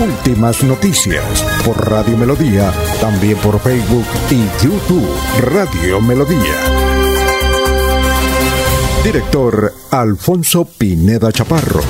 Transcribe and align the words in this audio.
Últimas 0.00 0.62
noticias 0.64 1.44
por 1.62 1.76
Radio 1.90 2.16
Melodía, 2.16 2.72
también 3.02 3.36
por 3.36 3.60
Facebook 3.60 4.06
y 4.30 4.64
YouTube 4.64 5.06
Radio 5.42 6.00
Melodía. 6.00 6.54
Director 9.04 9.74
Alfonso 9.90 10.64
Pineda 10.64 11.30
Chaparro. 11.30 11.82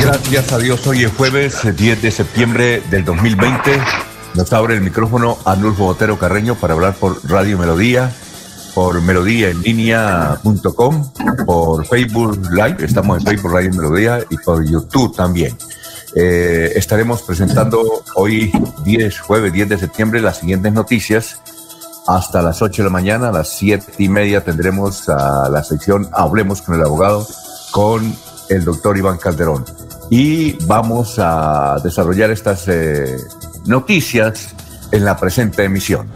Gracias 0.00 0.52
a 0.52 0.58
Dios, 0.58 0.86
hoy 0.86 1.04
es 1.04 1.12
jueves 1.12 1.76
10 1.76 2.00
de 2.00 2.10
septiembre 2.10 2.82
del 2.88 3.04
2020. 3.04 4.09
Nos 4.34 4.52
abre 4.52 4.74
el 4.74 4.80
micrófono 4.80 5.38
Arnulfo 5.44 5.84
Botero 5.84 6.18
Carreño 6.18 6.54
para 6.54 6.74
hablar 6.74 6.94
por 6.94 7.18
Radio 7.28 7.58
Melodía, 7.58 8.12
por 8.74 9.02
melodíaenlínea.com, 9.02 11.12
por 11.44 11.84
Facebook 11.86 12.40
Live, 12.52 12.84
estamos 12.84 13.18
en 13.18 13.26
Facebook 13.26 13.52
Radio 13.52 13.74
Melodía 13.74 14.20
y 14.30 14.36
por 14.38 14.64
YouTube 14.64 15.16
también. 15.16 15.56
Eh, 16.14 16.72
estaremos 16.76 17.22
presentando 17.22 18.04
hoy 18.14 18.52
10, 18.84 19.20
jueves 19.20 19.52
10 19.52 19.68
de 19.68 19.78
septiembre, 19.78 20.20
las 20.20 20.38
siguientes 20.38 20.72
noticias. 20.72 21.40
Hasta 22.06 22.40
las 22.40 22.62
8 22.62 22.82
de 22.82 22.88
la 22.88 22.92
mañana, 22.92 23.28
a 23.28 23.32
las 23.32 23.50
7 23.50 23.94
y 23.98 24.08
media 24.08 24.42
tendremos 24.42 25.06
la 25.08 25.62
sección 25.64 26.08
Hablemos 26.12 26.62
con 26.62 26.76
el 26.76 26.82
abogado 26.82 27.26
con 27.72 28.16
el 28.48 28.64
doctor 28.64 28.96
Iván 28.96 29.18
Calderón. 29.18 29.64
Y 30.08 30.52
vamos 30.66 31.16
a 31.18 31.76
desarrollar 31.84 32.30
estas 32.30 32.66
eh, 32.66 33.16
noticias 33.66 34.54
en 34.92 35.04
la 35.04 35.16
presente 35.16 35.64
emisión. 35.64 36.08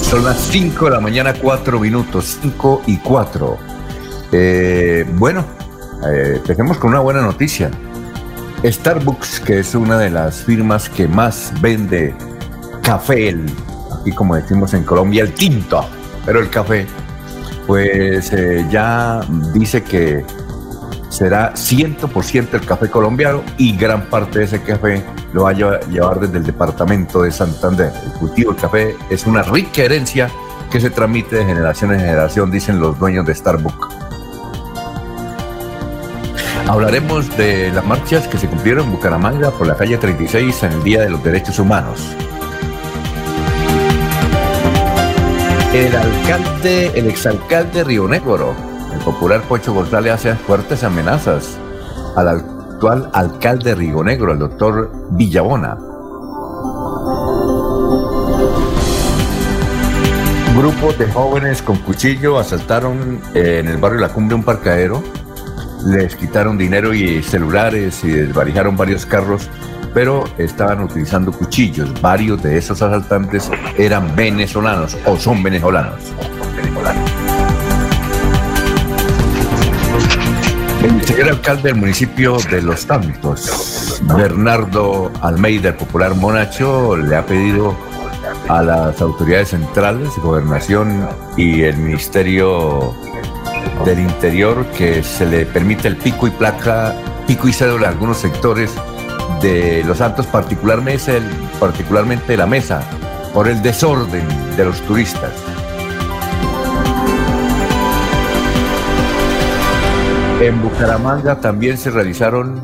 Son 0.00 0.24
las 0.24 0.38
5 0.50 0.86
de 0.86 0.90
la 0.90 1.00
mañana, 1.00 1.34
4 1.34 1.78
minutos, 1.78 2.38
5 2.40 2.82
y 2.86 2.96
4. 2.96 3.58
Eh, 4.32 5.04
bueno, 5.14 5.44
eh, 6.06 6.34
empecemos 6.36 6.78
con 6.78 6.90
una 6.90 7.00
buena 7.00 7.20
noticia. 7.20 7.70
Starbucks, 8.64 9.40
que 9.40 9.60
es 9.60 9.74
una 9.74 9.98
de 9.98 10.10
las 10.10 10.42
firmas 10.44 10.88
que 10.88 11.06
más 11.06 11.52
vende 11.60 12.14
café, 12.82 13.36
aquí 14.00 14.12
como 14.12 14.34
decimos 14.34 14.72
en 14.72 14.82
Colombia, 14.82 15.22
el 15.22 15.34
tinto, 15.34 15.84
pero 16.24 16.40
el 16.40 16.48
café, 16.48 16.86
pues 17.66 18.32
eh, 18.32 18.66
ya 18.70 19.20
dice 19.52 19.84
que 19.84 20.24
será 21.08 21.54
100% 21.54 22.54
el 22.54 22.66
café 22.66 22.90
colombiano 22.90 23.42
y 23.56 23.76
gran 23.76 24.02
parte 24.06 24.40
de 24.40 24.44
ese 24.44 24.62
café 24.62 25.04
lo 25.32 25.44
va 25.44 25.50
a 25.50 25.52
llevar 25.52 26.20
desde 26.20 26.38
el 26.38 26.44
departamento 26.44 27.22
de 27.22 27.32
Santander. 27.32 27.92
El 28.04 28.12
cultivo 28.12 28.52
del 28.52 28.60
café 28.60 28.96
es 29.10 29.26
una 29.26 29.42
rica 29.42 29.82
herencia 29.82 30.30
que 30.70 30.80
se 30.80 30.90
transmite 30.90 31.36
de 31.36 31.44
generación 31.44 31.94
en 31.94 32.00
generación, 32.00 32.50
dicen 32.50 32.78
los 32.78 32.98
dueños 32.98 33.24
de 33.26 33.34
Starbucks. 33.34 33.88
Hablaremos 36.68 37.34
de 37.38 37.72
las 37.72 37.84
marchas 37.86 38.28
que 38.28 38.36
se 38.36 38.46
cumplieron 38.46 38.84
en 38.84 38.92
Bucaramanga 38.92 39.50
por 39.50 39.66
la 39.66 39.74
calle 39.74 39.96
36 39.96 40.62
en 40.64 40.72
el 40.72 40.82
Día 40.82 41.00
de 41.00 41.08
los 41.08 41.24
Derechos 41.24 41.58
Humanos. 41.58 42.14
El 45.72 45.96
alcalde, 45.96 46.92
el 46.94 47.06
exalcalde 47.06 47.84
Río 47.84 48.06
Negro, 48.06 48.54
popular 48.98 49.42
Pocho 49.42 49.72
González 49.72 50.12
hace 50.12 50.34
fuertes 50.34 50.84
amenazas 50.84 51.58
al 52.16 52.28
actual 52.28 53.10
alcalde 53.12 53.70
de 53.70 53.74
Río 53.74 54.04
Negro, 54.04 54.32
el 54.32 54.38
doctor 54.38 54.90
Villabona. 55.10 55.76
Grupos 60.56 60.98
de 60.98 61.06
jóvenes 61.12 61.62
con 61.62 61.76
cuchillo 61.78 62.38
asaltaron 62.38 63.20
en 63.34 63.68
el 63.68 63.76
barrio 63.76 64.00
La 64.00 64.08
Cumbre 64.08 64.34
un 64.34 64.42
parcadero, 64.42 65.02
les 65.86 66.16
quitaron 66.16 66.58
dinero 66.58 66.92
y 66.92 67.22
celulares 67.22 68.02
y 68.02 68.08
desvalijaron 68.08 68.76
varios 68.76 69.06
carros, 69.06 69.48
pero 69.94 70.24
estaban 70.36 70.82
utilizando 70.82 71.32
cuchillos. 71.32 72.00
Varios 72.00 72.42
de 72.42 72.58
esos 72.58 72.82
asaltantes 72.82 73.50
eran 73.76 74.14
venezolanos 74.16 74.96
o 75.06 75.16
son 75.16 75.42
venezolanos. 75.42 76.12
El 80.82 81.04
señor 81.04 81.28
alcalde 81.28 81.70
del 81.70 81.76
municipio 81.76 82.36
de 82.50 82.62
Los 82.62 82.80
Santos, 82.80 84.00
Bernardo 84.16 85.10
Almeida, 85.22 85.70
el 85.70 85.74
popular 85.74 86.14
Monacho, 86.14 86.96
le 86.96 87.16
ha 87.16 87.26
pedido 87.26 87.76
a 88.48 88.62
las 88.62 89.00
autoridades 89.00 89.50
centrales, 89.50 90.10
gobernación 90.22 91.08
y 91.36 91.62
el 91.62 91.76
Ministerio 91.76 92.94
del 93.84 94.00
Interior 94.00 94.64
que 94.76 95.02
se 95.02 95.26
le 95.26 95.46
permita 95.46 95.88
el 95.88 95.96
pico 95.96 96.26
y 96.26 96.30
placa, 96.30 96.94
pico 97.26 97.48
y 97.48 97.52
cédula 97.52 97.88
en 97.88 97.94
algunos 97.94 98.18
sectores 98.18 98.72
de 99.42 99.82
Los 99.84 99.98
Santos, 99.98 100.26
particularmente 100.26 102.36
la 102.36 102.46
mesa, 102.46 102.82
por 103.34 103.48
el 103.48 103.62
desorden 103.62 104.26
de 104.56 104.64
los 104.64 104.80
turistas. 104.82 105.32
En 110.40 110.62
Bucaramanga 110.62 111.40
también 111.40 111.76
se 111.76 111.90
realizaron 111.90 112.62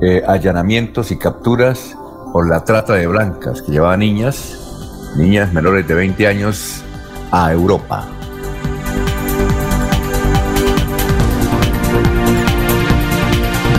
eh, 0.00 0.22
allanamientos 0.28 1.10
y 1.10 1.18
capturas 1.18 1.96
por 2.32 2.48
la 2.48 2.64
trata 2.64 2.94
de 2.94 3.08
blancas 3.08 3.62
que 3.62 3.72
llevaban 3.72 3.98
niñas, 3.98 5.12
niñas 5.16 5.52
menores 5.52 5.88
de 5.88 5.94
20 5.94 6.26
años, 6.28 6.84
a 7.32 7.52
Europa. 7.52 8.06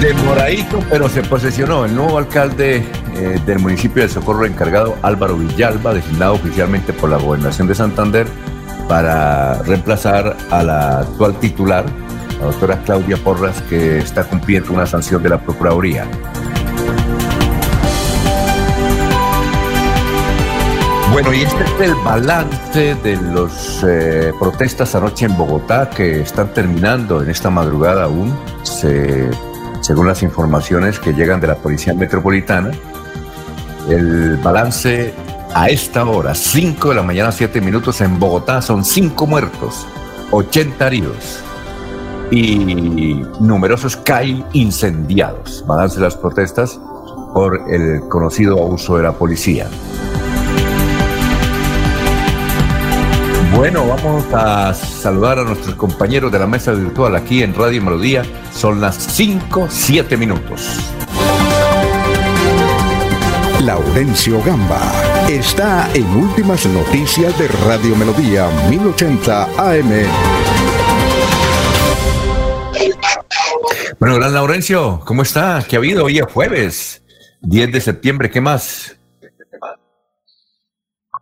Demoradito, 0.02 0.80
pero 0.90 1.08
se 1.08 1.22
posesionó 1.22 1.86
el 1.86 1.96
nuevo 1.96 2.18
alcalde 2.18 2.84
eh, 3.16 3.40
del 3.46 3.60
municipio 3.60 4.04
de 4.04 4.10
Socorro 4.10 4.46
encargado, 4.46 4.98
Álvaro 5.04 5.38
Villalba, 5.38 5.94
designado 5.94 6.34
oficialmente 6.34 6.92
por 6.92 7.10
la 7.10 7.18
gobernación 7.18 7.68
de 7.70 7.76
Santander 7.76 8.28
para 8.90 9.62
reemplazar 9.64 10.36
a 10.50 10.64
la 10.64 11.00
actual 11.00 11.40
titular, 11.40 11.86
la 12.42 12.48
doctora 12.48 12.82
Claudia 12.84 13.18
Porras, 13.18 13.62
que 13.70 14.00
está 14.00 14.24
cumpliendo 14.24 14.74
una 14.74 14.88
sanción 14.88 15.22
de 15.22 15.30
la 15.30 15.40
Procuraduría. 15.40 16.08
Bueno, 21.12 21.34
y 21.34 21.42
este 21.42 21.64
es 21.64 21.82
el 21.82 21.96
balance 21.96 22.96
de 22.96 23.18
las 23.18 23.84
eh, 23.88 24.34
protestas 24.40 24.96
anoche 24.96 25.26
en 25.26 25.38
Bogotá 25.38 25.90
que 25.90 26.22
están 26.22 26.52
terminando 26.54 27.22
en 27.22 27.30
esta 27.30 27.52
madrugada 27.52 28.06
aún, 28.06 28.36
según 28.64 30.08
las 30.08 30.24
informaciones 30.24 31.00
que 31.00 31.14
llegan 31.14 31.40
de 31.42 31.48
la 31.48 31.56
Policía 31.56 31.94
Metropolitana. 31.94 32.72
El 33.88 34.38
balance 34.38 35.14
a 35.54 35.70
esta 35.70 36.06
hora, 36.06 36.34
5 36.34 36.90
de 36.90 36.96
la 36.96 37.04
mañana, 37.04 37.32
7 37.32 37.62
minutos 37.62 38.02
en 38.02 38.18
Bogotá, 38.18 38.64
son 38.64 38.84
5 38.84 39.28
muertos, 39.28 39.86
80 40.32 40.88
heridos 40.88 41.44
y 42.32 43.24
numerosos 43.40 43.98
CAI 43.98 44.44
incendiados. 44.54 45.64
Balance 45.68 45.98
de 45.98 46.04
las 46.04 46.16
protestas 46.16 46.80
por 47.34 47.70
el 47.70 48.02
conocido 48.10 48.58
abuso 48.58 48.98
de 48.98 49.04
la 49.04 49.12
policía. 49.12 49.68
Bueno, 53.56 53.86
vamos 53.86 54.24
a 54.34 54.74
saludar 54.74 55.40
a 55.40 55.44
nuestros 55.44 55.76
compañeros 55.76 56.32
de 56.32 56.40
la 56.40 56.48
mesa 56.48 56.72
virtual 56.72 57.16
aquí 57.16 57.44
en 57.44 57.54
Radio 57.54 57.82
Melodía. 57.82 58.24
Son 58.54 58.80
las 58.80 58.96
5, 58.96 59.68
7 59.70 60.16
minutos. 60.16 60.80
Laurencio 63.62 64.42
Gamba 64.44 64.82
está 65.30 65.88
en 65.94 66.08
Últimas 66.16 66.66
Noticias 66.66 67.38
de 67.38 67.48
Radio 67.68 67.96
Melodía 67.96 68.48
1080 68.70 69.44
AM. 69.58 70.51
Bueno, 74.02 74.16
gran 74.16 74.34
Laurencio, 74.34 75.00
¿cómo 75.06 75.22
está? 75.22 75.64
¿Qué 75.70 75.76
ha 75.76 75.80
habido? 75.80 76.06
Hoy 76.06 76.18
es 76.18 76.26
jueves, 76.26 77.06
10 77.42 77.72
de 77.72 77.80
septiembre, 77.80 78.32
¿qué 78.32 78.42
más? 78.42 79.00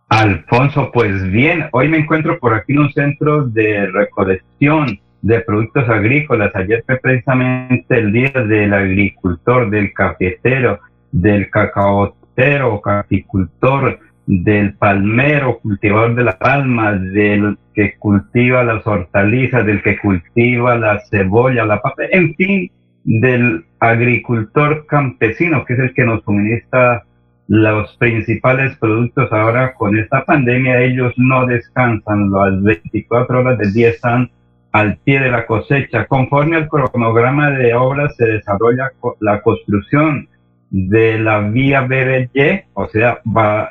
Alfonso, 0.08 0.90
pues 0.90 1.30
bien, 1.30 1.68
hoy 1.72 1.88
me 1.88 1.98
encuentro 1.98 2.38
por 2.38 2.54
aquí 2.54 2.72
en 2.72 2.78
un 2.78 2.92
centro 2.94 3.44
de 3.44 3.84
recolección 3.84 4.98
de 5.20 5.40
productos 5.40 5.90
agrícolas. 5.90 6.56
Ayer 6.56 6.82
fue 6.86 6.96
precisamente 6.96 7.98
el 7.98 8.14
día 8.14 8.30
del 8.30 8.72
agricultor, 8.72 9.68
del 9.68 9.92
cafetero, 9.92 10.80
del 11.12 11.50
cacaotero, 11.50 12.80
caficultor, 12.80 13.98
del 14.30 14.74
palmero, 14.74 15.58
cultivador 15.58 16.14
de 16.14 16.22
la 16.22 16.38
palma, 16.38 16.92
del 16.92 17.58
que 17.74 17.96
cultiva 17.98 18.62
las 18.62 18.86
hortalizas, 18.86 19.66
del 19.66 19.82
que 19.82 19.98
cultiva 19.98 20.76
la 20.76 21.00
cebolla, 21.10 21.64
la 21.64 21.82
papa, 21.82 22.04
en 22.12 22.36
fin, 22.36 22.70
del 23.02 23.64
agricultor 23.80 24.86
campesino, 24.86 25.64
que 25.64 25.72
es 25.72 25.80
el 25.80 25.94
que 25.94 26.04
nos 26.04 26.22
suministra 26.22 27.02
los 27.48 27.96
principales 27.96 28.76
productos 28.76 29.32
ahora 29.32 29.74
con 29.74 29.98
esta 29.98 30.24
pandemia, 30.24 30.80
ellos 30.80 31.12
no 31.16 31.46
descansan, 31.46 32.30
las 32.30 32.62
24 32.62 33.40
horas 33.40 33.58
del 33.58 33.72
día 33.72 33.88
están 33.88 34.30
al 34.70 34.98
pie 34.98 35.18
de 35.18 35.32
la 35.32 35.44
cosecha. 35.46 36.06
Conforme 36.06 36.54
al 36.54 36.68
cronograma 36.68 37.50
de 37.50 37.74
obras 37.74 38.14
se 38.14 38.26
desarrolla 38.26 38.92
la 39.18 39.42
construcción 39.42 40.28
de 40.70 41.18
la 41.18 41.40
vía 41.40 41.82
BRY, 41.82 42.62
o 42.74 42.86
sea, 42.86 43.20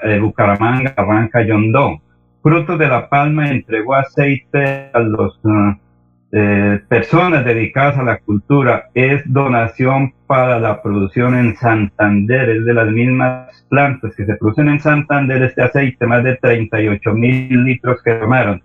eh, 0.04 0.20
Bucaramanga, 0.20 0.94
Barranca, 0.96 1.42
Yondó. 1.42 2.02
Fruto 2.42 2.78
de 2.78 2.88
la 2.88 3.10
palma 3.10 3.50
entregó 3.50 3.96
aceite 3.96 4.90
a 4.94 5.00
los 5.00 5.40
uh, 5.44 5.76
eh, 6.32 6.80
personas 6.88 7.44
dedicadas 7.44 7.98
a 7.98 8.04
la 8.04 8.20
cultura. 8.20 8.90
Es 8.94 9.22
donación 9.26 10.14
para 10.28 10.60
la 10.60 10.82
producción 10.82 11.36
en 11.36 11.56
Santander. 11.56 12.50
Es 12.50 12.66
de 12.66 12.74
las 12.74 12.88
mismas 12.92 13.66
plantas 13.70 14.16
que 14.16 14.26
se 14.26 14.36
producen 14.36 14.70
en 14.70 14.80
Santander 14.80 15.42
este 15.44 15.64
aceite, 15.64 16.06
más 16.06 16.24
de 16.24 16.38
38 16.38 17.14
mil 17.14 17.64
litros 17.64 18.02
que 18.04 18.14
tomaron. 18.14 18.62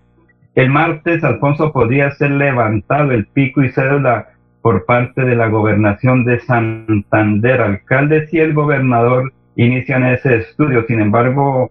El 0.55 0.69
martes, 0.69 1.23
Alfonso, 1.23 1.73
podría 1.73 2.11
ser 2.11 2.31
levantado 2.31 3.11
el 3.11 3.25
pico 3.27 3.61
y 3.61 3.69
cédula 3.69 4.29
por 4.65 4.83
parte 4.85 5.23
de 5.23 5.35
la 5.35 5.47
gobernación 5.47 6.25
de 6.25 6.39
Santander. 6.39 7.61
Alcaldes 7.61 8.33
y 8.33 8.39
el 8.39 8.55
gobernador 8.55 9.31
inician 9.55 10.03
ese 10.07 10.37
estudio. 10.37 10.83
Sin 10.87 10.99
embargo, 11.01 11.69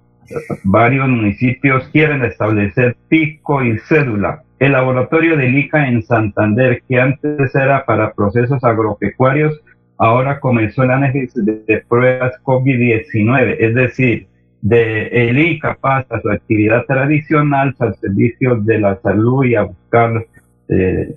varios 0.63 1.09
municipios 1.09 1.89
quieren 1.89 2.25
establecer 2.25 2.95
pico 3.09 3.65
y 3.65 3.81
cédula. 3.81 4.45
El 4.61 4.73
laboratorio 4.73 5.37
de 5.37 5.49
ICA 5.49 5.89
en 5.89 6.05
Santander, 6.05 6.85
que 6.89 7.01
antes 7.01 7.53
era 7.57 7.85
para 7.85 8.13
procesos 8.13 8.63
agropecuarios, 8.63 9.61
ahora 9.99 10.39
comenzó 10.39 10.85
el 10.85 10.93
análisis 10.93 11.35
de, 11.35 11.85
pruebas 11.89 12.35
COVID-19, 12.45 13.57
es 13.59 13.75
decir, 13.75 14.29
de 14.63 15.09
el 15.09 15.37
ICA 15.37 15.79
pasa 15.81 16.21
su 16.23 16.31
actividad 16.31 16.85
tradicional 16.85 17.75
al 17.77 17.97
servicio 17.97 18.55
de 18.55 18.79
la 18.79 19.01
salud 19.01 19.47
y 19.47 19.57
a 19.57 19.63
buscar 19.65 20.25
eh, 20.69 21.17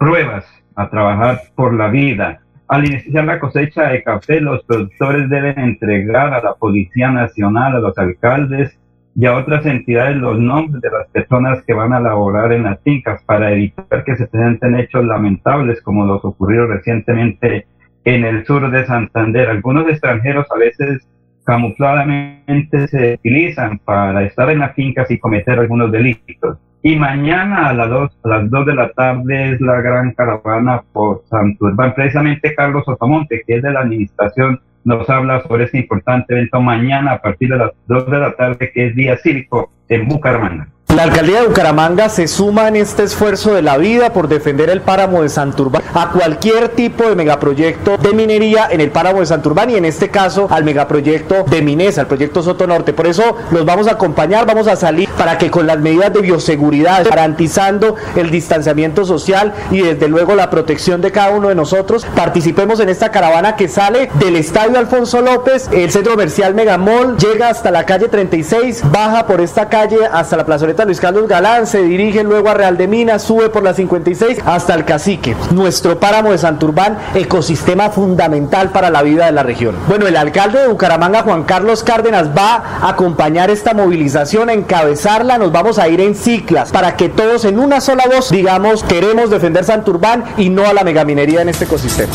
pruebas, 0.00 0.46
a 0.76 0.88
trabajar 0.88 1.42
por 1.54 1.74
la 1.74 1.88
vida. 1.88 2.40
Al 2.66 2.86
iniciar 2.86 3.26
la 3.26 3.38
cosecha 3.38 3.90
de 3.90 4.02
café, 4.02 4.40
los 4.40 4.64
productores 4.64 5.28
deben 5.28 5.58
entregar 5.58 6.32
a 6.32 6.42
la 6.42 6.54
Policía 6.54 7.10
Nacional, 7.10 7.76
a 7.76 7.80
los 7.80 7.98
alcaldes 7.98 8.78
y 9.14 9.26
a 9.26 9.36
otras 9.36 9.66
entidades 9.66 10.16
los 10.16 10.38
nombres 10.38 10.80
de 10.80 10.90
las 10.90 11.06
personas 11.08 11.62
que 11.66 11.74
van 11.74 11.92
a 11.92 12.00
laborar 12.00 12.50
en 12.52 12.62
las 12.62 12.80
fincas 12.80 13.22
para 13.24 13.52
evitar 13.52 14.02
que 14.04 14.16
se 14.16 14.26
presenten 14.26 14.76
hechos 14.76 15.04
lamentables 15.04 15.82
como 15.82 16.06
los 16.06 16.24
ocurridos 16.24 16.70
recientemente 16.70 17.66
en 18.04 18.24
el 18.24 18.46
sur 18.46 18.70
de 18.70 18.86
Santander. 18.86 19.50
Algunos 19.50 19.86
extranjeros 19.86 20.46
a 20.50 20.56
veces 20.56 21.06
camufladamente 21.44 22.88
se 22.88 23.14
utilizan 23.14 23.78
para 23.80 24.24
estar 24.24 24.48
en 24.48 24.60
las 24.60 24.74
fincas 24.74 25.10
y 25.10 25.18
cometer 25.18 25.58
algunos 25.58 25.92
delitos. 25.92 26.56
Y 26.82 26.96
mañana 26.96 27.68
a 27.68 27.74
las 27.74 27.90
2 27.90 28.18
a 28.24 28.28
las 28.28 28.50
dos 28.50 28.64
de 28.64 28.74
la 28.74 28.90
tarde 28.90 29.52
es 29.52 29.60
la 29.60 29.80
gran 29.82 30.12
caravana 30.12 30.82
por 30.92 31.22
Santurbán. 31.28 31.94
Precisamente 31.94 32.54
Carlos 32.54 32.84
Otamonte, 32.86 33.42
que 33.46 33.56
es 33.56 33.62
de 33.62 33.70
la 33.70 33.80
administración 33.80 34.60
nos 34.84 35.08
habla 35.10 35.42
sobre 35.42 35.64
este 35.64 35.78
importante 35.78 36.32
evento 36.32 36.60
mañana 36.60 37.12
a 37.12 37.20
partir 37.20 37.50
de 37.50 37.58
las 37.58 37.72
2 37.86 38.10
de 38.10 38.18
la 38.18 38.32
tarde, 38.32 38.70
que 38.72 38.86
es 38.86 38.96
día 38.96 39.16
cívico 39.18 39.70
en 39.88 40.08
Bucaramanga. 40.08 40.68
La 40.96 41.04
alcaldía 41.04 41.42
de 41.42 41.46
Bucaramanga 41.46 42.08
se 42.08 42.26
suma 42.26 42.66
en 42.66 42.74
este 42.74 43.04
esfuerzo 43.04 43.54
de 43.54 43.62
la 43.62 43.78
vida 43.78 44.12
por 44.12 44.26
defender 44.26 44.68
el 44.70 44.80
páramo 44.80 45.22
de 45.22 45.28
Santurbán 45.28 45.82
a 45.94 46.10
cualquier 46.10 46.70
tipo 46.70 47.08
de 47.08 47.14
megaproyecto 47.14 47.96
de 47.96 48.12
minería 48.12 48.66
en 48.68 48.80
el 48.80 48.90
páramo 48.90 49.20
de 49.20 49.26
Santurbán 49.26 49.70
y 49.70 49.76
en 49.76 49.84
este 49.84 50.08
caso 50.10 50.48
al 50.50 50.64
megaproyecto 50.64 51.44
de 51.44 51.62
Minesa, 51.62 52.00
el 52.00 52.06
proyecto 52.08 52.42
Soto 52.42 52.66
Norte. 52.66 52.92
Por 52.92 53.06
eso 53.06 53.36
los 53.52 53.64
vamos 53.64 53.86
a 53.86 53.92
acompañar, 53.92 54.46
vamos 54.46 54.66
a 54.66 54.74
salir 54.74 55.08
para 55.10 55.38
que 55.38 55.48
con 55.48 55.68
las 55.68 55.78
medidas 55.78 56.12
de 56.12 56.22
bioseguridad, 56.22 57.06
garantizando 57.08 57.94
el 58.16 58.30
distanciamiento 58.30 59.04
social 59.04 59.54
y 59.70 59.82
desde 59.82 60.08
luego 60.08 60.34
la 60.34 60.50
protección 60.50 61.00
de 61.00 61.12
cada 61.12 61.30
uno 61.30 61.48
de 61.50 61.54
nosotros, 61.54 62.04
participemos 62.16 62.80
en 62.80 62.88
esta 62.88 63.12
caravana 63.12 63.54
que 63.54 63.68
sale 63.68 64.10
del 64.18 64.34
Estadio 64.34 64.76
Alfonso 64.76 65.20
López, 65.20 65.68
el 65.70 65.92
centro 65.92 66.14
comercial 66.14 66.54
Megamol, 66.54 67.16
llega 67.16 67.48
hasta 67.48 67.70
la 67.70 67.86
calle 67.86 68.08
36, 68.08 68.82
baja 68.90 69.26
por 69.28 69.40
esta 69.40 69.68
calle 69.68 69.98
hasta 70.10 70.36
la 70.36 70.44
plazoleta 70.44 70.79
Luis 70.84 71.00
Carlos 71.00 71.28
Galán, 71.28 71.66
se 71.66 71.82
dirige 71.82 72.22
luego 72.24 72.48
a 72.48 72.54
Real 72.54 72.76
de 72.76 72.88
Minas, 72.88 73.22
sube 73.22 73.48
por 73.48 73.62
la 73.62 73.74
56 73.74 74.38
hasta 74.44 74.74
el 74.74 74.84
Cacique. 74.84 75.36
Nuestro 75.52 76.00
páramo 76.00 76.32
de 76.32 76.38
Santurbán, 76.38 76.98
ecosistema 77.14 77.90
fundamental 77.90 78.70
para 78.70 78.90
la 78.90 79.02
vida 79.02 79.26
de 79.26 79.32
la 79.32 79.42
región. 79.42 79.76
Bueno, 79.88 80.06
el 80.06 80.16
alcalde 80.16 80.60
de 80.60 80.68
Bucaramanga, 80.68 81.22
Juan 81.22 81.44
Carlos 81.44 81.82
Cárdenas, 81.82 82.30
va 82.36 82.62
a 82.80 82.88
acompañar 82.88 83.50
esta 83.50 83.74
movilización, 83.74 84.48
a 84.48 84.52
encabezarla. 84.52 85.38
Nos 85.38 85.52
vamos 85.52 85.78
a 85.78 85.88
ir 85.88 86.00
en 86.00 86.14
ciclas 86.14 86.70
para 86.70 86.96
que 86.96 87.08
todos 87.08 87.44
en 87.44 87.58
una 87.58 87.80
sola 87.80 88.04
voz 88.06 88.30
digamos 88.30 88.82
queremos 88.84 89.30
defender 89.30 89.64
Santurbán 89.64 90.24
y 90.36 90.48
no 90.50 90.66
a 90.66 90.72
la 90.72 90.84
megaminería 90.84 91.42
en 91.42 91.48
este 91.48 91.64
ecosistema. 91.64 92.12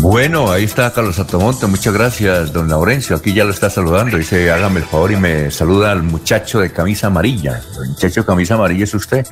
Bueno, 0.00 0.52
ahí 0.52 0.62
está 0.62 0.92
Carlos 0.92 1.18
Atomonte. 1.18 1.66
Muchas 1.66 1.92
gracias, 1.92 2.52
don 2.52 2.68
Laurencio. 2.68 3.16
Aquí 3.16 3.34
ya 3.34 3.44
lo 3.44 3.50
está 3.50 3.68
saludando. 3.68 4.16
Dice, 4.16 4.48
hágame 4.52 4.78
el 4.78 4.86
favor 4.86 5.10
y 5.10 5.16
me 5.16 5.50
saluda 5.50 5.90
al 5.90 6.04
muchacho 6.04 6.60
de 6.60 6.70
camisa 6.70 7.08
amarilla. 7.08 7.60
El 7.82 7.88
muchacho 7.90 8.20
de 8.20 8.26
camisa 8.26 8.54
amarilla 8.54 8.84
es 8.84 8.94
usted. 8.94 9.26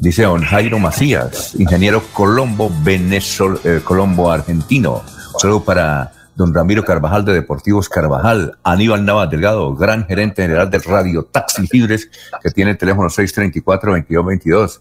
Dice 0.00 0.24
don 0.24 0.42
Jairo 0.42 0.80
Macías, 0.80 1.54
ingeniero 1.54 2.02
Colombo, 2.12 2.72
Venezol, 2.82 3.60
eh, 3.62 3.80
Colombo 3.84 4.32
argentino. 4.32 5.04
Un 5.34 5.40
saludo 5.40 5.64
para 5.64 6.12
don 6.34 6.52
Ramiro 6.52 6.84
Carvajal 6.84 7.24
de 7.24 7.32
Deportivos 7.32 7.88
Carvajal, 7.88 8.58
Aníbal 8.64 9.04
Navas 9.04 9.30
Delgado, 9.30 9.76
gran 9.76 10.06
gerente 10.06 10.42
general 10.42 10.70
de 10.70 10.78
Radio 10.78 11.22
Taxi 11.22 11.68
Libres, 11.70 12.10
que 12.42 12.50
tiene 12.50 12.72
el 12.72 12.78
teléfono 12.78 13.08
634-2222. 13.08 14.80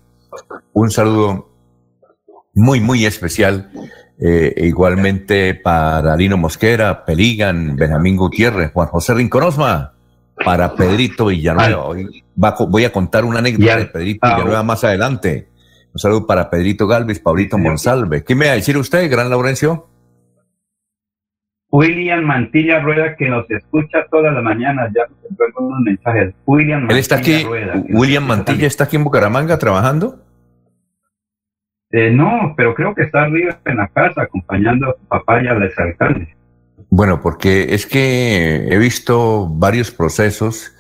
Un 0.74 0.90
saludo 0.90 1.50
muy, 2.56 2.80
muy 2.80 3.06
especial 3.06 3.70
eh, 4.20 4.54
igualmente 4.58 5.56
para 5.56 6.16
Lino 6.16 6.38
Mosquera, 6.38 7.06
Peligan, 7.06 7.76
Benjamín 7.76 8.16
Gutiérrez, 8.16 8.72
Juan 8.72 8.88
José 8.88 9.14
Rinconosma, 9.14 9.94
para 10.44 10.76
Pedrito 10.76 11.28
Villanueva. 11.28 11.86
Hoy 11.86 12.24
voy 12.36 12.86
a 12.86 12.92
contar 12.92 13.26
una 13.26 13.40
anécdota 13.40 13.78
de 13.78 13.86
Pedrito 13.86 14.28
Villanueva 14.28 14.64
más 14.64 14.84
adelante. 14.84 15.50
Un 15.94 16.00
saludo 16.00 16.26
para 16.26 16.50
Pedrito 16.50 16.88
Galvez, 16.88 17.20
Paulito 17.20 17.58
Monsalve. 17.58 18.24
¿Qué 18.24 18.36
me 18.36 18.48
va 18.48 18.54
a 18.54 18.56
decir 18.56 18.78
usted, 18.78 19.10
gran 19.10 19.30
Laurencio? 19.30 19.88
William 21.70 22.24
Mantilla 22.24 22.80
Rueda, 22.82 23.16
que 23.16 23.28
nos 23.28 23.50
escucha 23.50 24.06
todas 24.12 24.32
las 24.32 24.44
mañanas, 24.44 24.92
ya 24.96 25.04
nos 25.08 25.50
unos 25.58 25.82
mensajes. 25.82 26.36
William 26.46 26.82
Mantilla 26.82 26.94
Él 26.94 27.00
está 27.00 27.16
aquí, 27.16 27.46
William 27.90 28.26
Mantilla 28.26 28.68
está 28.68 28.84
aquí 28.84 28.96
en 28.96 29.04
Bucaramanga 29.04 29.58
trabajando. 29.58 30.20
Eh, 31.94 32.10
no, 32.10 32.56
pero 32.58 32.74
creo 32.74 32.96
que 32.96 33.04
está 33.04 33.22
arriba 33.22 33.60
en 33.66 33.78
la 33.78 33.88
casa 33.88 34.24
acompañando 34.24 34.90
a 34.90 34.94
su 34.94 35.06
papá 35.06 35.44
y 35.44 35.48
a 35.48 35.54
los 35.54 35.78
alcaldes. 35.78 36.28
Bueno, 36.90 37.22
porque 37.22 37.76
es 37.76 37.86
que 37.86 38.68
he 38.68 38.78
visto 38.80 39.48
varios 39.48 39.92
procesos 39.92 40.76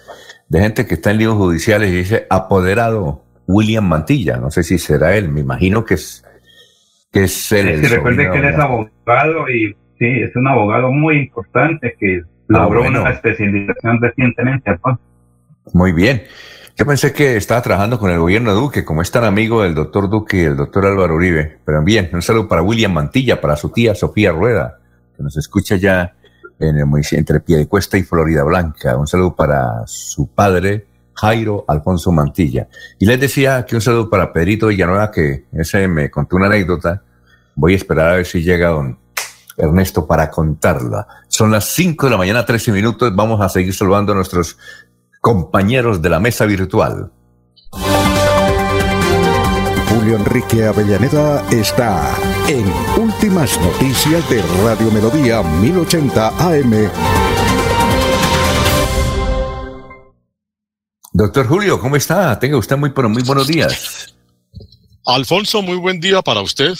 de 0.49 0.59
gente 0.59 0.87
que 0.87 0.95
está 0.95 1.11
en 1.11 1.19
líos 1.19 1.35
judiciales 1.35 1.91
y 1.91 1.97
dice 1.97 2.25
apoderado 2.31 3.23
William 3.45 3.87
Mantilla. 3.87 4.37
No 4.37 4.49
sé 4.49 4.63
si 4.63 4.79
será 4.79 5.15
él, 5.15 5.29
me 5.29 5.41
imagino 5.41 5.85
que 5.85 5.93
es, 5.93 6.25
que 7.11 7.25
es 7.25 7.51
él. 7.51 7.85
Sí, 7.85 7.93
recuerde 7.93 8.31
que 8.31 8.37
él 8.39 8.45
es 8.45 8.57
abogado 8.57 9.49
y 9.51 9.75
sí, 9.99 10.07
es 10.07 10.35
un 10.35 10.47
abogado 10.47 10.91
muy 10.91 11.17
importante 11.17 11.95
que 11.99 12.23
ah, 12.25 12.25
logró 12.47 12.87
una 12.87 13.11
especialización 13.11 14.01
recientemente. 14.01 14.79
Muy 15.73 15.91
bien. 15.91 16.23
Yo 16.75 16.87
pensé 16.87 17.13
que 17.13 17.37
estaba 17.37 17.61
trabajando 17.61 17.99
con 17.99 18.09
el 18.09 18.17
gobierno 18.17 18.49
de 18.49 18.59
Duque, 18.59 18.83
como 18.83 19.03
es 19.03 19.11
tan 19.11 19.23
amigo 19.25 19.61
del 19.61 19.75
doctor 19.75 20.09
Duque 20.09 20.37
y 20.37 20.41
el 20.41 20.57
doctor 20.57 20.87
Álvaro 20.87 21.13
Uribe. 21.13 21.59
Pero 21.63 21.83
bien, 21.83 22.09
un 22.13 22.23
saludo 22.23 22.47
para 22.47 22.63
William 22.63 22.91
Mantilla, 22.91 23.39
para 23.39 23.55
su 23.55 23.69
tía 23.69 23.93
Sofía 23.93 24.31
Rueda, 24.31 24.79
que 25.15 25.21
nos 25.21 25.37
escucha 25.37 25.75
ya 25.75 26.15
en 26.59 26.77
el 26.77 26.87
municipio 26.87 27.19
entre 27.19 27.39
Piedecuesta 27.41 27.95
y 27.99 28.01
Florida 28.01 28.43
Blanca. 28.43 28.97
Un 28.97 29.05
saludo 29.05 29.35
para 29.35 29.83
su 29.85 30.25
padre, 30.25 30.87
Jairo 31.13 31.63
Alfonso 31.67 32.11
Mantilla. 32.11 32.67
Y 32.97 33.05
les 33.05 33.19
decía 33.19 33.67
que 33.67 33.75
un 33.75 33.81
saludo 33.81 34.09
para 34.09 34.33
Pedrito 34.33 34.67
Villanueva, 34.67 35.11
que 35.11 35.45
ese 35.51 35.87
me 35.87 36.09
contó 36.09 36.37
una 36.37 36.47
anécdota. 36.47 37.03
Voy 37.53 37.73
a 37.73 37.75
esperar 37.75 38.09
a 38.09 38.15
ver 38.15 38.25
si 38.25 38.41
llega 38.41 38.69
don 38.69 38.97
Ernesto, 39.57 40.07
para 40.07 40.31
contarla. 40.31 41.07
Son 41.27 41.51
las 41.51 41.65
5 41.65 42.07
de 42.07 42.11
la 42.11 42.17
mañana, 42.17 42.45
13 42.45 42.71
minutos. 42.71 43.15
Vamos 43.15 43.39
a 43.41 43.49
seguir 43.49 43.73
saludando 43.73 44.11
a 44.11 44.15
nuestros 44.15 44.57
compañeros 45.23 46.01
de 46.01 46.09
la 46.09 46.19
mesa 46.19 46.45
virtual. 46.45 47.09
Julio 49.87 50.17
Enrique 50.17 50.65
Avellaneda 50.65 51.47
está 51.49 52.13
en 52.49 52.65
Últimas 53.01 53.57
Noticias 53.57 54.29
de 54.29 54.41
Radio 54.65 54.91
Melodía 54.91 55.41
1080 55.41 56.27
AM. 56.27 56.89
Doctor 61.13 61.47
Julio, 61.47 61.79
¿cómo 61.79 61.95
está? 61.95 62.37
Tenga 62.37 62.57
usted 62.57 62.75
muy, 62.75 62.89
pero 62.89 63.07
muy 63.07 63.23
buenos 63.23 63.47
días. 63.47 64.13
Alfonso, 65.05 65.61
muy 65.61 65.77
buen 65.77 66.01
día 66.01 66.21
para 66.21 66.41
usted, 66.41 66.73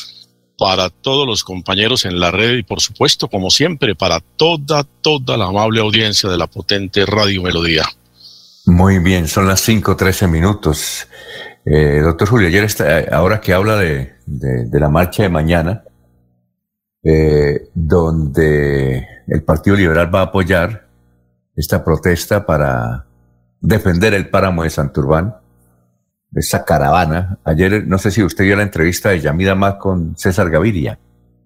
para 0.58 0.90
todos 0.90 1.26
los 1.26 1.46
compañeros 1.46 2.04
en 2.04 2.20
la 2.20 2.30
red 2.30 2.58
y 2.58 2.64
por 2.64 2.82
supuesto, 2.82 3.30
como 3.30 3.50
siempre, 3.50 3.96
para 3.96 4.20
toda, 4.20 4.84
toda 4.84 5.38
la 5.38 5.46
amable 5.46 5.80
audiencia 5.80 6.30
de 6.30 6.38
la 6.38 6.48
potente 6.48 7.06
Radio 7.06 7.42
Melodía. 7.44 7.86
Muy 8.66 9.00
bien, 9.00 9.28
son 9.28 9.48
las 9.48 9.68
5.13 9.68 10.28
minutos. 10.30 11.08
Eh, 11.66 12.00
doctor 12.02 12.28
Julio, 12.30 12.48
ayer 12.48 12.64
está, 12.64 13.00
ahora 13.12 13.42
que 13.42 13.54
habla 13.54 13.78
de, 13.78 14.14
de, 14.26 14.80
la 14.80 14.90
marcha 14.90 15.24
de 15.24 15.30
mañana, 15.30 15.84
eh, 17.04 17.70
donde 17.74 19.06
el 19.28 19.44
Partido 19.44 19.76
Liberal 19.76 20.14
va 20.14 20.22
a 20.22 20.24
apoyar 20.24 20.88
esta 21.56 21.84
protesta 21.84 22.46
para 22.46 23.06
defender 23.60 24.14
el 24.14 24.30
páramo 24.30 24.64
de 24.64 24.70
Santurbán, 24.70 25.36
esa 26.34 26.66
caravana. 26.66 27.40
Ayer, 27.44 27.86
no 27.88 27.98
sé 27.98 28.12
si 28.12 28.24
usted 28.24 28.46
vio 28.46 28.56
la 28.56 28.64
entrevista 28.64 29.10
de 29.10 29.20
Yamida 29.20 29.56
Más 29.56 29.76
con 29.76 30.18
César 30.18 30.50
Gaviria 30.50 31.00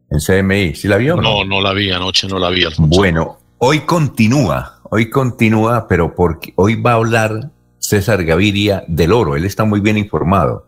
en 0.10 0.20
CMI. 0.20 0.76
¿Sí 0.76 0.88
la 0.88 0.98
vio? 0.98 1.18
No, 1.18 1.44
no, 1.44 1.62
la 1.62 1.74
vi, 1.74 1.92
anoche 1.92 2.28
no 2.28 2.40
la 2.40 2.50
vi. 2.50 2.64
Bueno, 2.78 3.38
hoy 3.58 3.82
continúa, 3.82 4.77
hoy 4.90 5.10
continúa, 5.10 5.88
pero 5.88 6.16
porque 6.16 6.54
hoy 6.56 6.80
va 6.82 6.92
a 6.92 6.96
hablar 6.96 7.52
César 7.80 8.24
Gaviria 8.24 8.84
del 8.88 9.12
oro. 9.12 9.36
Él 9.36 9.46
está 9.46 9.64
muy 9.66 9.80
bien 9.80 9.98
informado 9.98 10.68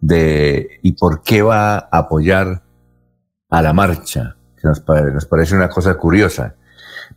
de 0.00 0.78
y 0.82 0.92
por 0.92 1.22
qué 1.22 1.42
va 1.42 1.76
a 1.76 1.88
apoyar 1.90 2.62
a 3.50 3.62
la 3.62 3.72
marcha, 3.72 4.36
que 4.60 4.68
nos, 4.68 4.80
parece 4.80 5.54
una 5.54 5.68
cosa 5.68 5.94
curiosa. 5.94 6.54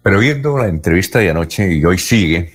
Pero 0.04 0.20
viendo 0.20 0.58
la 0.58 0.68
entrevista 0.68 1.20
de 1.20 1.30
anoche 1.30 1.74
y 1.74 1.84
hoy 1.84 1.98
sigue, 1.98 2.54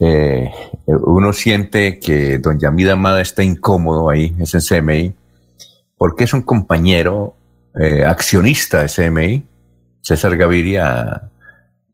eh, 0.00 0.50
uno 0.86 1.32
siente 1.32 1.98
que 1.98 2.38
don 2.38 2.58
Yamida 2.58 2.92
Amada 2.92 3.20
está 3.20 3.42
incómodo 3.42 4.10
ahí, 4.10 4.34
es 4.40 4.54
en 4.54 4.60
CMI, 4.60 5.14
porque 5.96 6.24
es 6.24 6.32
un 6.32 6.42
compañero 6.42 7.36
eh, 7.78 8.04
accionista 8.04 8.82
de 8.82 8.88
CMI. 8.88 9.46
César 10.00 10.36
Gaviria, 10.36 11.30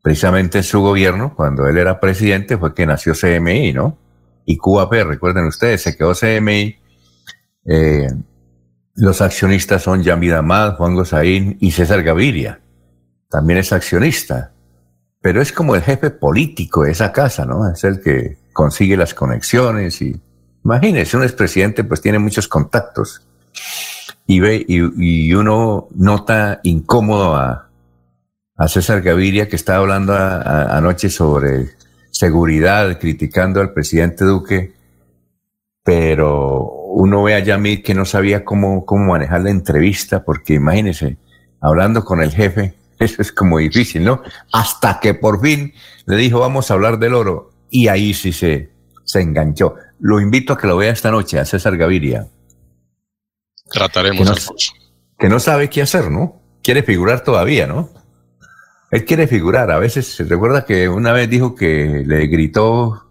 precisamente 0.03 0.59
en 0.59 0.63
su 0.63 0.81
gobierno, 0.81 1.33
cuando 1.35 1.65
él 1.65 1.77
era 1.77 1.99
presidente, 1.99 2.57
fue 2.57 2.75
que 2.75 2.85
nació 2.85 3.13
CMI, 3.13 3.73
¿no? 3.73 3.97
Y 4.45 4.57
QAP, 4.57 4.91
recuerden 5.07 5.45
ustedes, 5.45 5.81
se 5.81 5.97
quedó 5.97 6.13
CMI. 6.13 6.75
Eh, 7.65 8.07
los 8.95 9.21
accionistas 9.21 9.81
son 9.81 10.03
Yamida 10.03 10.39
Amad, 10.39 10.75
Juan 10.75 10.93
Gozaín 10.93 11.57
y 11.59 11.71
César 11.71 12.03
Gaviria. 12.03 12.59
También 13.29 13.57
es 13.57 13.73
accionista 13.73 14.53
pero 15.23 15.41
es 15.41 15.53
como 15.53 15.73
el 15.73 15.81
jefe 15.81 16.09
político 16.09 16.83
de 16.83 16.91
esa 16.91 17.13
casa, 17.13 17.45
¿no? 17.45 17.71
Es 17.71 17.85
el 17.85 18.01
que 18.01 18.37
consigue 18.51 18.97
las 18.97 19.13
conexiones 19.13 20.01
y 20.01 20.19
imagínese, 20.65 21.15
un 21.15 21.23
expresidente 21.23 21.85
pues 21.85 22.01
tiene 22.01 22.19
muchos 22.19 22.49
contactos 22.49 23.25
y 24.27 24.41
ve 24.41 24.65
y, 24.67 25.33
uno 25.33 25.87
nota 25.95 26.59
incómodo 26.63 27.37
a, 27.37 27.69
César 28.67 29.01
Gaviria 29.01 29.49
que 29.49 29.55
estaba 29.55 29.79
hablando 29.79 30.13
anoche 30.15 31.09
sobre 31.09 31.71
seguridad, 32.11 32.99
criticando 32.99 33.59
al 33.59 33.73
presidente 33.73 34.23
Duque, 34.23 34.73
pero 35.83 36.83
uno 36.93 37.23
ve 37.23 37.35
a 37.35 37.39
Yamid 37.39 37.83
que 37.83 37.95
no 37.95 38.05
sabía 38.05 38.45
cómo, 38.45 38.85
cómo 38.85 39.11
manejar 39.11 39.41
la 39.41 39.49
entrevista, 39.49 40.23
porque 40.23 40.53
imagínese, 40.53 41.17
hablando 41.59 42.05
con 42.05 42.21
el 42.21 42.31
jefe, 42.31 42.75
eso 42.99 43.21
es 43.21 43.31
como 43.31 43.57
difícil, 43.57 44.03
¿no? 44.03 44.21
Hasta 44.51 44.99
que 44.99 45.13
por 45.13 45.41
fin 45.41 45.73
le 46.05 46.15
dijo, 46.17 46.39
vamos 46.39 46.69
a 46.69 46.75
hablar 46.75 46.99
del 46.99 47.15
oro. 47.15 47.51
Y 47.69 47.87
ahí 47.87 48.13
sí 48.13 48.31
se, 48.31 48.69
se 49.03 49.21
enganchó. 49.21 49.75
Lo 49.99 50.21
invito 50.21 50.53
a 50.53 50.57
que 50.57 50.67
lo 50.67 50.77
vea 50.77 50.91
esta 50.91 51.09
noche, 51.09 51.39
a 51.39 51.45
César 51.45 51.75
Gaviria. 51.75 52.27
Trataremos, 53.71 54.19
que 54.19 54.25
no, 54.25 54.35
Que 55.17 55.29
no 55.29 55.39
sabe 55.39 55.69
qué 55.71 55.81
hacer, 55.81 56.11
¿no? 56.11 56.39
Quiere 56.61 56.83
figurar 56.83 57.23
todavía, 57.23 57.65
¿no? 57.65 57.89
Él 58.93 59.05
quiere 59.05 59.27
figurar. 59.27 59.71
A 59.71 59.79
veces, 59.79 60.05
se 60.05 60.23
recuerda 60.23 60.65
que 60.65 60.87
una 60.87 61.13
vez 61.13 61.27
dijo 61.27 61.55
que 61.55 62.03
le 62.05 62.27
gritó 62.27 63.09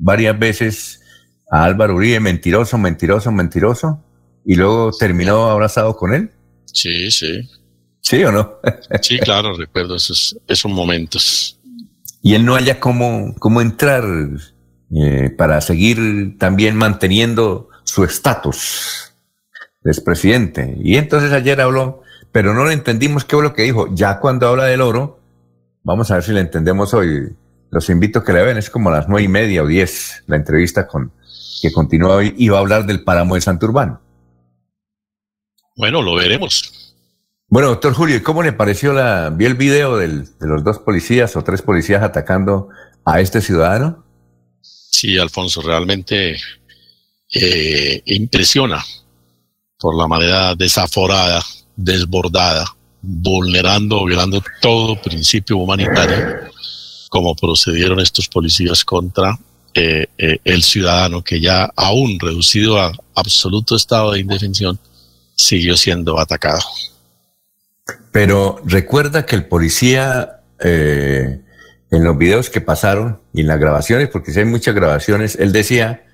varias 0.00 0.36
veces 0.36 1.00
a 1.48 1.64
Álvaro 1.64 1.94
Uribe, 1.94 2.18
mentiroso, 2.18 2.76
mentiroso, 2.76 3.30
mentiroso, 3.30 4.02
y 4.44 4.56
luego 4.56 4.90
terminó 4.90 5.48
abrazado 5.48 5.96
con 5.96 6.12
él. 6.12 6.32
Sí, 6.64 7.08
sí. 7.12 7.48
¿Sí 8.00 8.24
o 8.24 8.32
no? 8.32 8.54
sí, 9.00 9.16
claro, 9.20 9.56
recuerdo 9.56 9.94
esos, 9.94 10.36
esos 10.48 10.72
momentos. 10.72 11.56
Y 12.20 12.34
él 12.34 12.44
no 12.44 12.56
haya 12.56 12.80
cómo, 12.80 13.32
cómo 13.38 13.60
entrar 13.60 14.04
eh, 14.90 15.30
para 15.38 15.60
seguir 15.60 16.36
también 16.36 16.74
manteniendo 16.74 17.68
su 17.84 18.02
estatus 18.02 19.14
de 19.82 19.92
expresidente. 19.92 20.76
Y 20.82 20.96
entonces 20.96 21.30
ayer 21.30 21.60
habló, 21.60 22.01
pero 22.32 22.54
no 22.54 22.64
le 22.64 22.72
entendimos 22.72 23.24
qué 23.24 23.36
fue 23.36 23.44
lo 23.44 23.54
que 23.54 23.62
dijo. 23.62 23.88
Ya 23.94 24.18
cuando 24.18 24.48
habla 24.48 24.64
del 24.64 24.80
oro, 24.80 25.20
vamos 25.84 26.10
a 26.10 26.14
ver 26.14 26.24
si 26.24 26.32
le 26.32 26.40
entendemos 26.40 26.94
hoy. 26.94 27.36
Los 27.70 27.88
invito 27.88 28.18
a 28.18 28.24
que 28.24 28.32
le 28.32 28.42
vean, 28.42 28.58
es 28.58 28.70
como 28.70 28.88
a 28.88 28.92
las 28.92 29.08
nueve 29.08 29.24
y 29.24 29.28
media 29.28 29.62
o 29.62 29.66
diez 29.66 30.24
la 30.26 30.36
entrevista 30.36 30.86
con, 30.86 31.12
que 31.60 31.72
continúa 31.72 32.16
hoy 32.16 32.34
y 32.36 32.48
va 32.48 32.58
a 32.58 32.60
hablar 32.60 32.86
del 32.86 33.04
páramo 33.04 33.34
de 33.34 33.40
Santurbán. 33.40 34.00
Bueno, 35.76 36.02
lo 36.02 36.14
veremos. 36.16 36.94
Bueno, 37.48 37.68
doctor 37.68 37.92
Julio, 37.94 38.16
¿y 38.16 38.22
cómo 38.22 38.42
le 38.42 38.52
pareció 38.52 38.92
la, 38.92 39.30
vi 39.30 39.44
el 39.44 39.54
video 39.54 39.96
de 39.98 40.24
los 40.40 40.64
dos 40.64 40.78
policías 40.78 41.36
o 41.36 41.44
tres 41.44 41.60
policías 41.60 42.02
atacando 42.02 42.68
a 43.04 43.20
este 43.20 43.40
ciudadano? 43.40 44.04
Sí, 44.60 45.18
Alfonso, 45.18 45.60
realmente 45.60 46.36
eh, 47.32 48.02
impresiona 48.06 48.82
por 49.78 49.96
la 49.96 50.06
manera 50.06 50.54
desaforada, 50.54 51.42
desbordada, 51.76 52.64
vulnerando, 53.00 54.04
violando 54.04 54.42
todo 54.60 55.00
principio 55.00 55.56
humanitario, 55.56 56.50
como 57.08 57.34
procedieron 57.34 58.00
estos 58.00 58.28
policías 58.28 58.84
contra 58.84 59.38
eh, 59.74 60.06
eh, 60.18 60.38
el 60.44 60.62
ciudadano 60.62 61.24
que 61.24 61.40
ya 61.40 61.70
aún 61.76 62.18
reducido 62.20 62.78
a 62.78 62.92
absoluto 63.14 63.74
estado 63.74 64.12
de 64.12 64.20
indefensión, 64.20 64.78
siguió 65.34 65.76
siendo 65.76 66.18
atacado. 66.18 66.60
Pero 68.10 68.60
recuerda 68.64 69.24
que 69.24 69.34
el 69.34 69.46
policía, 69.46 70.40
eh, 70.60 71.40
en 71.90 72.04
los 72.04 72.18
videos 72.18 72.50
que 72.50 72.60
pasaron 72.60 73.20
y 73.32 73.40
en 73.40 73.46
las 73.46 73.58
grabaciones, 73.58 74.08
porque 74.08 74.32
si 74.32 74.40
hay 74.40 74.44
muchas 74.44 74.74
grabaciones, 74.74 75.36
él 75.36 75.52
decía, 75.52 76.04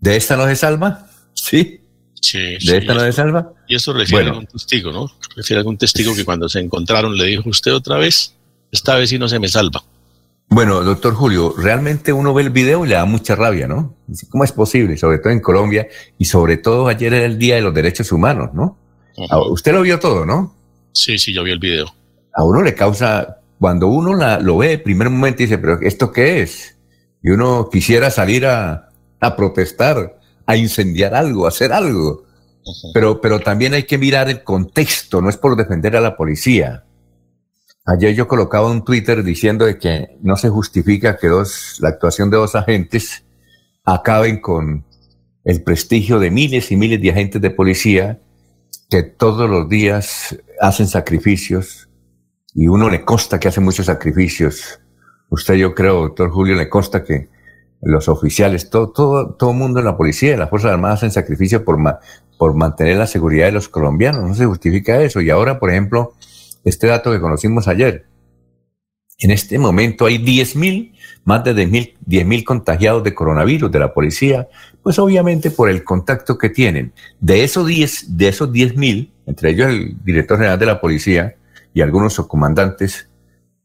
¿de 0.00 0.16
esta 0.16 0.36
no 0.36 0.46
se 0.46 0.56
salva? 0.56 1.08
Sí. 1.36 1.83
Sí, 2.24 2.38
¿De 2.38 2.78
esta 2.78 2.94
no 2.94 3.00
se 3.00 3.12
salva? 3.12 3.52
Y 3.68 3.74
eso 3.74 3.92
refiere 3.92 4.30
a 4.30 4.32
un 4.32 4.46
testigo, 4.46 4.90
¿no? 4.90 5.10
Refiere 5.36 5.58
a 5.58 5.60
algún 5.60 5.76
testigo 5.76 6.14
que 6.14 6.24
cuando 6.24 6.48
se 6.48 6.58
encontraron 6.58 7.18
le 7.18 7.26
dijo, 7.26 7.50
usted 7.50 7.74
otra 7.74 7.98
vez, 7.98 8.34
esta 8.72 8.96
vez 8.96 9.10
sí 9.10 9.18
no 9.18 9.28
se 9.28 9.38
me 9.38 9.46
salva. 9.46 9.84
Bueno, 10.48 10.82
doctor 10.82 11.12
Julio, 11.12 11.54
realmente 11.54 12.14
uno 12.14 12.32
ve 12.32 12.44
el 12.44 12.48
video 12.48 12.86
y 12.86 12.88
le 12.88 12.94
da 12.94 13.04
mucha 13.04 13.34
rabia, 13.36 13.66
¿no? 13.66 13.94
¿Cómo 14.30 14.42
es 14.42 14.52
posible? 14.52 14.96
Sobre 14.96 15.18
todo 15.18 15.34
en 15.34 15.40
Colombia 15.40 15.86
y 16.16 16.24
sobre 16.24 16.56
todo 16.56 16.88
ayer 16.88 17.12
era 17.12 17.26
el 17.26 17.38
Día 17.38 17.56
de 17.56 17.60
los 17.60 17.74
Derechos 17.74 18.10
Humanos, 18.10 18.54
¿no? 18.54 18.78
Usted 19.50 19.74
lo 19.74 19.82
vio 19.82 19.98
todo, 19.98 20.24
¿no? 20.24 20.56
Sí, 20.92 21.18
sí, 21.18 21.34
yo 21.34 21.42
vi 21.42 21.50
el 21.50 21.58
video. 21.58 21.94
A 22.32 22.42
uno 22.42 22.62
le 22.62 22.74
causa, 22.74 23.36
cuando 23.58 23.88
uno 23.88 24.14
la, 24.14 24.40
lo 24.40 24.56
ve, 24.56 24.78
primer 24.78 25.10
momento 25.10 25.42
dice, 25.42 25.58
pero 25.58 25.78
¿esto 25.82 26.10
qué 26.10 26.40
es? 26.40 26.78
Y 27.22 27.32
uno 27.32 27.68
quisiera 27.70 28.10
salir 28.10 28.46
a, 28.46 28.88
a 29.20 29.36
protestar, 29.36 30.18
a 30.46 30.56
incendiar 30.56 31.14
algo, 31.14 31.46
a 31.46 31.48
hacer 31.48 31.72
algo. 31.72 32.24
Pero, 32.92 33.20
pero 33.20 33.40
también 33.40 33.74
hay 33.74 33.84
que 33.84 33.98
mirar 33.98 34.28
el 34.28 34.42
contexto, 34.42 35.20
no 35.20 35.28
es 35.28 35.36
por 35.36 35.56
defender 35.56 35.96
a 35.96 36.00
la 36.00 36.16
policía. 36.16 36.84
Ayer 37.86 38.14
yo 38.14 38.26
colocaba 38.26 38.70
un 38.70 38.84
Twitter 38.84 39.22
diciendo 39.22 39.66
de 39.66 39.78
que 39.78 40.16
no 40.22 40.36
se 40.36 40.48
justifica 40.48 41.18
que 41.18 41.28
dos, 41.28 41.76
la 41.80 41.90
actuación 41.90 42.30
de 42.30 42.38
dos 42.38 42.54
agentes 42.54 43.24
acaben 43.84 44.40
con 44.40 44.86
el 45.44 45.62
prestigio 45.62 46.18
de 46.18 46.30
miles 46.30 46.72
y 46.72 46.76
miles 46.76 47.02
de 47.02 47.10
agentes 47.10 47.42
de 47.42 47.50
policía 47.50 48.20
que 48.88 49.02
todos 49.02 49.50
los 49.50 49.68
días 49.68 50.38
hacen 50.60 50.86
sacrificios 50.86 51.90
y 52.54 52.68
uno 52.68 52.88
le 52.88 53.04
consta 53.04 53.38
que 53.38 53.48
hace 53.48 53.60
muchos 53.60 53.86
sacrificios. 53.86 54.80
Usted, 55.28 55.54
yo 55.54 55.74
creo, 55.74 56.02
doctor 56.02 56.30
Julio, 56.30 56.54
le 56.54 56.70
consta 56.70 57.04
que 57.04 57.28
los 57.84 58.08
oficiales, 58.08 58.70
todo, 58.70 58.90
todo, 58.90 59.34
todo 59.34 59.52
mundo 59.52 59.78
en 59.78 59.86
la 59.86 59.96
policía, 59.96 60.32
en 60.32 60.40
las 60.40 60.50
Fuerzas 60.50 60.72
Armadas 60.72 61.00
hacen 61.00 61.12
sacrificio 61.12 61.64
por, 61.64 61.78
por 62.38 62.54
mantener 62.54 62.96
la 62.96 63.06
seguridad 63.06 63.46
de 63.46 63.52
los 63.52 63.68
colombianos. 63.68 64.22
No 64.22 64.34
se 64.34 64.46
justifica 64.46 65.00
eso. 65.02 65.20
Y 65.20 65.30
ahora, 65.30 65.58
por 65.58 65.70
ejemplo, 65.70 66.14
este 66.64 66.86
dato 66.86 67.12
que 67.12 67.20
conocimos 67.20 67.68
ayer. 67.68 68.06
En 69.18 69.30
este 69.30 69.58
momento 69.58 70.06
hay 70.06 70.18
10.000, 70.18 70.92
más 71.24 71.44
de 71.44 71.54
10.000 71.54 72.24
mil 72.24 72.44
contagiados 72.44 73.04
de 73.04 73.14
coronavirus 73.14 73.70
de 73.70 73.78
la 73.78 73.94
policía, 73.94 74.48
pues 74.82 74.98
obviamente 74.98 75.50
por 75.50 75.70
el 75.70 75.84
contacto 75.84 76.36
que 76.36 76.50
tienen. 76.50 76.92
De 77.20 77.44
esos 77.44 77.66
10, 77.66 78.16
de 78.16 78.28
esos 78.28 78.50
10.000, 78.50 79.10
entre 79.26 79.50
ellos 79.50 79.68
el 79.68 80.02
director 80.04 80.38
general 80.38 80.58
de 80.58 80.66
la 80.66 80.80
policía 80.80 81.36
y 81.72 81.80
algunos 81.80 82.14
subcomandantes, 82.14 83.08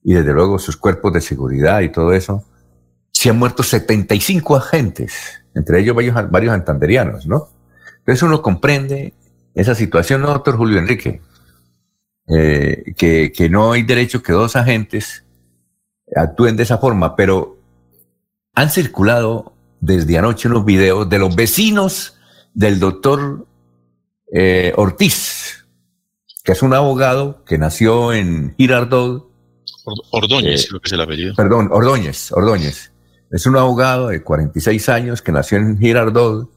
y 0.04 0.14
desde 0.14 0.34
luego 0.34 0.60
sus 0.60 0.78
cuerpos 0.78 1.14
de 1.14 1.22
seguridad 1.22 1.82
y 1.82 1.90
todo 1.90 2.14
eso, 2.14 2.44
se 3.20 3.30
han 3.30 3.38
muerto 3.38 3.64
75 3.64 4.56
agentes, 4.56 5.44
entre 5.54 5.82
ellos 5.82 5.94
varios, 5.94 6.32
varios 6.32 6.54
antanderianos, 6.54 7.28
¿no? 7.28 7.50
Entonces 7.98 8.24
uno 8.24 8.42
comprende 8.42 9.14
esa 9.54 9.76
situación, 9.76 10.22
¿no, 10.22 10.28
doctor 10.30 10.56
Julio 10.56 10.80
Enrique? 10.80 11.22
Eh, 12.30 12.94
que, 12.96 13.34
que 13.34 13.50
no 13.50 13.74
hay 13.74 13.84
derecho 13.84 14.24
que 14.24 14.32
dos 14.32 14.56
agentes 14.56 15.26
actúen 16.16 16.56
de 16.56 16.64
esa 16.64 16.78
forma, 16.78 17.18
pero 17.18 17.58
han 18.56 18.70
circulado 18.70 19.52
desde 19.82 20.18
anoche 20.18 20.48
unos 20.48 20.64
videos 20.64 21.10
de 21.10 21.20
los 21.20 21.36
vecinos 21.36 22.18
del 22.54 22.80
doctor 22.80 23.46
eh, 24.32 24.72
Ortiz, 24.78 25.66
que 26.46 26.54
es 26.54 26.62
un 26.62 26.74
abogado 26.74 27.44
que 27.44 27.58
nació 27.58 28.14
en 28.14 28.56
Girardot. 28.58 29.30
Ordóñez, 30.12 30.68
creo 30.70 30.80
que 30.80 30.88
es 30.88 30.94
el 30.94 31.02
apellido. 31.02 31.36
Perdón, 31.36 31.68
Ordóñez, 31.70 32.32
Ordóñez. 32.32 32.94
Es 33.32 33.46
un 33.46 33.58
abogado 33.58 34.08
de 34.08 34.24
46 34.24 34.90
años 34.90 35.22
que 35.22 35.32
nació 35.32 35.58
en 35.58 35.78
Girardot, 35.78 36.50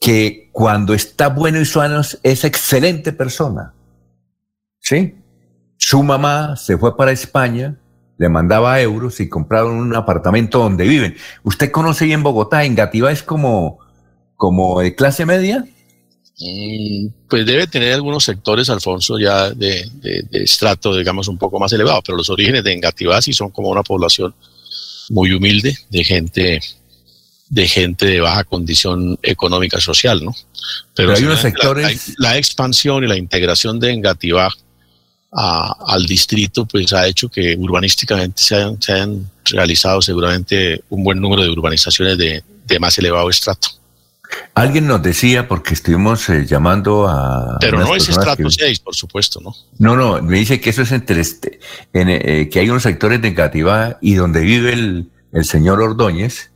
que 0.00 0.50
cuando 0.52 0.94
está 0.94 1.28
bueno 1.28 1.60
y 1.60 1.64
sano 1.64 2.02
es 2.22 2.44
excelente 2.44 3.12
persona. 3.12 3.74
¿Sí? 4.80 5.16
Su 5.76 6.02
mamá 6.02 6.56
se 6.56 6.78
fue 6.78 6.96
para 6.96 7.12
España 7.12 7.76
le 8.18 8.28
mandaba 8.28 8.80
euros 8.80 9.20
y 9.20 9.28
compraron 9.28 9.76
un 9.76 9.94
apartamento 9.94 10.58
donde 10.58 10.84
viven. 10.84 11.16
¿Usted 11.42 11.70
conoce 11.70 12.04
ahí 12.04 12.12
en 12.12 12.22
Bogotá, 12.22 12.64
en 12.64 12.74
Gativa 12.74 13.12
es 13.12 13.22
como, 13.22 13.78
como 14.36 14.80
de 14.80 14.94
clase 14.94 15.26
media? 15.26 15.66
Mm, 16.38 17.08
pues 17.28 17.46
debe 17.46 17.66
tener 17.66 17.92
algunos 17.94 18.24
sectores, 18.24 18.70
Alfonso, 18.70 19.18
ya 19.18 19.50
de, 19.50 19.90
estrato, 20.32 20.96
digamos, 20.96 21.28
un 21.28 21.38
poco 21.38 21.58
más 21.58 21.72
elevado, 21.72 22.02
pero 22.04 22.16
los 22.16 22.30
orígenes 22.30 22.64
de 22.64 22.72
Engativá 22.72 23.20
sí 23.20 23.32
son 23.32 23.50
como 23.50 23.68
una 23.68 23.82
población 23.82 24.34
muy 25.10 25.32
humilde, 25.32 25.76
de 25.90 26.04
gente 26.04 26.60
de 27.48 27.68
gente 27.68 28.06
de 28.06 28.20
baja 28.20 28.44
condición 28.44 29.18
económica 29.22 29.80
social, 29.80 30.24
¿no? 30.24 30.34
Pero, 30.94 31.14
hay 31.14 31.22
unos 31.22 31.40
sectores... 31.40 32.14
La, 32.18 32.36
expansión 32.36 33.04
y 33.04 33.06
la 33.06 33.16
integración 33.16 33.78
de 33.78 33.92
Engativá 33.92 34.52
al 35.30 36.06
distrito, 36.06 36.64
pues 36.66 36.92
ha 36.92 37.06
hecho 37.06 37.28
que 37.28 37.54
urbanísticamente 37.56 38.42
se 38.42 38.56
hayan, 38.56 39.30
realizado 39.44 40.00
seguramente 40.02 40.82
un 40.88 41.04
buen 41.04 41.20
número 41.20 41.42
de 41.42 41.50
urbanizaciones 41.50 42.16
de, 42.18 42.78
más 42.80 42.98
elevado 42.98 43.28
estrato. 43.30 43.68
Alguien 44.54 44.86
nos 44.86 45.02
decía, 45.02 45.48
porque 45.48 45.74
estuvimos 45.74 46.28
eh, 46.30 46.46
llamando 46.46 47.06
a... 47.06 47.58
Pero 47.60 47.78
no 47.78 47.94
es 47.94 48.08
estrato 48.08 48.50
6, 48.50 48.80
por 48.80 48.94
supuesto, 48.94 49.40
¿no? 49.40 49.54
No, 49.78 49.96
no, 49.96 50.22
me 50.22 50.38
dice 50.38 50.60
que 50.60 50.70
eso 50.70 50.82
es 50.82 50.92
entre 50.92 51.20
este, 51.20 51.60
en, 51.92 52.08
eh, 52.08 52.48
que 52.48 52.60
hay 52.60 52.70
unos 52.70 52.82
sectores 52.82 53.20
de 53.20 53.34
Cativá 53.34 53.98
y 54.00 54.14
donde 54.14 54.40
vive 54.40 54.72
el, 54.72 55.10
señor 55.44 55.82
Ordóñez, 55.82 56.50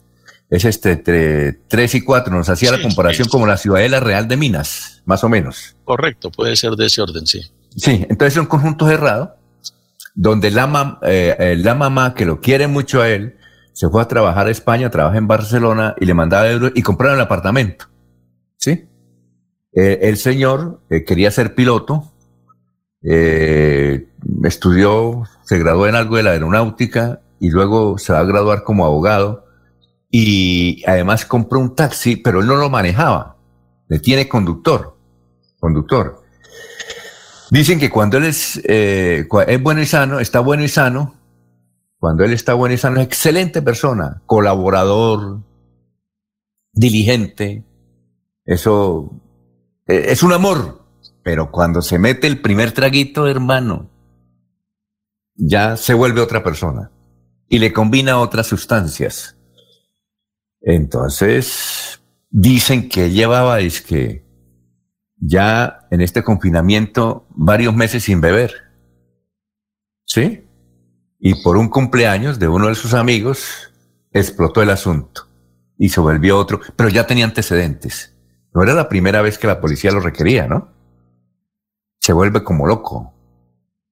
es 0.49 0.65
este 0.65 0.93
entre 0.93 1.53
3 1.69 1.97
y 1.97 2.01
4, 2.01 2.35
nos 2.35 2.49
hacía 2.49 2.73
la 2.73 2.81
comparación 2.81 3.29
como 3.29 3.47
la 3.47 3.59
ciudadela 3.59 4.01
real 4.01 4.27
de 4.27 4.39
Minas, 4.39 5.03
más 5.05 5.23
o 5.23 5.29
menos. 5.29 5.77
Correcto, 5.85 6.31
puede 6.31 6.57
ser 6.57 6.73
de 6.73 6.87
ese 6.87 7.03
orden, 7.03 7.27
sí. 7.27 7.43
Sí, 7.77 8.07
entonces 8.09 8.35
es 8.35 8.41
un 8.41 8.47
conjunto 8.47 8.89
cerrado 8.89 9.37
donde 10.15 10.51
la, 10.51 10.99
eh, 11.03 11.55
la 11.59 11.75
mamá 11.75 12.15
que 12.15 12.25
lo 12.25 12.41
quiere 12.41 12.67
mucho 12.67 13.03
a 13.03 13.11
él 13.11 13.37
se 13.81 13.89
fue 13.89 14.03
a 14.03 14.09
trabajar 14.09 14.47
a 14.47 14.51
España, 14.51 14.91
trabaja 14.91 15.17
en 15.17 15.27
Barcelona 15.27 15.95
y 15.99 16.05
le 16.05 16.13
mandaba 16.13 16.51
euros 16.51 16.73
y 16.75 16.83
compraron 16.83 17.17
el 17.17 17.23
apartamento. 17.23 17.87
¿Sí? 18.59 18.87
Eh, 19.73 20.01
el 20.03 20.19
señor 20.19 20.83
eh, 20.91 21.03
quería 21.03 21.31
ser 21.31 21.55
piloto, 21.55 22.13
estudió, 24.45 25.23
se 25.45 25.59
graduó 25.59 25.87
en 25.87 25.95
algo 25.95 26.19
de 26.19 26.25
la 26.25 26.33
aeronáutica 26.33 27.23
y 27.41 27.49
luego 27.49 27.97
se 27.97 28.13
va 28.13 28.19
a 28.19 28.25
graduar 28.25 28.65
como 28.65 28.85
abogado 28.85 29.47
y 30.11 30.85
además 30.87 31.25
compró 31.25 31.59
un 31.59 31.75
taxi, 31.75 32.17
pero 32.17 32.41
él 32.41 32.47
no 32.47 32.57
lo 32.57 32.69
manejaba, 32.69 33.39
le 33.89 33.99
tiene 33.99 34.29
conductor, 34.29 34.99
conductor. 35.59 36.23
Dicen 37.51 37.81
que 37.81 37.89
cuando 37.89 38.19
él 38.19 38.31
eh, 38.65 39.27
es 39.47 39.63
bueno 39.63 39.81
y 39.81 39.87
sano, 39.87 40.21
está 40.21 40.41
bueno 40.41 40.65
y 40.65 40.69
sano, 40.69 41.15
cuando 42.01 42.25
él 42.25 42.33
está 42.33 42.55
bueno 42.55 42.75
y 42.75 42.79
sano, 42.79 42.99
es 42.99 43.07
excelente 43.07 43.61
persona, 43.61 44.23
colaborador, 44.25 45.43
diligente. 46.73 47.63
Eso 48.47 49.11
e, 49.87 50.11
es 50.11 50.23
un 50.23 50.33
amor. 50.33 50.81
Pero 51.23 51.51
cuando 51.51 51.83
se 51.83 51.99
mete 51.99 52.27
el 52.27 52.41
primer 52.41 52.73
traguito, 52.73 53.29
hermano, 53.29 53.91
ya 55.35 55.77
se 55.77 55.93
vuelve 55.93 56.23
otra 56.23 56.43
persona 56.43 56.91
y 57.47 57.59
le 57.59 57.75
combina 57.75 58.19
otras 58.19 58.47
sustancias. 58.47 59.37
Entonces, 60.63 62.01
dicen 62.31 62.89
que 62.89 63.11
llevaba, 63.11 63.61
es 63.61 63.83
que 63.83 64.25
ya 65.17 65.87
en 65.91 66.01
este 66.01 66.25
confinamiento 66.25 67.27
varios 67.29 67.75
meses 67.75 68.05
sin 68.05 68.23
beber. 68.23 68.55
¿Sí? 70.07 70.47
Y 71.21 71.43
por 71.43 71.57
un 71.57 71.69
cumpleaños 71.69 72.39
de 72.39 72.49
uno 72.49 72.69
de 72.69 72.75
sus 72.75 72.95
amigos 72.95 73.73
explotó 74.13 74.63
el 74.63 74.71
asunto 74.71 75.27
y 75.79 75.91
se 75.91 76.01
volvió 76.01 76.39
otro, 76.39 76.61
pero 76.77 76.89
ya 76.89 77.07
tenía 77.07 77.25
antecedentes. 77.25 78.17
No 78.53 78.63
era 78.63 78.75
la 78.75 78.89
primera 78.89 79.23
vez 79.23 79.39
que 79.39 79.47
la 79.47 79.61
policía 79.61 79.93
lo 79.93 80.01
requería, 80.01 80.47
¿no? 80.47 80.69
Se 82.01 82.13
vuelve 82.13 82.43
como 82.43 82.67
loco. 82.67 83.15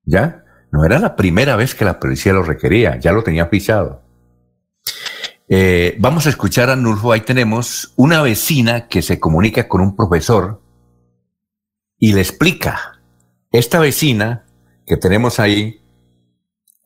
¿Ya? 0.05 0.45
No 0.71 0.85
era 0.85 0.99
la 0.99 1.17
primera 1.17 1.57
vez 1.57 1.75
que 1.75 1.85
la 1.85 2.01
policía 2.01 2.33
lo 2.33 2.43
requería, 2.43 2.99
ya 2.99 3.13
lo 3.13 3.23
tenía 3.23 3.51
pisado. 3.51 4.03
Eh, 5.49 5.97
vamos 5.99 6.27
a 6.27 6.31
escuchar 6.31 6.71
a 6.71 6.77
Nulfo. 6.77 7.13
Ahí 7.13 7.23
tenemos 7.23 7.93
una 7.97 8.21
vecina 8.23 8.89
que 8.89 9.01
se 9.01 9.19
comunica 9.19 9.69
con 9.69 9.81
un 9.81 9.97
profesor 9.97 10.61
y 11.99 12.13
le 12.13 12.21
explica, 12.21 13.01
esta 13.51 13.79
vecina 13.79 14.45
que 14.87 14.97
tenemos 14.97 15.41
ahí, 15.41 15.81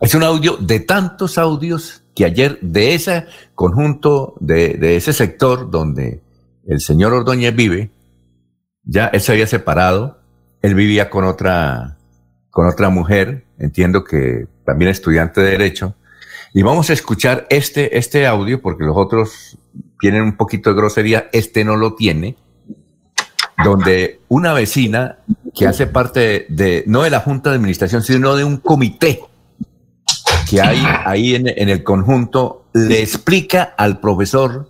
es 0.03 0.17
un 0.17 0.25
audio 0.25 0.57
de 0.57 0.81
tantos 0.81 1.38
audios 1.38 2.03
que 2.17 2.25
ayer 2.25 2.59
de 2.61 2.95
ese 2.95 3.25
conjunto, 3.55 4.35
de, 4.41 4.97
ese 4.97 5.12
sector 5.12 5.71
donde 5.71 6.21
el 6.67 6.81
señor 6.81 7.12
Ordóñez 7.12 7.55
vive, 7.55 7.93
ya 8.83 9.07
él 9.07 9.21
se 9.21 9.31
había 9.31 9.47
separado, 9.47 10.19
él 10.61 10.75
vivía 10.75 11.09
con 11.09 11.25
otra, 11.25 11.99
con 12.51 12.67
otra 12.67 12.88
mujer, 12.88 13.45
entiendo 13.61 14.03
que 14.03 14.49
también 14.67 14.91
estudiante 14.91 15.41
de 15.41 15.53
Derecho, 15.53 15.95
y 16.53 16.62
vamos 16.62 16.91
a 16.91 16.95
escuchar 16.95 17.47
este, 17.49 17.97
este 17.97 18.27
audio 18.27 18.61
porque 18.61 18.85
los 18.85 18.97
otros 18.97 19.57
tienen 20.01 20.23
un 20.23 20.37
poquito 20.37 20.71
de 20.71 20.77
grosería, 20.77 21.29
este 21.33 21.65
no 21.65 21.77
lo 21.77 21.95
tiene, 21.95 22.37
donde 23.62 24.21
una 24.27 24.53
vecina 24.53 25.19
que 25.55 25.69
hace 25.69 25.87
parte 25.87 26.47
de, 26.49 26.83
no 26.88 27.05
de 27.05 27.11
la 27.11 27.21
Junta 27.21 27.51
de 27.51 27.57
Administración, 27.57 28.03
sino 28.03 28.35
de 28.35 28.43
un 28.43 28.57
comité 28.57 29.21
que 30.53 30.61
hay 30.61 30.83
ahí 31.05 31.35
en, 31.35 31.69
el 31.69 31.83
conjunto, 31.83 32.67
le 32.75 33.01
explica 33.01 33.75
al 33.77 34.01
profesor 34.01 34.69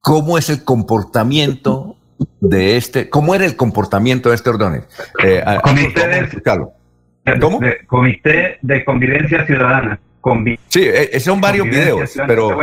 cómo 0.00 0.38
es 0.38 0.48
el 0.48 0.64
comportamiento 0.64 1.96
de 2.40 2.76
este, 2.76 3.10
cómo 3.10 3.34
era 3.34 3.44
el 3.44 3.56
comportamiento 3.56 4.30
de 4.30 4.36
este 4.36 4.50
orden. 4.50 4.84
Eh, 5.22 5.44
comité, 5.62 6.08
de, 6.08 7.38
¿Cómo? 7.40 7.60
comité 7.86 8.58
de 8.62 8.84
Convivencia 8.84 9.44
Ciudadana. 9.44 10.00
Sí, 10.68 10.80
eh, 10.82 11.10
eh, 11.12 11.20
son 11.20 11.40
varios 11.40 11.66
videos, 11.66 12.12
pero, 12.26 12.58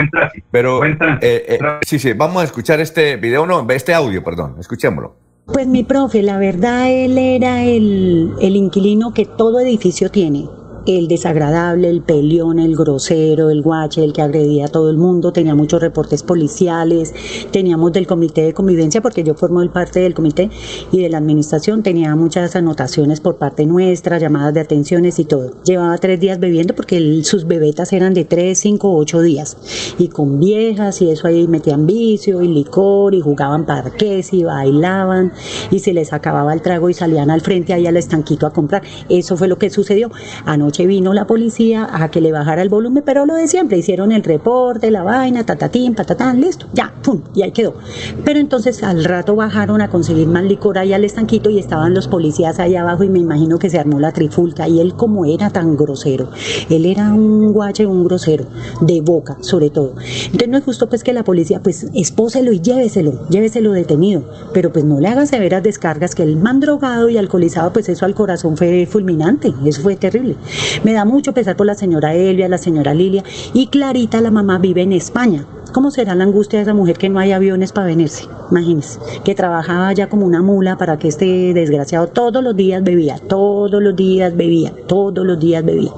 pero 0.52 0.82
eh, 1.22 1.58
sí, 1.86 1.98
sí, 1.98 2.14
vamos 2.14 2.42
a 2.42 2.46
escuchar 2.46 2.80
este 2.80 3.16
video, 3.16 3.46
no, 3.48 3.66
este 3.72 3.94
audio, 3.94 4.24
perdón, 4.24 4.58
escuchémoslo. 4.60 5.16
Pues 5.46 5.66
mi 5.66 5.84
profe, 5.84 6.22
la 6.22 6.38
verdad, 6.38 6.92
él 6.92 7.18
era 7.18 7.64
el, 7.64 8.34
el 8.42 8.56
inquilino 8.56 9.14
que 9.14 9.26
todo 9.26 9.60
edificio 9.60 10.10
tiene. 10.10 10.48
El 10.86 11.08
desagradable, 11.08 11.90
el 11.90 12.02
peleón, 12.02 12.60
el 12.60 12.76
grosero, 12.76 13.50
el 13.50 13.62
guache, 13.62 14.04
el 14.04 14.14
que 14.14 14.22
agredía 14.22 14.66
a 14.66 14.70
todo 14.70 14.90
el 14.90 14.98
mundo, 14.98 15.32
tenía 15.32 15.56
muchos 15.56 15.82
reportes 15.82 16.24
policiales, 16.24 17.14
teníamos 17.52 17.92
del 17.92 18.08
comité 18.08 18.44
de 18.44 18.54
convivencia, 18.54 19.02
porque 19.02 19.24
yo 19.24 19.36
formo 19.36 19.66
parte 19.72 20.00
del 20.00 20.14
comité 20.14 20.50
y 20.92 21.02
de 21.02 21.10
la 21.10 21.18
administración, 21.18 21.82
tenía 21.82 22.16
muchas 22.16 22.56
anotaciones 22.56 23.20
por 23.20 23.38
parte 23.38 23.66
nuestra, 23.66 24.20
llamadas 24.20 24.54
de 24.54 24.60
atenciones 24.60 25.18
y 25.20 25.26
todo. 25.26 25.52
Llevaba 25.64 25.98
tres 25.98 26.20
días 26.20 26.40
bebiendo 26.40 26.76
porque 26.76 27.24
sus 27.24 27.46
bebetas 27.46 27.92
eran 27.94 28.14
de 28.14 28.26
tres, 28.26 28.60
cinco, 28.60 28.96
ocho 28.96 29.22
días 29.22 29.58
y 29.98 30.10
con 30.10 30.40
viejas 30.40 31.02
y 31.02 31.10
eso 31.10 31.28
ahí 31.28 31.48
metían 31.48 31.86
vicio 31.86 32.42
y 32.42 32.48
licor 32.48 33.16
y 33.16 33.22
jugaban 33.22 33.66
parques 33.66 34.34
y 34.34 34.44
bailaban 34.44 35.34
y 35.72 35.80
se 35.80 35.94
les 35.94 36.14
acababa 36.14 36.54
el 36.54 36.62
trago 36.62 36.90
y 36.90 36.94
salían 36.94 37.30
al 37.32 37.42
frente 37.42 37.74
ahí 37.74 37.88
al 37.88 37.98
estanquito 37.98 38.46
a 38.46 38.54
comprar. 38.54 38.84
Eso 39.10 39.38
fue 39.38 39.48
lo 39.48 39.58
que 39.58 39.70
sucedió. 39.70 40.12
Anoche 40.46 40.75
vino 40.84 41.14
la 41.14 41.26
policía 41.26 41.88
a 41.92 42.10
que 42.12 42.22
le 42.22 42.32
bajara 42.32 42.62
el 42.62 42.70
volumen, 42.70 43.04
pero 43.06 43.26
lo 43.26 43.36
de 43.36 43.48
siempre, 43.48 43.78
hicieron 43.78 44.12
el 44.12 44.24
reporte, 44.24 44.92
la 44.92 45.04
vaina, 45.04 45.46
tatatín, 45.46 45.96
patatán, 45.96 46.42
listo, 46.42 46.68
ya, 46.74 46.94
pum, 47.04 47.22
y 47.34 47.44
ahí 47.44 47.52
quedó. 47.52 47.76
Pero 48.24 48.40
entonces 48.40 48.84
al 48.84 49.06
rato 49.06 49.36
bajaron 49.36 49.82
a 49.82 49.90
conseguir 49.90 50.28
más 50.28 50.44
licor 50.44 50.78
ahí 50.78 50.94
al 50.94 51.06
estanquito 51.06 51.50
y 51.50 51.60
estaban 51.60 51.94
los 51.94 52.08
policías 52.08 52.60
ahí 52.60 52.76
abajo 52.76 53.04
y 53.04 53.10
me 53.10 53.20
imagino 53.20 53.60
que 53.60 53.70
se 53.70 53.80
armó 53.80 54.00
la 54.00 54.12
trifulca 54.12 54.68
y 54.68 54.80
él 54.80 54.96
como 54.96 55.26
era 55.26 55.50
tan 55.50 55.78
grosero, 55.78 56.30
él 56.70 56.86
era 56.86 57.14
un 57.14 57.54
guache, 57.54 57.86
un 57.86 58.04
grosero, 58.04 58.46
de 58.82 59.02
boca 59.02 59.38
sobre 59.42 59.70
todo. 59.70 59.96
Entonces 60.26 60.50
no 60.50 60.58
es 60.58 60.64
justo 60.64 60.90
pues 60.90 61.04
que 61.04 61.14
la 61.14 61.24
policía 61.24 61.62
pues 61.62 61.88
espóselo 61.94 62.52
y 62.52 62.60
lléveselo, 62.60 63.28
lléveselo 63.30 63.72
detenido, 63.72 64.24
pero 64.54 64.72
pues 64.72 64.86
no 64.86 65.00
le 65.00 65.08
haga 65.08 65.26
severas 65.26 65.64
descargas 65.64 66.16
que 66.16 66.24
el 66.24 66.38
man 66.38 66.60
drogado 66.60 67.10
y 67.10 67.18
alcoholizado 67.18 67.72
pues 67.72 67.90
eso 67.90 68.06
al 68.06 68.16
corazón 68.16 68.58
fue 68.58 68.86
fulminante, 68.86 69.54
eso 69.66 69.82
fue 69.82 69.96
terrible. 69.96 70.36
Me 70.84 70.94
da 70.94 71.06
mucho 71.06 71.34
pesar 71.34 71.56
por 71.56 71.66
la 71.66 71.76
señora 71.76 72.14
Elvia, 72.14 72.50
la 72.50 72.58
señora 72.58 72.94
Lilia 72.94 73.24
y 73.54 73.68
Clarita, 73.68 74.22
la 74.22 74.32
mamá, 74.32 74.58
vive 74.60 74.82
en 74.82 74.94
España. 74.94 75.46
¿Cómo 75.76 75.92
será 75.92 76.16
la 76.16 76.24
angustia 76.24 76.60
de 76.60 76.64
esa 76.64 76.74
mujer 76.74 76.98
que 76.98 77.10
no 77.10 77.20
hay 77.20 77.34
aviones 77.34 77.74
para 77.74 77.88
venirse? 77.88 78.24
Imagínense, 78.50 78.98
que 79.26 79.36
trabajaba 79.36 79.92
ya 79.92 80.08
como 80.08 80.26
una 80.26 80.42
mula 80.42 80.78
para 80.78 80.98
que 80.98 81.10
este 81.10 81.54
desgraciado 81.54 82.08
todos 82.08 82.42
los 82.42 82.56
días 82.56 82.82
bebía, 82.82 83.18
todos 83.18 83.84
los 83.84 83.94
días 83.94 84.34
bebía, 84.38 84.72
todos 84.88 85.26
los 85.26 85.38
días 85.38 85.66
bebía. 85.66 85.92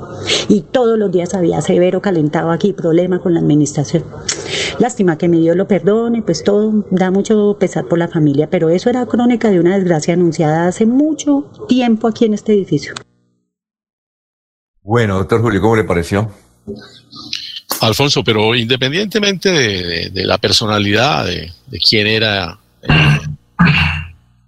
Y 0.50 0.62
todos 0.62 0.98
los 0.98 1.12
días 1.12 1.36
había 1.36 1.62
severo 1.62 2.02
calentado 2.02 2.50
aquí, 2.50 2.74
problema 2.74 3.20
con 3.20 3.36
la 3.36 3.40
administración. 3.40 4.04
Lástima 4.80 5.18
que 5.18 5.28
mi 5.28 5.42
Dios 5.42 5.56
lo 5.56 5.68
perdone, 5.68 6.24
pues 6.24 6.44
todo 6.44 6.86
da 6.90 7.12
mucho 7.12 7.58
pesar 7.60 7.86
por 7.86 8.00
la 8.00 8.08
familia, 8.08 8.50
pero 8.50 8.70
eso 8.70 8.90
era 8.90 9.06
crónica 9.06 9.52
de 9.52 9.60
una 9.60 9.76
desgracia 9.76 10.16
anunciada 10.16 10.68
hace 10.68 10.86
mucho 10.86 11.46
tiempo 11.68 12.08
aquí 12.08 12.26
en 12.26 12.34
este 12.34 12.54
edificio. 12.54 12.94
Bueno, 14.88 15.18
doctor 15.18 15.42
Julio, 15.42 15.60
¿cómo 15.60 15.76
le 15.76 15.84
pareció? 15.84 16.32
Alfonso, 17.82 18.24
pero 18.24 18.56
independientemente 18.56 19.52
de, 19.52 20.26
la 20.26 20.38
personalidad 20.38 21.26
de, 21.26 21.52
quién 21.90 22.08
era 22.08 22.58
eh, 22.82 23.20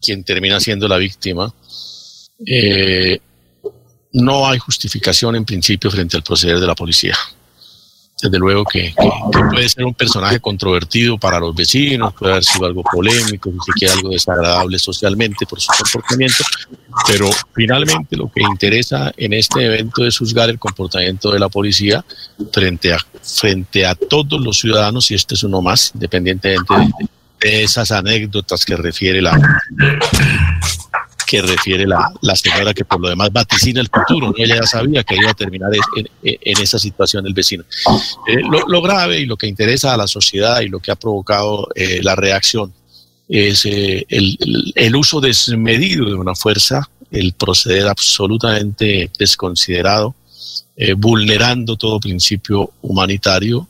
quien 0.02 0.24
termina 0.24 0.62
siendo 0.62 0.88
la 0.88 0.96
víctima, 0.96 1.54
eh, 2.46 3.20
no 4.14 4.48
hay 4.48 4.60
justificación 4.60 5.36
en 5.36 5.44
principio 5.44 5.92
frente 5.92 6.16
al 6.16 6.24
proceder 6.24 6.58
de 6.58 6.68
la 6.68 6.74
policía 6.74 7.18
desde 8.22 8.38
luego 8.38 8.66
que, 8.66 8.94
puede 9.50 9.70
ser 9.70 9.86
un 9.86 9.94
personaje 9.94 10.40
controvertido 10.40 11.18
para 11.18 11.40
los 11.40 11.56
vecinos, 11.56 12.14
puede 12.14 12.34
haber 12.34 12.44
sido 12.44 12.66
algo 12.66 12.84
polémico, 12.84 13.50
ni 13.50 13.60
siquiera 13.60 13.94
algo 13.94 14.10
desagradable 14.10 14.78
socialmente 14.78 15.46
por 15.46 15.60
su 15.62 15.72
comportamiento, 15.78 16.44
pero 17.08 17.30
finalmente 17.54 18.18
lo 18.18 18.30
que 18.30 18.42
interesa 18.42 19.12
en 19.16 19.34
este 19.34 19.66
evento 19.66 20.06
es 20.06 20.18
juzgar 20.18 20.50
el 20.50 20.60
comportamiento 20.60 21.32
de 21.32 21.40
la 21.40 21.50
policía 21.50 22.04
frente 22.52 22.94
a, 22.94 22.98
frente 23.22 23.86
a 23.86 23.96
todos 23.96 24.42
los 24.42 24.60
ciudadanos, 24.60 25.10
y 25.12 25.16
este 25.16 25.36
es 25.36 25.44
uno 25.44 25.62
más, 25.62 25.92
independientemente 25.94 26.74
de 27.40 27.64
esas 27.64 27.92
anécdotas 27.92 28.66
que 28.66 28.76
refiere 28.76 29.22
la, 29.22 29.40
que 31.30 31.44
refiere 31.44 31.86
la, 31.86 32.36
señora 32.36 32.74
que 32.74 32.84
por 32.84 33.00
lo 33.00 33.08
demás 33.08 33.32
vaticina 33.32 33.82
el 33.82 33.88
futuro, 33.88 34.34
ella 34.36 34.56
ya 34.56 34.66
sabía 34.66 35.04
que 35.04 35.16
iba 35.16 35.30
a 35.30 35.36
terminar 35.36 35.70
en, 36.24 36.40
esa 36.44 36.80
situación 36.80 37.28
el 37.28 37.36
vecino. 37.36 37.64
Eh, 38.28 38.42
lo, 38.68 38.82
grave 38.82 39.20
y 39.20 39.28
lo 39.28 39.38
que 39.38 39.46
interesa 39.46 39.94
a 39.94 39.98
la 39.98 40.08
sociedad 40.08 40.62
y 40.62 40.70
lo 40.70 40.80
que 40.80 40.90
ha 40.90 40.96
provocado 40.96 41.68
eh, 41.76 42.00
la 42.02 42.16
reacción 42.16 42.74
es 43.28 43.64
eh, 43.66 44.08
el, 44.10 44.96
uso 44.96 45.22
desmedido 45.22 46.06
de 46.06 46.16
una 46.16 46.34
fuerza, 46.34 46.90
el 47.12 47.34
proceder 47.34 47.88
absolutamente 47.88 49.12
desconsiderado, 49.20 50.16
vulnerando 50.98 51.76
todo 51.76 52.00
principio 52.00 52.72
humanitario, 52.82 53.68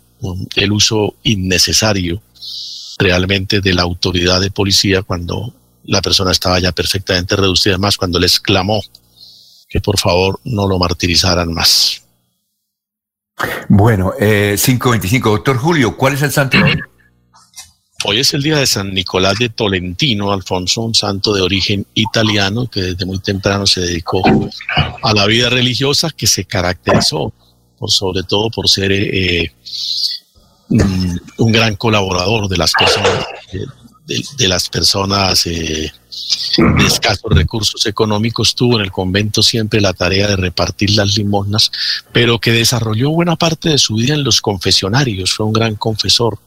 el 0.55 0.71
uso 0.71 1.15
innecesario 1.23 2.21
realmente 2.97 3.59
de 3.59 3.73
la 3.73 3.81
autoridad 3.81 4.39
de 4.39 4.51
policía 4.51 5.01
cuando 5.01 5.53
la 5.83 6.01
persona 6.01 6.31
estaba 6.31 6.59
ya 6.59 6.71
perfectamente 6.71 7.35
reducida, 7.35 7.77
más 7.77 7.97
cuando 7.97 8.19
les 8.19 8.39
clamó 8.39 8.81
que 9.69 9.79
por 9.79 9.99
favor 9.99 10.39
no 10.43 10.67
lo 10.67 10.79
martirizaran 10.79 11.53
más. 11.53 12.01
Bueno, 13.69 14.13
eh, 14.19 14.57
525. 14.57 15.29
Doctor 15.29 15.57
Julio, 15.57 15.95
¿cuál 15.95 16.13
es 16.13 16.23
el 16.23 16.31
santo 16.31 16.57
de 16.57 16.63
hoy? 16.63 16.79
Hoy 18.05 18.19
es 18.19 18.33
el 18.33 18.41
día 18.41 18.57
de 18.57 18.65
San 18.65 18.93
Nicolás 18.93 19.37
de 19.37 19.49
Tolentino, 19.49 20.31
Alfonso, 20.31 20.83
un 20.83 20.95
santo 20.95 21.33
de 21.33 21.41
origen 21.41 21.85
italiano 21.95 22.69
que 22.69 22.81
desde 22.81 23.05
muy 23.05 23.19
temprano 23.19 23.67
se 23.67 23.81
dedicó 23.81 24.21
a 25.03 25.13
la 25.13 25.25
vida 25.25 25.49
religiosa, 25.49 26.09
que 26.09 26.25
se 26.25 26.45
caracterizó 26.45 27.33
por 27.77 27.91
sobre 27.91 28.23
todo 28.23 28.49
por 28.51 28.69
ser 28.69 28.93
eh, 28.93 29.51
mm, 30.69 31.15
un 31.39 31.51
gran 31.51 31.75
colaborador 31.75 32.47
de 32.47 32.55
las 32.55 32.71
personas 32.71 33.25
de, 34.37 34.47
las 34.47 34.69
personas 34.69 35.45
eh, 35.45 35.91
de 36.57 36.85
escasos 36.85 37.31
recursos 37.31 37.85
económicos 37.85 38.55
tuvo 38.55 38.79
en 38.79 38.85
el 38.85 38.91
convento 38.91 39.43
siempre 39.43 39.79
la 39.81 39.93
tarea 39.93 40.27
de 40.27 40.35
repartir 40.35 40.91
las 40.91 41.15
limosnas, 41.15 41.71
pero 42.11 42.39
que 42.39 42.51
desarrolló 42.51 43.11
buena 43.11 43.35
parte 43.35 43.69
de 43.69 43.77
su 43.77 43.95
vida 43.95 44.15
en 44.15 44.23
los 44.23 44.41
confesionarios, 44.41 45.33
fue 45.33 45.45
un 45.45 45.53
gran 45.53 45.75
confesor 45.75 46.39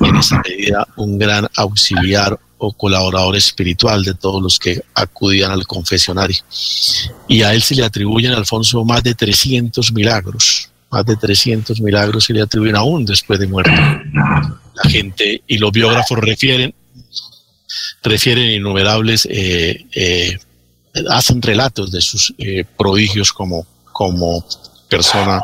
en 0.00 0.16
esa 0.16 0.42
medida 0.46 0.86
un 0.96 1.18
gran 1.18 1.46
auxiliar 1.56 2.38
o 2.58 2.72
colaborador 2.72 3.36
espiritual 3.36 4.04
de 4.04 4.14
todos 4.14 4.42
los 4.42 4.58
que 4.58 4.82
acudían 4.94 5.50
al 5.50 5.66
confesionario. 5.66 6.42
Y 7.26 7.42
a 7.42 7.54
él 7.54 7.62
se 7.62 7.74
le 7.74 7.84
atribuyen, 7.84 8.32
Alfonso, 8.32 8.84
más 8.84 9.02
de 9.02 9.14
300 9.14 9.92
milagros, 9.92 10.70
más 10.90 11.06
de 11.06 11.16
300 11.16 11.80
milagros 11.80 12.24
se 12.24 12.34
le 12.34 12.42
atribuyen 12.42 12.76
aún 12.76 13.06
después 13.06 13.38
de 13.40 13.46
muerto. 13.46 13.72
La 13.72 14.90
gente 14.90 15.42
y 15.46 15.58
los 15.58 15.72
biógrafos 15.72 16.18
refieren 16.18 16.74
refieren 18.02 18.50
innumerables, 18.50 19.26
eh, 19.30 19.86
eh, 19.94 20.38
hacen 21.10 21.40
relatos 21.42 21.92
de 21.92 22.00
sus 22.00 22.34
eh, 22.38 22.64
prodigios 22.76 23.32
como, 23.32 23.66
como 23.92 24.44
persona 24.88 25.40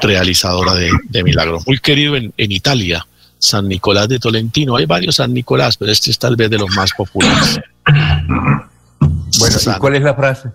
realizadora 0.00 0.74
de, 0.74 1.22
milagros. 1.22 1.66
Muy 1.66 1.78
querido 1.78 2.16
en, 2.16 2.32
Italia, 2.36 3.06
San 3.38 3.68
Nicolás 3.68 4.08
de 4.08 4.18
Tolentino. 4.18 4.76
Hay 4.76 4.86
varios 4.86 5.16
San 5.16 5.32
Nicolás, 5.34 5.76
pero 5.76 5.92
este 5.92 6.10
es 6.10 6.18
tal 6.18 6.36
vez 6.36 6.50
de 6.50 6.58
los 6.58 6.70
más 6.74 6.92
populares. 6.96 7.60
Bueno, 9.38 9.56
¿y 9.60 9.78
cuál 9.78 9.96
es 9.96 10.02
la 10.02 10.14
frase? 10.14 10.48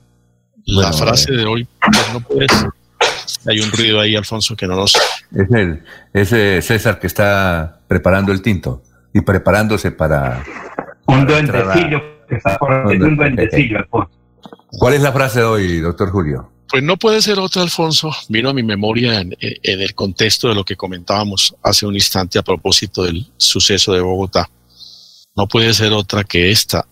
La 0.66 0.94
frase 0.94 1.32
de 1.32 1.46
hoy, 1.46 1.68
pues, 1.80 2.14
no 2.14 2.22
puedes. 2.22 2.52
Hay 3.46 3.60
un 3.60 3.72
ruido 3.72 4.00
ahí, 4.00 4.16
Alfonso, 4.16 4.56
que 4.56 4.66
no 4.66 4.76
nos. 4.76 4.96
Es 4.96 5.52
el, 5.52 5.84
es 6.14 6.66
César 6.66 7.00
que 7.00 7.08
está 7.08 7.80
preparando 7.88 8.32
el 8.32 8.42
tinto 8.42 8.82
y 9.14 9.22
preparándose 9.22 9.92
para 9.92 10.44
un 11.08 11.28
duendecillo 11.28 12.02
que 12.28 12.36
está 12.36 12.58
un 12.62 13.16
duendecillo, 13.16 13.80
Alfonso. 13.80 14.12
¿Cuál 14.78 14.96
es 14.96 15.02
la 15.02 15.12
frase 15.12 15.40
de 15.40 15.46
hoy, 15.46 15.80
doctor 15.80 16.12
Julio? 16.12 16.50
Pues 16.70 16.82
no 16.82 16.98
puede 16.98 17.22
ser 17.22 17.38
otra, 17.38 17.62
Alfonso. 17.62 18.12
Vino 18.30 18.50
a 18.50 18.54
mi 18.54 18.64
memoria 18.64 19.22
en, 19.22 19.36
el 19.40 19.94
contexto 19.94 20.50
de 20.50 20.56
lo 20.56 20.64
que 20.64 20.76
comentábamos 20.76 21.56
hace 21.62 21.86
un 21.86 21.94
instante 21.94 22.40
a 22.40 22.42
propósito 22.42 23.04
del 23.04 23.28
suceso 23.38 23.94
de 23.94 24.02
Bogotá. 24.02 24.50
No 25.36 25.48
puede 25.48 25.74
ser 25.74 25.94
otra 25.94 26.24
que 26.24 26.50
esta. 26.50 26.86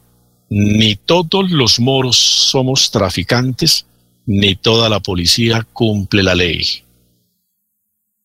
Ni 0.49 0.95
todos 0.95 1.49
los 1.49 1.79
moros 1.79 2.17
somos 2.17 2.91
traficantes, 2.91 3.85
ni 4.25 4.55
toda 4.55 4.87
la 4.89 4.99
policía 4.99 5.65
cumple 5.73 6.21
la 6.21 6.35
ley. 6.35 6.83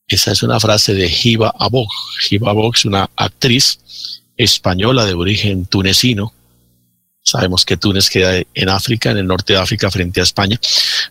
Esa 0.06 0.32
es 0.32 0.42
una 0.42 0.60
frase 0.60 0.92
de 0.92 1.10
Hiba 1.10 1.54
Abog. 1.58 1.88
Hiba 2.30 2.50
Abog 2.50 2.74
es 2.76 2.84
una 2.84 3.08
actriz 3.16 3.78
española 4.36 5.04
de 5.04 5.14
origen 5.14 5.66
tunecino. 5.66 6.32
Sabemos 7.22 7.64
que 7.64 7.76
Túnez 7.76 8.08
queda 8.08 8.40
en 8.54 8.68
África, 8.68 9.10
en 9.10 9.18
el 9.18 9.26
norte 9.26 9.54
de 9.54 9.58
África, 9.58 9.90
frente 9.90 10.20
a 10.20 10.24
España. 10.24 10.60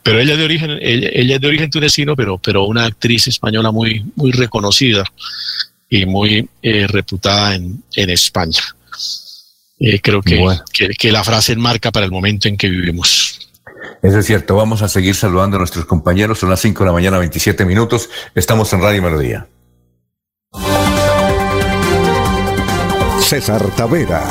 Pero 0.01 0.19
ella, 0.19 0.37
de 0.37 0.45
origen, 0.45 0.71
ella, 0.81 1.35
es 1.35 1.41
de 1.41 1.47
origen 1.47 1.69
tunecino, 1.69 2.15
pero, 2.15 2.37
pero 2.37 2.63
una 2.65 2.85
actriz 2.85 3.27
española 3.27 3.71
muy, 3.71 4.05
muy 4.15 4.31
reconocida 4.31 5.03
y 5.89 6.05
muy 6.05 6.47
eh, 6.61 6.87
reputada 6.87 7.55
en, 7.55 7.83
en 7.95 8.09
España. 8.09 8.61
Eh, 9.79 9.99
creo 10.01 10.21
que, 10.21 10.39
que, 10.97 11.11
la 11.11 11.23
frase 11.23 11.51
enmarca 11.51 11.91
para 11.91 12.05
el 12.05 12.11
momento 12.11 12.47
en 12.47 12.55
que 12.55 12.69
vivimos. 12.69 13.49
Eso 14.01 14.19
es 14.19 14.25
cierto. 14.25 14.55
Vamos 14.55 14.81
a 14.81 14.87
seguir 14.87 15.15
saludando 15.15 15.57
a 15.57 15.59
nuestros 15.59 15.85
compañeros. 15.85 16.39
Son 16.39 16.49
las 16.49 16.61
5 16.61 16.83
de 16.83 16.85
la 16.85 16.93
mañana, 16.93 17.17
27 17.17 17.65
minutos. 17.65 18.09
Estamos 18.33 18.71
en 18.71 18.81
Radio 18.81 19.01
Melodía. 19.01 19.47
César 23.25 23.63
Tavera 23.75 24.21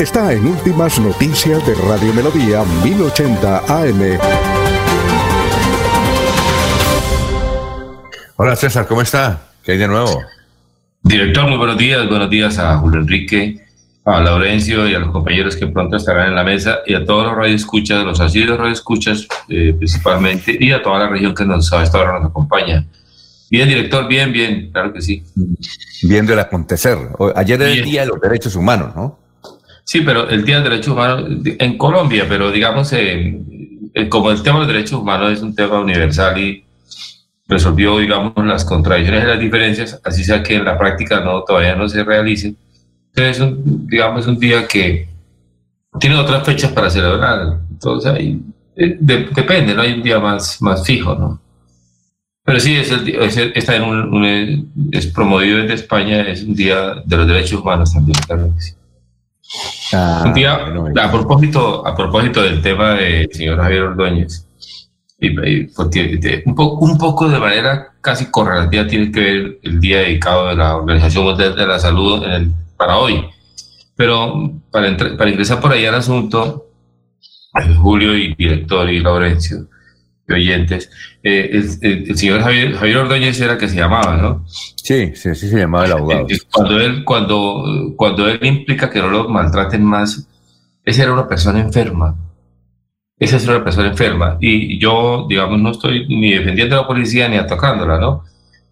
está 0.00 0.32
en 0.32 0.46
Últimas 0.46 1.00
Noticias 1.00 1.66
de 1.66 1.74
Radio 1.74 2.14
Melodía 2.14 2.62
1080 2.84 3.58
AM. 3.66 4.18
Hola 8.36 8.54
César, 8.54 8.86
¿cómo 8.86 9.02
está? 9.02 9.48
¿Qué 9.64 9.72
hay 9.72 9.78
de 9.78 9.88
nuevo? 9.88 10.22
Director, 11.02 11.48
muy 11.48 11.58
buenos 11.58 11.76
días. 11.76 12.08
Buenos 12.08 12.30
días 12.30 12.56
a 12.60 12.78
Julio 12.78 13.00
Enrique, 13.00 13.66
a 14.04 14.20
Laurencio 14.20 14.88
y 14.88 14.94
a 14.94 15.00
los 15.00 15.10
compañeros 15.10 15.56
que 15.56 15.66
pronto 15.66 15.96
estarán 15.96 16.28
en 16.28 16.36
la 16.36 16.44
mesa 16.44 16.78
y 16.86 16.94
a 16.94 17.04
todos 17.04 17.26
los 17.26 17.34
radioescuchas, 17.34 18.04
los 18.04 18.20
asiduos 18.20 18.58
radioescuchas 18.58 19.26
eh, 19.48 19.74
principalmente 19.76 20.56
y 20.60 20.70
a 20.70 20.80
toda 20.80 21.00
la 21.00 21.08
región 21.08 21.34
que 21.34 21.44
nos 21.44 21.72
a 21.72 21.82
esta 21.82 21.98
hora 21.98 22.20
nos 22.20 22.30
acompaña. 22.30 22.86
Bien, 23.50 23.68
director, 23.68 24.08
bien, 24.08 24.32
bien, 24.32 24.70
claro 24.72 24.92
que 24.92 25.00
sí. 25.00 25.22
Viendo 26.02 26.32
el 26.32 26.38
acontecer. 26.38 26.98
Ayer 27.34 27.60
era 27.60 27.70
el 27.70 27.84
Día 27.84 28.00
de 28.02 28.08
los 28.08 28.20
Derechos 28.20 28.56
Humanos, 28.56 28.94
¿no? 28.96 29.18
Sí, 29.84 30.00
pero 30.00 30.28
el 30.28 30.44
Día 30.44 30.58
de 30.58 30.70
Derechos 30.70 30.92
Humanos 30.92 31.30
en 31.44 31.78
Colombia, 31.78 32.26
pero 32.28 32.50
digamos, 32.50 32.92
eh, 32.92 33.40
eh, 33.94 34.08
como 34.08 34.30
el 34.30 34.42
tema 34.42 34.60
de 34.60 34.66
los 34.66 34.74
derechos 34.74 35.00
humanos 35.00 35.32
es 35.32 35.42
un 35.42 35.54
tema 35.54 35.80
universal 35.80 36.38
y 36.38 36.64
resolvió, 37.46 37.98
digamos, 37.98 38.32
las 38.44 38.64
contradicciones 38.64 39.24
y 39.24 39.26
las 39.26 39.38
diferencias, 39.38 40.00
así 40.02 40.24
sea 40.24 40.42
que 40.42 40.56
en 40.56 40.64
la 40.64 40.76
práctica 40.76 41.20
no 41.20 41.44
todavía 41.44 41.76
no 41.76 41.88
se 41.88 42.02
realice 42.02 42.56
es 43.24 43.40
un, 43.40 43.86
digamos, 43.86 44.26
un 44.26 44.38
día 44.38 44.66
que 44.66 45.08
tiene 45.98 46.16
otras 46.16 46.44
fechas 46.44 46.72
para 46.72 46.90
celebrar. 46.90 47.58
Entonces, 47.70 48.12
ahí, 48.12 48.40
eh, 48.76 48.96
depende, 49.00 49.74
no 49.74 49.82
hay 49.82 49.94
un 49.94 50.02
día 50.02 50.18
más, 50.18 50.60
más 50.60 50.84
fijo, 50.84 51.14
¿no? 51.14 51.40
Pero 52.46 52.60
sí, 52.60 52.76
es, 52.76 52.92
el, 52.92 53.08
es 53.08 53.36
está 53.36 53.74
en 53.74 53.82
un, 53.82 54.90
es 54.92 55.08
promovido 55.08 55.58
desde 55.58 55.74
España, 55.74 56.20
es 56.22 56.44
un 56.44 56.54
día 56.54 57.02
de 57.04 57.16
los 57.16 57.26
derechos 57.26 57.60
humanos 57.60 57.92
también, 57.92 58.16
claro 58.24 58.54
que 58.54 58.60
sí. 58.60 58.72
Ah, 59.92 60.22
un 60.24 60.32
día, 60.32 60.54
a, 60.54 61.10
propósito, 61.10 61.84
a 61.84 61.96
propósito 61.96 62.42
del 62.42 62.62
tema 62.62 62.94
del 62.94 63.28
señor 63.32 63.58
Javier 63.58 63.82
Ordóñez, 63.82 64.46
y, 65.18 65.36
un, 66.46 66.54
poco, 66.54 66.84
un 66.84 66.96
poco 66.96 67.28
de 67.28 67.38
manera 67.40 67.94
casi 68.00 68.30
correlativa 68.30 68.86
tiene 68.86 69.10
que 69.10 69.20
ver 69.20 69.58
el 69.62 69.80
día 69.80 69.98
dedicado 69.98 70.48
de 70.48 70.54
la 70.54 70.76
Organización 70.76 71.24
Mundial 71.24 71.56
de 71.56 71.66
la 71.66 71.80
Salud 71.80 72.22
en 72.22 72.30
el 72.30 72.52
para 72.76 72.98
hoy. 72.98 73.24
Pero 73.96 74.52
para, 74.70 74.96
para 74.96 75.30
ingresar 75.30 75.60
por 75.60 75.72
ahí 75.72 75.84
al 75.84 75.96
asunto, 75.96 76.66
Julio 77.76 78.16
y 78.16 78.34
director 78.36 78.88
y 78.88 79.00
Laurencio 79.00 79.66
oyentes, 80.34 80.90
eh, 81.22 81.50
el, 81.52 82.16
señor 82.16 82.40
Javier, 82.40 82.74
Javier 82.74 82.96
Ordóñez 82.98 83.40
era 83.40 83.56
que 83.56 83.68
se 83.68 83.76
llamaba, 83.76 84.16
¿no? 84.16 84.44
Sí, 84.46 85.12
sí, 85.14 85.34
sí 85.34 85.48
se 85.48 85.58
llamaba 85.58 85.86
el 85.86 85.92
abogado. 85.92 86.26
Eh, 86.28 86.38
cuando 86.52 86.80
él, 86.80 87.04
cuando, 87.04 87.94
cuando 87.96 88.28
él 88.28 88.40
implica 88.42 88.90
que 88.90 89.00
no 89.00 89.08
lo 89.08 89.28
maltraten 89.28 89.84
más, 89.84 90.28
esa 90.84 91.02
era 91.02 91.12
una 91.12 91.28
persona 91.28 91.60
enferma. 91.60 92.16
Esa 93.18 93.36
es 93.36 93.46
una 93.48 93.64
persona 93.64 93.88
enferma. 93.88 94.36
Y 94.40 94.78
yo, 94.78 95.26
digamos, 95.28 95.58
no 95.60 95.70
estoy 95.70 96.06
ni 96.08 96.32
defendiendo 96.32 96.76
a 96.76 96.82
la 96.82 96.86
policía 96.86 97.28
ni 97.28 97.36
atacándola, 97.36 97.98
¿no? 97.98 98.24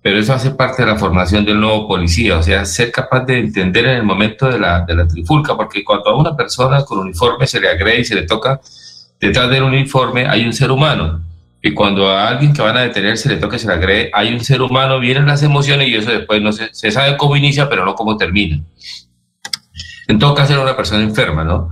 pero 0.05 0.19
eso 0.19 0.35
hace 0.35 0.51
parte 0.51 0.83
de 0.83 0.91
la 0.91 0.99
formación 0.99 1.47
del 1.47 1.59
nuevo 1.59 1.89
policía, 1.89 2.37
o 2.37 2.43
sea, 2.43 2.67
ser 2.67 2.93
capaz 2.93 3.25
de 3.25 3.39
entender 3.39 3.87
en 3.87 3.97
el 3.97 4.03
momento 4.03 4.47
de 4.51 4.59
la, 4.59 4.85
de 4.85 4.95
la 4.95 5.09
trifulca, 5.09 5.57
porque 5.57 5.83
cuando 5.83 6.11
a 6.11 6.19
una 6.19 6.37
persona 6.37 6.85
con 6.85 6.99
uniforme 6.99 7.47
se 7.47 7.59
le 7.59 7.71
agrede 7.71 8.01
y 8.01 8.05
se 8.05 8.15
le 8.15 8.25
toca, 8.25 8.61
detrás 9.19 9.49
del 9.49 9.63
uniforme 9.63 10.27
hay 10.27 10.45
un 10.45 10.53
ser 10.53 10.71
humano. 10.71 11.23
Y 11.67 11.73
cuando 11.73 12.11
a 12.11 12.29
alguien 12.29 12.53
que 12.53 12.61
van 12.61 12.77
a 12.77 12.83
detener 12.83 13.17
se 13.17 13.31
le 13.31 13.39
toca 13.39 13.59
se 13.59 13.67
le 13.67 13.73
agrede, 13.73 14.11
hay 14.13 14.35
un 14.35 14.41
ser 14.41 14.61
humano, 14.61 15.01
vienen 15.01 15.25
las 15.25 15.43
emociones 15.43 15.89
y 15.89 15.95
eso 15.95 16.11
después 16.11 16.43
no 16.43 16.53
se, 16.53 16.69
se 16.75 16.91
sabe 16.91 17.17
cómo 17.17 17.37
inicia, 17.37 17.71
pero 17.71 17.87
no 17.87 17.95
cómo 17.95 18.19
termina. 18.19 18.63
En 20.07 20.19
todo 20.19 20.35
caso 20.35 20.53
era 20.53 20.63
una 20.63 20.77
persona 20.77 21.03
enferma, 21.03 21.43
¿no? 21.43 21.71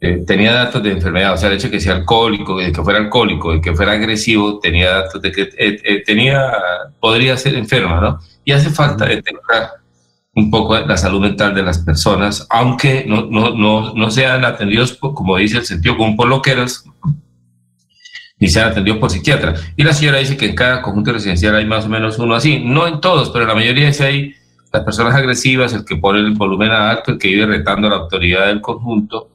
Eh, 0.00 0.22
tenía 0.24 0.52
datos 0.52 0.80
de 0.84 0.92
enfermedad, 0.92 1.32
o 1.32 1.36
sea, 1.36 1.48
el 1.48 1.56
hecho 1.56 1.66
de 1.66 1.72
que 1.72 1.80
sea 1.80 1.96
alcohólico, 1.96 2.58
de 2.58 2.70
que 2.70 2.82
fuera 2.84 3.00
alcohólico, 3.00 3.52
de 3.52 3.60
que 3.60 3.74
fuera 3.74 3.90
agresivo, 3.90 4.60
tenía 4.60 4.90
datos 4.90 5.20
de 5.20 5.32
que 5.32 5.42
eh, 5.42 5.80
eh, 5.82 6.04
tenía, 6.06 6.52
podría 7.00 7.36
ser 7.36 7.56
enferma, 7.56 8.00
¿no? 8.00 8.20
Y 8.44 8.52
hace 8.52 8.70
falta 8.70 9.06
detectar 9.06 9.70
un 10.36 10.52
poco 10.52 10.78
la 10.78 10.96
salud 10.96 11.20
mental 11.20 11.52
de 11.52 11.64
las 11.64 11.78
personas, 11.78 12.46
aunque 12.48 13.04
no, 13.08 13.26
no, 13.26 13.56
no, 13.56 13.92
no 13.92 14.10
sean 14.12 14.44
atendidos, 14.44 14.96
como 15.00 15.36
dice 15.36 15.58
el 15.58 15.64
sentido 15.64 15.96
común, 15.96 16.16
por 16.16 16.28
loqueros, 16.28 16.84
ni 18.42 18.48
sean 18.48 18.72
atendidos 18.72 18.98
por 18.98 19.08
psiquiatras. 19.08 19.72
Y 19.76 19.84
la 19.84 19.92
señora 19.92 20.18
dice 20.18 20.36
que 20.36 20.46
en 20.46 20.56
cada 20.56 20.82
conjunto 20.82 21.12
residencial 21.12 21.54
hay 21.54 21.64
más 21.64 21.84
o 21.84 21.88
menos 21.88 22.18
uno 22.18 22.34
así, 22.34 22.58
no 22.58 22.88
en 22.88 23.00
todos, 23.00 23.30
pero 23.30 23.44
en 23.44 23.48
la 23.50 23.54
mayoría 23.54 23.86
dice 23.86 24.04
hay 24.04 24.34
las 24.72 24.82
personas 24.82 25.14
agresivas, 25.14 25.72
el 25.74 25.84
que 25.84 25.94
pone 25.94 26.18
el 26.18 26.32
volumen 26.32 26.72
alto, 26.72 27.12
el 27.12 27.18
que 27.18 27.28
vive 27.28 27.46
retando 27.46 27.88
la 27.88 27.98
autoridad 27.98 28.48
del 28.48 28.60
conjunto, 28.60 29.28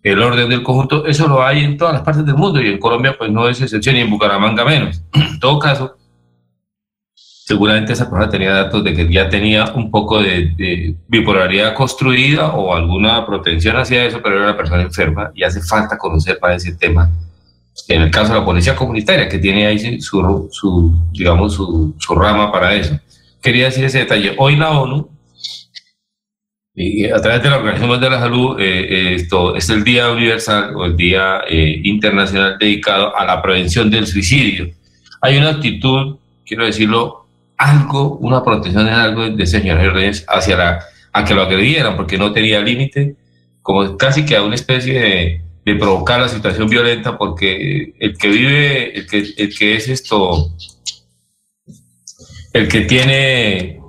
el 0.00 0.22
orden 0.22 0.48
del 0.48 0.62
conjunto, 0.62 1.04
eso 1.06 1.26
lo 1.26 1.42
hay 1.44 1.64
en 1.64 1.76
todas 1.76 1.94
las 1.94 2.02
partes 2.02 2.24
del 2.24 2.36
mundo 2.36 2.62
y 2.62 2.68
en 2.68 2.78
Colombia 2.78 3.16
pues 3.18 3.32
no 3.32 3.48
es 3.48 3.60
excepción 3.60 3.96
y 3.96 4.00
en 4.00 4.10
Bucaramanga 4.10 4.64
menos. 4.64 5.02
En 5.12 5.40
todo 5.40 5.58
caso, 5.58 5.96
seguramente 7.16 7.94
esa 7.94 8.08
persona 8.08 8.30
tenía 8.30 8.52
datos 8.52 8.84
de 8.84 8.94
que 8.94 9.12
ya 9.12 9.28
tenía 9.28 9.72
un 9.74 9.90
poco 9.90 10.22
de, 10.22 10.94
bipolaridad 11.08 11.74
construida 11.74 12.52
o 12.52 12.76
alguna 12.76 13.26
protección 13.26 13.76
hacia 13.76 14.04
eso, 14.04 14.20
pero 14.22 14.36
era 14.36 14.44
una 14.44 14.56
persona 14.56 14.82
enferma 14.82 15.32
y 15.34 15.42
hace 15.42 15.60
falta 15.60 15.98
conocer 15.98 16.38
para 16.38 16.54
ese 16.54 16.76
tema. 16.76 17.10
En 17.88 18.02
el 18.02 18.10
caso 18.10 18.32
de 18.32 18.40
la 18.40 18.44
policía 18.44 18.76
comunitaria, 18.76 19.28
que 19.28 19.38
tiene 19.38 19.66
ahí 19.66 20.00
su, 20.00 20.48
su 20.50 20.94
digamos, 21.12 21.54
su, 21.54 21.94
su 21.98 22.14
rama 22.14 22.52
para 22.52 22.74
eso. 22.74 22.98
Quería 23.40 23.66
decir 23.66 23.84
ese 23.84 24.00
detalle. 24.00 24.34
Hoy 24.38 24.56
la 24.56 24.70
ONU 24.70 25.08
y 26.74 27.04
a 27.06 27.20
través 27.20 27.42
de 27.42 27.50
la 27.50 27.56
Organización 27.56 27.90
Mundial 27.90 28.10
de 28.10 28.16
la 28.16 28.22
Salud, 28.22 28.58
eh, 28.58 28.64
eh, 28.64 29.14
esto 29.14 29.54
es 29.54 29.68
el 29.68 29.84
Día 29.84 30.10
Universal 30.10 30.74
o 30.74 30.86
el 30.86 30.96
Día 30.96 31.42
eh, 31.46 31.80
Internacional 31.84 32.56
dedicado 32.58 33.14
a 33.16 33.26
la 33.26 33.42
prevención 33.42 33.90
del 33.90 34.06
suicidio. 34.06 34.70
Hay 35.20 35.36
una 35.36 35.50
actitud, 35.50 36.16
quiero 36.46 36.64
decirlo, 36.64 37.26
algo, 37.58 38.16
una 38.16 38.42
protección 38.42 38.88
en 38.88 38.94
algo 38.94 39.28
de 39.28 39.46
señor 39.46 39.78
Reyes 39.92 40.24
hacia 40.28 40.56
la, 40.56 40.80
a 41.12 41.24
que 41.24 41.34
lo 41.34 41.42
agredieran 41.42 41.94
porque 41.94 42.16
no 42.16 42.32
tenía 42.32 42.60
límite, 42.60 43.16
como 43.60 43.96
casi 43.98 44.24
que 44.24 44.36
a 44.36 44.42
una 44.42 44.54
especie 44.54 44.98
de, 44.98 45.42
de, 45.64 45.74
provocar 45.76 46.20
la 46.20 46.28
situación 46.28 46.68
violenta 46.68 47.16
porque 47.16 47.94
el 47.98 48.16
que 48.16 48.28
vive, 48.28 48.98
el 48.98 49.06
que, 49.06 49.18
el 49.36 49.56
que 49.56 49.76
es 49.76 49.88
esto, 49.88 50.52
el 52.52 52.68
que 52.68 52.82
tiene 52.82 53.82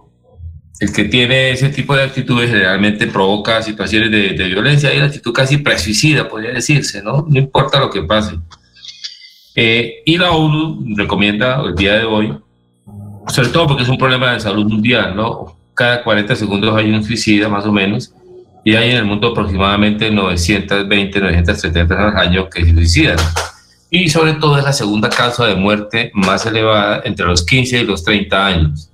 el 0.84 0.92
que 0.92 1.06
tiene 1.06 1.52
ese 1.52 1.70
tipo 1.70 1.96
de 1.96 2.04
actitudes 2.04 2.50
generalmente 2.50 3.08
provoca 3.08 3.62
situaciones 3.62 4.12
de, 4.12 4.48
violencia 4.48 4.94
y 4.94 4.98
una 4.98 5.06
actitud 5.06 5.32
casi 5.32 5.58
presuicida, 5.58 6.28
podría 6.28 6.52
decirse, 6.52 7.02
¿no? 7.02 7.26
No 7.30 7.40
importa 7.40 7.80
lo 7.80 7.90
que 7.90 8.04
pase. 8.04 8.38
Eh, 9.56 10.02
y 10.06 10.18
la 10.18 10.32
ONU 10.32 10.96
recomienda 10.98 11.62
el 11.64 11.76
día 11.76 11.94
de 11.94 12.04
hoy, 12.04 12.38
sobre 13.28 13.50
todo 13.50 13.68
porque 13.68 13.84
es 13.84 13.90
un 13.90 13.98
problema 13.98 14.34
de 14.34 14.42
salud 14.42 14.66
mundial, 14.66 15.16
¿no? 15.16 15.56
Cada 15.74 16.04
40 16.04 16.36
segundos 16.36 16.76
hay 16.76 16.92
un 16.92 17.04
suicida, 17.04 17.48
más 17.48 17.66
o 17.66 17.72
menos, 17.72 18.14
y 18.64 18.76
hay 18.76 18.92
en 18.92 18.98
el 18.98 19.06
mundo 19.06 19.30
aproximadamente 19.30 20.10
920, 20.12 21.20
970 21.20 21.88
personas 21.88 22.16
al 22.16 22.28
año 22.28 22.50
que 22.50 22.66
se 22.66 22.74
suicidan. 22.74 23.18
Y 23.90 24.10
sobre 24.10 24.34
todo 24.34 24.58
es 24.58 24.64
la 24.64 24.74
segunda 24.74 25.10
causa 25.10 25.46
de 25.46 25.56
muerte 25.56 26.12
más 26.14 26.46
elevada 26.46 27.02
entre 27.06 27.26
los 27.26 27.46
15 27.46 27.82
y 27.82 27.86
los 27.86 28.04
30 28.04 28.46
años, 28.46 28.90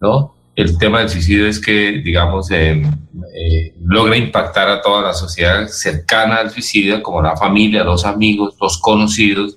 ¿no? 0.00 0.38
el 0.58 0.76
tema 0.76 0.98
del 0.98 1.08
suicidio 1.08 1.46
es 1.46 1.60
que, 1.60 2.02
digamos, 2.04 2.50
eh, 2.50 2.82
eh, 2.82 3.74
logra 3.80 4.16
impactar 4.16 4.68
a 4.68 4.82
toda 4.82 5.02
la 5.02 5.12
sociedad 5.12 5.68
cercana 5.68 6.38
al 6.38 6.50
suicidio, 6.50 7.00
como 7.00 7.22
la 7.22 7.36
familia, 7.36 7.84
los 7.84 8.04
amigos, 8.04 8.56
los 8.60 8.78
conocidos, 8.78 9.56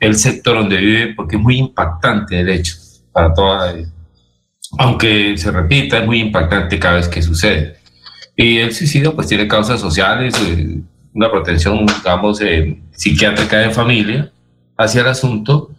el 0.00 0.16
sector 0.16 0.56
donde 0.56 0.78
vive, 0.78 1.14
porque 1.14 1.36
es 1.36 1.42
muy 1.42 1.58
impactante, 1.58 2.40
el 2.40 2.48
hecho, 2.48 2.76
para 3.12 3.34
toda 3.34 3.74
Aunque 4.78 5.36
se 5.36 5.50
repita, 5.50 5.98
es 5.98 6.06
muy 6.06 6.20
impactante 6.20 6.78
cada 6.78 6.96
vez 6.96 7.08
que 7.08 7.20
sucede. 7.20 7.76
Y 8.36 8.58
el 8.58 8.72
suicidio, 8.74 9.14
pues, 9.14 9.28
tiene 9.28 9.48
causas 9.48 9.80
sociales, 9.80 10.34
eh, 10.46 10.78
una 11.14 11.30
protección, 11.30 11.86
digamos, 11.86 12.40
psiquiátrica 12.92 13.58
de 13.58 13.70
familia 13.70 14.30
hacia 14.76 15.00
el 15.00 15.08
asunto, 15.08 15.70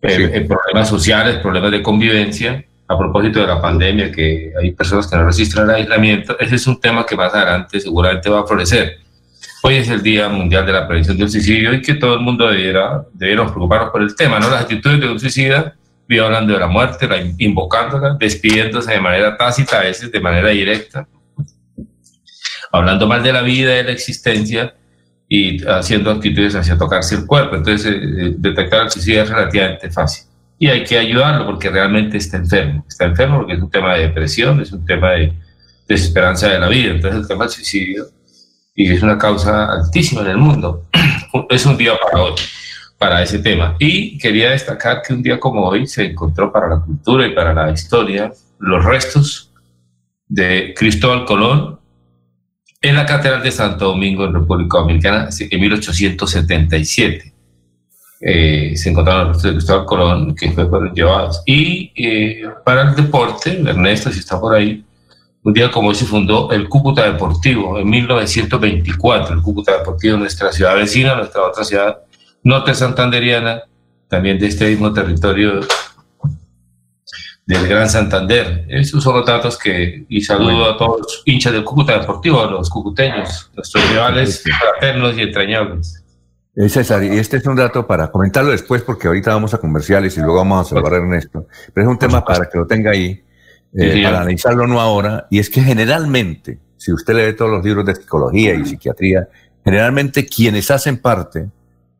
problemas 0.00 0.88
sociales, 0.88 1.36
problemas 1.36 1.70
de 1.70 1.82
convivencia, 1.82 2.64
a 2.88 2.96
propósito 2.96 3.40
de 3.40 3.46
la 3.46 3.60
pandemia, 3.60 4.12
que 4.12 4.52
hay 4.58 4.70
personas 4.72 5.06
que 5.08 5.16
no 5.16 5.26
resisten 5.26 5.64
el 5.64 5.70
aislamiento, 5.70 6.38
ese 6.38 6.54
es 6.54 6.66
un 6.66 6.80
tema 6.80 7.04
que 7.04 7.16
más 7.16 7.34
adelante 7.34 7.80
seguramente 7.80 8.30
va 8.30 8.40
a 8.40 8.46
florecer. 8.46 8.98
Hoy 9.62 9.74
es 9.74 9.88
el 9.88 10.02
Día 10.02 10.28
Mundial 10.28 10.64
de 10.64 10.72
la 10.72 10.86
Prevención 10.86 11.18
del 11.18 11.28
Suicidio 11.28 11.74
y 11.74 11.82
que 11.82 11.94
todo 11.94 12.14
el 12.14 12.20
mundo 12.20 12.48
debiera, 12.48 13.04
debiera 13.12 13.44
preocuparnos 13.44 13.90
por 13.90 14.02
el 14.02 14.14
tema, 14.14 14.38
¿no? 14.38 14.48
Las 14.48 14.62
actitudes 14.62 15.00
de 15.00 15.08
un 15.08 15.18
suicida, 15.18 15.74
vive 16.06 16.24
hablando 16.24 16.52
de 16.54 16.60
la 16.60 16.68
muerte, 16.68 17.08
la, 17.08 17.16
invocándola, 17.38 18.16
despidiéndose 18.18 18.92
de 18.92 19.00
manera 19.00 19.36
tácita, 19.36 19.80
a 19.80 19.82
veces 19.82 20.12
de 20.12 20.20
manera 20.20 20.50
directa, 20.50 21.08
hablando 22.76 23.06
mal 23.06 23.22
de 23.22 23.32
la 23.32 23.42
vida, 23.42 23.72
de 23.72 23.84
la 23.84 23.92
existencia, 23.92 24.74
y 25.28 25.64
haciendo 25.66 26.10
actitudes 26.10 26.54
hacia 26.54 26.78
tocarse 26.78 27.16
el 27.16 27.26
cuerpo. 27.26 27.56
Entonces, 27.56 27.92
eh, 27.92 28.00
eh, 28.02 28.34
detectar 28.38 28.84
el 28.84 28.90
suicidio 28.90 29.22
es 29.22 29.28
relativamente 29.28 29.90
fácil. 29.90 30.26
Y 30.58 30.68
hay 30.68 30.84
que 30.84 30.98
ayudarlo 30.98 31.44
porque 31.46 31.68
realmente 31.68 32.16
está 32.16 32.36
enfermo. 32.36 32.84
Está 32.88 33.04
enfermo 33.06 33.38
porque 33.38 33.54
es 33.54 33.60
un 33.60 33.70
tema 33.70 33.94
de 33.94 34.02
depresión, 34.02 34.60
es 34.60 34.72
un 34.72 34.84
tema 34.84 35.12
de 35.12 35.32
desesperanza 35.88 36.48
de 36.48 36.58
la 36.58 36.68
vida. 36.68 36.92
Entonces, 36.92 37.20
el 37.20 37.28
tema 37.28 37.44
del 37.44 37.52
suicidio, 37.52 38.06
y 38.74 38.92
es 38.92 39.02
una 39.02 39.18
causa 39.18 39.72
altísima 39.72 40.22
en 40.22 40.28
el 40.28 40.38
mundo, 40.38 40.86
es 41.50 41.66
un 41.66 41.76
día 41.76 41.92
para 42.02 42.22
hoy, 42.22 42.32
para 42.98 43.22
ese 43.22 43.40
tema. 43.40 43.76
Y 43.78 44.18
quería 44.18 44.50
destacar 44.50 45.02
que 45.02 45.12
un 45.12 45.22
día 45.22 45.40
como 45.40 45.66
hoy 45.66 45.86
se 45.86 46.06
encontró 46.06 46.52
para 46.52 46.68
la 46.68 46.80
cultura 46.80 47.26
y 47.26 47.34
para 47.34 47.52
la 47.52 47.72
historia 47.72 48.32
los 48.58 48.84
restos 48.84 49.52
de 50.28 50.74
Cristóbal 50.76 51.24
Colón 51.24 51.75
en 52.80 52.94
la 52.94 53.06
Catedral 53.06 53.42
de 53.42 53.50
Santo 53.50 53.86
Domingo 53.86 54.24
en 54.24 54.34
República 54.34 54.78
Dominicana 54.78 55.28
en 55.38 55.60
1877. 55.60 57.32
Eh, 58.20 58.72
se 58.76 58.90
encontraron 58.90 59.28
los 59.28 59.36
restos 59.36 59.50
de 59.50 59.56
Cristóbal 59.56 59.86
Colón 59.86 60.34
que 60.34 60.50
fueron 60.50 60.94
llevados. 60.94 61.42
Y 61.46 61.92
eh, 61.96 62.42
para 62.64 62.82
el 62.82 62.94
deporte, 62.94 63.60
Ernesto, 63.60 64.10
si 64.10 64.20
está 64.20 64.40
por 64.40 64.54
ahí, 64.54 64.84
un 65.42 65.52
día 65.52 65.70
como 65.70 65.90
hoy 65.90 65.94
se 65.94 66.06
fundó 66.06 66.50
el 66.50 66.68
Cúcuta 66.68 67.04
Deportivo 67.04 67.78
en 67.78 67.88
1924. 67.88 69.34
El 69.34 69.42
Cúcuta 69.42 69.78
Deportivo, 69.78 70.16
nuestra 70.16 70.50
ciudad 70.50 70.74
vecina, 70.74 71.14
nuestra 71.14 71.42
otra 71.42 71.62
ciudad 71.62 71.98
norte 72.42 72.74
santanderiana, 72.74 73.62
también 74.08 74.38
de 74.38 74.46
este 74.46 74.68
mismo 74.70 74.92
territorio 74.92 75.60
del 77.46 77.68
Gran 77.68 77.88
Santander. 77.88 78.66
Esos 78.68 79.02
son 79.02 79.16
los 79.16 79.26
datos 79.26 79.56
que, 79.56 80.04
y 80.08 80.20
saludo 80.20 80.68
a 80.68 80.76
todos 80.76 81.00
los 81.00 81.22
hinchas 81.24 81.52
del 81.52 81.64
Cúcuta 81.64 81.98
Deportivo, 81.98 82.42
a 82.42 82.50
los 82.50 82.68
cucuteños, 82.68 83.50
nuestros 83.54 83.88
rivales 83.88 84.42
fraternos 84.42 85.16
y 85.16 85.22
entrañables. 85.22 86.04
Eh, 86.56 86.68
César, 86.68 87.04
y 87.04 87.08
este 87.18 87.36
es 87.36 87.46
un 87.46 87.54
dato 87.54 87.86
para 87.86 88.10
comentarlo 88.10 88.50
después, 88.50 88.82
porque 88.82 89.06
ahorita 89.06 89.32
vamos 89.32 89.54
a 89.54 89.58
comerciales 89.58 90.16
y 90.16 90.20
luego 90.20 90.36
vamos 90.36 90.66
a 90.66 90.74
salvar 90.74 90.94
a 90.94 90.96
Ernesto, 90.96 91.46
pero 91.72 91.86
es 91.86 91.90
un 91.90 91.98
tema 91.98 92.24
para 92.24 92.48
que 92.48 92.58
lo 92.58 92.66
tenga 92.66 92.90
ahí, 92.90 93.22
eh, 93.74 94.02
para 94.02 94.20
analizarlo 94.20 94.66
no 94.66 94.80
ahora, 94.80 95.26
y 95.30 95.38
es 95.38 95.50
que 95.50 95.60
generalmente, 95.60 96.58
si 96.78 96.92
usted 96.92 97.14
lee 97.14 97.36
todos 97.36 97.50
los 97.50 97.64
libros 97.64 97.84
de 97.84 97.94
psicología 97.94 98.54
y 98.54 98.64
psiquiatría, 98.64 99.28
generalmente 99.62 100.24
quienes 100.26 100.70
hacen 100.70 100.96
parte, 100.96 101.50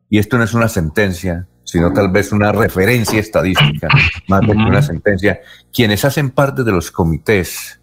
y 0.09 0.17
esto 0.17 0.37
no 0.37 0.43
es 0.43 0.53
una 0.53 0.69
sentencia, 0.69 1.47
sino 1.67 1.91
tal 1.91 2.09
vez 2.09 2.31
una 2.31 2.53
referencia 2.53 3.19
estadística, 3.19 3.89
más 4.29 4.41
que 4.41 4.51
una 4.51 4.81
sentencia. 4.81 5.41
Quienes 5.73 6.05
hacen 6.05 6.31
parte 6.31 6.63
de 6.63 6.71
los 6.71 6.91
comités 6.91 7.81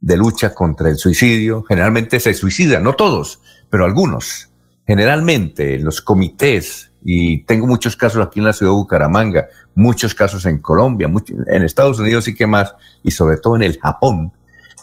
de 0.00 0.16
lucha 0.16 0.54
contra 0.54 0.88
el 0.88 0.96
suicidio, 0.96 1.64
generalmente 1.64 2.20
se 2.20 2.34
suicidan, 2.34 2.84
no 2.84 2.94
todos, 2.94 3.40
pero 3.68 3.84
algunos. 3.84 4.50
Generalmente 4.86 5.80
los 5.80 6.00
comités, 6.00 6.92
y 7.04 7.44
tengo 7.44 7.66
muchos 7.66 7.96
casos 7.96 8.24
aquí 8.24 8.38
en 8.38 8.46
la 8.46 8.52
ciudad 8.52 8.70
de 8.70 8.76
Bucaramanga, 8.76 9.48
muchos 9.74 10.14
casos 10.14 10.46
en 10.46 10.58
Colombia, 10.58 11.10
en 11.48 11.62
Estados 11.62 11.98
Unidos 11.98 12.24
sí 12.24 12.34
que 12.34 12.46
más, 12.46 12.76
y 13.02 13.10
sobre 13.10 13.38
todo 13.38 13.56
en 13.56 13.64
el 13.64 13.76
Japón, 13.80 14.32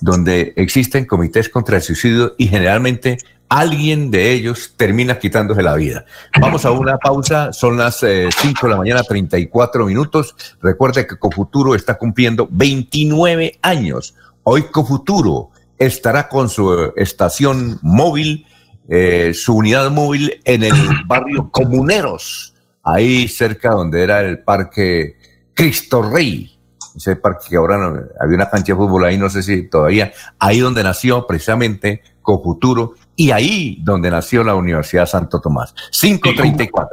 donde 0.01 0.51
existen 0.57 1.05
comités 1.05 1.47
contra 1.47 1.77
el 1.77 1.81
suicidio 1.81 2.35
y 2.37 2.47
generalmente 2.47 3.19
alguien 3.49 4.09
de 4.09 4.31
ellos 4.31 4.73
termina 4.75 5.19
quitándose 5.19 5.61
la 5.61 5.75
vida. 5.75 6.05
Vamos 6.39 6.65
a 6.65 6.71
una 6.71 6.97
pausa, 6.97 7.53
son 7.53 7.77
las 7.77 7.97
5 7.97 8.07
eh, 8.07 8.29
de 8.61 8.69
la 8.69 8.77
mañana, 8.77 9.03
34 9.03 9.85
minutos. 9.85 10.35
Recuerde 10.61 11.05
que 11.05 11.17
Cofuturo 11.17 11.75
está 11.75 11.97
cumpliendo 11.97 12.47
29 12.49 13.59
años. 13.61 14.15
Hoy 14.43 14.63
Cofuturo 14.63 15.51
estará 15.77 16.27
con 16.29 16.49
su 16.49 16.93
estación 16.95 17.79
móvil, 17.81 18.45
eh, 18.89 19.33
su 19.33 19.55
unidad 19.55 19.91
móvil 19.91 20.41
en 20.45 20.63
el 20.63 20.73
barrio 21.05 21.49
Comuneros, 21.51 22.53
ahí 22.83 23.27
cerca 23.27 23.71
donde 23.71 24.03
era 24.03 24.21
el 24.21 24.39
parque 24.39 25.17
Cristo 25.53 26.01
Rey. 26.01 26.49
Ese 26.95 27.15
parque 27.15 27.47
que 27.49 27.55
ahora 27.55 27.77
no, 27.77 27.99
había 28.19 28.35
una 28.35 28.49
cancha 28.49 28.73
de 28.73 28.77
fútbol 28.77 29.05
ahí, 29.05 29.17
no 29.17 29.29
sé 29.29 29.41
si 29.41 29.67
todavía, 29.67 30.11
ahí 30.37 30.59
donde 30.59 30.83
nació 30.83 31.25
precisamente 31.25 32.01
Cofuturo 32.21 32.93
y 33.15 33.31
ahí 33.31 33.77
donde 33.81 34.11
nació 34.11 34.43
la 34.43 34.55
Universidad 34.55 35.05
Santo 35.05 35.39
Tomás. 35.39 35.73
534. 35.91 36.89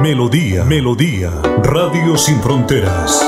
Melodía, 0.00 0.64
Melodía, 0.64 1.30
Radio 1.62 2.16
Sin 2.16 2.40
Fronteras. 2.40 3.20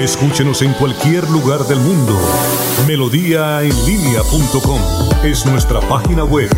Escúchenos 0.00 0.62
en 0.62 0.72
cualquier 0.72 1.28
lugar 1.30 1.60
del 1.60 1.78
mundo. 1.78 2.18
Melodíaenlínea.com 2.86 4.80
es 5.22 5.46
nuestra 5.46 5.80
página 5.80 6.24
web. 6.24 6.50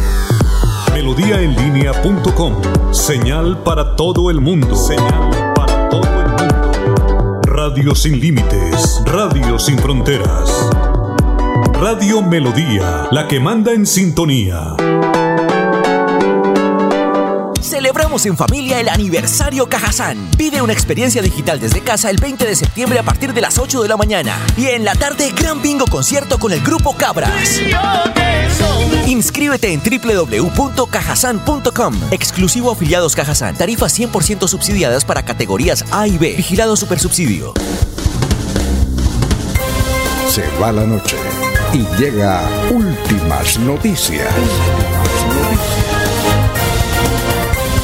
Melodíaenlínea.com, 0.95 2.55
señal 2.93 3.59
para 3.63 3.95
todo 3.97 4.31
el 4.31 4.41
mundo. 4.41 4.75
Señal 4.75 5.44
Radio 7.67 7.95
sin 7.95 8.21
límites, 8.21 9.01
Radio 9.07 9.59
sin 9.59 9.79
fronteras. 9.79 10.71
Radio 11.81 12.21
Melodía, 12.21 13.09
la 13.11 13.27
que 13.27 13.41
manda 13.41 13.73
en 13.73 13.87
sintonía. 13.87 14.77
Celebramos 17.65 18.25
en 18.27 18.37
familia 18.37 18.79
el 18.79 18.91
aniversario 18.91 19.67
Cajazán. 19.71 20.31
Pide 20.37 20.61
una 20.61 20.75
experiencia 20.75 21.23
digital 21.23 21.59
desde 21.59 21.81
casa 21.81 22.11
el 22.11 22.19
20 22.19 22.45
de 22.45 22.55
septiembre 22.55 22.99
a 22.99 23.03
partir 23.03 23.33
de 23.33 23.41
las 23.41 23.59
8 23.59 23.81
de 23.81 23.89
la 23.89 23.97
mañana. 23.97 24.39
Y 24.59 24.67
en 24.67 24.85
la 24.85 24.95
tarde, 24.95 25.33
gran 25.35 25.63
bingo 25.63 25.87
concierto 25.87 26.39
con 26.39 26.53
el 26.53 26.61
grupo 26.61 26.95
Cabras. 26.95 27.63
Inscríbete 29.07 29.73
en 29.73 29.81
www.cajasan.com. 29.81 31.95
Exclusivo 32.11 32.71
afiliados 32.71 33.17
Cajazán. 33.17 33.57
Tarifas 33.57 33.99
100% 33.99 34.47
subsidiadas 34.47 35.07
para 35.07 35.25
categorías 35.25 35.87
A 35.91 36.07
y 36.07 36.19
B. 36.19 36.35
Vigilado 36.37 36.77
Supersubsidio. 36.77 37.55
Se 40.29 40.47
va 40.61 40.71
la 40.71 40.85
noche 40.85 41.17
y 41.73 41.79
llega 41.97 42.47
últimas 42.71 43.59
noticias. 43.59 44.29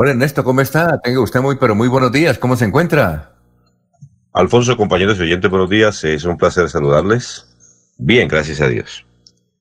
Hola 0.00 0.12
Ernesto, 0.12 0.44
¿cómo 0.44 0.60
está? 0.60 1.00
Tenga 1.00 1.20
usted 1.20 1.40
muy, 1.40 1.56
pero 1.56 1.74
muy 1.74 1.88
buenos 1.88 2.12
días. 2.12 2.38
¿Cómo 2.38 2.54
se 2.54 2.64
encuentra? 2.64 3.32
Alfonso, 4.32 4.76
compañeros 4.76 5.18
y 5.18 5.22
oyentes, 5.22 5.50
buenos 5.50 5.68
días. 5.68 6.04
Es 6.04 6.24
un 6.24 6.38
placer 6.38 6.70
saludarles. 6.70 7.48
Bien, 7.98 8.28
gracias 8.28 8.60
a 8.60 8.68
Dios. 8.68 9.04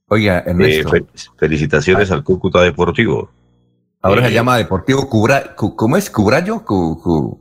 Oiga, 0.10 0.44
Ernesto. 0.46 0.96
Eh, 0.96 1.04
felicitaciones 1.40 2.12
al 2.12 2.24
Cúcuta 2.24 2.62
Deportivo. 2.62 3.32
Ahora 4.04 4.22
se 4.22 4.28
eh, 4.28 4.34
llama 4.34 4.58
Deportivo 4.58 5.10
Cubra, 5.10 5.56
¿cómo 5.56 5.98
es? 5.98 6.08
¿Cubrayo? 6.12 6.64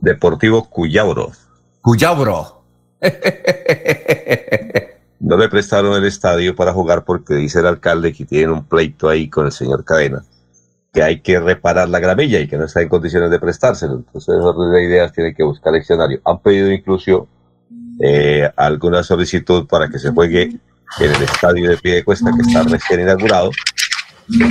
Deportivo 0.01 0.67
Cuyabro. 0.67 1.33
Cuyabro. 1.81 2.63
no 5.19 5.37
le 5.37 5.49
prestaron 5.49 5.95
el 5.97 6.05
estadio 6.05 6.55
para 6.55 6.73
jugar 6.73 7.05
porque 7.05 7.35
dice 7.35 7.59
el 7.59 7.67
alcalde 7.67 8.11
que 8.11 8.25
tienen 8.25 8.49
un 8.49 8.65
pleito 8.65 9.07
ahí 9.07 9.29
con 9.29 9.45
el 9.45 9.51
señor 9.51 9.85
Cadena, 9.85 10.23
que 10.97 11.03
hay 11.03 11.19
que 11.19 11.39
reparar 11.39 11.87
la 11.89 11.99
gramilla 11.99 12.39
y 12.39 12.47
que 12.47 12.57
no 12.57 12.65
está 12.65 12.81
en 12.81 12.89
condiciones 12.89 13.29
de 13.29 13.39
prestárselo. 13.39 13.97
Entonces, 13.97 14.33
de 14.33 14.83
ideas 14.83 15.13
tiene 15.13 15.35
que 15.35 15.43
buscar 15.43 15.75
el 15.75 15.81
escenario. 15.81 16.19
Han 16.25 16.39
pedido 16.39 16.71
incluso 16.71 17.27
eh, 18.01 18.49
alguna 18.55 19.03
solicitud 19.03 19.67
para 19.67 19.89
que 19.89 19.99
se 19.99 20.09
juegue 20.09 20.41
en 20.99 21.15
el 21.15 21.21
estadio 21.21 21.69
de 21.69 21.77
pie 21.77 21.93
de 21.93 22.03
cuesta 22.03 22.31
que 22.35 22.41
está 22.41 22.63
recién 22.63 23.01
inaugurado 23.01 23.51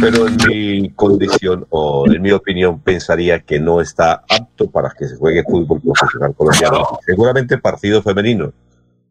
pero 0.00 0.28
en 0.28 0.36
mi 0.48 0.90
condición 0.90 1.66
o 1.70 2.06
en 2.06 2.22
mi 2.22 2.30
opinión 2.30 2.78
pensaría 2.80 3.40
que 3.40 3.58
no 3.58 3.80
está 3.80 4.22
apto 4.30 4.70
para 4.70 4.90
que 4.96 5.08
se 5.08 5.16
juegue 5.16 5.42
fútbol 5.42 5.80
profesional 5.82 6.32
colombiano. 6.34 6.98
Seguramente 7.04 7.58
partidos 7.58 8.04
femeninos, 8.04 8.52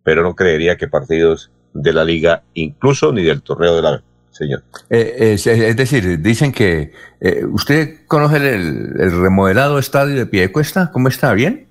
pero 0.03 0.23
no 0.23 0.35
creería 0.35 0.77
que 0.77 0.87
partidos 0.87 1.51
de 1.73 1.91
la 1.91 2.05
liga, 2.05 2.43
incluso 2.53 3.11
ni 3.11 3.23
del 3.23 3.41
torneo 3.41 3.75
de 3.75 3.81
la 3.81 3.91
señor. 4.35 4.63
Eh, 4.89 5.33
es, 5.35 5.45
decir, 5.77 6.21
dicen 6.21 6.51
que 6.51 6.91
eh, 7.21 7.45
usted 7.45 8.05
conoce 8.07 8.37
el, 8.37 9.21
remodelado 9.21 9.79
estadio 9.79 10.15
de 10.15 10.25
Piedecuesta, 10.25 10.91
¿cómo 10.91 11.07
está? 11.07 11.33
¿Bien? 11.33 11.67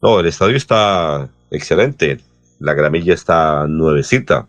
No, 0.00 0.20
el 0.20 0.26
estadio 0.26 0.56
está 0.56 1.28
excelente. 1.50 2.18
La 2.60 2.74
gramilla 2.74 3.14
está 3.14 3.66
nuevecita. 3.68 4.46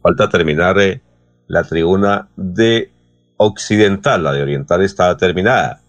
Falta 0.00 0.28
terminar 0.28 0.78
eh, 0.78 1.00
la 1.48 1.64
tribuna 1.64 2.28
de 2.36 2.92
occidental, 3.36 4.22
la 4.22 4.32
de 4.32 4.42
oriental 4.42 4.82
está 4.82 5.16
terminada. 5.16 5.80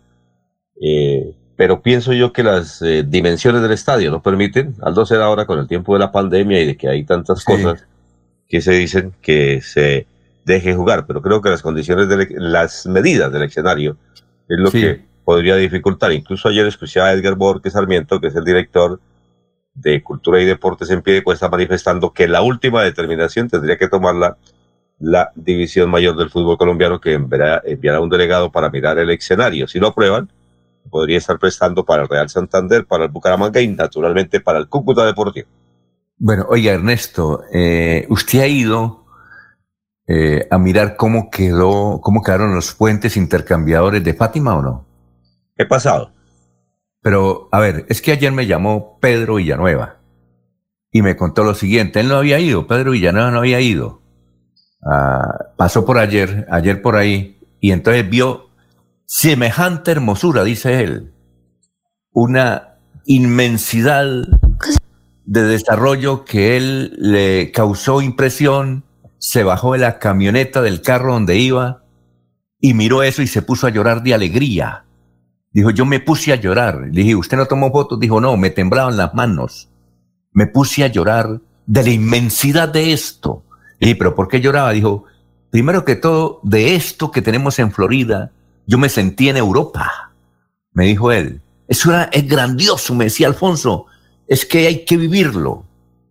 Pero 1.56 1.82
pienso 1.82 2.14
yo 2.14 2.34
que 2.34 2.42
las 2.42 2.84
dimensiones 3.06 3.62
del 3.62 3.74
estadio 3.74 4.10
no 4.10 4.24
permiten, 4.24 4.76
al 4.82 4.96
no 4.96 5.06
ser 5.06 5.22
ahora 5.22 5.46
con 5.46 5.60
el 5.60 5.68
tiempo 5.68 5.94
de 5.94 6.00
la 6.00 6.12
pandemia 6.12 6.62
y 6.62 6.66
de 6.66 6.78
que 6.78 6.88
hay 6.88 7.04
tantas 7.04 7.44
cosas 7.44 7.86
que 8.48 8.62
se 8.62 8.72
dicen 8.72 9.14
que 9.22 9.62
se 9.62 10.08
deje 10.50 10.74
jugar, 10.74 11.06
pero 11.06 11.22
creo 11.22 11.42
que 11.42 11.50
las 11.50 11.62
condiciones, 11.62 12.10
de 12.10 12.28
las 12.40 12.88
medidas 12.88 13.32
del 13.32 13.44
escenario 13.44 13.98
es 14.50 14.60
lo 14.60 14.72
que 14.72 15.06
podría 15.24 15.56
dificultar. 15.56 16.12
Incluso 16.12 16.50
ayer 16.50 16.66
escuché 16.66 17.00
a 17.00 17.14
Edgar 17.14 17.36
Borges 17.36 17.74
Sarmiento, 17.74 18.20
que 18.20 18.28
es 18.28 18.36
el 18.36 18.44
director 18.44 19.00
de 19.76 20.02
Cultura 20.02 20.42
y 20.42 20.46
Deportes 20.46 20.90
en 20.90 21.04
pie 21.04 21.24
cuesta, 21.24 21.50
manifestando 21.50 22.12
que 22.12 22.28
la 22.28 22.42
última 22.42 22.84
determinación 22.84 23.48
tendría 23.48 23.78
que 23.78 23.88
tomarla 23.88 24.38
la 25.00 25.32
División 25.36 25.90
Mayor 25.90 26.18
del 26.18 26.32
Fútbol 26.32 26.58
Colombiano, 26.58 27.00
que 27.00 27.14
enviará, 27.14 27.62
enviará 27.64 28.02
un 28.02 28.10
delegado 28.10 28.52
para 28.52 28.70
mirar 28.70 28.98
el 28.98 29.12
escenario. 29.12 29.68
Si 29.68 29.80
lo 29.80 29.88
aprueban, 29.88 30.30
podría 30.90 31.20
estar 31.20 31.38
prestando 31.38 31.86
para 31.86 32.02
el 32.02 32.10
Real 32.10 32.28
Santander, 32.28 32.86
para 32.86 33.06
el 33.06 33.12
Bucaramanga 33.12 33.62
y 33.62 33.68
naturalmente 33.68 34.40
para 34.42 34.58
el 34.58 34.68
Cúcuta 34.68 35.06
Deportivo. 35.06 35.48
Bueno, 36.18 36.48
oiga 36.50 36.74
Ernesto, 36.74 37.44
eh, 37.54 38.08
¿usted 38.10 38.42
ha 38.42 38.48
ido 38.48 39.06
eh, 40.12 40.48
a 40.50 40.58
mirar 40.58 40.96
cómo 40.96 41.30
quedó, 41.30 42.02
cómo 42.02 42.24
quedaron 42.24 42.56
los 42.56 42.74
puentes 42.74 43.16
intercambiadores 43.16 44.04
de 44.04 44.16
Fátima 44.16 44.56
o 44.56 44.62
no? 44.64 44.86
He 45.56 45.68
pasado. 45.68 46.14
Pero, 47.02 47.48
a 47.52 47.60
ver, 47.60 47.86
es 47.90 48.02
que 48.02 48.12
ayer 48.12 48.32
me 48.32 48.48
llamó 48.48 48.98
Pedro 49.00 49.36
Villanueva 49.36 49.98
y 50.92 51.04
me 51.04 51.16
contó 51.16 51.44
lo 51.44 51.54
siguiente. 51.54 52.00
Él 52.00 52.08
no 52.08 52.16
había 52.16 52.40
ido, 52.40 52.66
Pedro 52.66 52.92
Villanueva 52.92 53.30
no 53.30 53.38
había 53.38 53.62
ido. 53.62 54.02
Ah, 54.84 55.52
pasó 55.56 55.86
por 55.86 56.00
ayer, 56.00 56.48
ayer 56.50 56.82
por 56.82 56.96
ahí, 56.96 57.38
y 57.60 57.72
entonces 57.72 58.10
vio 58.10 58.50
semejante 59.06 59.92
hermosura, 59.92 60.44
dice 60.44 60.82
él, 60.82 61.14
una 62.12 62.78
inmensidad 63.06 64.08
de 65.26 65.44
desarrollo 65.44 66.26
que 66.26 66.58
él 66.58 66.96
le 66.98 67.52
causó 67.52 68.02
impresión, 68.02 68.86
se 69.20 69.44
bajó 69.44 69.74
de 69.74 69.80
la 69.80 70.00
camioneta 70.00 70.62
del 70.62 70.82
carro 70.82 71.14
donde 71.14 71.38
iba 71.38 71.84
y 72.60 72.74
miró 72.74 73.04
eso 73.04 73.22
y 73.22 73.28
se 73.28 73.42
puso 73.42 73.68
a 73.68 73.70
llorar 73.70 74.02
de 74.02 74.14
alegría. 74.14 74.86
Dijo, 75.52 75.72
yo 75.72 75.86
me 75.86 76.00
puse 76.00 76.32
a 76.32 76.38
llorar. 76.38 76.80
Le 76.92 77.02
dije, 77.02 77.16
¿usted 77.16 77.38
no 77.38 77.46
tomó 77.46 77.72
fotos? 77.72 78.00
Dijo, 78.00 78.22
no, 78.22 78.38
me 78.38 78.50
temblaban 78.50 78.98
las 78.98 79.14
manos. 79.14 79.70
Me 80.32 80.48
puse 80.48 80.84
a 80.84 80.88
llorar 80.88 81.42
de 81.66 81.84
la 81.84 81.90
inmensidad 81.90 82.70
de 82.70 82.94
esto. 82.94 83.44
Le 83.80 83.88
dije, 83.88 83.98
¿pero 83.98 84.16
por 84.16 84.28
qué 84.28 84.42
lloraba? 84.42 84.72
Dijo, 84.72 85.06
primero 85.50 85.84
que 85.84 85.96
todo, 85.96 86.40
de 86.44 86.76
esto 86.76 87.12
que 87.12 87.22
tenemos 87.22 87.60
en 87.60 87.72
Florida, 87.72 88.32
yo 88.66 88.78
me 88.78 88.90
sentí 88.90 89.30
en 89.30 89.38
Europa, 89.38 90.12
me 90.74 90.86
dijo 90.86 91.12
él. 91.12 91.42
Es 91.68 91.86
grandioso, 92.28 92.96
me 92.96 93.06
decía 93.06 93.28
Alfonso, 93.28 93.86
es 94.28 94.46
que 94.46 94.68
hay 94.68 94.86
que 94.86 94.98
vivirlo. 94.98 95.66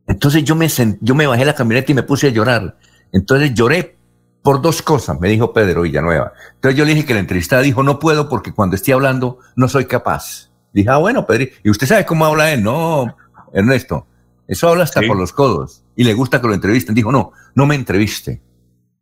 Entonces 0.06 0.44
yo 0.44 0.56
me, 0.56 0.68
yo 1.00 1.14
me 1.14 1.26
bajé 1.26 1.44
la 1.44 1.54
camioneta 1.54 1.92
y 1.92 1.94
me 1.94 2.02
puse 2.02 2.28
a 2.28 2.30
llorar. 2.30 2.76
Entonces 3.12 3.54
lloré 3.54 3.96
por 4.42 4.62
dos 4.62 4.82
cosas, 4.82 5.20
me 5.20 5.28
dijo 5.28 5.52
Pedro 5.52 5.82
Villanueva. 5.82 6.32
Entonces 6.54 6.78
yo 6.78 6.84
le 6.84 6.94
dije 6.94 7.06
que 7.06 7.14
la 7.14 7.20
entrevistada 7.20 7.62
dijo, 7.62 7.82
no 7.82 7.98
puedo 7.98 8.28
porque 8.28 8.52
cuando 8.52 8.76
esté 8.76 8.92
hablando 8.92 9.38
no 9.56 9.68
soy 9.68 9.86
capaz. 9.86 10.50
Dije, 10.72 10.90
ah, 10.90 10.98
bueno, 10.98 11.26
Pedro, 11.26 11.46
¿y 11.62 11.70
usted 11.70 11.86
sabe 11.86 12.06
cómo 12.06 12.24
habla 12.24 12.52
él? 12.52 12.62
No, 12.62 13.14
Ernesto, 13.52 14.06
eso 14.46 14.68
habla 14.68 14.84
hasta 14.84 15.02
por 15.02 15.16
los 15.16 15.32
codos. 15.32 15.84
Y 15.96 16.04
le 16.04 16.14
gusta 16.14 16.40
que 16.40 16.46
lo 16.46 16.54
entrevisten. 16.54 16.94
Dijo, 16.94 17.12
no, 17.12 17.32
no 17.54 17.66
me 17.66 17.74
entreviste. 17.74 18.40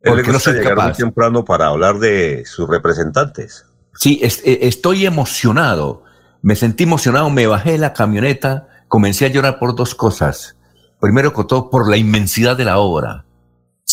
Porque 0.03 0.31
no 0.31 0.39
soy 0.39 0.61
capaz. 0.61 0.87
Muy 0.87 0.93
temprano 0.93 1.45
para 1.45 1.67
hablar 1.67 1.99
de 1.99 2.43
sus 2.45 2.67
representantes. 2.67 3.65
Sí, 3.95 4.19
e, 4.21 4.67
estoy 4.67 5.05
emocionado. 5.05 6.03
Me 6.41 6.55
sentí 6.55 6.83
emocionado, 6.83 7.29
me 7.29 7.47
bajé 7.47 7.73
de 7.73 7.77
la 7.77 7.93
camioneta, 7.93 8.67
comencé 8.87 9.25
a 9.25 9.29
llorar 9.29 9.59
por 9.59 9.75
dos 9.75 9.95
cosas. 9.95 10.57
Primero 10.99 11.33
que 11.33 11.43
todo, 11.45 11.69
por 11.69 11.89
la 11.89 11.97
inmensidad 11.97 12.57
de 12.57 12.65
la 12.65 12.79
obra. 12.79 13.25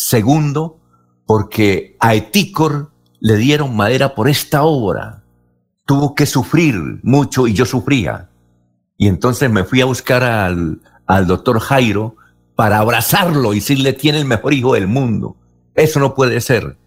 Segundo, 0.07 0.77
porque 1.25 1.97
a 1.99 2.13
Etícor 2.13 2.91
le 3.19 3.37
dieron 3.37 3.75
madera 3.75 4.13
por 4.13 4.29
esta 4.29 4.61
obra. 4.61 5.23
Tuvo 5.83 6.13
que 6.13 6.27
sufrir 6.27 6.99
mucho 7.01 7.47
y 7.47 7.53
yo 7.53 7.65
sufría. 7.65 8.29
Y 8.97 9.07
entonces 9.07 9.49
me 9.49 9.63
fui 9.63 9.81
a 9.81 9.85
buscar 9.85 10.21
al, 10.21 10.79
al 11.07 11.25
doctor 11.25 11.59
Jairo 11.59 12.17
para 12.55 12.77
abrazarlo 12.77 13.53
y 13.53 13.55
decirle, 13.55 13.93
tiene 13.93 14.19
el 14.19 14.25
mejor 14.25 14.53
hijo 14.53 14.75
del 14.75 14.85
mundo. 14.85 15.37
Eso 15.73 15.99
no 15.99 16.13
puede 16.13 16.39
ser. 16.39 16.77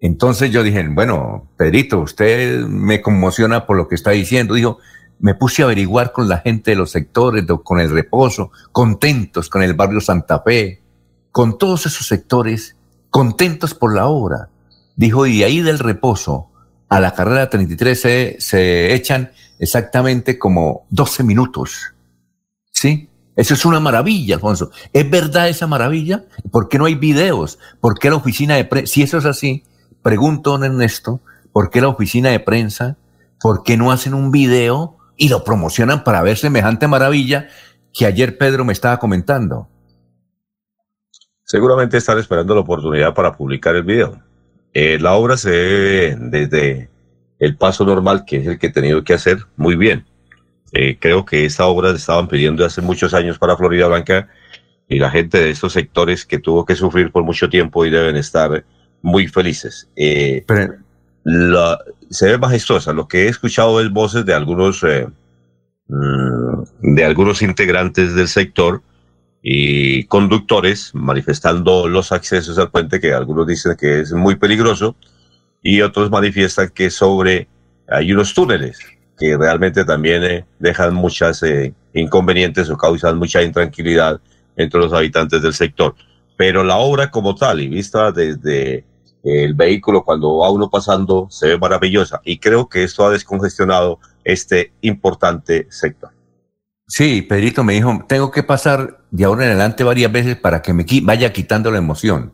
Entonces 0.00 0.50
yo 0.50 0.62
dije, 0.62 0.88
bueno, 0.88 1.50
Pedrito, 1.58 1.98
usted 1.98 2.64
me 2.64 3.02
conmociona 3.02 3.66
por 3.66 3.76
lo 3.76 3.88
que 3.88 3.94
está 3.94 4.12
diciendo. 4.12 4.54
Dijo, 4.54 4.78
me 5.18 5.34
puse 5.34 5.60
a 5.60 5.66
averiguar 5.66 6.12
con 6.12 6.30
la 6.30 6.38
gente 6.38 6.70
de 6.70 6.78
los 6.78 6.92
sectores, 6.92 7.44
con 7.62 7.78
el 7.78 7.90
reposo, 7.90 8.52
contentos 8.72 9.50
con 9.50 9.62
el 9.62 9.74
barrio 9.74 10.00
Santa 10.00 10.40
Fe, 10.40 10.83
con 11.34 11.58
todos 11.58 11.84
esos 11.84 12.06
sectores, 12.06 12.76
contentos 13.10 13.74
por 13.74 13.92
la 13.92 14.06
obra. 14.06 14.50
Dijo, 14.94 15.26
y 15.26 15.42
ahí 15.42 15.62
del 15.62 15.80
reposo 15.80 16.48
a 16.88 17.00
la 17.00 17.12
carrera 17.12 17.50
33 17.50 18.00
se, 18.00 18.36
se 18.38 18.94
echan 18.94 19.32
exactamente 19.58 20.38
como 20.38 20.86
12 20.90 21.24
minutos. 21.24 21.92
¿Sí? 22.70 23.10
Eso 23.34 23.54
es 23.54 23.64
una 23.64 23.80
maravilla, 23.80 24.36
Alfonso. 24.36 24.70
¿Es 24.92 25.10
verdad 25.10 25.48
esa 25.48 25.66
maravilla? 25.66 26.24
¿Por 26.52 26.68
qué 26.68 26.78
no 26.78 26.84
hay 26.84 26.94
videos? 26.94 27.58
¿Por 27.80 27.98
qué 27.98 28.10
la 28.10 28.16
oficina 28.16 28.54
de 28.54 28.66
prensa? 28.66 28.92
Si 28.92 29.02
eso 29.02 29.18
es 29.18 29.24
así, 29.24 29.64
pregunto, 30.02 30.52
don 30.52 30.62
Ernesto, 30.62 31.20
¿por 31.52 31.68
qué 31.68 31.80
la 31.80 31.88
oficina 31.88 32.30
de 32.30 32.38
prensa? 32.38 32.96
¿Por 33.40 33.64
qué 33.64 33.76
no 33.76 33.90
hacen 33.90 34.14
un 34.14 34.30
video 34.30 34.98
y 35.16 35.30
lo 35.30 35.42
promocionan 35.42 36.04
para 36.04 36.22
ver 36.22 36.38
semejante 36.38 36.86
maravilla 36.86 37.48
que 37.92 38.06
ayer 38.06 38.38
Pedro 38.38 38.64
me 38.64 38.72
estaba 38.72 39.00
comentando? 39.00 39.68
Seguramente 41.44 41.98
están 41.98 42.18
esperando 42.18 42.54
la 42.54 42.62
oportunidad 42.62 43.14
para 43.14 43.36
publicar 43.36 43.76
el 43.76 43.84
video. 43.84 44.20
Eh, 44.72 44.98
la 44.98 45.12
obra 45.14 45.36
se 45.36 45.50
ve 45.50 46.16
desde 46.18 46.90
el 47.38 47.56
paso 47.56 47.84
normal, 47.84 48.24
que 48.26 48.38
es 48.38 48.46
el 48.46 48.58
que 48.58 48.68
he 48.68 48.72
tenido 48.72 49.04
que 49.04 49.14
hacer, 49.14 49.38
muy 49.56 49.76
bien 49.76 50.04
eh, 50.74 50.98
creo 51.00 51.24
que 51.24 51.44
esta 51.44 51.66
obra 51.66 51.90
se 51.90 51.98
estaban 51.98 52.26
pidiendo 52.26 52.66
hace 52.66 52.82
muchos 52.82 53.14
años 53.14 53.38
para 53.38 53.56
Florida 53.56 53.86
Blanca 53.86 54.28
y 54.88 54.98
la 54.98 55.08
gente 55.08 55.38
de 55.38 55.50
estos 55.50 55.72
sectores 55.72 56.26
que 56.26 56.40
tuvo 56.40 56.64
que 56.64 56.74
sufrir 56.74 57.12
por 57.12 57.22
mucho 57.22 57.48
tiempo 57.48 57.86
y 57.86 57.90
deben 57.90 58.16
estar 58.16 58.64
muy 59.00 59.28
felices. 59.28 59.88
Eh, 59.94 60.44
se 62.10 62.26
ve 62.26 62.38
majestuosa. 62.38 62.92
Lo 62.92 63.06
que 63.06 63.26
he 63.26 63.28
escuchado 63.28 63.80
es 63.80 63.88
voces 63.88 64.26
de 64.26 64.34
algunos, 64.34 64.82
mm, 65.88 66.94
de 66.96 67.04
algunos 67.04 67.40
integrantes 67.42 68.14
del 68.16 68.26
sector 68.26 68.82
y 69.46 70.04
conductores 70.04 70.90
manifestando 70.94 71.86
los 71.86 72.12
accesos 72.12 72.58
al 72.58 72.70
puente 72.70 72.98
que 72.98 73.12
algunos 73.12 73.46
dicen 73.46 73.76
que 73.78 74.00
es 74.00 74.12
muy 74.14 74.36
peligroso 74.36 74.96
y 75.62 75.82
otros 75.82 76.10
manifiestan 76.10 76.70
que 76.70 76.88
sobre 76.88 77.46
hay 77.86 78.10
unos 78.10 78.32
túneles 78.32 78.78
que 79.18 79.36
realmente 79.36 79.84
también 79.84 80.24
eh, 80.24 80.46
dejan 80.58 80.94
muchas 80.94 81.42
eh, 81.42 81.74
inconvenientes 81.92 82.70
o 82.70 82.78
causan 82.78 83.18
mucha 83.18 83.42
intranquilidad 83.42 84.18
entre 84.56 84.80
los 84.80 84.94
habitantes 84.94 85.42
del 85.42 85.52
sector. 85.52 85.94
Pero 86.38 86.64
la 86.64 86.78
obra 86.78 87.10
como 87.10 87.34
tal 87.34 87.60
y 87.60 87.68
vista 87.68 88.12
desde 88.12 88.86
el 89.22 89.52
vehículo 89.52 90.04
cuando 90.04 90.38
va 90.38 90.50
uno 90.50 90.70
pasando 90.70 91.26
se 91.30 91.48
ve 91.48 91.58
maravillosa 91.58 92.22
y 92.24 92.38
creo 92.38 92.68
que 92.68 92.82
esto 92.82 93.06
ha 93.06 93.10
descongestionado 93.10 94.00
este 94.24 94.72
importante 94.80 95.66
sector. 95.68 96.13
Sí, 96.94 97.22
Pedrito 97.22 97.64
me 97.64 97.72
dijo, 97.72 98.04
tengo 98.08 98.30
que 98.30 98.44
pasar 98.44 99.00
de 99.10 99.24
ahora 99.24 99.46
en 99.46 99.50
adelante 99.50 99.82
varias 99.82 100.12
veces 100.12 100.36
para 100.36 100.62
que 100.62 100.72
me 100.72 100.86
vaya 101.02 101.32
quitando 101.32 101.72
la 101.72 101.78
emoción 101.78 102.32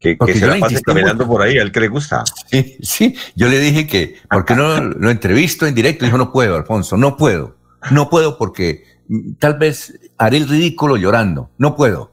que, 0.00 0.16
se 0.32 0.46
la 0.46 0.58
pase 0.58 0.80
caminando 0.80 1.26
por 1.26 1.42
ahí, 1.42 1.58
al 1.58 1.70
que 1.70 1.80
le 1.80 1.88
gusta. 1.88 2.24
Sí, 2.50 2.78
sí, 2.80 3.14
yo 3.36 3.48
le 3.48 3.58
dije 3.58 3.86
que, 3.86 4.16
¿por 4.30 4.46
qué 4.46 4.56
no 4.56 4.80
lo 4.80 5.10
entrevisto 5.10 5.66
en 5.66 5.74
directo? 5.74 6.06
Dijo, 6.06 6.16
no 6.16 6.32
puedo, 6.32 6.56
Alfonso, 6.56 6.96
no 6.96 7.18
puedo. 7.18 7.56
No 7.90 8.08
puedo 8.08 8.38
porque 8.38 8.84
mm, 9.08 9.34
tal 9.34 9.58
vez 9.58 9.98
haré 10.16 10.38
el 10.38 10.48
ridículo 10.48 10.96
llorando. 10.96 11.50
No 11.58 11.76
puedo. 11.76 12.12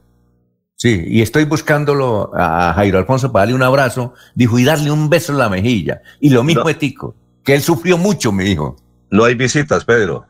Sí, 0.76 1.04
y 1.08 1.22
estoy 1.22 1.44
buscándolo 1.44 2.30
a 2.34 2.74
Jairo 2.74 2.98
Alfonso 2.98 3.32
para 3.32 3.44
darle 3.44 3.54
un 3.54 3.62
abrazo, 3.62 4.12
dijo, 4.34 4.58
y 4.58 4.64
darle 4.64 4.90
un 4.90 5.08
beso 5.08 5.32
en 5.32 5.38
la 5.38 5.48
mejilla. 5.48 6.02
Y 6.20 6.28
lo 6.28 6.44
mismo 6.44 6.68
Etico, 6.68 7.16
que 7.42 7.54
él 7.54 7.62
sufrió 7.62 7.96
mucho, 7.96 8.30
me 8.30 8.44
dijo. 8.44 8.76
No 9.10 9.24
hay 9.24 9.34
visitas, 9.34 9.86
Pedro. 9.86 10.26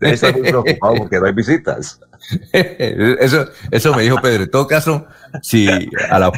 Está 0.00 0.32
muy 0.32 0.42
preocupado 0.42 0.94
porque 0.96 1.18
no 1.18 1.26
hay 1.26 1.32
visitas. 1.32 2.00
eso, 2.52 3.46
eso 3.70 3.94
me 3.94 4.02
dijo 4.02 4.16
Pedro. 4.20 4.44
En 4.44 4.50
todo 4.50 4.66
caso, 4.66 5.06
si 5.42 5.68
a 6.10 6.18
la, 6.18 6.32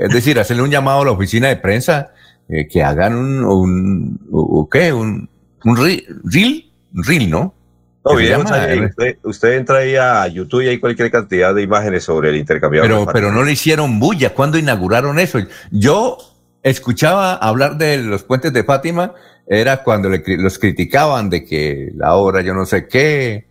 es 0.00 0.12
decir, 0.12 0.38
hacerle 0.38 0.62
un 0.62 0.70
llamado 0.70 1.02
a 1.02 1.04
la 1.04 1.10
oficina 1.12 1.48
de 1.48 1.56
prensa 1.56 2.12
eh, 2.48 2.66
que 2.66 2.82
hagan 2.82 3.14
un, 3.14 4.18
un, 4.28 4.68
¿qué? 4.70 4.92
Un, 4.92 5.28
un 5.64 5.76
reel, 5.76 6.72
reel, 6.92 7.30
¿no? 7.30 7.54
No, 8.02 8.18
eh, 8.18 8.86
usted, 8.86 9.18
usted 9.24 9.52
entra 9.58 9.78
ahí 9.78 9.94
a 9.94 10.26
YouTube 10.26 10.62
y 10.62 10.68
hay 10.68 10.80
cualquier 10.80 11.10
cantidad 11.10 11.54
de 11.54 11.62
imágenes 11.62 12.04
sobre 12.04 12.30
el 12.30 12.36
intercambiador. 12.36 12.88
Pero, 12.88 13.12
pero 13.12 13.32
no 13.32 13.44
le 13.44 13.52
hicieron 13.52 14.00
bulla. 14.00 14.32
¿Cuándo 14.32 14.56
inauguraron 14.56 15.18
eso? 15.18 15.38
Yo 15.70 16.16
escuchaba 16.62 17.34
hablar 17.34 17.76
de 17.76 17.98
los 17.98 18.22
puentes 18.22 18.54
de 18.54 18.64
Fátima, 18.64 19.12
era 19.52 19.82
cuando 19.82 20.08
le 20.08 20.22
los 20.38 20.60
criticaban 20.60 21.28
de 21.28 21.44
que 21.44 21.90
la 21.96 22.14
obra 22.14 22.40
yo 22.40 22.54
no 22.54 22.64
sé 22.64 22.86
qué 22.86 23.48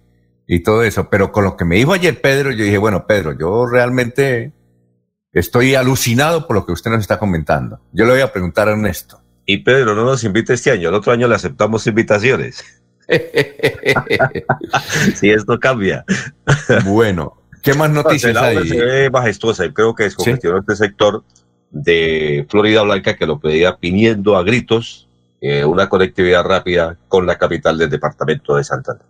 y 0.48 0.62
todo 0.62 0.84
eso. 0.84 1.10
Pero 1.10 1.34
con 1.34 1.44
lo 1.44 1.58
que 1.58 1.66
me 1.66 1.76
dijo 1.76 1.92
ayer 1.92 2.22
Pedro, 2.22 2.52
yo 2.52 2.64
dije, 2.64 2.78
bueno, 2.78 3.06
Pedro, 3.06 3.38
yo 3.38 3.66
realmente 3.66 4.54
estoy 5.34 5.76
alucinado 5.76 6.48
por 6.48 6.56
lo 6.56 6.66
que 6.66 6.72
usted 6.72 6.90
nos 6.90 7.02
está 7.02 7.20
comentando. 7.20 7.82
Yo 7.92 8.06
le 8.06 8.14
voy 8.14 8.22
a 8.22 8.32
preguntar 8.32 8.70
a 8.70 8.72
Ernesto. 8.72 9.22
Y 9.46 9.58
Pedro, 9.58 9.94
no 9.94 10.06
nos 10.06 10.24
invite 10.24 10.54
este 10.54 10.72
año. 10.72 10.88
El 10.88 10.96
otro 10.96 11.12
año 11.12 11.28
le 11.28 11.36
aceptamos 11.36 11.86
invitaciones. 11.86 12.64
si 15.16 15.32
esto 15.32 15.60
cambia. 15.60 16.06
bueno, 16.86 17.42
¿qué 17.62 17.74
más 17.74 17.90
noticias 17.90 18.36
la 18.36 18.52
obra 18.52 18.62
hay? 18.62 18.70
se 18.70 18.86
ve 18.86 19.10
majestuosa 19.10 19.66
y 19.66 19.74
creo 19.74 19.94
que 19.94 20.04
descongestionó 20.04 20.60
este 20.60 20.78
sector 20.78 21.26
de 21.72 22.46
Florida 22.48 22.84
Blanca 22.84 23.18
que 23.18 23.26
lo 23.26 23.42
pedía 23.42 23.76
pidiendo 23.76 24.38
a 24.38 24.44
gritos 24.44 25.09
eh, 25.42 25.64
una 25.66 25.90
conectividad 25.90 26.44
rápida 26.44 26.98
con 27.08 27.26
la 27.26 27.38
capital 27.38 27.78
del 27.78 27.90
departamento 27.90 28.56
de 28.56 28.64
Santander. 28.64 29.06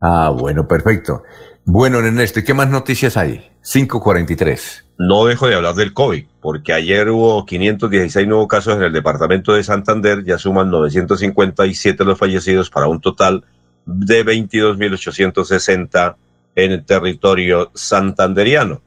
Ah, 0.00 0.32
bueno, 0.36 0.66
perfecto. 0.66 1.22
Bueno, 1.64 1.98
Ernesto, 1.98 2.40
¿y 2.40 2.44
qué 2.44 2.54
más 2.54 2.70
noticias 2.70 3.16
hay? 3.16 3.50
543. 3.62 4.86
No 4.98 5.26
dejo 5.26 5.46
de 5.46 5.54
hablar 5.54 5.74
del 5.74 5.92
COVID, 5.92 6.26
porque 6.40 6.72
ayer 6.72 7.08
hubo 7.10 7.44
516 7.44 8.26
nuevos 8.26 8.48
casos 8.48 8.76
en 8.76 8.82
el 8.82 8.92
departamento 8.92 9.52
de 9.52 9.62
Santander, 9.62 10.24
ya 10.24 10.38
suman 10.38 10.70
957 10.70 12.04
los 12.04 12.18
fallecidos 12.18 12.70
para 12.70 12.88
un 12.88 13.00
total 13.00 13.44
de 13.86 14.24
22.860 14.24 16.16
en 16.54 16.72
el 16.72 16.84
territorio 16.84 17.70
santanderiano, 17.74 18.82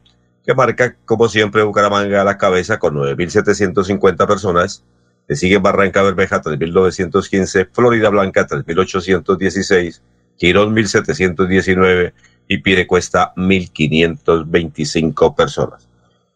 que 0.45 0.53
marca, 0.53 0.95
como 1.05 1.29
siempre, 1.29 1.63
Bucaramanga 1.63 2.21
a 2.21 2.25
la 2.25 2.37
cabeza 2.37 2.79
con 2.79 2.95
9.750 2.95 4.27
personas. 4.27 4.83
Le 5.27 5.35
sigue 5.35 5.57
Barranca 5.57 6.03
Bermeja 6.03 6.41
3.915, 6.41 7.69
Florida 7.71 8.09
Blanca 8.09 8.47
3.816, 8.47 10.01
Girón 10.37 10.75
1.719 10.75 12.13
y 12.47 12.57
Piedecuesta 12.57 13.33
1.525 13.35 15.35
personas. 15.35 15.87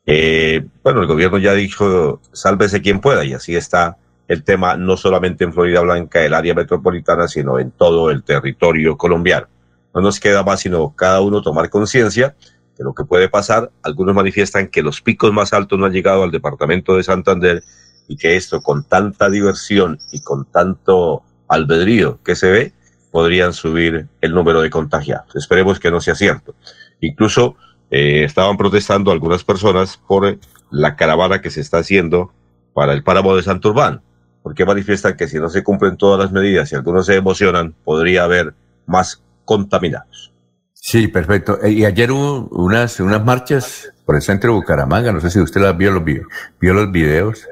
Eh, 0.06 0.66
bueno, 0.84 1.02
el 1.02 1.08
gobierno 1.08 1.38
ya 1.38 1.54
dijo, 1.54 2.22
sálvese 2.32 2.82
quien 2.82 3.02
pueda, 3.02 3.26
y 3.26 3.34
así 3.34 3.56
está 3.56 3.98
el 4.28 4.44
tema, 4.44 4.78
no 4.78 4.98
solamente 4.98 5.44
en 5.44 5.54
Florida 5.54 5.82
Blanca, 5.82 6.24
el 6.24 6.34
área 6.34 6.54
metropolitana, 6.54 7.28
sino 7.28 7.60
en 7.60 7.72
todo 7.72 8.10
el 8.10 8.24
territorio 8.24 8.98
colombiano. 8.98 9.48
No 9.94 10.02
nos 10.02 10.20
queda 10.20 10.44
más 10.44 10.62
sino 10.62 10.94
cada 10.96 11.22
uno 11.22 11.42
tomar 11.42 11.70
conciencia 11.70 12.36
de 12.78 12.84
lo 12.84 12.94
que 12.94 13.04
puede 13.04 13.30
pasar. 13.30 13.72
Algunos 13.82 14.16
manifiestan 14.16 14.68
que 14.68 14.82
los 14.82 15.02
picos 15.02 15.34
más 15.34 15.54
altos 15.54 15.80
no 15.80 15.86
han 15.86 15.94
llegado 15.94 16.24
al 16.24 16.32
departamento 16.32 16.96
de 16.96 17.04
Santander 17.04 17.64
y 18.08 18.18
que 18.18 18.36
esto 18.36 18.62
con 18.62 18.84
tanta 18.84 19.30
diversión 19.30 20.00
y 20.12 20.22
con 20.22 20.46
tanto 20.46 21.24
albedrío 21.48 22.20
que 22.24 22.36
se 22.36 22.52
ve, 22.52 22.74
podrían 23.12 23.54
subir 23.54 24.08
el 24.22 24.34
número 24.34 24.62
de 24.62 24.70
contagiados. 24.70 25.36
Esperemos 25.36 25.80
que 25.80 25.92
no 25.92 26.02
sea 26.02 26.16
cierto. 26.16 26.56
Incluso 27.02 27.56
eh, 27.90 28.24
estaban 28.24 28.58
protestando 28.58 29.12
algunas 29.12 29.44
personas 29.44 29.98
por 29.98 30.38
la 30.70 30.96
caravana 30.96 31.42
que 31.42 31.50
se 31.50 31.62
está 31.62 31.80
haciendo 31.80 32.32
para 32.74 32.94
el 32.94 33.04
páramo 33.04 33.36
de 33.36 33.44
Santurbán, 33.44 34.02
porque 34.44 34.66
manifiestan 34.66 35.18
que 35.18 35.28
si 35.28 35.40
no 35.40 35.50
se 35.50 35.64
cumplen 35.64 35.98
todas 35.98 36.20
las 36.20 36.32
medidas 36.32 36.72
y 36.72 36.76
algunos 36.76 37.06
se 37.06 37.16
emocionan, 37.16 37.74
podría 37.84 38.24
haber 38.24 38.54
más 38.86 39.22
contaminados. 39.46 40.32
Sí, 40.74 41.08
perfecto. 41.08 41.60
Eh, 41.64 41.72
Y 41.72 41.86
ayer 41.86 42.12
hubo 42.12 42.48
unas, 42.52 43.00
unas 43.00 43.24
marchas 43.24 43.92
por 44.06 44.16
el 44.16 44.22
centro 44.22 44.52
de 44.52 44.60
Bucaramanga, 44.60 45.12
no 45.12 45.20
sé 45.20 45.32
si 45.32 45.40
usted 45.40 45.60
las 45.60 45.76
vio, 45.76 45.92
los 45.92 46.04
vio, 46.04 46.28
vio 46.60 46.74
los 46.74 46.92
videos 46.92 47.48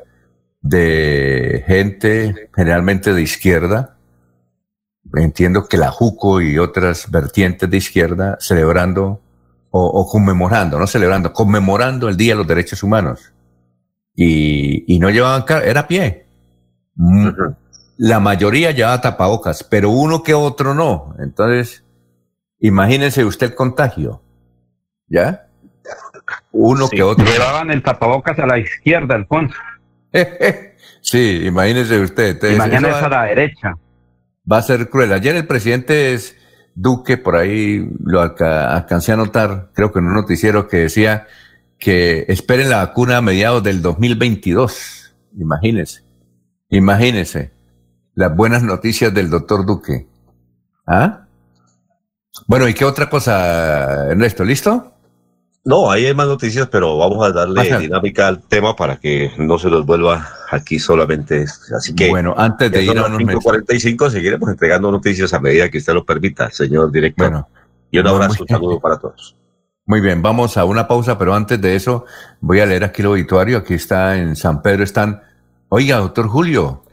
de 0.66 1.64
gente 1.68 2.50
generalmente 2.56 3.14
de 3.14 3.22
izquierda, 3.22 3.98
entiendo 5.14 5.68
que 5.68 5.78
la 5.78 5.92
JUCO 5.92 6.42
y 6.42 6.58
otras 6.58 7.12
vertientes 7.12 7.70
de 7.70 7.78
izquierda 7.78 8.38
celebrando 8.40 9.22
o, 9.70 9.86
o 9.86 10.08
conmemorando, 10.08 10.80
no 10.80 10.88
celebrando, 10.88 11.32
conmemorando 11.34 12.10
el 12.10 12.18
Día 12.18 12.34
de 12.34 12.40
los 12.40 12.48
Derechos 12.48 12.82
Humanos. 12.82 13.32
Y, 14.16 14.92
y 14.92 14.98
no 14.98 15.12
llevaban, 15.12 15.46
era 15.64 15.82
a 15.82 15.88
pie. 15.88 16.26
Mm, 16.96 17.30
La 17.98 18.20
mayoría 18.20 18.72
llevaba 18.72 19.02
tapabocas, 19.02 19.64
pero 19.64 19.92
uno 19.92 20.24
que 20.24 20.34
otro 20.34 20.74
no. 20.74 21.14
Entonces, 21.20 21.84
imagínense 22.60 23.24
usted 23.24 23.48
el 23.52 23.56
contagio. 23.56 24.24
¿Ya? 25.08 25.48
Uno 26.52 26.88
Sí, 26.88 26.96
que 26.96 27.04
otro. 27.04 27.24
Llevaban 27.24 27.70
el 27.70 27.84
tapabocas 27.84 28.40
a 28.40 28.48
la 28.48 28.58
izquierda, 28.58 29.14
Alfonso. 29.14 29.56
sí, 31.02 31.42
imagínense 31.46 32.00
usted. 32.00 32.38
Y 32.52 32.56
mañana 32.58 32.90
es 32.90 32.96
a 33.04 33.10
la 33.10 33.24
derecha. 33.24 33.74
va 34.52 34.58
a 34.58 34.62
ser 34.62 34.90
cruel. 34.90 35.14
Ayer 35.14 35.36
el 35.36 35.48
presidente 35.48 36.14
es 36.14 36.36
Duque, 36.76 37.18
por 37.18 37.36
ahí 37.36 37.90
lo 38.04 38.22
alca- 38.22 38.74
alcancé 38.76 39.12
a 39.14 39.18
notar, 39.18 39.70
creo 39.74 39.92
que 39.92 40.00
en 40.00 40.06
un 40.08 40.14
noticiero 40.16 40.68
que 40.68 40.78
decía 40.78 41.26
que 41.80 42.26
esperen 42.28 42.70
la 42.70 42.78
vacuna 42.78 43.18
a 43.18 43.22
mediados 43.22 43.64
del 43.64 43.82
2022. 43.82 45.16
Imagínense, 45.38 46.02
imagínense 46.70 47.52
las 48.14 48.36
buenas 48.36 48.64
noticias 48.64 49.14
del 49.14 49.30
doctor 49.30 49.66
Duque. 49.66 50.08
¿Ah? 50.88 51.28
Bueno, 52.48 52.68
¿y 52.68 52.74
qué 52.74 52.86
otra 52.86 53.10
cosa, 53.10 54.08
Ernesto? 54.10 54.44
¿Listo? 54.44 54.94
No, 55.68 55.90
ahí 55.90 56.06
hay 56.06 56.14
más 56.14 56.28
noticias, 56.28 56.68
pero 56.72 56.96
vamos 56.98 57.26
a 57.26 57.32
darle 57.32 57.80
dinámica 57.80 58.28
al 58.28 58.40
tema 58.44 58.76
para 58.76 58.98
que 58.98 59.32
no 59.40 59.58
se 59.58 59.68
nos 59.70 59.84
vuelva 59.84 60.28
aquí 60.52 60.78
solamente 60.78 61.42
esto. 61.42 61.76
Así 61.76 61.96
que 61.96 62.10
bueno, 62.10 62.36
antes 62.38 62.72
de 62.72 62.84
ir 62.84 62.98
a 63.00 63.10
mensajes. 63.10 63.44
5.45 63.68 64.10
seguiremos 64.12 64.48
entregando 64.50 64.92
noticias 64.92 65.34
a 65.34 65.40
medida 65.40 65.68
que 65.70 65.80
usted 65.80 65.94
lo 65.94 66.06
permita, 66.06 66.52
señor 66.52 66.92
director. 66.92 67.30
Bueno, 67.30 67.50
y 67.90 67.98
un 67.98 68.08
abrazo, 68.08 68.34
muy- 68.34 68.42
un 68.42 68.48
saludo 68.48 68.80
para 68.80 68.98
todos. 69.00 69.36
Muy 69.88 70.02
bien, 70.02 70.22
vamos 70.22 70.56
a 70.58 70.66
una 70.66 70.88
pausa, 70.88 71.18
pero 71.18 71.34
antes 71.34 71.60
de 71.60 71.76
eso 71.76 72.06
voy 72.42 72.60
a 72.60 72.66
leer 72.68 72.84
aquí 72.84 73.02
el 73.02 73.08
obituario. 73.08 73.58
Aquí 73.58 73.74
está 73.76 74.18
en 74.18 74.36
San 74.36 74.62
Pedro, 74.62 74.84
están... 74.84 75.22
Oiga, 75.70 75.98
doctor 75.98 76.28
Julio. 76.28 76.84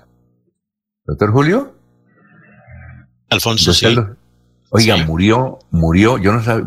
¿Doctor 1.04 1.30
Julio? 1.30 1.74
Alfonso, 3.28 3.72
sí. 3.74 3.86
Oiga, 4.70 4.96
Sí. 4.96 5.04
murió, 5.06 5.58
murió, 5.70 6.16
yo 6.16 6.32
no 6.32 6.42
sabía, 6.42 6.64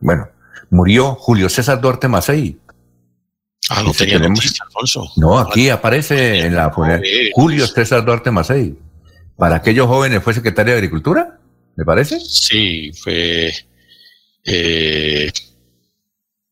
bueno, 0.00 0.28
murió 0.72 1.14
Julio 1.14 1.48
César 1.48 1.80
Duarte 1.80 2.08
Macei. 2.08 2.58
Ah, 3.68 3.82
no 3.84 3.92
tenía 3.92 4.16
tenemos- 4.16 4.38
noticia, 4.40 4.64
Alfonso. 4.64 5.08
No, 5.16 5.38
aquí 5.38 5.68
aparece 5.68 6.40
en 6.40 6.56
la. 6.56 6.70
Joder. 6.70 7.00
Julio 7.34 7.66
César 7.66 8.04
Duarte 8.04 8.30
Macei. 8.32 8.74
Para 9.36 9.56
aquellos 9.56 9.86
jóvenes 9.86 10.22
fue 10.22 10.34
secretario 10.34 10.72
de 10.72 10.78
Agricultura, 10.78 11.38
¿me 11.76 11.84
parece? 11.84 12.18
Sí, 12.20 12.90
fue 13.02 13.52
eh, 14.44 15.30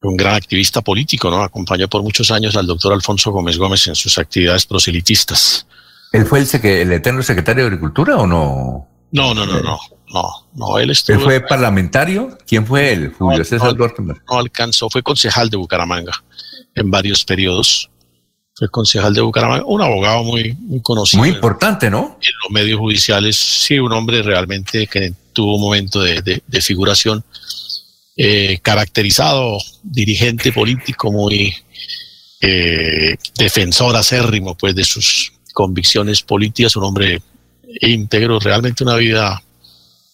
un 0.02 0.16
gran 0.16 0.34
activista 0.34 0.80
político, 0.80 1.30
¿no? 1.30 1.42
Acompañó 1.42 1.88
por 1.88 2.02
muchos 2.02 2.30
años 2.30 2.56
al 2.56 2.66
doctor 2.66 2.92
Alfonso 2.92 3.30
Gómez 3.32 3.58
Gómez 3.58 3.86
en 3.88 3.94
sus 3.94 4.16
actividades 4.18 4.66
proselitistas. 4.66 5.66
¿Él 6.12 6.26
fue 6.26 6.40
el, 6.40 6.64
el 6.64 6.92
eterno 6.92 7.22
secretario 7.22 7.64
de 7.64 7.68
Agricultura 7.68 8.16
o 8.16 8.26
no? 8.26 8.88
No, 9.12 9.34
no, 9.34 9.44
no, 9.46 9.60
no, 9.60 9.78
no, 10.12 10.30
no, 10.54 10.78
él 10.78 10.90
estuvo, 10.90 11.16
¿Él 11.18 11.22
fue 11.24 11.40
parlamentario? 11.40 12.36
¿Quién 12.46 12.66
fue 12.66 12.92
él? 12.92 13.12
Julio 13.18 13.44
César 13.44 13.68
no. 13.68 13.74
Duarte 13.74 14.02
Macei. 14.02 14.22
no 14.30 14.38
alcanzó, 14.38 14.88
fue 14.90 15.02
concejal 15.02 15.50
de 15.50 15.56
Bucaramanga 15.56 16.12
en 16.74 16.90
varios 16.90 17.24
periodos. 17.24 17.90
Fue 18.54 18.68
concejal 18.68 19.14
de 19.14 19.20
Bucaramanga, 19.22 19.64
un 19.64 19.80
abogado 19.80 20.22
muy, 20.22 20.52
muy 20.60 20.80
conocido 20.82 21.20
Muy 21.20 21.30
en- 21.30 21.36
importante, 21.36 21.88
¿no? 21.90 22.18
en 22.20 22.32
los 22.44 22.50
medios 22.52 22.78
judiciales, 22.78 23.36
sí, 23.36 23.78
un 23.78 23.92
hombre 23.92 24.22
realmente 24.22 24.86
que 24.86 25.12
tuvo 25.32 25.56
un 25.56 25.62
momento 25.62 26.00
de, 26.02 26.20
de- 26.22 26.42
de 26.46 26.60
figuración, 26.60 27.24
eh, 28.16 28.58
caracterizado, 28.62 29.56
dirigente 29.82 30.52
político, 30.52 31.10
muy 31.10 31.54
eh, 32.42 33.16
defensor 33.38 33.96
acérrimo 33.96 34.54
pues, 34.56 34.74
de 34.74 34.84
sus 34.84 35.32
convicciones 35.54 36.22
políticas, 36.22 36.76
un 36.76 36.84
hombre 36.84 37.22
íntegro, 37.80 38.38
realmente 38.40 38.84
una 38.84 38.96
vida 38.96 39.42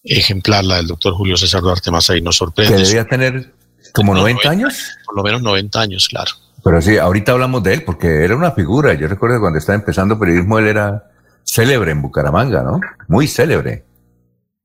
ejemplar 0.05 0.65
la 0.65 0.77
del 0.77 0.87
doctor 0.87 1.15
Julio 1.15 1.37
César 1.37 1.61
Duarte 1.63 1.91
Masay, 1.91 2.21
nos 2.23 2.37
Que 2.37 2.39
sorprende, 2.39 2.77
debía 2.85 3.05
tener 3.07 3.53
como 3.93 4.15
No, 4.15 4.21
90 4.21 4.49
90. 4.49 4.51
años. 4.51 4.91
por 5.05 5.17
lo 5.17 5.23
menos 5.23 5.43
90 5.43 5.81
años, 5.81 6.09
claro. 6.09 6.33
Pero 6.63 6.83
sí, 6.83 6.99
ahorita 6.99 7.33
hablamos 7.33 7.63
de 7.63 7.75
él 7.75 7.85
porque 7.85 8.25
era 8.25 8.35
una 8.37 8.51
figura. 8.53 8.95
Yo 8.95 9.07
recuerdo 9.09 9.37
que 9.37 9.41
cuando 9.41 9.59
estaba 9.59 9.77
empezando 9.77 10.19
periodismo, 10.19 10.59
él 10.59 10.67
era 10.67 11.11
célebre 11.45 11.93
en 11.93 12.03
Bucaramanga, 12.03 12.63
¿no? 12.63 12.81
Muy 13.09 13.29
célebre. 13.29 13.85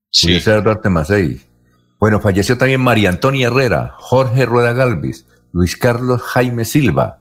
Sí, 0.09 0.27
Julio 0.27 0.39
César 0.39 0.63
Duarte 0.63 0.89
Macei. 0.89 1.41
Bueno, 1.99 2.19
falleció 2.19 2.57
también 2.57 2.81
María 2.81 3.09
Antonia 3.09 3.47
Herrera, 3.47 3.93
Jorge 3.97 4.45
Rueda 4.47 4.73
Galvis, 4.73 5.25
Luis 5.53 5.77
Carlos 5.77 6.21
Jaime 6.23 6.65
Silva, 6.65 7.19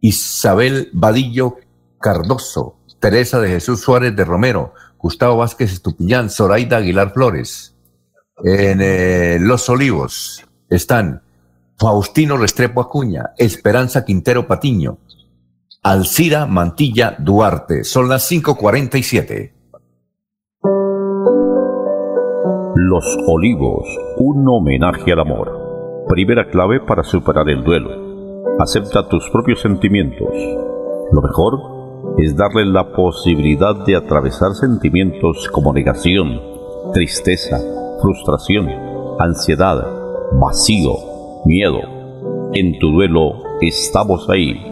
Isabel 0.00 0.88
Vadillo 0.92 1.56
Cardoso, 2.00 2.76
Teresa 3.00 3.40
de 3.40 3.48
Jesús 3.48 3.80
Suárez 3.80 4.14
de 4.14 4.24
Romero, 4.24 4.74
Gustavo 5.02 5.38
Vázquez 5.38 5.72
Estupillán, 5.72 6.30
Zoraida 6.30 6.76
Aguilar 6.76 7.12
Flores. 7.12 7.76
En 8.44 8.78
eh, 8.80 9.38
Los 9.40 9.68
Olivos 9.68 10.46
están 10.70 11.22
Faustino 11.76 12.36
Restrepo 12.36 12.80
Acuña, 12.80 13.32
Esperanza 13.36 14.04
Quintero 14.04 14.46
Patiño, 14.46 14.98
Alcira 15.82 16.46
Mantilla 16.46 17.16
Duarte. 17.18 17.82
Son 17.82 18.08
las 18.08 18.30
5:47. 18.30 19.52
Los 22.76 23.18
Olivos, 23.26 23.88
un 24.18 24.48
homenaje 24.48 25.12
al 25.12 25.20
amor. 25.20 26.04
Primera 26.08 26.48
clave 26.48 26.78
para 26.80 27.02
superar 27.02 27.48
el 27.50 27.64
duelo. 27.64 27.90
Acepta 28.60 29.08
tus 29.08 29.28
propios 29.30 29.60
sentimientos. 29.60 30.28
Lo 31.10 31.20
mejor 31.20 31.81
es 32.18 32.36
darle 32.36 32.66
la 32.66 32.92
posibilidad 32.92 33.74
de 33.84 33.96
atravesar 33.96 34.54
sentimientos 34.54 35.48
como 35.50 35.72
negación, 35.72 36.40
tristeza, 36.92 37.58
frustración, 38.00 38.68
ansiedad, 39.18 39.84
vacío, 40.32 40.92
miedo. 41.44 41.80
En 42.54 42.78
tu 42.78 42.90
duelo 42.90 43.42
estamos 43.60 44.28
ahí 44.28 44.71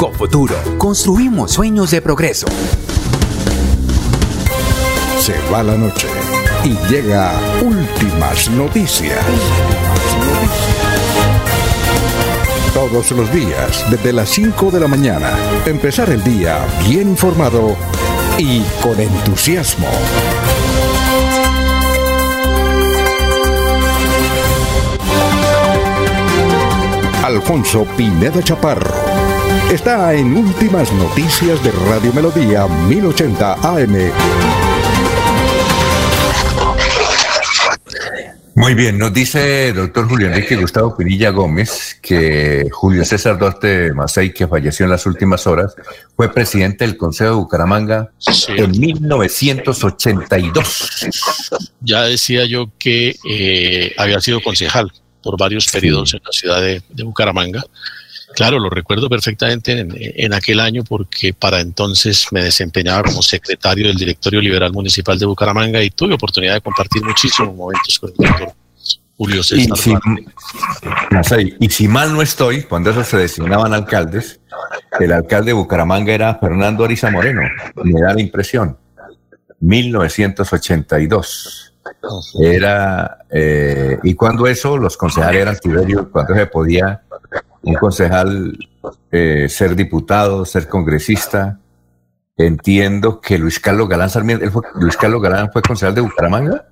Cofuturo, 0.00 0.56
construimos 0.78 1.52
sueños 1.52 1.90
de 1.90 2.00
progreso. 2.00 2.46
Se 5.18 5.34
va 5.52 5.62
la 5.62 5.76
noche 5.76 6.08
y 6.64 6.70
llega 6.90 7.38
últimas 7.60 8.48
noticias. 8.48 9.22
Todos 12.72 13.10
los 13.10 13.30
días, 13.30 13.84
desde 13.90 14.14
las 14.14 14.30
5 14.30 14.70
de 14.70 14.80
la 14.80 14.88
mañana, 14.88 15.38
empezar 15.66 16.08
el 16.08 16.24
día 16.24 16.64
bien 16.88 17.10
informado 17.10 17.76
y 18.38 18.62
con 18.82 18.98
entusiasmo. 18.98 19.86
Alfonso 27.22 27.84
Pineda 27.98 28.42
Chaparro 28.42 29.09
está 29.72 30.14
en 30.14 30.36
Últimas 30.36 30.92
Noticias 30.92 31.62
de 31.62 31.70
Radio 31.70 32.12
Melodía 32.12 32.66
1080 32.66 33.54
AM. 33.54 34.10
Muy 38.56 38.74
bien, 38.74 38.98
nos 38.98 39.14
dice 39.14 39.68
el 39.68 39.76
doctor 39.76 40.08
Julio 40.08 40.26
Enrique 40.26 40.56
Gustavo 40.56 40.96
Pinilla 40.96 41.30
Gómez 41.30 42.00
que 42.02 42.66
Julio 42.70 43.04
César 43.04 43.38
Duarte 43.38 43.94
Macei, 43.94 44.34
que 44.34 44.48
falleció 44.48 44.84
en 44.84 44.90
las 44.90 45.06
últimas 45.06 45.46
horas, 45.46 45.76
fue 46.16 46.32
presidente 46.32 46.84
del 46.84 46.96
Consejo 46.96 47.30
de 47.30 47.36
Bucaramanga 47.36 48.10
en 48.48 48.72
1982. 48.72 51.06
Ya 51.80 52.02
decía 52.02 52.44
yo 52.44 52.72
que 52.78 53.14
eh, 53.28 53.94
había 53.96 54.20
sido 54.20 54.42
concejal 54.42 54.90
por 55.22 55.38
varios 55.38 55.68
periodos 55.68 56.12
en 56.14 56.20
la 56.24 56.32
ciudad 56.32 56.60
de 56.60 56.82
Bucaramanga 57.02 57.62
Claro, 58.34 58.58
lo 58.58 58.70
recuerdo 58.70 59.08
perfectamente 59.08 59.80
en, 59.80 60.32
aquel 60.32 60.60
año 60.60 60.84
porque 60.84 61.34
para 61.34 61.60
entonces 61.60 62.26
me 62.30 62.44
desempeñaba 62.44 63.02
como 63.02 63.22
secretario 63.22 63.88
del 63.88 63.96
Directorio 63.96 64.40
Liberal 64.40 64.72
Municipal 64.72 65.18
de 65.18 65.26
Bucaramanga 65.26 65.82
y 65.82 65.90
tuve 65.90 66.14
oportunidad 66.14 66.54
de 66.54 66.60
compartir 66.60 67.04
muchísimos 67.04 67.54
momentos 67.54 67.98
con 67.98 68.10
el 68.10 68.16
doctor 68.16 68.52
Julio 69.16 69.42
César. 69.42 69.76
Y 71.58 71.68
si, 71.68 71.88
mal 71.88 72.14
no 72.14 72.22
estoy, 72.22 72.62
cuando 72.62 72.90
esos 72.90 73.06
se 73.06 73.18
designaban 73.18 73.74
alcaldes, 73.74 74.40
el 74.98 75.12
alcalde 75.12 75.48
de 75.48 75.54
Bucaramanga 75.54 76.12
era 76.12 76.34
Fernando 76.36 76.84
Ariza 76.84 77.10
Moreno, 77.10 77.42
me 77.82 78.00
da 78.00 78.14
la 78.14 78.20
impresión, 78.20 78.78
1982. 79.60 81.66
Era, 82.40 83.18
eh, 83.30 83.98
y 84.02 84.14
cuando 84.14 84.46
eso, 84.46 84.78
los 84.78 84.96
concejales 84.96 85.42
eran 85.42 85.58
tiberios, 85.58 86.06
cuando 86.10 86.34
se 86.34 86.46
podía 86.46 87.02
un 87.62 87.74
concejal 87.74 88.58
eh, 89.10 89.48
ser 89.48 89.76
diputado, 89.76 90.44
ser 90.44 90.68
congresista. 90.68 91.60
Entiendo 92.36 93.20
que 93.20 93.38
Luis 93.38 93.60
Carlos 93.60 93.88
Galán 93.88 94.08
Sarmiento, 94.08 94.62
Luis 94.76 94.96
Carlos 94.96 95.20
Galán 95.20 95.50
fue 95.52 95.62
concejal 95.62 95.94
de 95.94 96.00
Bucaramanga. 96.00 96.66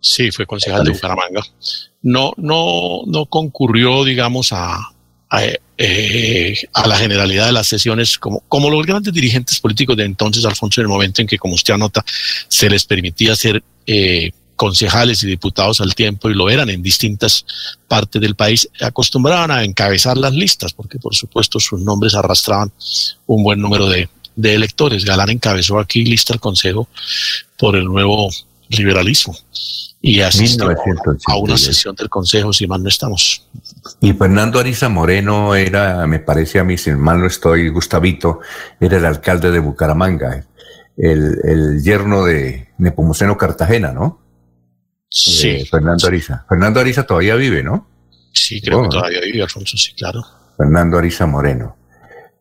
Sí, 0.00 0.30
fue 0.30 0.46
concejal 0.46 0.84
de 0.84 0.92
Bucaramanga. 0.92 1.42
No, 2.02 2.32
no, 2.36 3.02
no 3.06 3.26
concurrió, 3.26 4.04
digamos, 4.04 4.52
a, 4.52 4.78
a, 5.30 5.42
eh, 5.76 6.56
a, 6.72 6.86
la 6.86 6.96
generalidad 6.96 7.46
de 7.46 7.52
las 7.52 7.66
sesiones 7.66 8.16
como, 8.16 8.40
como 8.48 8.70
los 8.70 8.86
grandes 8.86 9.12
dirigentes 9.12 9.58
políticos 9.60 9.96
de 9.96 10.04
entonces, 10.04 10.44
Alfonso, 10.44 10.80
en 10.80 10.86
el 10.86 10.88
momento 10.88 11.20
en 11.20 11.26
que, 11.26 11.38
como 11.38 11.54
usted 11.54 11.74
anota, 11.74 12.04
se 12.46 12.70
les 12.70 12.84
permitía 12.84 13.34
ser 13.34 13.62
eh, 13.86 14.30
concejales 14.58 15.22
y 15.22 15.28
diputados 15.28 15.80
al 15.80 15.94
tiempo 15.94 16.28
y 16.28 16.34
lo 16.34 16.50
eran 16.50 16.68
en 16.68 16.82
distintas 16.82 17.46
partes 17.86 18.20
del 18.20 18.34
país, 18.34 18.68
acostumbraban 18.80 19.52
a 19.52 19.64
encabezar 19.64 20.18
las 20.18 20.34
listas, 20.34 20.74
porque 20.74 20.98
por 20.98 21.14
supuesto 21.14 21.60
sus 21.60 21.80
nombres 21.80 22.14
arrastraban 22.14 22.70
un 23.26 23.44
buen 23.44 23.60
número 23.60 23.88
de, 23.88 24.10
electores. 24.36 25.04
Galán 25.04 25.30
encabezó 25.30 25.78
aquí 25.78 26.04
lista 26.04 26.34
al 26.34 26.40
Consejo 26.40 26.88
por 27.56 27.76
el 27.76 27.84
nuevo 27.84 28.28
liberalismo 28.68 29.36
y 30.02 30.20
asistió 30.20 30.68
a 31.26 31.36
una 31.36 31.56
sesión 31.56 31.94
del 31.94 32.08
Consejo, 32.08 32.52
si 32.52 32.66
mal 32.66 32.82
no 32.82 32.88
estamos. 32.88 33.44
Y 34.00 34.12
Fernando 34.12 34.58
Ariza 34.58 34.88
Moreno 34.88 35.54
era, 35.54 36.06
me 36.06 36.18
parece 36.18 36.58
a 36.58 36.64
mí, 36.64 36.76
si 36.76 36.90
mal 36.90 37.20
no 37.20 37.26
estoy, 37.26 37.68
Gustavito, 37.68 38.40
era 38.80 38.98
el 38.98 39.04
alcalde 39.04 39.52
de 39.52 39.60
Bucaramanga, 39.60 40.44
el, 40.96 41.38
el 41.44 41.82
yerno 41.82 42.24
de 42.24 42.68
Nepomuceno 42.78 43.36
Cartagena, 43.36 43.92
¿no? 43.92 44.27
Sí. 45.08 45.48
Eh, 45.48 45.66
Fernando 45.66 46.06
Ariza. 46.06 46.44
Fernando 46.48 46.80
Ariza 46.80 47.04
todavía 47.04 47.34
vive, 47.34 47.62
¿no? 47.62 47.86
Sí, 48.32 48.60
creo 48.60 48.82
que 48.82 48.88
todavía 48.88 49.20
vive, 49.20 49.42
Alfonso, 49.42 49.76
sí, 49.76 49.94
claro. 49.94 50.22
Fernando 50.56 50.98
Ariza 50.98 51.26
Moreno. 51.26 51.76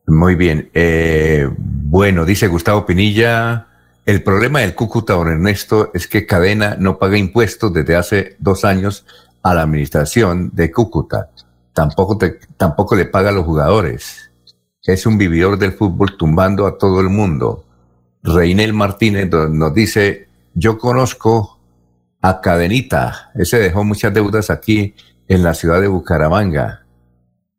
Muy 0.08 0.36
bien. 0.36 0.70
Eh, 0.74 1.50
bueno, 1.58 2.26
dice 2.26 2.48
Gustavo 2.48 2.86
Pinilla, 2.86 3.68
el 4.06 4.24
problema 4.24 4.62
del 4.62 4.76
Cúcuta, 4.76 5.14
don 5.14 5.28
Ernesto, 5.28 5.92
es 5.94 6.08
que 6.08 6.26
Cadena 6.26 6.78
no 6.80 6.98
paga 6.98 7.18
impuestos 7.18 7.74
desde 7.74 7.96
hace 7.96 8.36
dos 8.40 8.64
años 8.64 9.06
a 9.44 9.54
la 9.54 9.64
administración 9.64 10.52
de 10.54 10.72
Cúcuta. 10.72 11.30
Tampoco, 11.74 12.18
tampoco 12.58 12.96
le 12.96 13.06
paga 13.06 13.30
a 13.30 13.34
los 13.34 13.46
jugadores. 13.46 14.32
Es 14.84 15.06
un 15.06 15.18
vividor 15.18 15.60
del 15.60 15.74
fútbol 15.74 16.16
tumbando 16.18 16.66
a 16.66 16.78
todo 16.78 17.02
el 17.02 17.10
mundo. 17.10 17.66
Reinel 18.24 18.74
Martínez 18.74 19.30
nos 19.30 19.74
dice, 19.74 20.28
yo 20.54 20.78
conozco 20.78 21.57
a 22.22 22.42
Cadenita. 22.42 23.32
Ese 23.36 23.60
dejó 23.60 23.84
muchas 23.84 24.14
deudas 24.14 24.50
aquí 24.50 24.96
en 25.28 25.44
la 25.44 25.54
ciudad 25.54 25.82
de 25.82 25.88
Bucaramanga. 25.88 26.86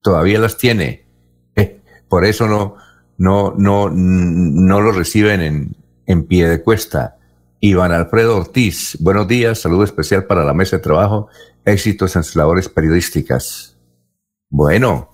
Todavía 0.03 0.39
las 0.39 0.57
tiene. 0.57 1.07
Eh, 1.57 1.81
por 2.09 2.25
eso 2.25 2.47
no, 2.47 2.77
no, 3.17 3.55
no, 3.57 3.91
no 3.91 4.81
lo 4.81 4.93
reciben 4.93 5.41
en, 5.41 5.77
en 6.07 6.27
pie 6.27 6.49
de 6.49 6.63
cuesta. 6.63 7.17
Iván 7.61 7.93
Alfredo 7.93 8.37
Ortiz, 8.37 8.97
buenos 9.01 9.27
días, 9.27 9.61
saludo 9.61 9.83
especial 9.83 10.25
para 10.25 10.45
la 10.45 10.55
mesa 10.55 10.77
de 10.77 10.83
trabajo, 10.83 11.29
éxitos 11.65 12.15
en 12.15 12.23
sus 12.23 12.37
labores 12.37 12.69
periodísticas. 12.69 13.77
Bueno, 14.49 15.11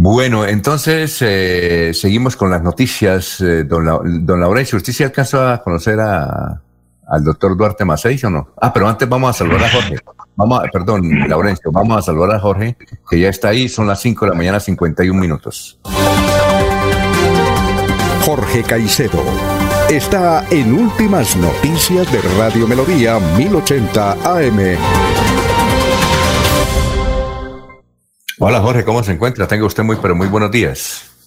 bueno, 0.00 0.46
entonces 0.46 1.18
eh, 1.22 1.90
seguimos 1.92 2.36
con 2.36 2.50
las 2.50 2.62
noticias. 2.62 3.40
Eh, 3.40 3.64
don, 3.64 4.40
Laurencio, 4.40 4.76
¿usted 4.76 4.92
sí 4.92 5.02
alcanzó 5.02 5.44
a 5.44 5.60
conocer 5.60 5.98
a, 5.98 6.62
al 7.08 7.24
doctor 7.24 7.56
Duarte 7.56 7.84
Macei 7.84 8.20
o 8.24 8.30
no? 8.30 8.48
Ah, 8.60 8.72
pero 8.72 8.86
antes 8.88 9.08
vamos 9.08 9.30
a 9.30 9.32
saludar 9.32 9.64
a 9.64 9.70
Jorge. 9.70 9.96
Vamos 10.36 10.60
a, 10.60 10.68
perdón, 10.70 11.28
Laurencio, 11.28 11.72
vamos 11.72 11.96
a 11.98 12.02
saludar 12.02 12.36
a 12.36 12.40
Jorge, 12.40 12.76
que 13.10 13.18
ya 13.18 13.28
está 13.28 13.48
ahí, 13.48 13.68
son 13.68 13.86
las 13.86 14.00
5 14.00 14.26
de 14.26 14.30
la 14.30 14.36
mañana, 14.36 14.60
51 14.60 15.18
minutos. 15.18 15.80
Jorge 18.24 18.62
Caicedo 18.62 19.22
está 19.90 20.44
en 20.50 20.74
Últimas 20.74 21.34
Noticias 21.36 22.12
de 22.12 22.20
Radio 22.38 22.68
Melodía 22.68 23.18
1080 23.18 24.12
AM. 24.12 24.76
Hola 28.38 28.60
Jorge, 28.60 28.84
¿cómo 28.84 29.02
se 29.02 29.12
encuentra? 29.12 29.48
Tenga 29.48 29.64
usted 29.64 29.82
muy, 29.82 29.96
pero 29.96 30.14
muy 30.14 30.28
buenos 30.28 30.50
días. 30.50 31.17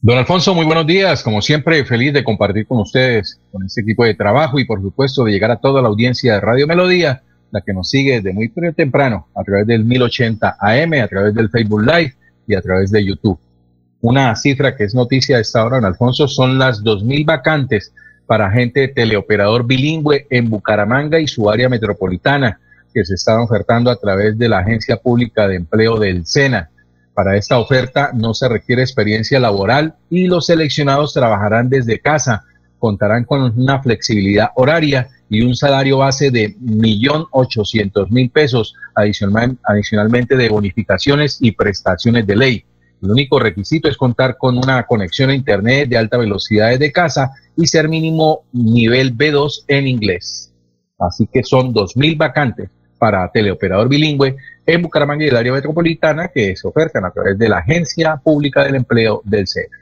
Don 0.00 0.18
Alfonso, 0.18 0.54
muy 0.54 0.66
buenos 0.66 0.86
días. 0.86 1.22
Como 1.22 1.40
siempre, 1.40 1.84
feliz 1.84 2.12
de 2.12 2.22
compartir 2.22 2.66
con 2.66 2.78
ustedes, 2.78 3.40
con 3.50 3.64
este 3.64 3.80
equipo 3.80 4.04
de 4.04 4.14
trabajo 4.14 4.58
y 4.58 4.64
por 4.64 4.80
supuesto 4.80 5.24
de 5.24 5.32
llegar 5.32 5.50
a 5.50 5.56
toda 5.56 5.82
la 5.82 5.88
audiencia 5.88 6.34
de 6.34 6.40
Radio 6.40 6.66
Melodía 6.66 7.22
la 7.50 7.60
que 7.60 7.72
nos 7.72 7.88
sigue 7.88 8.20
desde 8.20 8.32
muy 8.32 8.52
temprano 8.74 9.28
a 9.34 9.42
través 9.42 9.66
del 9.66 9.84
1080 9.84 10.56
AM, 10.60 10.92
a 11.02 11.08
través 11.08 11.34
del 11.34 11.48
Facebook 11.48 11.82
Live 11.82 12.14
y 12.46 12.54
a 12.54 12.60
través 12.60 12.90
de 12.90 13.04
YouTube. 13.04 13.38
Una 14.00 14.34
cifra 14.36 14.76
que 14.76 14.84
es 14.84 14.94
noticia 14.94 15.38
a 15.38 15.40
esta 15.40 15.64
hora, 15.64 15.76
don 15.76 15.86
Alfonso, 15.86 16.28
son 16.28 16.58
las 16.58 16.82
2.000 16.82 17.24
vacantes 17.24 17.92
para 18.26 18.50
gente 18.50 18.88
teleoperador 18.88 19.66
bilingüe 19.66 20.26
en 20.30 20.50
Bucaramanga 20.50 21.18
y 21.18 21.26
su 21.26 21.48
área 21.48 21.68
metropolitana, 21.68 22.60
que 22.92 23.04
se 23.04 23.14
están 23.14 23.40
ofertando 23.40 23.90
a 23.90 23.96
través 23.96 24.36
de 24.38 24.48
la 24.48 24.58
Agencia 24.58 24.96
Pública 24.96 25.48
de 25.48 25.56
Empleo 25.56 25.98
del 25.98 26.26
SENA. 26.26 26.70
Para 27.16 27.34
esta 27.38 27.58
oferta 27.58 28.10
no 28.12 28.34
se 28.34 28.46
requiere 28.46 28.82
experiencia 28.82 29.40
laboral 29.40 29.94
y 30.10 30.26
los 30.26 30.44
seleccionados 30.44 31.14
trabajarán 31.14 31.70
desde 31.70 31.98
casa. 31.98 32.44
Contarán 32.78 33.24
con 33.24 33.58
una 33.58 33.82
flexibilidad 33.82 34.50
horaria 34.54 35.08
y 35.30 35.40
un 35.40 35.56
salario 35.56 35.96
base 35.96 36.30
de 36.30 36.54
1.800.000 36.58 38.30
pesos, 38.30 38.74
adicional, 38.94 39.56
adicionalmente 39.64 40.36
de 40.36 40.50
bonificaciones 40.50 41.38
y 41.40 41.52
prestaciones 41.52 42.26
de 42.26 42.36
ley. 42.36 42.64
El 43.00 43.10
único 43.10 43.38
requisito 43.38 43.88
es 43.88 43.96
contar 43.96 44.36
con 44.36 44.58
una 44.58 44.82
conexión 44.82 45.30
a 45.30 45.34
Internet 45.34 45.88
de 45.88 45.96
alta 45.96 46.18
velocidad 46.18 46.68
desde 46.68 46.92
casa 46.92 47.30
y 47.56 47.66
ser 47.66 47.88
mínimo 47.88 48.42
nivel 48.52 49.16
B2 49.16 49.64
en 49.68 49.86
inglés. 49.86 50.52
Así 50.98 51.26
que 51.32 51.42
son 51.42 51.72
2.000 51.72 52.18
vacantes 52.18 52.68
para 52.98 53.30
teleoperador 53.30 53.88
bilingüe 53.88 54.36
en 54.64 54.82
Bucaramanga 54.82 55.24
y 55.24 55.28
el 55.28 55.36
área 55.36 55.52
metropolitana 55.52 56.28
que 56.28 56.56
se 56.56 56.66
ofertan 56.66 57.04
a 57.04 57.10
través 57.10 57.38
de 57.38 57.48
la 57.48 57.58
Agencia 57.58 58.16
Pública 58.16 58.64
del 58.64 58.76
Empleo 58.76 59.22
del 59.24 59.46
SENA. 59.46 59.76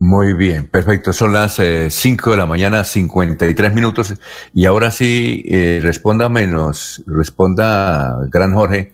Muy 0.00 0.32
bien, 0.32 0.68
perfecto. 0.68 1.12
Son 1.12 1.32
las 1.32 1.54
5 1.54 1.62
eh, 1.62 2.30
de 2.30 2.36
la 2.36 2.46
mañana, 2.46 2.84
53 2.84 3.74
minutos. 3.74 4.14
Y 4.54 4.64
ahora 4.64 4.92
sí, 4.92 5.44
eh, 5.48 5.80
responda 5.82 6.28
menos, 6.28 7.02
responda, 7.06 8.16
gran 8.30 8.54
Jorge, 8.54 8.92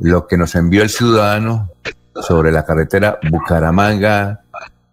lo 0.00 0.26
que 0.26 0.36
nos 0.36 0.54
envió 0.54 0.82
el 0.82 0.90
ciudadano 0.90 1.70
sobre 2.14 2.52
la 2.52 2.64
carretera 2.64 3.18
Bucaramanga, 3.30 4.42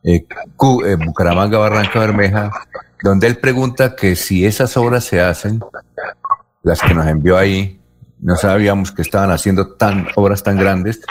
eh, 0.04 0.26
eh, 0.26 0.96
Bucaramanga 0.96 1.58
Barranca 1.58 2.00
Bermeja, 2.00 2.52
donde 3.04 3.28
él 3.28 3.38
pregunta 3.38 3.96
que 3.96 4.16
si 4.16 4.46
esas 4.46 4.78
obras 4.78 5.04
se 5.04 5.22
hacen, 5.22 5.60
las 6.64 6.82
que 6.82 6.94
nos 6.94 7.08
envió 7.08 7.38
ahí, 7.38 7.79
no 8.22 8.36
sabíamos 8.36 8.92
que 8.92 9.02
estaban 9.02 9.32
haciendo 9.32 9.76
tan 9.76 10.08
obras 10.16 10.44
tan 10.44 10.58
grandes, 10.58 11.02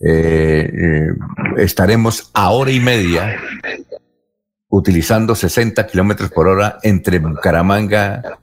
eh, 0.00 1.08
estaremos 1.56 2.30
a 2.32 2.50
hora 2.50 2.70
y 2.70 2.80
media 2.80 3.36
utilizando 4.68 5.34
60 5.34 5.86
kilómetros 5.86 6.30
por 6.30 6.48
hora 6.48 6.78
entre 6.82 7.18
Bucaramanga 7.18 8.38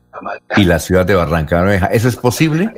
y 0.56 0.64
la 0.64 0.80
ciudad 0.80 1.06
de 1.06 1.16
Barranca 1.16 1.62
Bermeja. 1.62 1.88
¿Eso 1.88 2.08
es 2.08 2.16
posible, 2.16 2.72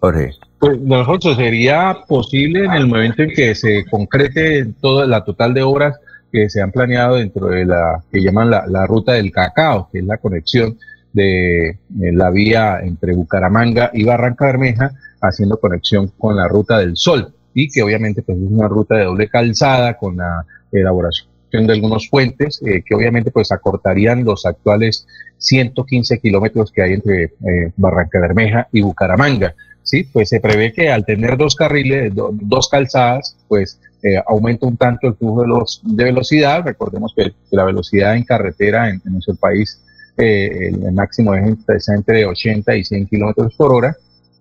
Jorge? 0.00 0.32
Pues, 0.58 0.78
don 0.80 1.20
sería 1.20 1.96
posible 2.08 2.64
en 2.64 2.72
el 2.72 2.86
momento 2.86 3.22
en 3.22 3.30
que 3.30 3.54
se 3.54 3.84
concrete 3.90 4.66
toda 4.80 5.06
la 5.06 5.24
total 5.24 5.52
de 5.54 5.62
obras 5.62 5.96
que 6.32 6.48
se 6.48 6.62
han 6.62 6.72
planeado 6.72 7.16
dentro 7.16 7.46
de 7.46 7.66
la 7.66 8.02
que 8.10 8.20
llaman 8.20 8.50
la, 8.50 8.86
ruta 8.86 9.12
del 9.12 9.30
cacao, 9.30 9.88
que 9.92 9.98
es 9.98 10.04
la 10.04 10.16
conexión 10.16 10.78
de 11.16 11.68
eh, 11.68 11.76
la 12.12 12.30
vía 12.30 12.80
entre 12.82 13.14
Bucaramanga 13.14 13.90
y 13.94 14.04
Barranca 14.04 14.44
Bermeja, 14.44 14.92
haciendo 15.20 15.58
conexión 15.58 16.12
con 16.18 16.36
la 16.36 16.46
ruta 16.46 16.78
del 16.78 16.96
sol, 16.96 17.32
y 17.54 17.68
que 17.70 17.82
obviamente 17.82 18.22
pues, 18.22 18.36
es 18.38 18.50
una 18.50 18.68
ruta 18.68 18.96
de 18.96 19.04
doble 19.04 19.28
calzada 19.28 19.96
con 19.96 20.18
la 20.18 20.44
elaboración 20.70 21.28
de 21.50 21.72
algunos 21.72 22.08
puentes, 22.08 22.60
eh, 22.66 22.82
que 22.84 22.94
obviamente 22.94 23.30
pues 23.30 23.50
acortarían 23.50 24.24
los 24.24 24.44
actuales 24.44 25.06
115 25.38 26.18
kilómetros 26.18 26.70
que 26.70 26.82
hay 26.82 26.92
entre 26.92 27.24
eh, 27.24 27.72
Barranca 27.76 28.20
Bermeja 28.20 28.68
y 28.72 28.82
Bucaramanga. 28.82 29.54
Sí, 29.82 30.02
pues 30.02 30.28
se 30.28 30.40
prevé 30.40 30.72
que 30.72 30.90
al 30.90 31.06
tener 31.06 31.36
dos 31.38 31.54
carriles, 31.54 32.12
dos 32.14 32.68
calzadas, 32.68 33.36
pues 33.48 33.80
eh, 34.02 34.22
aumenta 34.26 34.66
un 34.66 34.76
tanto 34.76 35.08
el 35.08 35.14
flujo 35.14 35.44
de, 35.82 36.04
velocidad. 36.04 36.64
Recordemos 36.64 37.12
que, 37.16 37.32
la 37.50 37.64
velocidad 37.64 38.16
en 38.16 38.24
carretera 38.24 38.90
en, 38.90 39.00
nuestro 39.04 39.36
país, 39.36 39.80
eh, 40.16 40.68
el, 40.68 40.92
máximo 40.92 41.34
es 41.34 41.88
entre, 41.88 42.24
80 42.24 42.76
y 42.76 42.84
100 42.84 43.06
kilómetros 43.06 43.54
por 43.54 43.72
hora. 43.72 43.96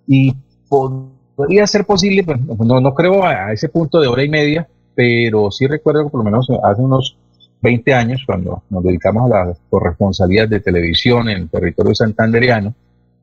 Y 0.07 0.35
podría 1.35 1.67
ser 1.67 1.85
posible, 1.85 2.23
pues, 2.23 2.39
no, 2.39 2.79
no 2.79 2.93
creo 2.93 3.23
a, 3.25 3.51
ese 3.51 3.69
punto 3.69 3.99
de 3.99 4.07
hora 4.07 4.23
y 4.23 4.29
media, 4.29 4.67
pero 4.93 5.51
sí 5.51 5.67
recuerdo 5.67 6.05
que 6.05 6.09
por 6.11 6.19
lo 6.19 6.25
menos 6.25 6.47
hace 6.63 6.81
unos 6.81 7.17
20 7.61 7.93
años, 7.93 8.23
cuando 8.25 8.63
nos 8.69 8.83
dedicamos 8.83 9.31
a 9.31 9.45
la 9.45 9.53
corresponsabilidad 9.69 10.47
de 10.47 10.59
televisión 10.59 11.29
en 11.29 11.37
el 11.37 11.49
territorio 11.49 11.95
santanderiano, 11.95 12.73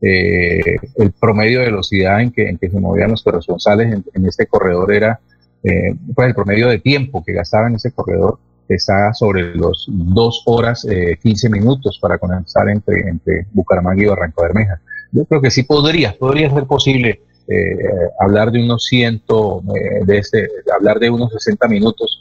eh, 0.01 0.79
el 0.97 1.13
promedio 1.13 1.61
de 1.61 1.67
velocidad 1.67 2.21
en 2.21 2.33
que, 2.33 2.49
en 2.49 2.59
que 2.59 2.69
se 2.69 2.81
movían 2.81 3.13
los 3.13 3.23
corresponsales 3.23 4.03
en, 4.13 4.27
este 4.27 4.47
corredor 4.47 4.93
era, 4.93 5.21
eh, 5.63 5.95
pues 6.13 6.29
el 6.29 6.35
promedio 6.35 6.69
de 6.69 6.81
tiempo 6.81 7.23
que 7.25 7.33
gastaban 7.33 7.69
en 7.69 7.77
ese 7.77 7.93
corredor 7.93 8.39
estaba 8.69 9.13
sobre 9.13 9.55
los 9.55 9.87
2 9.89 10.43
horas 10.47 10.87
eh, 10.89 11.19
15 11.23 11.51
minutos 11.51 11.99
para 12.01 12.19
comenzar 12.19 12.69
entre, 12.69 13.09
entre 13.09 13.47
Bucaramanga 13.53 14.03
y 14.03 14.07
Barranco 14.07 14.43
Bermeja. 14.43 14.81
Yo 15.11 15.25
creo 15.25 15.41
que 15.41 15.51
sí 15.51 15.65
podría, 15.65 16.17
podría 16.19 16.51
ser 16.51 16.65
posible 16.65 17.21
eh, 17.49 17.77
hablar 18.21 18.51
de 18.51 18.63
unos 18.63 18.85
100, 18.85 19.23
de 20.07 20.19
este, 20.19 20.49
hablar 20.75 20.99
de 20.99 21.11
unos 21.11 21.33
60 21.33 21.69
minutos 21.69 22.21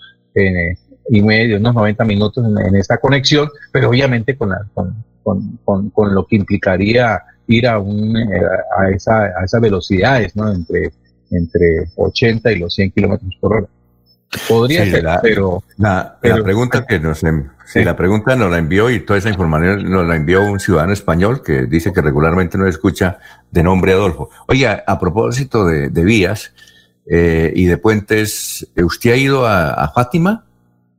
y 1.10 1.22
medio, 1.22 1.58
unos 1.58 1.76
90 1.76 2.06
minutos 2.06 2.46
en, 2.46 2.76
esta 2.76 2.98
conexión, 2.98 3.50
pero 3.72 3.90
obviamente 3.90 4.38
con, 4.38 4.50
la, 4.50 4.66
con, 4.74 5.04
con, 5.24 5.90
con, 5.90 6.16
lo 6.16 6.26
que 6.26 6.36
implicaría 6.38 7.22
ir 7.48 7.68
a, 7.68 7.80
un, 7.80 8.16
eh, 8.18 8.42
a, 8.78 8.90
esa, 8.90 9.24
a 9.24 9.44
esas 9.44 9.62
velocidades, 9.62 10.36
¿no? 10.36 10.52
Entre, 10.52 10.92
entre 11.32 11.90
80 11.96 12.52
y 12.52 12.60
los 12.60 12.74
100 12.76 12.92
kilómetros 12.92 13.38
por 13.40 13.54
hora. 13.58 13.68
Podría 14.48 14.86
ser, 14.86 15.06
pero, 15.22 15.62
la, 15.78 16.18
pregunta 16.22 16.86
que 16.86 17.00
nos, 17.02 17.20
sí, 17.66 17.84
la 17.84 17.98
pregunta 17.98 18.34
nos 18.38 18.50
la 18.50 18.60
envió 18.60 18.90
y 18.90 19.02
toda 19.02 19.20
esa 19.20 19.28
información 19.28 19.92
nos 19.92 20.08
la 20.08 20.16
envió 20.16 20.42
un 20.42 20.58
ciudadano 20.58 20.94
español 20.94 21.44
que 21.44 21.66
dice 21.66 21.92
que 21.92 22.02
regularmente 22.02 22.58
no 22.58 22.66
escucha 22.66 23.20
de 23.52 23.62
nombre 23.62 23.92
Adolfo. 23.92 24.30
Oiga, 24.48 24.86
a 24.88 24.98
propósito 24.98 25.66
de, 25.66 25.90
vías 25.90 26.54
eh, 27.08 27.52
y 27.54 27.66
de 27.66 27.78
puentes, 27.78 28.66
¿usted 28.78 29.12
ha 29.12 29.18
ido 29.18 29.46
a, 29.46 29.74
a, 29.74 29.92
Fátima? 29.92 30.46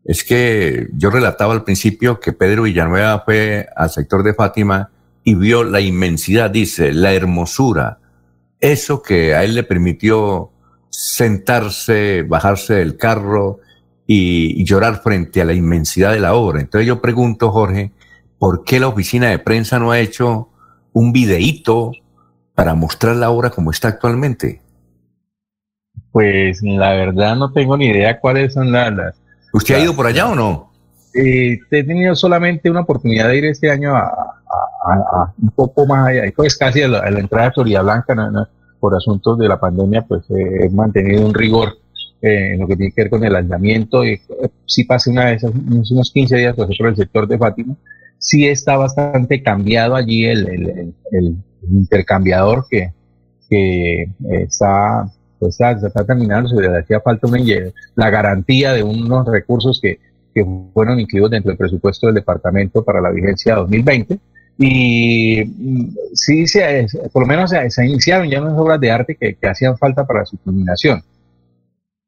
Es 0.04 0.24
que 0.24 0.88
yo 0.92 1.08
relataba 1.08 1.54
al 1.54 1.64
principio 1.64 2.20
que 2.20 2.34
Pedro 2.34 2.64
Villanueva 2.64 3.22
fue 3.24 3.66
al 3.74 3.88
sector 3.88 4.22
de 4.24 4.34
Fátima 4.34 4.90
y 5.24 5.36
vio 5.36 5.64
la 5.64 5.80
inmensidad, 5.80 6.50
dice, 6.50 6.92
la 6.92 7.14
hermosura, 7.14 7.98
eso 8.60 9.02
que 9.02 9.34
a 9.34 9.42
él 9.42 9.54
le 9.54 9.62
permitió 9.62 10.51
sentarse, 10.92 12.22
bajarse 12.22 12.74
del 12.74 12.96
carro 12.96 13.60
y, 14.06 14.62
llorar 14.64 15.02
frente 15.02 15.40
a 15.40 15.44
la 15.44 15.54
inmensidad 15.54 16.12
de 16.12 16.20
la 16.20 16.34
obra. 16.34 16.60
Entonces 16.60 16.86
yo 16.86 17.00
pregunto, 17.00 17.50
Jorge, 17.50 17.92
¿por 18.38 18.62
qué 18.64 18.78
la 18.78 18.88
oficina 18.88 19.30
de 19.30 19.38
prensa 19.38 19.78
no 19.78 19.90
ha 19.90 19.98
hecho 19.98 20.48
un 20.92 21.12
videíto 21.12 21.92
para 22.54 22.74
mostrar 22.74 23.16
la 23.16 23.30
obra 23.30 23.50
como 23.50 23.70
está 23.70 23.88
actualmente? 23.88 24.60
Pues 26.12 26.62
la 26.62 26.92
verdad 26.92 27.36
no 27.36 27.52
tengo 27.52 27.76
ni 27.76 27.86
idea 27.86 28.20
cuáles 28.20 28.52
son 28.52 28.70
las... 28.70 29.16
¿Usted 29.54 29.76
ha 29.76 29.80
ido 29.80 29.96
por 29.96 30.06
allá 30.06 30.28
o 30.28 30.34
no? 30.34 30.70
Eh, 31.14 31.58
he 31.70 31.84
tenido 31.84 32.14
solamente 32.14 32.70
una 32.70 32.80
oportunidad 32.80 33.28
de 33.28 33.38
ir 33.38 33.44
este 33.46 33.70
año 33.70 33.96
a, 33.96 34.38
un 35.40 35.50
poco 35.50 35.86
más 35.86 36.08
allá, 36.08 36.22
pues 36.34 36.56
casi 36.56 36.82
a 36.82 36.88
la, 36.88 37.08
entrada 37.08 37.46
de 37.46 37.52
Florida 37.52 37.82
Blanca, 37.82 38.14
por 38.82 38.96
asuntos 38.96 39.38
de 39.38 39.46
la 39.46 39.60
pandemia, 39.60 40.02
pues 40.02 40.24
he 40.28 40.68
mantenido 40.70 41.24
un 41.24 41.32
rigor 41.32 41.76
eh, 42.20 42.54
en 42.54 42.58
lo 42.58 42.66
que 42.66 42.74
tiene 42.74 42.92
que 42.92 43.02
ver 43.02 43.10
con 43.10 43.22
el 43.22 43.36
aislamiento. 43.36 44.04
Y, 44.04 44.14
eh, 44.14 44.20
sí 44.66 44.82
pasé 44.82 45.10
una 45.10 45.26
vez, 45.26 45.44
unos 45.44 46.10
15 46.12 46.36
días 46.36 46.56
pues, 46.56 46.76
por 46.76 46.88
el 46.88 46.96
sector 46.96 47.28
de 47.28 47.38
Fátima, 47.38 47.76
sí 48.18 48.48
está 48.48 48.76
bastante 48.76 49.40
cambiado 49.40 49.94
allí 49.94 50.24
el, 50.24 50.92
intercambiador 51.70 52.66
que, 52.68 52.92
que 53.48 54.08
está, 54.30 55.08
pues, 55.38 55.60
está, 55.60 55.86
está 55.86 56.04
terminando, 56.04 56.48
se 56.48 56.60
le 56.60 56.76
hacía 56.76 56.98
falta 56.98 57.28
una, 57.28 57.38
la 57.94 58.10
garantía 58.10 58.72
de 58.72 58.82
unos 58.82 59.28
recursos 59.28 59.78
que 59.80 60.00
que 60.34 60.44
fueron 60.72 60.98
incluidos 60.98 61.30
dentro 61.30 61.50
del 61.50 61.58
presupuesto 61.58 62.06
del 62.06 62.16
departamento 62.16 62.82
para 62.82 63.00
la 63.00 63.10
vigencia 63.10 63.54
2020. 63.56 64.18
Y 64.64 65.44
mm, 65.44 65.94
sí, 66.14 66.46
se, 66.46 66.86
por 67.12 67.22
lo 67.22 67.26
menos 67.26 67.50
se, 67.50 67.84
iniciaron 67.84 68.28
ya 68.28 68.40
unas 68.40 68.56
obras 68.56 68.80
de 68.80 68.90
arte 68.90 69.16
que, 69.16 69.36
hacían 69.46 69.76
falta 69.76 70.06
para 70.06 70.24
su 70.24 70.38
culminación. 70.38 71.02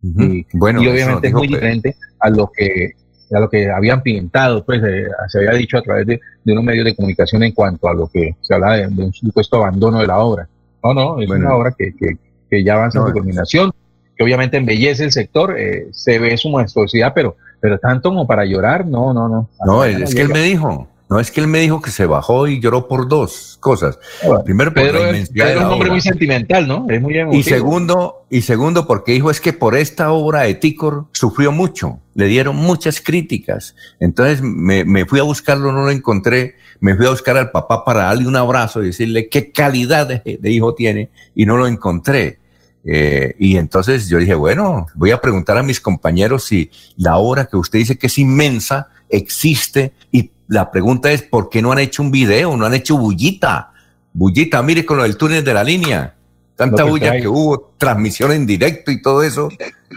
y, 0.03 0.47
bueno, 0.53 0.83
y 0.83 0.89
obviamente 0.89 1.29
es 1.29 1.35
muy 1.35 1.49
diferente 1.49 1.97
a 2.21 2.31
lo 2.31 2.51
que 2.55 2.93
a 3.33 3.41
lo 3.41 3.49
que 3.49 3.69
habían 3.69 4.03
pintado, 4.03 4.65
pues 4.65 4.81
eh, 4.85 5.07
se 5.29 5.39
había 5.39 5.59
dicho 5.59 5.79
a 5.79 5.83
través 5.83 6.07
de, 6.07 6.21
de, 6.45 6.53
unos 6.53 6.63
medios 6.63 6.85
de 6.85 6.95
comunicación 6.95 7.43
en 7.43 7.51
cuanto 7.51 7.89
a 7.89 7.95
lo 7.95 8.07
que 8.07 8.37
se 8.43 8.55
habla 8.55 8.77
de, 8.77 8.87
un 8.87 9.13
supuesto 9.13 9.57
abandono 9.57 9.99
de 9.99 10.07
la 10.07 10.19
obra. 10.19 10.47
No, 10.85 10.95
no, 10.95 11.21
es 11.21 11.29
una 11.29 11.57
obra 11.57 11.75
que, 11.77 11.97
que, 11.97 12.17
que 12.49 12.63
ya 12.63 12.75
avanza 12.75 13.01
en 13.01 13.07
su 13.07 13.13
culminación, 13.13 13.73
que 14.15 14.23
obviamente 14.23 14.59
embellece 14.59 15.05
el 15.05 15.11
sector, 15.11 15.59
eh, 15.59 15.89
se 15.91 16.21
ve 16.21 16.37
su 16.37 16.49
monstruosidad, 16.51 17.13
pero 17.13 17.37
pero 17.65 17.79
tanto 17.79 18.11
como 18.11 18.27
para 18.27 18.45
llorar, 18.45 18.87
no, 18.87 19.15
no, 19.15 19.27
no. 19.27 19.49
No, 19.65 19.85
es 19.87 20.15
que 20.15 20.21
él 20.21 20.29
me 20.29 20.43
dijo, 20.43 20.87
No 21.09 21.21
es 21.21 21.31
que 21.31 21.41
él 21.41 21.47
me 21.47 21.61
dijo 21.61 21.83
que 21.83 21.91
se 21.91 22.07
bajó 22.07 22.49
y 22.49 22.61
lloró 22.61 22.89
por 22.89 23.09
dos 23.09 23.59
cosas. 23.61 23.99
Primero, 24.45 24.73
por 24.73 24.83
Pedro, 24.83 25.01
la 25.01 25.11
es, 25.11 25.33
de 25.33 25.43
un 25.59 25.65
hombre 25.65 25.77
obra. 25.77 25.91
muy 25.93 26.01
sentimental, 26.01 26.67
¿no? 26.67 26.87
Es 26.89 27.01
muy 27.01 27.19
emotivo. 27.19 27.41
Y 27.41 27.43
segundo, 27.43 28.27
y 28.31 28.41
segundo, 28.43 28.87
porque 28.87 29.13
dijo 29.13 29.31
es 29.31 29.41
que 29.41 29.53
por 29.53 29.77
esta 29.77 30.13
obra 30.13 30.43
de 30.43 30.55
Ticor 30.55 31.07
sufrió 31.13 31.53
mucho, 31.53 32.01
le 32.15 32.27
dieron 32.27 32.57
muchas 32.57 33.01
críticas. 33.01 33.77
Entonces 34.01 34.41
me, 34.43 34.85
me 34.85 35.05
fui 35.05 35.21
a 35.21 35.25
buscarlo, 35.25 35.73
no 35.73 35.83
lo 35.83 35.91
encontré, 35.91 36.57
me 36.81 36.97
fui 36.97 37.07
a 37.07 37.11
buscar 37.11 37.37
al 37.37 37.51
papá 37.51 37.85
para 37.85 38.05
darle 38.05 38.27
un 38.27 38.37
abrazo 38.37 38.83
y 38.83 38.87
decirle 38.87 39.29
qué 39.29 39.53
calidad 39.53 40.07
de, 40.07 40.39
de 40.41 40.51
hijo 40.51 40.75
tiene 40.75 41.11
y 41.35 41.45
no 41.45 41.57
lo 41.57 41.67
encontré. 41.67 42.39
Eh, 42.87 43.35
y 43.39 43.57
entonces 43.57 44.09
yo 44.09 44.19
dije, 44.19 44.35
bueno, 44.35 44.87
voy 44.95 45.11
a 45.11 45.21
preguntar 45.21 45.57
a 45.57 45.63
mis 45.63 45.81
compañeros 45.81 46.45
si 46.45 46.71
la 46.97 47.17
obra 47.17 47.47
que 47.47 47.57
usted 47.57 47.79
dice 47.79 47.97
que 47.97 48.09
es 48.09 48.19
inmensa 48.19 48.89
existe 49.09 49.93
y 50.13 50.31
la 50.49 50.71
pregunta 50.71 51.11
es, 51.11 51.23
¿por 51.23 51.49
qué 51.49 51.63
no 51.63 51.73
han 51.73 51.79
hecho 51.79 52.03
un 52.03 52.11
video? 52.11 52.57
No 52.57 52.67
han 52.67 52.75
hecho 52.75 52.97
bullita. 52.97 53.71
Bullita, 54.13 54.63
mire 54.63 54.85
con 54.85 54.97
lo 54.99 55.03
del 55.03 55.17
túnel 55.17 55.43
de 55.45 55.55
la 55.55 55.65
línea. 55.65 56.15
Tanta 56.57 56.85
bulla 56.85 57.13
que 57.19 57.27
hubo, 57.27 57.73
transmisión 57.79 58.31
en 58.33 58.47
directo 58.47 58.91
y 58.93 59.03
todo 59.03 59.23
eso. 59.23 59.49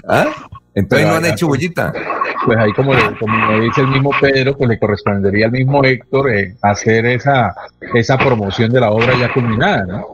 ¿Ah? 0.07 0.25
Entonces 0.73 1.05
Pero 1.05 1.09
no 1.09 1.15
han 1.25 1.31
hecho 1.31 1.47
bullita. 1.47 1.93
Pues 2.45 2.57
ahí, 2.57 2.71
como, 2.73 2.93
le- 2.93 3.17
como 3.19 3.59
dice 3.59 3.81
el 3.81 3.87
mismo 3.87 4.11
Pedro, 4.19 4.55
pues 4.57 4.69
le 4.69 4.79
correspondería 4.79 5.45
al 5.47 5.51
mismo 5.51 5.83
Héctor 5.83 6.31
eh, 6.31 6.55
hacer 6.61 7.05
esa, 7.07 7.53
esa 7.93 8.17
promoción 8.17 8.71
de 8.71 8.79
la 8.79 8.91
obra 8.91 9.17
ya 9.19 9.31
culminada, 9.33 9.85
¿no? 9.85 10.05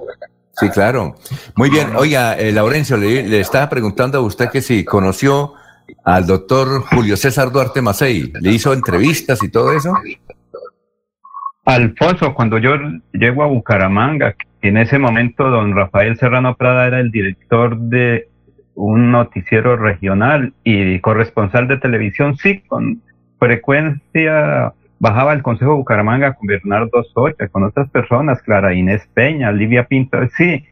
Sí, 0.57 0.69
claro. 0.69 1.15
Muy 1.55 1.69
bien. 1.69 1.95
Oiga, 1.95 2.37
eh, 2.37 2.51
Laurencio, 2.51 2.95
le, 2.97 3.23
le 3.27 3.39
estaba 3.39 3.69
preguntando 3.69 4.19
a 4.19 4.21
usted 4.21 4.49
que 4.49 4.61
si 4.61 4.83
conoció 4.85 5.53
al 6.03 6.25
doctor 6.25 6.81
Julio 6.81 7.15
César 7.15 7.51
Duarte 7.51 7.81
Macei. 7.81 8.31
¿Le 8.39 8.51
hizo 8.51 8.73
entrevistas 8.73 9.41
y 9.43 9.49
todo 9.49 9.71
eso? 9.71 9.93
Alfonso, 11.65 12.33
cuando 12.33 12.57
yo 12.57 12.75
llego 13.13 13.43
a 13.43 13.47
Bucaramanga, 13.47 14.35
en 14.61 14.77
ese 14.77 14.99
momento 14.99 15.49
don 15.49 15.75
Rafael 15.75 16.17
Serrano 16.17 16.55
Prada 16.55 16.87
era 16.87 16.99
el 16.99 17.11
director 17.11 17.77
de 17.77 18.27
un 18.75 19.11
noticiero 19.11 19.77
regional 19.77 20.53
y 20.63 20.99
corresponsal 20.99 21.67
de 21.67 21.77
televisión, 21.77 22.35
sí, 22.37 22.59
con 22.67 23.01
frecuencia 23.39 24.73
bajaba 24.99 25.31
al 25.31 25.43
Consejo 25.43 25.71
de 25.71 25.77
Bucaramanga 25.77 26.33
con 26.33 26.47
Bernardo 26.47 27.03
Socha, 27.13 27.47
con 27.49 27.63
otras 27.63 27.89
personas, 27.89 28.41
Clara 28.41 28.73
Inés 28.73 29.07
Peña, 29.13 29.51
Livia 29.51 29.85
Pinto, 29.85 30.17
sí, 30.35 30.65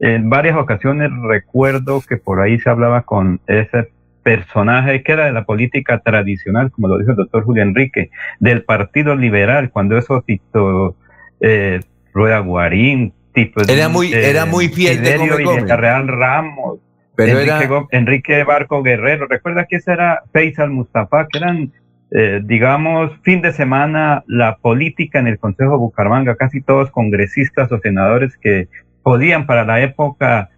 en 0.00 0.30
varias 0.30 0.56
ocasiones 0.56 1.10
recuerdo 1.22 2.02
que 2.06 2.16
por 2.16 2.40
ahí 2.40 2.58
se 2.58 2.70
hablaba 2.70 3.02
con 3.02 3.40
ese 3.46 3.90
personaje 4.22 5.02
que 5.02 5.12
era 5.12 5.26
de 5.26 5.32
la 5.32 5.44
política 5.44 5.98
tradicional, 6.00 6.70
como 6.70 6.88
lo 6.88 6.98
dijo 6.98 7.10
el 7.12 7.16
doctor 7.16 7.44
Julio 7.44 7.62
Enrique, 7.62 8.10
del 8.38 8.62
Partido 8.62 9.14
Liberal, 9.16 9.70
cuando 9.70 9.96
eso 9.98 10.22
Tito 10.26 10.96
eh, 11.40 11.80
Rueda 12.12 12.38
Guarín, 12.40 13.12
Tito 13.32 13.62
Era 13.68 13.88
muy- 13.88 14.12
era 14.12 14.44
muy 14.46 14.68
fiel 14.68 15.02
de. 15.02 15.18
Villarreal 15.62 16.08
Ramos, 16.08 16.78
Pero 17.16 17.32
Enrique, 17.32 17.50
era- 17.56 17.68
Gó- 17.68 17.88
Enrique 17.92 18.44
Barco 18.44 18.82
Guerrero, 18.82 19.26
recuerda 19.28 19.64
que 19.66 19.76
ese 19.76 19.92
era 19.92 20.22
Faisal 20.32 20.70
Mustafa, 20.70 21.26
que 21.28 21.38
eran, 21.38 21.72
eh, 22.10 22.40
digamos, 22.44 23.12
fin 23.22 23.40
de 23.42 23.52
semana 23.52 24.22
la 24.26 24.56
política 24.56 25.18
en 25.18 25.28
el 25.28 25.38
Consejo 25.38 25.72
de 25.72 25.76
Bucaramanga, 25.78 26.34
casi 26.36 26.60
todos 26.60 26.90
congresistas 26.90 27.70
o 27.72 27.78
senadores 27.78 28.36
que 28.36 28.68
podían 29.02 29.46
para 29.46 29.64
la 29.64 29.80
época 29.80 30.50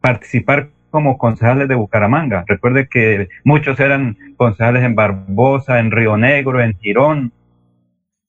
participar 0.00 0.68
como 0.90 1.18
concejales 1.18 1.68
de 1.68 1.74
Bucaramanga. 1.74 2.44
Recuerde 2.46 2.88
que 2.90 3.28
muchos 3.44 3.78
eran 3.80 4.16
concejales 4.36 4.82
en 4.84 4.94
Barbosa, 4.94 5.78
en 5.78 5.90
Río 5.90 6.16
Negro, 6.16 6.60
en 6.62 6.76
Girón, 6.78 7.32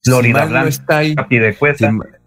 Si 0.02 0.10
Florida 0.10 0.44
no 0.44 0.50
Blanca, 0.50 0.68
está 0.68 0.98
ahí, 0.98 1.14
si 1.28 1.36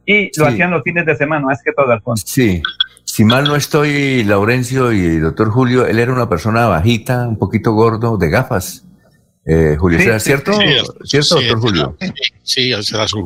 y 0.05 0.23
lo 0.37 0.45
sí. 0.47 0.51
hacían 0.51 0.71
los 0.71 0.83
fines 0.83 1.05
de 1.05 1.15
semana, 1.15 1.45
más 1.45 1.61
que 1.63 1.71
todo, 1.71 1.91
Alfonso. 1.91 2.23
Sí, 2.27 2.61
si 3.05 3.23
mal 3.23 3.45
no 3.45 3.55
estoy, 3.55 4.23
Laurencio 4.23 4.91
y 4.91 5.17
doctor 5.19 5.49
Julio, 5.49 5.85
él 5.85 5.97
era 5.99 6.11
una 6.11 6.27
persona 6.27 6.67
bajita, 6.67 7.27
un 7.27 7.37
poquito 7.37 7.71
gordo, 7.73 8.17
de 8.17 8.29
gafas. 8.29 8.85
Eh, 9.45 9.75
Julio 9.77 9.99
Sí, 9.99 10.05
sí, 10.05 10.19
¿cierto? 10.19 10.53
sí, 10.53 10.63
¿Cierto, 11.05 11.37
sí, 11.37 11.45
doctor 11.47 11.59
Julio? 11.59 11.97
Sí, 12.43 12.71
era 12.71 13.07
su. 13.07 13.25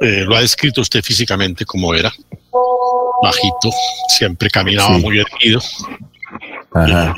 eh, 0.00 0.24
lo 0.26 0.36
ha 0.36 0.40
descrito 0.40 0.80
usted 0.80 1.02
físicamente 1.02 1.64
como 1.64 1.94
era. 1.94 2.10
Bajito, 3.22 3.70
siempre 4.08 4.50
caminaba 4.50 4.96
Sí. 4.96 5.02
muy 5.02 5.18
erguido, 5.18 5.60
Ajá. 6.84 7.14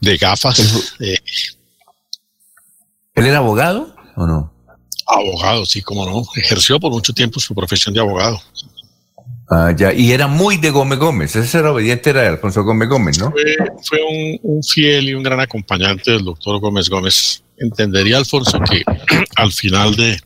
de 0.00 0.16
gafas, 0.16 0.94
eh, 1.00 1.18
¿Él 3.14 3.26
era 3.26 3.38
abogado 3.38 3.94
o 4.16 4.26
no? 4.26 4.52
abogado, 5.06 5.64
sí, 5.64 5.82
como 5.82 6.04
no. 6.04 6.24
Ejerció 6.34 6.80
por 6.80 6.90
mucho 6.90 7.12
tiempo 7.12 7.38
su 7.38 7.54
profesión 7.54 7.94
de 7.94 8.00
abogado. 8.00 8.40
Ah, 9.48 9.72
ya, 9.76 9.92
y 9.92 10.10
era 10.10 10.26
muy 10.26 10.56
de 10.56 10.70
Gómez 10.70 10.98
Gómez. 10.98 11.36
Ese 11.36 11.58
era 11.58 11.70
obediente, 11.72 12.10
era 12.10 12.22
de 12.22 12.28
Alfonso 12.28 12.64
Gómez 12.64 12.88
Gómez, 12.88 13.18
¿no? 13.18 13.30
Fue, 13.30 13.42
fue 13.84 13.98
un, 14.02 14.56
un 14.56 14.62
fiel 14.62 15.08
y 15.08 15.14
un 15.14 15.22
gran 15.22 15.38
acompañante 15.38 16.10
del 16.10 16.24
doctor 16.24 16.58
Gómez 16.58 16.88
Gómez. 16.88 17.42
Entendería, 17.56 18.18
Alfonso, 18.18 18.58
que 18.60 18.82
al 19.36 19.52
final 19.52 19.94
de, 19.94 20.20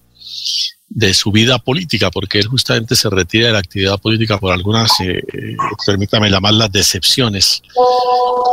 de 0.92 1.14
su 1.14 1.30
vida 1.30 1.58
política, 1.60 2.10
porque 2.10 2.40
él 2.40 2.48
justamente 2.48 2.96
se 2.96 3.08
retira 3.08 3.46
de 3.46 3.52
la 3.52 3.60
actividad 3.60 3.98
política 3.98 4.38
por 4.38 4.52
algunas, 4.52 4.90
eh, 5.00 5.22
eh, 5.32 5.56
permítame 5.86 6.28
llamarlas, 6.28 6.72
decepciones. 6.72 7.62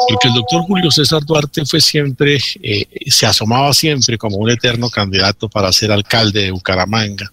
Porque 0.07 0.27
el 0.27 0.35
doctor 0.35 0.61
Julio 0.61 0.91
César 0.91 1.25
Duarte 1.25 1.65
fue 1.65 1.81
siempre, 1.81 2.37
eh, 2.61 2.85
se 3.07 3.25
asomaba 3.25 3.73
siempre 3.73 4.19
como 4.19 4.37
un 4.37 4.51
eterno 4.51 4.89
candidato 4.89 5.49
para 5.49 5.73
ser 5.73 5.91
alcalde 5.91 6.43
de 6.43 6.51
Bucaramanga. 6.51 7.31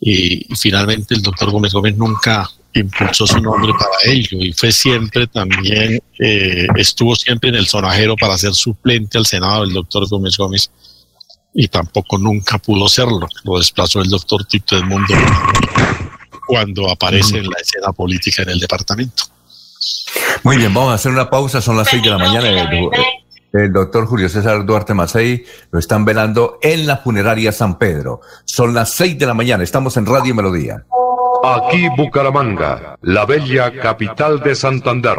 Y, 0.00 0.46
finalmente 0.56 1.14
el 1.14 1.22
doctor 1.22 1.50
Gómez 1.50 1.72
Gómez 1.72 1.96
nunca 1.96 2.48
impulsó 2.74 3.26
su 3.26 3.40
nombre 3.40 3.72
para 3.72 4.12
ello 4.12 4.38
y 4.40 4.52
fue 4.52 4.72
siempre 4.72 5.26
también, 5.26 6.00
eh, 6.18 6.66
estuvo 6.76 7.14
siempre 7.14 7.50
en 7.50 7.56
el 7.56 7.66
sonajero 7.66 8.16
para 8.16 8.38
ser 8.38 8.54
suplente 8.54 9.18
al 9.18 9.26
Senado 9.26 9.62
del 9.62 9.74
doctor 9.74 10.08
Gómez 10.08 10.36
Gómez 10.36 10.70
y 11.54 11.68
tampoco 11.68 12.18
nunca 12.18 12.58
pudo 12.58 12.88
serlo. 12.88 13.28
Lo 13.44 13.58
desplazó 13.58 14.00
el 14.00 14.08
doctor 14.08 14.44
Tito 14.44 14.76
Edmundo 14.76 15.14
cuando 16.46 16.90
aparece 16.90 17.38
en 17.38 17.44
la 17.44 17.58
escena 17.60 17.92
política 17.92 18.42
en 18.42 18.50
el 18.50 18.58
departamento. 18.58 19.24
Muy 20.42 20.56
bien, 20.56 20.72
vamos 20.72 20.92
a 20.92 20.94
hacer 20.94 21.12
una 21.12 21.30
pausa, 21.30 21.60
son 21.60 21.76
las 21.76 21.88
seis 21.88 22.02
de 22.02 22.10
la 22.10 22.18
mañana. 22.18 22.48
El, 22.48 22.90
el 23.52 23.72
doctor 23.72 24.06
Julio 24.06 24.28
César 24.28 24.64
Duarte 24.64 24.94
Macei 24.94 25.44
lo 25.70 25.78
están 25.78 26.04
velando 26.04 26.58
en 26.62 26.86
la 26.86 26.98
funeraria 26.98 27.52
San 27.52 27.78
Pedro. 27.78 28.20
Son 28.44 28.74
las 28.74 28.90
seis 28.90 29.18
de 29.18 29.26
la 29.26 29.34
mañana, 29.34 29.62
estamos 29.62 29.96
en 29.96 30.06
Radio 30.06 30.34
Melodía. 30.34 30.84
Aquí 31.44 31.88
Bucaramanga, 31.96 32.96
la 33.02 33.26
bella 33.26 33.72
capital 33.72 34.40
de 34.40 34.54
Santander. 34.54 35.18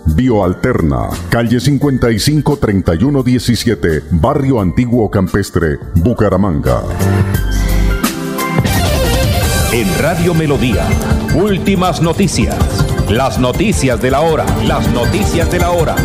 Bioalterna, 0.05 1.09
calle 1.29 1.59
55 1.59 2.57
3117, 2.57 4.03
Barrio 4.11 4.59
Antiguo 4.59 5.09
Campestre, 5.09 5.77
Bucaramanga. 5.95 6.81
En 9.71 9.87
Radio 9.99 10.33
Melodía, 10.33 10.85
últimas 11.35 12.01
noticias. 12.01 12.57
Las 13.09 13.39
noticias 13.39 14.01
de 14.01 14.11
la 14.11 14.21
hora, 14.21 14.45
las 14.65 14.91
noticias 14.91 15.49
de 15.51 15.59
la 15.59 15.71
hora. 15.71 15.95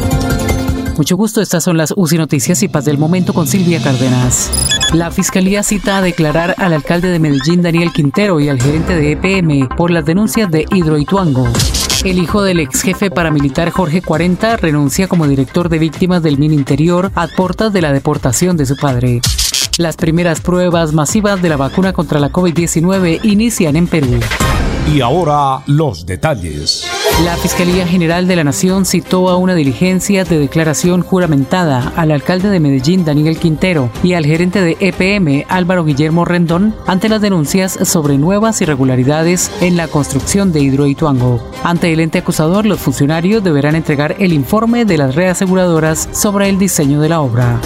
Mucho 0.97 1.17
gusto, 1.17 1.41
estas 1.41 1.65
son 1.65 1.77
las 1.77 1.93
UCI 1.97 2.19
Noticias 2.19 2.63
y 2.63 2.69
Paz 2.69 2.85
del 2.85 2.99
Momento 2.99 3.35
con 3.35 3.47
Silvia 3.47 3.83
Cárdenas. 3.83 4.76
La 4.97 5.11
Fiscalía 5.11 5.63
cita 5.63 5.99
a 5.99 6.01
declarar 6.01 6.55
al 6.57 6.73
alcalde 6.73 7.11
de 7.11 7.19
Medellín, 7.19 7.61
Daniel 7.61 7.93
Quintero, 7.93 8.41
y 8.41 8.49
al 8.49 8.59
gerente 8.59 8.95
de 8.95 9.13
EPM 9.13 9.69
por 9.77 9.91
las 9.91 10.07
denuncias 10.07 10.51
de 10.51 10.65
Hidroituango. 10.73 11.47
El 12.03 12.19
hijo 12.19 12.43
del 12.43 12.61
ex 12.61 12.81
jefe 12.81 13.11
paramilitar 13.11 13.69
Jorge 13.69 14.01
40 14.01 14.57
renuncia 14.57 15.07
como 15.07 15.29
director 15.29 15.69
de 15.69 15.79
víctimas 15.79 16.23
del 16.23 16.39
Mininterior 16.39 17.13
a 17.15 17.27
portas 17.29 17.75
de 17.75 17.83
la 17.83 17.93
deportación 17.93 18.57
de 18.57 18.65
su 18.65 18.75
padre. 18.79 19.21
Las 19.77 19.97
primeras 19.97 20.41
pruebas 20.41 20.95
masivas 20.95 21.43
de 21.43 21.51
la 21.51 21.59
vacuna 21.59 21.93
contra 21.93 22.19
la 22.19 22.33
COVID-19 22.33 23.21
inician 23.23 23.77
en 23.77 23.89
Perú. 23.89 24.19
Y 24.91 25.03
ahora 25.03 25.63
los 25.67 26.07
detalles. 26.07 26.87
La 27.25 27.35
Fiscalía 27.37 27.87
General 27.87 28.29
de 28.29 28.37
la 28.37 28.45
Nación 28.45 28.85
citó 28.85 29.31
a 29.31 29.37
una 29.37 29.55
diligencia 29.55 30.25
de 30.25 30.39
declaración 30.39 31.01
juramentada 31.01 31.93
al 31.97 32.11
alcalde 32.11 32.51
de 32.51 32.61
Medellín, 32.61 33.07
Daniel 33.07 33.39
Quintero, 33.39 33.91
y 34.03 34.13
al 34.13 34.27
gerente 34.27 34.61
de 34.61 34.77
EPM, 34.81 35.47
Álvaro 35.49 35.85
Guillermo 35.85 36.27
Rendón, 36.27 36.75
ante 36.87 37.09
las 37.09 37.23
denuncias 37.23 37.79
sobre 37.83 38.19
nuevas 38.19 38.61
irregularidades 38.61 39.51
en 39.63 39.79
la 39.79 39.89
construcción 39.89 40.53
de 40.53 40.61
Hidroituango. 40.61 41.51
Ante 41.65 41.93
el 41.93 42.01
ente 42.01 42.19
acusador, 42.19 42.67
los 42.67 42.81
funcionarios 42.81 43.43
deberán 43.43 43.77
entregar 43.77 44.17
el 44.19 44.35
informe 44.35 44.85
de 44.85 44.99
las 44.99 45.15
reaseguradoras 45.15 46.11
sobre 46.13 46.51
el 46.51 46.59
diseño 46.59 47.01
de 47.01 47.09
la 47.09 47.23
obra. 47.23 47.61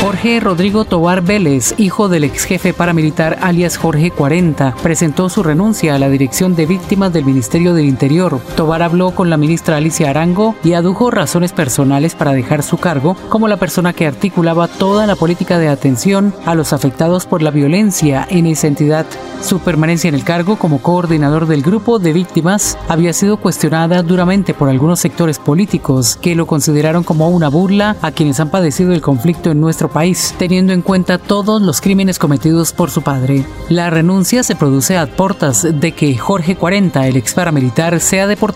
Jorge 0.00 0.40
Rodrigo 0.40 0.84
Tobar 0.84 1.22
Vélez, 1.22 1.74
hijo 1.78 2.08
del 2.08 2.24
ex 2.24 2.44
jefe 2.44 2.74
paramilitar 2.74 3.38
alias 3.40 3.76
Jorge 3.78 4.10
40, 4.10 4.74
presentó 4.82 5.28
su 5.30 5.42
renuncia 5.42 5.94
a 5.94 5.98
la 5.98 6.10
dirección 6.10 6.54
de 6.54 6.66
víctimas 6.66 7.12
del 7.12 7.24
Ministerio 7.24 7.72
del 7.72 7.86
Interior. 7.86 8.38
Habló 8.74 9.12
con 9.12 9.30
la 9.30 9.36
ministra 9.36 9.76
Alicia 9.76 10.10
Arango 10.10 10.54
y 10.64 10.72
adujo 10.72 11.10
razones 11.10 11.52
personales 11.52 12.14
para 12.14 12.32
dejar 12.32 12.62
su 12.62 12.76
cargo 12.78 13.16
como 13.28 13.48
la 13.48 13.56
persona 13.56 13.92
que 13.92 14.06
articulaba 14.06 14.68
toda 14.68 15.06
la 15.06 15.16
política 15.16 15.58
de 15.58 15.68
atención 15.68 16.34
a 16.44 16.54
los 16.54 16.72
afectados 16.72 17.26
por 17.26 17.42
la 17.42 17.50
violencia 17.50 18.26
en 18.28 18.46
esa 18.46 18.66
entidad. 18.66 19.06
Su 19.40 19.60
permanencia 19.60 20.08
en 20.08 20.14
el 20.14 20.24
cargo 20.24 20.56
como 20.56 20.82
coordinador 20.82 21.46
del 21.46 21.62
grupo 21.62 21.98
de 21.98 22.12
víctimas 22.12 22.76
había 22.88 23.12
sido 23.12 23.36
cuestionada 23.36 24.02
duramente 24.02 24.52
por 24.52 24.68
algunos 24.68 24.98
sectores 24.98 25.38
políticos 25.38 26.18
que 26.20 26.34
lo 26.34 26.46
consideraron 26.46 27.04
como 27.04 27.28
una 27.28 27.48
burla 27.48 27.96
a 28.02 28.10
quienes 28.10 28.40
han 28.40 28.50
padecido 28.50 28.92
el 28.92 29.00
conflicto 29.00 29.50
en 29.50 29.60
nuestro 29.60 29.88
país, 29.88 30.34
teniendo 30.38 30.72
en 30.72 30.82
cuenta 30.82 31.18
todos 31.18 31.62
los 31.62 31.80
crímenes 31.80 32.18
cometidos 32.18 32.72
por 32.72 32.90
su 32.90 33.02
padre. 33.02 33.46
La 33.68 33.90
renuncia 33.90 34.42
se 34.42 34.56
produce 34.56 34.96
a 34.96 35.06
portas 35.06 35.66
de 35.80 35.92
que 35.92 36.16
Jorge 36.16 36.56
40, 36.56 37.06
el 37.06 37.16
ex 37.16 37.34
paramilitar, 37.34 38.00
sea 38.00 38.26
deportado 38.26 38.55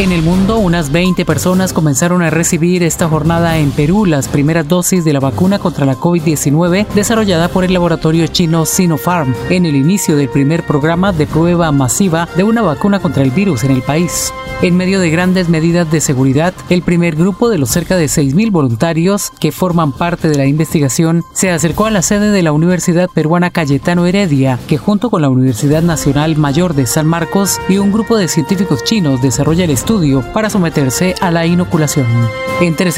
En 0.00 0.12
el 0.12 0.22
mundo, 0.22 0.56
unas 0.56 0.92
20 0.92 1.26
personas 1.26 1.74
comenzaron 1.74 2.22
a 2.22 2.30
recibir 2.30 2.82
esta 2.82 3.06
jornada 3.06 3.58
en 3.58 3.70
Perú 3.70 4.06
las 4.06 4.28
primeras 4.28 4.66
dosis 4.66 5.04
de 5.04 5.12
la 5.12 5.20
vacuna 5.20 5.58
contra 5.58 5.84
la 5.84 5.94
COVID-19 5.94 6.86
desarrollada 6.94 7.48
por 7.48 7.64
el 7.64 7.74
laboratorio 7.74 8.26
chino 8.26 8.64
Sinopharm 8.64 9.34
en 9.50 9.66
el 9.66 9.76
inicio 9.76 10.16
del 10.16 10.30
primer 10.30 10.64
programa 10.64 11.12
de 11.12 11.26
prueba 11.26 11.70
masiva 11.70 12.30
de 12.34 12.44
una 12.44 12.62
vacuna 12.62 13.00
contra 13.00 13.22
el 13.22 13.30
virus 13.30 13.62
en 13.64 13.72
el 13.72 13.82
país. 13.82 14.32
En 14.62 14.76
medio 14.76 15.00
de 15.00 15.10
grandes 15.10 15.50
medidas 15.50 15.90
de 15.90 16.00
seguridad, 16.00 16.54
el 16.70 16.80
primer 16.80 17.14
grupo 17.14 17.50
de 17.50 17.58
los 17.58 17.68
cerca 17.68 17.96
de 17.96 18.06
6.000 18.06 18.50
voluntarios 18.50 19.30
que 19.38 19.52
forman 19.52 19.92
parte 19.92 20.28
de 20.28 20.36
la 20.36 20.46
investigación 20.46 21.24
se 21.32 21.50
acercó 21.50 21.84
a 21.86 21.90
la 21.90 22.02
sede 22.02 22.30
de 22.30 22.42
la 22.42 22.52
Universidad 22.52 23.10
Peruana 23.12 23.50
Cayetano 23.50 24.06
Heredia, 24.06 24.58
que 24.66 24.78
junto 24.78 25.10
con 25.10 25.20
la 25.20 25.28
Universidad 25.28 25.82
Nacional 25.82 26.36
Mayor 26.36 26.74
de 26.74 26.86
San 26.86 27.06
Marcos 27.06 27.58
y 27.68 27.76
un 27.76 27.92
grupo 27.92 28.16
de 28.16 28.28
científicos 28.28 28.82
chinos 28.84 29.20
desarrolla 29.20 29.64
el 29.64 29.70
estudio 29.70 29.89
para 30.32 30.48
someterse 30.48 31.16
a 31.20 31.32
la 31.32 31.46
inoculación. 31.46 32.06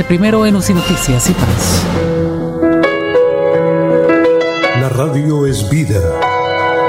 Primero 0.07 0.45
en 0.45 0.57
UCI 0.57 0.75
Noticias 0.75 1.31
y 1.31 1.33
Paz. 1.33 1.83
La 4.79 4.91
radio 4.91 5.47
es 5.47 5.71
vida. 5.71 6.03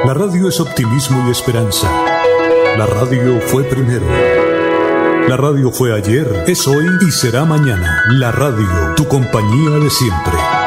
La 0.06 0.14
radio 0.14 0.50
es 0.50 0.60
optimismo 0.60 1.26
y 1.26 1.32
esperanza. 1.32 1.90
La 2.78 2.86
radio 2.86 3.40
fue 3.40 3.64
primero. 3.64 4.06
La 5.30 5.38
radio 5.38 5.72
fue 5.72 5.96
ayer, 5.96 6.44
es 6.48 6.68
hoy 6.68 6.86
y 7.08 7.10
será 7.10 7.46
mañana. 7.46 8.04
La 8.10 8.34
radio, 8.34 8.94
tu 8.98 9.08
compañía 9.08 9.80
de 9.80 9.90
siempre. 9.90 10.63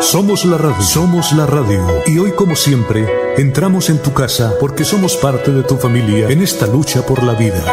Somos 0.00 0.44
la 0.44 0.56
radio, 0.56 0.80
somos 0.80 1.32
la 1.32 1.44
radio. 1.44 1.84
Y 2.06 2.18
hoy 2.18 2.30
como 2.30 2.54
siempre, 2.54 3.04
entramos 3.36 3.90
en 3.90 3.98
tu 3.98 4.12
casa 4.12 4.54
porque 4.60 4.84
somos 4.84 5.16
parte 5.16 5.50
de 5.50 5.64
tu 5.64 5.76
familia 5.76 6.28
en 6.28 6.40
esta 6.40 6.68
lucha 6.68 7.04
por 7.04 7.24
la 7.24 7.34
vida. 7.34 7.64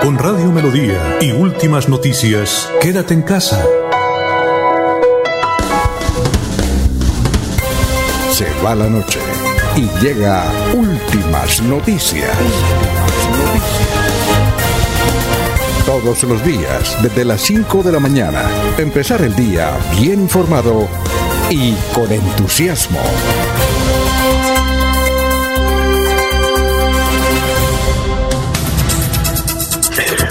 Con 0.00 0.16
Radio 0.16 0.52
Melodía 0.52 1.18
y 1.20 1.32
últimas 1.32 1.88
noticias, 1.88 2.70
quédate 2.80 3.14
en 3.14 3.22
casa. 3.22 3.66
Se 8.32 8.46
va 8.64 8.76
la 8.76 8.88
noche 8.88 9.18
y 9.76 9.88
llega 10.02 10.44
últimas 10.72 11.60
noticias. 11.62 12.30
Todos 15.84 16.22
los 16.22 16.44
días, 16.44 16.96
desde 17.02 17.24
las 17.24 17.40
5 17.40 17.82
de 17.82 17.90
la 17.90 17.98
mañana, 17.98 18.48
empezar 18.78 19.22
el 19.22 19.34
día 19.34 19.76
bien 19.98 20.20
informado 20.20 20.88
y 21.50 21.74
con 21.92 22.10
entusiasmo. 22.12 23.00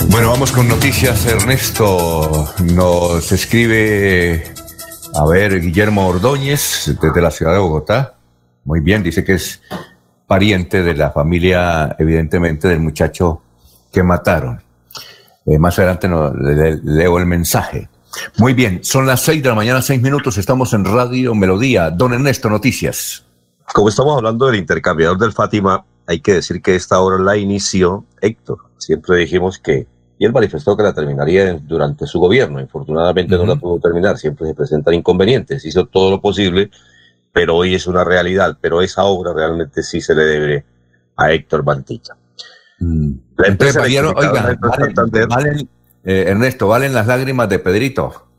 Bueno, 0.09 0.30
vamos 0.32 0.51
con 0.51 0.67
noticias. 0.67 1.26
Ernesto 1.26 2.53
nos 2.74 3.32
escribe, 3.32 4.43
a 5.13 5.26
ver, 5.28 5.59
Guillermo 5.59 6.07
Ordóñez, 6.07 6.95
desde 7.01 7.22
la 7.22 7.32
ciudad 7.32 7.53
de 7.53 7.59
Bogotá. 7.59 8.15
Muy 8.63 8.80
bien, 8.80 9.03
dice 9.03 9.24
que 9.24 9.34
es 9.34 9.61
pariente 10.26 10.84
de 10.84 10.95
la 10.95 11.11
familia, 11.11 11.95
evidentemente, 11.99 12.67
del 12.70 12.80
muchacho 12.80 13.41
que 13.91 14.03
mataron. 14.03 14.61
Eh, 15.45 15.59
más 15.59 15.78
adelante 15.80 16.07
le, 16.07 16.80
leo 16.84 17.20
el 17.20 17.26
mensaje. 17.26 17.89
Muy 18.38 18.53
bien, 18.53 18.84
son 18.84 19.05
las 19.05 19.22
seis 19.22 19.43
de 19.43 19.49
la 19.49 19.55
mañana, 19.55 19.82
seis 19.82 20.01
minutos, 20.01 20.38
estamos 20.38 20.74
en 20.74 20.86
Radio 20.86 21.36
Melodía. 21.36 21.89
Don 21.91 22.14
Ernesto, 22.14 22.49
noticias. 22.49 23.26
Como 23.74 23.89
estamos 23.89 24.18
hablando 24.18 24.47
del 24.47 24.55
intercambiador 24.55 25.18
del 25.18 25.32
Fátima, 25.32 25.86
hay 26.07 26.22
que 26.22 26.34
decir 26.34 26.62
que 26.62 26.76
esta 26.76 26.99
obra 26.99 27.20
la 27.20 27.38
inició 27.38 28.03
Héctor. 28.20 28.60
Siempre 28.78 29.18
dijimos 29.18 29.60
que, 29.60 29.86
y 30.18 30.26
él 30.26 30.34
manifestó 30.34 30.76
que 30.76 30.82
la 30.84 30.93
terminaría 30.93 31.53
durante 31.53 32.07
su 32.07 32.20
gobierno. 32.20 32.60
Infortunadamente 32.60 33.38
no 33.38 33.45
la 33.45 33.55
pudo 33.55 33.80
terminar, 33.80 34.18
siempre 34.18 34.47
se 34.47 34.55
presentan 34.55 34.95
inconvenientes. 34.95 35.64
Hizo 35.66 35.86
todo 35.86 36.10
lo 36.10 36.20
posible, 36.20 36.72
pero 37.32 37.55
hoy 37.57 37.76
es 37.76 37.86
una 37.86 38.03
realidad. 38.03 38.57
Pero 38.60 38.82
esa 38.82 39.03
obra 39.03 39.34
realmente 39.34 39.84
sí 39.84 40.01
se 40.01 40.16
le 40.16 40.24
debe 40.24 40.66
a 41.16 41.32
Héctor 41.32 41.64
Bantilla. 41.64 42.18
La 42.80 43.47
empresa, 43.47 43.82
oiga, 43.82 44.57
eh, 46.03 46.25
Ernesto, 46.27 46.67
¿valen 46.67 46.93
las 46.93 47.07
lágrimas 47.07 47.49
de 47.49 47.59
Pedrito? 47.59 48.29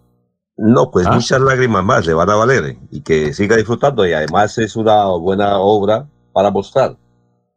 No, 0.57 0.91
pues 0.91 1.07
¿Ah? 1.07 1.13
muchas 1.13 1.41
lágrimas 1.41 1.85
más 1.85 2.07
le 2.07 2.15
van 2.15 2.31
a 2.31 2.35
valer 2.35 2.77
y 2.91 3.01
que 3.01 3.33
siga 3.33 3.57
disfrutando 3.57 4.07
y 4.07 4.13
además 4.13 4.59
es 4.59 4.77
una 4.77 5.07
buena 5.07 5.59
obra 5.59 6.07
para 6.33 6.51
mostrar. 6.51 6.97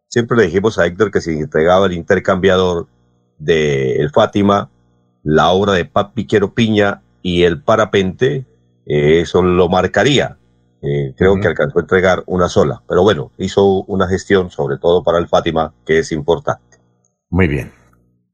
Siempre 0.08 0.38
le 0.38 0.46
dijimos 0.46 0.78
a 0.80 0.86
Héctor 0.86 1.12
que 1.12 1.22
si 1.22 1.32
entregaba 1.32 1.88
el 1.88 1.94
intercambiador 1.94 2.88
de 3.40 3.96
el 3.96 4.10
Fátima, 4.12 4.70
la 5.24 5.50
obra 5.50 5.74
de 5.74 5.86
Papi 5.86 6.28
Quiero 6.28 6.54
Piña 6.54 7.02
y 7.22 7.44
el 7.44 7.62
parapente, 7.62 8.46
eh, 8.86 9.22
eso 9.22 9.42
lo 9.42 9.68
marcaría. 9.70 10.38
Eh, 10.82 11.14
creo 11.18 11.40
que 11.40 11.48
alcanzó 11.48 11.80
a 11.80 11.82
entregar 11.82 12.24
una 12.26 12.50
sola, 12.50 12.84
pero 12.88 13.04
bueno, 13.04 13.32
hizo 13.38 13.84
una 13.84 14.08
gestión 14.08 14.50
sobre 14.50 14.78
todo 14.78 15.02
para 15.02 15.18
el 15.18 15.28
Fátima 15.28 15.74
que 15.86 16.00
es 16.00 16.12
importante. 16.12 16.78
Muy 17.30 17.48
bien. 17.48 17.72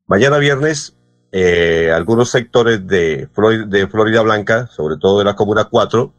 Mañana 0.08 0.40
viernes, 0.40 0.98
eh, 1.32 1.92
algunos 1.94 2.30
sectores 2.30 2.86
de, 2.88 3.28
Flor- 3.34 3.68
de 3.68 3.88
Florida 3.88 4.22
Blanca, 4.22 4.68
sobre 4.68 4.98
todo 4.98 5.20
de 5.20 5.26
la 5.26 5.36
Comuna 5.36 5.66
4, 5.66 6.14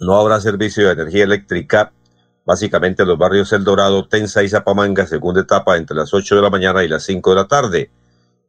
no 0.00 0.16
habrá 0.16 0.40
servicio 0.40 0.86
de 0.86 0.92
energía 0.92 1.24
eléctrica. 1.24 1.92
Básicamente 2.46 3.02
en 3.02 3.08
los 3.08 3.16
barrios 3.18 3.52
El 3.54 3.64
Dorado, 3.64 4.06
Tensa 4.06 4.42
y 4.42 4.48
Zapamanga, 4.50 5.06
segunda 5.06 5.40
etapa, 5.40 5.78
entre 5.78 5.96
las 5.96 6.12
8 6.12 6.36
de 6.36 6.42
la 6.42 6.50
mañana 6.50 6.84
y 6.84 6.88
las 6.88 7.02
5 7.04 7.30
de 7.30 7.36
la 7.36 7.48
tarde. 7.48 7.90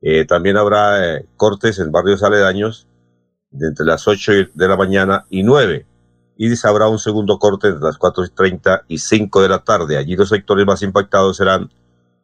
Eh, 0.02 0.26
también 0.26 0.58
habrá 0.58 1.16
eh, 1.16 1.26
cortes 1.38 1.80
en 1.80 1.92
barrios 1.94 2.22
aledaños 2.22 2.88
de 3.52 3.68
entre 3.70 3.86
las 3.86 4.06
8 4.08 4.32
de 4.54 4.68
la 4.68 4.76
mañana 4.76 5.26
y 5.30 5.44
9. 5.44 5.86
Y 6.38 6.68
habrá 6.68 6.90
un 6.90 7.00
segundo 7.00 7.40
corte 7.40 7.70
entre 7.70 7.84
las 7.86 7.98
4 7.98 8.26
y 8.26 8.30
30 8.30 8.84
y 8.90 8.98
5 8.98 9.42
de 9.42 9.50
la 9.50 9.60
tarde. 9.64 9.96
Allí 9.96 10.18
los 10.18 10.28
sectores 10.28 10.66
más 10.66 10.82
impactados 10.82 11.38
serán 11.38 11.72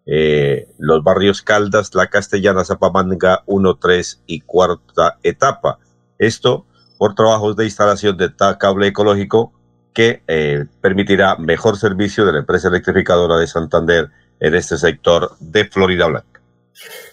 eh, 0.05 0.67
los 0.77 1.03
barrios 1.03 1.41
Caldas, 1.41 1.93
La 1.93 2.07
Castellana, 2.07 2.65
Zapamanga 2.65 3.43
1, 3.45 3.75
3 3.75 4.23
y 4.25 4.41
cuarta 4.41 5.17
etapa. 5.23 5.79
Esto 6.17 6.65
por 6.97 7.15
trabajos 7.15 7.55
de 7.55 7.65
instalación 7.65 8.17
de 8.17 8.31
cable 8.59 8.87
ecológico 8.87 9.53
que 9.93 10.23
eh, 10.27 10.65
permitirá 10.81 11.35
mejor 11.35 11.77
servicio 11.77 12.25
de 12.25 12.33
la 12.33 12.39
empresa 12.39 12.67
electrificadora 12.67 13.37
de 13.37 13.47
Santander 13.47 14.09
en 14.39 14.55
este 14.55 14.77
sector 14.77 15.35
de 15.39 15.65
Florida 15.65 16.07
Blanca. 16.07 16.41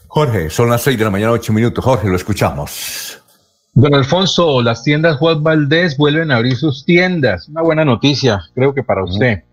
Jorge, 0.07 0.51
son 0.51 0.71
las 0.71 0.83
6 0.83 0.99
de 0.99 1.05
la 1.05 1.11
mañana, 1.11 1.33
8 1.33 1.53
minutos. 1.53 1.85
Jorge, 1.85 2.09
lo 2.09 2.17
escuchamos. 2.17 3.21
Don 3.75 3.95
Alfonso, 3.95 4.61
las 4.63 4.83
tiendas 4.83 5.19
Juan 5.19 5.43
Valdés 5.43 5.97
vuelven 5.97 6.31
a 6.31 6.37
abrir 6.37 6.57
sus 6.57 6.85
tiendas. 6.85 7.49
Una 7.49 7.63
buena 7.63 7.85
noticia, 7.85 8.43
creo 8.55 8.75
que 8.75 8.83
para 8.83 9.05
usted. 9.05 9.45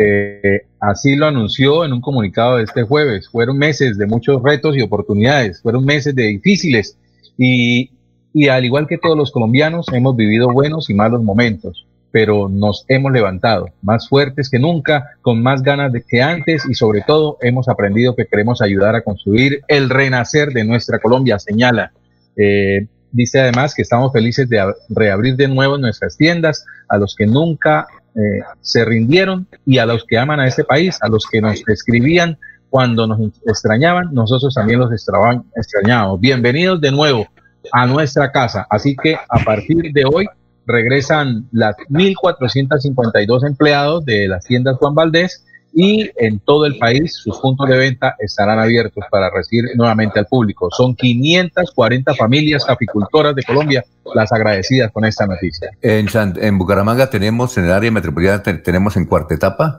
Eh, 0.00 0.60
así 0.78 1.16
lo 1.16 1.26
anunció 1.26 1.84
en 1.84 1.92
un 1.92 2.00
comunicado 2.00 2.58
de 2.58 2.62
este 2.62 2.84
jueves. 2.84 3.28
Fueron 3.28 3.58
meses 3.58 3.98
de 3.98 4.06
muchos 4.06 4.40
retos 4.42 4.76
y 4.76 4.80
oportunidades, 4.80 5.60
fueron 5.60 5.84
meses 5.84 6.14
de 6.14 6.22
difíciles 6.24 6.96
y, 7.36 7.90
y 8.32 8.46
al 8.48 8.64
igual 8.64 8.86
que 8.86 8.96
todos 8.96 9.16
los 9.16 9.32
colombianos 9.32 9.86
hemos 9.92 10.14
vivido 10.14 10.52
buenos 10.52 10.88
y 10.88 10.94
malos 10.94 11.22
momentos, 11.24 11.84
pero 12.12 12.48
nos 12.48 12.84
hemos 12.86 13.10
levantado 13.10 13.70
más 13.82 14.08
fuertes 14.08 14.48
que 14.48 14.60
nunca, 14.60 15.10
con 15.20 15.42
más 15.42 15.62
ganas 15.62 15.92
de 15.92 16.02
que 16.02 16.22
antes 16.22 16.64
y 16.70 16.74
sobre 16.74 17.02
todo 17.02 17.36
hemos 17.40 17.68
aprendido 17.68 18.14
que 18.14 18.26
queremos 18.26 18.62
ayudar 18.62 18.94
a 18.94 19.02
construir 19.02 19.62
el 19.66 19.90
renacer 19.90 20.50
de 20.50 20.62
nuestra 20.64 21.00
Colombia, 21.00 21.40
señala. 21.40 21.90
Eh, 22.36 22.86
dice 23.10 23.40
además 23.40 23.74
que 23.74 23.82
estamos 23.82 24.12
felices 24.12 24.48
de 24.48 24.60
ab- 24.60 24.76
reabrir 24.90 25.34
de 25.34 25.48
nuevo 25.48 25.76
nuestras 25.76 26.16
tiendas 26.16 26.64
a 26.88 26.98
los 26.98 27.16
que 27.16 27.26
nunca 27.26 27.88
eh, 28.14 28.42
se 28.60 28.84
rindieron 28.84 29.46
y 29.66 29.78
a 29.78 29.86
los 29.86 30.04
que 30.04 30.18
aman 30.18 30.40
a 30.40 30.46
este 30.46 30.64
país, 30.64 30.98
a 31.02 31.08
los 31.08 31.24
que 31.30 31.40
nos 31.40 31.62
escribían 31.68 32.38
cuando 32.70 33.06
nos 33.06 33.18
extrañaban, 33.46 34.12
nosotros 34.12 34.54
también 34.54 34.78
los 34.80 34.90
extraban- 34.92 35.44
extrañábamos. 35.56 36.20
Bienvenidos 36.20 36.80
de 36.80 36.90
nuevo 36.90 37.26
a 37.72 37.86
nuestra 37.86 38.30
casa. 38.30 38.66
Así 38.70 38.94
que 38.96 39.14
a 39.14 39.44
partir 39.44 39.92
de 39.92 40.04
hoy 40.04 40.26
regresan 40.66 41.48
las 41.52 41.76
1.452 41.88 43.46
empleados 43.46 44.04
de 44.04 44.28
las 44.28 44.44
tiendas 44.44 44.76
Juan 44.76 44.94
Valdés 44.94 45.44
y 45.80 46.10
en 46.16 46.40
todo 46.40 46.66
el 46.66 46.76
país 46.76 47.14
sus 47.14 47.38
puntos 47.38 47.68
de 47.68 47.76
venta 47.76 48.16
estarán 48.18 48.58
abiertos 48.58 49.04
para 49.12 49.30
recibir 49.30 49.64
nuevamente 49.76 50.18
al 50.18 50.26
público. 50.26 50.68
Son 50.72 50.96
540 50.96 52.14
familias 52.16 52.64
caficultoras 52.64 53.34
de 53.36 53.44
Colombia 53.44 53.84
las 54.14 54.32
agradecidas 54.32 54.90
con 54.90 55.04
esta 55.04 55.26
noticia. 55.26 55.70
En, 55.82 56.08
en 56.40 56.58
Bucaramanga 56.58 57.08
tenemos, 57.10 57.56
en 57.58 57.66
el 57.66 57.72
área 57.72 57.90
metropolitana, 57.92 58.42
te- 58.42 58.54
tenemos 58.54 58.96
en 58.96 59.04
cuarta 59.04 59.34
etapa. 59.34 59.78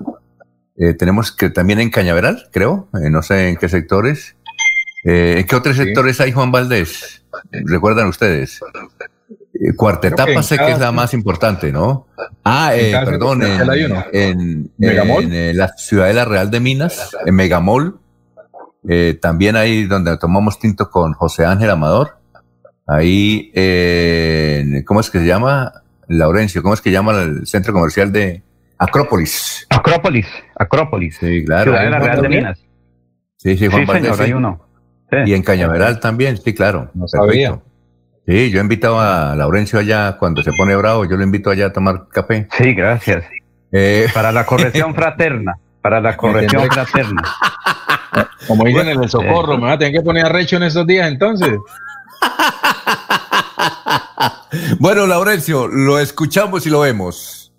Eh, 0.78 0.94
tenemos 0.94 1.34
que 1.34 1.50
también 1.50 1.82
en 1.82 1.90
Cañaveral, 1.90 2.48
creo. 2.54 2.88
eh, 2.94 3.10
no 3.10 3.22
sé 3.22 3.50
en 3.50 3.58
qué 3.58 3.68
sectores. 3.68 4.38
Eh, 5.04 5.36
¿En 5.40 5.46
qué 5.48 5.56
otros 5.58 5.76
sectores 5.76 6.22
hay, 6.22 6.32
Juan 6.32 6.52
Valdés? 6.54 7.24
¿Recuerdan 7.52 8.08
ustedes? 8.08 8.60
Eh, 9.62 9.74
cuarta 9.76 10.02
Creo 10.10 10.14
etapa 10.14 10.32
en 10.32 10.44
sé 10.44 10.58
que 10.58 10.72
es 10.72 10.80
la 10.80 10.92
más 10.94 11.14
importante, 11.14 11.72
¿no? 11.72 12.08
Ah, 12.46 12.72
en 12.76 12.96
eh, 12.96 13.02
perdón, 13.04 13.44
en, 13.44 13.62
en, 14.14 14.72
en, 14.80 15.34
eh, 15.34 15.54
la 15.54 15.68
Ciudadela 15.76 16.24
Real 16.24 16.50
de 16.50 16.60
Minas, 16.62 17.16
en 17.26 17.36
Megamall. 17.36 17.98
Eh, 18.88 19.20
también 19.22 19.58
ahí 19.58 19.84
donde 19.86 20.18
tomamos 20.18 20.58
tinto 20.60 20.90
con 20.90 21.12
José 21.14 21.46
Ángel 21.46 21.70
Amador. 21.70 22.18
Ahí, 22.88 23.52
eh, 23.54 24.62
en- 24.64 24.84
¿cómo 24.86 25.02
es 25.02 25.10
que 25.10 25.20
se 25.20 25.26
llama? 25.26 25.74
Laurencio, 26.08 26.64
¿cómo 26.64 26.74
es 26.74 26.82
que 26.82 26.90
llama 26.92 27.22
el 27.22 27.46
centro 27.46 27.74
comercial 27.74 28.12
de 28.14 28.42
Acrópolis? 28.78 29.68
Acrópolis, 29.70 30.26
Acrópolis. 30.56 31.18
Sí, 31.20 31.44
claro. 31.46 31.72
Ciudadela 31.72 32.00
Real 32.00 32.22
de. 32.22 32.30
Minas. 32.30 32.60
Sí, 33.38 33.58
sí, 33.58 33.68
Juan 33.68 33.86
Sí, 33.86 33.92
señor, 33.92 34.16
sí. 34.16 34.24
hay 34.24 34.34
uno. 34.34 34.66
Sí. 35.12 35.18
Y 35.26 35.34
en 35.34 35.44
Cañaveral 35.44 36.00
también, 36.00 36.38
sí, 36.38 36.54
claro. 36.54 36.90
No 36.94 37.08
sabía. 37.08 37.60
Sí, 38.30 38.52
yo 38.52 38.60
he 38.60 38.62
invitado 38.62 39.00
a 39.00 39.36
Laurencio 39.36 39.80
allá 39.80 40.16
cuando 40.18 40.44
se 40.44 40.52
pone 40.52 40.76
bravo, 40.76 41.04
yo 41.04 41.18
lo 41.18 41.24
invito 41.24 41.50
allá 41.50 41.66
a 41.66 41.74
tomar 41.74 42.10
café. 42.10 42.48
Sí, 42.52 42.76
gracias. 42.76 43.26
Eh, 43.72 44.06
Para 44.14 44.32
la 44.32 44.46
corrección 44.46 44.94
fraterna. 44.96 45.58
Para 45.82 46.00
la 46.00 46.16
corrección 46.16 46.70
fraterna. 46.70 47.24
Como 48.48 48.66
dicen 48.66 48.88
en 48.88 49.02
el 49.02 49.10
socorro, 49.10 49.58
me 49.58 49.66
va 49.66 49.72
a 49.72 49.78
tener 49.80 49.94
que 49.94 50.02
poner 50.02 50.28
arrecho 50.28 50.58
en 50.58 50.64
estos 50.64 50.86
días 50.86 51.12
entonces. 51.12 51.58
bueno, 54.80 55.08
Laurencio, 55.08 55.68
lo 55.68 55.98
escuchamos 55.98 56.68
y 56.68 56.70
lo 56.70 56.82
vemos. 56.82 57.52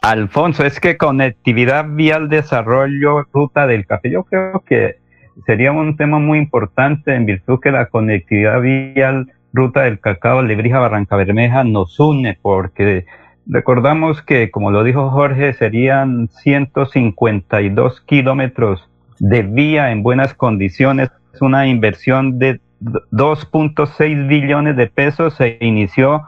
Alfonso, 0.00 0.64
es 0.64 0.80
que 0.80 0.96
conectividad 0.96 1.84
vial, 1.86 2.30
desarrollo, 2.30 3.24
ruta 3.30 3.66
del 3.66 3.86
café, 3.86 4.10
yo 4.10 4.24
creo 4.24 4.64
que 4.66 5.00
sería 5.44 5.70
un 5.70 5.98
tema 5.98 6.18
muy 6.18 6.38
importante 6.38 7.14
en 7.14 7.26
virtud 7.26 7.60
que 7.60 7.70
la 7.70 7.86
conectividad 7.86 8.62
vial, 8.62 9.30
ruta 9.52 9.82
del 9.82 10.00
cacao, 10.00 10.42
Lebrija, 10.42 10.78
Barranca 10.78 11.16
Bermeja 11.16 11.64
nos 11.64 11.98
une 11.98 12.38
porque 12.40 13.06
recordamos 13.46 14.22
que, 14.22 14.50
como 14.50 14.70
lo 14.70 14.84
dijo 14.84 15.10
Jorge, 15.10 15.52
serían 15.54 16.28
152 16.28 18.00
kilómetros 18.02 18.88
de 19.18 19.42
vía 19.42 19.90
en 19.90 20.02
buenas 20.02 20.34
condiciones, 20.34 21.10
es 21.32 21.42
una 21.42 21.66
inversión 21.66 22.38
de 22.38 22.60
2.6 22.80 24.28
billones 24.28 24.76
de 24.76 24.86
pesos, 24.86 25.34
se 25.34 25.58
inició 25.60 26.22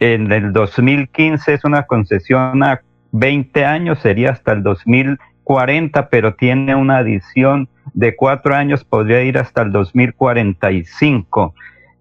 en 0.00 0.32
el 0.32 0.52
2015, 0.52 1.54
es 1.54 1.64
una 1.64 1.84
concesión 1.84 2.62
a 2.62 2.80
20 3.12 3.64
años, 3.64 4.00
sería 4.00 4.30
hasta 4.30 4.52
el 4.52 4.62
2040, 4.62 6.08
pero 6.08 6.34
tiene 6.34 6.74
una 6.74 6.98
adición 6.98 7.68
de 7.92 8.16
cuatro 8.16 8.54
años, 8.54 8.84
podría 8.84 9.22
ir 9.22 9.38
hasta 9.38 9.62
el 9.62 9.70
2045. 9.70 11.54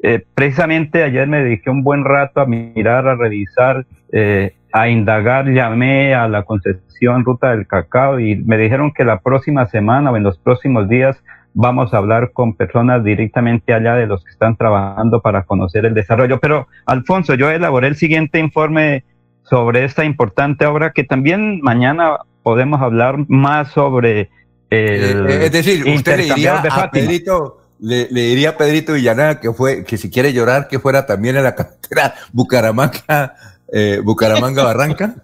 Eh, 0.05 0.21
precisamente 0.35 1.01
ayer 1.01 1.27
me 1.29 1.41
dediqué 1.41 1.69
un 1.69 1.81
buen 1.81 2.03
rato 2.03 2.41
a 2.41 2.45
mirar, 2.45 3.07
a 3.07 3.15
revisar, 3.15 3.85
eh, 4.11 4.53
a 4.73 4.89
indagar, 4.89 5.47
llamé 5.47 6.13
a 6.13 6.27
la 6.27 6.43
concesión 6.43 7.23
Ruta 7.23 7.51
del 7.51 7.65
Cacao 7.67 8.19
y 8.19 8.35
me 8.35 8.57
dijeron 8.57 8.91
que 8.91 9.05
la 9.05 9.21
próxima 9.21 9.65
semana 9.67 10.11
o 10.11 10.17
en 10.17 10.23
los 10.23 10.37
próximos 10.37 10.89
días 10.89 11.23
vamos 11.53 11.93
a 11.93 11.97
hablar 11.99 12.31
con 12.33 12.53
personas 12.53 13.01
directamente 13.03 13.73
allá 13.73 13.95
de 13.95 14.05
los 14.05 14.25
que 14.25 14.31
están 14.31 14.57
trabajando 14.57 15.21
para 15.21 15.43
conocer 15.43 15.85
el 15.85 15.93
desarrollo. 15.93 16.37
Pero, 16.41 16.67
Alfonso, 16.85 17.35
yo 17.35 17.49
elaboré 17.49 17.87
el 17.87 17.95
siguiente 17.95 18.39
informe 18.39 19.05
sobre 19.43 19.85
esta 19.85 20.03
importante 20.03 20.65
obra 20.65 20.91
que 20.91 21.05
también 21.05 21.61
mañana 21.61 22.17
podemos 22.41 22.81
hablar 22.81 23.19
más 23.29 23.69
sobre 23.69 24.29
el 24.69 25.27
Eh, 25.29 25.45
es 25.45 25.51
decir, 25.51 25.87
usted 25.87 26.17
le 26.17 26.23
diría 26.23 26.55
intercambiador 26.55 26.61
de 26.61 26.67
a 26.67 26.71
Fátima. 26.71 27.05
Pedrito, 27.05 27.62
le, 27.83 28.07
diría 28.07 28.51
a 28.51 28.57
Pedrito 28.57 28.93
Villanueva 28.93 29.39
que 29.39 29.51
fue, 29.51 29.83
que 29.83 29.97
si 29.97 30.09
quiere 30.09 30.31
llorar, 30.31 30.69
que 30.69 30.79
fuera 30.79 31.05
también 31.05 31.35
en 31.35 31.43
la 31.43 31.53
carretera 31.53 32.15
Bucaramanga, 32.31 33.35
eh, 33.71 33.99
Bucaramanga 34.03 34.63
Barranca. 34.63 35.15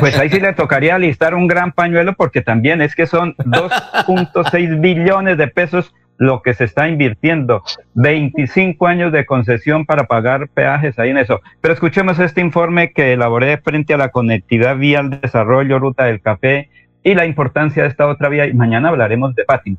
Pues 0.00 0.18
ahí 0.18 0.28
sí 0.28 0.40
le 0.40 0.52
tocaría 0.52 0.98
listar 0.98 1.34
un 1.34 1.46
gran 1.46 1.72
pañuelo 1.72 2.14
porque 2.14 2.42
también 2.42 2.82
es 2.82 2.94
que 2.94 3.06
son 3.06 3.34
2.6 3.36 4.80
billones 4.80 5.38
de 5.38 5.48
pesos 5.48 5.94
lo 6.18 6.42
que 6.42 6.52
se 6.52 6.64
está 6.64 6.88
invirtiendo. 6.88 7.62
25 7.94 8.86
años 8.86 9.12
de 9.12 9.24
concesión 9.24 9.86
para 9.86 10.04
pagar 10.04 10.48
peajes 10.48 10.98
ahí 10.98 11.10
en 11.10 11.18
eso. 11.18 11.40
Pero 11.62 11.72
escuchemos 11.72 12.18
este 12.18 12.42
informe 12.42 12.92
que 12.92 13.14
elaboré 13.14 13.56
frente 13.58 13.94
a 13.94 13.96
la 13.96 14.10
conectividad 14.10 14.76
vial, 14.76 15.20
desarrollo, 15.22 15.78
ruta 15.78 16.04
del 16.04 16.20
café 16.20 16.68
y 17.02 17.14
la 17.14 17.24
importancia 17.24 17.84
de 17.84 17.88
esta 17.88 18.06
otra 18.06 18.28
vía. 18.28 18.46
Y 18.46 18.52
mañana 18.52 18.90
hablaremos 18.90 19.34
de 19.34 19.44
Fátima. 19.44 19.78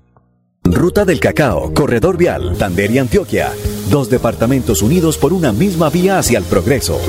Ruta 0.73 1.05
del 1.05 1.19
Cacao, 1.19 1.73
Corredor 1.73 2.17
Vial, 2.17 2.57
Tander 2.57 2.91
y 2.91 2.97
Antioquia. 2.97 3.51
Dos 3.89 4.09
departamentos 4.09 4.81
unidos 4.81 5.17
por 5.17 5.33
una 5.33 5.53
misma 5.53 5.89
vía 5.89 6.19
hacia 6.19 6.37
el 6.37 6.43
progreso. 6.43 6.99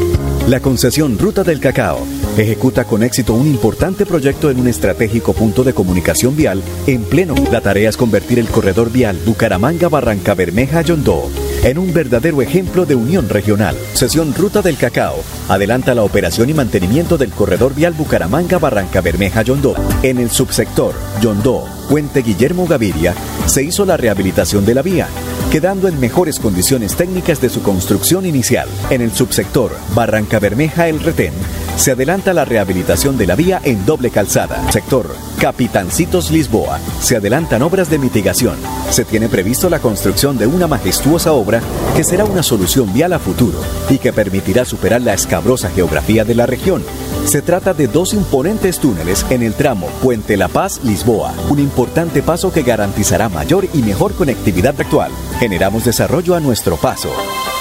La 0.48 0.60
concesión 0.60 1.18
Ruta 1.18 1.44
del 1.44 1.60
Cacao 1.60 1.98
ejecuta 2.36 2.84
con 2.84 3.02
éxito 3.02 3.34
un 3.34 3.46
importante 3.46 4.06
proyecto 4.06 4.50
en 4.50 4.60
un 4.60 4.68
estratégico 4.68 5.32
punto 5.32 5.64
de 5.64 5.74
comunicación 5.74 6.36
vial 6.36 6.62
en 6.86 7.02
pleno. 7.02 7.34
La 7.50 7.60
tarea 7.60 7.88
es 7.88 7.96
convertir 7.96 8.38
el 8.38 8.48
corredor 8.48 8.92
vial 8.92 9.18
Bucaramanga-Barranca 9.26 10.34
Bermeja-Yondó 10.34 11.28
en 11.64 11.78
un 11.78 11.92
verdadero 11.92 12.40
ejemplo 12.40 12.86
de 12.86 12.94
unión 12.94 13.28
regional. 13.28 13.76
Sesión 13.92 14.32
Ruta 14.34 14.62
del 14.62 14.76
Cacao 14.76 15.16
adelanta 15.48 15.94
la 15.94 16.04
operación 16.04 16.48
y 16.50 16.54
mantenimiento 16.54 17.18
del 17.18 17.30
corredor 17.30 17.74
vial 17.74 17.94
Bucaramanga-Barranca 17.94 19.00
Bermeja-Yondó. 19.00 19.74
En 20.02 20.18
el 20.18 20.30
subsector 20.30 20.94
Yondó, 21.20 21.64
Puente 21.88 22.22
Guillermo 22.22 22.66
Gaviria, 22.66 23.14
se 23.46 23.62
hizo 23.62 23.86
la 23.86 23.96
rehabilitación 23.96 24.66
de 24.66 24.74
la 24.74 24.82
vía, 24.82 25.08
quedando 25.50 25.88
en 25.88 25.98
mejores 25.98 26.38
condiciones 26.38 26.94
técnicas 26.94 27.40
de 27.40 27.48
su 27.48 27.62
construcción 27.62 28.26
inicial. 28.26 28.68
En 28.90 29.00
el 29.00 29.12
subsector 29.12 29.74
Barranca 29.94 30.38
Bermeja 30.38 30.88
El 30.88 31.00
Retén, 31.00 31.32
se 31.76 31.92
adelanta 31.92 32.34
la 32.34 32.44
rehabilitación 32.44 33.16
de 33.16 33.26
la 33.26 33.36
vía 33.36 33.60
en 33.64 33.86
doble 33.86 34.10
calzada. 34.10 34.70
Sector 34.70 35.14
Capitancitos 35.40 36.32
Lisboa. 36.32 36.80
Se 37.00 37.16
adelantan 37.16 37.62
obras 37.62 37.88
de 37.88 37.98
mitigación. 37.98 38.56
Se 38.90 39.04
tiene 39.04 39.28
previsto 39.28 39.70
la 39.70 39.78
construcción 39.78 40.36
de 40.36 40.48
una 40.48 40.66
majestuosa 40.66 41.32
obra 41.32 41.62
que 41.96 42.02
será 42.02 42.24
una 42.24 42.42
solución 42.42 42.92
vial 42.92 43.12
a 43.12 43.20
futuro 43.20 43.60
y 43.88 43.98
que 43.98 44.12
permitirá 44.12 44.64
superar 44.64 45.00
la 45.00 45.14
escabrosa 45.14 45.70
geografía 45.70 46.24
de 46.24 46.34
la 46.34 46.46
región. 46.46 46.82
Se 47.24 47.42
trata 47.42 47.74
de 47.74 47.86
dos 47.86 48.14
imponentes 48.14 48.78
túneles 48.78 49.24
en 49.30 49.42
el 49.42 49.54
tramo 49.54 49.86
Puente 50.02 50.36
La 50.36 50.48
Paz-Lisboa, 50.48 51.34
importante 51.78 52.24
paso 52.24 52.50
que 52.50 52.64
garantizará 52.64 53.28
mayor 53.28 53.68
y 53.72 53.82
mejor 53.82 54.12
conectividad 54.12 54.74
actual. 54.80 55.12
Generamos 55.38 55.84
desarrollo 55.84 56.34
a 56.34 56.40
nuestro 56.40 56.76
paso. 56.76 57.08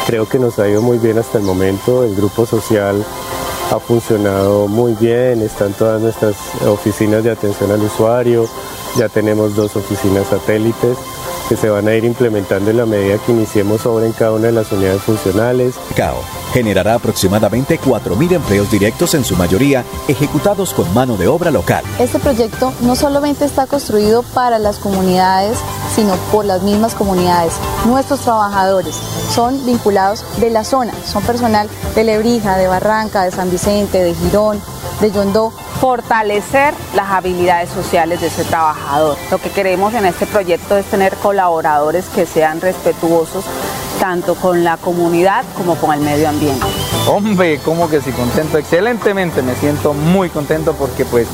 Creo 0.08 0.28
que 0.28 0.40
nos 0.40 0.58
ha 0.58 0.68
ido 0.68 0.82
muy 0.82 0.98
bien 0.98 1.20
hasta 1.20 1.38
el 1.38 1.44
momento. 1.44 2.04
El 2.04 2.16
grupo 2.16 2.48
social 2.48 3.06
ha 3.70 3.80
funcionado 3.80 4.68
muy 4.68 4.94
bien, 4.94 5.44
están 5.44 5.74
todas 5.74 6.02
nuestras 6.02 6.36
oficinas 6.66 7.24
de 7.24 7.30
atención 7.30 7.70
al 7.70 7.84
usuario, 7.84 8.50
ya 8.96 9.08
tenemos 9.08 9.56
dos 9.56 9.76
oficinas 9.76 10.26
satélites 10.26 10.98
que 11.48 11.58
se 11.58 11.70
van 11.70 11.88
a 11.88 11.94
ir 11.94 12.06
implementando 12.06 12.72
en 12.72 12.78
la 12.78 12.86
medida 12.86 13.18
que 13.20 13.32
iniciemos 13.32 13.86
obra 13.86 14.06
en 14.06 14.14
cada 14.14 14.34
una 14.34 14.48
de 14.48 14.54
las 14.54 14.72
unidades 14.72 15.02
funcionales. 15.02 15.76
CAO 15.96 16.22
generará 16.54 16.96
aproximadamente 16.96 17.80
4.000 17.80 18.34
empleos 18.34 18.72
directos 18.72 19.14
en 19.14 19.24
su 19.24 19.36
mayoría 19.36 19.84
ejecutados 20.08 20.74
con 20.74 20.92
mano 20.94 21.18
de 21.18 21.28
obra 21.28 21.52
local. 21.52 21.84
Este 22.00 22.20
proyecto 22.20 22.74
no 22.82 22.96
solamente 22.96 23.46
está 23.46 23.68
construido 23.68 24.24
para 24.24 24.58
las 24.60 24.78
comunidades, 24.78 25.58
sino 25.96 26.16
por 26.32 26.46
las 26.46 26.64
mismas 26.64 26.96
comunidades. 26.96 27.54
Nuestros 27.86 28.22
trabajadores 28.22 28.96
son 29.34 29.66
vinculados 29.66 30.24
de 30.40 30.50
la 30.50 30.64
zona, 30.64 30.94
son 31.06 31.24
personal 31.24 31.70
de 31.96 32.04
Lebrija, 32.04 32.58
de 32.58 32.68
Barranca, 32.68 33.24
de 33.24 33.32
San 33.32 33.52
Vicente, 33.52 34.04
de 34.04 34.14
Girón, 34.16 34.60
de 35.02 35.12
Yondó. 35.12 35.54
Fortalecer 35.80 36.74
las 36.96 37.12
habilidades 37.12 37.70
sociales 37.70 38.22
de 38.22 38.28
ese 38.28 38.44
trabajador. 38.44 39.18
Lo 39.30 39.38
que 39.38 39.50
queremos 39.50 39.94
en 39.94 40.06
este 40.06 40.26
proyecto 40.26 40.76
es 40.76 40.86
tener 40.86 41.14
colaboradores 41.16 42.06
que 42.10 42.26
sean 42.26 42.62
respetuosos 42.62 43.46
tanto 44.00 44.36
con 44.36 44.64
la 44.64 44.78
comunidad 44.78 45.44
como 45.56 45.76
con 45.76 45.94
el 45.94 46.02
medio 46.02 46.30
ambiente. 46.30 46.66
Hombre, 47.08 47.60
como 47.60 47.90
que 47.90 48.02
sí, 48.02 48.12
contento, 48.12 48.58
excelentemente, 48.58 49.42
me 49.42 49.56
siento 49.56 49.94
muy 49.94 50.30
contento 50.30 50.74
porque 50.74 51.06
pues 51.06 51.28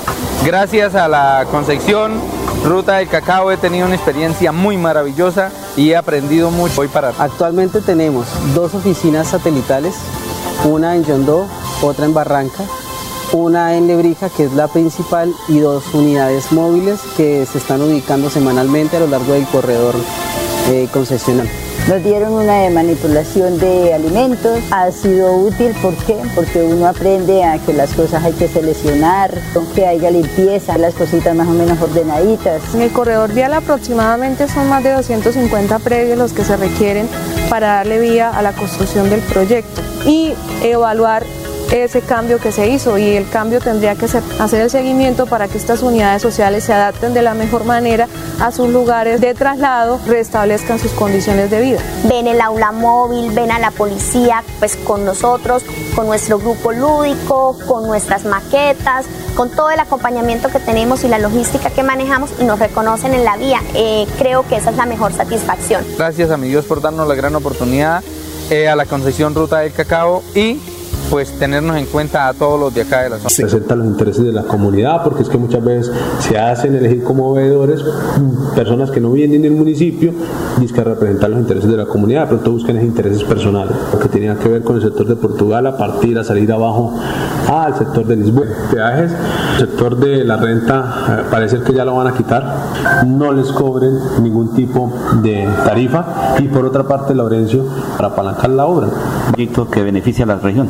gracias 0.46 0.96
a 0.96 1.08
la 1.08 1.46
Concepción 1.52 2.22
Ruta 2.64 2.98
del 2.98 3.10
Cacao 3.10 3.52
he 3.52 3.58
tenido 3.58 3.86
una 3.86 3.96
experiencia 3.96 4.52
muy 4.52 4.78
maravillosa 4.78 5.52
y 5.76 5.92
he 5.92 5.98
aprendido 5.98 6.52
mucho 6.52 6.82
hoy 6.82 6.88
para 6.88 7.12
Actualmente 7.20 7.82
tenemos 7.82 8.26
dos 8.54 8.74
oficinas 8.74 9.28
satelitales, 9.28 9.96
una 10.64 10.96
en 10.96 11.04
Yondó, 11.04 11.46
otra 11.82 12.06
en 12.06 12.14
Barranca, 12.14 12.64
una 13.34 13.76
en 13.76 13.88
Lebrija, 13.88 14.30
que 14.30 14.46
es 14.46 14.54
la 14.54 14.68
principal, 14.68 15.34
y 15.50 15.60
dos 15.60 15.94
unidades 15.94 16.52
móviles 16.52 17.00
que 17.18 17.46
se 17.46 17.58
están 17.58 17.82
ubicando 17.82 18.30
semanalmente 18.30 18.98
a 18.98 19.02
lo 19.02 19.08
largo 19.08 19.34
del 19.34 19.46
corredor 19.48 19.96
eh, 20.70 20.88
concesional. 20.94 21.50
Nos 21.90 22.02
dieron 22.02 22.32
una 22.32 22.62
de 22.62 22.70
manipulación 22.70 23.60
de 23.60 23.94
alimentos, 23.94 24.60
ha 24.72 24.90
sido 24.92 25.34
útil, 25.34 25.74
¿por 25.82 25.94
qué? 25.96 26.16
Porque 26.34 26.64
uno 26.64 26.88
aprende 26.88 27.44
a 27.44 27.58
que 27.58 27.74
las 27.74 27.94
cosas 27.94 28.24
hay 28.24 28.32
que 28.32 28.48
seleccionar, 28.48 29.34
que 29.76 29.86
haya 29.86 30.10
limpieza, 30.10 30.78
las 30.78 30.94
cositas 30.94 31.36
más 31.36 31.48
o 31.48 31.52
menos 31.52 31.82
ordenaditas. 31.82 32.62
En 32.74 32.84
el 32.84 32.92
corredor 32.92 33.34
vial 33.34 33.54
aproximadamente 33.54 34.48
son 34.48 34.70
más 34.70 34.82
de 34.82 34.94
250 34.94 35.80
predios 35.80 36.18
los 36.18 36.32
que 36.32 36.46
se 36.46 36.56
requieren 36.56 37.10
para 37.50 37.68
darle 37.68 38.00
vía 38.00 38.30
a 38.30 38.42
la 38.42 38.54
construcción 38.54 39.10
del 39.10 39.20
proyecto 39.20 39.82
y 40.06 40.34
evaluar 40.62 41.26
ese 41.74 42.02
cambio 42.02 42.40
que 42.40 42.52
se 42.52 42.68
hizo 42.70 42.98
y 43.00 43.16
el 43.16 43.28
cambio 43.28 43.60
tendría 43.60 43.96
que 43.96 44.08
ser 44.08 44.22
hacer 44.40 44.62
el 44.62 44.70
seguimiento 44.70 45.26
para 45.26 45.48
que 45.48 45.58
estas 45.58 45.82
unidades 45.82 46.22
sociales 46.22 46.64
se 46.64 46.74
adapten 46.74 47.14
de 47.16 47.24
la 47.24 47.34
mejor 47.34 47.66
manera 47.66 48.08
a 48.40 48.52
sus 48.52 48.70
lugares 48.70 49.20
de 49.22 49.34
traslado, 49.34 50.00
restablezcan 50.06 50.78
sus 50.78 50.92
condiciones 50.92 51.50
de 51.50 51.62
vida. 51.62 51.80
Ven 52.08 52.28
el 52.28 52.42
aula 52.42 52.72
móvil, 52.72 53.32
ven 53.32 53.52
a 53.52 53.58
la 53.58 53.72
policía 53.72 54.44
pues 54.60 54.76
con 54.76 55.04
nosotros, 55.04 55.64
con 55.96 56.06
nuestro 56.06 56.38
grupo 56.38 56.72
lúdico, 56.72 57.58
con 57.68 57.88
nuestras 57.88 58.24
maquetas, 58.26 59.06
con 59.36 59.50
todo 59.50 59.72
el 59.72 59.80
acompañamiento 59.80 60.50
que 60.50 60.60
tenemos 60.60 61.04
y 61.04 61.08
la 61.08 61.18
logística 61.18 61.72
que 61.72 61.82
manejamos 61.82 62.30
y 62.40 62.44
nos 62.44 62.60
reconocen 62.60 63.14
en 63.14 63.24
la 63.24 63.38
vía. 63.38 63.62
Eh, 63.74 64.06
creo 64.20 64.48
que 64.48 64.58
esa 64.58 64.70
es 64.70 64.78
la 64.78 64.86
mejor 64.86 65.12
satisfacción. 65.14 65.84
Gracias 65.98 66.30
a 66.30 66.38
mi 66.38 66.50
Dios 66.50 66.66
por 66.66 66.82
darnos 66.82 67.08
la 67.08 67.16
gran 67.16 67.36
oportunidad, 67.36 68.04
eh, 68.52 68.68
a 68.68 68.76
la 68.76 68.86
concesión 68.86 69.34
Ruta 69.34 69.60
del 69.60 69.74
Cacao 69.74 70.22
y 70.36 70.60
pues 71.10 71.32
tenernos 71.40 71.78
en 71.78 71.86
cuenta 71.86 72.28
a 72.28 72.34
todos 72.34 72.60
los 72.60 72.74
de 72.74 72.82
acá 72.82 73.04
de 73.04 73.10
la 73.10 73.18
zona. 73.18 73.30
Representa 73.30 73.76
los 73.76 73.88
intereses 73.88 74.24
de 74.24 74.32
la 74.32 74.44
comunidad 74.44 75.04
porque 75.04 75.24
es 75.24 75.30
que 75.30 75.38
muchas 75.38 75.64
veces 75.64 75.92
se 76.20 76.38
hacen 76.38 76.76
elegir 76.76 77.04
como 77.04 77.34
veedores 77.34 77.82
mm, 77.84 78.56
personas 78.56 78.92
que 78.92 79.00
no 79.00 79.12
vienen 79.12 79.42
del 79.42 79.54
municipio 79.54 80.14
y 80.62 80.66
es 80.66 80.72
que 80.72 80.84
representan 80.84 81.32
los 81.32 81.40
intereses 81.42 81.70
de 81.70 81.78
la 81.78 81.86
comunidad, 81.86 82.28
pero 82.30 82.40
todos 82.40 82.54
buscan 82.54 82.78
esos 82.78 82.88
intereses 82.88 83.24
personales, 83.24 83.76
lo 83.92 84.00
que 84.00 84.10
tenía 84.10 84.36
que 84.36 84.48
ver 84.48 84.64
con 84.64 84.76
el 84.76 84.82
sector 84.82 85.08
de 85.08 85.16
Portugal 85.16 85.66
a 85.68 85.78
partir 85.78 86.18
a 86.18 86.24
salir 86.24 86.52
abajo 86.52 86.94
al 87.48 87.78
sector 87.78 88.06
de 88.06 88.16
Lisboa. 88.16 88.46
Peajes, 88.72 89.12
el 89.54 89.68
sector 89.68 89.98
de 89.98 90.24
la 90.24 90.38
renta 90.38 91.20
eh, 91.20 91.24
parece 91.30 91.60
que 91.60 91.74
ya 91.74 91.86
lo 91.86 91.96
van 91.96 92.08
a 92.08 92.14
quitar, 92.14 93.06
no 93.06 93.32
les 93.32 93.52
cobren 93.52 93.94
ningún 94.22 94.54
tipo 94.54 94.92
de 95.22 95.48
tarifa 95.66 96.36
y 96.40 96.48
por 96.48 96.66
otra 96.66 96.84
parte 96.84 97.14
Laurencio 97.14 97.66
para 97.98 98.10
apalancar 98.10 98.50
la 98.50 98.66
obra. 98.66 98.88
proyecto 99.32 99.70
que 99.70 99.84
beneficia 99.84 100.26
a 100.26 100.28
la 100.28 100.36
región. 100.38 100.70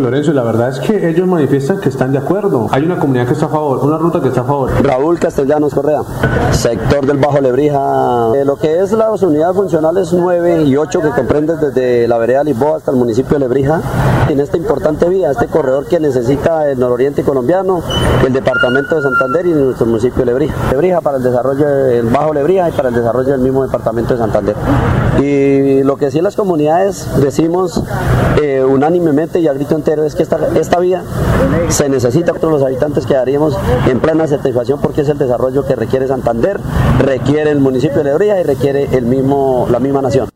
Lorenzo, 0.00 0.32
la 0.32 0.42
verdad 0.42 0.68
es 0.68 0.80
que 0.80 1.08
ellos 1.08 1.26
manifiestan 1.26 1.80
que 1.80 1.88
están 1.88 2.12
de 2.12 2.18
acuerdo. 2.18 2.66
Hay 2.70 2.82
una 2.82 2.98
comunidad 2.98 3.26
que 3.26 3.32
está 3.32 3.46
a 3.46 3.48
favor, 3.48 3.78
una 3.82 3.96
ruta 3.96 4.20
que 4.20 4.28
está 4.28 4.42
a 4.42 4.44
favor. 4.44 4.70
Raúl 4.82 5.18
Castellanos 5.18 5.74
Correa, 5.74 6.02
sector 6.52 7.06
del 7.06 7.16
Bajo 7.16 7.40
Lebrija. 7.40 8.32
Eh, 8.34 8.44
lo 8.44 8.56
que 8.56 8.80
es 8.80 8.92
las 8.92 9.22
unidades 9.22 9.56
funcionales 9.56 10.12
9 10.12 10.64
y 10.64 10.76
8 10.76 11.00
que 11.00 11.10
comprenden 11.10 11.58
desde 11.60 12.06
la 12.08 12.18
vereda 12.18 12.44
Lisboa 12.44 12.76
hasta 12.76 12.90
el 12.90 12.98
municipio 12.98 13.34
de 13.34 13.40
Lebrija, 13.40 13.80
en 14.28 14.40
esta 14.40 14.56
importante 14.56 15.08
vía, 15.08 15.30
este 15.30 15.46
corredor 15.46 15.86
que 15.86 15.98
necesita 15.98 16.70
el 16.70 16.78
nororiente 16.78 17.22
colombiano, 17.22 17.80
el 18.26 18.32
departamento 18.32 18.96
de 18.96 19.02
Santander 19.02 19.46
y 19.46 19.52
nuestro 19.52 19.86
municipio 19.86 20.18
de 20.18 20.26
Lebrija. 20.26 20.54
Lebrija 20.70 21.00
para 21.00 21.18
el 21.18 21.22
desarrollo 21.22 21.66
del 21.66 22.06
Bajo 22.06 22.34
Lebrija 22.34 22.68
y 22.68 22.72
para 22.72 22.88
el 22.90 22.94
desarrollo 22.94 23.30
del 23.30 23.40
mismo 23.40 23.62
departamento 23.64 24.12
de 24.14 24.18
Santander. 24.18 24.56
Y 25.22 25.82
lo 25.84 25.96
que 25.96 26.10
sí 26.10 26.20
las 26.20 26.36
comunidades 26.36 27.08
decimos 27.20 27.82
eh, 28.42 28.62
unánimemente 28.62 29.38
y 29.38 29.48
al 29.48 29.54
grito 29.54 29.74
es 29.88 30.14
que 30.14 30.22
esta, 30.22 30.38
esta 30.58 30.78
vía 30.80 31.02
se 31.68 31.88
necesita, 31.88 32.32
todos 32.32 32.52
los 32.52 32.62
habitantes 32.62 33.06
quedaríamos 33.06 33.56
en 33.88 34.00
plena 34.00 34.26
satisfacción 34.26 34.80
porque 34.80 35.02
es 35.02 35.08
el 35.08 35.18
desarrollo 35.18 35.64
que 35.64 35.76
requiere 35.76 36.08
Santander, 36.08 36.58
requiere 36.98 37.50
el 37.50 37.60
municipio 37.60 37.98
de 37.98 38.04
Lebrija 38.04 38.40
y 38.40 38.42
requiere 38.42 38.88
el 38.92 39.04
mismo, 39.04 39.68
la 39.70 39.78
misma 39.78 40.02
nación. 40.02 40.28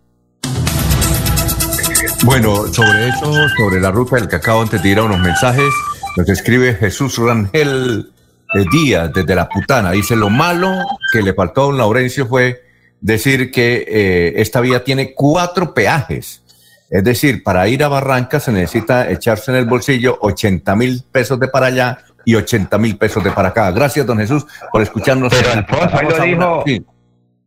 Bueno, 2.24 2.66
sobre 2.72 3.08
eso, 3.08 3.32
sobre 3.56 3.80
la 3.80 3.90
ruta 3.90 4.16
del 4.16 4.28
cacao, 4.28 4.60
antes 4.60 4.82
de 4.82 4.88
ir 4.90 4.98
a 4.98 5.02
unos 5.02 5.18
mensajes, 5.18 5.72
nos 6.16 6.28
escribe 6.28 6.74
Jesús 6.74 7.18
Rangel 7.18 8.12
eh, 8.54 8.64
Díaz 8.70 9.10
desde 9.12 9.34
La 9.34 9.48
Putana. 9.48 9.90
Dice, 9.92 10.16
lo 10.16 10.30
malo 10.30 10.70
que 11.12 11.22
le 11.22 11.34
faltó 11.34 11.62
a 11.62 11.64
don 11.64 11.78
Laurencio 11.78 12.26
fue 12.26 12.62
decir 13.00 13.50
que 13.50 13.84
eh, 13.88 14.32
esta 14.36 14.60
vía 14.60 14.84
tiene 14.84 15.14
cuatro 15.14 15.72
peajes. 15.74 16.42
Es 16.90 17.04
decir, 17.04 17.42
para 17.44 17.68
ir 17.68 17.84
a 17.84 17.88
Barranca 17.88 18.40
se 18.40 18.50
necesita 18.52 19.08
echarse 19.10 19.52
en 19.52 19.58
el 19.58 19.64
bolsillo 19.66 20.18
80 20.20 20.74
mil 20.76 21.02
pesos 21.12 21.38
de 21.38 21.46
para 21.48 21.66
allá 21.66 21.98
y 22.24 22.34
80 22.34 22.76
mil 22.78 22.98
pesos 22.98 23.22
de 23.22 23.30
para 23.30 23.48
acá. 23.48 23.70
Gracias, 23.70 24.04
don 24.04 24.18
Jesús, 24.18 24.44
por 24.72 24.82
escucharnos. 24.82 25.32
Pero 25.32 25.52
Alfonso, 25.82 25.96
ahí 25.96 26.08
lo 26.08 26.24
dijo, 26.24 26.62
sí. 26.66 26.84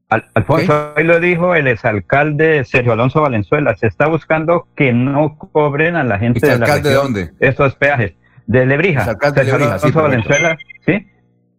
Al- 0.09 0.25
Alfonso, 0.35 0.93
ahí 0.95 1.03
lo 1.03 1.19
dijo 1.19 1.55
el 1.55 1.67
exalcalde 1.67 2.63
Sergio 2.63 2.93
Alonso 2.93 3.21
Valenzuela. 3.21 3.75
Se 3.75 3.87
está 3.87 4.07
buscando 4.07 4.67
que 4.75 4.93
no 4.93 5.37
cobren 5.37 5.95
a 5.97 6.03
la 6.03 6.17
gente 6.19 6.39
de 6.39 6.47
la 6.47 6.53
¿Exalcalde 6.65 6.89
de 6.89 6.95
región 6.95 7.13
dónde? 7.13 7.33
estos 7.39 7.75
peajes. 7.75 8.13
De 8.47 8.65
Lebrija. 8.65 9.05
De 9.05 9.17
Sergio 9.19 9.43
Lebrija, 9.57 9.75
Alonso. 9.75 10.01
Valenzuela, 10.01 10.57
¿sí? 10.85 11.07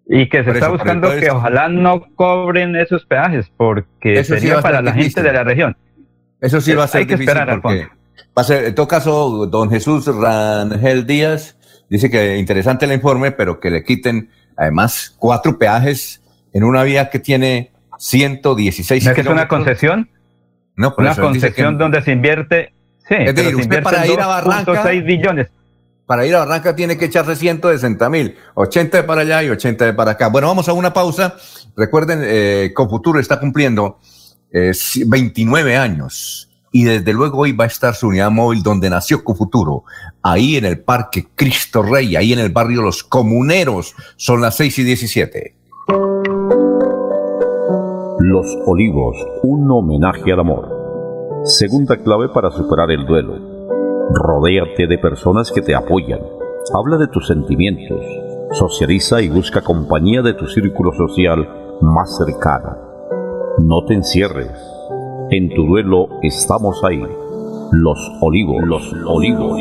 Y 0.07 0.29
que 0.29 0.39
se 0.39 0.45
Por 0.45 0.55
está 0.55 0.67
eso, 0.67 0.73
buscando 0.75 1.11
que 1.19 1.31
ojalá 1.31 1.69
no 1.69 2.03
cobren 2.15 2.77
esos 2.77 3.05
peajes, 3.07 3.51
porque 3.57 4.21
Eso 4.21 4.35
sería 4.35 4.61
para 4.61 4.81
la 4.83 4.93
difícil. 4.93 5.15
gente 5.15 5.29
de 5.29 5.35
la 5.35 5.45
región. 5.45 5.77
Eso 6.41 6.61
sí 6.61 6.73
Eh, 6.73 6.75
va 6.77 6.85
a 6.85 6.89
ser 6.89 7.01
hay 7.03 7.07
que 7.07 7.15
difícil 7.17 7.37
esperar, 7.37 7.61
porque 7.63 7.89
va 8.37 8.43
a 8.43 8.45
ser, 8.45 8.65
en 8.67 8.75
todo 8.75 8.89
caso, 8.89 9.47
don 9.47 9.71
Jesús 9.71 10.07
Rangel 10.07 11.07
Díaz 11.07 11.57
dice 11.89 12.11
que 12.11 12.37
interesante 12.39 12.85
el 12.87 12.93
informe, 12.93 13.31
pero 13.33 13.61
que 13.61 13.71
le 13.71 13.83
quiten 13.85 14.31
además 14.57 15.15
cuatro 15.19 15.59
peajes 15.59 16.23
en 16.53 16.65
una 16.65 16.83
vía 16.83 17.11
que 17.11 17.19
tiene 17.19 17.73
116 17.99 19.05
¿No 19.05 19.11
es 19.11 19.15
que 19.15 19.21
es 19.23 19.27
una 19.27 19.49
concesión? 19.49 20.09
No, 20.77 20.95
por 20.95 21.05
Una 21.05 21.15
concesión 21.15 21.75
que- 21.75 21.79
donde 21.83 22.03
se 22.03 22.13
invierte, 22.13 22.73
sí, 23.09 23.15
Es 23.19 23.35
decir, 23.35 23.55
usted 23.57 23.83
para 23.83 24.07
ir 24.07 24.21
a 24.21 24.27
2.6 24.43 24.65
Barranca- 24.67 24.91
billones. 25.07 25.49
Para 26.07 26.27
ir 26.27 26.35
a 26.35 26.41
Barranca 26.41 26.77
tiene 26.77 26.99
que 26.99 27.07
echarse 27.07 27.35
160 27.37 28.11
mil, 28.11 28.37
80 28.55 28.99
de 28.99 29.03
para 29.05 29.23
allá 29.23 29.43
y 29.43 29.49
80 29.51 29.87
de 29.87 29.95
para 29.95 30.11
acá. 30.13 30.29
Bueno, 30.29 30.49
vamos 30.49 30.69
a 30.69 30.73
una 30.75 30.93
pausa. 30.93 31.37
Recuerden, 31.77 32.21
eh, 32.23 32.73
Confuturo 32.75 33.19
está 33.21 33.41
cumpliendo 33.41 33.99
eh, 34.53 34.73
29 35.07 35.77
años 35.77 36.49
y 36.77 36.83
desde 36.83 37.13
luego 37.13 37.39
hoy 37.39 37.53
va 37.53 37.65
a 37.65 37.69
estar 37.69 37.95
su 37.95 38.09
unidad 38.09 38.33
móvil 38.33 38.65
donde 38.65 38.91
nació 38.91 39.23
Confuturo, 39.23 39.85
ahí 40.25 40.57
en 40.57 40.65
el 40.65 40.81
Parque 40.81 41.29
Cristo 41.37 41.85
Rey, 41.85 42.17
ahí 42.17 42.33
en 42.33 42.41
el 42.41 42.51
barrio 42.51 42.83
Los 42.83 43.05
Comuneros. 43.05 43.95
Son 44.17 44.41
las 44.41 44.57
6 44.57 44.81
y 44.81 44.83
17. 44.83 45.55
Los 48.19 48.59
Olivos, 48.67 49.17
un 49.45 49.71
homenaje 49.71 50.33
al 50.33 50.41
amor. 50.41 50.69
Segunda 51.45 51.97
clave 51.97 52.29
para 52.31 52.51
superar 52.51 52.91
el 52.91 53.07
duelo. 53.07 53.39
Rodéate 54.13 54.89
de 54.89 54.99
personas 54.99 55.53
que 55.53 55.63
te 55.63 55.77
apoyan. 55.77 56.23
Habla 56.75 56.97
de 56.97 57.07
tus 57.07 57.29
sentimientos. 57.29 58.05
Socializa 58.51 59.23
y 59.23 59.29
busca 59.29 59.61
compañía 59.61 60.23
de 60.23 60.35
tu 60.35 60.49
círculo 60.49 60.93
social 60.93 61.79
más 61.83 62.17
cercano. 62.17 62.94
No 63.59 63.85
te 63.85 63.95
encierres. 63.95 64.51
En 65.31 65.49
tu 65.55 65.65
duelo 65.67 66.09
estamos 66.23 66.83
ahí. 66.85 67.03
Los 67.73 67.99
Olivos, 68.21 68.63
los 68.65 68.93
Olivos. 69.07 69.61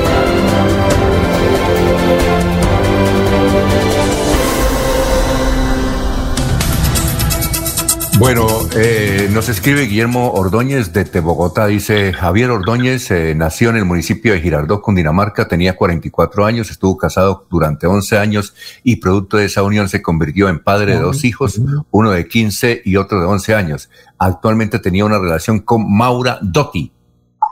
Bueno, 8.21 8.45
eh, 8.75 9.29
nos 9.33 9.49
escribe 9.49 9.87
Guillermo 9.87 10.33
Ordóñez 10.33 10.93
de 10.93 11.19
Bogotá. 11.21 11.65
Dice, 11.65 12.13
Javier 12.13 12.51
Ordóñez 12.51 13.09
eh, 13.09 13.33
nació 13.33 13.71
en 13.71 13.77
el 13.77 13.85
municipio 13.85 14.33
de 14.33 14.41
Girardot, 14.41 14.79
Cundinamarca, 14.79 15.47
tenía 15.47 15.75
44 15.75 16.45
años, 16.45 16.69
estuvo 16.69 16.95
casado 16.97 17.47
durante 17.49 17.87
11 17.87 18.19
años 18.19 18.53
y 18.83 18.97
producto 18.97 19.37
de 19.37 19.45
esa 19.45 19.63
unión 19.63 19.89
se 19.89 20.03
convirtió 20.03 20.49
en 20.49 20.59
padre 20.59 20.93
de 20.93 20.99
dos 20.99 21.23
hijos, 21.25 21.59
uno 21.89 22.11
de 22.11 22.27
15 22.27 22.83
y 22.85 22.95
otro 22.97 23.19
de 23.19 23.25
11 23.25 23.55
años. 23.55 23.89
Actualmente 24.19 24.77
tenía 24.77 25.03
una 25.03 25.17
relación 25.17 25.57
con 25.57 25.91
Maura 25.91 26.37
Dotti, 26.43 26.91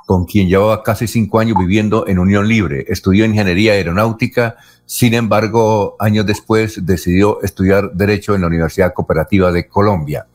con 0.06 0.26
quien 0.26 0.50
llevaba 0.50 0.84
casi 0.84 1.08
cinco 1.08 1.40
años 1.40 1.58
viviendo 1.58 2.06
en 2.08 2.20
unión 2.20 2.48
libre. 2.48 2.86
Estudió 2.90 3.26
ingeniería 3.26 3.72
aeronáutica, 3.72 4.58
sin 4.86 5.16
embargo, 5.16 5.96
años 6.00 6.28
después 6.28 6.86
decidió 6.86 7.41
estudiar 7.41 7.91
Derecho 7.94 8.36
en 8.36 8.41
la 8.41 8.48
Universidad 8.48 8.94
Cooperativa 8.94 9.52
de 9.52 9.68
Colombia. 9.68 10.28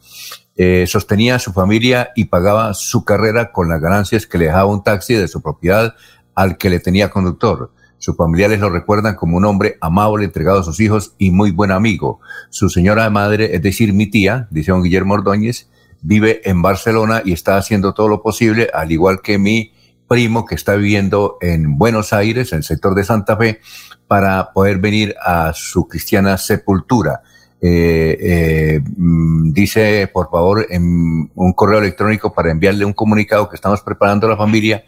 Eh, 0.56 0.84
sostenía 0.86 1.34
a 1.34 1.38
su 1.40 1.52
familia 1.52 2.10
y 2.14 2.26
pagaba 2.26 2.74
su 2.74 3.04
carrera 3.04 3.50
con 3.50 3.68
las 3.68 3.80
ganancias 3.80 4.26
que 4.26 4.38
le 4.38 4.46
dejaba 4.46 4.66
un 4.66 4.84
taxi 4.84 5.14
de 5.14 5.26
su 5.26 5.42
propiedad 5.42 5.94
al 6.34 6.58
que 6.58 6.70
le 6.70 6.78
tenía 6.78 7.10
conductor. 7.10 7.72
Sus 7.98 8.16
familiares 8.16 8.60
lo 8.60 8.70
recuerdan 8.70 9.16
como 9.16 9.36
un 9.36 9.44
hombre 9.46 9.78
amable, 9.80 10.26
entregado 10.26 10.60
a 10.60 10.62
sus 10.62 10.78
hijos 10.78 11.14
y 11.18 11.30
muy 11.30 11.50
buen 11.50 11.70
amigo. 11.70 12.20
Su 12.50 12.68
señora 12.68 13.08
madre, 13.10 13.56
es 13.56 13.62
decir, 13.62 13.92
mi 13.94 14.06
tía, 14.06 14.46
dice 14.50 14.72
Guillermo 14.72 15.14
Ordóñez, 15.14 15.68
vive 16.02 16.42
en 16.44 16.60
Barcelona 16.60 17.22
y 17.24 17.32
está 17.32 17.56
haciendo 17.56 17.94
todo 17.94 18.08
lo 18.08 18.22
posible, 18.22 18.68
al 18.74 18.92
igual 18.92 19.22
que 19.22 19.38
mi 19.38 19.72
primo 20.06 20.44
que 20.44 20.54
está 20.54 20.74
viviendo 20.76 21.38
en 21.40 21.78
Buenos 21.78 22.12
Aires, 22.12 22.52
en 22.52 22.58
el 22.58 22.64
sector 22.64 22.94
de 22.94 23.04
Santa 23.04 23.36
Fe, 23.36 23.60
para 24.06 24.52
poder 24.52 24.78
venir 24.78 25.14
a 25.24 25.52
su 25.54 25.88
cristiana 25.88 26.36
sepultura. 26.36 27.22
Eh, 27.66 28.18
eh, 28.20 28.80
dice, 28.84 30.10
por 30.12 30.30
favor, 30.30 30.66
en 30.68 31.30
un 31.34 31.52
correo 31.54 31.78
electrónico 31.78 32.34
para 32.34 32.50
enviarle 32.50 32.84
un 32.84 32.92
comunicado 32.92 33.48
que 33.48 33.56
estamos 33.56 33.80
preparando 33.80 34.26
a 34.26 34.30
la 34.30 34.36
familia 34.36 34.84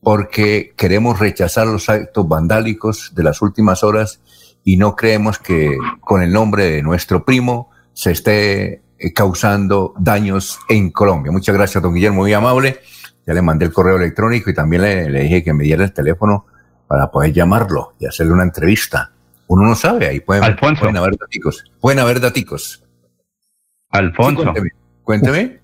porque 0.00 0.72
queremos 0.76 1.18
rechazar 1.18 1.66
los 1.66 1.88
actos 1.88 2.28
vandálicos 2.28 3.12
de 3.16 3.24
las 3.24 3.42
últimas 3.42 3.82
horas 3.82 4.20
y 4.62 4.76
no 4.76 4.94
creemos 4.94 5.40
que 5.40 5.76
con 5.98 6.22
el 6.22 6.32
nombre 6.32 6.70
de 6.70 6.82
nuestro 6.84 7.24
primo 7.24 7.70
se 7.94 8.12
esté 8.12 8.82
eh, 9.00 9.12
causando 9.12 9.92
daños 9.98 10.60
en 10.68 10.92
Colombia. 10.92 11.32
Muchas 11.32 11.56
gracias, 11.56 11.82
don 11.82 11.92
Guillermo, 11.92 12.20
muy 12.20 12.32
amable. 12.32 12.78
Ya 13.26 13.34
le 13.34 13.42
mandé 13.42 13.64
el 13.64 13.72
correo 13.72 13.96
electrónico 13.96 14.50
y 14.50 14.54
también 14.54 14.82
le, 14.82 15.10
le 15.10 15.22
dije 15.22 15.42
que 15.42 15.52
me 15.52 15.64
diera 15.64 15.82
el 15.82 15.92
teléfono 15.92 16.46
para 16.86 17.10
poder 17.10 17.32
llamarlo 17.32 17.94
y 17.98 18.06
hacerle 18.06 18.34
una 18.34 18.44
entrevista. 18.44 19.10
Uno 19.50 19.66
no 19.66 19.74
sabe, 19.74 20.06
ahí 20.06 20.20
pueden, 20.20 20.44
Alfonso. 20.44 20.82
pueden 20.82 20.96
haber 20.96 21.16
daticos. 21.16 21.64
Pueden 21.80 21.98
haber 21.98 22.20
daticos. 22.20 22.84
Alfonso. 23.90 24.42
Sí, 24.42 24.46
cuénteme. 24.46 24.70
cuénteme. 25.02 25.58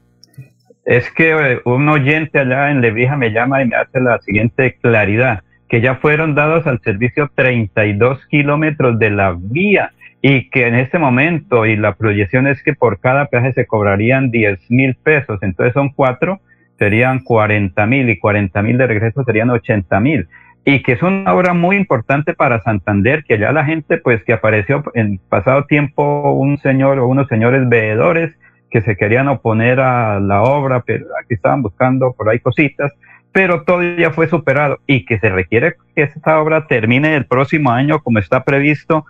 Es 0.84 1.08
que 1.12 1.30
eh, 1.30 1.60
un 1.64 1.88
oyente 1.88 2.40
allá 2.40 2.72
en 2.72 2.80
Lebrija 2.80 3.16
me 3.16 3.30
llama 3.30 3.62
y 3.62 3.68
me 3.68 3.76
hace 3.76 4.00
la 4.00 4.18
siguiente 4.22 4.76
claridad, 4.82 5.44
que 5.68 5.80
ya 5.80 5.94
fueron 5.94 6.34
dados 6.34 6.66
al 6.66 6.80
servicio 6.82 7.30
32 7.32 8.26
kilómetros 8.26 8.98
de 8.98 9.10
la 9.10 9.36
vía 9.38 9.92
y 10.20 10.50
que 10.50 10.66
en 10.66 10.74
este 10.74 10.98
momento, 10.98 11.64
y 11.64 11.76
la 11.76 11.94
proyección 11.94 12.48
es 12.48 12.60
que 12.64 12.74
por 12.74 12.98
cada 12.98 13.26
peaje 13.26 13.52
se 13.52 13.66
cobrarían 13.66 14.32
10 14.32 14.68
mil 14.68 14.96
pesos, 14.96 15.38
entonces 15.42 15.74
son 15.74 15.90
cuatro, 15.90 16.40
serían 16.76 17.20
40 17.20 17.86
mil 17.86 18.10
y 18.10 18.18
40 18.18 18.62
mil 18.62 18.78
de 18.78 18.86
regreso 18.88 19.22
serían 19.22 19.50
80 19.50 20.00
mil. 20.00 20.28
Y 20.68 20.82
que 20.82 20.92
es 20.92 21.02
una 21.02 21.32
obra 21.32 21.54
muy 21.54 21.76
importante 21.76 22.34
para 22.34 22.60
Santander, 22.60 23.22
que 23.22 23.38
ya 23.38 23.52
la 23.52 23.64
gente, 23.64 23.98
pues 23.98 24.24
que 24.24 24.32
apareció 24.32 24.82
en 24.94 25.18
pasado 25.28 25.64
tiempo 25.66 26.32
un 26.32 26.58
señor 26.58 26.98
o 26.98 27.06
unos 27.06 27.28
señores 27.28 27.68
veedores 27.68 28.34
que 28.68 28.80
se 28.80 28.96
querían 28.96 29.28
oponer 29.28 29.78
a 29.78 30.18
la 30.18 30.42
obra, 30.42 30.82
pero 30.84 31.06
aquí 31.22 31.34
estaban 31.34 31.62
buscando 31.62 32.12
por 32.14 32.28
ahí 32.28 32.40
cositas, 32.40 32.92
pero 33.30 33.62
todo 33.62 33.80
ya 33.96 34.10
fue 34.10 34.26
superado 34.26 34.80
y 34.88 35.04
que 35.04 35.20
se 35.20 35.28
requiere 35.28 35.76
que 35.94 36.02
esta 36.02 36.40
obra 36.40 36.66
termine 36.66 37.14
el 37.14 37.26
próximo 37.26 37.70
año 37.70 38.00
como 38.00 38.18
está 38.18 38.42
previsto 38.42 39.04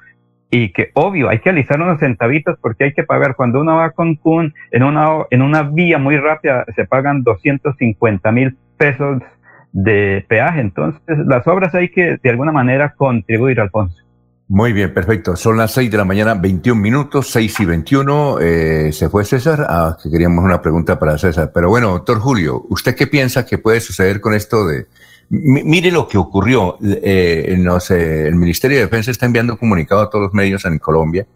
y 0.50 0.72
que 0.72 0.90
obvio 0.92 1.30
hay 1.30 1.38
que 1.38 1.48
alisar 1.48 1.80
unos 1.80 2.00
centavitos 2.00 2.58
porque 2.60 2.84
hay 2.84 2.92
que 2.92 3.02
pagar. 3.02 3.34
Cuando 3.34 3.60
uno 3.60 3.76
va 3.76 3.92
con 3.92 4.16
Kun 4.16 4.52
en 4.72 4.82
una 4.82 5.24
en 5.30 5.40
una 5.40 5.62
vía 5.62 5.96
muy 5.96 6.18
rápida 6.18 6.66
se 6.76 6.84
pagan 6.84 7.22
250 7.22 8.30
mil 8.30 8.56
pesos 8.76 9.22
de 9.78 10.24
peaje 10.26 10.60
entonces 10.60 11.00
las 11.26 11.46
obras 11.46 11.74
hay 11.74 11.90
que 11.90 12.18
de 12.22 12.30
alguna 12.30 12.50
manera 12.50 12.94
contribuir 12.96 13.60
Alfonso 13.60 13.96
Muy 14.48 14.72
bien, 14.72 14.94
perfecto. 14.94 15.36
Son 15.36 15.56
las 15.56 15.72
6 15.72 15.90
de 15.90 15.96
la 15.96 16.04
mañana, 16.04 16.34
21 16.34 16.80
minutos, 16.80 17.30
6 17.30 17.60
y 17.60 17.64
21. 17.64 18.38
Eh, 18.40 18.92
se 18.92 19.08
fue 19.08 19.24
César. 19.24 19.66
Ah, 19.68 19.96
que 20.00 20.08
queríamos 20.08 20.44
una 20.44 20.62
pregunta 20.62 20.98
para 20.98 21.18
César. 21.18 21.50
Pero 21.52 21.68
bueno, 21.68 21.90
doctor 21.90 22.20
Julio, 22.20 22.64
¿usted 22.70 22.94
qué 22.94 23.08
piensa 23.08 23.44
que 23.44 23.58
puede 23.58 23.80
suceder 23.80 24.20
con 24.20 24.34
esto 24.34 24.64
de... 24.64 24.86
Mire 25.28 25.90
lo 25.90 26.06
que 26.06 26.16
ocurrió. 26.16 26.78
Eh, 26.80 27.56
no 27.58 27.80
sé, 27.80 28.28
el 28.28 28.36
Ministerio 28.36 28.76
de 28.76 28.84
Defensa 28.84 29.10
está 29.10 29.26
enviando 29.26 29.58
comunicado 29.58 30.00
a 30.00 30.08
todos 30.10 30.26
los 30.26 30.32
medios 30.32 30.64
en 30.64 30.78
Colombia 30.78 31.26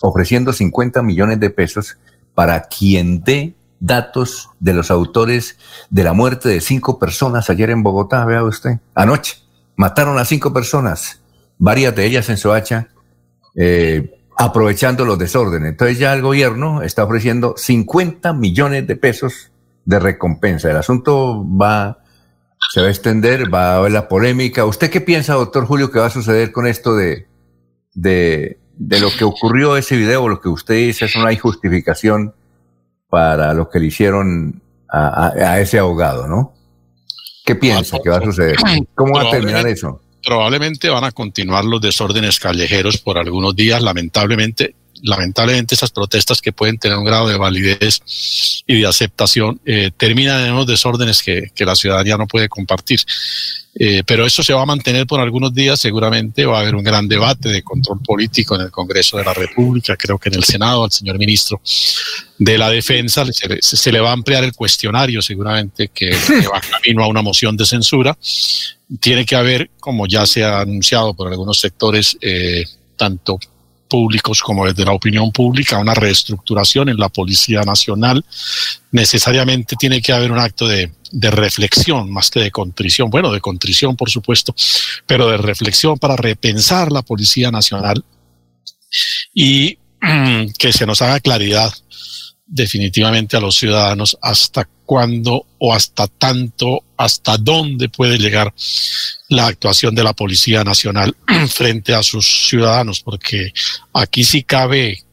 ofreciendo 0.00 0.52
50 0.52 1.02
millones 1.02 1.40
de 1.40 1.50
pesos 1.50 1.98
para 2.34 2.62
quien 2.62 3.22
dé 3.22 3.54
datos 3.80 4.50
de 4.60 4.72
los 4.72 4.90
autores 4.90 5.58
de 5.90 6.04
la 6.04 6.12
muerte 6.12 6.48
de 6.48 6.60
cinco 6.60 6.98
personas 6.98 7.50
ayer 7.50 7.70
en 7.70 7.82
Bogotá, 7.82 8.24
vea 8.24 8.42
usted. 8.44 8.78
Anoche 8.94 9.36
mataron 9.76 10.18
a 10.18 10.24
cinco 10.24 10.52
personas 10.52 11.20
varias 11.58 11.94
de 11.94 12.04
ellas 12.06 12.28
en 12.28 12.36
Soacha, 12.36 12.88
eh, 13.54 14.10
aprovechando 14.36 15.04
los 15.04 15.18
desórdenes. 15.18 15.70
Entonces 15.70 15.98
ya 15.98 16.12
el 16.12 16.22
gobierno 16.22 16.82
está 16.82 17.04
ofreciendo 17.04 17.54
50 17.56 18.32
millones 18.34 18.86
de 18.86 18.96
pesos 18.96 19.50
de 19.84 19.98
recompensa. 19.98 20.70
El 20.70 20.76
asunto 20.76 21.44
va, 21.48 22.02
se 22.70 22.80
va 22.80 22.88
a 22.88 22.90
extender, 22.90 23.52
va 23.52 23.72
a 23.72 23.76
haber 23.78 23.92
la 23.92 24.08
polémica. 24.08 24.64
¿Usted 24.66 24.90
qué 24.90 25.00
piensa, 25.00 25.34
doctor 25.34 25.64
Julio, 25.66 25.90
que 25.90 26.00
va 26.00 26.06
a 26.06 26.10
suceder 26.10 26.52
con 26.52 26.66
esto 26.66 26.94
de, 26.94 27.26
de, 27.94 28.58
de 28.76 29.00
lo 29.00 29.08
que 29.16 29.24
ocurrió 29.24 29.76
ese 29.76 29.96
video? 29.96 30.28
Lo 30.28 30.40
que 30.40 30.48
usted 30.48 30.74
dice, 30.74 31.06
eso 31.06 31.20
no 31.20 31.26
hay 31.26 31.38
justificación 31.38 32.34
para 33.16 33.54
lo 33.54 33.66
que 33.70 33.80
le 33.80 33.86
hicieron 33.86 34.60
a, 34.90 35.28
a 35.28 35.58
ese 35.58 35.78
abogado, 35.78 36.28
¿no? 36.28 36.52
¿Qué 37.46 37.54
piensa 37.54 37.96
que 38.04 38.10
va 38.10 38.18
a 38.18 38.22
suceder? 38.22 38.56
¿Cómo 38.94 39.14
va 39.14 39.22
a 39.22 39.30
terminar 39.30 39.66
eso? 39.66 40.02
Probablemente 40.22 40.90
van 40.90 41.04
a 41.04 41.12
continuar 41.12 41.64
los 41.64 41.80
desórdenes 41.80 42.38
callejeros 42.38 42.98
por 42.98 43.16
algunos 43.16 43.56
días. 43.56 43.80
Lamentablemente, 43.80 44.74
lamentablemente 45.02 45.74
esas 45.74 45.92
protestas 45.92 46.42
que 46.42 46.52
pueden 46.52 46.76
tener 46.76 46.98
un 46.98 47.06
grado 47.06 47.26
de 47.26 47.38
validez 47.38 48.02
y 48.66 48.80
de 48.82 48.86
aceptación 48.86 49.62
eh, 49.64 49.92
terminan 49.96 50.44
en 50.44 50.52
unos 50.52 50.66
desórdenes 50.66 51.22
que, 51.22 51.50
que, 51.54 51.64
la 51.64 51.74
ciudadanía 51.74 52.18
no 52.18 52.26
puede 52.26 52.50
compartir. 52.50 53.00
Eh, 53.78 54.02
pero 54.06 54.24
eso 54.24 54.42
se 54.42 54.54
va 54.54 54.62
a 54.62 54.66
mantener 54.66 55.06
por 55.06 55.20
algunos 55.20 55.52
días, 55.52 55.78
seguramente 55.78 56.46
va 56.46 56.58
a 56.58 56.60
haber 56.62 56.74
un 56.74 56.82
gran 56.82 57.06
debate 57.06 57.50
de 57.50 57.62
control 57.62 58.00
político 58.00 58.54
en 58.54 58.62
el 58.62 58.70
Congreso 58.70 59.18
de 59.18 59.24
la 59.24 59.34
República, 59.34 59.96
creo 59.96 60.18
que 60.18 60.30
en 60.30 60.36
el 60.36 60.44
Senado 60.44 60.84
al 60.84 60.90
señor 60.90 61.18
ministro 61.18 61.60
de 62.38 62.56
la 62.56 62.70
Defensa 62.70 63.26
se, 63.30 63.60
se 63.60 63.92
le 63.92 64.00
va 64.00 64.10
a 64.10 64.12
ampliar 64.12 64.44
el 64.44 64.54
cuestionario, 64.54 65.20
seguramente 65.20 65.88
que, 65.88 66.08
que 66.08 66.48
va 66.48 66.60
camino 66.60 67.04
a 67.04 67.08
una 67.08 67.20
moción 67.20 67.54
de 67.56 67.66
censura. 67.66 68.16
Tiene 68.98 69.26
que 69.26 69.36
haber, 69.36 69.70
como 69.78 70.06
ya 70.06 70.24
se 70.26 70.42
ha 70.42 70.60
anunciado 70.60 71.12
por 71.12 71.30
algunos 71.30 71.60
sectores, 71.60 72.16
eh, 72.22 72.64
tanto 72.96 73.38
públicos 73.88 74.42
como 74.42 74.66
desde 74.66 74.84
la 74.84 74.92
opinión 74.92 75.32
pública, 75.32 75.78
una 75.78 75.94
reestructuración 75.94 76.88
en 76.88 76.98
la 76.98 77.08
Policía 77.08 77.62
Nacional. 77.62 78.24
Necesariamente 78.90 79.76
tiene 79.76 80.00
que 80.00 80.12
haber 80.12 80.32
un 80.32 80.38
acto 80.38 80.66
de, 80.66 80.90
de, 81.10 81.30
reflexión 81.30 82.10
más 82.10 82.30
que 82.30 82.40
de 82.40 82.50
contrición, 82.50 83.10
bueno, 83.10 83.32
de 83.32 83.40
contrición 83.40 83.96
por 83.96 84.10
supuesto, 84.10 84.54
pero 85.06 85.28
de 85.28 85.36
reflexión 85.36 85.98
para 85.98 86.16
repensar 86.16 86.92
la 86.92 87.02
Policía 87.02 87.50
Nacional 87.50 88.04
y 89.34 89.78
que 90.58 90.72
se 90.72 90.86
nos 90.86 91.02
haga 91.02 91.20
claridad 91.20 91.72
definitivamente 92.46 93.36
a 93.36 93.40
los 93.40 93.56
ciudadanos 93.56 94.16
hasta 94.22 94.68
cuándo 94.84 95.46
o 95.58 95.74
hasta 95.74 96.06
tanto, 96.06 96.84
hasta 96.96 97.36
dónde 97.36 97.88
puede 97.88 98.18
llegar 98.18 98.54
la 99.28 99.48
actuación 99.48 99.94
de 99.94 100.04
la 100.04 100.12
Policía 100.12 100.62
Nacional 100.62 101.16
frente 101.48 101.94
a 101.94 102.02
sus 102.02 102.48
ciudadanos, 102.48 103.00
porque 103.00 103.52
aquí 103.92 104.24
sí 104.24 104.44
cabe 104.44 105.04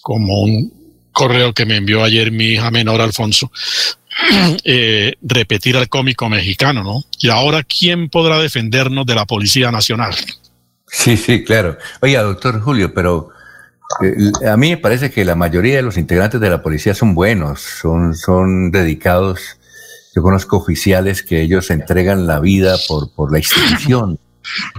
como 0.00 0.40
un 0.40 0.72
correo 1.12 1.52
que 1.52 1.66
me 1.66 1.76
envió 1.76 2.02
ayer 2.02 2.32
mi 2.32 2.52
hija 2.52 2.70
menor 2.70 3.00
Alfonso, 3.00 3.52
eh, 4.64 5.14
repetir 5.20 5.76
al 5.76 5.88
cómico 5.88 6.28
mexicano, 6.28 6.82
¿no? 6.82 7.04
Y 7.18 7.28
ahora, 7.28 7.62
¿quién 7.62 8.08
podrá 8.08 8.38
defendernos 8.38 9.04
de 9.04 9.14
la 9.14 9.26
Policía 9.26 9.70
Nacional? 9.70 10.14
Sí, 10.86 11.16
sí, 11.16 11.44
claro. 11.44 11.78
Oiga, 12.00 12.22
doctor 12.22 12.60
Julio, 12.60 12.92
pero 12.92 13.30
eh, 14.02 14.48
a 14.48 14.56
mí 14.56 14.70
me 14.70 14.76
parece 14.76 15.10
que 15.10 15.24
la 15.24 15.34
mayoría 15.34 15.76
de 15.76 15.82
los 15.82 15.96
integrantes 15.96 16.40
de 16.40 16.50
la 16.50 16.62
policía 16.62 16.94
son 16.94 17.14
buenos, 17.14 17.60
son, 17.60 18.14
son 18.14 18.70
dedicados. 18.70 19.58
Yo 20.14 20.22
conozco 20.22 20.56
oficiales 20.56 21.22
que 21.22 21.40
ellos 21.42 21.70
entregan 21.70 22.26
la 22.26 22.40
vida 22.40 22.76
por, 22.88 23.12
por 23.12 23.32
la 23.32 23.38
institución. 23.38 24.18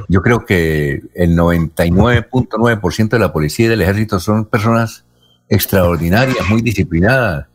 Yo 0.07 0.21
creo 0.21 0.45
que 0.45 1.01
el 1.13 1.37
99.9% 1.37 3.09
de 3.09 3.19
la 3.19 3.31
policía 3.31 3.67
y 3.67 3.69
del 3.69 3.81
ejército 3.81 4.19
son 4.19 4.45
personas 4.45 5.05
extraordinarias, 5.49 6.49
muy 6.49 6.61
disciplinadas. 6.61 7.47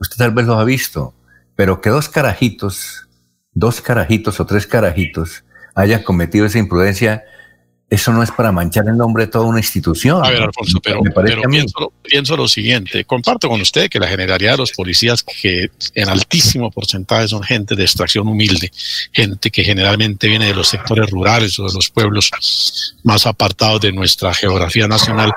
Usted 0.00 0.16
tal 0.16 0.32
vez 0.32 0.46
los 0.46 0.58
ha 0.58 0.64
visto, 0.64 1.14
pero 1.56 1.80
que 1.80 1.90
dos 1.90 2.08
carajitos, 2.08 3.08
dos 3.52 3.80
carajitos 3.80 4.40
o 4.40 4.46
tres 4.46 4.66
carajitos 4.66 5.44
hayan 5.74 6.02
cometido 6.02 6.46
esa 6.46 6.58
imprudencia, 6.58 7.24
eso 7.94 8.12
no 8.12 8.22
es 8.22 8.30
para 8.30 8.50
manchar 8.50 8.86
el 8.88 8.96
nombre 8.96 9.26
de 9.26 9.32
toda 9.32 9.44
una 9.44 9.60
institución. 9.60 10.24
A 10.24 10.30
ver, 10.30 10.42
Alfonso, 10.42 10.80
pero, 10.82 11.00
pero 11.14 11.42
pienso, 11.48 11.92
pienso, 12.02 12.36
lo 12.36 12.48
siguiente. 12.48 13.04
Comparto 13.04 13.48
con 13.48 13.60
usted 13.60 13.88
que 13.88 14.00
la 14.00 14.08
generalidad 14.08 14.52
de 14.52 14.58
los 14.58 14.72
policías, 14.72 15.22
que 15.22 15.70
en 15.94 16.08
altísimo 16.08 16.70
porcentaje 16.70 17.28
son 17.28 17.42
gente 17.42 17.76
de 17.76 17.84
extracción 17.84 18.26
humilde, 18.26 18.70
gente 19.12 19.50
que 19.50 19.62
generalmente 19.62 20.26
viene 20.26 20.46
de 20.46 20.54
los 20.54 20.68
sectores 20.68 21.08
rurales 21.10 21.58
o 21.58 21.66
de 21.66 21.74
los 21.74 21.88
pueblos 21.90 22.30
más 23.04 23.26
apartados 23.26 23.80
de 23.80 23.92
nuestra 23.92 24.34
geografía 24.34 24.88
nacional, 24.88 25.32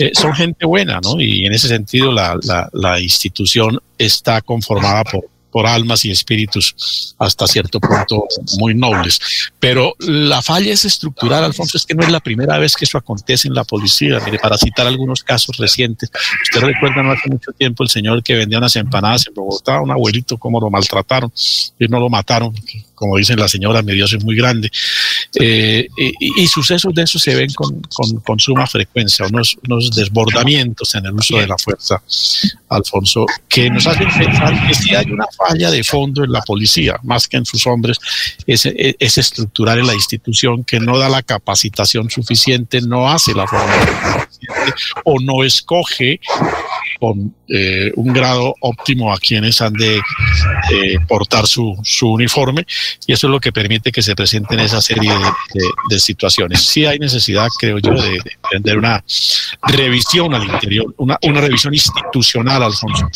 eh, 0.00 0.12
son 0.14 0.32
gente 0.34 0.64
buena, 0.64 1.00
¿no? 1.02 1.20
Y 1.20 1.44
en 1.44 1.52
ese 1.52 1.68
sentido 1.68 2.12
la, 2.12 2.38
la, 2.42 2.70
la 2.72 3.00
institución 3.00 3.80
está 3.98 4.40
conformada 4.42 5.04
por 5.04 5.24
por 5.56 5.66
almas 5.66 6.04
y 6.04 6.10
espíritus 6.10 7.14
hasta 7.18 7.46
cierto 7.46 7.80
punto 7.80 8.26
muy 8.58 8.74
nobles. 8.74 9.18
Pero 9.58 9.94
la 10.00 10.42
falla 10.42 10.70
es 10.70 10.84
estructural, 10.84 11.44
Alfonso, 11.44 11.78
es 11.78 11.86
que 11.86 11.94
no 11.94 12.02
es 12.02 12.12
la 12.12 12.20
primera 12.20 12.58
vez 12.58 12.76
que 12.76 12.84
eso 12.84 12.98
acontece 12.98 13.48
en 13.48 13.54
la 13.54 13.64
policía. 13.64 14.20
Mire, 14.22 14.38
para 14.38 14.58
citar 14.58 14.86
algunos 14.86 15.24
casos 15.24 15.56
recientes, 15.56 16.10
usted 16.42 16.60
recuerda 16.60 17.02
no 17.02 17.12
hace 17.12 17.30
mucho 17.30 17.52
tiempo 17.52 17.82
el 17.84 17.88
señor 17.88 18.22
que 18.22 18.34
vendía 18.34 18.58
unas 18.58 18.76
empanadas 18.76 19.28
en 19.28 19.32
Bogotá, 19.32 19.80
un 19.80 19.90
abuelito, 19.90 20.36
cómo 20.36 20.60
lo 20.60 20.68
maltrataron 20.68 21.32
y 21.78 21.88
no 21.88 22.00
lo 22.00 22.10
mataron, 22.10 22.52
como 22.96 23.16
dicen 23.16 23.38
la 23.38 23.46
señora, 23.46 23.82
mi 23.82 23.92
Dios 23.92 24.12
es 24.12 24.24
muy 24.24 24.34
grande. 24.34 24.70
Eh, 25.38 25.86
y, 25.96 26.46
sucesos 26.48 26.92
de 26.94 27.02
eso 27.02 27.18
se 27.18 27.34
ven 27.34 27.52
con, 27.52 27.82
con, 28.24 28.40
suma 28.40 28.66
frecuencia, 28.66 29.26
unos, 29.26 29.56
unos, 29.68 29.90
desbordamientos 29.90 30.94
en 30.94 31.06
el 31.06 31.12
uso 31.12 31.38
de 31.38 31.46
la 31.46 31.58
fuerza, 31.58 32.02
Alfonso, 32.70 33.26
que 33.48 33.70
nos 33.70 33.86
hacen 33.86 34.08
pensar 34.08 34.66
que 34.66 34.74
si 34.74 34.94
hay 34.94 35.10
una 35.10 35.26
falla 35.36 35.70
de 35.70 35.84
fondo 35.84 36.24
en 36.24 36.32
la 36.32 36.40
policía, 36.40 36.98
más 37.02 37.28
que 37.28 37.36
en 37.36 37.44
sus 37.44 37.66
hombres, 37.66 37.98
es, 38.46 38.66
es 38.66 39.18
estructural 39.18 39.78
en 39.78 39.86
la 39.86 39.94
institución 39.94 40.64
que 40.64 40.80
no 40.80 40.98
da 40.98 41.08
la 41.08 41.22
capacitación 41.22 42.08
suficiente, 42.10 42.80
no 42.80 43.08
hace 43.08 43.34
la 43.34 43.46
formación 43.46 43.96
suficiente 44.22 44.72
o 45.04 45.20
no 45.20 45.44
escoge 45.44 46.20
con 46.98 47.34
eh, 47.48 47.92
un 47.96 48.12
grado 48.12 48.54
óptimo 48.60 49.12
a 49.12 49.18
quienes 49.18 49.60
han 49.60 49.72
de 49.74 49.96
eh, 49.96 50.98
portar 51.06 51.46
su, 51.46 51.76
su, 51.82 52.08
uniforme 52.08 52.66
y 53.06 53.12
eso 53.12 53.26
es 53.26 53.30
lo 53.30 53.40
que 53.40 53.52
permite 53.52 53.92
que 53.92 54.02
se 54.02 54.14
presenten 54.14 54.60
esa 54.60 54.80
serie 54.80 55.10
de, 55.10 55.18
de, 55.18 55.68
de 55.90 55.98
situaciones. 55.98 56.62
Sí 56.62 56.86
hay 56.86 56.98
necesidad, 56.98 57.48
creo 57.58 57.78
yo, 57.78 57.92
de, 57.92 58.76
una 58.76 59.02
revisión 59.62 60.34
al 60.34 60.44
interior, 60.44 60.94
una, 60.96 61.18
una 61.22 61.40
revisión 61.40 61.74
institucional, 61.74 62.62
Alfonso. 62.62 63.08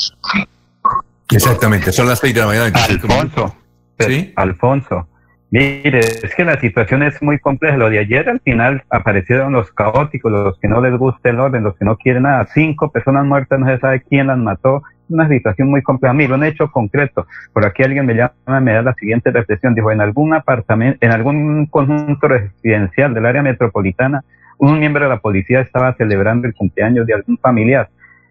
Exactamente, 1.31 1.93
son 1.93 2.09
las 2.09 2.19
seis 2.19 2.35
de 2.35 2.41
la 2.41 2.47
mañana. 2.47 2.85
Alfonso, 2.85 3.57
¿Sí? 3.99 4.33
Alfonso, 4.37 5.07
Mire, 5.53 5.99
es 5.99 6.33
que 6.37 6.45
la 6.45 6.61
situación 6.61 7.03
es 7.03 7.21
muy 7.23 7.41
compleja. 7.41 7.77
Lo 7.77 7.91
de 7.91 7.99
ayer 7.99 8.29
al 8.29 8.41
final 8.41 8.85
aparecieron 8.89 9.53
los 9.53 9.73
caóticos, 9.73 10.31
los 10.31 10.57
que 10.61 10.69
no 10.69 10.81
les 10.81 10.97
gusta 10.97 11.31
el 11.31 11.41
orden, 11.41 11.65
los 11.65 11.77
que 11.77 11.85
no 11.85 11.97
quieren 11.97 12.23
nada. 12.23 12.47
Cinco 12.55 12.93
personas 12.93 13.27
muertas, 13.27 13.59
no 13.59 13.67
se 13.67 13.79
sabe 13.79 14.01
quién 14.09 14.29
las 14.29 14.39
mató. 14.39 14.85
Una 15.11 15.29
situación 15.29 15.69
muy 15.69 15.83
compleja. 15.83 16.15
Mire, 16.15 16.33
un 16.33 16.45
hecho 16.45 16.71
concreto. 16.71 17.27
Por 17.53 17.67
aquí 17.67 17.83
alguien 17.83 18.07
me 18.07 18.15
llama, 18.15 18.61
me 18.61 18.73
da 18.73 18.83
la 18.83 18.95
siguiente 18.95 19.31
reflexión. 19.31 19.75
Dijo, 19.75 19.91
en 19.91 20.01
algún 20.01 20.33
apartamento, 20.33 20.99
en 21.01 21.13
algún 21.13 21.67
conjunto 21.67 22.29
residencial 22.29 23.13
del 23.13 23.27
área 23.27 23.43
metropolitana, 23.43 24.23
un 24.59 24.79
miembro 24.79 25.05
de 25.05 25.11
la 25.11 25.19
policía 25.19 25.61
estaba 25.61 25.95
celebrando 25.95 26.47
el 26.47 26.55
cumpleaños 26.55 27.07
de 27.07 27.15
algún 27.15 27.39
familiar. 27.39 27.89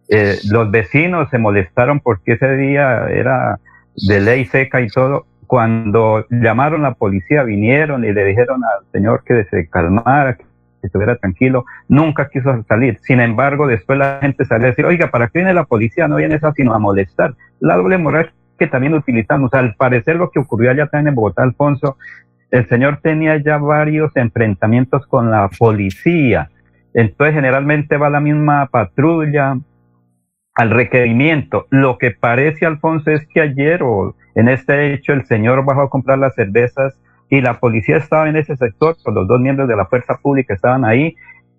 Eh, 0.07 0.37
los 0.49 0.71
vecinos 0.71 1.29
se 1.29 1.37
molestaron 1.37 1.99
porque 1.99 2.33
ese 2.33 2.55
día 2.57 3.07
era 3.09 3.59
de 3.95 4.19
ley 4.21 4.45
seca 4.45 4.81
y 4.81 4.87
todo 4.87 5.25
cuando 5.49 6.27
llamaron 6.29 6.85
a 6.85 6.89
la 6.89 6.93
policía, 6.93 7.41
vinieron 7.41 8.05
y 8.05 8.13
le 8.13 8.23
dijeron 8.23 8.61
al 8.63 8.85
señor 8.91 9.23
que 9.25 9.45
se 9.45 9.67
calmara, 9.67 10.35
que 10.35 10.43
estuviera 10.81 11.17
tranquilo, 11.17 11.65
nunca 11.87 12.29
quiso 12.29 12.63
salir. 12.67 12.97
Sin 13.01 13.19
embargo, 13.19 13.67
después 13.67 13.99
la 13.99 14.19
gente 14.21 14.45
salió 14.45 14.67
a 14.67 14.69
decir, 14.69 14.85
oiga, 14.85 15.11
¿para 15.11 15.27
qué 15.27 15.39
viene 15.39 15.53
la 15.53 15.65
policía? 15.65 16.07
No 16.07 16.17
viene 16.17 16.35
eso 16.35 16.51
sino 16.53 16.73
a 16.73 16.79
molestar. 16.79 17.35
La 17.59 17.75
doble 17.75 17.97
moral 17.97 18.31
que 18.57 18.67
también 18.67 18.93
utilizamos. 18.93 19.53
Al 19.53 19.75
parecer 19.75 20.17
lo 20.17 20.29
que 20.29 20.39
ocurrió 20.39 20.71
allá 20.71 20.87
también 20.87 21.09
en 21.09 21.15
Bogotá, 21.15 21.43
Alfonso, 21.43 21.97
el 22.51 22.67
señor 22.67 22.99
tenía 23.01 23.37
ya 23.37 23.57
varios 23.57 24.15
enfrentamientos 24.15 25.07
con 25.07 25.31
la 25.31 25.49
policía. 25.57 26.49
Entonces 26.93 27.35
generalmente 27.35 27.97
va 27.97 28.09
la 28.09 28.19
misma 28.19 28.67
patrulla 28.67 29.57
al 30.55 30.69
requerimiento. 30.71 31.67
Lo 31.69 31.97
que 31.97 32.11
parece, 32.11 32.65
Alfonso, 32.65 33.11
es 33.11 33.25
que 33.27 33.41
ayer 33.41 33.81
o 33.83 34.15
en 34.35 34.47
este 34.47 34.93
hecho, 34.93 35.13
el 35.13 35.25
señor 35.25 35.65
bajó 35.65 35.81
a 35.81 35.89
comprar 35.89 36.17
las 36.17 36.35
cervezas 36.35 36.99
y 37.29 37.41
la 37.41 37.59
policía 37.59 37.97
estaba 37.97 38.27
en 38.27 38.35
ese 38.35 38.55
sector, 38.55 38.97
con 39.03 39.13
los 39.13 39.27
dos 39.27 39.39
miembros 39.39 39.67
de 39.67 39.75
la 39.75 39.85
fuerza 39.85 40.17
pública 40.17 40.53
estaban 40.53 40.83
ahí 40.83 41.15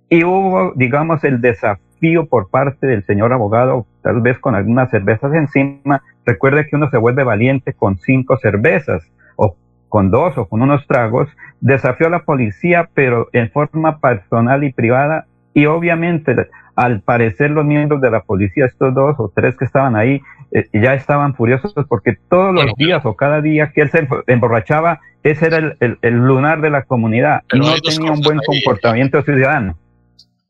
y 0.09 0.25
hubo, 0.25 0.73
digamos, 0.75 1.23
el 1.23 1.41
desafío 1.41 2.27
por 2.27 2.51
parte 2.51 2.87
del 2.87 3.05
señor 3.05 3.33
abogado, 3.33 3.87
tal 4.03 4.21
vez 4.21 4.39
con 4.39 4.57
algunas 4.57 4.91
cervezas 4.91 5.33
encima. 5.35 6.03
Recuerde 6.27 6.67
que 6.67 6.77
uno 6.77 6.91
se 6.91 6.99
vuelve 6.99 7.23
valiente 7.23 7.73
con 7.75 7.97
cinco 7.99 8.37
cervezas 8.39 9.09
o 9.37 9.57
con 9.89 10.11
dos 10.11 10.37
o 10.37 10.47
con 10.47 10.63
unos 10.63 10.87
tragos. 10.89 11.29
Desafió 11.61 12.09
a 12.09 12.11
la 12.11 12.25
policía, 12.25 12.89
pero 12.93 13.29
en 13.33 13.51
forma 13.51 14.01
personal 14.01 14.65
y 14.65 14.73
privada 14.73 15.27
y 15.55 15.67
obviamente 15.67 16.49
al 16.75 17.03
parecer 17.03 17.51
los 17.51 17.65
miembros 17.65 18.01
de 18.01 18.11
la 18.11 18.23
policía, 18.23 18.67
estos 18.67 18.93
dos 18.95 19.15
o 19.19 19.31
tres 19.35 19.57
que 19.57 19.65
estaban 19.65 19.95
ahí, 19.95 20.23
eh, 20.53 20.69
ya 20.73 20.95
estaban 20.95 21.35
furiosos 21.35 21.73
porque 21.89 22.17
todos 22.29 22.55
los 22.55 22.75
días 22.77 23.05
o 23.05 23.15
cada 23.15 23.41
día 23.41 23.73
que 23.75 23.83
él 23.83 23.91
se 23.91 24.07
emborrachaba, 24.27 25.01
ese 25.23 25.47
era 25.47 25.59
el, 25.59 25.99
el, 26.01 26.15
lunar 26.15 26.61
de 26.61 26.71
la 26.71 26.85
comunidad 26.85 27.43
no 27.53 27.75
tenía 27.81 28.13
un 28.13 28.21
buen 28.21 28.39
comportamiento 28.39 29.23
ciudadano. 29.23 29.79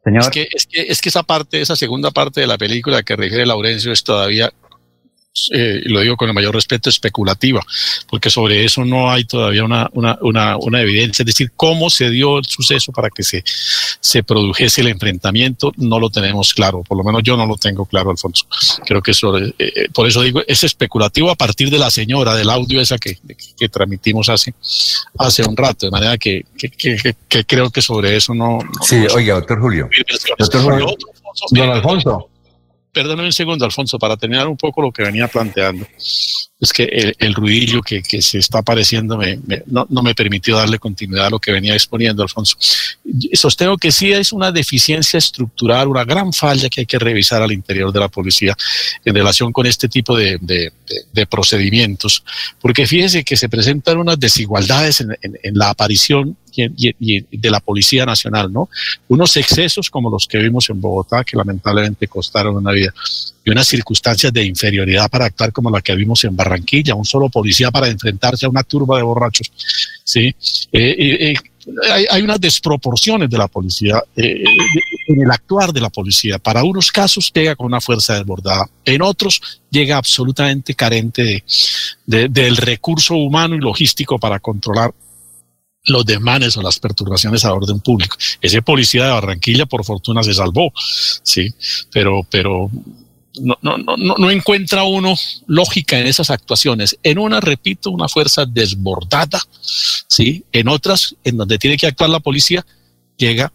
Señor. 0.04 0.22
Es 0.22 0.30
que, 0.30 0.48
es, 0.50 0.66
que, 0.66 0.80
es 0.82 1.00
que 1.02 1.10
esa 1.10 1.22
parte, 1.22 1.60
esa 1.60 1.76
segunda 1.76 2.10
parte 2.10 2.40
de 2.40 2.46
la 2.46 2.56
película 2.56 3.02
que 3.02 3.16
refiere 3.16 3.44
Laurencio 3.44 3.92
es 3.92 4.02
todavía 4.02 4.50
eh, 5.52 5.82
lo 5.84 6.00
digo 6.00 6.16
con 6.16 6.28
el 6.28 6.34
mayor 6.34 6.54
respeto, 6.54 6.90
especulativa, 6.90 7.64
porque 8.08 8.30
sobre 8.30 8.64
eso 8.64 8.84
no 8.84 9.10
hay 9.12 9.24
todavía 9.24 9.64
una, 9.64 9.88
una, 9.92 10.18
una, 10.22 10.56
una, 10.56 10.80
evidencia. 10.80 11.22
Es 11.22 11.26
decir, 11.26 11.52
cómo 11.54 11.88
se 11.88 12.10
dio 12.10 12.38
el 12.38 12.44
suceso 12.46 12.90
para 12.92 13.10
que 13.10 13.22
se, 13.22 13.44
se 14.00 14.24
produjese 14.24 14.80
el 14.80 14.88
enfrentamiento, 14.88 15.72
no 15.76 16.00
lo 16.00 16.10
tenemos 16.10 16.52
claro. 16.52 16.82
Por 16.82 16.98
lo 16.98 17.04
menos 17.04 17.22
yo 17.22 17.36
no 17.36 17.46
lo 17.46 17.56
tengo 17.56 17.86
claro, 17.86 18.10
Alfonso. 18.10 18.44
Creo 18.84 19.02
que 19.02 19.12
eh, 19.12 19.54
eh, 19.58 19.88
por 19.92 20.08
eso 20.08 20.22
digo, 20.22 20.42
es 20.46 20.64
especulativo 20.64 21.30
a 21.30 21.36
partir 21.36 21.70
de 21.70 21.78
la 21.78 21.90
señora, 21.90 22.34
del 22.34 22.50
audio 22.50 22.80
esa 22.80 22.98
que, 22.98 23.16
que 23.56 23.68
transmitimos 23.68 24.28
hace, 24.28 24.52
hace 25.16 25.44
un 25.46 25.56
rato. 25.56 25.86
De 25.86 25.92
manera 25.92 26.18
que, 26.18 26.44
que, 26.56 27.14
que 27.28 27.44
creo 27.44 27.70
que 27.70 27.82
sobre 27.82 28.16
eso 28.16 28.34
no. 28.34 28.58
sí, 28.82 28.96
oiga, 29.14 29.34
doctor 29.34 29.60
Julio. 29.60 29.88
Doctor 30.38 30.62
Julio. 30.62 30.96
Don 31.52 31.70
Alfonso 31.70 32.29
perdóname 32.92 33.28
un 33.28 33.32
segundo, 33.32 33.64
Alfonso, 33.64 33.98
para 33.98 34.16
terminar 34.16 34.48
un 34.48 34.56
poco 34.56 34.82
lo 34.82 34.92
que 34.92 35.02
venía 35.02 35.28
planteando. 35.28 35.86
Es 36.60 36.72
que 36.72 37.14
el, 37.18 37.34
ruidillo 37.34 37.80
que, 37.80 38.02
se 38.20 38.38
está 38.38 38.58
apareciendo 38.58 39.18
no, 39.66 40.02
me 40.02 40.14
permitió 40.14 40.56
darle 40.56 40.78
continuidad 40.78 41.26
a 41.26 41.30
lo 41.30 41.38
que 41.38 41.52
venía 41.52 41.72
exponiendo, 41.72 42.22
Alfonso. 42.22 42.56
Sostengo 43.32 43.78
que 43.78 43.90
sí 43.90 44.12
es 44.12 44.30
una 44.32 44.52
deficiencia 44.52 45.16
estructural, 45.16 45.88
una 45.88 46.04
gran 46.04 46.32
falla 46.32 46.68
que 46.68 46.82
hay 46.82 46.86
que 46.86 46.98
revisar 46.98 47.40
al 47.40 47.52
interior 47.52 47.90
de 47.92 48.00
la 48.00 48.08
policía 48.08 48.54
en 49.04 49.14
relación 49.14 49.52
con 49.52 49.66
este 49.66 49.88
tipo 49.88 50.14
de, 50.16 50.72
procedimientos, 51.30 52.22
porque 52.60 52.86
fíjese 52.86 53.24
que 53.24 53.36
se 53.36 53.48
presentan 53.48 53.98
unas 53.98 54.20
desigualdades 54.20 55.00
en 55.00 55.54
la 55.54 55.70
aparición 55.70 56.36
de 56.56 57.50
la 57.50 57.60
Policía 57.60 58.04
Nacional, 58.06 58.52
¿no? 58.52 58.68
Unos 59.08 59.36
excesos 59.36 59.90
como 59.90 60.10
los 60.10 60.26
que 60.26 60.38
vimos 60.38 60.68
en 60.70 60.80
Bogotá, 60.80 61.24
que 61.24 61.36
lamentablemente 61.36 62.08
costaron 62.08 62.56
una 62.56 62.72
vida, 62.72 62.92
y 63.44 63.50
unas 63.50 63.66
circunstancias 63.66 64.32
de 64.32 64.44
inferioridad 64.44 65.08
para 65.10 65.26
actuar 65.26 65.52
como 65.52 65.70
la 65.70 65.80
que 65.80 65.94
vimos 65.94 66.24
en 66.24 66.36
Barranquilla, 66.36 66.94
un 66.94 67.04
solo 67.04 67.28
policía 67.28 67.70
para 67.70 67.88
enfrentarse 67.88 68.46
a 68.46 68.48
una 68.48 68.62
turba 68.62 68.96
de 68.96 69.02
borrachos, 69.02 69.50
¿sí? 70.04 70.26
Eh, 70.26 70.34
eh, 70.72 71.32
eh, 71.32 71.34
hay, 72.10 72.22
unas 72.22 72.40
desproporciones 72.40 73.28
de 73.28 73.38
la 73.38 73.46
policía, 73.46 74.02
en 74.16 75.22
el 75.22 75.30
actuar 75.30 75.72
de 75.72 75.80
la 75.80 75.90
policía. 75.90 76.38
Para 76.38 76.64
unos 76.64 76.90
casos 76.90 77.30
llega 77.32 77.54
con 77.54 77.66
una 77.66 77.80
fuerza 77.80 78.14
desbordada, 78.14 78.68
en 78.84 79.02
otros 79.02 79.40
llega 79.70 79.96
absolutamente 79.96 80.74
carente 80.74 81.44
del 82.06 82.56
recurso 82.56 83.14
humano 83.14 83.54
y 83.54 83.58
logístico 83.58 84.18
para 84.18 84.40
controlar 84.40 84.92
los 85.84 86.04
demanes 86.04 86.56
o 86.56 86.62
las 86.62 86.78
perturbaciones 86.78 87.44
a 87.44 87.52
orden 87.52 87.80
público. 87.80 88.16
Ese 88.40 88.62
policía 88.62 89.04
de 89.04 89.10
Barranquilla, 89.10 89.66
por 89.66 89.84
fortuna, 89.84 90.22
se 90.22 90.34
salvó, 90.34 90.72
sí, 91.22 91.52
pero, 91.92 92.26
pero 92.30 92.70
no, 93.40 93.56
no, 93.62 93.78
no, 93.78 93.96
no 93.96 94.30
encuentra 94.30 94.84
uno 94.84 95.14
lógica 95.46 95.98
en 95.98 96.06
esas 96.06 96.30
actuaciones. 96.30 96.98
En 97.02 97.18
una, 97.18 97.40
repito, 97.40 97.90
una 97.90 98.08
fuerza 98.08 98.44
desbordada, 98.44 99.40
sí, 99.60 100.44
en 100.52 100.68
otras, 100.68 101.16
en 101.24 101.36
donde 101.36 101.58
tiene 101.58 101.76
que 101.76 101.86
actuar 101.86 102.10
la 102.10 102.20
policía, 102.20 102.64
llega 103.16 103.52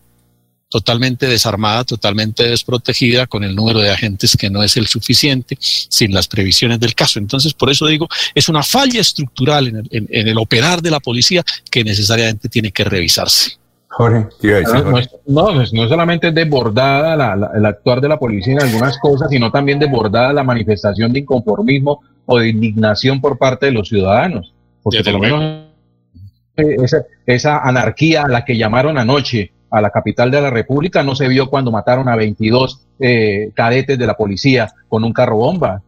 totalmente 0.75 1.25
desarmada, 1.25 1.85
totalmente 1.85 2.43
desprotegida, 2.43 3.27
con 3.27 3.45
el 3.45 3.55
número 3.55 3.79
de 3.79 3.91
agentes 3.91 4.35
que 4.35 4.49
no 4.49 4.61
es 4.61 4.75
el 4.75 4.87
suficiente, 4.87 5.57
sin 5.61 6.13
las 6.13 6.27
previsiones 6.27 6.81
del 6.81 6.93
caso. 6.93 7.17
Entonces, 7.17 7.53
por 7.53 7.69
eso 7.69 7.87
digo, 7.87 8.09
es 8.33 8.49
una 8.49 8.61
falla 8.61 8.99
estructural 8.99 9.67
en 9.89 10.07
el, 10.09 10.37
operar 10.37 10.81
de 10.81 10.91
la 10.91 10.99
policía 10.99 11.45
que 11.71 11.81
necesariamente 11.85 12.49
tiene 12.49 12.71
que 12.73 12.83
revisarse. 12.83 13.51
Jorge, 13.87 14.27
no, 15.27 15.53
no, 15.53 15.63
no, 15.71 15.87
solamente 15.87 16.27
es 16.27 16.35
desbordada 16.35 17.13
el 17.55 17.65
actuar 17.65 18.01
de 18.01 18.09
la 18.09 18.19
policía 18.19 18.55
en 18.55 18.63
algunas 18.63 18.97
cosas, 18.97 19.29
sino 19.29 19.49
también 19.51 19.79
desbordada 19.79 20.33
la 20.33 20.43
manifestación 20.43 21.13
de 21.13 21.19
inconformismo 21.19 22.01
o 22.25 22.37
de 22.37 22.49
indignación 22.49 23.21
por 23.21 23.37
parte 23.37 23.67
de 23.67 23.71
los 23.71 23.87
ciudadanos. 23.87 24.53
Porque 24.83 25.01
por 25.05 25.13
lo 25.13 25.19
menos 25.19 25.67
esa, 26.57 27.05
esa 27.25 27.59
anarquía 27.59 28.23
a 28.23 28.27
la 28.27 28.43
que 28.43 28.57
llamaron 28.57 28.97
anoche, 28.97 29.53
a 29.75 29.81
la 29.81 29.89
capital 29.89 30.31
de 30.31 30.41
la 30.41 30.49
República 30.49 31.03
no 31.03 31.15
se 31.15 31.27
vio 31.27 31.49
cuando 31.49 31.69
mataron 31.69 32.07
a 32.07 32.15
22 32.15 32.87
eh, 32.97 33.49
cadetes 33.53 33.99
de 33.99 34.07
la 34.07 34.15
policía 34.15 34.69
con 34.87 35.03
un 35.03 35.11
carro 35.11 35.35
bomba. 35.35 35.81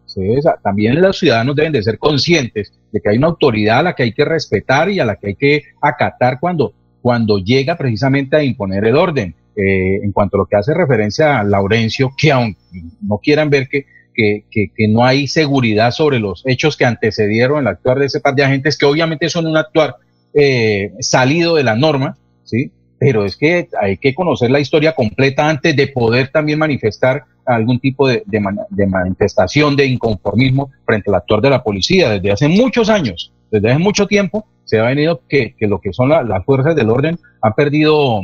También 0.61 0.99
los 0.99 1.19
ciudadanos 1.19 1.55
deben 1.55 1.71
de 1.71 1.83
ser 1.83 1.97
conscientes 1.97 2.73
de 2.91 2.99
que 2.99 3.09
hay 3.09 3.17
una 3.17 3.27
autoridad 3.27 3.79
a 3.79 3.83
la 3.83 3.93
que 3.93 4.03
hay 4.03 4.11
que 4.11 4.25
respetar 4.25 4.89
y 4.89 4.99
a 4.99 5.05
la 5.05 5.15
que 5.15 5.27
hay 5.27 5.35
que 5.35 5.63
acatar 5.79 6.39
cuando, 6.39 6.73
cuando 7.01 7.37
llega 7.37 7.77
precisamente 7.77 8.35
a 8.35 8.43
imponer 8.43 8.83
el 8.85 8.97
orden. 8.97 9.35
Eh, 9.55 10.03
en 10.03 10.11
cuanto 10.11 10.37
a 10.37 10.39
lo 10.39 10.45
que 10.45 10.55
hace 10.55 10.73
referencia 10.73 11.39
a 11.39 11.43
Laurencio, 11.43 12.11
que 12.15 12.31
aunque 12.31 12.59
no 13.01 13.17
quieran 13.17 13.49
ver 13.49 13.67
que, 13.67 13.85
que, 14.13 14.43
que, 14.51 14.87
no 14.87 15.03
hay 15.03 15.27
seguridad 15.27 15.89
sobre 15.89 16.19
los 16.19 16.43
hechos 16.45 16.77
que 16.77 16.85
antecedieron 16.85 17.61
el 17.61 17.67
actuar 17.67 17.97
de 17.97 18.05
ese 18.05 18.19
par 18.19 18.35
de 18.35 18.43
agentes, 18.43 18.77
que 18.77 18.85
obviamente 18.85 19.29
son 19.29 19.47
un 19.47 19.57
actuar 19.57 19.95
eh, 20.35 20.91
salido 20.99 21.55
de 21.55 21.63
la 21.63 21.75
norma, 21.75 22.17
¿sí? 22.43 22.71
Pero 22.99 23.25
es 23.25 23.35
que 23.35 23.67
hay 23.79 23.97
que 23.97 24.13
conocer 24.15 24.49
la 24.49 24.59
historia 24.59 24.93
completa 24.93 25.47
antes 25.47 25.75
de 25.75 25.87
poder 25.87 26.29
también 26.29 26.59
manifestar 26.59 27.23
algún 27.45 27.79
tipo 27.79 28.07
de, 28.07 28.23
manifestación 28.87 29.75
de 29.75 29.85
inconformismo 29.85 30.71
frente 30.85 31.09
al 31.09 31.15
actuar 31.15 31.41
de 31.41 31.49
la 31.49 31.63
policía. 31.63 32.09
Desde 32.09 32.31
hace 32.31 32.47
muchos 32.47 32.89
años, 32.89 33.31
desde 33.49 33.71
hace 33.71 33.79
mucho 33.79 34.07
tiempo, 34.07 34.45
se 34.65 34.79
ha 34.79 34.83
venido 34.83 35.21
que, 35.29 35.55
lo 35.61 35.79
que 35.79 35.93
son 35.93 36.09
las 36.09 36.45
fuerzas 36.45 36.75
del 36.75 36.89
orden 36.89 37.17
han 37.41 37.53
perdido, 37.53 38.21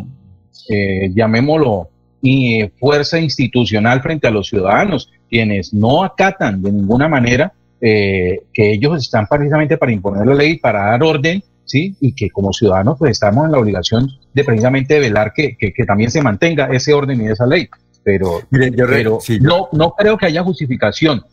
eh, 0.69 1.09
llamémoslo, 1.13 1.89
y 2.21 2.69
fuerza 2.79 3.19
institucional 3.19 4.01
frente 4.01 4.27
a 4.27 4.31
los 4.31 4.47
ciudadanos, 4.47 5.11
quienes 5.29 5.73
no 5.73 6.03
acatan 6.03 6.61
de 6.61 6.71
ninguna 6.71 7.09
manera 7.09 7.51
eh, 7.81 8.39
que 8.53 8.71
ellos 8.71 8.97
están 8.97 9.27
precisamente 9.27 9.77
para 9.77 9.91
imponer 9.91 10.25
la 10.25 10.33
ley, 10.33 10.57
para 10.57 10.91
dar 10.91 11.03
orden 11.03 11.43
¿sí? 11.65 11.95
Y 11.99 12.13
que 12.13 12.29
como 12.29 12.53
ciudadanos 12.53 12.97
pues 12.97 13.11
estamos 13.11 13.45
en 13.45 13.51
la 13.51 13.59
obligación 13.59 14.07
de 14.33 14.43
precisamente 14.43 14.99
velar 14.99 15.33
que, 15.33 15.55
que, 15.57 15.85
también 15.85 16.11
se 16.11 16.21
mantenga 16.21 16.67
ese 16.67 16.93
orden 16.93 17.21
y 17.21 17.27
esa 17.27 17.45
ley. 17.45 17.67
Pero, 18.03 18.41
pero 18.49 19.19
no, 19.41 19.69
no 19.71 19.91
creo 19.91 20.17
que 20.17 20.25
haya 20.25 20.43
justificación 20.43 21.23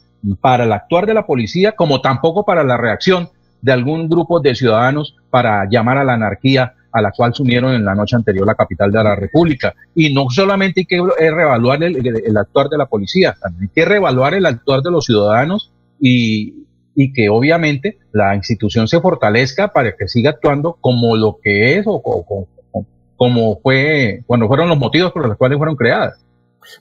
para 0.41 0.65
el 0.65 0.73
actuar 0.73 1.07
de 1.07 1.15
la 1.15 1.27
policía 1.27 1.73
como 1.73 2.01
tampoco 2.01 2.45
para 2.45 2.63
la 2.63 2.77
reacción 2.77 3.29
de 3.61 3.73
algún 3.73 4.09
grupo 4.09 4.41
de 4.41 4.55
ciudadanos 4.55 5.17
para 5.31 5.69
llamar 5.69 5.99
a 5.99 6.05
la 6.05 6.15
anarquía 6.15 6.75
a 6.93 7.01
la 7.01 7.13
cual 7.13 7.35
se 7.35 7.43
unieron 7.43 7.75
en 7.75 7.85
la 7.85 7.95
noche 7.95 8.17
anterior 8.17 8.47
la 8.47 8.55
capital 8.55 8.91
de 8.91 9.05
la 9.05 9.15
República. 9.15 9.75
Y 9.95 10.13
no 10.13 10.29
solamente 10.29 10.81
hay 10.81 10.87
que 10.87 11.01
reevaluar 11.19 11.83
el, 11.85 12.05
el, 12.05 12.37
actuar 12.37 12.69
de 12.69 12.79
la 12.79 12.87
policía, 12.87 13.37
también 13.41 13.65
hay 13.65 13.75
que 13.75 13.85
reevaluar 13.85 14.35
el 14.35 14.47
actuar 14.47 14.83
de 14.83 14.91
los 14.91 15.05
ciudadanos 15.05 15.73
y, 16.01 16.67
y 16.95 17.13
que 17.13 17.29
obviamente 17.29 17.99
la 18.13 18.35
institución 18.35 18.89
se 18.89 19.01
fortalezca 19.01 19.73
para 19.73 19.97
que 19.97 20.09
siga 20.09 20.31
actuando 20.31 20.77
como 20.81 21.17
lo 21.17 21.39
que 21.43 21.79
es 21.79 21.85
o, 21.87 22.03
como 23.17 23.61
fue 23.63 24.23
cuando 24.27 24.49
fueron 24.49 24.69
los 24.69 24.79
motivos 24.79 25.13
por 25.13 25.27
los 25.27 25.37
cuales 25.37 25.59
fueron 25.59 25.77
creadas. 25.77 26.25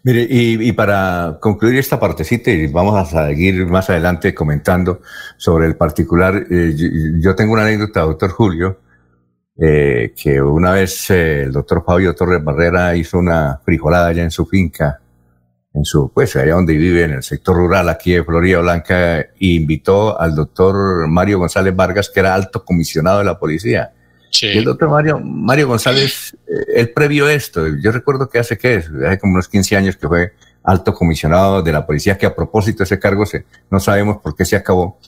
Mire, 0.03 0.27
y, 0.29 0.71
para 0.73 1.37
concluir 1.39 1.77
esta 1.77 1.99
partecita, 1.99 2.51
y 2.51 2.67
vamos 2.67 2.95
a 2.95 3.27
seguir 3.27 3.65
más 3.65 3.89
adelante 3.89 4.33
comentando 4.33 5.01
sobre 5.37 5.67
el 5.67 5.75
particular, 5.75 6.45
eh, 6.49 6.73
yo, 7.19 7.35
tengo 7.35 7.53
una 7.53 7.63
anécdota, 7.63 8.01
doctor 8.01 8.29
Julio, 8.31 8.79
eh, 9.57 10.13
que 10.21 10.41
una 10.41 10.71
vez 10.71 11.09
eh, 11.09 11.43
el 11.43 11.51
doctor 11.51 11.83
Fabio 11.85 12.13
Torres 12.13 12.43
Barrera 12.43 12.95
hizo 12.95 13.17
una 13.17 13.59
frijolada 13.65 14.07
allá 14.07 14.23
en 14.23 14.31
su 14.31 14.45
finca, 14.45 14.99
en 15.73 15.85
su, 15.85 16.11
pues 16.11 16.35
allá 16.35 16.53
donde 16.53 16.75
vive, 16.75 17.03
en 17.03 17.11
el 17.11 17.23
sector 17.23 17.55
rural 17.55 17.89
aquí 17.89 18.13
de 18.13 18.23
Florida 18.23 18.59
Blanca, 18.59 19.19
e 19.19 19.27
invitó 19.39 20.19
al 20.19 20.35
doctor 20.35 21.07
Mario 21.07 21.39
González 21.39 21.75
Vargas, 21.75 22.09
que 22.09 22.19
era 22.19 22.33
alto 22.33 22.63
comisionado 22.63 23.19
de 23.19 23.25
la 23.25 23.37
policía. 23.37 23.93
Y 24.41 24.57
el 24.57 24.63
doctor 24.63 24.89
Mario, 24.89 25.19
Mario 25.19 25.67
González, 25.67 26.35
eh, 26.47 26.73
él 26.75 26.91
previó 26.91 27.27
esto, 27.27 27.65
yo 27.81 27.91
recuerdo 27.91 28.29
que 28.29 28.39
hace 28.39 28.57
qué, 28.57 28.77
hace 28.77 29.19
como 29.19 29.33
unos 29.33 29.47
15 29.47 29.75
años 29.75 29.97
que 29.97 30.07
fue 30.07 30.33
alto 30.63 30.93
comisionado 30.93 31.61
de 31.61 31.71
la 31.71 31.85
policía, 31.85 32.17
que 32.17 32.25
a 32.25 32.35
propósito 32.35 32.83
ese 32.83 32.99
cargo 32.99 33.25
se, 33.25 33.45
no 33.71 33.79
sabemos 33.79 34.17
por 34.21 34.35
qué 34.35 34.45
se 34.45 34.55
acabó. 34.55 34.99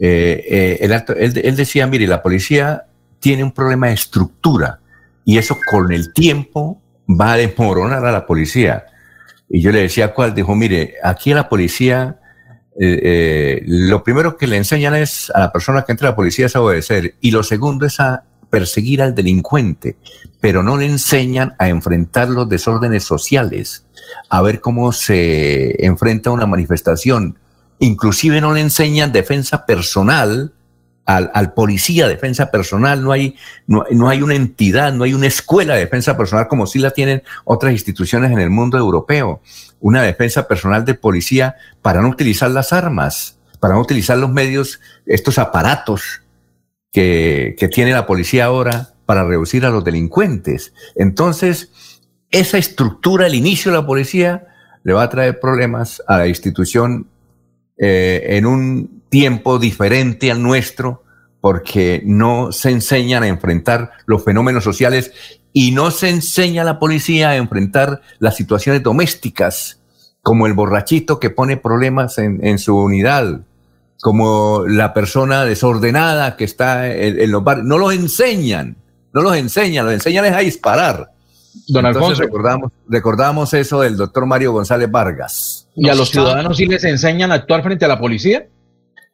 Eh, 0.00 0.44
eh, 0.48 0.78
el 0.80 0.92
alto, 0.92 1.14
él, 1.14 1.40
él 1.42 1.56
decía, 1.56 1.86
mire, 1.86 2.06
la 2.06 2.22
policía 2.22 2.86
tiene 3.20 3.44
un 3.44 3.52
problema 3.52 3.88
de 3.88 3.94
estructura 3.94 4.80
y 5.24 5.38
eso 5.38 5.56
con 5.70 5.92
el 5.92 6.12
tiempo 6.12 6.80
va 7.08 7.32
a 7.32 7.36
desmoronar 7.36 8.04
a 8.04 8.12
la 8.12 8.26
policía. 8.26 8.86
Y 9.48 9.60
yo 9.60 9.72
le 9.72 9.80
decía 9.80 10.12
cuál, 10.12 10.34
dijo, 10.34 10.54
mire, 10.54 10.94
aquí 11.02 11.32
la 11.32 11.48
policía, 11.48 12.20
eh, 12.78 13.00
eh, 13.02 13.62
lo 13.66 14.04
primero 14.04 14.36
que 14.36 14.46
le 14.46 14.56
enseñan 14.56 14.94
es 14.94 15.30
a 15.34 15.40
la 15.40 15.52
persona 15.52 15.82
que 15.82 15.92
entra 15.92 16.08
a 16.08 16.10
la 16.12 16.16
policía 16.16 16.46
es 16.46 16.56
a 16.56 16.60
obedecer 16.60 17.14
y 17.20 17.30
lo 17.30 17.42
segundo 17.42 17.86
es 17.86 17.98
a 17.98 18.24
perseguir 18.50 19.02
al 19.02 19.14
delincuente, 19.14 19.96
pero 20.40 20.62
no 20.62 20.76
le 20.76 20.86
enseñan 20.86 21.54
a 21.58 21.68
enfrentar 21.68 22.28
los 22.28 22.48
desórdenes 22.48 23.04
sociales. 23.04 23.84
a 24.30 24.40
ver 24.40 24.60
cómo 24.60 24.92
se 24.92 25.84
enfrenta 25.84 26.30
una 26.30 26.46
manifestación. 26.46 27.38
Inclusive 27.78 28.40
no 28.40 28.54
le 28.54 28.60
enseñan 28.62 29.12
defensa 29.12 29.66
personal 29.66 30.54
al, 31.08 31.54
policía, 31.54 32.06
defensa 32.06 32.50
personal, 32.50 33.02
no 33.02 33.12
hay, 33.12 33.34
no, 33.66 33.84
no, 33.90 34.10
hay 34.10 34.20
una 34.20 34.34
entidad, 34.34 34.92
no 34.92 35.04
hay 35.04 35.14
una 35.14 35.26
escuela 35.26 35.74
de 35.74 35.80
defensa 35.80 36.18
personal 36.18 36.48
como 36.48 36.66
sí 36.66 36.78
la 36.78 36.90
tienen 36.90 37.22
otras 37.44 37.72
instituciones 37.72 38.30
en 38.30 38.38
el 38.38 38.50
mundo 38.50 38.76
europeo. 38.76 39.40
Una 39.80 40.02
defensa 40.02 40.46
personal 40.46 40.84
de 40.84 40.92
policía 40.92 41.56
para 41.80 42.02
no 42.02 42.10
utilizar 42.10 42.50
las 42.50 42.74
armas, 42.74 43.38
para 43.58 43.72
no 43.74 43.80
utilizar 43.80 44.18
los 44.18 44.30
medios, 44.30 44.80
estos 45.06 45.38
aparatos 45.38 46.20
que, 46.92 47.56
que 47.58 47.68
tiene 47.68 47.92
la 47.92 48.04
policía 48.04 48.44
ahora 48.44 48.90
para 49.06 49.24
reducir 49.24 49.64
a 49.64 49.70
los 49.70 49.82
delincuentes. 49.84 50.74
Entonces, 50.94 51.70
esa 52.30 52.58
estructura, 52.58 53.26
el 53.26 53.34
inicio 53.34 53.70
de 53.70 53.78
la 53.78 53.86
policía, 53.86 54.46
le 54.84 54.92
va 54.92 55.04
a 55.04 55.08
traer 55.08 55.40
problemas 55.40 56.02
a 56.06 56.18
la 56.18 56.28
institución 56.28 57.06
eh, 57.78 58.36
en 58.36 58.44
un 58.44 58.97
tiempo 59.08 59.58
diferente 59.58 60.30
al 60.30 60.42
nuestro, 60.42 61.04
porque 61.40 62.02
no 62.04 62.52
se 62.52 62.70
enseñan 62.70 63.22
a 63.22 63.28
enfrentar 63.28 63.92
los 64.06 64.24
fenómenos 64.24 64.64
sociales 64.64 65.12
y 65.52 65.72
no 65.72 65.90
se 65.90 66.10
enseña 66.10 66.62
a 66.62 66.64
la 66.64 66.78
policía 66.78 67.30
a 67.30 67.36
enfrentar 67.36 68.00
las 68.18 68.36
situaciones 68.36 68.82
domésticas, 68.82 69.80
como 70.22 70.46
el 70.46 70.52
borrachito 70.52 71.18
que 71.20 71.30
pone 71.30 71.56
problemas 71.56 72.18
en, 72.18 72.58
su 72.58 72.76
unidad, 72.76 73.40
como 74.00 74.64
la 74.66 74.92
persona 74.92 75.44
desordenada 75.44 76.36
que 76.36 76.44
está 76.44 76.92
en, 76.92 77.30
los 77.30 77.42
barrios. 77.42 77.66
No 77.66 77.78
los 77.78 77.94
enseñan, 77.94 78.76
no 79.12 79.22
los 79.22 79.36
enseñan, 79.36 79.86
los 79.86 79.94
enseñan 79.94 80.26
es 80.26 80.32
a 80.34 80.38
disparar. 80.38 81.12
Don 81.66 81.86
Alfonso. 81.86 82.22
Recordamos, 82.22 82.72
recordamos 82.88 83.54
eso 83.54 83.80
del 83.80 83.96
doctor 83.96 84.26
Mario 84.26 84.52
González 84.52 84.90
Vargas. 84.90 85.66
¿Y 85.74 85.88
a 85.88 85.94
los 85.94 86.10
ciudadanos 86.10 86.56
sí 86.56 86.66
les 86.66 86.84
enseñan 86.84 87.32
a 87.32 87.36
actuar 87.36 87.62
frente 87.62 87.84
a 87.84 87.88
la 87.88 87.98
policía? 87.98 88.46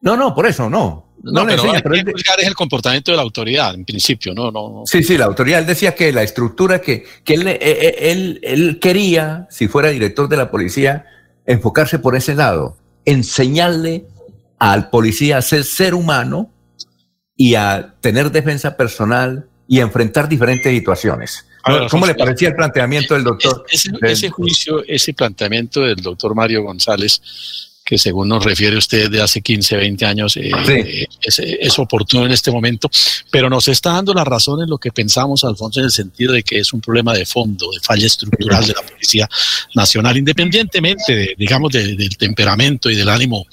No, 0.05 0.19
no, 0.19 0.35
por 0.35 0.47
eso 0.47 0.69
no. 0.69 1.15
No, 1.23 1.47
le 1.47 1.55
enseñan, 1.55 1.81
pero 1.83 1.95
es 1.95 2.47
el 2.47 2.55
comportamiento 2.55 3.11
de 3.11 3.17
la 3.17 3.23
autoridad, 3.23 3.75
en 3.75 3.87
principio, 3.87 4.35
no, 4.35 4.51
no. 4.51 4.83
Sí, 4.85 5.03
sí, 5.03 5.17
la 5.17 5.25
autoridad. 5.25 5.61
Él 5.61 5.67
decía 5.67 5.95
que 5.95 6.13
la 6.13 6.23
estructura 6.23 6.83
que, 6.83 7.07
que 7.25 7.35
él, 7.35 7.49
eh, 7.49 7.59
eh, 7.59 7.95
él, 8.11 8.41
él 8.43 8.79
quería, 8.79 9.49
si 9.51 9.67
fuera 9.67 9.89
director 9.89 10.29
de 10.29 10.37
la 10.37 10.51
policía, 10.51 11.07
enfocarse 11.47 11.99
por 11.99 12.15
ese 12.15 12.35
lado, 12.35 12.77
enseñarle 13.07 14.05
al 14.59 14.91
policía 14.91 15.39
a 15.39 15.43
ser 15.43 15.65
ser 15.65 15.95
humano 15.95 16.51
y 17.35 17.55
a 17.55 17.95
tener 18.03 18.31
defensa 18.31 18.77
personal 18.77 19.49
y 19.67 19.79
a 19.81 19.83
enfrentar 19.85 20.29
diferentes 20.29 20.71
situaciones. 20.71 21.47
¿Cómo 21.91 22.07
le 22.07 22.15
parecía 22.15 22.49
el 22.49 22.55
planteamiento 22.55 23.15
del 23.15 23.25
doctor? 23.25 23.65
ese, 23.71 24.29
juicio, 24.29 24.85
ese 24.87 25.15
planteamiento 25.15 25.81
del 25.81 25.97
doctor 25.97 26.35
Mario 26.35 26.63
González 26.63 27.73
que 27.85 27.99
según 27.99 28.29
nos 28.29 28.43
refiere 28.43 28.77
usted 28.79 29.11
de 29.11 29.21
hace 29.21 29.43
15, 29.43 29.77
20 29.77 30.07
años, 30.07 30.37
eh, 30.39 30.51
eh, 30.69 31.07
es, 31.21 31.79
oportuno 31.79 32.25
en 32.25 32.33
este 32.33 32.51
momento, 32.51 32.89
pero 33.31 33.51
nos 33.51 33.69
está 33.69 33.93
dando 33.93 34.15
la 34.15 34.25
razón 34.25 34.63
en 34.63 34.71
lo 34.71 34.79
que 34.79 34.91
pensamos, 34.91 35.45
Alfonso, 35.45 35.81
en 35.81 35.87
el 35.87 35.93
sentido 35.93 36.33
de 36.33 36.43
que 36.43 36.59
es 36.59 36.73
un 36.73 36.81
problema 36.81 37.13
de 37.13 37.27
fondo, 37.27 37.71
de 37.71 37.81
falla 37.81 38.07
estructural 38.07 38.67
de 38.67 38.73
la 38.73 38.83
Policía 38.83 39.29
Nacional, 39.75 40.17
independientemente, 40.17 41.15
de, 41.15 41.35
digamos, 41.37 41.73
del 41.73 42.17
temperamento 42.17 42.91
y 42.91 42.95
del 42.95 43.09
ánimo 43.09 43.47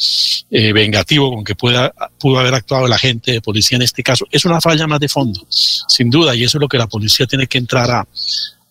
eh, 0.50 0.72
vengativo 0.72 1.34
con 1.34 1.44
que 1.44 1.56
pueda, 1.56 1.94
pudo 2.18 2.40
haber 2.40 2.54
actuado 2.54 2.88
la 2.88 2.98
gente 2.98 3.34
de 3.34 3.42
policía 3.42 3.76
en 3.76 3.82
este 3.82 4.02
caso. 4.02 4.26
Es 4.32 4.46
una 4.46 4.62
falla 4.62 4.88
más 4.88 5.02
de 5.02 5.10
fondo, 5.10 5.46
sin 5.50 6.10
duda, 6.10 6.34
y 6.36 6.44
eso 6.44 6.58
es 6.58 6.62
lo 6.62 6.70
que 6.70 6.78
la 6.78 6.88
policía 6.88 7.26
tiene 7.26 7.48
que 7.48 7.58
entrar 7.58 7.92
a, 7.92 8.08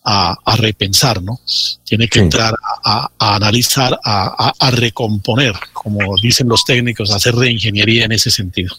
a, 0.03 0.55
repensar, 0.57 1.21
¿no? 1.21 1.39
Tiene 1.83 2.07
que 2.07 2.19
entrar 2.19 2.53
a, 2.83 3.09
analizar, 3.19 3.99
a, 4.03 4.71
recomponer, 4.71 5.53
como 5.73 5.99
dicen 6.21 6.47
los 6.47 6.63
técnicos, 6.65 7.11
hacer 7.11 7.35
reingeniería 7.35 8.05
en 8.05 8.11
ese 8.11 8.31
sentido. 8.31 8.75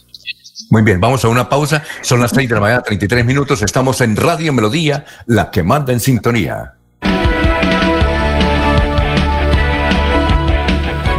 Muy 0.71 0.83
bien, 0.83 1.01
vamos 1.01 1.25
a 1.25 1.29
una 1.29 1.49
pausa. 1.49 1.83
Son 2.01 2.21
las 2.21 2.33
30 2.33 2.55
de 2.55 2.61
la 2.61 2.67
mañana, 2.67 2.83
33 2.83 3.25
minutos. 3.25 3.63
Estamos 3.63 4.01
en 4.01 4.17
Radio 4.17 4.53
Melodía, 4.53 5.05
la 5.27 5.51
que 5.51 5.63
manda 5.63 5.93
en 5.93 6.01
sintonía. 6.01 6.75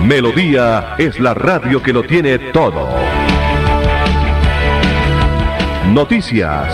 Melodía 0.04 0.96
es 0.98 1.20
la 1.20 1.34
radio 1.34 1.82
que 1.82 1.94
lo 1.94 2.04
tiene 2.04 2.38
todo. 2.52 2.90
Noticias 5.88 6.74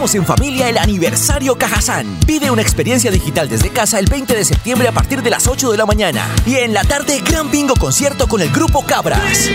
En 0.00 0.24
familia 0.24 0.70
el 0.70 0.78
aniversario 0.78 1.56
Cajazán. 1.56 2.20
Pide 2.26 2.50
una 2.50 2.62
experiencia 2.62 3.10
digital 3.10 3.50
desde 3.50 3.68
casa 3.68 3.98
el 3.98 4.06
20 4.06 4.34
de 4.34 4.46
septiembre 4.46 4.88
a 4.88 4.92
partir 4.92 5.22
de 5.22 5.28
las 5.28 5.46
8 5.46 5.70
de 5.70 5.76
la 5.76 5.84
mañana. 5.84 6.26
Y 6.46 6.56
en 6.56 6.72
la 6.72 6.84
tarde, 6.84 7.20
gran 7.20 7.50
bingo 7.50 7.74
concierto 7.76 8.26
con 8.26 8.40
el 8.40 8.50
grupo 8.50 8.82
Cabras. 8.82 9.50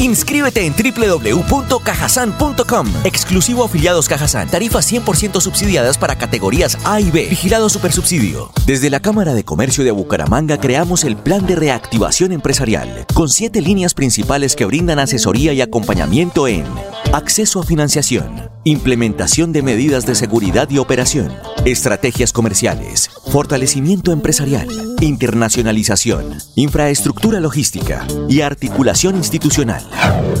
Inscríbete 0.00 0.64
en 0.64 0.74
www.cajasan.com. 0.74 2.88
Exclusivo 3.04 3.64
afiliados 3.64 4.08
Cajazán. 4.08 4.48
Tarifas 4.48 4.90
100% 4.90 5.38
subsidiadas 5.38 5.98
para 5.98 6.16
categorías 6.16 6.78
A 6.84 6.98
y 6.98 7.10
B. 7.10 7.26
Vigilado 7.28 7.68
Supersubsidio. 7.68 8.52
Desde 8.64 8.88
la 8.88 9.00
Cámara 9.00 9.34
de 9.34 9.44
Comercio 9.44 9.84
de 9.84 9.90
Bucaramanga 9.90 10.58
creamos 10.58 11.04
el 11.04 11.18
Plan 11.18 11.44
de 11.46 11.56
Reactivación 11.56 12.32
Empresarial, 12.32 13.04
con 13.12 13.28
siete 13.28 13.60
líneas 13.60 13.92
principales 13.92 14.56
que 14.56 14.64
brindan 14.64 14.98
asesoría 14.98 15.52
y 15.52 15.60
acompañamiento 15.60 16.48
en 16.48 16.64
acceso 17.12 17.60
a 17.60 17.64
financiación, 17.64 18.50
implementación 18.64 18.93
de 18.94 19.62
medidas 19.62 20.06
de 20.06 20.14
seguridad 20.14 20.70
y 20.70 20.78
operación, 20.78 21.32
estrategias 21.64 22.32
comerciales, 22.32 23.10
fortalecimiento 23.26 24.12
empresarial, 24.12 24.68
internacionalización, 25.00 26.38
infraestructura 26.54 27.40
logística 27.40 28.06
y 28.28 28.42
articulación 28.42 29.16
institucional. 29.16 29.82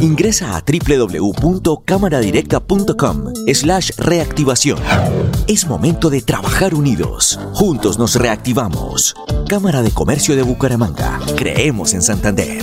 Ingresa 0.00 0.56
a 0.56 0.62
www.cámaradirecta.com 0.62 3.32
slash 3.52 3.90
reactivación. 3.96 4.78
Es 5.48 5.66
momento 5.66 6.08
de 6.08 6.22
trabajar 6.22 6.76
unidos. 6.76 7.40
Juntos 7.54 7.98
nos 7.98 8.14
reactivamos. 8.14 9.16
Cámara 9.48 9.82
de 9.82 9.90
Comercio 9.90 10.36
de 10.36 10.42
Bucaramanga. 10.42 11.18
Creemos 11.36 11.92
en 11.92 12.02
Santander. 12.02 12.62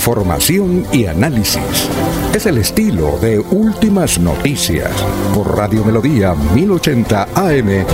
Información 0.00 0.86
y 0.92 1.04
análisis. 1.04 1.90
Es 2.34 2.46
el 2.46 2.56
estilo 2.56 3.18
de 3.18 3.38
Últimas 3.38 4.18
Noticias 4.18 4.90
por 5.34 5.54
Radio 5.58 5.84
Melodía 5.84 6.34
1080 6.34 7.28
AM. 7.34 7.84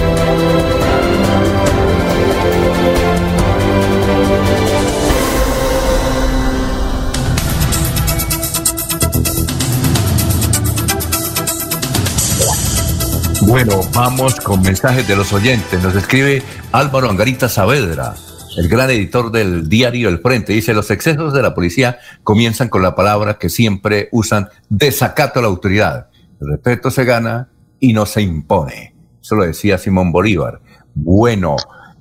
Bueno, 13.49 13.81
vamos 13.93 14.37
con 14.37 14.63
mensajes 14.63 15.09
de 15.09 15.17
los 15.17 15.33
oyentes. 15.33 15.83
Nos 15.83 15.97
escribe 15.97 16.41
Álvaro 16.71 17.11
Angarita 17.11 17.49
Saavedra 17.49 18.15
el 18.57 18.69
gran 18.69 18.91
editor 18.91 19.31
del 19.31 19.69
diario 19.69 20.09
El 20.09 20.19
Frente, 20.19 20.53
dice, 20.53 20.73
los 20.73 20.91
excesos 20.91 21.35
de 21.35 21.43
la 21.43 21.55
policía 21.55 21.99
comienzan 22.23 22.69
con 22.69 22.83
la 22.83 22.95
palabra 22.95 23.39
que 23.39 23.49
siempre 23.49 24.09
usan, 24.13 24.49
desacato 24.69 25.39
a 25.39 25.43
la 25.43 25.49
autoridad. 25.49 26.09
El 26.41 26.49
respeto 26.53 26.91
se 26.91 27.05
gana 27.05 27.51
y 27.81 27.93
no 27.93 28.07
se 28.07 28.23
impone. 28.23 28.95
Eso 29.21 29.35
lo 29.35 29.45
decía 29.45 29.77
Simón 29.77 30.11
Bolívar. 30.11 30.61
Bueno, 30.95 31.57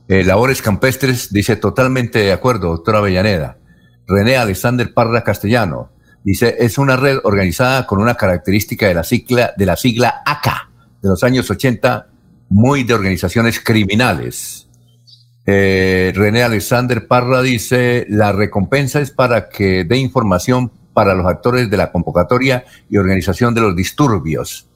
eh, 0.07 0.23
labores 0.23 0.61
campestres, 0.61 1.33
dice 1.33 1.57
totalmente 1.57 2.19
de 2.19 2.31
acuerdo, 2.31 2.69
doctora 2.69 2.99
Avellaneda. 2.99 3.57
René 4.07 4.37
Alexander 4.37 4.93
Parra 4.93 5.23
Castellano, 5.23 5.91
dice, 6.23 6.55
es 6.59 6.77
una 6.77 6.95
red 6.95 7.19
organizada 7.23 7.85
con 7.85 7.99
una 8.01 8.15
característica 8.15 8.87
de 8.87 8.93
la 8.93 9.03
sigla, 9.03 9.53
de 9.57 9.65
la 9.65 9.75
sigla 9.75 10.21
ACA, 10.25 10.69
de 11.01 11.09
los 11.09 11.23
años 11.23 11.49
80, 11.49 12.07
muy 12.49 12.83
de 12.83 12.93
organizaciones 12.93 13.59
criminales. 13.59 14.64
Eh, 15.45 16.11
René 16.15 16.43
Alexander 16.43 17.07
Parra 17.07 17.41
dice, 17.41 18.05
la 18.09 18.31
recompensa 18.31 18.99
es 18.99 19.11
para 19.11 19.49
que 19.49 19.83
dé 19.83 19.97
información 19.97 20.71
para 20.93 21.13
los 21.13 21.25
actores 21.25 21.69
de 21.69 21.77
la 21.77 21.91
convocatoria 21.91 22.65
y 22.89 22.97
organización 22.97 23.53
de 23.53 23.61
los 23.61 23.75
disturbios. 23.75 24.67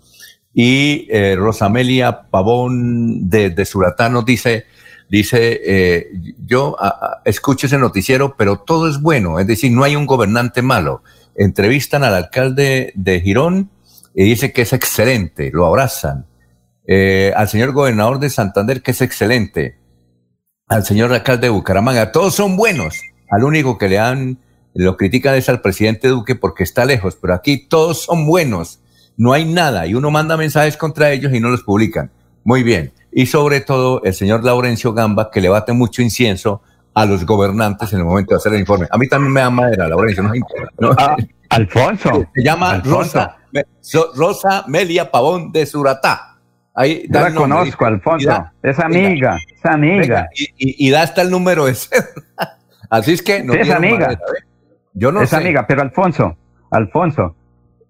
Y 0.53 1.07
eh, 1.09 1.35
Rosamelia 1.37 2.23
Pavón 2.29 3.29
de, 3.29 3.49
de 3.51 3.65
Suratano 3.65 4.23
dice, 4.23 4.65
dice, 5.09 5.59
eh, 5.63 6.11
yo 6.45 6.77
escucho 7.25 7.67
ese 7.67 7.77
noticiero, 7.77 8.35
pero 8.37 8.59
todo 8.59 8.87
es 8.87 9.01
bueno, 9.01 9.39
es 9.39 9.47
decir, 9.47 9.71
no 9.71 9.83
hay 9.83 9.95
un 9.95 10.05
gobernante 10.05 10.61
malo. 10.61 11.03
Entrevistan 11.35 12.03
al 12.03 12.13
alcalde 12.13 12.91
de 12.95 13.21
Girón 13.21 13.69
y 14.13 14.23
dice 14.23 14.51
que 14.53 14.63
es 14.63 14.73
excelente, 14.73 15.49
lo 15.51 15.65
abrazan. 15.65 16.25
Eh, 16.85 17.31
al 17.35 17.47
señor 17.47 17.71
gobernador 17.71 18.19
de 18.19 18.29
Santander, 18.29 18.81
que 18.81 18.91
es 18.91 19.01
excelente. 19.01 19.77
Al 20.69 20.85
señor 20.85 21.11
alcalde 21.11 21.47
de 21.47 21.49
Bucaramanga, 21.49 22.11
todos 22.11 22.35
son 22.35 22.55
buenos. 22.55 23.01
Al 23.29 23.43
único 23.43 23.77
que 23.77 23.89
le 23.89 23.99
han, 23.99 24.37
lo 24.73 24.95
critican 24.95 25.35
es 25.35 25.49
al 25.49 25.61
presidente 25.61 26.07
Duque 26.07 26.35
porque 26.35 26.63
está 26.63 26.85
lejos, 26.85 27.17
pero 27.21 27.33
aquí 27.33 27.57
todos 27.57 28.03
son 28.03 28.25
buenos. 28.25 28.79
No 29.17 29.33
hay 29.33 29.45
nada 29.45 29.85
y 29.87 29.95
uno 29.95 30.11
manda 30.11 30.37
mensajes 30.37 30.77
contra 30.77 31.11
ellos 31.11 31.33
y 31.33 31.39
no 31.39 31.49
los 31.49 31.63
publican. 31.63 32.11
Muy 32.43 32.63
bien 32.63 32.93
y 33.11 33.25
sobre 33.25 33.61
todo 33.61 34.01
el 34.03 34.13
señor 34.13 34.43
Laurencio 34.43 34.93
Gamba, 34.93 35.31
que 35.31 35.41
le 35.41 35.49
bate 35.49 35.73
mucho 35.73 36.01
incienso 36.01 36.61
a 36.93 37.05
los 37.05 37.25
gobernantes 37.25 37.91
en 37.93 37.99
el 37.99 38.05
momento 38.05 38.33
de 38.33 38.37
hacer 38.37 38.53
el 38.53 38.59
informe. 38.59 38.87
A 38.89 38.97
mí 38.97 39.07
también 39.07 39.33
me 39.33 39.41
da 39.41 39.49
madera, 39.49 39.87
Laurencio, 39.87 40.23
no 40.23 40.35
importa. 40.35 40.71
Ah, 40.97 41.17
Alfonso. 41.49 42.25
Se 42.35 42.43
llama 42.43 42.81
Rosa, 42.83 43.37
Rosa 44.15 44.65
Melia 44.67 45.09
Pavón 45.09 45.51
de 45.51 45.65
Suratá. 45.65 46.37
Ahí 46.79 47.03
Yo 47.09 47.19
la 47.19 47.35
conozco, 47.35 47.85
Alfonso. 47.85 48.45
es 48.63 48.79
amiga, 48.79 49.37
es 49.53 49.65
amiga. 49.65 50.29
y, 50.33 50.89
da 50.89 51.01
hasta 51.01 51.21
el 51.23 51.29
número 51.29 51.65
de 51.65 51.73
Así 52.89 53.11
es 53.11 53.21
que 53.21 53.43
no 53.43 53.53
es 53.53 53.69
amiga. 53.69 54.13
¿eh? 54.13 54.17
Yo 54.93 55.11
no 55.11 55.21
es 55.21 55.33
amiga, 55.33 55.67
pero 55.67 55.81
Alfonso, 55.81 56.37
Alfonso, 56.71 57.35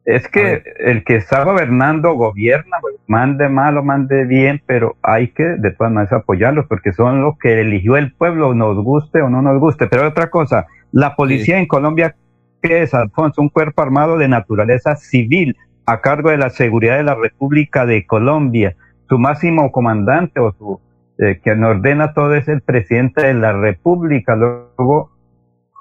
es 0.06 0.28
que 0.28 0.64
el 0.80 1.04
que 1.04 1.18
está 1.18 1.44
gobernando 1.44 2.14
gobierna, 2.14 2.78
pues, 2.82 2.96
mande 3.06 3.48
mal 3.48 3.78
o 3.78 3.84
mande 3.84 4.26
bien, 4.26 4.60
pero 4.66 4.98
hay 5.04 5.28
que 5.34 5.44
de 5.44 5.70
todas 5.70 5.94
maneras 5.94 6.14
apoyarlos 6.14 6.66
porque 6.66 6.92
son 6.92 7.22
los 7.22 7.38
que 7.38 7.62
eligió 7.62 7.96
el 7.96 8.12
pueblo, 8.14 8.56
nos 8.56 8.84
guste 8.84 9.22
o 9.22 9.30
no 9.30 9.44
nos 9.44 9.60
guste. 9.60 9.86
Pero 9.86 10.08
otra 10.08 10.32
cosa, 10.32 10.66
la 10.92 11.16
policía 11.16 11.60
en 11.60 11.68
Colombia, 11.68 12.16
¿qué 12.64 12.82
es, 12.82 12.96
Alfonso? 12.96 13.40
Un 13.40 13.50
cuerpo 13.50 13.84
armado 13.84 14.18
de 14.18 14.28
naturaleza 14.28 14.96
civil 14.96 15.56
a 15.90 16.02
cargo 16.02 16.30
de 16.30 16.38
la 16.38 16.52
seguridad 16.52 16.98
de 16.98 17.04
la 17.04 17.16
República 17.16 17.86
de 17.88 18.06
Colombia. 18.06 18.76
Su 19.08 19.18
máximo 19.18 19.72
comandante 19.72 20.40
o 20.40 20.52
su 20.52 20.80
eh, 21.18 21.40
quien 21.44 21.64
ordena 21.64 22.14
todo 22.14 22.36
es 22.36 22.48
el 22.48 22.62
presidente 22.62 23.26
de 23.26 23.34
la 23.34 23.54
República. 23.54 24.36
Luego 24.36 25.10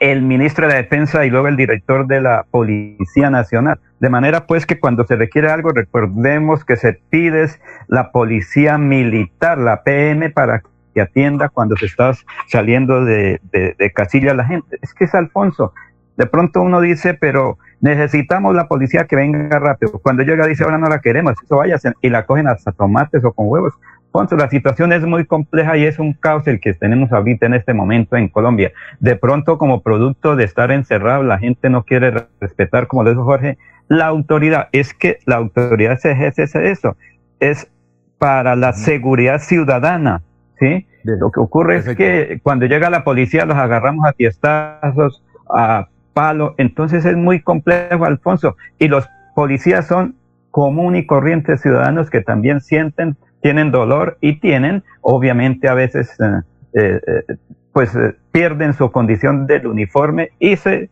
el 0.00 0.22
ministro 0.22 0.66
de 0.66 0.72
la 0.72 0.78
Defensa 0.78 1.26
y 1.26 1.30
luego 1.30 1.48
el 1.48 1.56
director 1.56 2.06
de 2.06 2.22
la 2.22 2.46
Policía 2.50 3.28
Nacional. 3.28 3.80
De 4.00 4.08
manera 4.08 4.46
pues 4.46 4.64
que 4.64 4.80
cuando 4.80 5.04
se 5.04 5.16
requiere 5.16 5.50
algo, 5.50 5.70
recordemos 5.70 6.64
que 6.64 6.76
se 6.76 6.94
pide 7.10 7.46
la 7.86 8.10
Policía 8.10 8.78
Militar, 8.78 9.58
la 9.58 9.82
PM, 9.82 10.30
para 10.30 10.62
que 10.94 11.00
atienda 11.02 11.50
cuando 11.50 11.76
se 11.76 11.84
está 11.84 12.12
saliendo 12.46 13.04
de, 13.04 13.40
de, 13.52 13.92
casilla 13.92 14.32
la 14.32 14.46
gente. 14.46 14.78
Es 14.80 14.94
que 14.94 15.04
es 15.04 15.14
Alfonso. 15.14 15.74
De 16.16 16.26
pronto 16.26 16.62
uno 16.62 16.80
dice, 16.80 17.12
pero 17.12 17.58
necesitamos 17.80 18.54
la 18.54 18.68
policía 18.68 19.04
que 19.06 19.16
venga 19.16 19.58
rápido. 19.58 19.98
Cuando 20.02 20.22
llega 20.22 20.46
dice, 20.46 20.64
ahora 20.64 20.78
no 20.78 20.88
la 20.88 21.00
queremos, 21.00 21.34
eso 21.42 21.56
vaya 21.56 21.76
y 22.02 22.10
la 22.10 22.26
cogen 22.26 22.48
hasta 22.48 22.72
tomates 22.72 23.24
o 23.24 23.32
con 23.32 23.48
huevos. 23.48 23.74
Ponce, 24.10 24.36
la 24.36 24.48
situación 24.48 24.92
es 24.92 25.02
muy 25.02 25.26
compleja 25.26 25.76
y 25.76 25.84
es 25.84 25.98
un 25.98 26.14
caos 26.14 26.46
el 26.46 26.60
que 26.60 26.72
tenemos 26.72 27.12
ahorita 27.12 27.44
en 27.46 27.54
este 27.54 27.74
momento 27.74 28.16
en 28.16 28.28
Colombia. 28.28 28.72
De 29.00 29.16
pronto, 29.16 29.58
como 29.58 29.82
producto 29.82 30.34
de 30.34 30.44
estar 30.44 30.70
encerrado, 30.70 31.22
la 31.22 31.38
gente 31.38 31.68
no 31.68 31.84
quiere 31.84 32.26
respetar, 32.40 32.86
como 32.86 33.04
lo 33.04 33.10
dijo 33.10 33.24
Jorge, 33.24 33.58
la 33.86 34.06
autoridad. 34.06 34.68
Es 34.72 34.94
que 34.94 35.18
la 35.26 35.36
autoridad 35.36 35.98
se 35.98 36.12
ejerce 36.12 36.70
eso. 36.70 36.96
Es 37.38 37.70
para 38.16 38.56
la 38.56 38.72
seguridad 38.72 39.40
ciudadana, 39.40 40.22
¿sí? 40.58 40.86
Lo 41.04 41.30
que 41.30 41.40
ocurre 41.40 41.76
es 41.76 41.88
que 41.94 42.40
cuando 42.42 42.66
llega 42.66 42.90
la 42.90 43.04
policía 43.04 43.44
los 43.44 43.56
agarramos 43.56 44.06
a 44.06 44.12
tiestazos, 44.12 45.22
a 45.48 45.86
palo. 46.18 46.56
Entonces 46.58 47.04
es 47.04 47.16
muy 47.16 47.40
complejo, 47.40 48.04
Alfonso. 48.04 48.56
Y 48.80 48.88
los 48.88 49.08
policías 49.36 49.86
son 49.86 50.16
común 50.50 50.96
y 50.96 51.06
corrientes 51.06 51.60
ciudadanos 51.60 52.10
que 52.10 52.22
también 52.22 52.60
sienten 52.60 53.16
tienen 53.40 53.70
dolor 53.70 54.18
y 54.20 54.40
tienen, 54.40 54.82
obviamente 55.00 55.68
a 55.68 55.74
veces, 55.74 56.10
eh, 56.20 56.42
eh, 56.74 57.00
eh, 57.06 57.36
pues 57.72 57.92
pierden 58.32 58.74
su 58.74 58.90
condición 58.90 59.46
del 59.46 59.68
uniforme 59.68 60.32
y 60.40 60.56
se 60.56 60.90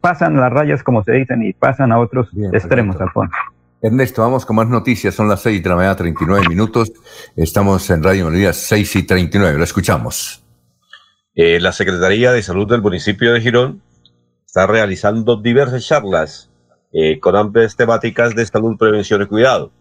pasan 0.00 0.36
las 0.36 0.50
rayas, 0.50 0.82
como 0.82 1.04
se 1.04 1.12
dicen, 1.12 1.42
y 1.42 1.52
pasan 1.52 1.92
a 1.92 1.98
otros 1.98 2.30
extremos, 2.54 2.98
Alfonso. 2.98 3.36
Ernesto, 3.82 4.22
vamos 4.22 4.46
con 4.46 4.56
más 4.56 4.68
noticias. 4.68 5.14
Son 5.14 5.28
las 5.28 5.42
6 5.42 5.62
de 5.62 5.68
la 5.68 5.76
mañana, 5.76 5.96
39 5.96 6.48
minutos. 6.48 6.90
Estamos 7.36 7.90
en 7.90 8.02
Radio 8.02 8.26
Melodía 8.26 8.54
6 8.54 8.96
y 8.96 9.02
39. 9.02 9.58
Lo 9.58 9.64
escuchamos. 9.64 10.41
La 11.34 11.72
Secretaría 11.72 12.32
de 12.32 12.42
Salud 12.42 12.68
del 12.68 12.82
municipio 12.82 13.32
de 13.32 13.40
Girón 13.40 13.82
está 14.46 14.66
realizando 14.66 15.36
diversas 15.36 15.86
charlas 15.86 16.50
con 17.20 17.36
amplias 17.36 17.76
temáticas 17.76 18.34
de 18.34 18.44
salud, 18.44 18.76
prevención 18.76 19.22
y 19.22 19.26
cuidado 19.26 19.72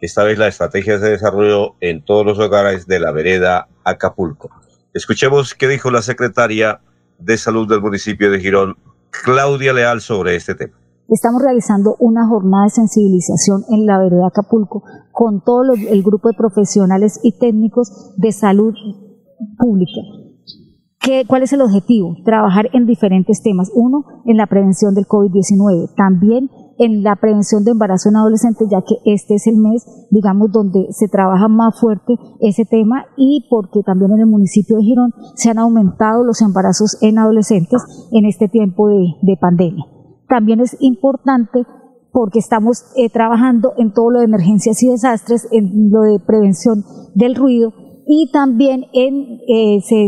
esta 0.00 0.24
vez 0.24 0.38
la 0.38 0.48
estrategia 0.48 0.98
se 0.98 1.06
desarrolló 1.06 1.74
en 1.80 2.04
todos 2.04 2.26
los 2.26 2.38
hogares 2.38 2.86
de 2.86 3.00
la 3.00 3.12
vereda 3.12 3.68
Acapulco. 3.82 4.50
Escuchemos 4.92 5.54
qué 5.54 5.68
dijo 5.68 5.90
la 5.90 6.02
secretaria 6.02 6.80
de 7.18 7.38
Salud 7.38 7.66
del 7.66 7.80
municipio 7.80 8.30
de 8.30 8.40
Girón, 8.40 8.76
Claudia 9.24 9.72
Leal, 9.72 10.02
sobre 10.02 10.36
este 10.36 10.54
tema. 10.54 10.76
Estamos 11.08 11.40
realizando 11.42 11.96
una 11.98 12.26
jornada 12.26 12.64
de 12.64 12.70
sensibilización 12.70 13.64
en 13.70 13.86
la 13.86 13.98
vereda 13.98 14.26
Acapulco 14.26 14.82
con 15.12 15.42
todo 15.42 15.62
el 15.72 16.02
grupo 16.02 16.28
de 16.28 16.36
profesionales 16.36 17.18
y 17.22 17.38
técnicos 17.38 18.12
de 18.16 18.32
salud 18.32 18.74
pública. 19.56 20.25
¿Qué, 21.00 21.24
¿Cuál 21.26 21.42
es 21.42 21.52
el 21.52 21.62
objetivo? 21.62 22.16
Trabajar 22.24 22.68
en 22.72 22.86
diferentes 22.86 23.42
temas. 23.42 23.70
Uno, 23.74 24.04
en 24.24 24.36
la 24.36 24.46
prevención 24.46 24.94
del 24.94 25.06
COVID-19. 25.06 25.94
También 25.94 26.50
en 26.78 27.02
la 27.02 27.16
prevención 27.16 27.64
de 27.64 27.70
embarazo 27.72 28.08
en 28.08 28.16
adolescentes, 28.16 28.68
ya 28.70 28.82
que 28.82 28.96
este 29.04 29.34
es 29.34 29.46
el 29.46 29.56
mes, 29.56 29.84
digamos, 30.10 30.50
donde 30.52 30.86
se 30.90 31.08
trabaja 31.08 31.48
más 31.48 31.78
fuerte 31.78 32.14
ese 32.40 32.64
tema 32.64 33.06
y 33.16 33.46
porque 33.50 33.82
también 33.84 34.12
en 34.12 34.20
el 34.20 34.26
municipio 34.26 34.76
de 34.76 34.82
Girón 34.82 35.12
se 35.34 35.50
han 35.50 35.58
aumentado 35.58 36.24
los 36.24 36.42
embarazos 36.42 36.98
en 37.00 37.18
adolescentes 37.18 37.82
en 38.12 38.26
este 38.26 38.48
tiempo 38.48 38.88
de, 38.88 39.36
pandemia. 39.40 39.84
También 40.28 40.60
es 40.60 40.76
importante 40.80 41.64
porque 42.10 42.38
estamos 42.38 42.84
eh, 42.96 43.10
trabajando 43.10 43.74
en 43.76 43.92
todo 43.92 44.10
lo 44.10 44.18
de 44.20 44.24
emergencias 44.24 44.82
y 44.82 44.88
desastres, 44.88 45.46
en 45.52 45.90
lo 45.90 46.00
de 46.00 46.18
prevención 46.26 46.84
del 47.14 47.34
ruido, 47.34 47.72
y 48.08 48.30
también 48.30 48.86
en, 48.92 49.40
eh, 49.48 49.80
se, 49.82 50.06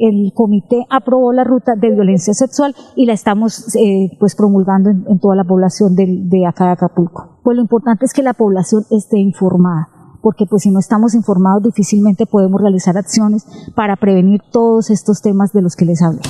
el 0.00 0.32
comité 0.32 0.86
aprobó 0.88 1.32
la 1.32 1.42
ruta 1.42 1.74
de 1.76 1.90
violencia 1.90 2.34
sexual 2.34 2.74
y 2.94 3.06
la 3.06 3.14
estamos 3.14 3.74
eh, 3.74 4.10
pues 4.20 4.36
promulgando 4.36 4.90
en, 4.90 5.18
toda 5.18 5.34
la 5.34 5.44
población 5.44 5.96
de, 5.96 6.06
de 6.08 6.46
acá 6.46 6.66
de 6.66 6.72
Acapulco. 6.72 7.40
Pues 7.42 7.56
lo 7.56 7.62
importante 7.62 8.04
es 8.04 8.12
que 8.12 8.22
la 8.22 8.32
población 8.32 8.84
esté 8.90 9.18
informada 9.18 9.88
porque 10.22 10.46
pues 10.46 10.62
si 10.62 10.70
no 10.70 10.78
estamos 10.78 11.14
informados 11.14 11.64
difícilmente 11.64 12.26
podemos 12.26 12.60
realizar 12.60 12.96
acciones 12.96 13.44
para 13.74 13.96
prevenir 13.96 14.40
todos 14.52 14.88
estos 14.90 15.20
temas 15.20 15.52
de 15.52 15.62
los 15.62 15.74
que 15.74 15.84
les 15.84 16.00
hablo. 16.00 16.20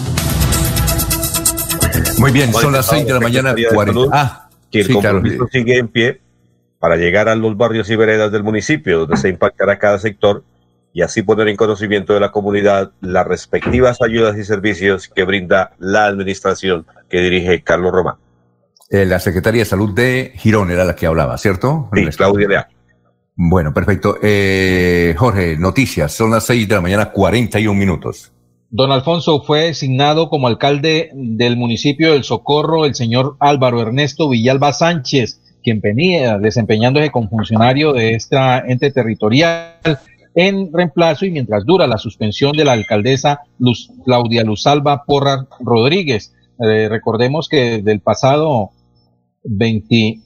Muy 2.19 2.33
bien, 2.33 2.53
son 2.53 2.73
las 2.73 2.87
6 2.87 3.07
de 3.07 3.13
la 3.13 3.21
mañana. 3.21 3.55
40. 3.55 4.11
Ah, 4.13 4.49
que 4.71 4.81
el 4.81 4.93
compromiso 4.95 5.47
sigue 5.53 5.79
en 5.79 5.89
pie 5.89 6.21
para 6.79 6.97
llegar 6.97 7.29
a 7.29 7.35
los 7.35 7.57
barrios 7.57 7.89
y 7.91 7.97
veredas 7.97 8.33
del 8.33 8.43
municipio, 8.43 9.01
donde 9.01 9.17
se 9.17 9.29
impactará 9.29 9.79
cada 9.79 9.99
sector 9.99 10.43
y 10.95 11.03
así 11.03 11.23
poner 11.23 11.49
en 11.49 11.57
conocimiento 11.57 12.15
de 12.15 12.21
la 12.21 12.31
comunidad 12.31 12.93
las 13.01 13.27
respectivas 13.27 14.01
ayudas 14.01 14.39
y 14.39 14.45
servicios 14.45 15.09
que 15.09 15.25
brinda 15.25 15.73
la 15.81 16.07
administración 16.07 16.87
que 17.11 17.21
dirige 17.21 17.63
Carlos 17.63 17.93
Román. 17.93 18.15
Eh, 18.91 19.05
la 19.05 19.19
Secretaría 19.19 19.63
de 19.63 19.67
Salud 19.67 19.93
de 19.93 20.33
Girón 20.37 20.71
era 20.71 20.85
la 20.85 20.95
que 20.95 21.07
hablaba, 21.07 21.37
¿cierto? 21.37 21.91
Sí, 21.93 22.07
Claudia 22.17 22.49
Leal. 22.49 22.67
Bueno, 23.35 23.75
perfecto. 23.75 24.19
Eh, 24.23 25.17
Jorge, 25.19 25.57
noticias. 25.59 26.13
Son 26.13 26.31
las 26.31 26.47
seis 26.47 26.69
de 26.69 26.77
la 26.77 26.81
mañana, 26.81 27.11
41 27.11 27.77
minutos. 27.77 28.33
Don 28.71 28.93
Alfonso 28.93 29.43
fue 29.43 29.63
designado 29.65 30.29
como 30.29 30.47
alcalde 30.47 31.11
del 31.13 31.57
municipio 31.57 32.13
del 32.13 32.23
Socorro 32.23 32.85
el 32.85 32.95
señor 32.95 33.37
Álvaro 33.41 33.81
Ernesto 33.81 34.29
Villalba 34.29 34.73
Sánchez 34.73 35.41
quien 35.65 35.81
venía 35.81 36.39
desempeñándose 36.39 37.11
como 37.11 37.29
funcionario 37.29 37.95
de 37.95 38.15
esta 38.15 38.59
ente 38.59 38.93
territorial 38.93 39.79
en 40.35 40.73
reemplazo 40.73 41.27
y 41.27 41.31
mientras 41.31 41.65
dura 41.65 41.87
la 41.87 41.99
suspensión 41.99 42.57
de 42.57 42.65
la 42.65 42.73
alcaldesa 42.73 43.41
Luz, 43.59 43.91
Claudia 44.05 44.43
Luzalba 44.43 45.05
Porra 45.05 45.47
Rodríguez. 45.61 46.35
Eh, 46.61 46.89
recordemos 46.89 47.49
que 47.49 47.79
desde 47.79 47.93
el 47.93 48.01
pasado 48.01 48.71
20, 49.45 50.21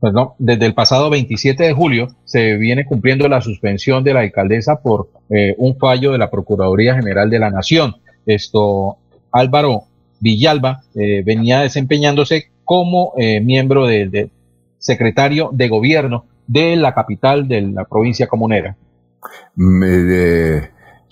perdón, 0.00 0.30
desde 0.38 0.66
el 0.66 0.74
pasado 0.74 1.08
27 1.10 1.64
de 1.64 1.72
julio 1.72 2.08
se 2.24 2.56
viene 2.56 2.84
cumpliendo 2.84 3.28
la 3.28 3.40
suspensión 3.40 4.04
de 4.04 4.14
la 4.14 4.20
alcaldesa 4.20 4.82
por 4.82 5.10
eh, 5.30 5.54
un 5.58 5.78
fallo 5.78 6.12
de 6.12 6.18
la 6.18 6.30
Procuraduría 6.30 6.94
General 6.94 7.30
de 7.30 7.38
la 7.38 7.50
Nación. 7.50 7.96
Esto, 8.26 8.98
Álvaro 9.32 9.84
Villalba 10.20 10.82
eh, 10.94 11.22
venía 11.24 11.60
desempeñándose 11.60 12.50
como 12.64 13.12
miembro 13.42 13.86
del 13.86 14.30
secretario 14.78 15.50
de 15.52 15.68
gobierno 15.68 16.24
de 16.46 16.76
la 16.76 16.94
capital 16.94 17.48
de 17.48 17.62
la 17.62 17.84
provincia 17.84 18.26
comunera. 18.26 18.76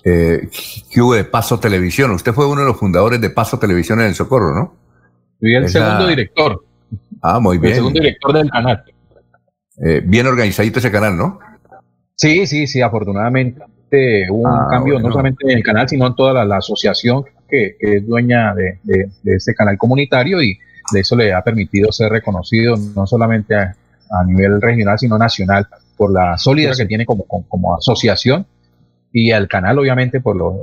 Eh, 0.05 0.49
¿Qué 0.91 1.01
hubo 1.01 1.15
de 1.15 1.25
Paso 1.25 1.61
Televisión? 1.61 2.11
Usted 2.11 2.33
fue 2.33 2.47
uno 2.47 2.63
de 2.63 2.67
los 2.67 2.77
fundadores 2.77 3.21
de 3.21 3.31
Paso 3.31 3.59
Televisión 3.59 4.01
en 4.01 4.07
El 4.09 4.15
Socorro, 4.15 4.55
¿no? 4.55 4.75
Fui 5.39 5.55
el 5.55 5.69
segundo 5.69 6.07
director. 6.07 6.65
Ah, 7.23 7.39
muy 7.39 7.59
bien. 7.59 7.73
El 7.73 7.77
segundo 7.77 8.01
director 8.01 8.33
del 8.33 8.51
canal. 8.51 8.85
Eh, 9.85 10.03
bien 10.05 10.27
organizadito 10.27 10.81
ese 10.81 10.91
canal, 10.91 11.17
¿no? 11.17 11.39
Sí, 12.17 12.47
sí, 12.47 12.67
sí, 12.67 12.81
afortunadamente 12.81 14.27
hubo 14.31 14.43
un 14.43 14.47
ah, 14.47 14.69
cambio 14.71 14.99
no 14.99 15.11
solamente 15.11 15.45
en 15.51 15.59
el 15.59 15.65
canal, 15.65 15.89
sino 15.89 16.07
en 16.07 16.15
toda 16.15 16.45
la, 16.45 16.57
asociación 16.57 17.25
que, 17.49 17.77
es 17.79 18.07
dueña 18.07 18.55
de, 18.55 18.79
de, 18.83 19.09
este 19.25 19.55
canal 19.55 19.77
comunitario 19.77 20.43
y 20.43 20.59
de 20.93 21.01
eso 21.01 21.17
le 21.17 21.33
ha 21.33 21.43
permitido 21.43 21.93
ser 21.93 22.11
reconocido 22.11 22.77
no 22.95 23.07
solamente 23.07 23.55
a, 23.55 23.77
a 24.13 24.25
nivel 24.25 24.61
regional, 24.61 24.99
sino 24.99 25.19
nacional, 25.19 25.67
por 25.97 26.13
la 26.13 26.37
sólida 26.37 26.73
que 26.77 26.87
tiene 26.87 27.07
como, 27.07 27.25
como, 27.25 27.77
asociación 27.77 28.47
y 29.13 29.33
al 29.33 29.49
canal, 29.49 29.79
obviamente, 29.79 30.21
por 30.21 30.37
los 30.37 30.55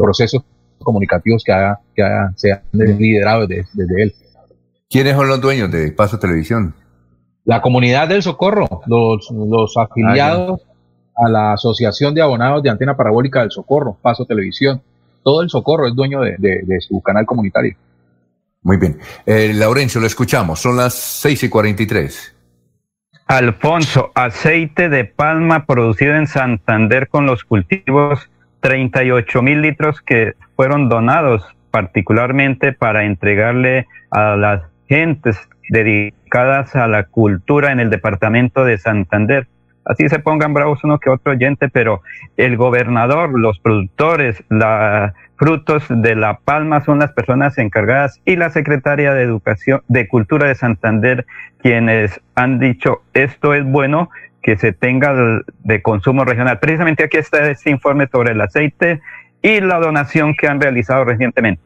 procesos 0.00 0.42
comunicativos 0.78 1.42
que, 1.44 1.52
que 1.94 2.02
se 2.36 2.52
han 2.52 2.62
liderado 2.72 3.46
desde, 3.46 4.02
él. 4.02 4.14
¿Quiénes 4.88 5.14
son 5.14 5.28
los 5.28 5.40
dueños 5.40 5.70
de 5.70 5.92
Paso 5.92 6.18
Televisión? 6.18 6.74
La 7.44 7.60
comunidad 7.60 8.08
del 8.08 8.22
Socorro, 8.22 8.82
los, 8.86 9.30
los 9.30 9.76
afiliados 9.76 10.60
ah, 11.16 11.24
a 11.26 11.30
la 11.30 11.52
Asociación 11.54 12.14
de 12.14 12.22
Abonados 12.22 12.62
de 12.62 12.70
Antena 12.70 12.96
Parabólica 12.96 13.40
del 13.40 13.50
Socorro, 13.50 13.96
Paso 14.00 14.24
Televisión. 14.24 14.82
Todo 15.22 15.42
el 15.42 15.50
Socorro 15.50 15.88
es 15.88 15.94
dueño 15.94 16.20
de, 16.20 16.36
de, 16.38 16.80
su 16.80 17.00
canal 17.02 17.26
comunitario. 17.26 17.76
Muy 18.62 18.76
bien. 18.76 18.98
Eh, 19.24 19.52
Laurencio, 19.54 20.00
lo 20.00 20.06
escuchamos. 20.06 20.60
Son 20.60 20.76
las 20.76 20.94
6 20.94 21.44
y 21.44 21.48
43. 21.48 22.35
Alfonso, 23.26 24.12
aceite 24.14 24.88
de 24.88 25.04
palma 25.04 25.66
producido 25.66 26.14
en 26.14 26.28
Santander 26.28 27.08
con 27.08 27.26
los 27.26 27.42
cultivos 27.42 28.30
38 28.60 29.42
mil 29.42 29.62
litros 29.62 30.00
que 30.00 30.34
fueron 30.54 30.88
donados 30.88 31.44
particularmente 31.72 32.72
para 32.72 33.04
entregarle 33.04 33.88
a 34.12 34.36
las 34.36 34.62
gentes 34.88 35.36
dedicadas 35.68 36.76
a 36.76 36.86
la 36.86 37.04
cultura 37.04 37.72
en 37.72 37.80
el 37.80 37.90
departamento 37.90 38.64
de 38.64 38.78
Santander. 38.78 39.48
Así 39.84 40.08
se 40.08 40.20
pongan 40.20 40.54
bravos 40.54 40.84
uno 40.84 41.00
que 41.00 41.10
otro 41.10 41.32
oyente, 41.32 41.68
pero 41.68 42.02
el 42.36 42.56
gobernador, 42.56 43.36
los 43.38 43.58
productores, 43.58 44.42
la, 44.48 45.14
frutos 45.36 45.84
de 45.88 46.16
la 46.16 46.38
palma 46.38 46.84
son 46.84 46.98
las 46.98 47.12
personas 47.12 47.58
encargadas 47.58 48.20
y 48.24 48.36
la 48.36 48.50
secretaria 48.50 49.14
de 49.14 49.22
Educación, 49.22 49.82
de 49.88 50.08
Cultura 50.08 50.48
de 50.48 50.54
Santander, 50.54 51.26
quienes 51.58 52.20
han 52.34 52.58
dicho 52.58 53.02
esto 53.14 53.54
es 53.54 53.64
bueno 53.64 54.10
que 54.42 54.56
se 54.56 54.72
tenga 54.72 55.42
de 55.64 55.82
consumo 55.82 56.24
regional. 56.24 56.58
Precisamente 56.60 57.04
aquí 57.04 57.16
está 57.16 57.50
este 57.50 57.70
informe 57.70 58.08
sobre 58.10 58.32
el 58.32 58.40
aceite 58.40 59.00
y 59.42 59.60
la 59.60 59.78
donación 59.78 60.34
que 60.34 60.46
han 60.46 60.60
realizado 60.60 61.04
recientemente. 61.04 61.62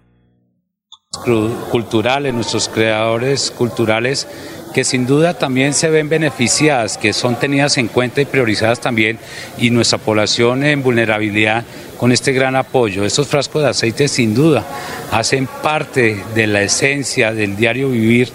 Culturales, 1.71 2.33
nuestros 2.33 2.69
creadores 2.69 3.51
culturales 3.51 4.60
que 4.73 4.85
sin 4.85 5.07
duda 5.07 5.35
también 5.35 5.75
se 5.75 5.91
ven 5.91 6.09
beneficiadas, 6.09 6.99
que 6.99 7.13
son 7.13 7.37
tenidas 7.37 7.77
en 7.79 7.89
cuenta 7.89 8.21
y 8.21 8.25
priorizadas 8.25 8.81
también, 8.81 9.19
y 9.59 9.71
nuestra 9.71 9.99
población 9.99 10.65
en 10.65 10.83
vulnerabilidad 10.83 11.65
con 11.99 12.13
este 12.13 12.33
gran 12.33 12.57
apoyo. 12.57 13.05
Estos 13.05 13.29
frascos 13.29 13.63
de 13.63 13.69
aceite 13.71 14.09
sin 14.09 14.35
duda 14.35 14.65
hacen 15.11 15.47
parte 15.47 16.23
de 16.35 16.47
la 16.47 16.63
esencia 16.63 17.33
del 17.33 17.57
diario 17.57 17.91
vivir 17.91 18.31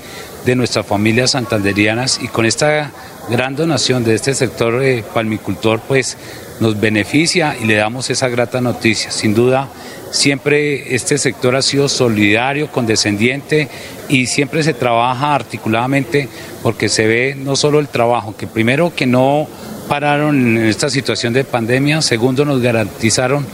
de 0.45 0.55
nuestras 0.55 0.85
familias 0.85 1.31
santanderianas 1.31 2.19
y 2.21 2.27
con 2.27 2.45
esta 2.45 2.91
gran 3.29 3.55
donación 3.55 4.03
de 4.03 4.13
este 4.13 4.35
sector 4.35 4.83
eh, 4.83 5.03
palmicultor 5.13 5.79
pues 5.87 6.17
nos 6.59 6.79
beneficia 6.79 7.55
y 7.59 7.65
le 7.65 7.75
damos 7.75 8.09
esa 8.09 8.29
grata 8.29 8.61
noticia. 8.61 9.11
Sin 9.11 9.33
duda 9.33 9.67
Siempre 10.15 10.95
este 10.95 11.17
sector 11.17 11.57
ha 11.57 11.61
sido 11.61 11.89
solidario, 11.89 12.71
condescendiente 12.71 13.67
y 14.07 14.27
siempre 14.27 14.63
se 14.63 14.73
trabaja 14.73 15.35
articuladamente 15.35 16.29
porque 16.63 16.87
se 16.87 17.05
ve 17.05 17.35
no 17.37 17.57
solo 17.57 17.79
el 17.79 17.89
trabajo, 17.89 18.33
que 18.37 18.47
primero 18.47 18.93
que 18.95 19.07
no 19.07 19.45
pararon 19.89 20.57
en 20.57 20.65
esta 20.67 20.89
situación 20.89 21.33
de 21.33 21.43
pandemia, 21.43 22.01
segundo 22.01 22.45
nos 22.45 22.61
garantizaron 22.61 23.45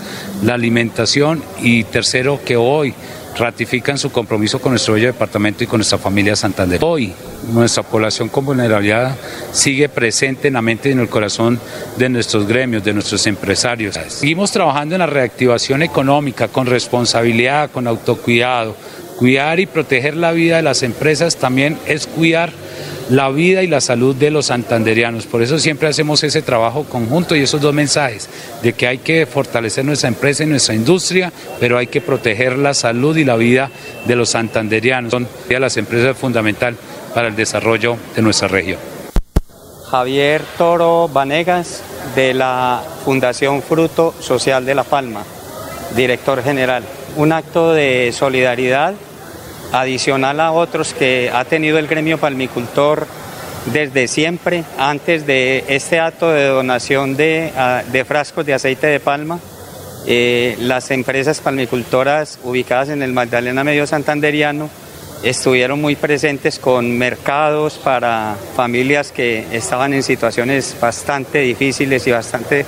la 0.44 0.54
alimentación 0.54 1.44
y 1.64 1.84
tercero 1.86 2.40
que 2.46 2.58
hoy 2.58 2.94
ratifican 3.40 3.98
su 3.98 4.12
compromiso 4.12 4.62
con 4.62 4.74
nuestro 4.74 4.94
bello 4.94 5.08
departamento 5.08 5.64
y 5.64 5.68
con 5.68 5.80
nuestra 5.80 5.98
familia 5.98 6.36
Santander. 6.36 6.80
Hoy 6.84 7.12
nuestra 7.50 7.84
población 7.84 8.30
con 8.30 8.46
vulnerabilidad 8.46 9.16
sigue 9.52 9.90
presente 9.90 10.48
en 10.48 10.56
la 10.56 10.62
mente 10.62 10.90
y 10.90 10.92
en 10.94 11.00
el 11.00 11.10
corazón 11.10 11.60
de 11.98 12.10
nuestros 12.10 12.48
gremios, 12.48 12.84
de 12.84 12.94
nuestros 12.94 13.26
empresarios. 13.28 14.00
Seguimos 14.08 14.52
trabajando 14.52 14.96
en 14.96 15.00
la 15.00 15.08
reactivación 15.08 15.84
económica 15.84 16.48
con 16.48 16.68
responsabilidad, 16.68 17.72
con 17.72 17.88
autocuidado. 17.88 18.76
Cuidar 19.18 19.60
y 19.60 19.68
proteger 19.68 20.18
la 20.18 20.32
vida 20.32 20.56
de 20.56 20.64
las 20.64 20.82
empresas 20.82 21.36
también 21.36 21.78
es 21.86 22.08
cuidar 22.08 22.52
la 23.12 23.30
vida 23.30 23.62
y 23.62 23.68
la 23.68 23.82
salud 23.82 24.16
de 24.16 24.32
los 24.32 24.48
santanderianos. 24.48 25.26
Por 25.26 25.42
eso 25.42 25.60
siempre 25.60 25.90
hacemos 25.90 26.24
ese 26.24 26.42
trabajo 26.42 26.86
conjunto 26.86 27.36
y 27.36 27.42
esos 27.42 27.60
dos 27.60 27.74
mensajes, 27.74 28.30
de 28.64 28.74
que 28.74 28.88
hay 28.88 29.00
que 29.00 29.26
fortalecer 29.26 29.84
nuestra 29.84 30.08
empresa 30.08 30.44
y 30.44 30.48
nuestra 30.48 30.74
industria, 30.74 31.32
pero 31.60 31.78
hay 31.78 31.88
que 31.88 32.00
proteger 32.00 32.58
la 32.58 32.74
salud 32.74 33.16
y 33.18 33.26
la 33.26 33.36
vida 33.36 33.70
de 34.06 34.16
los 34.16 34.30
santanderianos. 34.30 35.12
Son 35.12 35.28
las 35.50 35.78
empresas 35.78 36.18
fundamental 36.18 36.76
para 37.14 37.28
el 37.28 37.36
desarrollo 37.36 37.98
de 38.16 38.22
nuestra 38.22 38.48
región. 38.48 38.80
Javier 39.90 40.42
Toro 40.58 41.10
Vanegas, 41.10 41.84
de 42.16 42.34
la 42.34 42.82
Fundación 43.04 43.62
Fruto 43.62 44.14
Social 44.20 44.66
de 44.66 44.76
La 44.76 44.84
Palma, 44.84 45.24
director 45.96 46.42
general. 46.44 46.84
Un 47.18 47.34
acto 47.34 47.74
de 47.74 48.12
solidaridad 48.14 48.94
adicional 49.74 50.40
a 50.40 50.52
otros 50.52 50.94
que 50.94 51.30
ha 51.34 51.44
tenido 51.46 51.78
el 51.78 51.88
gremio 51.88 52.18
palmicultor 52.18 53.06
desde 53.66 54.08
siempre, 54.08 54.64
antes 54.78 55.26
de 55.28 55.66
este 55.68 56.00
acto 56.00 56.32
de 56.32 56.48
donación 56.48 57.16
de, 57.16 57.52
frascos 58.08 58.46
de 58.46 58.54
aceite 58.54 58.88
de 58.88 59.00
palma. 59.00 59.40
Eh, 60.08 60.58
las 60.60 60.90
empresas 60.90 61.42
palmicultoras 61.42 62.40
ubicadas 62.44 62.90
en 62.90 63.04
el 63.04 63.14
Magdalena 63.14 63.64
Medio 63.64 63.86
Santanderiano 63.86 64.68
estuvieron 65.24 65.80
muy 65.82 65.96
presentes 65.96 66.58
con 66.60 66.98
mercados 66.98 67.78
para 67.78 68.36
familias 68.56 69.12
que 69.12 69.46
estaban 69.52 69.94
en 69.94 70.04
situaciones 70.04 70.76
bastante 70.80 71.40
difíciles 71.40 72.08
y 72.08 72.12
bastante 72.12 72.66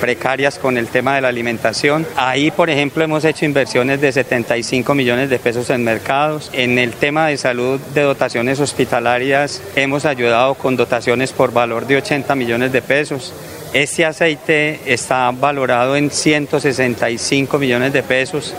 precarias 0.00 0.58
con 0.58 0.76
el 0.76 0.88
tema 0.88 1.14
de 1.14 1.22
la 1.22 1.28
alimentación. 1.28 2.06
Ahí, 2.16 2.50
por 2.50 2.68
ejemplo, 2.68 3.04
hemos 3.04 3.24
hecho 3.24 3.44
inversiones 3.44 4.00
de 4.00 4.12
75 4.12 4.94
millones 4.94 5.30
de 5.30 5.38
pesos 5.38 5.70
en 5.70 5.84
mercados. 5.84 6.50
En 6.52 6.78
el 6.78 6.92
tema 6.92 7.28
de 7.28 7.38
salud 7.38 7.80
de 7.94 8.02
dotaciones 8.02 8.60
hospitalarias 8.60 9.62
hemos 9.76 10.04
ayudado 10.04 10.54
con 10.54 10.76
dotaciones 10.76 11.32
por 11.32 11.52
valor 11.52 11.86
de 11.86 11.96
80 11.96 12.34
millones 12.34 12.72
de 12.72 12.82
pesos. 12.82 13.32
Este 13.72 14.04
aceite 14.04 14.80
está 14.86 15.30
valorado 15.32 15.96
en 15.96 16.10
165 16.10 17.58
millones 17.58 17.92
de 17.92 18.02
pesos. 18.02 18.54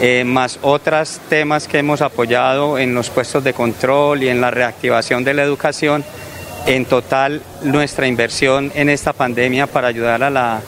Eh, 0.00 0.24
más 0.24 0.58
otros 0.62 1.20
temas 1.28 1.68
que 1.68 1.78
hemos 1.78 2.00
apoyado 2.00 2.78
en 2.78 2.94
los 2.94 3.10
puestos 3.10 3.44
de 3.44 3.52
control 3.52 4.22
y 4.22 4.28
en 4.28 4.40
la 4.40 4.50
reactivación 4.50 5.24
de 5.24 5.34
la 5.34 5.42
educación. 5.42 6.04
En 6.66 6.84
total, 6.84 7.42
nuestra 7.62 8.06
inversión 8.06 8.72
en 8.74 8.88
esta 8.88 9.12
pandemia 9.12 9.66
para 9.66 9.88
ayudar 9.88 10.22
a 10.22 10.30
la 10.30 10.60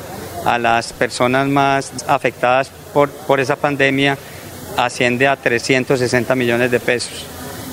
a 0.45 0.59
las 0.59 0.93
personas 0.93 1.49
más 1.49 1.93
afectadas 2.07 2.71
por, 2.93 3.11
por 3.11 3.41
esa 3.41 3.57
pandemia 3.57 4.19
asciende 4.77 5.29
a 5.29 5.37
360 5.37 6.35
millones 6.35 6.71
de 6.71 6.81
pesos. 6.81 7.27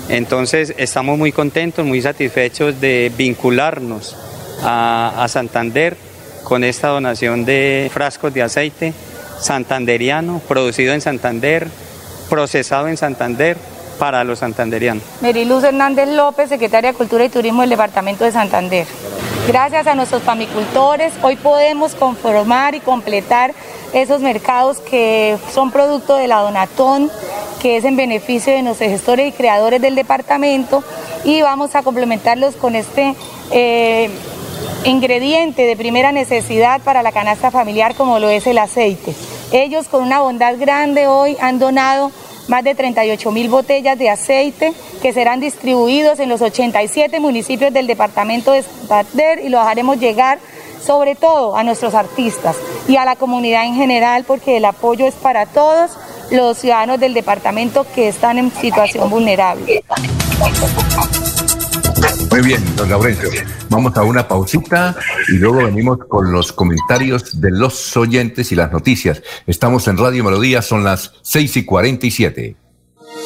Entonces 0.09 0.73
estamos 0.77 1.17
muy 1.17 1.31
contentos, 1.31 1.85
muy 1.85 2.01
satisfechos 2.01 2.79
de 2.81 3.11
vincularnos 3.15 4.15
a, 4.63 5.23
a, 5.23 5.27
Santander 5.27 5.95
con 6.43 6.63
esta 6.63 6.89
donación 6.89 7.45
de 7.45 7.89
frascos 7.93 8.33
de 8.33 8.41
aceite 8.41 8.93
santanderiano, 9.39 10.41
producido 10.47 10.93
en 10.93 11.01
Santander, 11.01 11.67
procesado 12.29 12.87
en 12.87 12.97
Santander 12.97 13.57
para 13.97 14.23
los 14.23 14.39
santanderianos. 14.39 15.03
Meriluz 15.21 15.63
Hernández 15.63 16.07
López, 16.09 16.49
secretaria 16.49 16.91
de 16.91 16.97
Cultura 16.97 17.25
y 17.25 17.29
Turismo 17.29 17.61
del 17.61 17.69
Departamento 17.69 18.23
de 18.23 18.31
Santander. 18.31 18.87
Gracias 19.47 19.87
a 19.87 19.95
nuestros 19.95 20.21
famicultores, 20.23 21.13
hoy 21.21 21.35
podemos 21.35 21.95
conformar 21.95 22.75
y 22.75 22.79
completar 22.79 23.53
esos 23.93 24.21
mercados 24.21 24.77
que 24.77 25.37
son 25.53 25.71
producto 25.71 26.15
de 26.15 26.27
la 26.27 26.41
Donatón, 26.41 27.09
que 27.59 27.77
es 27.77 27.83
en 27.83 27.95
beneficio 27.95 28.53
de 28.53 28.61
nuestros 28.61 28.89
gestores 28.89 29.27
y 29.27 29.31
creadores 29.31 29.81
del 29.81 29.95
departamento, 29.95 30.83
y 31.23 31.41
vamos 31.41 31.75
a 31.75 31.81
complementarlos 31.81 32.55
con 32.55 32.75
este 32.75 33.15
eh, 33.51 34.09
ingrediente 34.85 35.63
de 35.63 35.75
primera 35.75 36.11
necesidad 36.11 36.81
para 36.81 37.03
la 37.03 37.11
canasta 37.11 37.51
familiar 37.51 37.95
como 37.95 38.19
lo 38.19 38.29
es 38.29 38.47
el 38.47 38.57
aceite. 38.57 39.13
Ellos 39.51 39.87
con 39.87 40.03
una 40.03 40.21
bondad 40.21 40.55
grande 40.57 41.07
hoy 41.07 41.37
han 41.41 41.59
donado 41.59 42.11
más 42.47 42.63
de 42.63 42.75
38 42.75 43.31
mil 43.31 43.49
botellas 43.49 43.97
de 43.97 44.09
aceite 44.09 44.73
que 45.01 45.13
serán 45.13 45.39
distribuidos 45.39 46.19
en 46.19 46.29
los 46.29 46.41
87 46.41 47.19
municipios 47.19 47.71
del 47.71 47.87
departamento 47.87 48.51
de 48.51 48.63
Santander 48.63 49.39
y 49.43 49.49
los 49.49 49.61
haremos 49.61 49.99
llegar 49.99 50.39
sobre 50.83 51.15
todo 51.15 51.55
a 51.55 51.63
nuestros 51.63 51.93
artistas 51.93 52.55
y 52.87 52.97
a 52.97 53.05
la 53.05 53.15
comunidad 53.15 53.65
en 53.65 53.75
general 53.75 54.23
porque 54.23 54.57
el 54.57 54.65
apoyo 54.65 55.05
es 55.05 55.15
para 55.15 55.45
todos 55.45 55.91
los 56.31 56.57
ciudadanos 56.57 56.99
del 56.99 57.13
departamento 57.13 57.85
que 57.93 58.07
están 58.07 58.37
en 58.37 58.51
situación 58.51 59.09
vulnerable. 59.09 59.83
Muy 62.31 62.41
bien, 62.41 62.63
don 62.75 62.89
Laurencio. 62.89 63.29
Vamos 63.69 63.97
a 63.97 64.03
una 64.03 64.27
pausita 64.27 64.95
y 65.29 65.37
luego 65.37 65.65
venimos 65.65 65.97
con 66.07 66.31
los 66.31 66.53
comentarios 66.53 67.41
de 67.41 67.49
los 67.49 67.97
oyentes 67.97 68.51
y 68.51 68.55
las 68.55 68.71
noticias. 68.71 69.23
Estamos 69.47 69.87
en 69.87 69.97
Radio 69.97 70.23
Melodía, 70.23 70.61
son 70.61 70.83
las 70.83 71.13
6 71.23 71.57
y 71.57 71.65
47. 71.65 72.55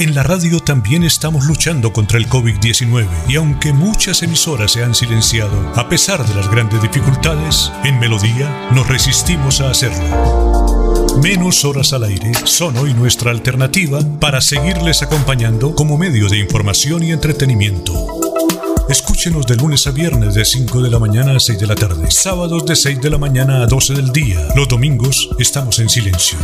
En 0.00 0.14
la 0.14 0.22
radio 0.22 0.60
también 0.60 1.04
estamos 1.04 1.44
luchando 1.44 1.92
contra 1.92 2.16
el 2.16 2.26
COVID-19 2.26 3.06
y 3.28 3.36
aunque 3.36 3.74
muchas 3.74 4.22
emisoras 4.22 4.72
se 4.72 4.82
han 4.82 4.94
silenciado, 4.94 5.74
a 5.76 5.90
pesar 5.90 6.26
de 6.26 6.34
las 6.34 6.50
grandes 6.50 6.80
dificultades, 6.80 7.70
en 7.84 7.98
Melodía 7.98 8.70
nos 8.72 8.88
resistimos 8.88 9.60
a 9.60 9.68
hacerlo. 9.68 11.18
Menos 11.22 11.66
horas 11.66 11.92
al 11.92 12.04
aire 12.04 12.32
son 12.44 12.78
hoy 12.78 12.94
nuestra 12.94 13.30
alternativa 13.30 14.00
para 14.18 14.40
seguirles 14.40 15.02
acompañando 15.02 15.74
como 15.74 15.98
medio 15.98 16.30
de 16.30 16.38
información 16.38 17.02
y 17.02 17.12
entretenimiento. 17.12 17.92
Escúchenos 18.88 19.46
de 19.46 19.56
lunes 19.56 19.86
a 19.86 19.90
viernes 19.90 20.34
de 20.34 20.46
5 20.46 20.80
de 20.80 20.90
la 20.90 20.98
mañana 20.98 21.36
a 21.36 21.40
6 21.40 21.58
de 21.58 21.66
la 21.66 21.74
tarde, 21.74 22.10
sábados 22.10 22.64
de 22.64 22.74
6 22.74 23.02
de 23.02 23.10
la 23.10 23.18
mañana 23.18 23.62
a 23.62 23.66
12 23.66 23.92
del 23.92 24.12
día. 24.12 24.48
Los 24.56 24.66
domingos 24.66 25.28
estamos 25.38 25.78
en 25.78 25.90
silencio. 25.90 26.38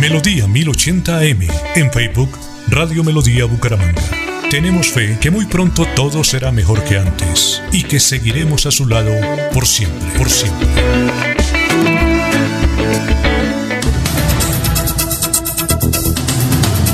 Melodía 0.00 0.46
1080 0.46 1.18
AM 1.18 1.48
en 1.74 1.92
Facebook 1.92 2.30
Radio 2.70 3.02
Melodía 3.02 3.46
Bucaramanga. 3.46 4.00
Tenemos 4.48 4.92
fe 4.92 5.18
que 5.20 5.32
muy 5.32 5.44
pronto 5.46 5.84
todo 5.96 6.22
será 6.22 6.52
mejor 6.52 6.84
que 6.84 6.98
antes 6.98 7.60
y 7.72 7.82
que 7.82 7.98
seguiremos 7.98 8.64
a 8.64 8.70
su 8.70 8.86
lado 8.86 9.10
por 9.52 9.66
siempre, 9.66 10.08
por 10.16 10.30
siempre. 10.30 10.68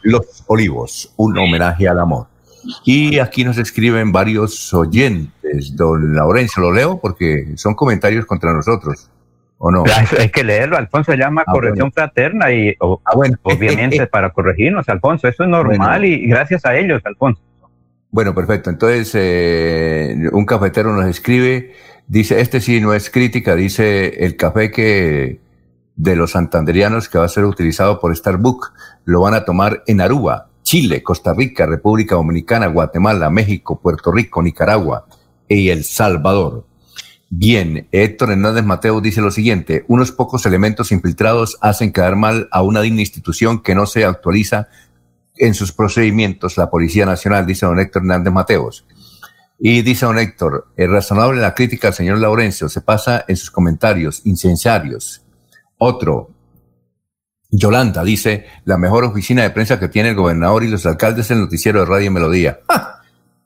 los 0.02 0.44
Olivos, 0.48 1.14
un 1.16 1.38
homenaje 1.38 1.88
al 1.88 2.00
amor. 2.00 2.28
Y 2.86 3.20
aquí 3.20 3.44
nos 3.44 3.58
escriben 3.58 4.12
varios 4.12 4.74
oyentes. 4.74 5.76
Don 5.76 6.16
Laurencio, 6.16 6.62
lo 6.62 6.74
leo 6.74 7.00
porque 7.00 7.54
son 7.56 7.76
comentarios 7.76 8.26
contra 8.26 8.54
nosotros. 8.54 9.10
¿O 9.66 9.72
no? 9.72 9.86
Hay 10.20 10.28
que 10.28 10.44
leerlo, 10.44 10.76
Alfonso, 10.76 11.14
llama 11.14 11.44
ah, 11.48 11.52
corrección 11.54 11.90
fraterna 11.90 12.52
y 12.52 12.76
ah, 12.82 12.98
obviamente 13.44 14.06
para 14.12 14.32
corregirnos, 14.32 14.90
Alfonso, 14.90 15.30
eso 15.30 15.44
es 15.44 15.50
normal 15.50 16.04
y 16.04 16.28
gracias 16.28 16.66
a 16.66 16.76
ellos, 16.76 17.02
Alfonso. 17.06 17.42
Bueno, 18.12 18.36
perfecto. 18.36 18.70
Entonces, 18.70 19.12
eh, 19.16 20.18
un 20.34 20.46
cafetero 20.46 20.92
nos 20.92 21.06
escribe, 21.06 21.72
dice, 22.08 22.42
este 22.42 22.60
sí 22.60 22.82
no 22.82 22.94
es 22.94 23.10
crítica, 23.10 23.56
dice 23.56 24.26
el 24.26 24.36
café 24.36 24.70
que 24.70 25.40
de 25.96 26.16
los 26.18 26.32
santanderianos 26.32 27.08
que 27.08 27.20
va 27.20 27.24
a 27.24 27.30
ser 27.30 27.46
utilizado 27.46 28.02
por 28.02 28.14
Starbucks 28.14 28.74
lo 29.06 29.22
van 29.22 29.34
a 29.34 29.46
tomar 29.46 29.82
en 29.88 30.02
Aruba, 30.02 30.50
Chile, 30.64 31.02
Costa 31.02 31.34
Rica, 31.34 31.66
República 31.68 32.16
Dominicana, 32.16 32.68
Guatemala, 32.68 33.30
México, 33.30 33.80
Puerto 33.80 34.12
Rico, 34.12 34.44
Nicaragua 34.44 35.06
y 35.48 35.70
El 35.70 35.86
Salvador. 35.86 36.66
Bien, 37.36 37.88
Héctor 37.92 38.30
Hernández 38.30 38.64
Mateo 38.64 39.02
dice 39.02 39.20
lo 39.20 39.32
siguiente, 39.32 39.86
unos 39.88 40.12
pocos 40.12 40.46
elementos 40.46 40.92
infiltrados 40.92 41.58
hacen 41.62 41.92
quedar 41.92 42.16
mal 42.16 42.48
a 42.52 42.62
una 42.62 42.82
digna 42.82 43.02
institución 43.02 43.64
que 43.64 43.74
no 43.74 43.88
se 43.88 44.06
actualiza 44.06 44.68
en 45.38 45.56
sus 45.56 45.72
procedimientos, 45.72 46.58
la 46.58 46.70
Policía 46.70 47.08
Nacional, 47.08 47.48
dice 47.48 47.66
don 47.66 47.80
Héctor 47.80 48.04
Hernández 48.04 48.32
Mateos. 48.32 48.86
Y 49.58 49.82
dice 49.82 50.06
don 50.06 50.20
Héctor, 50.20 50.68
es 50.78 50.88
razonable 50.88 51.42
la 51.42 51.56
crítica 51.56 51.88
al 51.88 51.96
señor 51.96 52.20
Laurencio, 52.20 52.70
se 52.70 52.82
pasa 52.82 53.26
en 53.28 53.36
sus 53.36 53.50
comentarios 53.50 54.22
incenciarios. 54.26 55.24
Otro, 55.80 56.30
Yolanda 57.50 58.04
dice, 58.04 58.46
la 58.64 58.78
mejor 58.78 59.06
oficina 59.06 59.42
de 59.42 59.50
prensa 59.50 59.80
que 59.80 59.88
tiene 59.88 60.10
el 60.10 60.16
gobernador 60.16 60.64
y 60.66 60.68
los 60.68 60.86
alcaldes 60.86 61.26
es 61.26 61.32
el 61.32 61.40
noticiero 61.40 61.80
de 61.80 61.88
Radio 61.88 62.12
Melodía. 62.12 62.60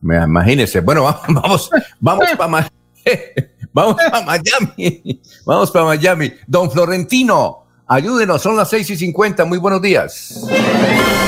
Me 0.02 0.22
Imagínense, 0.22 0.82
bueno, 0.82 1.04
vamos, 1.30 1.30
vamos, 1.30 1.70
vamos 2.02 2.28
para 2.38 2.70
Vamos 3.74 3.96
para 3.96 4.22
Miami. 4.22 5.22
Vamos 5.46 5.72
para 5.72 5.86
Miami. 5.86 6.34
Don 6.48 6.72
Florentino, 6.72 7.66
ayúdenos. 7.88 8.42
Son 8.42 8.56
las 8.56 8.70
6 8.70 8.90
y 8.92 8.98
50. 8.98 9.46
Muy 9.46 9.60
buenos 9.60 9.82
días. 9.82 10.42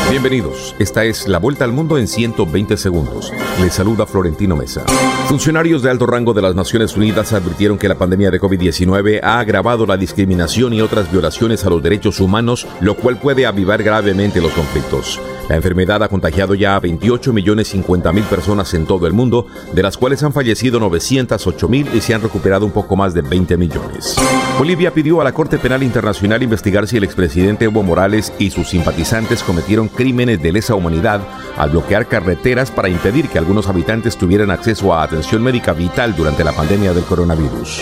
Bienvenidos. 0.10 0.76
Esta 0.80 1.04
es 1.04 1.28
la 1.28 1.38
vuelta 1.38 1.66
al 1.66 1.72
mundo 1.72 1.98
en 1.98 2.08
120 2.08 2.78
segundos. 2.78 3.32
Les 3.62 3.74
saluda 3.74 4.08
Florentino 4.08 4.56
Mesa. 4.56 4.84
Funcionarios 5.28 5.84
de 5.84 5.92
alto 5.92 6.08
rango 6.08 6.34
de 6.34 6.42
las 6.42 6.56
Naciones 6.56 6.98
Unidas 6.98 7.34
advirtieron 7.34 7.78
que 7.78 7.88
la 7.88 7.96
pandemia 7.96 8.32
de 8.32 8.42
COVID-19 8.42 9.20
ha 9.22 9.40
agravado 9.40 9.86
la 9.86 9.98
discriminación 9.98 10.74
y 10.74 10.82
otras 10.82 11.12
violaciones 11.12 11.64
a 11.66 11.70
los 11.70 11.84
derechos 11.84 12.20
humanos, 12.20 12.66
lo 12.82 12.96
cual 12.96 13.18
puede 13.20 13.46
avivar 13.46 13.84
gravemente 13.84 14.42
los 14.42 14.52
conflictos. 14.54 15.20
La 15.50 15.56
enfermedad 15.56 16.04
ha 16.04 16.10
contagiado 16.10 16.54
ya 16.54 16.76
a 16.76 16.80
28 16.80 17.34
millones 17.34 17.70
50 17.70 18.14
mil 18.14 18.24
personas 18.26 18.72
en 18.76 18.86
todo 18.86 19.08
el 19.08 19.14
mundo, 19.14 19.48
de 19.74 19.82
las 19.82 19.98
cuales 19.98 20.22
han 20.22 20.32
fallecido 20.32 20.80
908 20.80 21.68
mil 21.68 21.90
y 21.92 22.02
se 22.02 22.14
han 22.14 22.22
recuperado 22.22 22.68
un 22.68 22.72
poco 22.72 22.96
más 22.96 23.16
de 23.16 23.24
20 23.24 23.58
millones. 23.58 24.16
Bolivia 24.60 24.94
pidió 24.94 25.22
a 25.22 25.24
la 25.24 25.32
Corte 25.32 25.58
Penal 25.58 25.82
Internacional 25.82 26.44
investigar 26.44 26.86
si 26.86 26.98
el 26.98 27.04
expresidente 27.04 27.66
Evo 27.66 27.82
Morales 27.82 28.32
y 28.38 28.52
sus 28.52 28.70
simpatizantes 28.70 29.42
cometieron 29.42 29.88
crímenes 29.88 30.40
de 30.40 30.52
lesa 30.52 30.76
humanidad 30.76 31.22
al 31.58 31.72
bloquear 31.72 32.08
carreteras 32.08 32.70
para 32.70 32.90
impedir 32.90 33.28
que 33.28 33.40
algunos 33.40 33.68
habitantes 33.68 34.18
tuvieran 34.18 34.52
acceso 34.52 34.94
a 34.94 35.02
atención 35.02 35.42
médica 35.42 35.74
vital 35.74 36.16
durante 36.16 36.44
la 36.44 36.54
pandemia 36.54 36.94
del 36.94 37.06
coronavirus. 37.06 37.82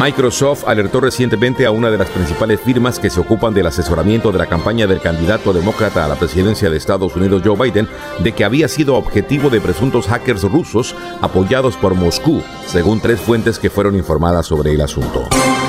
Microsoft 0.00 0.68
alertó 0.68 1.00
recientemente 1.00 1.66
a 1.66 1.72
una 1.72 1.90
de 1.90 1.98
las 1.98 2.08
principales 2.10 2.60
firmas 2.60 3.00
que 3.00 3.10
se 3.10 3.18
ocupan 3.18 3.54
del 3.54 3.66
asesoramiento 3.66 4.30
de 4.30 4.38
la 4.38 4.46
campaña 4.46 4.86
del 4.86 5.00
candidato 5.00 5.52
demócrata 5.52 6.04
a 6.04 6.08
la 6.08 6.14
presidencia 6.14 6.70
de 6.70 6.76
Estados 6.76 7.07
Unidos 7.16 7.42
Joe 7.44 7.56
Biden 7.56 7.88
de 8.20 8.32
que 8.32 8.44
había 8.44 8.68
sido 8.68 8.96
objetivo 8.96 9.50
de 9.50 9.60
presuntos 9.60 10.06
hackers 10.06 10.42
rusos 10.42 10.94
apoyados 11.20 11.76
por 11.76 11.94
Moscú, 11.94 12.42
según 12.66 13.00
tres 13.00 13.20
fuentes 13.20 13.58
que 13.58 13.70
fueron 13.70 13.96
informadas 13.96 14.46
sobre 14.46 14.72
el 14.72 14.80
asunto. 14.80 15.24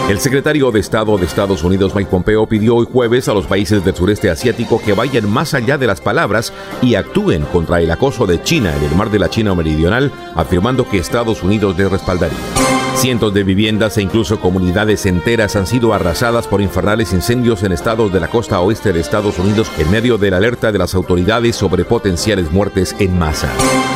El 0.09 0.19
secretario 0.19 0.71
de 0.71 0.79
Estado 0.79 1.17
de 1.17 1.25
Estados 1.25 1.63
Unidos 1.63 1.93
Mike 1.93 2.09
Pompeo 2.09 2.47
pidió 2.47 2.77
hoy 2.77 2.87
jueves 2.91 3.27
a 3.29 3.33
los 3.33 3.45
países 3.45 3.85
del 3.85 3.95
sureste 3.95 4.29
asiático 4.29 4.81
que 4.83 4.93
vayan 4.93 5.29
más 5.29 5.53
allá 5.53 5.77
de 5.77 5.87
las 5.87 6.01
palabras 6.01 6.51
y 6.81 6.95
actúen 6.95 7.43
contra 7.45 7.79
el 7.79 7.91
acoso 7.91 8.25
de 8.25 8.41
China 8.41 8.75
en 8.75 8.83
el 8.83 8.95
mar 8.95 9.11
de 9.11 9.19
la 9.19 9.29
China 9.29 9.53
Meridional, 9.53 10.11
afirmando 10.35 10.89
que 10.89 10.97
Estados 10.97 11.43
Unidos 11.43 11.77
le 11.77 11.89
respaldaría. 11.89 12.78
Cientos 12.99 13.33
de 13.33 13.45
viviendas 13.45 13.97
e 13.97 14.01
incluso 14.01 14.41
comunidades 14.41 15.05
enteras 15.05 15.55
han 15.55 15.67
sido 15.67 15.93
arrasadas 15.93 16.47
por 16.47 16.59
infernales 16.59 17.13
incendios 17.13 17.63
en 17.63 17.71
estados 17.71 18.11
de 18.11 18.19
la 18.19 18.27
costa 18.27 18.59
oeste 18.59 18.91
de 18.91 18.99
Estados 18.99 19.39
Unidos 19.39 19.71
en 19.77 19.89
medio 19.89 20.17
de 20.17 20.29
la 20.29 20.35
alerta 20.35 20.69
de 20.73 20.79
las 20.79 20.93
autoridades 20.95 21.55
sobre 21.55 21.85
potenciales 21.85 22.51
muertes 22.51 22.93
en 22.99 23.17
masa. 23.17 23.53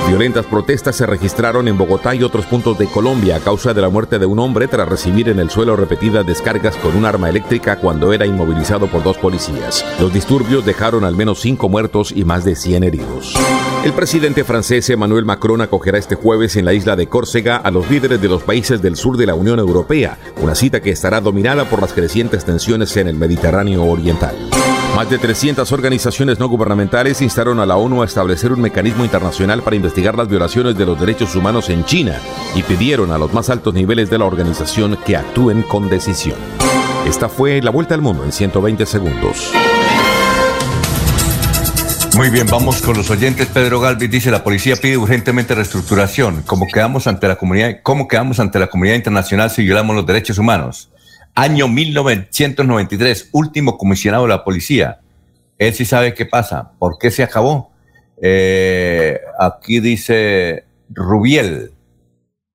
Violentas 0.07 0.45
protestas 0.45 0.95
se 0.95 1.05
registraron 1.05 1.67
en 1.67 1.77
Bogotá 1.77 2.15
y 2.15 2.23
otros 2.23 2.45
puntos 2.45 2.77
de 2.77 2.87
Colombia 2.87 3.35
a 3.35 3.39
causa 3.41 3.73
de 3.73 3.81
la 3.81 3.89
muerte 3.89 4.19
de 4.19 4.25
un 4.25 4.39
hombre 4.39 4.69
tras 4.69 4.87
recibir 4.87 5.27
en 5.27 5.39
el 5.39 5.49
suelo 5.49 5.75
repetidas 5.75 6.25
descargas 6.25 6.77
con 6.77 6.95
un 6.95 7.03
arma 7.03 7.27
eléctrica 7.27 7.79
cuando 7.79 8.13
era 8.13 8.25
inmovilizado 8.25 8.87
por 8.87 9.03
dos 9.03 9.17
policías. 9.17 9.85
Los 9.99 10.13
disturbios 10.13 10.65
dejaron 10.65 11.03
al 11.03 11.17
menos 11.17 11.41
cinco 11.41 11.67
muertos 11.67 12.13
y 12.15 12.23
más 12.23 12.45
de 12.45 12.55
100 12.55 12.83
heridos. 12.85 13.35
El 13.83 13.91
presidente 13.91 14.45
francés 14.45 14.89
Emmanuel 14.89 15.25
Macron 15.25 15.59
acogerá 15.59 15.97
este 15.97 16.15
jueves 16.15 16.55
en 16.55 16.63
la 16.63 16.71
isla 16.71 16.95
de 16.95 17.07
Córcega 17.07 17.57
a 17.57 17.69
los 17.69 17.89
líderes 17.91 18.21
de 18.21 18.29
los 18.29 18.41
países 18.41 18.81
del 18.81 18.95
sur 18.95 19.17
de 19.17 19.25
la 19.25 19.35
Unión 19.35 19.59
Europea, 19.59 20.17
una 20.41 20.55
cita 20.55 20.79
que 20.79 20.89
estará 20.89 21.19
dominada 21.19 21.65
por 21.65 21.81
las 21.81 21.91
crecientes 21.91 22.45
tensiones 22.45 22.95
en 22.95 23.09
el 23.09 23.17
Mediterráneo 23.17 23.83
Oriental. 23.83 24.37
Más 24.95 25.09
de 25.09 25.17
300 25.17 25.69
organizaciones 25.73 26.39
no 26.39 26.47
gubernamentales 26.47 27.21
instaron 27.21 27.59
a 27.59 27.65
la 27.65 27.75
ONU 27.75 28.01
a 28.01 28.05
establecer 28.05 28.53
un 28.53 28.61
mecanismo 28.61 29.03
internacional 29.03 29.61
para 29.63 29.75
investigar 29.75 30.15
las 30.15 30.29
violaciones 30.29 30.77
de 30.77 30.85
los 30.85 30.97
derechos 30.97 31.35
humanos 31.35 31.69
en 31.69 31.83
China 31.83 32.17
y 32.55 32.63
pidieron 32.63 33.11
a 33.11 33.17
los 33.17 33.33
más 33.33 33.49
altos 33.49 33.73
niveles 33.73 34.09
de 34.09 34.17
la 34.17 34.25
organización 34.25 34.97
que 35.05 35.17
actúen 35.17 35.61
con 35.61 35.89
decisión. 35.89 36.37
Esta 37.05 37.27
fue 37.27 37.61
la 37.61 37.71
vuelta 37.71 37.95
al 37.95 38.01
mundo 38.01 38.23
en 38.23 38.31
120 38.31 38.85
segundos. 38.85 39.51
Muy 42.15 42.29
bien, 42.29 42.45
vamos 42.45 42.79
con 42.83 42.95
los 42.95 43.09
oyentes. 43.09 43.47
Pedro 43.47 43.79
Galvis 43.79 44.09
dice, 44.09 44.29
la 44.29 44.43
policía 44.43 44.75
pide 44.75 44.97
urgentemente 44.97 45.55
reestructuración. 45.55 46.43
¿Cómo 46.43 46.67
quedamos 46.67 47.07
ante 47.07 47.27
la 47.27 47.37
comunidad, 47.37 47.79
cómo 47.81 48.07
quedamos 48.07 48.39
ante 48.39 48.59
la 48.59 48.67
comunidad 48.67 48.95
internacional 48.95 49.49
si 49.49 49.63
violamos 49.63 49.95
los 49.95 50.05
derechos 50.05 50.37
humanos? 50.37 50.91
Año 51.33 51.67
1993, 51.67 53.29
último 53.31 53.79
comisionado 53.79 54.25
de 54.25 54.29
la 54.29 54.43
policía. 54.43 54.99
Él 55.57 55.73
sí 55.73 55.85
sabe 55.85 56.13
qué 56.13 56.27
pasa. 56.27 56.73
¿Por 56.77 56.99
qué 56.99 57.09
se 57.09 57.23
acabó? 57.23 57.71
Eh, 58.21 59.19
aquí 59.39 59.79
dice 59.79 60.65
Rubiel, 60.89 61.71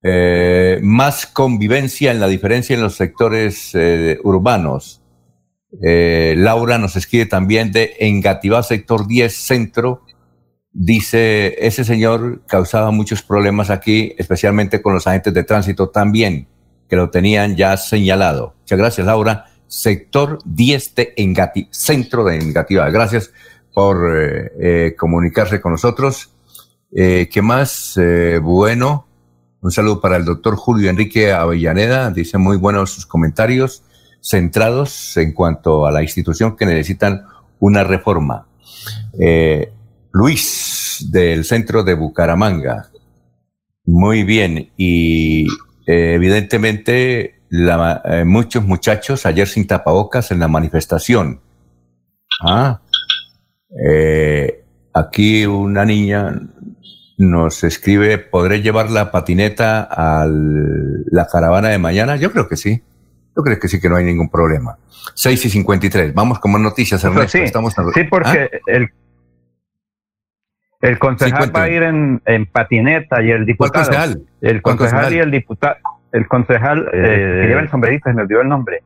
eh, 0.04 0.78
más 0.82 1.26
convivencia 1.26 2.12
en 2.12 2.20
la 2.20 2.28
diferencia 2.28 2.74
en 2.74 2.82
los 2.82 2.94
sectores 2.94 3.72
eh, 3.74 4.18
urbanos. 4.22 5.02
Eh, 5.82 6.34
Laura 6.36 6.78
nos 6.78 6.96
escribe 6.96 7.26
también 7.26 7.72
de 7.72 7.94
Engativá, 8.00 8.62
sector 8.62 9.06
10, 9.06 9.34
centro. 9.34 10.02
Dice, 10.72 11.56
ese 11.66 11.84
señor 11.84 12.42
causaba 12.46 12.90
muchos 12.90 13.22
problemas 13.22 13.70
aquí, 13.70 14.14
especialmente 14.18 14.80
con 14.80 14.94
los 14.94 15.06
agentes 15.06 15.34
de 15.34 15.44
tránsito 15.44 15.90
también, 15.90 16.46
que 16.88 16.96
lo 16.96 17.10
tenían 17.10 17.56
ya 17.56 17.76
señalado. 17.76 18.54
Muchas 18.60 18.78
gracias, 18.78 19.06
Laura. 19.06 19.46
Sector 19.66 20.38
10 20.44 20.94
de 20.94 21.14
Engati, 21.16 21.68
centro 21.70 22.24
de 22.24 22.36
Engativá. 22.36 22.88
Gracias 22.90 23.32
por 23.74 24.16
eh, 24.16 24.52
eh, 24.60 24.94
comunicarse 24.96 25.60
con 25.60 25.72
nosotros. 25.72 26.30
¿Qué 26.90 27.42
más? 27.42 28.00
bueno, 28.40 29.06
un 29.60 29.70
saludo 29.70 30.00
para 30.00 30.16
el 30.16 30.24
doctor 30.24 30.56
Julio 30.56 30.88
Enrique 30.88 31.32
Avellaneda. 31.32 32.10
Dice 32.10 32.38
muy 32.38 32.56
buenos 32.56 32.92
sus 32.92 33.04
comentarios 33.04 33.82
centrados 34.28 35.16
en 35.16 35.32
cuanto 35.32 35.86
a 35.86 35.90
la 35.90 36.02
institución 36.02 36.56
que 36.56 36.66
necesitan 36.66 37.24
una 37.60 37.82
reforma. 37.82 38.46
Eh, 39.18 39.72
Luis, 40.12 41.06
del 41.10 41.44
centro 41.44 41.82
de 41.82 41.94
Bucaramanga. 41.94 42.90
Muy 43.86 44.24
bien. 44.24 44.70
Y 44.76 45.46
eh, 45.86 46.14
evidentemente 46.14 47.40
eh, 47.50 48.24
muchos 48.26 48.64
muchachos 48.64 49.24
ayer 49.24 49.48
sin 49.48 49.66
tapabocas 49.66 50.30
en 50.30 50.40
la 50.40 50.48
manifestación. 50.48 51.40
Ah, 52.42 52.80
aquí 54.92 55.46
una 55.46 55.84
niña 55.84 56.40
nos 57.16 57.64
escribe, 57.64 58.18
¿podré 58.18 58.62
llevar 58.62 58.90
la 58.90 59.10
patineta 59.10 59.88
a 59.90 60.26
la 60.28 61.26
caravana 61.26 61.68
de 61.68 61.78
mañana? 61.78 62.16
Yo 62.16 62.30
creo 62.30 62.48
que 62.48 62.56
sí. 62.56 62.82
Yo 63.38 63.44
creo 63.44 63.58
que 63.60 63.68
sí 63.68 63.80
que 63.80 63.88
no 63.88 63.94
hay 63.94 64.04
ningún 64.04 64.28
problema. 64.28 64.76
6 65.14 65.46
y 65.46 65.48
53. 65.48 66.12
Vamos 66.12 66.40
con 66.40 66.50
más 66.50 66.60
noticias, 66.60 67.02
Ernesto. 67.04 67.38
Sí, 67.38 67.44
Estamos 67.44 67.72
sí 67.94 68.02
porque 68.02 68.50
¿Ah? 68.52 68.58
el, 68.66 68.90
el 70.80 70.98
concejal 70.98 71.54
va 71.54 71.62
a 71.62 71.70
ir 71.70 71.84
en, 71.84 72.20
en, 72.26 72.46
patineta 72.46 73.22
y 73.22 73.30
el 73.30 73.46
diputado. 73.46 73.84
concejal? 73.84 74.22
El 74.40 74.60
concejal, 74.60 75.14
y 75.14 75.18
el 75.18 75.30
diputado. 75.30 75.76
El 76.10 76.26
concejal, 76.26 76.88
eh, 76.92 77.40
que 77.42 77.46
lleva 77.46 77.60
el 77.60 77.70
sombrerito, 77.70 78.10
se 78.10 78.16
me 78.16 78.22
olvidó 78.22 78.40
el 78.40 78.48
nombre. 78.48 78.82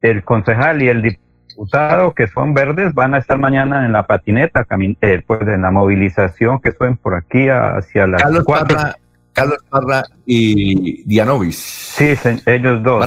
El 0.00 0.24
concejal 0.24 0.82
y 0.82 0.88
el 0.88 1.00
diputado, 1.00 2.14
que 2.14 2.26
son 2.26 2.52
verdes, 2.52 2.94
van 2.94 3.14
a 3.14 3.18
estar 3.18 3.38
mañana 3.38 3.86
en 3.86 3.92
la 3.92 4.08
patineta, 4.08 4.66
eh, 5.02 5.22
pues 5.24 5.42
en 5.42 5.62
la 5.62 5.70
movilización 5.70 6.58
que 6.58 6.72
suben 6.72 6.96
por 6.96 7.14
aquí 7.14 7.48
hacia 7.48 8.08
las 8.08 8.20
Carlos 8.20 8.42
cuatro. 8.44 8.76
Carlos 9.34 9.58
Parra 9.68 10.04
y 10.24 11.02
Dianovis. 11.04 11.58
Sí, 11.58 12.14
ellos 12.46 12.82
dos. 12.82 13.06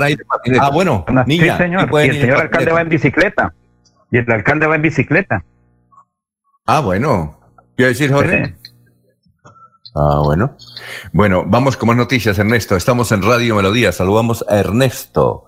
ah, 0.60 0.70
bueno, 0.72 1.06
niña, 1.26 1.58
sí, 1.58 1.64
señor. 1.64 1.90
Y 1.92 2.10
el 2.10 2.22
señor 2.22 2.42
alcalde 2.42 2.72
va 2.72 2.82
en 2.82 2.90
bicicleta. 2.90 3.54
Y 4.12 4.18
el 4.18 4.32
alcalde 4.32 4.68
va 4.68 4.76
en 4.76 4.82
bicicleta. 4.82 5.44
Ah, 6.66 6.82
bueno. 6.82 7.40
¿Quiero 7.76 7.90
decir, 7.90 8.12
Jorge? 8.12 8.56
Ah, 9.96 10.22
bueno. 10.24 10.56
Bueno, 11.14 11.44
vamos 11.48 11.78
con 11.78 11.88
más 11.88 11.98
noticias, 11.98 12.38
Ernesto. 12.38 12.76
Estamos 12.76 13.12
en 13.12 13.24
Radio 13.24 13.56
Melodía. 13.56 13.92
Saludamos 13.92 14.46
a 14.48 14.58
Ernesto. 14.58 15.46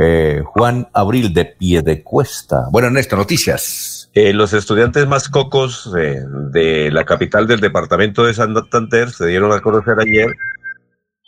Eh, 0.00 0.42
Juan 0.44 0.88
Abril 0.92 1.34
de 1.34 1.44
Piedecuesta. 1.44 2.68
Bueno, 2.70 2.86
Ernesto, 2.88 3.16
noticias. 3.16 3.93
Eh, 4.16 4.32
los 4.32 4.52
estudiantes 4.52 5.08
más 5.08 5.28
cocos 5.28 5.92
de 5.92 6.90
la 6.92 7.04
capital 7.04 7.48
del 7.48 7.58
departamento 7.58 8.24
de 8.24 8.32
Santander 8.32 9.10
se 9.10 9.26
dieron 9.26 9.50
a 9.50 9.60
conocer 9.60 9.98
ayer 9.98 10.28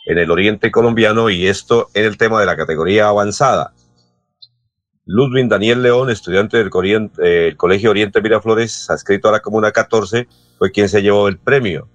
en 0.05 0.17
el 0.17 0.31
oriente 0.31 0.71
colombiano 0.71 1.29
y 1.29 1.47
esto 1.47 1.89
en 1.93 2.05
el 2.05 2.17
tema 2.17 2.39
de 2.39 2.45
la 2.45 2.55
categoría 2.55 3.09
avanzada. 3.09 3.73
Ludwig 5.05 5.49
Daniel 5.49 5.83
León, 5.83 6.09
estudiante 6.09 6.55
del 6.55 6.69
Colegio 7.57 7.89
Oriente 7.89 8.21
Miraflores, 8.21 8.89
adscrito 8.89 9.27
a 9.27 9.33
la 9.33 9.41
Comuna 9.41 9.73
14, 9.73 10.29
fue 10.57 10.71
quien 10.71 10.87
se 10.87 11.01
llevó 11.01 11.27
el 11.27 11.39
premio. 11.39 11.89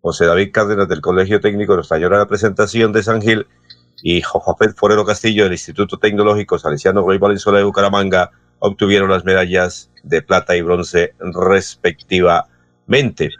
José 0.00 0.26
David 0.26 0.52
Cárdenas 0.52 0.88
del 0.88 1.00
Colegio 1.00 1.40
Técnico 1.40 1.76
nos 1.76 1.90
a 1.90 1.98
la 1.98 2.28
presentación 2.28 2.92
de 2.92 3.02
San 3.02 3.20
Gil 3.20 3.48
y 4.00 4.22
Jofapet 4.22 4.76
Forero 4.76 5.04
Castillo 5.04 5.42
del 5.42 5.54
Instituto 5.54 5.98
Tecnológico 5.98 6.56
Salesiano 6.56 7.02
Roy 7.02 7.18
Valenzuela 7.18 7.58
de 7.58 7.64
Bucaramanga 7.64 8.30
obtuvieron 8.58 9.10
las 9.10 9.24
medallas 9.24 9.90
de 10.02 10.22
plata 10.22 10.56
y 10.56 10.62
bronce 10.62 11.14
respectivamente. 11.18 13.30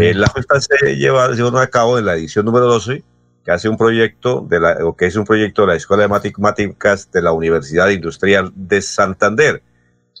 Eh, 0.00 0.14
la 0.14 0.28
fiesta 0.28 0.60
se 0.60 0.96
lleva, 0.96 1.26
a 1.26 1.66
cabo 1.68 1.98
en 1.98 2.06
la 2.06 2.14
edición 2.14 2.44
número 2.44 2.66
12, 2.66 3.02
que 3.44 3.50
hace 3.50 3.68
un 3.68 3.76
proyecto 3.76 4.46
de 4.48 4.60
la, 4.60 4.76
que 4.96 5.06
es 5.06 5.16
un 5.16 5.24
proyecto 5.24 5.62
de 5.62 5.68
la 5.68 5.74
Escuela 5.76 6.02
de 6.02 6.08
Matemáticas 6.08 7.10
de 7.10 7.22
la 7.22 7.32
Universidad 7.32 7.88
Industrial 7.88 8.52
de 8.54 8.82
Santander. 8.82 9.62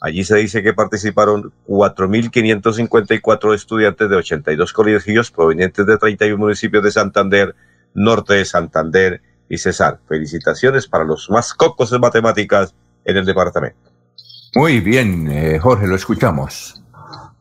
Allí 0.00 0.22
se 0.22 0.36
dice 0.36 0.62
que 0.62 0.74
participaron 0.74 1.52
4.554 1.66 3.54
estudiantes 3.54 4.08
de 4.08 4.16
82 4.16 4.72
colegios 4.72 5.32
provenientes 5.32 5.84
de 5.84 5.98
31 5.98 6.38
municipios 6.38 6.84
de 6.84 6.92
Santander, 6.92 7.56
norte 7.94 8.34
de 8.34 8.44
Santander 8.44 9.20
y 9.48 9.58
Cesar. 9.58 9.98
Felicitaciones 10.06 10.86
para 10.86 11.02
los 11.02 11.28
más 11.30 11.52
cocos 11.52 11.90
de 11.90 11.98
matemáticas 11.98 12.76
en 13.04 13.16
el 13.16 13.26
departamento. 13.26 13.87
Muy 14.54 14.80
bien, 14.80 15.30
eh, 15.30 15.58
Jorge, 15.58 15.86
lo 15.86 15.94
escuchamos. 15.94 16.82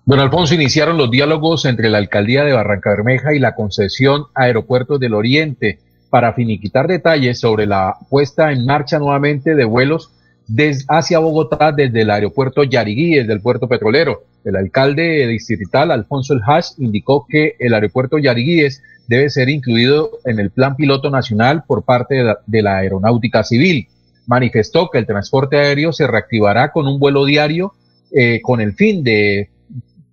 Don 0.06 0.20
Alfonso, 0.20 0.56
iniciaron 0.56 0.98
los 0.98 1.12
diálogos 1.12 1.66
entre 1.66 1.90
la 1.90 1.98
alcaldía 1.98 2.44
de 2.44 2.54
Barranca 2.54 2.92
Bermeja 2.92 3.34
y 3.34 3.40
la 3.40 3.56
concesión 3.56 4.26
Aeropuertos 4.34 5.00
del 5.00 5.14
Oriente 5.14 5.80
para 6.10 6.34
finiquitar 6.34 6.88
detalles 6.88 7.40
sobre 7.40 7.66
la 7.66 7.96
puesta 8.10 8.52
en 8.52 8.66
marcha 8.66 9.00
nuevamente 9.00 9.56
de 9.56 9.66
vuelos 9.66 10.12
desde, 10.48 10.86
hacia 10.88 11.20
Bogotá 11.20 11.74
desde 11.74 12.02
el 12.02 12.10
aeropuerto 12.10 12.64
Yariguí, 12.64 13.16
desde 13.16 13.34
el 13.34 13.42
puerto 13.42 13.68
petrolero. 13.68 14.24
El 14.46 14.56
alcalde 14.56 15.28
distrital, 15.28 15.92
Alfonso 15.92 16.34
El 16.34 16.42
Hash, 16.46 16.72
indicó 16.78 17.26
que 17.28 17.56
el 17.60 17.74
aeropuerto 17.74 18.18
Yariguíes 18.18 18.82
debe 19.08 19.30
ser 19.30 19.50
incluido 19.50 20.12
en 20.24 20.40
el 20.40 20.52
plan 20.52 20.76
piloto 20.76 21.10
nacional 21.10 21.64
por 21.68 21.84
parte 21.84 22.24
de 22.46 22.62
la 22.62 22.78
aeronáutica 22.78 23.44
civil 23.44 23.88
manifestó 24.28 24.90
que 24.92 25.00
el 25.00 25.08
transporte 25.08 25.58
aéreo 25.58 25.92
se 25.92 26.06
reactivará 26.06 26.72
con 26.72 26.88
un 26.88 27.00
vuelo 27.00 27.26
diario 27.26 27.74
eh, 28.12 28.40
con 28.42 28.62
el 28.62 28.74
fin 28.74 29.04
de, 29.04 29.50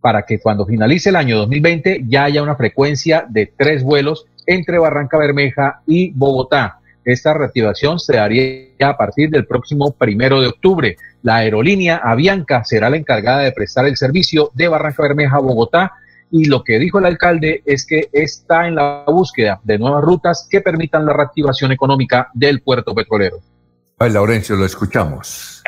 para 0.00 0.22
que 0.22 0.38
cuando 0.38 0.66
finalice 0.66 1.10
el 1.10 1.16
año 1.16 1.36
2020 1.38 2.04
ya 2.08 2.24
haya 2.24 2.42
una 2.42 2.56
frecuencia 2.56 3.26
de 3.28 3.52
tres 3.56 3.82
vuelos 3.82 4.26
entre 4.46 4.78
Barranca 4.78 5.18
Bermeja 5.18 5.80
y 5.86 6.10
Bogotá. 6.10 6.78
Esta 7.04 7.34
reactivación 7.34 7.98
se 7.98 8.16
daría 8.16 8.88
a 8.88 8.96
partir 8.96 9.30
del 9.30 9.46
próximo 9.46 9.92
primero 9.92 10.40
de 10.40 10.48
octubre. 10.48 10.96
La 11.22 11.36
aerolínea 11.36 12.00
Avianca 12.02 12.64
será 12.64 12.88
la 12.88 12.96
encargada 12.96 13.40
de 13.40 13.52
prestar 13.52 13.86
el 13.86 13.96
servicio 13.96 14.50
de 14.54 14.68
Barranca 14.68 15.02
Bermeja 15.02 15.36
a 15.36 15.40
Bogotá 15.40 15.92
y 16.30 16.46
lo 16.46 16.64
que 16.64 16.78
dijo 16.78 16.98
el 16.98 17.06
alcalde 17.06 17.62
es 17.64 17.86
que 17.86 18.08
está 18.12 18.66
en 18.66 18.74
la 18.76 19.04
búsqueda 19.06 19.60
de 19.62 19.78
nuevas 19.78 20.02
rutas 20.02 20.48
que 20.50 20.60
permitan 20.60 21.06
la 21.06 21.12
reactivación 21.12 21.72
económica 21.72 22.28
del 22.34 22.60
puerto 22.60 22.94
petrolero. 22.94 23.38
Ay, 23.98 24.10
Laurencio, 24.10 24.56
lo 24.56 24.64
escuchamos. 24.64 25.62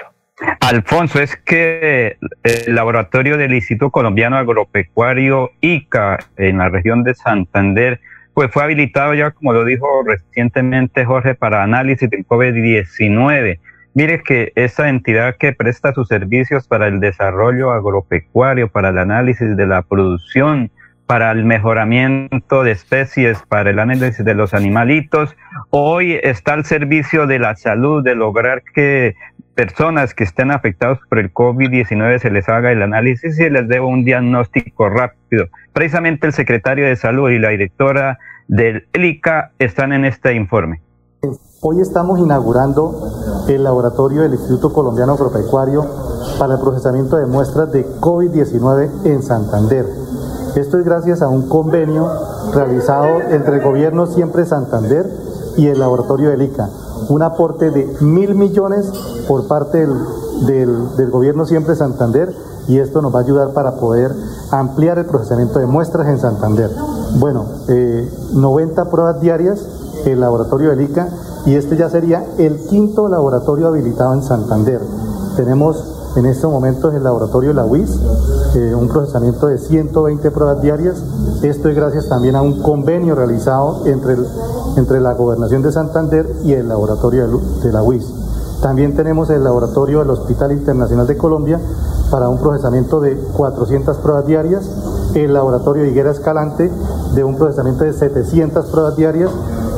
Alfonso, 0.61 1.20
es 1.20 1.36
que 1.36 2.19
el 2.43 2.74
laboratorio 2.74 3.36
del 3.39 3.55
Instituto 3.55 3.90
Colombiano 3.90 4.36
Agropecuario 4.36 5.53
ICA 5.61 6.19
en 6.36 6.59
la 6.59 6.69
región 6.69 7.05
de 7.05 7.15
Santander, 7.15 8.01
pues 8.35 8.51
fue 8.51 8.65
habilitado 8.65 9.15
ya, 9.15 9.31
como 9.31 9.53
lo 9.53 9.65
dijo 9.65 10.03
recientemente 10.05 11.05
Jorge, 11.05 11.35
para 11.35 11.62
análisis 11.62 12.11
del 12.11 12.27
COVID-19. 12.27 13.61
Mire 13.94 14.23
que 14.23 14.53
esa 14.57 14.90
entidad 14.90 15.36
que 15.39 15.55
presta 15.55 15.94
sus 15.94 16.09
servicios 16.09 16.66
para 16.66 16.86
el 16.89 17.01
desarrollo 17.01 17.73
agropecuario, 17.73 18.69
para 18.69 18.90
el 18.90 18.98
análisis 18.98 19.57
de 19.57 19.66
la 19.66 19.81
producción, 19.81 20.70
para 21.07 21.31
el 21.31 21.45
mejoramiento 21.45 22.62
de 22.65 22.73
especies, 22.73 23.39
para 23.49 23.70
el 23.70 23.78
análisis 23.78 24.24
de 24.24 24.35
los 24.35 24.55
animalitos, 24.55 25.37
hoy 25.70 26.19
está 26.23 26.55
al 26.55 26.65
servicio 26.65 27.27
de 27.27 27.39
la 27.39 27.55
salud, 27.57 28.03
de 28.03 28.15
lograr 28.15 28.62
que 28.74 29.15
personas 29.55 30.15
que 30.15 30.24
estén 30.24 30.51
afectadas 30.51 30.99
por 31.09 31.19
el 31.19 31.33
COVID-19 31.33 32.19
se 32.19 32.31
les 32.31 32.49
haga 32.49 32.73
el 32.73 32.83
análisis 32.83 33.39
y 33.39 33.49
les 33.49 33.69
dé 33.69 33.81
un 33.81 34.05
diagnóstico 34.05 34.89
rápido. 34.89 35.47
Precisamente 35.73 36.27
el 36.27 36.33
secretario 36.33 36.87
de 36.87 36.97
salud 36.97 37.31
y 37.31 37.39
la 37.39 37.51
directora 37.51 38.19
del 38.49 38.87
ELICA 38.93 39.53
están 39.59 39.93
en 39.93 40.05
este 40.05 40.35
informe. 40.35 40.83
Hoy 41.62 41.81
estamos 41.81 42.19
inaugurando 42.19 43.45
el 43.49 43.65
laboratorio 43.65 44.23
del 44.23 44.33
Instituto 44.33 44.73
Colombiano 44.73 45.15
Agropecuario 45.15 45.85
para 46.39 46.55
el 46.55 46.61
procesamiento 46.61 47.16
de 47.16 47.27
muestras 47.27 47.73
de 47.73 47.87
COVID-19 48.01 49.07
en 49.07 49.23
Santander. 49.23 50.06
Esto 50.57 50.78
es 50.78 50.87
gracias 50.87 51.20
a 51.20 51.28
un 51.28 51.51
convenio 51.51 52.09
realizado 52.55 53.20
entre 53.28 53.57
el 53.57 53.62
gobierno 53.62 54.07
Siempre 54.07 54.47
Santander 54.47 55.07
y 55.59 55.66
el 55.66 55.78
laboratorio 55.78 56.31
del 56.31 56.41
ICA. 56.41 56.70
Un 57.11 57.20
aporte 57.20 57.70
de 57.70 57.95
mil 58.01 58.35
millones 58.35 58.91
por 59.28 59.47
parte 59.49 59.87
del, 60.47 61.11
gobierno 61.11 61.45
Siempre 61.45 61.77
Santander 61.77 62.35
y 62.69 62.78
esto 62.78 63.03
nos 63.03 63.15
va 63.15 63.19
a 63.19 63.23
ayudar 63.23 63.51
para 63.51 63.77
poder 63.77 64.15
ampliar 64.51 64.99
el 64.99 65.05
procesamiento 65.05 65.59
de 65.59 65.66
muestras 65.66 66.09
en 66.09 66.19
Santander. 66.19 66.70
Bueno, 67.19 67.45
90 68.33 68.83
eh, 68.83 68.85
pruebas 68.91 69.20
diarias 69.20 69.61
el 70.07 70.20
laboratorio 70.20 70.70
del 70.70 70.81
ICA 70.81 71.11
y 71.45 71.55
este 71.57 71.77
ya 71.77 71.91
sería 71.91 72.24
el 72.39 72.61
quinto 72.66 73.09
laboratorio 73.09 73.66
habilitado 73.66 74.15
en 74.15 74.23
Santander. 74.23 74.81
Tenemos 75.37 75.97
en 76.16 76.24
estos 76.24 76.51
momentos 76.51 76.95
el 76.95 77.05
laboratorio 77.05 77.53
La 77.53 77.66
UIS, 77.66 78.01
eh, 78.57 78.74
un 78.74 78.89
procesamiento 78.89 79.49
de 79.49 79.59
120 79.59 80.31
pruebas 80.31 80.62
diarias. 80.62 80.97
Esto 81.43 81.69
es 81.69 81.77
gracias 81.77 82.09
también 82.09 82.37
a 82.37 82.41
un 82.41 82.62
convenio 82.62 83.15
realizado 83.15 83.87
entre, 83.87 84.16
entre 84.77 84.99
la 85.01 85.12
Gobernación 85.12 85.61
de 85.61 85.73
Santander 85.73 86.27
y 86.43 86.55
el 86.55 86.66
laboratorio 86.66 87.27
de 87.62 87.70
la 87.70 87.83
UIS. 87.83 88.07
También 88.62 88.97
tenemos 88.97 89.28
el 89.28 89.45
laboratorio 89.45 89.99
del 89.99 90.09
Hospital 90.09 90.53
Internacional 90.53 91.07
de 91.07 91.19
Colombia 91.19 91.61
para 92.11 92.31
un 92.31 92.39
procesamiento 92.39 92.99
de 93.01 93.16
400 93.37 93.99
pruebas 93.99 94.27
diarias, 94.27 94.70
el 95.15 95.35
laboratorio 95.35 95.83
de 95.83 95.91
Higuera 95.91 96.11
Escalante 96.11 96.73
de 97.15 97.24
un 97.24 97.37
procesamiento 97.37 97.85
de 97.85 97.93
700 97.93 98.66
pruebas 98.66 98.97
diarias 98.97 99.31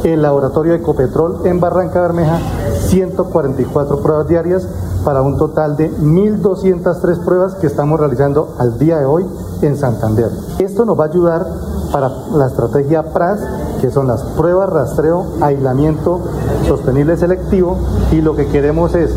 el 0.05 0.23
laboratorio 0.23 0.73
de 0.73 0.79
Ecopetrol 0.79 1.47
en 1.47 1.61
Barranca 1.61 2.01
Bermeja 2.01 2.39
144 2.87 4.01
pruebas 4.01 4.29
diarias 4.29 4.69
para 5.05 5.23
un 5.23 5.37
total 5.37 5.77
de 5.77 5.91
1.203 5.91 7.25
pruebas 7.25 7.55
que 7.55 7.67
estamos 7.67 7.99
realizando 7.99 8.55
al 8.59 8.79
día 8.79 8.99
de 8.99 9.05
hoy 9.05 9.27
en 9.63 9.77
Santander. 9.77 10.31
Esto 10.59 10.85
nos 10.85 10.99
va 10.99 11.05
a 11.05 11.09
ayudar 11.09 11.47
para 11.93 12.11
la 12.33 12.47
estrategia 12.47 13.13
PRAS, 13.13 13.41
que 13.81 13.91
son 13.91 14.07
las 14.07 14.23
pruebas, 14.23 14.71
rastreo, 14.71 15.25
aislamiento 15.41 16.21
sostenible 16.67 17.17
selectivo, 17.17 17.77
y 18.13 18.21
lo 18.21 18.37
que 18.37 18.47
queremos 18.49 18.95
es 18.95 19.13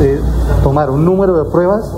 eh, 0.00 0.20
tomar 0.62 0.90
un 0.90 1.04
número 1.04 1.42
de 1.42 1.50
pruebas, 1.50 1.90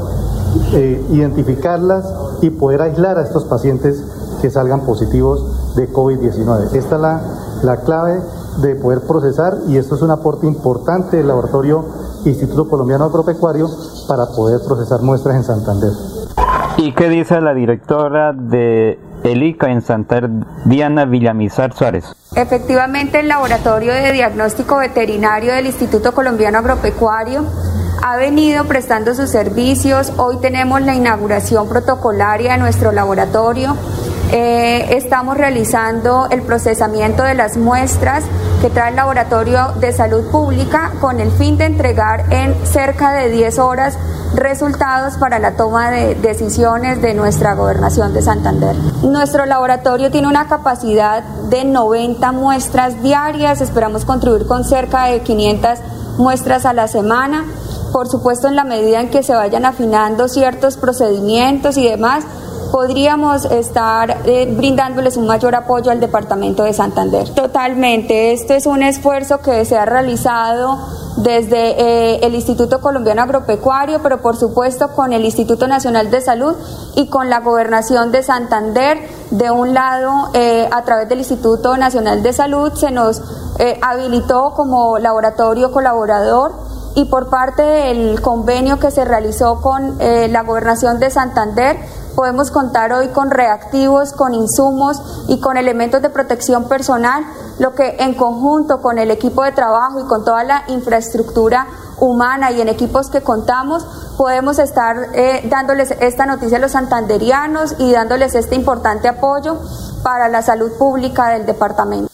eh, 0.73 1.05
identificarlas 1.11 2.05
y 2.41 2.51
poder 2.51 2.83
aislar 2.83 3.19
a 3.19 3.23
estos 3.23 3.45
pacientes 3.45 4.03
que 4.41 4.51
salgan 4.51 4.81
positivos 4.81 5.75
de 5.77 5.93
COVID-19. 5.93 6.73
Esta 6.73 6.97
es 6.97 7.01
la 7.01 7.21
la 7.65 7.79
clave 7.79 8.21
de 8.59 8.77
poder 8.77 9.01
procesar 9.01 9.59
y 9.67 9.79
esto 9.79 9.95
es 9.95 10.03
un 10.03 10.11
aporte 10.11 10.47
importante 10.47 11.17
del 11.17 11.29
laboratorio 11.29 11.85
Instituto 12.25 12.69
Colombiano 12.69 13.05
Agropecuario 13.05 13.69
para 14.09 14.27
poder 14.27 14.61
procesar 14.67 15.03
muestras 15.03 15.37
en 15.37 15.45
Santander. 15.45 15.91
¿Y 16.77 16.93
qué 16.93 17.09
dice 17.09 17.41
la 17.41 17.55
directora 17.55 18.33
de 18.33 18.99
ELICA 19.23 19.71
en 19.71 19.83
Santander, 19.83 20.31
Diana 20.65 21.05
Villamizar 21.05 21.73
Suárez? 21.73 22.05
Efectivamente, 22.35 23.21
el 23.21 23.29
laboratorio 23.29 23.93
de 23.93 24.13
diagnóstico 24.13 24.79
veterinario 24.79 25.55
del 25.55 25.67
Instituto 25.67 26.13
Colombiano 26.13 26.59
Agropecuario 26.59 27.45
ha 28.03 28.17
venido 28.17 28.65
prestando 28.65 29.15
sus 29.15 29.31
servicios. 29.31 30.13
Hoy 30.17 30.39
tenemos 30.39 30.83
la 30.83 30.95
inauguración 30.95 31.69
protocolaria 31.69 32.53
de 32.53 32.59
nuestro 32.59 32.93
laboratorio 32.93 33.77
eh, 34.37 34.97
estamos 34.97 35.37
realizando 35.37 36.27
el 36.29 36.43
procesamiento 36.43 37.23
de 37.23 37.35
las 37.35 37.57
muestras 37.57 38.25
que 38.61 38.69
trae 38.69 38.91
el 38.91 38.97
Laboratorio 38.97 39.75
de 39.79 39.93
Salud 39.93 40.29
Pública 40.33 40.91
con 41.01 41.21
el 41.21 41.31
fin 41.31 41.57
de 41.57 41.67
entregar 41.67 42.33
en 42.33 42.53
cerca 42.67 43.13
de 43.13 43.31
10 43.31 43.61
horas 43.61 43.97
resultados 44.35 45.19
para 45.19 45.39
la 45.39 45.57
toma 45.57 45.93
de 45.93 46.17
decisiones 46.17 47.01
de 47.01 47.15
nuestra 47.15 47.55
gobernación 47.55 48.13
de 48.13 48.23
Santander. 48.23 48.75
Nuestro 49.05 49.47
laboratorio 49.47 50.11
tiene 50.11 50.27
una 50.27 50.49
capacidad 50.49 51.23
de 51.23 51.65
90 51.65 52.33
muestras 52.33 53.01
diarias, 53.05 53.61
esperamos 53.61 54.05
contribuir 54.05 54.49
con 54.49 54.65
cerca 54.65 55.05
de 55.05 55.21
500 55.21 55.79
muestras 56.19 56.67
a 56.67 56.73
la 56.73 56.89
semana. 56.89 57.45
Por 57.93 58.09
supuesto, 58.09 58.49
en 58.49 58.57
la 58.57 58.65
medida 58.65 59.01
en 59.01 59.11
que 59.11 59.23
se 59.23 59.33
vayan 59.33 59.65
afinando 59.65 60.27
ciertos 60.27 60.77
procedimientos 60.77 61.77
y 61.77 61.89
demás, 61.89 62.25
podríamos 62.75 63.45
estar 63.45 64.23
eh, 64.27 64.53
brindándoles 64.53 65.17
un 65.17 65.29
mayor 65.29 65.55
apoyo 65.55 65.93
al 65.93 66.01
Departamento 66.01 66.65
de 66.65 66.73
Santander. 66.73 67.29
Totalmente, 67.29 68.33
esto 68.33 68.53
es 68.53 68.67
un 68.67 68.83
esfuerzo 68.83 69.39
que 69.39 69.65
se 69.65 69.79
ha 69.79 69.85
realizado 69.85 70.81
desde 71.19 71.81
eh, 71.81 72.27
el 72.27 72.35
Instituto 72.35 72.81
Colombiano 72.81 73.23
Agropecuario, 73.23 74.03
pero 74.03 74.21
por 74.21 74.37
supuesto 74.37 74.89
con 74.89 75.13
el 75.13 75.25
Instituto 75.25 75.69
Nacional 75.69 76.11
de 76.11 76.21
Salud 76.21 76.57
y 76.97 77.07
con 77.07 77.31
la 77.31 77.39
Gobernación 77.39 78.11
de 78.11 78.25
Santander. 78.25 78.99
De 79.31 79.53
un 79.53 79.73
lado, 79.73 80.31
eh, 80.35 80.69
a 80.73 80.83
través 80.83 81.09
del 81.09 81.21
Instituto 81.21 81.77
Nacional 81.77 82.25
de 82.25 82.33
Salud 82.33 82.73
se 82.75 82.91
nos 82.91 83.23
habilitó 83.83 84.53
como 84.55 84.99
laboratorio 84.99 85.71
colaborador 85.71 86.53
y 86.97 87.05
por 87.05 87.31
parte 87.31 87.63
del 87.63 88.21
convenio 88.21 88.81
que 88.81 88.91
se 88.91 89.05
realizó 89.05 89.61
con 89.61 89.97
la 89.99 90.43
Gobernación 90.43 90.99
de 90.99 91.09
Santander, 91.11 91.77
Podemos 92.15 92.51
contar 92.51 92.93
hoy 92.93 93.09
con 93.09 93.31
reactivos, 93.31 94.13
con 94.13 94.35
insumos 94.35 95.03
y 95.29 95.41
con 95.41 95.57
elementos 95.57 96.01
de 96.01 96.11
protección 96.11 96.69
personal, 96.69 97.25
lo 97.59 97.75
que 97.75 97.97
en 97.99 98.15
conjunto 98.15 98.81
con 98.81 98.99
el 98.99 99.11
equipo 99.11 99.43
de 99.43 99.53
trabajo 99.53 100.01
y 100.01 100.05
con 100.05 100.25
toda 100.25 100.45
la 100.45 100.65
infraestructura 100.69 101.67
humana 101.99 102.53
y 102.53 102.61
en 102.61 102.69
equipos 102.69 103.11
que 103.11 103.23
contamos, 103.23 103.85
podemos 104.17 104.59
estar 104.59 104.97
eh, 105.15 105.47
dándoles 105.49 105.91
esta 106.01 106.27
noticia 106.27 106.59
a 106.59 106.61
los 106.61 106.73
santanderianos 106.73 107.75
y 107.79 107.93
dándoles 107.93 108.35
este 108.35 108.55
importante 108.55 109.09
apoyo 109.09 109.59
para 110.03 110.29
la 110.29 110.43
salud 110.43 110.71
pública 110.79 111.31
del 111.31 111.47
departamento. 111.47 112.14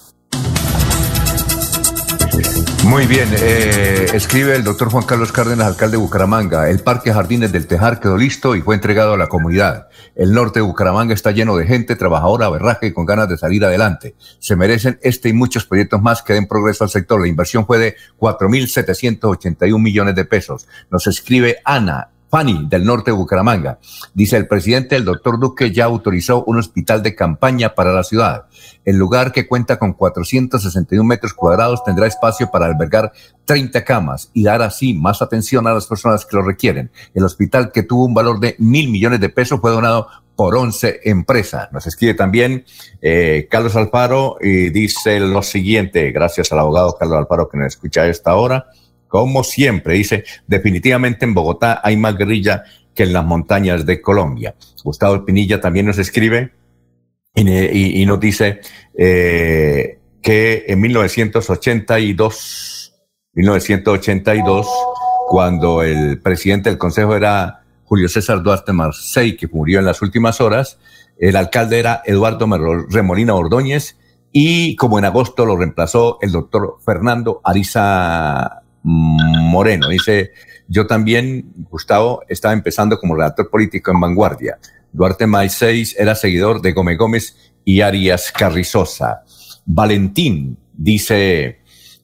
Muy 2.91 3.07
bien, 3.07 3.29
eh, 3.39 4.07
escribe 4.15 4.57
el 4.57 4.65
doctor 4.65 4.91
Juan 4.91 5.05
Carlos 5.05 5.31
Cárdenas, 5.31 5.69
alcalde 5.69 5.97
de 5.97 6.03
Bucaramanga. 6.03 6.69
El 6.69 6.81
Parque 6.81 7.13
Jardines 7.13 7.53
del 7.53 7.69
Tejar 7.69 8.01
quedó 8.01 8.17
listo 8.17 8.57
y 8.57 8.63
fue 8.63 8.75
entregado 8.75 9.13
a 9.13 9.17
la 9.17 9.29
comunidad. 9.29 9.87
El 10.17 10.33
norte 10.33 10.59
de 10.59 10.67
Bucaramanga 10.67 11.15
está 11.15 11.31
lleno 11.31 11.57
de 11.57 11.67
gente 11.67 11.95
trabajadora, 11.95 12.49
berraje 12.49 12.89
y 12.89 12.93
con 12.93 13.07
ganas 13.07 13.29
de 13.29 13.39
salir 13.39 13.65
adelante. 13.65 14.17
Se 14.41 14.57
merecen 14.57 14.99
este 15.03 15.29
y 15.29 15.33
muchos 15.33 15.67
proyectos 15.67 16.03
más 16.03 16.23
que 16.23 16.33
den 16.33 16.49
progreso 16.49 16.83
al 16.83 16.91
sector. 16.91 17.21
La 17.21 17.29
inversión 17.29 17.65
fue 17.65 17.79
de 17.79 17.95
4.781 18.19 19.79
millones 19.79 20.17
de 20.17 20.25
pesos. 20.25 20.67
Nos 20.91 21.07
escribe 21.07 21.59
Ana. 21.65 22.09
Fanny, 22.31 22.67
del 22.69 22.85
norte 22.85 23.11
de 23.11 23.17
Bucaramanga. 23.17 23.79
Dice 24.15 24.37
el 24.37 24.47
presidente, 24.47 24.95
el 24.95 25.05
doctor 25.05 25.39
Duque 25.39 25.73
ya 25.73 25.87
autorizó 25.87 26.45
un 26.45 26.59
hospital 26.59 27.03
de 27.03 27.15
campaña 27.17 27.75
para 27.75 27.93
la 27.93 28.05
ciudad. 28.05 28.47
El 28.85 28.97
lugar 28.97 29.33
que 29.33 29.49
cuenta 29.49 29.79
con 29.79 29.93
461 29.93 31.05
metros 31.05 31.35
cuadrados 31.35 31.83
tendrá 31.83 32.07
espacio 32.07 32.51
para 32.51 32.67
albergar 32.67 33.13
30 33.45 33.85
camas 33.85 34.31
y 34.33 34.45
dar 34.45 34.63
así 34.63 34.95
más 34.95 35.23
atención 35.23 35.67
a 35.67 35.75
las 35.75 35.87
personas 35.87 36.25
que 36.25 36.37
lo 36.37 36.43
requieren. 36.43 36.91
El 37.15 37.25
hospital 37.25 37.73
que 37.73 37.83
tuvo 37.83 38.05
un 38.05 38.15
valor 38.15 38.39
de 38.39 38.55
mil 38.59 38.89
millones 38.91 39.21
de 39.21 39.29
pesos 39.29 39.61
fue 39.61 39.73
donado 39.73 40.07
por 40.37 40.57
11 40.57 41.01
empresas. 41.05 41.71
Nos 41.73 41.87
escribe 41.87 42.15
también 42.15 42.65
eh, 43.03 43.49
Carlos 43.51 43.77
Alfaro 43.77 44.39
y 44.41 44.71
dice 44.71 45.21
lo 45.21 45.43
siguiente, 45.43 46.13
gracias 46.13 46.53
al 46.53 46.61
abogado 46.61 46.97
Carlos 46.99 47.19
Alfaro 47.19 47.49
que 47.49 47.59
nos 47.59 47.67
escucha 47.67 48.03
a 48.03 48.07
esta 48.07 48.35
hora 48.37 48.67
como 49.11 49.43
siempre, 49.43 49.95
dice, 49.95 50.23
definitivamente 50.47 51.25
en 51.25 51.35
Bogotá 51.35 51.81
hay 51.83 51.97
más 51.97 52.17
guerrilla 52.17 52.63
que 52.95 53.03
en 53.03 53.13
las 53.13 53.25
montañas 53.25 53.85
de 53.85 54.01
Colombia. 54.01 54.55
Gustavo 54.85 55.25
Pinilla 55.25 55.61
también 55.61 55.87
nos 55.87 55.99
escribe, 55.99 56.53
y, 57.35 58.07
nos 58.07 58.21
dice 58.21 58.61
eh, 58.97 59.99
que 60.23 60.65
en 60.69 60.81
1982, 60.81 62.95
1982, 63.35 64.69
cuando 65.29 65.83
el 65.83 66.21
presidente 66.21 66.71
del 66.71 66.79
Consejo 66.79 67.17
era 67.17 67.65
Julio 67.85 68.09
César 68.09 68.45
Duarte 68.45 68.73
Marcey, 68.73 69.37
que 69.37 69.49
murió 69.49 69.81
en 69.81 69.87
las 69.87 70.03
últimas 70.03 70.41
horas, 70.41 70.79
el 71.19 71.35
alcalde 71.35 71.81
era 71.81 72.03
Eduardo 72.05 72.47
Remolina 72.89 73.35
Ordóñez 73.35 73.97
y 74.31 74.77
como 74.77 75.01
en 75.01 75.05
agosto 75.05 75.45
lo 75.45 75.57
reemplazó 75.57 76.19
el 76.21 76.31
doctor 76.31 76.77
Fernando 76.85 77.41
Ariza 77.43 78.60
Moreno. 78.83 79.89
Dice, 79.89 80.33
yo 80.69 80.87
también, 80.87 81.53
Gustavo, 81.71 82.23
estaba 82.29 82.55
empezando 82.55 82.99
como 82.99 83.17
redactor 83.17 83.51
político 83.51 83.91
en 83.91 84.01
Vanguardia. 84.01 84.59
Duarte 84.93 85.27
Maiseis 85.27 85.95
era 85.99 86.15
seguidor 86.15 86.61
de 86.61 86.73
Gómez 86.73 86.99
Gómez 86.99 87.53
y 87.65 87.81
Arias 87.81 88.33
Carrizosa. 88.33 89.23
Valentín 89.65 90.59
dice, 90.73 91.61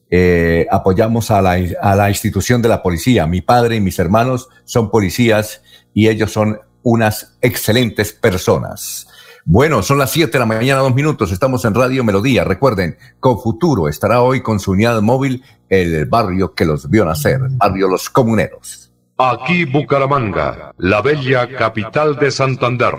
eh, 0.09 0.67
apoyamos 0.71 1.31
a 1.31 1.41
la, 1.41 1.57
a 1.81 1.95
la 1.95 2.09
institución 2.09 2.61
de 2.61 2.69
la 2.69 2.81
policía. 2.81 3.27
Mi 3.27 3.41
padre 3.41 3.75
y 3.75 3.81
mis 3.81 3.99
hermanos 3.99 4.47
son 4.63 4.89
policías 4.89 5.61
y 5.93 6.07
ellos 6.07 6.31
son 6.31 6.59
unas 6.83 7.37
excelentes 7.41 8.13
personas. 8.13 9.07
Bueno, 9.49 9.81
son 9.81 9.97
las 9.97 10.11
7 10.11 10.29
de 10.29 10.39
la 10.39 10.45
mañana, 10.45 10.81
dos 10.81 10.93
minutos. 10.93 11.31
Estamos 11.31 11.63
en 11.63 11.73
Radio 11.73 12.03
Melodía. 12.03 12.43
Recuerden, 12.43 12.97
con 13.21 13.39
Futuro 13.39 13.87
estará 13.87 14.21
hoy 14.21 14.41
con 14.41 14.59
su 14.59 14.71
unidad 14.71 15.01
móvil 15.01 15.41
el 15.69 16.05
barrio 16.05 16.53
que 16.53 16.65
los 16.65 16.89
vio 16.89 17.05
nacer, 17.05 17.39
barrio 17.51 17.87
Los 17.87 18.09
Comuneros. 18.09 18.91
Aquí 19.17 19.63
Bucaramanga, 19.63 20.73
la 20.77 21.01
bella 21.01 21.47
capital 21.47 22.17
de 22.17 22.29
Santander. 22.29 22.93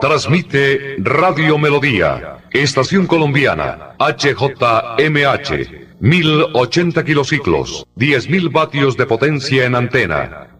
Transmite 0.00 0.96
Radio 1.00 1.58
Melodía, 1.58 2.38
Estación 2.50 3.06
Colombiana, 3.06 3.94
HJMH. 3.98 5.84
1080 5.98 7.04
kilociclos, 7.04 7.86
10.000 7.96 8.52
vatios 8.52 8.98
de 8.98 9.06
potencia 9.06 9.64
en 9.64 9.74
antena, 9.74 10.55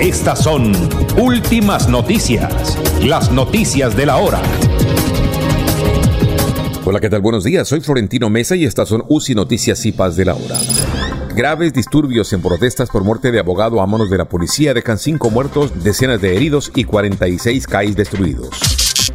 Estas 0.00 0.42
son 0.44 0.72
últimas 1.16 1.88
noticias, 1.88 2.78
las 3.02 3.32
noticias 3.32 3.96
de 3.96 4.04
la 4.04 4.18
hora. 4.18 4.42
Hola, 6.84 7.00
¿qué 7.00 7.08
tal? 7.08 7.22
Buenos 7.22 7.44
días, 7.44 7.66
soy 7.66 7.80
Florentino 7.80 8.28
Mesa 8.28 8.56
y 8.56 8.66
estas 8.66 8.90
son 8.90 9.04
UCI 9.08 9.34
Noticias 9.34 9.86
y 9.86 9.92
Paz 9.92 10.14
de 10.16 10.26
la 10.26 10.34
hora. 10.34 10.60
Graves 11.34 11.72
disturbios 11.72 12.30
en 12.34 12.42
protestas 12.42 12.90
por 12.90 13.04
muerte 13.04 13.32
de 13.32 13.38
abogado 13.38 13.80
a 13.80 13.86
manos 13.86 14.10
de 14.10 14.18
la 14.18 14.26
policía 14.26 14.74
dejan 14.74 14.98
cinco 14.98 15.30
muertos, 15.30 15.82
decenas 15.82 16.20
de 16.20 16.36
heridos 16.36 16.70
y 16.74 16.84
46 16.84 17.66
CAIs 17.66 17.96
destruidos. 17.96 18.50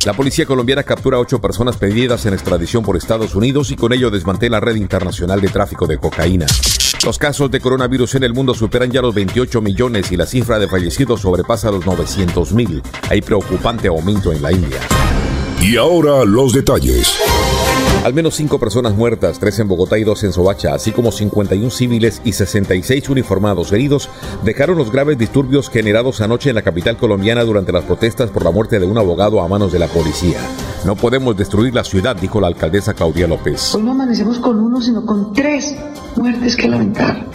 La 0.04 0.14
policía 0.14 0.48
colombiana 0.48 0.82
captura 0.82 1.18
a 1.18 1.20
ocho 1.20 1.40
personas 1.40 1.78
pedidas 1.78 2.26
en 2.26 2.34
extradición 2.34 2.84
por 2.84 2.98
Estados 2.98 3.36
Unidos 3.36 3.70
y 3.70 3.76
con 3.76 3.94
ello 3.94 4.10
desmantela 4.10 4.58
la 4.58 4.66
red 4.66 4.78
internacional 4.78 5.42
de 5.42 5.50
tráfico 5.50 5.86
de 5.86 6.00
cocaína. 6.00 6.48
Los 7.04 7.18
casos 7.18 7.50
de 7.50 7.60
coronavirus 7.60 8.16
en 8.16 8.24
el 8.24 8.34
mundo 8.34 8.54
superan 8.54 8.92
ya 8.92 9.02
los 9.02 9.16
28 9.16 9.60
millones 9.60 10.12
y 10.12 10.18
la 10.18 10.28
cifra 10.28 10.60
de 10.60 10.68
fallecidos 10.68 11.22
sobrepasa 11.22 11.72
los 11.72 11.84
900 11.84 12.54
mil. 12.54 12.84
Hay 13.10 13.22
preocupante 13.22 13.88
aumento 13.88 14.32
en 14.32 14.42
la 14.42 14.52
India. 14.52 14.80
Y 15.60 15.78
ahora 15.78 16.24
los 16.26 16.54
detalles. 16.54 17.18
Al 18.04 18.16
menos 18.16 18.36
cinco 18.36 18.58
personas 18.58 18.96
muertas, 18.96 19.38
tres 19.38 19.60
en 19.60 19.68
Bogotá 19.68 20.00
y 20.00 20.04
dos 20.04 20.24
en 20.24 20.34
Soacha, 20.34 20.74
así 20.74 20.92
como 20.92 21.12
51 21.12 21.70
civiles 21.70 22.20
y 22.26 22.34
66 22.34 23.08
uniformados 23.10 23.72
heridos, 23.72 24.10
dejaron 24.44 24.80
los 24.80 24.92
graves 24.92 25.20
disturbios 25.20 25.70
generados 25.70 26.20
anoche 26.20 26.50
en 26.50 26.56
la 26.56 26.64
capital 26.64 26.98
colombiana 26.98 27.44
durante 27.44 27.72
las 27.72 27.84
protestas 27.84 28.32
por 28.32 28.44
la 28.44 28.50
muerte 28.50 28.80
de 28.80 28.88
un 28.88 28.98
abogado 28.98 29.40
a 29.40 29.48
manos 29.48 29.72
de 29.72 29.78
la 29.78 29.86
policía. 29.86 30.40
No 30.84 30.96
podemos 30.96 31.38
destruir 31.38 31.76
la 31.76 31.84
ciudad, 31.84 32.16
dijo 32.16 32.42
la 32.42 32.48
alcaldesa 32.48 32.96
Claudia 32.96 33.28
López. 33.28 33.76
Hoy 33.76 33.84
no 33.84 33.92
amanecemos 33.92 34.40
con 34.40 34.60
uno, 34.60 34.82
sino 34.82 35.06
con 35.06 35.32
tres 35.32 35.76
muertes 36.16 36.56
que 36.56 36.68
lamentar, 36.68 37.28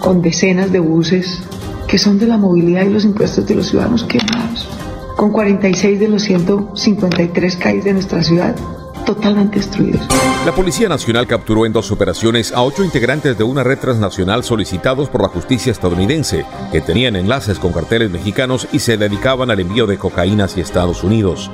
con 0.00 0.22
decenas 0.22 0.72
de 0.72 0.80
buses 0.80 1.38
que 1.86 1.98
son 1.98 2.18
de 2.18 2.26
la 2.26 2.36
movilidad 2.36 2.84
y 2.84 2.90
los 2.90 3.04
impuestos 3.04 3.46
de 3.46 3.54
los 3.54 3.68
ciudadanos 3.68 4.02
quemados, 4.02 4.68
con 5.14 5.30
46 5.30 6.00
de 6.00 6.08
los 6.08 6.22
153 6.22 7.56
calles 7.56 7.84
de 7.84 7.92
nuestra 7.92 8.24
ciudad 8.24 8.56
totalmente 9.04 9.58
destruidos. 9.58 10.00
La 10.44 10.54
Policía 10.54 10.88
Nacional 10.88 11.26
capturó 11.26 11.66
en 11.66 11.72
dos 11.72 11.90
operaciones 11.90 12.52
a 12.52 12.62
ocho 12.62 12.84
integrantes 12.84 13.36
de 13.36 13.44
una 13.44 13.62
red 13.62 13.78
transnacional 13.78 14.44
solicitados 14.44 15.08
por 15.08 15.22
la 15.22 15.28
justicia 15.28 15.72
estadounidense, 15.72 16.46
que 16.72 16.80
tenían 16.80 17.16
enlaces 17.16 17.58
con 17.58 17.72
carteles 17.72 18.10
mexicanos 18.10 18.68
y 18.72 18.78
se 18.78 18.96
dedicaban 18.96 19.50
al 19.50 19.60
envío 19.60 19.86
de 19.86 19.98
cocaína 19.98 20.44
hacia 20.44 20.62
Estados 20.62 21.04
Unidos. 21.04 21.50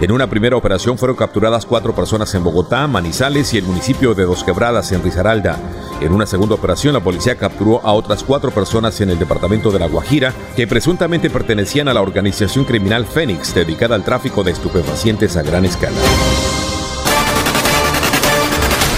En 0.00 0.12
una 0.12 0.28
primera 0.30 0.56
operación 0.56 0.96
fueron 0.96 1.16
capturadas 1.16 1.66
cuatro 1.66 1.92
personas 1.92 2.32
en 2.34 2.44
Bogotá, 2.44 2.86
Manizales 2.86 3.52
y 3.52 3.58
el 3.58 3.64
municipio 3.64 4.14
de 4.14 4.26
Dos 4.26 4.44
Quebradas, 4.44 4.92
en 4.92 5.02
Risaralda. 5.02 5.58
En 6.00 6.12
una 6.12 6.24
segunda 6.24 6.54
operación, 6.54 6.94
la 6.94 7.00
policía 7.00 7.34
capturó 7.34 7.80
a 7.84 7.92
otras 7.92 8.22
cuatro 8.22 8.52
personas 8.52 9.00
en 9.00 9.10
el 9.10 9.18
departamento 9.18 9.72
de 9.72 9.80
La 9.80 9.88
Guajira 9.88 10.32
que 10.54 10.68
presuntamente 10.68 11.30
pertenecían 11.30 11.88
a 11.88 11.94
la 11.94 12.02
organización 12.02 12.64
criminal 12.64 13.06
Fénix, 13.06 13.52
dedicada 13.52 13.96
al 13.96 14.04
tráfico 14.04 14.44
de 14.44 14.52
estupefacientes 14.52 15.36
a 15.36 15.42
gran 15.42 15.64
escala. 15.64 15.96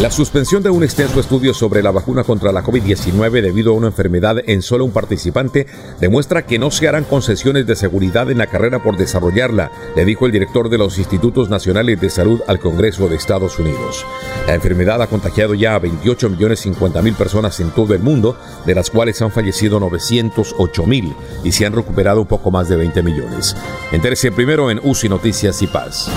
La 0.00 0.10
suspensión 0.10 0.62
de 0.62 0.68
un 0.68 0.84
extenso 0.84 1.20
estudio 1.20 1.54
sobre 1.54 1.82
la 1.82 1.90
vacuna 1.90 2.22
contra 2.22 2.52
la 2.52 2.62
COVID-19 2.62 3.40
debido 3.40 3.70
a 3.72 3.74
una 3.74 3.86
enfermedad 3.86 4.36
en 4.46 4.60
solo 4.60 4.84
un 4.84 4.90
participante 4.90 5.66
demuestra 5.98 6.44
que 6.44 6.58
no 6.58 6.70
se 6.70 6.86
harán 6.86 7.04
concesiones 7.04 7.66
de 7.66 7.76
seguridad 7.76 8.30
en 8.30 8.36
la 8.36 8.46
carrera 8.46 8.82
por 8.82 8.98
desarrollarla, 8.98 9.72
le 9.96 10.04
dijo 10.04 10.26
el 10.26 10.32
director 10.32 10.68
de 10.68 10.76
los 10.76 10.98
Institutos 10.98 11.48
Nacionales 11.48 11.98
de 11.98 12.10
Salud 12.10 12.42
al 12.46 12.60
Congreso 12.60 13.08
de 13.08 13.16
Estados 13.16 13.58
Unidos. 13.58 14.04
La 14.46 14.54
enfermedad 14.54 15.00
ha 15.00 15.06
contagiado 15.06 15.54
ya 15.54 15.74
a 15.74 15.78
28 15.78 16.28
millones 16.28 16.60
50 16.60 17.00
mil 17.00 17.14
personas 17.14 17.58
en 17.60 17.70
todo 17.70 17.94
el 17.94 18.00
mundo, 18.00 18.36
de 18.66 18.74
las 18.74 18.90
cuales 18.90 19.22
han 19.22 19.32
fallecido 19.32 19.80
908 19.80 20.86
mil 20.86 21.14
y 21.42 21.52
se 21.52 21.64
han 21.64 21.72
recuperado 21.72 22.20
un 22.20 22.26
poco 22.26 22.50
más 22.50 22.68
de 22.68 22.76
20 22.76 23.02
millones. 23.02 23.56
Entérese 23.92 24.30
primero 24.30 24.70
en 24.70 24.78
UCI 24.82 25.08
Noticias 25.08 25.62
y 25.62 25.66
Paz. 25.66 26.10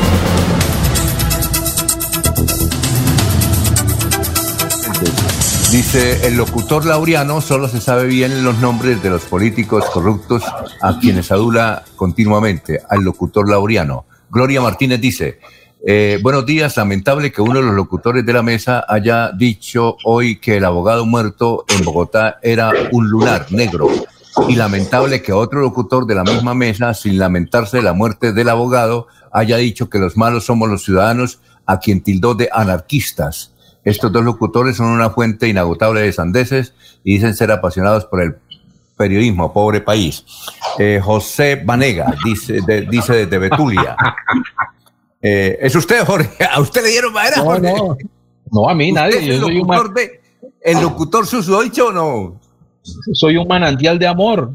Dice 5.71 6.25
el 6.25 6.35
locutor 6.35 6.85
Laureano, 6.85 7.41
solo 7.41 7.67
se 7.67 7.79
sabe 7.79 8.07
bien 8.07 8.43
los 8.43 8.57
nombres 8.57 9.03
de 9.03 9.11
los 9.11 9.23
políticos 9.23 9.85
corruptos 9.93 10.43
a 10.81 10.99
quienes 10.99 11.31
adula 11.31 11.83
continuamente, 11.95 12.81
al 12.89 13.03
locutor 13.03 13.47
Laureano. 13.47 14.05
Gloria 14.31 14.61
Martínez 14.61 14.99
dice, 14.99 15.39
eh, 15.85 16.19
buenos 16.23 16.45
días, 16.45 16.75
lamentable 16.75 17.31
que 17.31 17.41
uno 17.41 17.59
de 17.59 17.65
los 17.67 17.75
locutores 17.75 18.25
de 18.25 18.33
la 18.33 18.41
mesa 18.41 18.83
haya 18.87 19.31
dicho 19.31 19.95
hoy 20.03 20.37
que 20.39 20.57
el 20.57 20.65
abogado 20.65 21.05
muerto 21.05 21.65
en 21.67 21.85
Bogotá 21.85 22.39
era 22.41 22.71
un 22.91 23.09
lunar 23.09 23.45
negro. 23.51 23.89
Y 24.47 24.55
lamentable 24.55 25.21
que 25.21 25.33
otro 25.33 25.61
locutor 25.61 26.07
de 26.07 26.15
la 26.15 26.23
misma 26.23 26.53
mesa, 26.53 26.93
sin 26.93 27.19
lamentarse 27.19 27.77
de 27.77 27.83
la 27.83 27.93
muerte 27.93 28.33
del 28.33 28.49
abogado, 28.49 29.07
haya 29.31 29.57
dicho 29.57 29.89
que 29.89 29.99
los 29.99 30.17
malos 30.17 30.45
somos 30.45 30.67
los 30.67 30.83
ciudadanos 30.83 31.39
a 31.65 31.79
quien 31.79 32.01
tildó 32.01 32.33
de 32.33 32.49
anarquistas. 32.51 33.53
Estos 33.83 34.11
dos 34.11 34.23
locutores 34.23 34.77
son 34.77 34.87
una 34.87 35.09
fuente 35.09 35.47
inagotable 35.47 36.01
de 36.01 36.11
sandeces 36.13 36.73
y 37.03 37.13
dicen 37.15 37.35
ser 37.35 37.51
apasionados 37.51 38.05
por 38.05 38.21
el 38.21 38.35
periodismo, 38.97 39.53
pobre 39.53 39.79
país. 39.81 40.25
Eh, 40.77 40.99
José 41.03 41.61
Vanega 41.63 42.13
dice, 42.23 42.59
de- 42.65 42.81
dice 42.81 43.13
desde 43.25 43.37
Betulia. 43.37 43.95
Eh, 45.21 45.57
¿Es 45.61 45.75
usted, 45.75 46.05
Jorge? 46.05 46.43
¿A 46.45 46.59
usted 46.59 46.83
le 46.83 46.89
dieron 46.89 47.13
madera, 47.13 47.37
No, 47.37 47.43
Jorge? 47.43 47.73
no. 47.73 47.97
No, 48.51 48.69
a 48.69 48.73
mí 48.75 48.91
nadie. 48.91 49.15
¿Usted 49.17 49.29
es 49.29 49.35
el 49.35 49.41
soy 49.41 49.51
un, 49.61 49.67
locutor, 49.67 49.87
ma- 49.89 49.93
de, 50.01 50.21
el 50.61 50.81
locutor 50.81 51.25
Susuoicho 51.27 51.87
o 51.87 51.91
no? 51.91 52.39
soy 53.13 53.37
un 53.37 53.47
manantial 53.47 53.97
de 53.99 54.07
amor. 54.07 54.51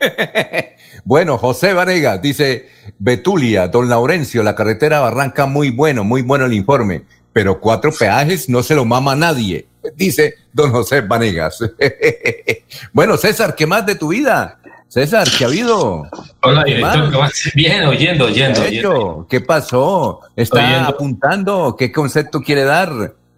Bueno, 1.04 1.36
José 1.36 1.72
Vanega 1.72 2.18
dice, 2.18 2.68
Betulia, 2.98 3.66
don 3.68 3.88
Laurencio, 3.88 4.42
la 4.44 4.54
carretera 4.54 5.00
Barranca, 5.00 5.46
muy 5.46 5.70
bueno, 5.70 6.04
muy 6.04 6.22
bueno 6.22 6.44
el 6.46 6.52
informe, 6.52 7.02
pero 7.32 7.60
cuatro 7.60 7.92
peajes 7.92 8.48
no 8.48 8.62
se 8.62 8.74
lo 8.74 8.84
mama 8.84 9.14
nadie, 9.14 9.66
dice 9.96 10.34
don 10.52 10.70
José 10.70 11.00
Vanegas. 11.00 11.58
bueno, 12.92 13.16
César, 13.16 13.54
¿qué 13.54 13.66
más 13.66 13.86
de 13.86 13.94
tu 13.94 14.08
vida? 14.08 14.58
César, 14.88 15.26
¿qué 15.38 15.44
ha 15.44 15.46
habido? 15.46 16.06
Hola, 16.42 16.64
¿Qué 16.64 16.74
director. 16.74 17.12
¿cómo? 17.12 17.28
Bien, 17.54 17.84
oyendo, 17.84 18.26
oyendo, 18.26 18.60
¿Qué 18.60 18.66
oyendo. 18.68 19.26
¿Qué 19.30 19.40
pasó? 19.40 20.20
¿Está 20.36 20.58
Oyendo. 20.58 20.88
apuntando? 20.90 21.76
¿Qué 21.78 21.90
concepto 21.90 22.42
quiere 22.42 22.64
dar? 22.64 22.90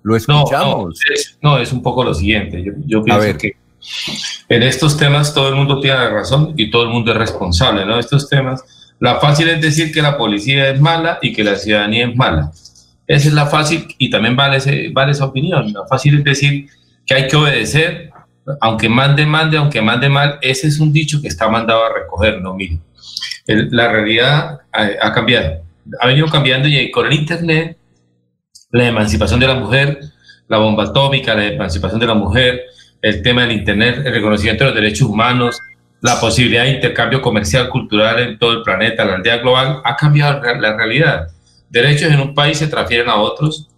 Lo 0.03 0.19
No, 0.19 0.25
no, 0.27 0.39
escuchamos. 0.43 1.01
es, 1.15 1.39
no, 1.41 1.59
es 1.59 1.73
un 1.73 1.81
poco 1.81 2.03
lo 2.03 2.13
siguiente. 2.13 2.61
Yo, 2.61 2.73
yo 2.85 3.05
pienso 3.05 3.23
ver. 3.23 3.37
que 3.39 3.57
en 4.49 4.63
estos 4.65 4.97
temas 4.97 5.33
todo 5.33 5.49
el 5.49 5.55
mundo 5.55 5.79
tiene 5.81 5.97
la 5.97 6.11
razón 6.11 6.55
y 6.57 6.71
todo 6.71 6.83
el 6.83 6.89
mundo 6.89 7.13
es 7.13 7.19
responsable, 7.19 7.87
¿no? 7.87 8.01
Estos 8.01 8.29
temas, 8.29 8.65
la 8.99 9.21
fácil 9.21 9.49
es 9.49 9.61
decir 9.61 9.93
que 9.93 10.03
la 10.03 10.19
policía 10.19 10.71
es 10.71 10.81
mala 10.81 11.21
y 11.23 11.33
que 11.33 11.45
la 11.45 11.55
ciudadanía 11.57 12.09
es 12.09 12.17
mala. 12.17 12.51
Esa 13.07 13.29
es 13.29 13.35
la 13.35 13.47
fácil 13.47 13.87
y 13.99 14.11
también 14.11 14.37
vale, 14.37 14.59
vale 14.93 15.13
esa 15.13 15.27
opinión. 15.27 15.73
La 15.73 15.87
fácil 15.87 16.19
es 16.19 16.25
decir 16.25 16.69
que 17.07 17.15
hay 17.15 17.29
que 17.29 17.37
obedecer, 17.37 18.11
aunque 18.61 18.89
mande, 18.89 19.27
mande, 19.27 19.57
aunque 19.59 19.83
mande 19.83 20.09
mal. 20.09 20.39
Ese 20.41 20.69
es 20.69 20.81
un 20.81 20.93
dicho 20.93 21.21
que 21.21 21.29
está 21.29 21.49
mandado 21.49 21.85
a 21.85 21.93
recoger, 21.93 22.41
no 22.41 22.55
mire. 22.55 22.79
La 23.47 23.93
realidad 23.93 24.61
ha, 24.73 24.89
ha 25.03 25.13
cambiado, 25.13 25.63
ha 26.01 26.07
venido 26.07 26.27
cambiando 26.29 26.67
y 26.67 26.91
con 26.91 27.07
el 27.07 27.13
Internet, 27.13 27.77
la 28.71 28.89
emancipación 28.89 29.39
de 29.39 29.47
la 29.47 29.55
mujer, 29.55 30.01
la 30.49 30.59
bomba 30.59 30.85
atómica, 30.85 31.35
la 31.35 31.47
emancipación 31.47 32.01
de 32.01 32.07
la 32.07 32.15
mujer, 32.15 32.63
el 33.03 33.23
tema 33.23 33.43
del 33.43 33.53
Internet, 33.53 34.03
el 34.05 34.15
reconocimiento 34.15 34.65
de 34.65 34.71
los 34.71 34.81
derechos 34.81 35.09
humanos, 35.09 35.61
la 36.01 36.21
posibilidad 36.21 36.65
de 36.65 36.71
intercambio 36.71 37.23
comercial, 37.23 37.69
cultural 37.69 38.19
en 38.19 38.39
todo 38.39 38.53
el 38.53 38.63
planeta, 38.63 39.05
la 39.05 39.15
aldea 39.15 39.39
global, 39.39 39.81
ha 39.85 39.97
cambiado 39.97 40.41
la 40.43 40.77
realidad. 40.77 41.29
Derechos 41.75 42.13
en 42.13 42.21
un 42.21 42.35
país 42.35 42.57
se 42.59 42.69
transfieren 42.69 43.09
a 43.09 43.17
otros, 43.17 43.69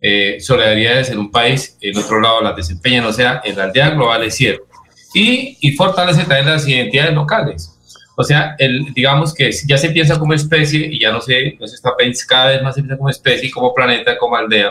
eh, 0.00 0.38
solidaridades 0.40 1.08
en 1.10 1.18
un 1.18 1.30
país, 1.30 1.78
en 1.80 1.96
otro 1.96 2.20
lado 2.20 2.42
las 2.42 2.56
desempeñan, 2.56 3.04
o 3.06 3.12
sea, 3.12 3.40
en 3.44 3.56
la 3.56 3.64
aldea 3.64 3.90
global 3.90 4.22
es 4.24 4.34
cierto. 4.34 4.66
Y, 5.14 5.56
y 5.60 5.72
fortalece 5.72 6.24
también 6.24 6.46
las 6.46 6.66
identidades 6.66 7.14
locales. 7.14 7.70
O 8.16 8.24
sea, 8.24 8.56
el, 8.58 8.92
digamos 8.92 9.32
que 9.32 9.50
ya 9.66 9.78
se 9.78 9.90
piensa 9.90 10.18
como 10.18 10.34
especie 10.34 10.80
y 10.92 10.98
ya 10.98 11.12
no 11.12 11.20
se, 11.20 11.56
no 11.60 11.66
se 11.66 11.76
está 11.76 11.90
pens- 11.96 12.26
cada 12.26 12.46
vez 12.50 12.62
más 12.62 12.74
se 12.74 12.82
piensa 12.82 12.96
como 12.96 13.10
especie, 13.10 13.50
como 13.50 13.72
planeta, 13.72 14.18
como 14.18 14.36
aldea, 14.36 14.70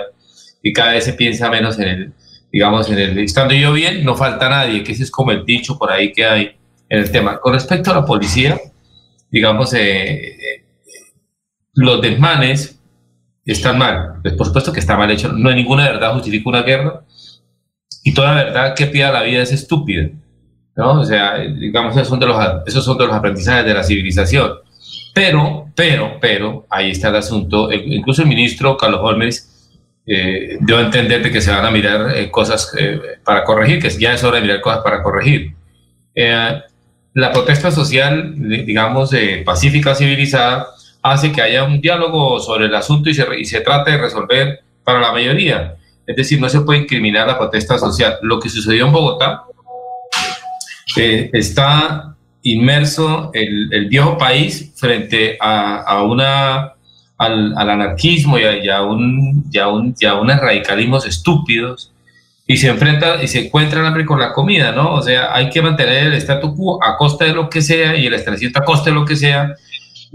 y 0.62 0.72
cada 0.74 0.92
vez 0.94 1.06
se 1.06 1.14
piensa 1.14 1.50
menos 1.50 1.80
en 1.80 1.88
el, 1.88 2.14
digamos, 2.52 2.90
en 2.90 3.00
el 3.00 3.18
estando 3.20 3.54
yo 3.54 3.74
bien, 3.74 4.04
no 4.04 4.16
falta 4.16 4.50
nadie, 4.50 4.84
que 4.84 4.92
ese 4.92 5.04
es 5.04 5.12
como 5.12 5.32
el 5.32 5.46
dicho 5.46 5.78
por 5.78 5.90
ahí 5.92 6.12
que 6.12 6.26
hay 6.26 6.52
en 6.90 7.00
el 7.00 7.12
tema. 7.12 7.40
Con 7.40 7.54
respecto 7.54 7.92
a 7.92 7.96
la 7.96 8.06
policía, 8.06 8.60
digamos, 9.32 9.74
eh, 9.74 10.28
eh, 10.28 10.64
los 11.74 12.02
desmanes 12.02 12.80
están 13.46 13.78
mal. 13.78 14.16
Pues, 14.22 14.36
por 14.36 14.48
supuesto 14.48 14.72
que 14.74 14.80
está 14.80 14.98
mal 14.98 15.10
hecho. 15.12 15.32
No 15.32 15.50
hay 15.50 15.56
ninguna 15.56 15.86
verdad 15.90 16.14
justifica 16.14 16.50
una 16.50 16.62
guerra. 16.64 17.02
Y 18.04 18.14
toda 18.14 18.34
verdad 18.36 18.76
que 18.76 18.88
pida 18.88 19.12
la 19.12 19.24
vida 19.24 19.42
es 19.42 19.52
estúpida. 19.52 20.10
¿no? 20.76 21.02
O 21.02 21.06
sea, 21.06 21.38
digamos, 21.40 21.96
esos 21.96 22.08
son, 22.08 22.20
de 22.20 22.26
los, 22.26 22.38
esos 22.66 22.84
son 22.84 22.98
de 22.98 23.06
los 23.06 23.16
aprendizajes 23.16 23.66
de 23.66 23.74
la 23.74 23.84
civilización. 23.84 24.54
Pero, 25.14 25.68
pero, 25.76 26.18
pero, 26.20 26.66
ahí 26.70 26.92
está 26.92 27.10
el 27.10 27.18
asunto. 27.18 27.72
Incluso 27.72 28.24
el 28.24 28.28
ministro 28.28 28.76
Carlos 28.78 29.00
Holmes 29.04 29.70
eh, 30.06 30.58
dio 30.62 30.78
a 30.78 30.82
entender 30.82 31.22
de 31.24 31.32
que 31.32 31.40
se 31.40 31.52
van 31.52 31.66
a 31.66 31.72
mirar 31.72 32.18
eh, 32.18 32.30
cosas 32.32 32.74
eh, 32.80 33.00
para 33.24 33.44
corregir, 33.44 33.80
que 33.82 33.90
ya 33.90 34.14
es 34.14 34.24
hora 34.24 34.38
de 34.38 34.42
mirar 34.42 34.62
cosas 34.62 34.82
para 34.84 35.02
corregir. 35.04 35.54
La 37.16 37.32
protesta 37.32 37.70
social, 37.72 38.34
di- 38.36 38.64
digamos, 38.64 39.12
pacífica, 39.46 39.94
civilizada, 39.94 40.68
hace 41.04 41.32
que 41.32 41.42
haya 41.42 41.64
un 41.66 41.82
diálogo 41.82 42.40
sobre 42.40 42.66
el 42.66 42.76
asunto 42.76 43.10
y 43.10 43.14
se, 43.14 43.26
y 43.38 43.46
se 43.46 43.62
trate 43.62 43.92
de 43.92 43.98
resolver 43.98 44.62
para 44.84 45.00
la 45.00 45.12
mayoría. 45.12 45.76
Es 46.08 46.16
decir, 46.16 46.40
no 46.42 46.50
se 46.50 46.62
puede 46.62 46.80
incriminar 46.80 47.28
la 47.28 47.38
protesta 47.38 47.78
social. 47.78 48.18
Lo 48.22 48.40
que 48.40 48.50
sucedió 48.50 48.86
en 48.88 48.92
Bogotá 48.94 49.44
eh, 50.98 51.30
está 51.34 52.16
inmerso 52.44 53.32
el, 53.34 53.70
el 53.72 53.88
viejo 53.88 54.18
país 54.18 54.74
frente 54.76 55.38
a, 55.40 55.78
a 55.82 56.04
una, 56.04 56.74
al, 57.18 57.58
al 57.58 57.70
anarquismo 57.70 58.38
y 58.38 58.44
a, 58.44 58.64
y 58.64 58.70
a 58.70 58.82
un, 58.82 59.46
y 59.52 59.58
a 59.60 59.68
un- 59.70 59.96
y 59.98 60.06
unos 60.06 60.40
radicalismos 60.40 61.06
estúpidos 61.06 61.92
y 62.46 62.58
se 62.58 62.68
enfrenta 62.68 63.24
y 63.24 63.28
se 63.30 63.46
encuentra 63.46 63.80
el 63.80 63.86
hambre 63.86 64.06
con 64.06 64.20
la 64.20 64.34
comida, 64.34 64.74
¿no? 64.74 64.94
O 64.96 65.02
sea, 65.02 65.34
hay 65.34 65.50
que 65.50 65.62
mantener 65.62 66.08
el 66.08 66.14
statu 66.16 66.54
quo 66.54 66.84
a 66.84 66.98
costa 66.98 67.24
de 67.24 67.34
lo 67.34 67.50
que 67.50 67.62
sea 67.62 67.96
y 67.96 68.06
el 68.06 68.14
establecimiento 68.14 68.60
a 68.60 68.66
costa 68.66 68.90
de 68.90 68.96
lo 68.96 69.06
que 69.06 69.16
sea 69.16 69.56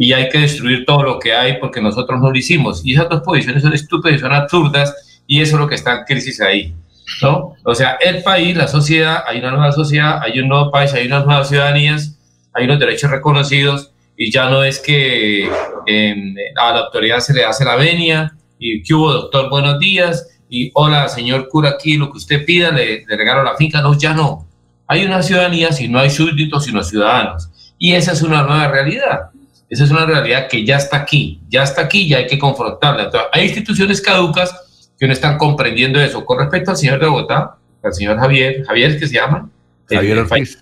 y 0.00 0.12
hay 0.12 0.28
que 0.28 0.38
destruir 0.38 0.86
todo 0.86 1.02
lo 1.02 1.18
que 1.18 1.34
hay 1.34 1.58
porque 1.58 1.82
nosotros 1.82 2.20
no 2.20 2.30
lo 2.30 2.38
hicimos. 2.38 2.82
Y 2.84 2.94
esas 2.94 3.08
dos 3.08 3.20
posiciones 3.22 3.64
son 3.64 3.72
estúpidas 3.72 4.20
son 4.20 4.32
absurdas 4.32 5.22
y 5.26 5.40
eso 5.40 5.56
es 5.56 5.60
lo 5.60 5.66
que 5.66 5.74
está 5.74 5.98
en 5.98 6.04
crisis 6.04 6.40
ahí, 6.40 6.72
¿no? 7.20 7.54
O 7.64 7.74
sea, 7.74 7.98
el 8.00 8.22
país, 8.22 8.56
la 8.56 8.68
sociedad, 8.68 9.24
hay 9.26 9.40
una 9.40 9.50
nueva 9.50 9.72
sociedad, 9.72 10.20
hay 10.22 10.38
un 10.38 10.48
nuevo 10.48 10.70
país, 10.70 10.94
hay 10.94 11.08
unas 11.08 11.26
nuevas 11.26 11.48
ciudadanías, 11.48 12.16
hay 12.54 12.64
unos 12.66 12.78
derechos 12.78 13.10
reconocidos 13.10 13.90
y 14.16 14.30
ya 14.30 14.48
no 14.48 14.62
es 14.62 14.78
que 14.78 15.50
eh, 15.86 16.34
a 16.56 16.72
la 16.72 16.78
autoridad 16.78 17.18
se 17.18 17.34
le 17.34 17.44
hace 17.44 17.64
la 17.64 17.74
venia 17.74 18.32
y 18.56 18.82
que 18.84 18.94
hubo 18.94 19.12
doctor, 19.12 19.50
buenos 19.50 19.80
días 19.80 20.28
y 20.48 20.70
hola 20.74 21.08
señor 21.08 21.48
cura 21.48 21.70
aquí, 21.70 21.96
lo 21.96 22.10
que 22.10 22.18
usted 22.18 22.44
pida, 22.46 22.70
le, 22.70 23.04
le 23.04 23.16
regalo 23.16 23.42
la 23.42 23.56
finca, 23.56 23.82
no, 23.82 23.98
ya 23.98 24.14
no. 24.14 24.46
Hay 24.86 25.04
una 25.04 25.24
ciudadanía 25.24 25.72
si 25.72 25.88
no 25.88 25.98
hay 25.98 26.08
súbditos, 26.08 26.64
sino 26.64 26.84
ciudadanos. 26.84 27.50
Y 27.78 27.94
esa 27.94 28.12
es 28.12 28.22
una 28.22 28.42
nueva 28.44 28.68
realidad. 28.68 29.30
Esa 29.70 29.84
es 29.84 29.90
una 29.90 30.06
realidad 30.06 30.48
que 30.48 30.64
ya 30.64 30.76
está 30.76 30.96
aquí, 30.98 31.40
ya 31.48 31.62
está 31.62 31.82
aquí 31.82 32.02
y 32.02 32.14
hay 32.14 32.26
que 32.26 32.38
confrontarla. 32.38 33.04
Entonces, 33.04 33.28
hay 33.32 33.44
instituciones 33.46 34.00
caducas 34.00 34.92
que 34.98 35.06
no 35.06 35.12
están 35.12 35.36
comprendiendo 35.38 36.00
eso. 36.00 36.24
Con 36.24 36.38
respecto 36.38 36.70
al 36.70 36.76
señor 36.76 36.98
de 37.00 37.06
Bogotá, 37.06 37.56
al 37.82 37.92
señor 37.94 38.18
Javier, 38.18 38.64
Javier, 38.66 38.98
¿qué 38.98 39.06
se 39.06 39.14
llama? 39.14 39.48
Javier 39.88 40.12
El- 40.12 40.18
el 40.18 40.24
Ortiz. 40.24 40.58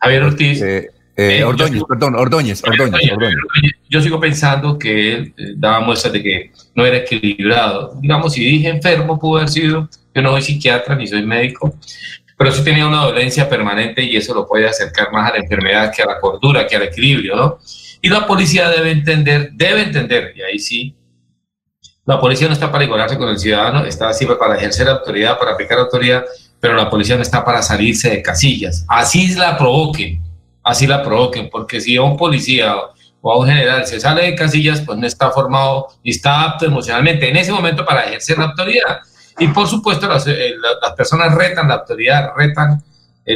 Javier 0.00 0.22
Ortiz. 0.22 0.62
Eh, 0.62 0.88
Eh, 1.20 1.42
Ordóñez, 1.42 1.80
yo- 1.80 1.86
perdón, 1.88 2.14
Ordóñez, 2.14 2.62
Ordóñez, 2.62 3.10
Ordóñez. 3.12 3.36
Yo 3.90 4.00
sigo 4.00 4.20
pensando 4.20 4.78
que 4.78 5.14
él 5.14 5.34
eh, 5.36 5.54
daba 5.56 5.80
muestras 5.80 6.12
de 6.12 6.22
que 6.22 6.52
no 6.76 6.86
era 6.86 6.98
equilibrado. 6.98 7.98
Digamos, 8.00 8.34
si 8.34 8.44
dije 8.44 8.68
enfermo, 8.68 9.18
pudo 9.18 9.38
haber 9.38 9.48
sido. 9.48 9.88
Yo 10.14 10.22
no 10.22 10.30
soy 10.30 10.42
psiquiatra 10.42 10.94
ni 10.94 11.08
soy 11.08 11.26
médico, 11.26 11.74
pero 12.36 12.52
sí 12.52 12.62
tenía 12.62 12.86
una 12.86 13.02
dolencia 13.02 13.48
permanente 13.48 14.00
y 14.04 14.16
eso 14.16 14.32
lo 14.32 14.46
puede 14.46 14.68
acercar 14.68 15.10
más 15.10 15.28
a 15.28 15.34
la 15.34 15.40
enfermedad 15.42 15.92
que 15.92 16.02
a 16.02 16.06
la 16.06 16.20
cordura, 16.20 16.64
que 16.68 16.76
al 16.76 16.82
equilibrio, 16.84 17.34
¿no? 17.34 17.58
Y 18.00 18.08
la 18.08 18.26
policía 18.26 18.68
debe 18.70 18.90
entender, 18.90 19.50
debe 19.52 19.82
entender, 19.82 20.32
y 20.36 20.42
ahí 20.42 20.58
sí, 20.58 20.94
La 22.04 22.18
policía 22.18 22.46
no 22.46 22.54
está 22.54 22.72
para 22.72 22.84
igualarse 22.84 23.18
con 23.18 23.28
el 23.28 23.38
ciudadano, 23.38 23.84
está 23.84 24.14
siempre 24.14 24.38
para 24.38 24.56
ejercer 24.56 24.88
autoridad, 24.88 25.38
para 25.38 25.52
aplicar 25.52 25.78
autoridad, 25.78 26.24
pero 26.58 26.74
la 26.74 26.88
policía 26.88 27.16
no 27.16 27.22
está 27.22 27.44
para 27.44 27.60
salirse 27.60 28.08
de 28.08 28.22
casillas. 28.22 28.86
Así 28.88 29.34
la 29.34 29.58
provoquen, 29.58 30.22
así 30.64 30.86
la 30.86 31.02
provoquen, 31.02 31.50
porque 31.50 31.82
si 31.82 31.96
a 31.96 32.02
un 32.02 32.16
policía 32.16 32.74
o 33.20 33.32
a 33.32 33.38
un 33.38 33.46
general 33.46 33.86
se 33.86 34.00
sale 34.00 34.22
de 34.22 34.34
casillas, 34.34 34.80
pues 34.80 34.98
no 34.98 35.06
está 35.06 35.30
formado 35.30 35.88
y 36.02 36.12
está 36.12 36.44
apto 36.44 36.64
emocionalmente 36.64 37.28
en 37.28 37.36
ese 37.36 37.52
momento 37.52 37.84
para 37.84 38.04
ejercer 38.04 38.38
la 38.38 38.46
autoridad. 38.46 39.00
Y 39.38 39.48
por 39.48 39.68
supuesto 39.68 40.08
las, 40.08 40.26
eh, 40.26 40.54
las 40.82 40.92
personas 40.94 41.34
retan 41.34 41.68
la 41.68 41.74
autoridad, 41.74 42.30
retan 42.34 42.82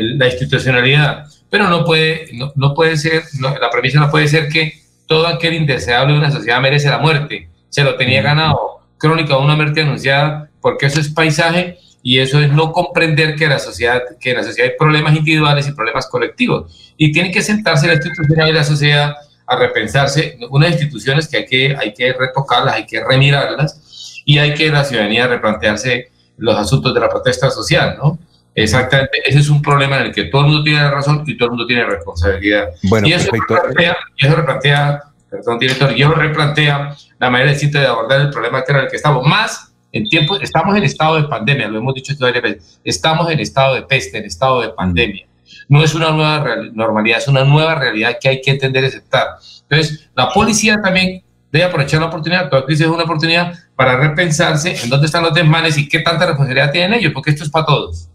la 0.01 0.27
institucionalidad, 0.27 1.27
pero 1.51 1.69
no 1.69 1.85
puede, 1.85 2.29
no, 2.55 2.75
puede 2.75 2.97
ser, 2.97 3.25
la 3.41 3.71
premisa 3.71 4.01
no 4.01 4.11
puede 4.11 4.27
ser 4.27 4.49
que 4.49 4.81
todo 5.07 5.27
aquel 5.27 5.55
indeseable 5.55 6.15
de 6.15 6.19
una 6.19 6.31
sociedad 6.31 6.61
merece 6.61 6.89
la 6.89 6.99
muerte. 6.99 7.49
Se 7.69 7.85
lo 7.85 7.97
tenía 7.97 8.23
ganado. 8.23 8.81
Crónica 8.97 9.37
de 9.37 9.43
una 9.43 9.57
muerte 9.57 9.83
anunciada, 9.83 10.49
porque 10.61 10.87
eso 10.87 11.01
es 11.01 11.09
paisaje 11.09 11.79
y 12.03 12.19
eso 12.21 12.41
es 12.41 12.51
no 12.51 12.73
comprender 12.73 13.35
que 13.37 13.47
la 13.49 13.59
sociedad, 13.59 14.01
que 14.19 14.31
en 14.31 14.39
la 14.39 14.45
sociedad 14.45 14.71
hay 14.71 14.77
problemas 14.79 15.15
individuales 15.15 15.69
y 15.69 15.73
problemas 15.73 16.07
colectivos. 16.07 16.95
Y 16.97 17.13
tiene 17.13 17.31
que 17.31 17.43
sentarse 17.43 17.87
la 17.87 17.95
institucionalidad 17.95 18.49
y 18.49 18.53
la 18.53 18.65
sociedad 18.65 19.15
a 19.47 19.57
repensarse 19.57 20.39
unas 20.51 20.73
instituciones 20.73 21.29
que 21.29 21.37
hay 21.37 21.47
que, 21.47 21.77
hay 21.79 21.93
que 21.93 22.13
retocarlas, 22.13 22.77
hay 22.77 22.87
que 22.87 23.05
remirarlas 23.05 24.23
y 24.25 24.39
hay 24.39 24.55
que 24.55 24.71
la 24.71 24.85
ciudadanía 24.85 25.27
replantearse 25.27 26.11
los 26.39 26.57
asuntos 26.57 26.95
de 26.95 27.01
la 27.01 27.09
protesta 27.09 27.51
social, 27.51 27.97
¿no? 27.99 28.19
Exactamente, 28.55 29.23
ese 29.25 29.39
es 29.39 29.49
un 29.49 29.63
problema 29.63 29.99
en 29.99 30.07
el 30.07 30.15
que 30.15 30.25
todo 30.25 30.43
el 30.43 30.49
mundo 30.49 30.65
tiene 30.65 30.91
razón 30.91 31.25
y 31.27 31.37
todo 31.37 31.47
el 31.47 31.51
mundo 31.53 31.67
tiene 31.67 31.85
responsabilidad. 31.85 32.69
Bueno, 32.83 33.09
y 33.09 33.13
eso 33.13 33.31
replantea, 33.33 33.97
y 34.17 34.27
eso 34.27 34.37
replantea, 34.37 35.03
perdón, 35.31 35.59
director, 35.59 35.93
y 35.97 36.03
eso 36.03 36.13
replantea 36.13 36.95
la 37.19 37.31
manera 37.31 37.51
distinta 37.51 37.81
de 37.81 37.87
abordar 37.87 38.21
el 38.21 38.31
problema 38.31 38.63
que 38.63 38.73
era 38.73 38.83
el 38.83 38.89
que 38.89 38.97
estamos. 38.97 39.27
Más 39.27 39.73
en 39.91 40.09
tiempo, 40.09 40.39
estamos 40.39 40.77
en 40.77 40.85
estado 40.85 41.17
de 41.17 41.29
pandemia, 41.29 41.69
lo 41.69 41.79
hemos 41.79 41.95
dicho 41.95 42.15
varias 42.21 42.43
veces, 42.43 42.81
estamos 42.85 43.31
en 43.31 43.41
estado 43.41 43.75
de 43.75 43.83
peste, 43.83 44.19
en 44.19 44.25
estado 44.25 44.61
de 44.61 44.69
pandemia. 44.71 45.27
No 45.69 45.83
es 45.83 45.95
una 45.95 46.11
nueva 46.11 46.45
normalidad, 46.75 47.19
es 47.19 47.29
una 47.29 47.45
nueva 47.45 47.75
realidad 47.75 48.19
que 48.21 48.29
hay 48.29 48.41
que 48.43 48.51
entender 48.51 48.85
y 48.85 48.87
aceptar. 48.89 49.29
Entonces, 49.69 50.11
la 50.15 50.31
policía 50.31 50.81
también 50.83 51.23
debe 51.51 51.65
aprovechar 51.65 52.01
la 52.01 52.07
oportunidad, 52.07 52.49
toda 52.49 52.65
crisis 52.65 52.87
es 52.87 52.93
una 52.93 53.05
oportunidad 53.05 53.55
para 53.77 53.97
repensarse 53.97 54.83
en 54.83 54.91
dónde 54.91 55.07
están 55.07 55.23
los 55.23 55.35
desmanes 55.35 55.77
y 55.79 55.89
qué 55.89 56.01
tanta 56.01 56.27
responsabilidad 56.27 56.71
tienen 56.71 56.99
ellos, 56.99 57.13
porque 57.13 57.31
esto 57.31 57.45
es 57.45 57.51
para 57.51 57.67
todos. 57.67 58.09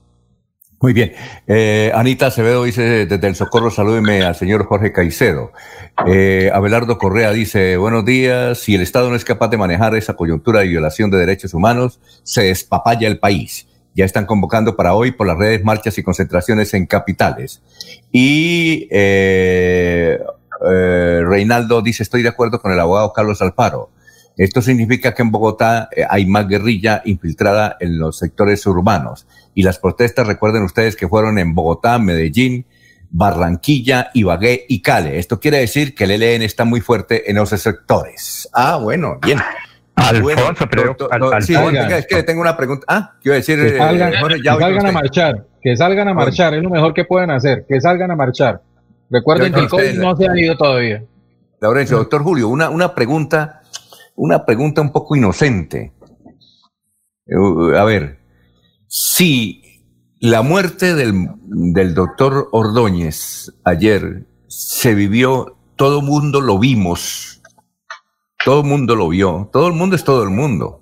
Muy 0.79 0.93
bien. 0.93 1.13
Eh, 1.47 1.91
Anita 1.95 2.27
Acevedo 2.27 2.63
dice 2.63 3.07
desde 3.07 3.27
el 3.27 3.35
Socorro, 3.35 3.71
salúdeme 3.71 4.21
al 4.21 4.35
señor 4.35 4.65
Jorge 4.65 4.91
Caicedo. 4.91 5.51
Eh, 6.05 6.51
Abelardo 6.53 6.99
Correa 6.99 7.31
dice, 7.31 7.77
buenos 7.77 8.05
días, 8.05 8.59
si 8.59 8.75
el 8.75 8.81
Estado 8.81 9.09
no 9.09 9.15
es 9.15 9.25
capaz 9.25 9.47
de 9.47 9.57
manejar 9.57 9.95
esa 9.95 10.15
coyuntura 10.15 10.59
de 10.59 10.67
violación 10.67 11.09
de 11.09 11.17
derechos 11.17 11.55
humanos, 11.55 11.99
se 12.21 12.43
despapalla 12.43 13.07
el 13.07 13.17
país. 13.17 13.67
Ya 13.95 14.05
están 14.05 14.27
convocando 14.27 14.75
para 14.75 14.93
hoy 14.93 15.11
por 15.11 15.25
las 15.25 15.37
redes 15.37 15.63
marchas 15.63 15.97
y 15.97 16.03
concentraciones 16.03 16.71
en 16.75 16.85
capitales. 16.85 17.63
Y 18.11 18.87
eh, 18.91 20.19
Reinaldo 20.61 21.81
dice, 21.81 22.03
estoy 22.03 22.21
de 22.21 22.29
acuerdo 22.29 22.61
con 22.61 22.71
el 22.71 22.79
abogado 22.79 23.13
Carlos 23.13 23.41
Alfaro. 23.41 23.89
Esto 24.37 24.61
significa 24.61 25.15
que 25.15 25.23
en 25.23 25.31
Bogotá 25.31 25.89
hay 26.07 26.27
más 26.27 26.47
guerrilla 26.47 27.01
infiltrada 27.05 27.75
en 27.79 27.97
los 27.97 28.19
sectores 28.19 28.63
urbanos 28.67 29.25
y 29.57 29.63
las 29.63 29.79
protestas, 29.79 30.27
recuerden 30.27 30.61
ustedes 30.61 30.95
que 30.95 31.07
fueron 31.07 31.39
en 31.39 31.55
Bogotá, 31.55 31.97
Medellín, 31.97 32.67
Barranquilla, 33.09 34.11
Ibagué 34.13 34.67
y 34.69 34.83
Cale. 34.83 35.17
Esto 35.17 35.39
quiere 35.39 35.57
decir 35.57 35.95
que 35.95 36.03
el 36.03 36.11
ELN 36.11 36.43
está 36.43 36.63
muy 36.63 36.79
fuerte 36.79 37.31
en 37.31 37.39
esos 37.39 37.59
sectores. 37.59 38.47
Ah, 38.53 38.77
bueno, 38.77 39.17
bien. 39.19 39.39
Alfonso, 39.95 40.67
pero 40.69 40.95
sí, 41.41 41.55
es 41.55 42.05
que 42.05 42.21
tengo 42.21 42.39
una 42.39 42.55
pregunta. 42.55 42.85
Ah, 42.87 43.13
quiero 43.19 43.33
decir, 43.33 43.57
que 43.59 43.79
salgan, 43.79 44.13
eh, 44.13 44.43
salgan 44.43 44.85
a 44.85 44.91
marchar, 44.91 45.45
que 45.59 45.75
salgan 45.75 46.07
a 46.07 46.13
marchar, 46.13 46.53
es 46.53 46.61
lo 46.61 46.69
mejor 46.69 46.93
que 46.93 47.05
pueden 47.05 47.31
hacer, 47.31 47.65
que 47.67 47.81
salgan 47.81 48.11
a 48.11 48.15
marchar. 48.15 48.61
Recuerden 49.09 49.51
que 49.51 49.61
el 49.61 49.69
COVID 49.69 49.93
no 49.93 50.15
se 50.15 50.29
ha 50.29 50.39
ido 50.39 50.55
todavía. 50.55 51.03
Laurencio, 51.59 51.97
doctor 51.97 52.21
Julio, 52.21 52.47
una, 52.47 52.69
una 52.69 52.93
pregunta, 52.93 53.63
una 54.15 54.45
pregunta 54.45 54.81
un 54.81 54.91
poco 54.91 55.15
inocente. 55.15 55.93
Uh, 57.25 57.73
a 57.73 57.83
ver, 57.83 58.17
si 58.87 59.61
la 60.19 60.41
muerte 60.41 60.95
del, 60.95 61.29
del 61.43 61.93
doctor 61.93 62.49
Ordóñez 62.51 63.53
ayer 63.63 64.25
se 64.47 64.95
vivió, 64.95 65.57
todo 65.75 65.99
el 65.99 66.05
mundo 66.05 66.41
lo 66.41 66.57
vimos, 66.57 67.41
todo 68.43 68.61
el 68.61 68.67
mundo 68.67 68.95
lo 68.95 69.09
vio, 69.09 69.49
todo 69.51 69.67
el 69.67 69.73
mundo 69.73 69.95
es 69.95 70.03
todo 70.03 70.23
el 70.23 70.29
mundo. 70.29 70.81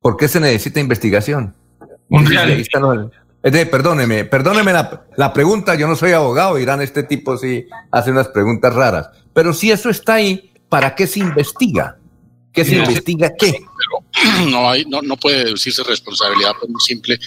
¿Por 0.00 0.16
qué 0.16 0.28
se 0.28 0.40
necesita 0.40 0.80
investigación? 0.80 1.54
Un 2.08 2.24
perdóneme, 3.66 4.24
perdóneme 4.24 4.72
la, 4.72 5.06
la, 5.16 5.32
pregunta, 5.32 5.74
yo 5.74 5.88
no 5.88 5.96
soy 5.96 6.12
abogado, 6.12 6.58
Irán, 6.58 6.80
este 6.80 7.02
tipo 7.02 7.36
sí 7.36 7.66
hace 7.90 8.10
unas 8.10 8.28
preguntas 8.28 8.74
raras, 8.74 9.10
pero 9.32 9.52
si 9.52 9.70
eso 9.70 9.90
está 9.90 10.14
ahí, 10.14 10.52
¿para 10.68 10.94
qué 10.94 11.06
se 11.06 11.20
investiga? 11.20 11.98
¿Qué 12.52 12.64
se 12.64 12.76
investiga 12.76 13.32
qué? 13.38 13.52
Pero 13.52 14.46
no, 14.50 14.68
hay, 14.68 14.84
no, 14.84 15.00
no 15.00 15.16
puede 15.16 15.44
deducirse 15.44 15.82
responsabilidad 15.84 16.52
por 16.60 16.68
un 16.68 16.80
simple 16.80 17.18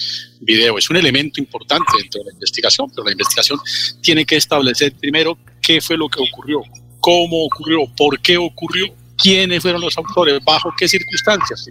video. 0.42 0.78
Es 0.78 0.90
un 0.90 0.98
elemento 0.98 1.40
importante 1.40 1.92
dentro 1.98 2.20
de 2.20 2.26
la 2.26 2.34
investigación, 2.34 2.90
pero 2.92 3.04
la 3.06 3.12
investigación 3.12 3.60
tiene 4.02 4.26
que 4.26 4.36
establecer 4.36 4.94
primero 4.94 5.38
qué 5.62 5.82
fue 5.82 5.98
lo 5.98 6.08
que 6.08 6.22
ocurrió, 6.22 6.62
cómo 7.00 7.46
ocurrió, 7.46 7.80
por 7.98 8.20
qué 8.22 8.38
ocurrió, 8.38 8.88
quiénes 9.18 9.62
fueron 9.62 9.82
los 9.82 9.98
autores, 9.98 10.40
bajo 10.44 10.72
qué 10.78 10.88
circunstancias. 10.88 11.68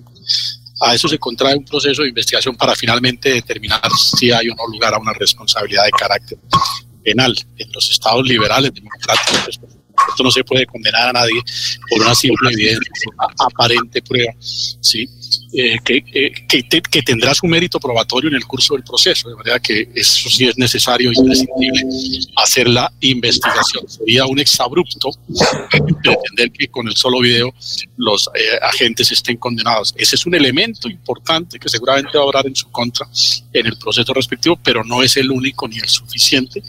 A 0.81 0.95
eso 0.95 1.09
se 1.09 1.19
contrae 1.19 1.55
un 1.55 1.65
proceso 1.65 2.03
de 2.03 2.09
investigación 2.09 2.57
para 2.57 2.75
finalmente 2.75 3.33
determinar 3.33 3.89
si 3.93 4.33
hay 4.33 4.49
o 4.49 4.55
no 4.57 4.67
lugar 4.67 4.95
a 4.95 4.99
una 4.99 5.13
responsabilidad 5.13 5.85
de 5.85 5.91
carácter 5.93 6.39
penal. 7.05 7.35
En 7.57 7.71
los 7.73 7.89
estados 7.89 8.27
liberales 8.27 8.75
democráticos 8.75 9.61
esto 10.09 10.23
no 10.23 10.31
se 10.31 10.45
puede 10.45 10.67
condenar 10.67 11.09
a 11.09 11.13
nadie 11.13 11.41
por 11.89 12.01
una 12.01 12.15
simple 12.15 12.53
evidencia, 12.53 13.13
aparente 13.39 14.03
prueba, 14.03 14.33
¿sí? 14.39 15.09
Eh, 15.57 15.79
que, 15.85 16.03
eh, 16.13 16.33
que, 16.49 17.03
tendrá 17.03 17.33
su 17.33 17.47
mérito 17.47 17.79
probatorio 17.79 18.29
en 18.29 18.35
el 18.35 18.45
curso 18.45 18.75
del 18.75 18.83
proceso, 18.83 19.29
de 19.29 19.37
manera 19.37 19.61
que 19.61 19.89
eso 19.95 20.29
sí 20.29 20.47
es 20.47 20.59
necesario 20.59 21.13
y 21.13 21.17
imprescindible 21.17 21.81
hacer 22.37 22.69
la 22.69 22.93
investigación. 23.01 23.89
Sería 23.89 24.27
un 24.27 24.41
exabrupto 24.41 25.11
pretender 26.03 26.51
que 26.51 26.67
con 26.69 26.89
el 26.89 26.97
solo 26.97 27.21
video 27.21 27.55
los 27.97 28.29
eh, 28.35 28.59
agentes 28.63 29.13
estén 29.13 29.37
condenados. 29.37 29.95
Ese 29.97 30.17
es 30.17 30.27
un 30.27 30.35
elemento 30.35 30.89
importante 30.89 31.59
que 31.61 31.69
seguramente 31.69 32.19
va 32.19 32.25
a 32.25 32.27
obrar 32.27 32.47
en 32.47 32.57
su 32.57 32.69
contra 32.71 33.07
en 33.53 33.67
el 33.67 33.79
proceso 33.79 34.13
respectivo, 34.13 34.59
pero 34.63 34.83
no 34.83 35.05
es 35.05 35.17
el 35.17 35.31
único 35.31 35.69
ni 35.69 35.79
el 35.79 35.89
suficiente 35.89 36.63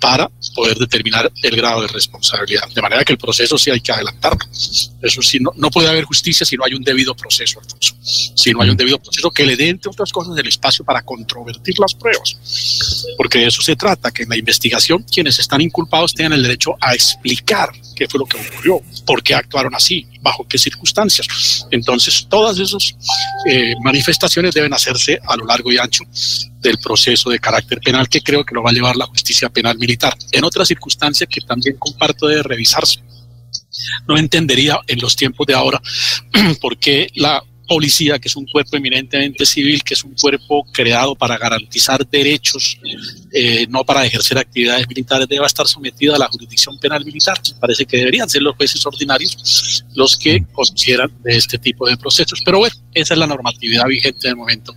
para 0.00 0.30
poder 0.54 0.76
determinar 0.78 1.30
el 1.42 1.56
grado 1.56 1.82
de 1.82 1.88
responsabilidad. 1.88 2.68
De 2.74 2.82
manera 2.82 3.04
que 3.04 3.12
el 3.12 3.18
proceso 3.18 3.58
sí 3.58 3.70
hay 3.70 3.80
que 3.80 3.92
adelantarlo. 3.92 4.44
Eso 5.02 5.22
sí, 5.22 5.38
no, 5.40 5.50
no 5.56 5.70
puede 5.70 5.88
haber 5.88 6.04
justicia 6.04 6.46
si 6.46 6.56
no 6.56 6.64
hay 6.64 6.74
un 6.74 6.82
debido 6.82 7.14
proceso, 7.14 7.60
Alfonso. 7.60 7.96
Si 8.02 8.52
no 8.52 8.62
hay 8.62 8.70
un 8.70 8.76
debido 8.76 8.98
proceso 8.98 9.30
que 9.30 9.44
le 9.44 9.56
dé, 9.56 9.68
entre 9.68 9.90
otras 9.90 10.12
cosas, 10.12 10.36
el 10.36 10.46
espacio 10.46 10.84
para 10.84 11.02
controvertir 11.02 11.78
las 11.78 11.94
pruebas. 11.94 12.36
Porque 13.16 13.38
de 13.38 13.46
eso 13.46 13.62
se 13.62 13.76
trata, 13.76 14.10
que 14.10 14.22
en 14.22 14.28
la 14.28 14.36
investigación 14.36 15.02
quienes 15.02 15.38
están 15.38 15.60
inculpados 15.60 16.14
tengan 16.14 16.34
el 16.34 16.42
derecho 16.42 16.76
a 16.80 16.94
explicar 16.94 17.70
qué 17.96 18.06
fue 18.08 18.20
lo 18.20 18.26
que 18.26 18.38
ocurrió, 18.38 18.80
por 19.04 19.22
qué 19.22 19.34
actuaron 19.34 19.74
así, 19.74 20.06
bajo 20.20 20.46
qué 20.46 20.58
circunstancias. 20.58 21.66
Entonces, 21.70 22.26
todas 22.28 22.58
esas 22.58 22.94
eh, 23.46 23.74
manifestaciones 23.82 24.54
deben 24.54 24.72
hacerse 24.72 25.18
a 25.26 25.36
lo 25.36 25.44
largo 25.44 25.72
y 25.72 25.78
ancho 25.78 26.04
del 26.60 26.78
proceso 26.78 27.30
de 27.30 27.38
carácter 27.38 27.80
penal 27.80 28.08
que 28.08 28.20
creo 28.20 28.44
que 28.44 28.54
lo 28.54 28.62
va 28.62 28.70
a 28.70 28.72
llevar 28.72 28.96
la 28.96 29.06
justicia 29.06 29.48
penal 29.48 29.78
militar. 29.78 30.16
En 30.32 30.44
otra 30.44 30.64
circunstancia 30.64 31.26
que 31.26 31.40
también 31.40 31.76
comparto 31.78 32.26
de 32.26 32.42
revisarse, 32.42 33.02
no 34.06 34.16
entendería 34.16 34.78
en 34.86 34.98
los 35.00 35.14
tiempos 35.16 35.46
de 35.46 35.54
ahora 35.54 35.80
por 36.60 36.78
qué 36.78 37.10
la 37.14 37.42
policía, 37.68 38.18
que 38.18 38.28
es 38.28 38.36
un 38.36 38.46
cuerpo 38.46 38.76
eminentemente 38.76 39.44
civil, 39.44 39.84
que 39.84 39.94
es 39.94 40.02
un 40.02 40.14
cuerpo 40.14 40.64
creado 40.72 41.14
para 41.14 41.36
garantizar 41.36 42.04
derechos, 42.08 42.78
eh, 43.40 43.68
no 43.68 43.84
para 43.84 44.04
ejercer 44.04 44.36
actividades 44.36 44.88
militares, 44.88 45.28
debe 45.28 45.46
estar 45.46 45.68
sometida 45.68 46.16
a 46.16 46.18
la 46.18 46.26
jurisdicción 46.26 46.76
penal 46.80 47.04
militar. 47.04 47.40
Parece 47.60 47.86
que 47.86 47.98
deberían 47.98 48.28
ser 48.28 48.42
los 48.42 48.56
jueces 48.56 48.84
ordinarios 48.84 49.84
los 49.94 50.16
que 50.16 50.44
consideran 50.52 51.12
de 51.22 51.36
este 51.36 51.56
tipo 51.56 51.88
de 51.88 51.96
procesos. 51.96 52.42
Pero 52.44 52.58
bueno, 52.58 52.74
esa 52.92 53.14
es 53.14 53.20
la 53.20 53.28
normatividad 53.28 53.86
vigente 53.86 54.26
del 54.26 54.34
momento 54.34 54.74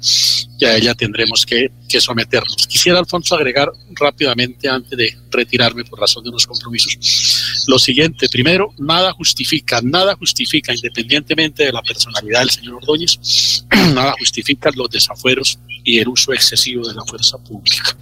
y 0.59 0.65
a 0.65 0.75
ella 0.75 0.93
tendremos 0.93 1.43
que, 1.43 1.71
que 1.89 1.99
someternos. 1.99 2.67
Quisiera, 2.67 2.99
Alfonso, 2.99 3.33
agregar 3.35 3.71
rápidamente 3.95 4.69
antes 4.69 4.95
de 4.95 5.17
retirarme 5.31 5.83
por 5.83 5.99
razón 5.99 6.23
de 6.23 6.29
unos 6.29 6.45
compromisos. 6.45 7.65
Lo 7.67 7.79
siguiente, 7.79 8.29
primero, 8.29 8.75
nada 8.77 9.11
justifica, 9.13 9.81
nada 9.81 10.15
justifica, 10.15 10.71
independientemente 10.71 11.65
de 11.65 11.71
la 11.71 11.81
personalidad 11.81 12.41
del 12.41 12.51
señor 12.51 12.75
Ordóñez, 12.75 13.65
nada 13.95 14.13
justifica 14.19 14.69
los 14.75 14.87
desafueros 14.91 15.57
y 15.83 15.99
el 15.99 16.07
uso 16.07 16.33
excesivo 16.33 16.87
de 16.87 16.93
la 16.93 17.03
fuerza 17.03 17.37
pública. 17.37 17.95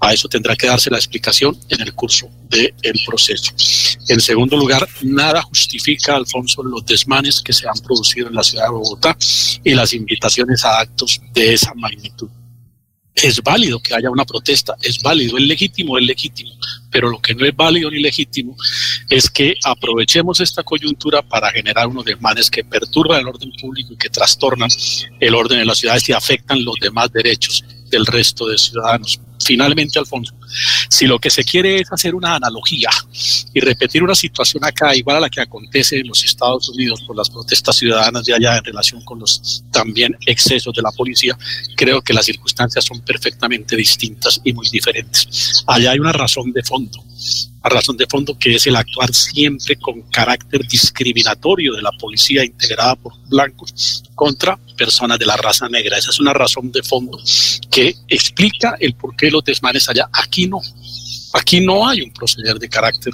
A 0.00 0.12
eso 0.12 0.28
tendrá 0.28 0.56
que 0.56 0.66
darse 0.66 0.90
la 0.90 0.96
explicación 0.96 1.58
en 1.68 1.80
el 1.80 1.94
curso 1.94 2.30
del 2.48 3.00
proceso. 3.06 3.52
En 4.08 4.20
segundo 4.20 4.56
lugar, 4.56 4.88
nada 5.02 5.42
justifica, 5.42 6.16
Alfonso, 6.16 6.62
los 6.62 6.84
desmanes 6.86 7.40
que 7.40 7.52
se 7.52 7.68
han 7.68 7.78
producido 7.84 8.28
en 8.28 8.34
la 8.34 8.42
ciudad 8.42 8.64
de 8.64 8.70
Bogotá 8.70 9.16
y 9.62 9.74
las 9.74 9.92
invitaciones 9.92 10.64
a 10.64 10.80
actos 10.80 11.20
de 11.32 11.54
esa 11.54 11.74
magnitud 11.74 12.28
es 13.22 13.42
válido 13.42 13.80
que 13.80 13.94
haya 13.94 14.10
una 14.10 14.24
protesta, 14.24 14.76
es 14.80 15.00
válido, 15.02 15.36
es 15.36 15.44
legítimo, 15.44 15.98
es 15.98 16.04
legítimo, 16.04 16.50
pero 16.90 17.10
lo 17.10 17.20
que 17.20 17.34
no 17.34 17.44
es 17.44 17.54
válido 17.54 17.90
ni 17.90 18.00
legítimo 18.00 18.56
es 19.08 19.28
que 19.30 19.54
aprovechemos 19.64 20.40
esta 20.40 20.62
coyuntura 20.62 21.22
para 21.22 21.50
generar 21.50 21.86
unos 21.86 22.04
desmanes 22.04 22.50
que 22.50 22.64
perturban 22.64 23.20
el 23.20 23.28
orden 23.28 23.52
público 23.60 23.92
y 23.92 23.96
que 23.96 24.08
trastornan 24.08 24.70
el 25.18 25.34
orden 25.34 25.58
de 25.58 25.64
las 25.64 25.78
ciudades 25.78 26.08
y 26.08 26.12
afectan 26.12 26.64
los 26.64 26.76
demás 26.80 27.12
derechos 27.12 27.64
del 27.88 28.06
resto 28.06 28.46
de 28.46 28.56
ciudadanos. 28.56 29.20
Finalmente, 29.44 29.98
Alfonso, 29.98 30.34
si 30.88 31.06
lo 31.06 31.18
que 31.18 31.30
se 31.30 31.44
quiere 31.44 31.80
es 31.80 31.92
hacer 31.92 32.14
una 32.14 32.34
analogía 32.34 32.90
y 33.52 33.60
repetir 33.60 34.02
una 34.02 34.14
situación 34.14 34.64
acá 34.64 34.94
igual 34.94 35.16
a 35.16 35.20
la 35.20 35.30
que 35.30 35.40
acontece 35.40 35.98
en 35.98 36.08
los 36.08 36.24
Estados 36.24 36.68
Unidos 36.68 37.02
por 37.06 37.16
las 37.16 37.30
protestas 37.30 37.76
ciudadanas 37.76 38.24
de 38.24 38.34
allá 38.34 38.58
en 38.58 38.64
relación 38.64 39.04
con 39.04 39.20
los 39.20 39.64
también 39.70 40.16
excesos 40.26 40.74
de 40.74 40.82
la 40.82 40.92
policía, 40.92 41.36
creo 41.76 42.02
que 42.02 42.12
las 42.12 42.24
circunstancias 42.24 42.84
son 42.84 43.00
perfectamente 43.00 43.76
distintas 43.76 44.40
y 44.44 44.52
muy 44.52 44.68
diferentes. 44.70 45.62
Allá 45.66 45.92
hay 45.92 45.98
una 45.98 46.12
razón 46.12 46.52
de 46.52 46.62
fondo 46.62 47.02
a 47.62 47.68
razón 47.68 47.96
de 47.96 48.06
fondo 48.06 48.38
que 48.38 48.54
es 48.54 48.66
el 48.66 48.76
actuar 48.76 49.12
siempre 49.12 49.76
con 49.76 50.02
carácter 50.10 50.66
discriminatorio 50.66 51.74
de 51.74 51.82
la 51.82 51.92
policía 51.92 52.44
integrada 52.44 52.96
por 52.96 53.12
blancos 53.28 54.02
contra 54.14 54.58
personas 54.76 55.18
de 55.18 55.26
la 55.26 55.36
raza 55.36 55.68
negra. 55.68 55.98
Esa 55.98 56.10
es 56.10 56.20
una 56.20 56.32
razón 56.32 56.72
de 56.72 56.82
fondo 56.82 57.18
que 57.70 57.94
explica 58.08 58.76
el 58.80 58.94
por 58.94 59.14
qué 59.14 59.30
los 59.30 59.44
desmanes 59.44 59.88
allá. 59.88 60.08
Aquí 60.12 60.39
no. 60.46 60.60
Aquí 61.32 61.60
no 61.60 61.88
hay 61.88 62.00
un 62.00 62.12
proceder 62.12 62.58
de 62.58 62.68
carácter 62.68 63.12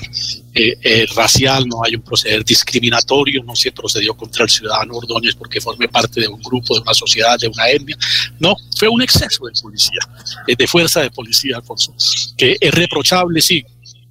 eh, 0.54 0.78
eh, 0.82 1.06
racial, 1.14 1.66
no 1.68 1.84
hay 1.84 1.96
un 1.96 2.02
proceder 2.02 2.42
discriminatorio, 2.44 3.44
no 3.44 3.54
se 3.54 3.72
procedió 3.72 4.16
contra 4.16 4.44
el 4.44 4.50
ciudadano 4.50 4.94
Ordóñez 4.94 5.34
porque 5.34 5.60
forme 5.60 5.86
parte 5.88 6.20
de 6.20 6.28
un 6.28 6.40
grupo, 6.40 6.74
de 6.74 6.80
una 6.80 6.94
sociedad, 6.94 7.38
de 7.38 7.48
una 7.48 7.68
etnia. 7.68 7.96
No, 8.38 8.56
fue 8.78 8.88
un 8.88 9.02
exceso 9.02 9.44
de 9.44 9.52
policía, 9.60 10.00
eh, 10.46 10.56
de 10.56 10.66
fuerza 10.66 11.02
de 11.02 11.10
policía, 11.10 11.56
Alfonso, 11.56 11.94
que 12.38 12.56
es 12.58 12.74
reprochable, 12.74 13.42
sí, 13.42 13.62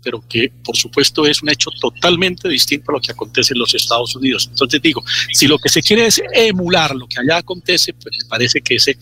pero 0.04 0.24
que 0.30 0.52
por 0.64 0.78
supuesto 0.78 1.26
es 1.26 1.42
un 1.42 1.50
hecho 1.50 1.72
totalmente 1.82 2.48
distinto 2.48 2.92
a 2.92 2.94
lo 2.94 3.02
que 3.02 3.12
acontece 3.12 3.56
en 3.56 3.60
los 3.60 3.74
Estados 3.74 4.16
Unidos. 4.16 4.48
Entonces 4.52 4.80
digo, 4.80 5.04
si 5.34 5.48
lo 5.48 5.58
que 5.58 5.68
se 5.68 5.82
quiere 5.82 6.06
es 6.06 6.22
emular 6.32 6.96
lo 6.96 7.08
que 7.08 7.20
allá 7.20 7.38
acontece, 7.38 7.94
pues 7.96 8.16
me 8.22 8.30
parece 8.30 8.62
que 8.62 8.76
ese, 8.76 8.96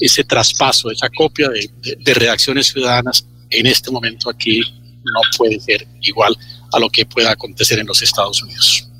ese 0.00 0.22
traspaso, 0.22 0.88
esa 0.88 1.08
copia 1.10 1.48
de, 1.48 1.68
de, 1.98 2.14
reacciones 2.14 2.68
ciudadanas 2.68 3.26
en 3.50 3.66
este 3.66 3.90
momento 3.90 4.30
aquí 4.30 4.60
no 4.60 5.20
puede 5.36 5.60
ser 5.60 5.86
igual 6.00 6.36
a 6.72 6.78
lo 6.78 6.88
que 6.88 7.06
pueda 7.06 7.32
acontecer 7.32 7.78
en 7.78 7.86
los 7.86 8.02
Estados 8.02 8.42
Unidos. 8.42 8.90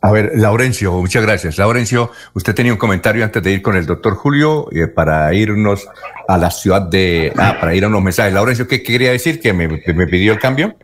A 0.00 0.12
ver, 0.12 0.32
Laurencio, 0.34 0.92
muchas 0.92 1.22
gracias. 1.22 1.56
Laurencio, 1.56 2.10
usted 2.34 2.54
tenía 2.54 2.72
un 2.72 2.78
comentario 2.78 3.24
antes 3.24 3.42
de 3.42 3.52
ir 3.52 3.62
con 3.62 3.74
el 3.74 3.86
doctor 3.86 4.16
Julio 4.16 4.68
eh, 4.70 4.86
para 4.86 5.32
irnos 5.32 5.88
a 6.28 6.36
la 6.36 6.50
ciudad 6.50 6.82
de... 6.82 7.32
Ah, 7.38 7.56
para 7.58 7.74
ir 7.74 7.84
a 7.84 7.88
unos 7.88 8.02
mensajes. 8.02 8.34
Laurencio, 8.34 8.68
¿qué 8.68 8.82
quería 8.82 9.12
decir? 9.12 9.40
¿Que 9.40 9.54
me, 9.54 9.66
me 9.66 10.06
pidió 10.06 10.34
el 10.34 10.38
cambio? 10.38 10.76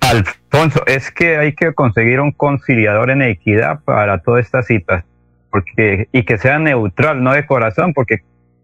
Alfonso, 0.00 0.84
es 0.86 1.12
que 1.12 1.36
hay 1.36 1.54
que 1.54 1.72
conseguir 1.72 2.20
un 2.20 2.32
conciliador 2.32 3.10
en 3.10 3.22
equidad 3.22 3.80
para 3.84 4.18
toda 4.22 4.40
esta 4.40 4.62
cita, 4.62 5.04
porque, 5.50 6.08
y 6.12 6.24
que 6.24 6.38
sea 6.38 6.58
neutral, 6.58 7.22
no 7.22 7.32
de 7.32 7.46
corazón, 7.46 7.92
porque 7.94 8.22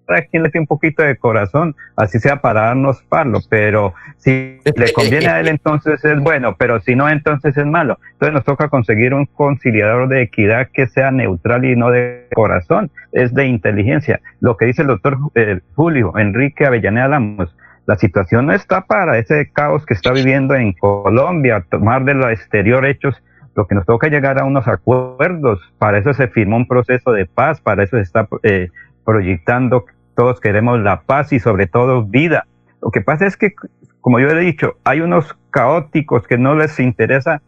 cada 0.09 0.23
quien 0.23 0.43
le 0.43 0.51
tiene 0.51 0.63
un 0.63 0.67
poquito 0.67 1.03
de 1.03 1.17
corazón, 1.17 1.77
así 1.95 2.19
sea 2.19 2.37
para 2.37 2.63
darnos 2.63 3.03
palo, 3.03 3.41
pero 3.51 3.93
si 4.17 4.59
le 4.77 4.93
conviene 4.95 5.27
a 5.29 5.41
él 5.41 5.49
entonces 5.49 6.03
es 6.03 6.19
bueno, 6.19 6.57
pero 6.59 6.81
si 6.81 6.97
no 6.97 7.09
entonces 7.09 7.57
es 7.57 7.67
malo. 7.67 7.99
Entonces 8.13 8.33
nos 8.33 8.45
toca 8.45 8.69
conseguir 8.69 9.13
un 9.13 9.27
conciliador 9.27 10.09
de 10.09 10.23
equidad 10.23 10.69
que 10.73 10.89
sea 10.89 11.11
neutral 11.11 11.67
y 11.67 11.77
no 11.77 11.91
de 11.91 12.27
corazón, 12.35 12.91
es 13.13 13.35
de 13.35 13.47
inteligencia. 13.47 14.21
Lo 14.41 14.57
que 14.57 14.65
dice 14.65 14.83
el 14.83 14.89
doctor 14.89 15.19
eh, 15.35 15.61
Julio 15.75 16.17
Enrique 16.17 16.65
Avellaneda 16.65 17.09
Lamos, 17.09 17.55
la 17.87 17.97
situación 17.97 18.47
no 18.47 18.55
está 18.55 18.83
para 18.83 19.19
ese 19.19 19.51
caos 19.53 19.85
que 19.85 19.95
está 19.95 20.13
viviendo 20.13 20.55
en 20.55 20.73
Colombia, 20.73 21.65
tomar 21.71 22.05
de 22.05 22.15
lo 22.15 22.31
exterior 22.31 22.87
hechos, 22.87 23.23
lo 23.55 23.67
que 23.67 23.75
nos 23.75 23.85
toca 23.85 24.09
llegar 24.09 24.39
a 24.39 24.45
unos 24.45 24.69
acuerdos, 24.69 25.61
para 25.79 25.99
eso 25.99 26.15
se 26.15 26.29
firmó 26.29 26.57
un 26.57 26.69
proceso 26.69 27.13
de 27.13 27.27
paz, 27.27 27.61
para 27.61 27.83
eso 27.83 27.97
se 27.97 28.03
está 28.03 28.29
eh, 28.43 28.69
proyectando, 29.05 29.87
todos 30.19 30.41
queremos 30.41 30.81
la 30.81 31.03
paz 31.03 31.33
y 31.33 31.39
sobre 31.39 31.69
todo 31.69 32.03
vida. 32.03 32.49
Lo 32.83 32.91
que 32.91 33.03
pasa 33.03 33.25
es 33.25 33.37
que, 33.37 33.55
como 34.01 34.19
yo 34.19 34.27
he 34.27 34.41
dicho, 34.41 34.75
hay 34.83 35.01
unos 35.01 35.39
caóticos 35.51 36.27
que 36.27 36.37
no 36.37 36.57
les 36.57 36.81
interesa 36.81 37.41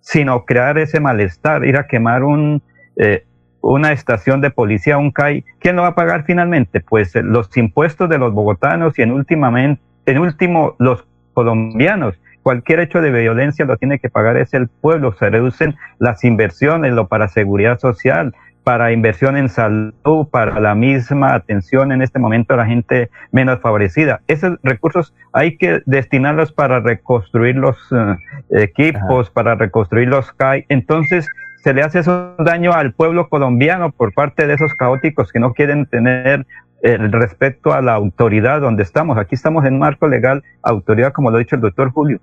sino 0.00 0.44
crear 0.44 0.76
ese 0.76 1.00
malestar, 1.00 1.64
ir 1.64 1.78
a 1.78 1.86
quemar 1.86 2.24
un, 2.24 2.62
eh, 2.96 3.24
una 3.62 3.92
estación 3.92 4.42
de 4.42 4.50
policía, 4.50 4.98
un 4.98 5.10
CAI. 5.10 5.42
¿Quién 5.58 5.76
lo 5.76 5.82
va 5.82 5.88
a 5.88 5.94
pagar 5.94 6.24
finalmente? 6.26 6.80
Pues 6.80 7.16
eh, 7.16 7.22
los 7.22 7.56
impuestos 7.56 8.10
de 8.10 8.18
los 8.18 8.34
bogotanos 8.34 8.98
y 8.98 9.02
en 9.02 9.12
últimamente 9.12 9.80
en 10.04 10.18
último, 10.18 10.76
los 10.78 11.06
colombianos. 11.32 12.20
Cualquier 12.42 12.80
hecho 12.80 13.00
de 13.00 13.10
violencia 13.10 13.64
lo 13.64 13.78
tiene 13.78 14.00
que 14.00 14.10
pagar 14.10 14.36
es 14.36 14.52
el 14.52 14.68
pueblo. 14.68 15.14
Se 15.14 15.30
reducen 15.30 15.76
las 15.98 16.24
inversiones, 16.24 16.92
lo 16.92 17.08
para 17.08 17.28
seguridad 17.28 17.78
social, 17.78 18.34
para 18.68 18.92
inversión 18.92 19.38
en 19.38 19.48
salud, 19.48 20.28
para 20.30 20.60
la 20.60 20.74
misma 20.74 21.32
atención 21.32 21.90
en 21.90 22.02
este 22.02 22.18
momento 22.18 22.52
a 22.52 22.58
la 22.58 22.66
gente 22.66 23.08
menos 23.32 23.60
favorecida. 23.60 24.20
Esos 24.26 24.58
recursos 24.62 25.14
hay 25.32 25.56
que 25.56 25.80
destinarlos 25.86 26.52
para 26.52 26.78
reconstruir 26.80 27.56
los 27.56 27.78
eh, 27.92 28.16
equipos, 28.62 29.30
para 29.30 29.54
reconstruir 29.54 30.08
los 30.08 30.32
CAI. 30.32 30.66
Entonces, 30.68 31.26
se 31.64 31.72
le 31.72 31.80
hace 31.80 32.00
eso 32.00 32.34
daño 32.40 32.74
al 32.74 32.92
pueblo 32.92 33.30
colombiano 33.30 33.90
por 33.90 34.12
parte 34.12 34.46
de 34.46 34.52
esos 34.52 34.74
caóticos 34.74 35.32
que 35.32 35.40
no 35.40 35.54
quieren 35.54 35.86
tener 35.86 36.44
el 36.82 37.10
respecto 37.10 37.72
a 37.72 37.80
la 37.80 37.94
autoridad 37.94 38.60
donde 38.60 38.82
estamos. 38.82 39.16
Aquí 39.16 39.34
estamos 39.34 39.64
en 39.64 39.78
marco 39.78 40.08
legal, 40.08 40.44
autoridad, 40.62 41.14
como 41.14 41.30
lo 41.30 41.36
ha 41.36 41.40
dicho 41.40 41.56
el 41.56 41.62
doctor 41.62 41.90
Julio. 41.90 42.20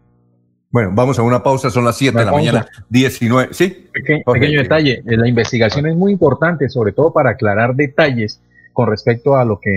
Bueno, 0.75 0.91
vamos 0.93 1.17
a 1.17 1.21
una 1.21 1.41
pausa, 1.41 1.69
son 1.69 1.85
las 1.85 1.95
7 1.95 2.19
de 2.19 2.25
la 2.25 2.33
mañana, 2.33 2.67
19. 2.89 3.53
Sí. 3.53 3.87
pequeño 4.25 4.61
detalle, 4.61 5.01
eh, 5.05 5.15
la 5.15 5.25
investigación 5.25 5.85
es 5.87 5.95
muy 5.95 6.11
importante, 6.11 6.67
sobre 6.67 6.91
todo 6.91 7.13
para 7.13 7.29
aclarar 7.29 7.75
detalles 7.75 8.41
con 8.73 8.89
respecto 8.89 9.37
a 9.37 9.45
lo 9.45 9.57
que 9.57 9.71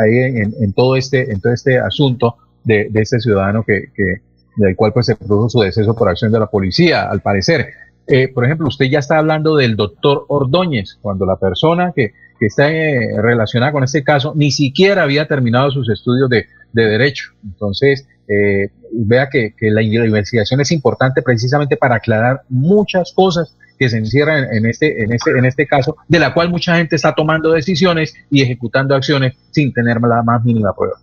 hay 0.00 0.40
en, 0.40 0.72
todo 0.72 0.96
este 0.96 1.30
en 1.30 1.42
todo 1.42 1.52
este 1.52 1.78
asunto 1.78 2.36
de, 2.64 2.88
este 2.94 3.20
ciudadano 3.20 3.62
que, 3.62 3.90
que, 3.94 4.22
del 4.56 4.74
cual 4.74 4.94
pues 4.94 5.04
se 5.04 5.16
produjo 5.16 5.50
su 5.50 5.60
deceso 5.60 5.94
por 5.94 6.08
acción 6.08 6.32
de 6.32 6.38
la 6.38 6.46
policía, 6.46 7.10
al 7.10 7.20
parecer. 7.20 7.68
Eh, 8.06 8.28
por 8.28 8.46
ejemplo, 8.46 8.68
usted 8.68 8.86
ya 8.86 9.00
está 9.00 9.18
hablando 9.18 9.56
del 9.56 9.76
doctor 9.76 10.24
Ordóñez, 10.28 10.96
cuando 11.02 11.26
la 11.26 11.36
persona 11.36 11.92
que 11.94 12.14
que 12.42 12.46
está 12.46 12.72
eh, 12.72 13.22
relacionada 13.22 13.70
con 13.70 13.84
este 13.84 14.02
caso 14.02 14.32
ni 14.34 14.50
siquiera 14.50 15.04
había 15.04 15.28
terminado 15.28 15.70
sus 15.70 15.88
estudios 15.88 16.28
de, 16.28 16.48
derecho. 16.72 17.30
Entonces, 17.44 18.08
eh, 18.28 18.70
vea 18.92 19.28
que, 19.28 19.54
la, 19.60 19.82
investigación 19.82 20.60
es 20.60 20.70
importante 20.70 21.22
precisamente 21.22 21.76
para 21.76 21.96
aclarar 21.96 22.42
muchas 22.48 23.12
cosas 23.12 23.56
que 23.78 23.88
se 23.88 23.98
encierran 23.98 24.44
en 24.52 24.66
este, 24.66 25.02
en 25.02 25.12
este, 25.12 25.30
en 25.30 25.44
este 25.44 25.66
caso, 25.66 25.96
de 26.08 26.18
la 26.18 26.32
cual 26.34 26.50
mucha 26.50 26.76
gente 26.76 26.96
está 26.96 27.14
tomando 27.14 27.50
decisiones 27.50 28.14
y 28.30 28.42
ejecutando 28.42 28.94
acciones 28.94 29.34
sin 29.50 29.72
tener 29.72 30.00
la 30.00 30.22
más 30.22 30.44
mínima 30.44 30.72
prueba. 30.74 31.00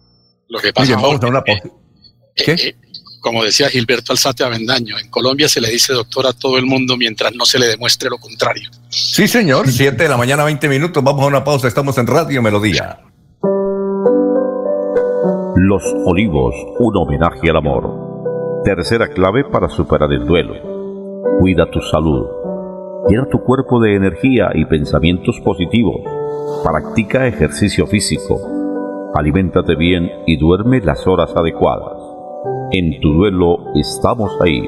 Lo 0.48 0.60
que 0.60 0.72
pasa, 0.74 0.96
vamos 0.96 1.22
a 1.22 1.28
una 1.28 1.44
¿Qué? 2.36 2.76
como 3.20 3.44
decía 3.44 3.70
Gilberto 3.70 4.14
Alzate 4.14 4.44
Avendaño, 4.44 4.98
en 4.98 5.10
Colombia 5.10 5.50
se 5.50 5.62
le 5.62 5.70
dice 5.70 5.94
doctor 5.94 6.28
a 6.28 6.34
todo 6.34 6.58
el 6.58 6.66
mundo 6.66 6.98
mientras 6.98 7.34
no 7.36 7.46
se 7.46 7.60
le 7.60 7.68
demuestre 7.68 8.10
lo 8.10 8.18
contrario. 8.18 8.70
Sí, 8.90 9.28
señor, 9.28 9.70
7 9.70 10.04
de 10.04 10.10
la 10.10 10.18
mañana, 10.18 10.44
20 10.46 10.68
minutos, 10.70 11.04
vamos 11.04 11.24
a 11.24 11.28
una 11.28 11.44
pausa, 11.44 11.68
estamos 11.68 11.98
en 11.98 12.08
Radio 12.08 12.42
Melodía. 12.42 13.00
Los 15.70 15.84
Olivos, 16.04 16.56
un 16.80 16.98
homenaje 16.98 17.48
al 17.48 17.58
amor. 17.58 18.64
Tercera 18.64 19.08
clave 19.08 19.44
para 19.44 19.70
superar 19.70 20.12
el 20.12 20.26
duelo. 20.26 20.56
Cuida 21.40 21.70
tu 21.70 21.80
salud. 21.80 22.26
Llena 23.08 23.28
tu 23.30 23.44
cuerpo 23.44 23.80
de 23.80 23.94
energía 23.94 24.50
y 24.56 24.66
pensamientos 24.66 25.40
positivos. 25.42 26.02
Practica 26.64 27.28
ejercicio 27.28 27.86
físico. 27.86 28.40
Aliméntate 29.14 29.76
bien 29.76 30.10
y 30.26 30.38
duerme 30.38 30.82
las 30.82 31.06
horas 31.06 31.36
adecuadas. 31.36 32.02
En 32.72 33.00
tu 33.00 33.14
duelo 33.14 33.58
estamos 33.76 34.36
ahí. 34.42 34.68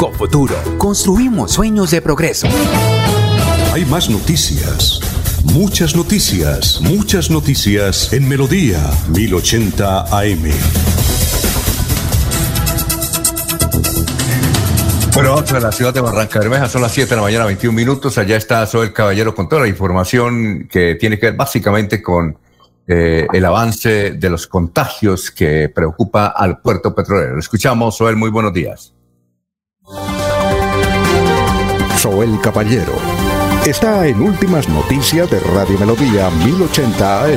Con 0.00 0.14
futuro. 0.14 0.54
construimos 0.78 1.52
sueños 1.52 1.90
de 1.90 2.00
progreso. 2.00 2.48
Hay 3.74 3.84
más 3.84 4.08
noticias. 4.08 4.98
Muchas 5.52 5.94
noticias, 5.94 6.80
muchas 6.80 7.30
noticias 7.30 8.10
en 8.14 8.26
Melodía 8.26 8.80
1080 9.10 10.04
AM. 10.04 10.50
Bueno, 15.12 15.34
vamos 15.34 15.52
a 15.52 15.60
la 15.60 15.70
ciudad 15.70 15.92
de 15.92 16.00
Barranca 16.00 16.38
Bermeja, 16.38 16.66
son 16.66 16.80
las 16.80 16.92
7 16.92 17.10
de 17.10 17.16
la 17.16 17.22
mañana, 17.22 17.44
21 17.44 17.76
minutos. 17.76 18.16
Allá 18.16 18.38
está 18.38 18.66
Soel 18.66 18.94
Caballero 18.94 19.34
con 19.34 19.50
toda 19.50 19.60
la 19.60 19.68
información 19.68 20.66
que 20.66 20.94
tiene 20.94 21.18
que 21.18 21.26
ver 21.26 21.36
básicamente 21.36 22.00
con 22.00 22.38
eh, 22.86 23.26
el 23.30 23.44
avance 23.44 24.12
de 24.12 24.30
los 24.30 24.46
contagios 24.46 25.30
que 25.30 25.68
preocupa 25.68 26.28
al 26.28 26.62
puerto 26.62 26.94
petrolero. 26.94 27.34
Lo 27.34 27.40
escuchamos, 27.40 27.98
Soel, 27.98 28.16
muy 28.16 28.30
buenos 28.30 28.54
días. 28.54 28.94
Soel 31.96 32.40
Caballero 32.40 32.92
está 33.66 34.06
en 34.06 34.22
Últimas 34.22 34.68
Noticias 34.68 35.30
de 35.30 35.40
Radio 35.40 35.78
Melodía 35.78 36.30
1080 36.30 37.24
AM. 37.24 37.30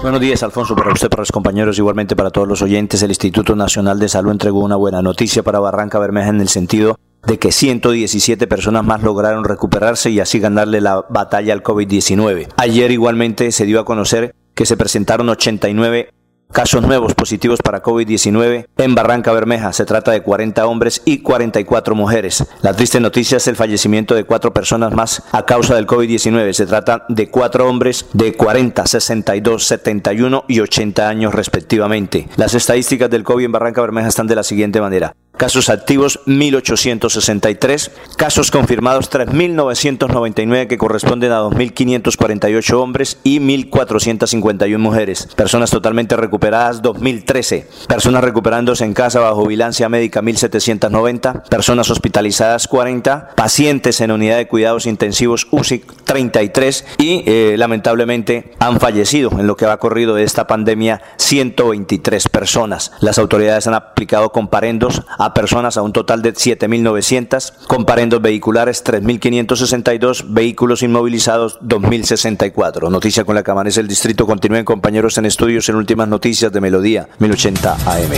Buenos 0.00 0.20
días, 0.20 0.42
Alfonso, 0.42 0.74
para 0.76 0.92
usted, 0.92 1.10
para 1.10 1.22
los 1.22 1.32
compañeros, 1.32 1.76
igualmente 1.76 2.16
para 2.16 2.30
todos 2.30 2.46
los 2.46 2.62
oyentes. 2.62 3.02
El 3.02 3.10
Instituto 3.10 3.56
Nacional 3.56 3.98
de 3.98 4.08
Salud 4.08 4.30
entregó 4.30 4.60
una 4.60 4.76
buena 4.76 5.02
noticia 5.02 5.42
para 5.42 5.58
Barranca 5.58 5.98
Bermeja 5.98 6.28
en 6.28 6.40
el 6.40 6.48
sentido 6.48 6.98
de 7.26 7.38
que 7.38 7.52
117 7.52 8.46
personas 8.46 8.84
más 8.84 9.02
lograron 9.02 9.44
recuperarse 9.44 10.10
y 10.10 10.20
así 10.20 10.38
ganarle 10.38 10.80
la 10.80 11.04
batalla 11.10 11.52
al 11.52 11.62
COVID-19. 11.62 12.48
Ayer 12.56 12.90
igualmente 12.92 13.52
se 13.52 13.66
dio 13.66 13.80
a 13.80 13.84
conocer 13.84 14.34
que 14.54 14.66
se 14.66 14.76
presentaron 14.76 15.28
89 15.28 16.10
Casos 16.52 16.82
nuevos 16.82 17.14
positivos 17.14 17.60
para 17.62 17.82
COVID-19 17.82 18.66
en 18.78 18.94
Barranca 18.94 19.32
Bermeja. 19.32 19.72
Se 19.72 19.84
trata 19.84 20.12
de 20.12 20.22
40 20.22 20.66
hombres 20.66 21.02
y 21.04 21.18
44 21.18 21.94
mujeres. 21.94 22.44
La 22.62 22.74
triste 22.74 23.00
noticia 23.00 23.36
es 23.36 23.46
el 23.48 23.56
fallecimiento 23.56 24.14
de 24.14 24.24
cuatro 24.24 24.52
personas 24.52 24.92
más 24.94 25.22
a 25.32 25.44
causa 25.44 25.74
del 25.74 25.86
COVID-19. 25.86 26.52
Se 26.54 26.66
trata 26.66 27.04
de 27.08 27.28
cuatro 27.28 27.68
hombres 27.68 28.06
de 28.14 28.32
40, 28.32 28.86
62, 28.86 29.64
71 29.64 30.44
y 30.48 30.60
80 30.60 31.08
años 31.08 31.34
respectivamente. 31.34 32.28
Las 32.36 32.54
estadísticas 32.54 33.10
del 33.10 33.24
COVID 33.24 33.44
en 33.44 33.52
Barranca 33.52 33.82
Bermeja 33.82 34.08
están 34.08 34.26
de 34.26 34.36
la 34.36 34.42
siguiente 34.42 34.80
manera. 34.80 35.14
Casos 35.38 35.70
activos 35.70 36.18
1.863, 36.26 37.92
casos 38.16 38.50
confirmados 38.50 39.08
3.999 39.08 40.66
que 40.66 40.78
corresponden 40.78 41.30
a 41.30 41.42
2.548 41.42 42.72
hombres 42.72 43.18
y 43.22 43.38
1.451 43.38 44.78
mujeres. 44.78 45.28
Personas 45.36 45.70
totalmente 45.70 46.16
recuperadas 46.16 46.82
2.013. 46.82 47.66
Personas 47.86 48.24
recuperándose 48.24 48.84
en 48.84 48.94
casa 48.94 49.20
bajo 49.20 49.46
vigilancia 49.46 49.88
médica 49.88 50.22
1.790. 50.22 51.48
Personas 51.48 51.88
hospitalizadas 51.88 52.66
40. 52.66 53.30
Pacientes 53.36 54.00
en 54.00 54.10
unidad 54.10 54.38
de 54.38 54.48
cuidados 54.48 54.86
intensivos 54.86 55.46
UCI 55.52 55.84
33 56.04 56.84
y 56.98 57.22
eh, 57.26 57.54
lamentablemente 57.56 58.54
han 58.58 58.80
fallecido 58.80 59.30
en 59.38 59.46
lo 59.46 59.56
que 59.56 59.66
va 59.66 59.76
corrido 59.76 60.16
de 60.16 60.24
esta 60.24 60.48
pandemia 60.48 61.00
123 61.16 62.28
personas. 62.28 62.90
Las 62.98 63.18
autoridades 63.18 63.68
han 63.68 63.74
aplicado 63.74 64.32
comparendos 64.32 65.02
a 65.16 65.27
personas 65.34 65.76
a 65.76 65.82
un 65.82 65.92
total 65.92 66.22
de 66.22 66.34
7.900, 66.34 67.66
comparendos 67.66 68.20
vehiculares 68.22 68.84
3.562, 68.84 70.26
vehículos 70.28 70.82
inmovilizados 70.82 71.58
2.064. 71.60 72.90
Noticia 72.90 73.24
con 73.24 73.34
la 73.34 73.42
que 73.42 73.50
amanece 73.50 73.80
el 73.80 73.88
distrito. 73.88 74.26
Continúen 74.26 74.64
compañeros 74.64 75.18
en 75.18 75.26
estudios 75.26 75.68
en 75.68 75.76
últimas 75.76 76.08
noticias 76.08 76.52
de 76.52 76.60
Melodía 76.60 77.08
1080 77.18 77.72
AM. 77.72 78.12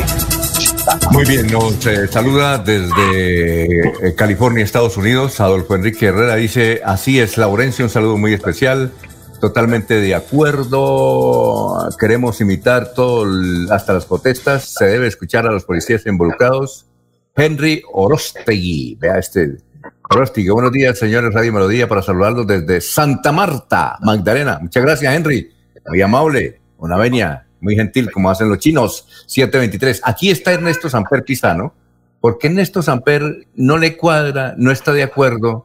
Muy 1.13 1.25
bien, 1.25 1.47
nos 1.49 1.87
eh, 1.87 2.09
saluda 2.09 2.59
desde 2.59 3.65
eh, 4.09 4.15
California, 4.17 4.65
Estados 4.65 4.97
Unidos, 4.97 5.41
Adolfo 5.41 5.75
Enrique 5.75 6.07
Herrera. 6.07 6.37
Dice, 6.37 6.81
así 6.85 7.21
es, 7.21 7.37
Laurencio, 7.37 7.85
un 7.85 7.91
saludo 7.91 8.17
muy 8.17 8.33
especial 8.33 8.93
totalmente 9.41 10.01
de 10.01 10.15
acuerdo. 10.15 11.89
Queremos 11.99 12.41
imitar 12.41 12.93
todo, 12.93 13.25
hasta 13.73 13.95
las 13.95 14.05
protestas. 14.05 14.75
Se 14.79 14.85
debe 14.85 15.09
escuchar 15.09 15.47
a 15.47 15.51
los 15.51 15.65
policías 15.65 16.07
involucrados. 16.07 16.87
Henry 17.37 17.83
Orostegui. 17.93 18.97
Vea 19.01 19.19
este. 19.19 19.59
Orostegui, 20.11 20.49
buenos 20.51 20.73
días, 20.73 20.99
señores 20.99 21.33
Radio 21.33 21.53
Melodía, 21.53 21.89
para 21.89 22.03
saludarlos 22.03 22.47
desde 22.47 22.81
Santa 22.81 23.33
Marta, 23.33 23.97
Magdalena. 24.01 24.59
Muchas 24.61 24.83
gracias, 24.83 25.15
Henry. 25.15 25.51
Muy 25.89 26.03
amable, 26.03 26.61
una 26.79 26.97
venia, 26.97 27.47
muy 27.61 27.77
gentil, 27.77 28.11
como 28.11 28.29
hacen 28.31 28.49
los 28.49 28.59
chinos. 28.59 29.07
723. 29.27 30.03
Aquí 30.05 30.31
está 30.31 30.53
Ernesto 30.53 30.91
Samper 30.91 31.25
Pizano. 31.25 31.75
porque 32.21 32.49
Ernesto 32.49 32.83
Samper 32.83 33.47
no 33.55 33.79
le 33.79 33.97
cuadra, 33.97 34.55
no 34.59 34.71
está 34.71 34.93
de 34.93 35.03
acuerdo 35.03 35.65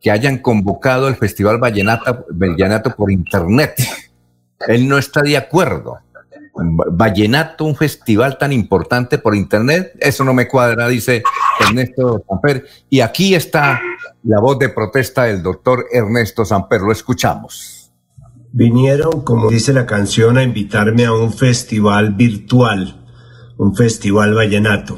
que 0.00 0.10
hayan 0.10 0.38
convocado 0.38 1.08
el 1.08 1.16
Festival 1.16 1.58
Vallenato, 1.58 2.26
Vallenato 2.30 2.94
por 2.94 3.10
Internet? 3.10 3.74
Él 4.68 4.86
no 4.88 4.98
está 4.98 5.22
de 5.22 5.36
acuerdo. 5.36 5.98
Vallenato, 6.56 7.64
un 7.64 7.74
festival 7.74 8.38
tan 8.38 8.52
importante 8.52 9.18
por 9.18 9.34
internet, 9.34 9.92
eso 9.98 10.24
no 10.24 10.32
me 10.32 10.46
cuadra, 10.46 10.88
dice 10.88 11.22
Ernesto 11.60 12.24
Samper. 12.28 12.64
Y 12.88 13.00
aquí 13.00 13.34
está 13.34 13.80
la 14.22 14.40
voz 14.40 14.58
de 14.58 14.68
protesta 14.68 15.24
del 15.24 15.42
doctor 15.42 15.86
Ernesto 15.92 16.44
Samper, 16.44 16.80
lo 16.80 16.92
escuchamos. 16.92 17.92
Vinieron, 18.52 19.22
como 19.22 19.50
dice 19.50 19.72
la 19.72 19.84
canción, 19.84 20.38
a 20.38 20.44
invitarme 20.44 21.06
a 21.06 21.12
un 21.12 21.32
festival 21.32 22.14
virtual, 22.14 23.04
un 23.56 23.74
festival 23.74 24.34
vallenato. 24.34 24.96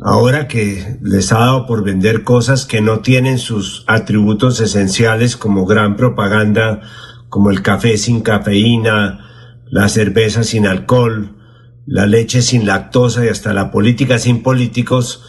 Ahora 0.00 0.46
que 0.46 0.98
les 1.00 1.32
ha 1.32 1.38
dado 1.38 1.66
por 1.66 1.82
vender 1.82 2.22
cosas 2.22 2.66
que 2.66 2.82
no 2.82 3.00
tienen 3.00 3.38
sus 3.38 3.84
atributos 3.86 4.60
esenciales 4.60 5.38
como 5.38 5.64
gran 5.64 5.96
propaganda, 5.96 6.82
como 7.30 7.48
el 7.48 7.62
café 7.62 7.96
sin 7.96 8.20
cafeína, 8.20 9.24
la 9.74 9.88
cerveza 9.88 10.44
sin 10.44 10.68
alcohol, 10.68 11.34
la 11.84 12.06
leche 12.06 12.42
sin 12.42 12.64
lactosa 12.64 13.24
y 13.24 13.28
hasta 13.28 13.52
la 13.52 13.72
política 13.72 14.20
sin 14.20 14.40
políticos, 14.40 15.24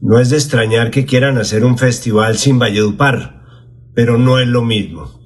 no 0.00 0.20
es 0.20 0.30
de 0.30 0.36
extrañar 0.36 0.92
que 0.92 1.04
quieran 1.04 1.36
hacer 1.36 1.64
un 1.64 1.78
festival 1.78 2.38
sin 2.38 2.60
Valledupar, 2.60 3.42
pero 3.94 4.16
no 4.16 4.38
es 4.38 4.46
lo 4.46 4.62
mismo. 4.62 5.20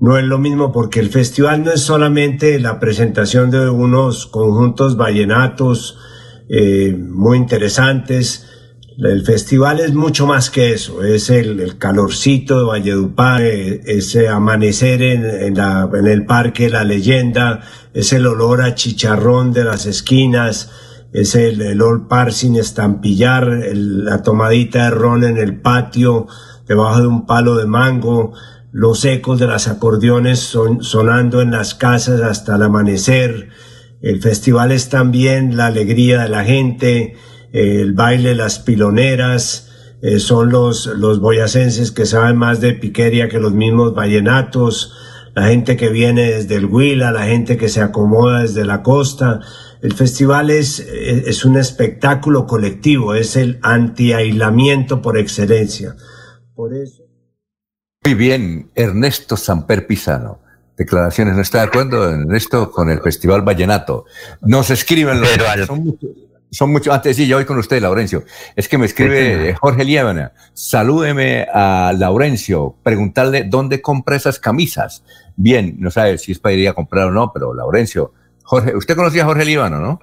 No 0.00 0.18
es 0.18 0.24
lo 0.24 0.40
mismo 0.40 0.72
porque 0.72 0.98
el 0.98 1.10
festival 1.10 1.62
no 1.62 1.70
es 1.70 1.82
solamente 1.82 2.58
la 2.58 2.80
presentación 2.80 3.52
de 3.52 3.70
unos 3.70 4.26
conjuntos 4.26 4.96
vallenatos 4.96 5.96
eh, 6.48 6.96
muy 6.98 7.38
interesantes, 7.38 8.48
el 9.10 9.24
festival 9.24 9.80
es 9.80 9.94
mucho 9.94 10.26
más 10.26 10.50
que 10.50 10.72
eso, 10.72 11.02
es 11.02 11.30
el, 11.30 11.76
calorcito 11.78 12.58
de 12.58 12.64
Valledupar, 12.64 13.42
eh, 13.42 13.80
ese 13.86 14.28
amanecer 14.28 15.02
en, 15.02 15.24
el 15.24 16.26
parque 16.26 16.70
La 16.70 16.84
Leyenda, 16.84 17.62
es 17.94 18.12
el 18.12 18.26
olor 18.26 18.62
a 18.62 18.74
chicharrón 18.74 19.52
de 19.52 19.64
las 19.64 19.86
esquinas, 19.86 20.70
es 21.12 21.34
el, 21.34 21.60
el 21.60 21.82
old 21.82 22.08
par 22.08 22.32
sin 22.32 22.56
estampillar, 22.56 23.46
la 23.74 24.22
tomadita 24.22 24.84
de 24.84 24.90
ron 24.90 25.24
en 25.24 25.36
el 25.36 25.60
patio, 25.60 26.26
debajo 26.66 27.00
de 27.00 27.06
un 27.06 27.26
palo 27.26 27.56
de 27.56 27.66
mango, 27.66 28.32
los 28.70 29.04
ecos 29.04 29.38
de 29.38 29.46
las 29.46 29.68
acordeones 29.68 30.38
son, 30.38 30.82
sonando 30.82 31.42
en 31.42 31.50
las 31.50 31.74
casas 31.74 32.22
hasta 32.22 32.56
el 32.56 32.62
amanecer. 32.62 33.50
El 34.00 34.22
festival 34.22 34.72
es 34.72 34.88
también 34.88 35.56
la 35.56 35.66
alegría 35.66 36.22
de 36.22 36.28
la 36.30 36.44
gente, 36.44 37.16
el 37.52 37.92
baile, 37.92 38.34
las 38.34 38.58
piloneras, 38.58 39.68
eh, 40.02 40.18
son 40.18 40.50
los, 40.50 40.86
los 40.86 41.20
boyacenses 41.20 41.92
que 41.92 42.06
saben 42.06 42.36
más 42.36 42.60
de 42.60 42.72
piquería 42.72 43.28
que 43.28 43.38
los 43.38 43.52
mismos 43.52 43.94
vallenatos, 43.94 44.92
la 45.34 45.46
gente 45.46 45.76
que 45.76 45.90
viene 45.90 46.32
desde 46.32 46.56
el 46.56 46.66
Huila, 46.66 47.12
la 47.12 47.26
gente 47.26 47.56
que 47.56 47.68
se 47.68 47.80
acomoda 47.80 48.42
desde 48.42 48.64
la 48.64 48.82
costa. 48.82 49.40
El 49.80 49.94
festival 49.94 50.50
es, 50.50 50.80
es 50.80 51.44
un 51.44 51.56
espectáculo 51.56 52.46
colectivo, 52.46 53.14
es 53.14 53.36
el 53.36 53.58
anti-aislamiento 53.62 55.00
por 55.00 55.16
excelencia. 55.16 55.96
Por 56.54 56.74
eso. 56.74 57.02
Muy 58.04 58.14
bien, 58.14 58.70
Ernesto 58.74 59.36
Samper 59.36 59.86
Pizano. 59.86 60.40
Declaraciones, 60.76 61.36
¿no 61.36 61.42
está 61.42 61.58
de 61.58 61.64
acuerdo, 61.64 62.10
Ernesto, 62.10 62.70
con 62.70 62.90
el 62.90 63.00
Festival 63.00 63.42
Vallenato? 63.42 64.04
Nos 64.40 64.70
escriben 64.70 65.20
los... 65.20 65.28
Pero, 65.28 65.66
son 65.66 65.84
muchos 65.84 66.10
son 66.52 66.70
mucho, 66.70 66.92
antes 66.92 67.16
sí, 67.16 67.26
yo 67.26 67.36
voy 67.38 67.46
con 67.46 67.58
usted, 67.58 67.80
Laurencio. 67.80 68.24
Es 68.54 68.68
que 68.68 68.76
me 68.76 68.84
escribe 68.84 69.54
Jorge 69.58 69.84
Liébana. 69.84 70.32
Salúdeme 70.52 71.46
a 71.52 71.94
Laurencio, 71.96 72.76
preguntarle 72.82 73.44
dónde 73.44 73.80
compra 73.80 74.16
esas 74.16 74.38
camisas. 74.38 75.02
Bien, 75.34 75.76
no 75.78 75.90
sabe 75.90 76.18
si 76.18 76.32
es 76.32 76.38
para 76.38 76.54
ir 76.54 76.68
a 76.68 76.74
comprar 76.74 77.06
o 77.06 77.10
no, 77.10 77.32
pero 77.32 77.54
Laurencio, 77.54 78.12
Jorge, 78.42 78.76
usted 78.76 78.94
conocía 78.94 79.22
a 79.22 79.26
Jorge 79.26 79.46
Líbano, 79.46 79.78
¿no? 79.78 80.00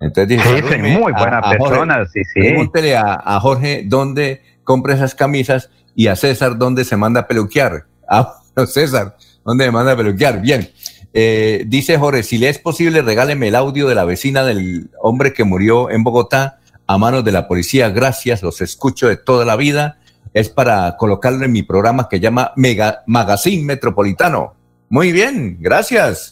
Entonces 0.00 0.28
dije, 0.28 0.62
sí, 0.68 0.78
muy 0.78 1.12
buena 1.12 1.42
persona, 1.42 2.06
sí, 2.06 2.22
sí. 2.24 2.40
Pregúntele 2.40 2.96
a, 2.96 3.20
a, 3.24 3.40
Jorge 3.40 3.82
dónde 3.84 4.42
compra 4.62 4.94
esas 4.94 5.16
camisas 5.16 5.70
y 5.96 6.06
a 6.06 6.14
César 6.14 6.56
dónde 6.56 6.84
se 6.84 6.96
manda 6.96 7.20
a 7.20 7.26
peluquear. 7.26 7.86
Ah, 8.10 8.40
César, 8.66 9.16
¿dónde 9.44 9.66
me 9.66 9.70
manda 9.70 9.92
a 9.92 9.96
peluquear? 9.96 10.40
Bien. 10.40 10.66
Eh, 11.14 11.64
dice 11.66 11.98
Jorge, 11.98 12.22
si 12.22 12.38
le 12.38 12.48
es 12.48 12.58
posible, 12.58 13.02
regáleme 13.02 13.48
el 13.48 13.54
audio 13.54 13.88
de 13.88 13.94
la 13.94 14.04
vecina 14.04 14.44
del 14.44 14.90
hombre 15.00 15.32
que 15.32 15.44
murió 15.44 15.90
en 15.90 16.04
Bogotá 16.04 16.58
a 16.86 16.98
manos 16.98 17.24
de 17.24 17.32
la 17.32 17.48
policía. 17.48 17.90
Gracias, 17.90 18.42
los 18.42 18.60
escucho 18.60 19.08
de 19.08 19.16
toda 19.16 19.44
la 19.44 19.56
vida. 19.56 19.98
Es 20.34 20.48
para 20.48 20.96
colocarlo 20.96 21.44
en 21.44 21.52
mi 21.52 21.62
programa 21.62 22.08
que 22.08 22.20
llama 22.20 22.52
Mega 22.56 23.02
Magazine 23.06 23.64
Metropolitano. 23.64 24.54
Muy 24.90 25.12
bien, 25.12 25.56
gracias. 25.60 26.30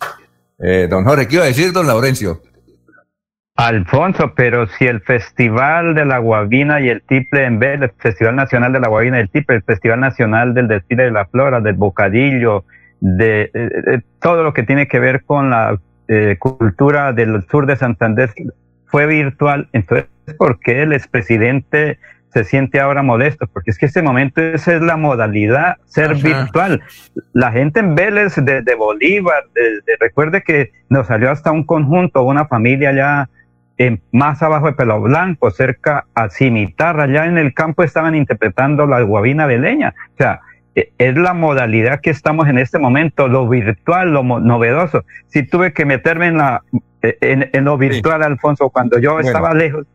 Eh, 0.58 0.86
don 0.88 1.04
Jorge, 1.04 1.28
¿qué 1.28 1.36
iba 1.36 1.44
a 1.44 1.48
decir, 1.48 1.72
don 1.72 1.86
Laurencio? 1.86 2.40
Alfonso, 3.56 4.34
pero 4.34 4.66
si 4.66 4.86
el 4.86 5.00
Festival 5.00 5.94
de 5.94 6.04
la 6.04 6.18
Guavina 6.18 6.80
y 6.80 6.90
el 6.90 7.00
Tiple 7.02 7.44
en 7.44 7.58
vez 7.58 7.80
el 7.80 7.90
Festival 7.98 8.36
Nacional 8.36 8.72
de 8.74 8.80
la 8.80 8.88
Guavina 8.88 9.16
y 9.16 9.22
el 9.22 9.30
Tiple, 9.30 9.56
el 9.56 9.62
Festival 9.62 10.00
Nacional 10.00 10.52
del 10.52 10.68
Desfile 10.68 11.04
de 11.04 11.10
la 11.10 11.24
Flora, 11.24 11.60
del 11.60 11.74
Bocadillo, 11.74 12.64
de, 13.00 14.02
todo 14.20 14.42
lo 14.42 14.52
que 14.52 14.62
tiene 14.62 14.88
que 14.88 14.98
ver 14.98 15.24
con 15.24 15.50
la 15.50 15.78
eh, 16.08 16.36
cultura 16.38 17.12
del 17.12 17.42
sur 17.48 17.66
de 17.66 17.76
Santander 17.76 18.30
fue 18.86 19.06
virtual, 19.06 19.68
entonces, 19.72 20.06
¿por 20.38 20.60
qué 20.60 20.82
el 20.82 20.92
expresidente 20.92 21.98
se 22.28 22.44
siente 22.44 22.80
ahora 22.80 23.02
molesto? 23.02 23.46
Porque 23.46 23.70
es 23.70 23.78
que 23.78 23.86
ese 23.86 24.02
momento 24.02 24.40
esa 24.40 24.76
es 24.76 24.82
la 24.82 24.96
modalidad, 24.96 25.76
ser 25.86 26.14
virtual. 26.14 26.82
La 27.32 27.50
gente 27.50 27.80
en 27.80 27.94
Vélez 27.94 28.36
de, 28.36 28.74
Bolívar, 28.76 29.44
recuerde 30.00 30.42
que 30.42 30.72
nos 30.88 31.08
salió 31.08 31.30
hasta 31.30 31.50
un 31.50 31.64
conjunto, 31.64 32.22
una 32.22 32.46
familia 32.46 32.90
allá 32.90 33.28
más 34.12 34.42
abajo 34.42 34.66
de 34.66 34.72
Pelo 34.72 35.00
Blanco, 35.00 35.50
cerca 35.50 36.06
a 36.14 36.28
Cimitarra, 36.30 37.04
allá 37.04 37.26
en 37.26 37.38
el 37.38 37.52
campo 37.52 37.82
estaban 37.82 38.14
interpretando 38.14 38.86
la 38.86 39.02
guabina 39.02 39.46
de 39.46 39.58
leña. 39.58 39.94
O 40.14 40.16
sea, 40.16 40.40
es 40.76 41.16
la 41.16 41.32
modalidad 41.32 42.00
que 42.00 42.10
estamos 42.10 42.48
en 42.48 42.58
este 42.58 42.78
momento, 42.78 43.28
lo 43.28 43.48
virtual, 43.48 44.12
lo 44.12 44.22
novedoso. 44.22 45.04
Si 45.28 45.46
tuve 45.46 45.72
que 45.72 45.86
meterme 45.86 46.26
en, 46.26 46.36
la, 46.36 46.62
e, 47.02 47.16
en, 47.20 47.64
lo 47.64 47.78
virtual, 47.78 48.22
Alfonso, 48.22 48.68
cuando 48.68 48.98
yo 48.98 49.18
estaba 49.20 49.54
lejos. 49.54 49.86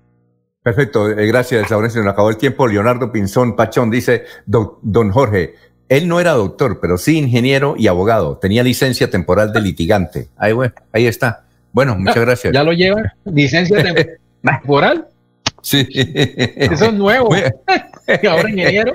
Perfecto, 0.64 1.10
eh, 1.10 1.28
gracias, 1.28 1.70
Laurencio. 1.70 2.02
Nos 2.04 2.14
acabó 2.14 2.30
el 2.30 2.38
tiempo. 2.38 2.68
Leonardo 2.68 3.12
Pinzón 3.12 3.56
Pachón 3.56 3.92
dice, 3.92 4.24
don 4.46 5.12
Jorge, 5.12 5.54
él 5.88 6.08
no 6.08 6.20
era 6.20 6.32
doctor, 6.32 6.80
pero 6.82 6.98
sí 6.98 7.18
ingeniero 7.18 7.76
y 7.78 7.88
abogado. 7.88 8.38
Tenía 8.38 8.64
licencia 8.64 9.10
temporal 9.10 9.54
de 9.54 9.62
litigante. 9.62 10.30
Ahí, 10.38 10.54
bueno, 10.54 10.74
ahí 10.94 11.06
está. 11.06 11.44
Bueno, 11.74 11.96
muchas 12.00 12.22
gracias. 12.22 12.54
¿Ya 12.54 12.64
lo 12.64 12.74
lleva? 12.74 13.14
¿Licencia 13.26 13.84
temporal? 14.44 15.08
Sí. 15.62 15.88
Eso 15.92 16.86
es 16.86 16.94
nuevo. 16.94 17.36
Ahora 18.30 18.50
ingeniero. 18.50 18.94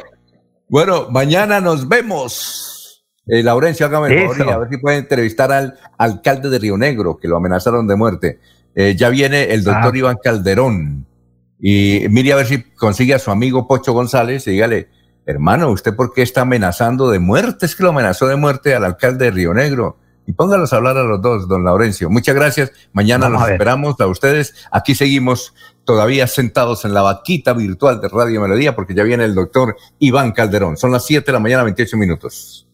Bueno, 0.68 1.08
mañana 1.10 1.60
nos 1.60 1.88
vemos. 1.88 3.04
Eh, 3.26 3.42
Laurencio, 3.42 3.86
hágame 3.86 4.08
el 4.08 4.28
favor 4.28 4.52
a 4.52 4.58
ver 4.58 4.68
si 4.70 4.78
puede 4.78 4.98
entrevistar 4.98 5.52
al 5.52 5.78
alcalde 5.98 6.48
de 6.48 6.58
Río 6.58 6.76
Negro, 6.76 7.16
que 7.16 7.28
lo 7.28 7.36
amenazaron 7.36 7.86
de 7.86 7.96
muerte. 7.96 8.40
Eh, 8.74 8.94
ya 8.96 9.08
viene 9.08 9.52
el 9.52 9.64
doctor 9.64 9.92
ah. 9.94 9.98
Iván 9.98 10.16
Calderón. 10.22 11.06
Y 11.58 12.06
mire 12.10 12.32
a 12.32 12.36
ver 12.36 12.46
si 12.46 12.62
consigue 12.62 13.14
a 13.14 13.18
su 13.18 13.30
amigo 13.30 13.66
Pocho 13.66 13.92
González 13.92 14.46
y 14.46 14.52
dígale, 14.52 14.88
hermano, 15.24 15.70
¿usted 15.70 15.94
por 15.94 16.12
qué 16.12 16.22
está 16.22 16.42
amenazando 16.42 17.10
de 17.10 17.18
muerte? 17.18 17.66
Es 17.66 17.74
que 17.74 17.82
lo 17.82 17.90
amenazó 17.90 18.26
de 18.26 18.36
muerte 18.36 18.74
al 18.74 18.84
alcalde 18.84 19.26
de 19.26 19.30
Río 19.30 19.54
Negro 19.54 19.98
y 20.26 20.32
póngalos 20.32 20.72
a 20.72 20.76
hablar 20.76 20.98
a 20.98 21.04
los 21.04 21.22
dos, 21.22 21.48
don 21.48 21.64
Laurencio. 21.64 22.10
Muchas 22.10 22.34
gracias. 22.34 22.72
Mañana 22.92 23.28
nos 23.28 23.48
esperamos 23.48 23.98
a 24.00 24.06
ustedes. 24.08 24.54
Aquí 24.70 24.94
seguimos 24.94 25.54
todavía 25.86 26.26
sentados 26.26 26.84
en 26.84 26.92
la 26.92 27.00
vaquita 27.00 27.54
virtual 27.54 28.02
de 28.02 28.08
Radio 28.08 28.42
Melodía 28.42 28.76
porque 28.76 28.94
ya 28.94 29.04
viene 29.04 29.24
el 29.24 29.34
doctor 29.34 29.74
Iván 29.98 30.32
Calderón. 30.32 30.76
Son 30.76 30.92
las 30.92 31.06
7 31.06 31.24
de 31.24 31.32
la 31.32 31.38
mañana, 31.38 31.62
28 31.62 31.96
minutos. 31.96 32.66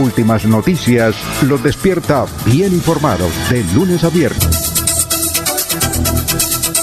Últimas 0.00 0.44
noticias 0.44 1.14
los 1.42 1.62
despierta 1.62 2.26
bien 2.46 2.72
informados 2.72 3.32
de 3.50 3.64
lunes 3.74 4.04
a 4.04 4.10
viernes. 4.10 4.72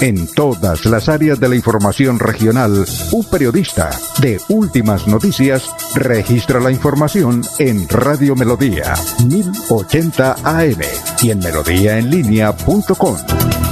En 0.00 0.26
todas 0.26 0.84
las 0.84 1.08
áreas 1.08 1.38
de 1.38 1.48
la 1.48 1.54
información 1.54 2.18
regional, 2.18 2.84
un 3.12 3.24
periodista 3.30 3.90
de 4.18 4.40
Últimas 4.48 5.06
Noticias 5.06 5.70
registra 5.94 6.58
la 6.58 6.72
información 6.72 7.42
en 7.60 7.88
Radio 7.88 8.34
Melodía 8.34 8.94
1080 9.24 10.36
AM 10.42 10.80
y 11.22 11.30
en 11.30 11.38
melodíaenlínea.com. 11.38 13.71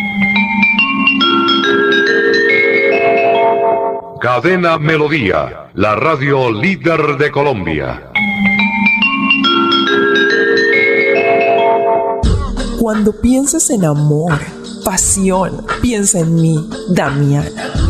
Cadena 4.21 4.77
Melodía, 4.77 5.71
la 5.73 5.95
radio 5.95 6.51
líder 6.51 7.17
de 7.17 7.31
Colombia. 7.31 8.11
Cuando 12.79 13.13
pienses 13.13 13.71
en 13.71 13.83
amor, 13.83 14.33
pasión. 14.85 15.65
Piensa 15.81 16.19
en 16.19 16.35
mí, 16.35 16.69
Damiana. 16.89 17.70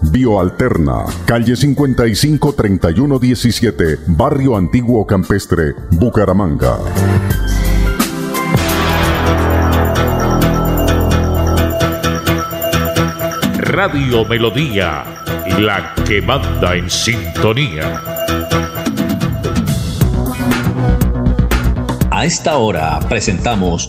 Bioalterna, 0.00 1.04
calle 1.26 1.56
55 1.56 2.52
31 2.52 3.18
17, 3.18 3.98
Barrio 4.06 4.56
Antiguo 4.56 5.06
Campestre, 5.06 5.74
Bucaramanga. 5.90 6.78
Radio 13.58 14.24
Melodía, 14.24 15.04
la 15.58 15.94
que 16.06 16.22
manda 16.22 16.74
en 16.74 16.88
sintonía. 16.88 18.00
A 22.10 22.24
esta 22.24 22.56
hora 22.56 22.98
presentamos 23.08 23.88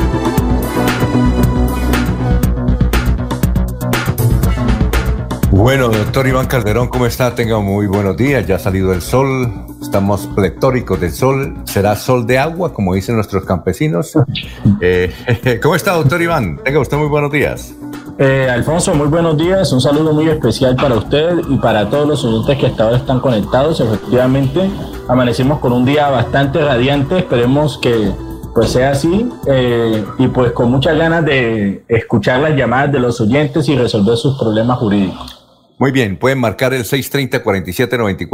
Bueno, 5.71 5.87
doctor 5.87 6.27
Iván 6.27 6.47
Calderón, 6.47 6.89
¿cómo 6.89 7.05
está? 7.05 7.33
Tenga 7.33 7.57
muy 7.59 7.87
buenos 7.87 8.17
días. 8.17 8.45
Ya 8.45 8.55
ha 8.55 8.59
salido 8.59 8.91
el 8.91 9.01
sol, 9.01 9.49
estamos 9.81 10.27
pletóricos 10.35 10.99
del 10.99 11.13
sol. 11.13 11.55
¿Será 11.63 11.95
sol 11.95 12.27
de 12.27 12.37
agua, 12.37 12.73
como 12.73 12.93
dicen 12.93 13.15
nuestros 13.15 13.45
campesinos? 13.45 14.11
Eh, 14.81 15.13
¿Cómo 15.63 15.75
está, 15.75 15.93
doctor 15.93 16.21
Iván? 16.21 16.59
Tenga 16.65 16.79
usted 16.81 16.97
muy 16.97 17.07
buenos 17.07 17.31
días. 17.31 17.73
Eh, 18.17 18.49
Alfonso, 18.51 18.93
muy 18.95 19.07
buenos 19.07 19.37
días. 19.37 19.71
Un 19.71 19.79
saludo 19.79 20.11
muy 20.11 20.27
especial 20.27 20.75
para 20.75 20.95
usted 20.95 21.37
y 21.49 21.55
para 21.55 21.89
todos 21.89 22.05
los 22.05 22.25
oyentes 22.25 22.57
que 22.57 22.67
hasta 22.67 22.83
ahora 22.83 22.97
están 22.97 23.21
conectados. 23.21 23.79
Efectivamente, 23.79 24.69
amanecimos 25.07 25.59
con 25.59 25.71
un 25.71 25.85
día 25.85 26.09
bastante 26.09 26.59
radiante. 26.59 27.19
Esperemos 27.19 27.77
que 27.77 28.11
pues 28.53 28.71
sea 28.71 28.91
así 28.91 29.29
eh, 29.47 30.03
y 30.17 30.27
pues 30.27 30.51
con 30.51 30.69
muchas 30.69 30.97
ganas 30.97 31.23
de 31.23 31.85
escuchar 31.87 32.41
las 32.41 32.57
llamadas 32.57 32.91
de 32.91 32.99
los 32.99 33.21
oyentes 33.21 33.69
y 33.69 33.77
resolver 33.77 34.17
sus 34.17 34.37
problemas 34.37 34.77
jurídicos. 34.77 35.40
Muy 35.81 35.91
bien, 35.91 36.17
pueden 36.17 36.37
marcar 36.37 36.75
el 36.75 36.83
630-4794, 36.83 38.29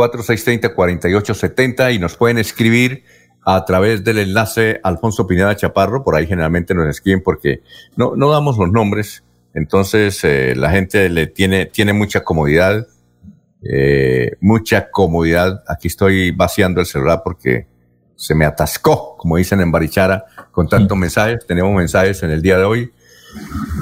630-4870 0.75 1.95
y 1.95 1.97
nos 1.97 2.17
pueden 2.17 2.39
escribir 2.39 3.05
a 3.45 3.63
través 3.63 4.03
del 4.03 4.17
enlace 4.17 4.81
Alfonso 4.83 5.25
Pineda 5.25 5.55
Chaparro, 5.55 6.03
por 6.03 6.17
ahí 6.17 6.27
generalmente 6.27 6.75
nos 6.75 6.89
escriben 6.89 7.23
porque 7.23 7.61
no, 7.95 8.17
no 8.17 8.29
damos 8.29 8.57
los 8.57 8.69
nombres, 8.69 9.23
entonces 9.53 10.21
eh, 10.25 10.55
la 10.57 10.71
gente 10.71 11.07
le 11.07 11.27
tiene, 11.27 11.67
tiene 11.67 11.93
mucha 11.93 12.21
comodidad, 12.21 12.85
eh, 13.63 14.31
mucha 14.41 14.91
comodidad. 14.91 15.63
Aquí 15.69 15.87
estoy 15.87 16.31
vaciando 16.31 16.81
el 16.81 16.85
celular 16.85 17.21
porque 17.23 17.65
se 18.17 18.35
me 18.35 18.43
atascó, 18.43 19.15
como 19.15 19.37
dicen 19.37 19.61
en 19.61 19.71
Barichara, 19.71 20.25
con 20.51 20.67
tantos 20.67 20.97
mensajes. 20.97 21.47
Tenemos 21.47 21.73
mensajes 21.73 22.21
en 22.23 22.31
el 22.31 22.41
día 22.41 22.57
de 22.57 22.65
hoy 22.65 22.91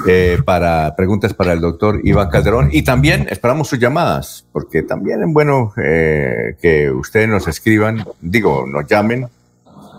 eh, 0.06 0.38
para 0.44 0.94
preguntas 0.96 1.34
para 1.34 1.52
el 1.52 1.60
doctor 1.60 2.00
Iván 2.04 2.28
Calderón 2.30 2.68
y 2.72 2.82
también 2.82 3.26
esperamos 3.30 3.68
sus 3.68 3.78
llamadas, 3.78 4.46
porque 4.52 4.82
también 4.82 5.22
es 5.22 5.32
bueno 5.32 5.72
eh, 5.76 6.56
que 6.60 6.90
ustedes 6.90 7.28
nos 7.28 7.48
escriban, 7.48 8.04
digo, 8.20 8.66
nos 8.66 8.86
llamen. 8.86 9.28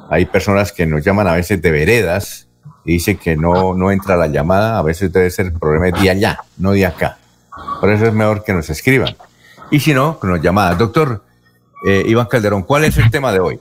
Hay 0.10 0.26
personas 0.26 0.72
que 0.72 0.86
nos 0.86 1.04
llaman 1.04 1.28
a 1.28 1.34
veces 1.34 1.62
de 1.62 1.72
veredas 1.72 2.48
y 2.86 2.94
dicen 2.94 3.18
que 3.18 3.36
no, 3.36 3.74
no 3.74 3.92
entra 3.92 4.16
la 4.16 4.28
llamada, 4.28 4.80
a 4.80 4.82
veces 4.82 5.12
debe 5.12 5.30
ser 5.30 5.48
el 5.48 5.54
problema 5.54 5.98
de 6.00 6.10
allá, 6.10 6.40
no 6.58 6.72
de 6.72 6.86
acá. 6.86 7.18
Por 7.82 7.90
eso 7.90 8.06
es 8.06 8.14
mejor 8.14 8.44
que 8.44 8.54
nos 8.54 8.70
escriban. 8.70 9.16
Y 9.72 9.80
si 9.80 9.94
no, 9.94 10.18
nos 10.24 10.42
llamadas. 10.42 10.78
Doctor 10.78 11.22
eh, 11.86 12.04
Iván 12.08 12.28
Calderón, 12.28 12.64
¿cuál 12.64 12.86
es 12.86 12.98
el 12.98 13.12
tema 13.12 13.32
de 13.32 13.40
hoy? 13.40 13.60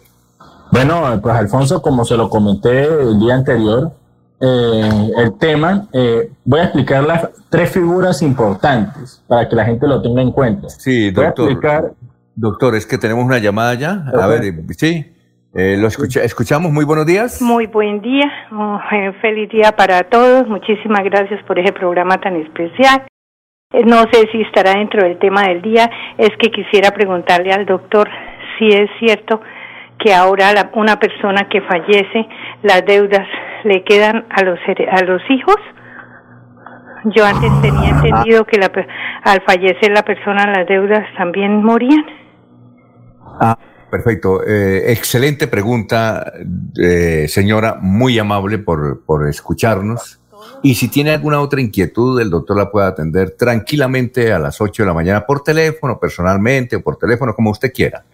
Bueno, 0.70 1.18
pues 1.22 1.34
Alfonso, 1.34 1.82
como 1.82 2.04
se 2.04 2.16
lo 2.16 2.28
comenté 2.28 2.84
el 2.84 3.18
día 3.18 3.34
anterior, 3.34 3.92
eh, 4.40 5.10
el 5.16 5.38
tema, 5.38 5.88
eh, 5.92 6.30
voy 6.44 6.60
a 6.60 6.64
explicar 6.64 7.04
las 7.04 7.30
tres 7.48 7.70
figuras 7.70 8.20
importantes 8.22 9.22
para 9.26 9.48
que 9.48 9.56
la 9.56 9.64
gente 9.64 9.86
lo 9.86 10.02
tenga 10.02 10.20
en 10.20 10.32
cuenta. 10.32 10.68
Sí, 10.68 11.10
doctor. 11.10 11.94
Doctor, 12.38 12.74
es 12.74 12.84
que 12.84 12.98
tenemos 12.98 13.24
una 13.24 13.38
llamada 13.38 13.72
ya. 13.74 14.04
A 14.12 14.26
ver, 14.26 14.42
sí. 14.76 15.10
Eh, 15.54 15.78
lo 15.78 15.88
escuchamos. 15.88 16.70
Muy 16.70 16.84
buenos 16.84 17.06
días. 17.06 17.40
Muy 17.40 17.66
buen 17.66 18.02
día. 18.02 18.30
Oh, 18.52 18.78
feliz 19.22 19.48
día 19.48 19.72
para 19.72 20.02
todos. 20.02 20.46
Muchísimas 20.46 21.02
gracias 21.04 21.42
por 21.44 21.58
ese 21.58 21.72
programa 21.72 22.18
tan 22.20 22.36
especial. 22.36 23.06
No 23.86 24.02
sé 24.12 24.28
si 24.32 24.42
estará 24.42 24.72
dentro 24.72 25.02
del 25.02 25.18
tema 25.18 25.44
del 25.48 25.62
día. 25.62 25.88
Es 26.18 26.30
que 26.38 26.50
quisiera 26.50 26.90
preguntarle 26.90 27.52
al 27.52 27.64
doctor 27.64 28.06
si 28.58 28.68
es 28.68 28.90
cierto 28.98 29.40
que 30.06 30.14
ahora 30.14 30.70
una 30.74 31.00
persona 31.00 31.48
que 31.48 31.60
fallece, 31.62 32.28
las 32.62 32.86
deudas 32.86 33.26
le 33.64 33.82
quedan 33.82 34.24
a 34.30 34.44
los, 34.44 34.56
a 34.92 35.02
los 35.02 35.20
hijos. 35.28 35.56
Yo 37.06 37.24
antes 37.26 37.50
tenía 37.60 37.90
entendido 37.90 38.44
que 38.44 38.56
la, 38.56 38.70
al 39.24 39.42
fallecer 39.42 39.90
la 39.90 40.04
persona 40.04 40.46
las 40.46 40.64
deudas 40.68 41.04
también 41.18 41.60
morían. 41.60 42.04
Ah, 43.40 43.58
perfecto. 43.90 44.46
Eh, 44.46 44.92
excelente 44.92 45.48
pregunta, 45.48 46.32
eh, 46.80 47.26
señora, 47.26 47.76
muy 47.80 48.16
amable 48.16 48.58
por, 48.58 49.04
por 49.04 49.28
escucharnos. 49.28 50.20
Y 50.62 50.76
si 50.76 50.86
tiene 50.86 51.10
alguna 51.10 51.40
otra 51.40 51.60
inquietud, 51.60 52.20
el 52.20 52.30
doctor 52.30 52.56
la 52.56 52.70
puede 52.70 52.86
atender 52.86 53.32
tranquilamente 53.32 54.32
a 54.32 54.38
las 54.38 54.60
8 54.60 54.84
de 54.84 54.86
la 54.86 54.94
mañana 54.94 55.26
por 55.26 55.42
teléfono, 55.42 55.98
personalmente 55.98 56.76
o 56.76 56.80
por 56.80 56.96
teléfono, 56.96 57.34
como 57.34 57.50
usted 57.50 57.72
quiera. 57.72 58.04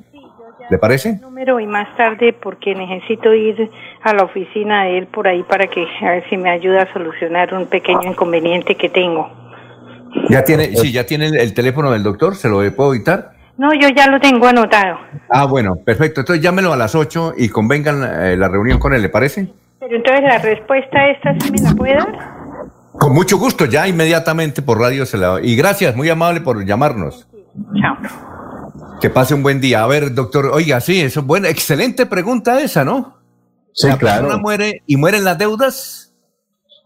¿Le 0.73 0.79
parece? 0.79 1.19
Número 1.21 1.61
y 1.61 1.67
más 1.67 1.95
tarde 1.99 2.33
porque 2.33 2.75
necesito 2.75 3.35
ir 3.35 3.71
a 4.03 4.15
la 4.15 4.25
oficina 4.25 4.85
de 4.85 4.97
él 4.97 5.07
por 5.07 5.29
ahí 5.29 5.43
para 5.43 5.67
que 5.67 5.87
a 6.01 6.13
ver 6.13 6.25
si 6.31 6.39
me 6.39 6.49
ayuda 6.49 6.85
a 6.85 6.93
solucionar 6.95 7.53
un 7.53 7.67
pequeño 7.67 8.09
inconveniente 8.09 8.75
que 8.75 8.89
tengo. 8.89 9.31
Ya 10.31 10.43
tiene, 10.43 10.75
sí, 10.75 10.91
ya 10.91 11.05
tiene 11.05 11.27
el 11.27 11.53
teléfono 11.53 11.91
del 11.91 12.03
doctor, 12.03 12.37
¿se 12.37 12.49
lo 12.49 12.63
puedo 12.75 12.95
evitar? 12.95 13.33
No, 13.59 13.75
yo 13.75 13.91
ya 13.95 14.07
lo 14.07 14.19
tengo 14.19 14.47
anotado. 14.47 14.97
Ah, 15.29 15.45
bueno, 15.45 15.75
perfecto. 15.85 16.21
Entonces 16.21 16.43
llámelo 16.43 16.73
a 16.73 16.77
las 16.79 16.95
8 16.95 17.35
y 17.37 17.51
convengan 17.51 18.03
eh, 18.03 18.35
la 18.39 18.49
reunión 18.49 18.79
con 18.79 18.95
él, 18.95 19.03
¿le 19.03 19.11
parece? 19.11 19.49
Pero 19.79 19.95
entonces 19.95 20.23
la 20.23 20.39
respuesta 20.39 21.07
esta 21.11 21.39
sí 21.39 21.53
me 21.53 21.61
la 21.61 21.75
puede 21.75 21.97
dar. 21.97 22.19
Con 22.93 23.13
mucho 23.13 23.37
gusto, 23.37 23.67
ya 23.67 23.87
inmediatamente 23.87 24.63
por 24.63 24.81
radio 24.81 25.05
se 25.05 25.19
la 25.19 25.27
doy. 25.27 25.51
Y 25.51 25.55
gracias, 25.55 25.95
muy 25.95 26.09
amable 26.09 26.41
por 26.41 26.65
llamarnos. 26.65 27.29
Chao. 27.79 28.32
Que 29.03 29.11
pase 29.11 29.35
un 29.35 29.43
buen 29.43 29.61
día. 29.61 29.83
A 29.83 29.87
ver, 29.89 30.15
doctor, 30.15 30.47
oiga, 30.55 30.81
sí, 30.81 31.01
eso 31.01 31.19
es 31.21 31.27
buena, 31.27 31.49
excelente 31.49 32.07
pregunta 32.07 32.61
esa, 32.61 32.85
¿no? 32.85 33.17
Sí, 33.73 33.89
la 33.89 33.99
claro. 33.99 34.23
persona 34.23 34.41
muere 34.41 34.83
y 34.87 34.97
mueren 34.97 35.25
las 35.25 35.37
deudas. 35.37 36.13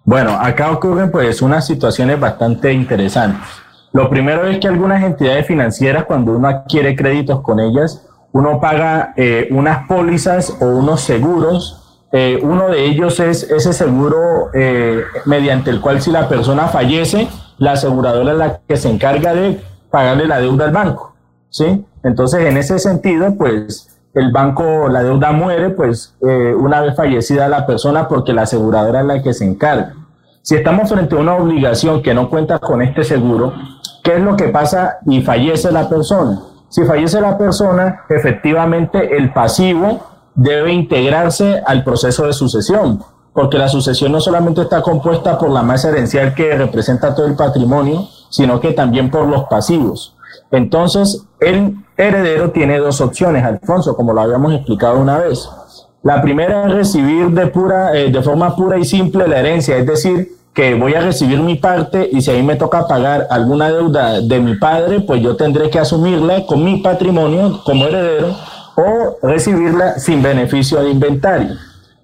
Bueno, 0.02 0.30
acá 0.40 0.70
ocurren 0.70 1.10
pues 1.10 1.42
unas 1.42 1.66
situaciones 1.66 2.18
bastante 2.18 2.72
interesantes. 2.72 3.46
Lo 3.92 4.08
primero 4.08 4.46
es 4.46 4.58
que 4.60 4.66
algunas 4.66 5.04
entidades 5.04 5.46
financieras, 5.46 6.06
cuando 6.06 6.32
uno 6.32 6.48
adquiere 6.48 6.96
créditos 6.96 7.42
con 7.42 7.60
ellas, 7.60 8.06
uno 8.32 8.62
paga 8.62 9.12
eh, 9.18 9.48
unas 9.50 9.86
pólizas 9.86 10.56
o 10.58 10.64
unos 10.64 11.02
seguros. 11.02 12.00
Eh, 12.12 12.40
uno 12.42 12.70
de 12.70 12.86
ellos 12.86 13.20
es 13.20 13.42
ese 13.42 13.74
seguro 13.74 14.48
eh, 14.54 15.02
mediante 15.26 15.68
el 15.68 15.82
cual 15.82 16.00
si 16.00 16.10
la 16.10 16.30
persona 16.30 16.68
fallece, 16.68 17.28
la 17.58 17.72
aseguradora 17.72 18.32
es 18.32 18.38
la 18.38 18.60
que 18.66 18.78
se 18.78 18.88
encarga 18.88 19.34
de 19.34 19.60
pagarle 19.90 20.26
la 20.26 20.40
deuda 20.40 20.64
al 20.64 20.72
banco. 20.72 21.16
¿sí? 21.50 21.84
Entonces, 22.06 22.46
en 22.46 22.56
ese 22.56 22.78
sentido, 22.78 23.34
pues 23.36 23.88
el 24.14 24.30
banco, 24.30 24.88
la 24.88 25.02
deuda 25.02 25.32
muere, 25.32 25.70
pues 25.70 26.14
eh, 26.24 26.54
una 26.56 26.80
vez 26.80 26.94
fallecida 26.94 27.48
la 27.48 27.66
persona 27.66 28.06
porque 28.06 28.32
la 28.32 28.42
aseguradora 28.42 29.00
es 29.00 29.06
la 29.06 29.22
que 29.22 29.34
se 29.34 29.44
encarga. 29.44 29.92
Si 30.40 30.54
estamos 30.54 30.88
frente 30.88 31.16
a 31.16 31.18
una 31.18 31.34
obligación 31.34 32.04
que 32.04 32.14
no 32.14 32.30
cuenta 32.30 32.60
con 32.60 32.80
este 32.80 33.02
seguro, 33.02 33.52
¿qué 34.04 34.14
es 34.14 34.20
lo 34.20 34.36
que 34.36 34.48
pasa 34.50 34.98
y 35.04 35.20
fallece 35.22 35.72
la 35.72 35.88
persona? 35.88 36.40
Si 36.68 36.84
fallece 36.84 37.20
la 37.20 37.36
persona, 37.36 38.04
efectivamente 38.08 39.16
el 39.16 39.32
pasivo 39.32 39.98
debe 40.36 40.72
integrarse 40.72 41.60
al 41.66 41.82
proceso 41.82 42.24
de 42.24 42.32
sucesión, 42.34 43.02
porque 43.32 43.58
la 43.58 43.66
sucesión 43.66 44.12
no 44.12 44.20
solamente 44.20 44.62
está 44.62 44.80
compuesta 44.80 45.36
por 45.38 45.50
la 45.50 45.64
masa 45.64 45.88
herencial 45.88 46.34
que 46.34 46.54
representa 46.54 47.16
todo 47.16 47.26
el 47.26 47.34
patrimonio, 47.34 48.06
sino 48.30 48.60
que 48.60 48.72
también 48.72 49.10
por 49.10 49.26
los 49.26 49.44
pasivos. 49.46 50.15
Entonces, 50.56 51.26
el 51.40 51.76
heredero 51.96 52.50
tiene 52.50 52.78
dos 52.78 53.00
opciones, 53.00 53.44
Alfonso, 53.44 53.94
como 53.94 54.12
lo 54.12 54.22
habíamos 54.22 54.54
explicado 54.54 54.98
una 54.98 55.18
vez. 55.18 55.48
La 56.02 56.22
primera 56.22 56.66
es 56.66 56.72
recibir 56.72 57.30
de, 57.30 57.46
pura, 57.48 57.94
eh, 57.94 58.10
de 58.10 58.22
forma 58.22 58.54
pura 58.56 58.78
y 58.78 58.84
simple 58.84 59.28
la 59.28 59.40
herencia, 59.40 59.76
es 59.76 59.86
decir, 59.86 60.28
que 60.54 60.74
voy 60.74 60.94
a 60.94 61.02
recibir 61.02 61.40
mi 61.40 61.56
parte 61.56 62.08
y 62.10 62.22
si 62.22 62.30
a 62.30 62.34
mí 62.34 62.42
me 62.42 62.56
toca 62.56 62.88
pagar 62.88 63.26
alguna 63.28 63.70
deuda 63.70 64.22
de 64.22 64.40
mi 64.40 64.56
padre, 64.56 65.00
pues 65.00 65.20
yo 65.20 65.36
tendré 65.36 65.68
que 65.68 65.78
asumirla 65.78 66.46
con 66.46 66.64
mi 66.64 66.78
patrimonio 66.78 67.60
como 67.62 67.84
heredero 67.84 68.34
o 68.76 69.26
recibirla 69.26 69.98
sin 69.98 70.22
beneficio 70.22 70.82
de 70.82 70.90
inventario. 70.90 71.56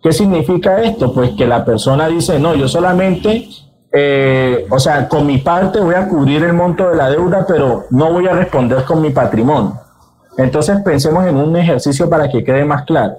¿Qué 0.02 0.12
significa 0.12 0.82
esto? 0.82 1.14
Pues 1.14 1.30
que 1.30 1.46
la 1.46 1.64
persona 1.64 2.08
dice, 2.08 2.38
no, 2.38 2.54
yo 2.54 2.68
solamente 2.68 3.48
eh, 3.92 4.66
o 4.70 4.78
sea, 4.78 5.06
con 5.06 5.26
mi 5.26 5.38
parte 5.38 5.78
voy 5.78 5.94
a 5.94 6.08
cubrir 6.08 6.42
el 6.44 6.54
monto 6.54 6.88
de 6.88 6.96
la 6.96 7.10
deuda, 7.10 7.44
pero 7.46 7.84
no 7.90 8.10
voy 8.10 8.26
a 8.26 8.32
responder 8.32 8.84
con 8.84 9.02
mi 9.02 9.10
patrimonio. 9.10 9.78
Entonces 10.38 10.80
pensemos 10.82 11.26
en 11.26 11.36
un 11.36 11.54
ejercicio 11.56 12.08
para 12.08 12.30
que 12.30 12.42
quede 12.42 12.64
más 12.64 12.84
claro. 12.84 13.16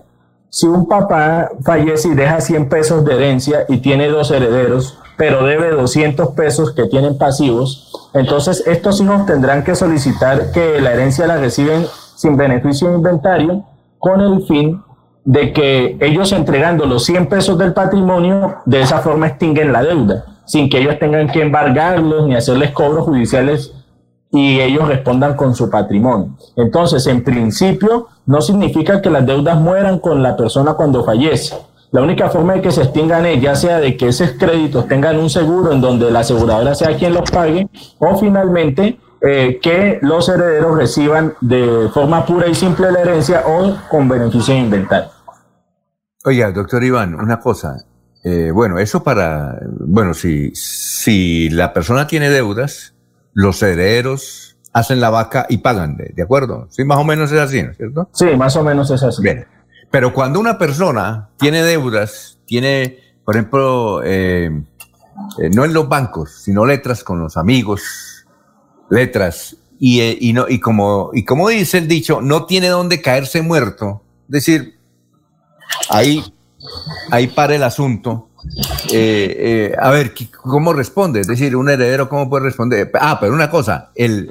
Si 0.50 0.66
un 0.66 0.88
papá 0.88 1.50
fallece 1.64 2.10
y 2.10 2.16
deja 2.16 2.42
100 2.42 2.70
pesos 2.70 3.06
de 3.06 3.14
herencia 3.14 3.66
y 3.68 3.78
tiene 3.78 4.08
dos 4.08 4.32
herederos, 4.32 4.98
pero 5.16 5.46
debe 5.46 5.70
200 5.70 6.30
pesos 6.30 6.74
que 6.74 6.86
tienen 6.86 7.20
pasivos, 7.20 8.10
entonces 8.16 8.64
estos 8.66 9.00
hijos 9.00 9.28
tendrán 9.28 9.64
que 9.64 9.76
solicitar 9.76 10.52
que 10.52 10.82
la 10.82 10.94
herencia 10.94 11.28
la 11.28 11.38
reciben 11.38 11.86
sin 12.16 12.36
beneficio 12.36 12.90
de 12.90 12.96
inventario 12.96 13.64
con 14.00 14.22
el 14.22 14.44
fin 14.48 14.82
de 15.24 15.54
que 15.54 15.98
ellos 16.02 16.32
entregando 16.32 16.86
los 16.86 17.06
100 17.06 17.28
pesos 17.28 17.58
del 17.58 17.74
patrimonio, 17.74 18.58
de 18.66 18.82
esa 18.82 19.00
forma 19.00 19.28
extinguen 19.28 19.72
la 19.72 19.84
deuda 19.84 20.33
sin 20.46 20.70
que 20.70 20.80
ellos 20.80 21.00
tengan 21.00 21.28
que 21.30 21.42
embargarlos 21.42 22.28
ni 22.28 22.36
hacerles 22.36 22.72
cobros 22.72 23.06
judiciales 23.06 23.74
y 24.32 24.60
ellos 24.60 24.88
respondan 24.88 25.36
con 25.36 25.54
su 25.54 25.70
patrimonio. 25.70 26.36
Entonces, 26.56 27.06
en 27.08 27.24
principio, 27.24 28.08
no 28.26 28.42
significa 28.42 29.02
que 29.02 29.10
las 29.10 29.26
deudas 29.26 29.60
mueran 29.60 30.00
con 30.00 30.24
la 30.24 30.36
persona 30.36 30.74
cuando 30.74 31.04
fallece. 31.04 31.56
La 31.92 32.02
única 32.02 32.30
forma 32.30 32.54
de 32.54 32.62
que 32.62 32.72
se 32.72 32.82
extingan 32.82 33.28
es 33.28 33.40
ya 33.40 33.56
sea 33.56 33.80
de 33.80 33.96
que 33.96 34.08
esos 34.08 34.32
créditos 34.32 34.88
tengan 34.88 35.20
un 35.20 35.30
seguro 35.30 35.72
en 35.72 35.80
donde 35.80 36.10
la 36.10 36.22
aseguradora 36.22 36.74
sea 36.74 36.98
quien 36.98 37.14
los 37.14 37.30
pague 37.30 37.70
o 38.00 38.18
finalmente 38.18 38.98
eh, 39.22 39.60
que 39.62 40.00
los 40.02 40.28
herederos 40.28 40.76
reciban 40.76 41.36
de 41.40 41.90
forma 41.94 42.26
pura 42.26 42.48
y 42.48 42.56
simple 42.56 42.92
la 42.92 43.02
herencia 43.02 43.44
o 43.46 43.78
con 43.88 44.10
beneficio 44.10 44.56
de 44.56 44.62
inventario. 44.62 45.10
Oiga, 46.26 46.52
doctor 46.52 46.84
Iván, 46.84 47.14
una 47.14 47.40
cosa. 47.40 47.86
Eh, 48.24 48.52
bueno, 48.52 48.80
eso 48.80 49.04
para, 49.04 49.60
bueno, 49.68 50.14
si, 50.14 50.56
si 50.56 51.50
la 51.50 51.74
persona 51.74 52.08
tiene 52.08 52.30
deudas, 52.30 52.94
los 53.34 53.62
herederos 53.62 54.58
hacen 54.72 55.00
la 55.00 55.10
vaca 55.10 55.46
y 55.50 55.58
pagan, 55.58 55.98
¿de, 55.98 56.22
acuerdo? 56.22 56.68
Sí, 56.70 56.84
más 56.84 56.98
o 56.98 57.04
menos 57.04 57.32
es 57.32 57.40
así, 57.40 57.62
¿no 57.62 57.72
es 57.72 57.78
cierto? 57.78 58.10
Sí, 58.14 58.26
más 58.38 58.56
o 58.56 58.64
menos 58.64 58.90
es 58.92 59.04
así. 59.04 59.22
Bien. 59.22 59.46
pero 59.92 60.14
cuando 60.14 60.40
una 60.40 60.58
persona 60.58 61.30
tiene 61.38 61.62
deudas, 61.64 62.40
tiene, 62.46 62.98
por 63.24 63.36
ejemplo, 63.36 64.02
eh, 64.04 64.50
eh, 65.40 65.50
no 65.54 65.66
en 65.66 65.74
los 65.74 65.88
bancos, 65.88 66.32
sino 66.44 66.66
letras 66.66 67.04
con 67.04 67.20
los 67.20 67.38
amigos, 67.38 68.26
letras, 68.90 69.58
y, 69.80 70.02
eh, 70.02 70.18
y, 70.20 70.34
no, 70.34 70.46
y, 70.48 70.60
como, 70.60 71.12
y 71.14 71.24
como 71.24 71.50
dice 71.50 71.78
el 71.78 71.88
dicho, 71.88 72.22
no 72.22 72.46
tiene 72.46 72.70
dónde 72.70 73.02
caerse 73.02 73.42
muerto. 73.42 74.02
Es 74.28 74.32
decir, 74.32 74.80
ahí, 75.90 76.33
ahí 77.12 77.28
para 77.28 77.56
el 77.56 77.64
asunto. 77.64 78.30
Eh, 78.92 79.72
eh, 79.72 79.76
a 79.80 79.90
ver, 79.92 80.14
¿qué- 80.14 80.30
¿cómo 80.30 80.74
responde? 80.74 81.22
Es 81.22 81.28
decir, 81.28 81.56
un 81.56 81.70
heredero, 81.70 82.10
¿cómo 82.10 82.30
puede 82.30 82.46
responder? 82.46 82.92
Ah, 83.00 83.18
pero 83.20 83.34
una 83.34 83.50
cosa, 83.50 83.90
eh, 83.96 84.28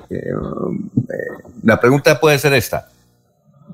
la 1.63 1.81
pregunta 1.81 2.21
puede 2.21 2.39
ser 2.39 2.53
esta, 2.55 2.89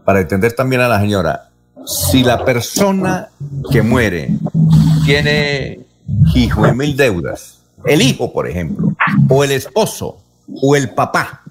para 0.05 0.21
entender 0.21 0.53
también 0.53 0.83
a 0.83 0.89
la 0.89 1.01
señora. 1.01 1.51
Si 1.87 2.23
la 2.23 2.45
persona 2.45 3.29
que 3.71 3.83
muere 3.83 4.31
tiene 5.05 5.81
hijo 6.35 6.67
y 6.69 6.73
mil 6.73 6.97
deudas, 6.97 7.61
el 7.85 8.03
hijo, 8.03 8.33
por 8.33 8.47
ejemplo, 8.49 8.93
o 9.29 9.43
el 9.45 9.53
esposo, 9.53 10.19
o 10.63 10.77
el 10.77 10.91
papá, 10.91 11.43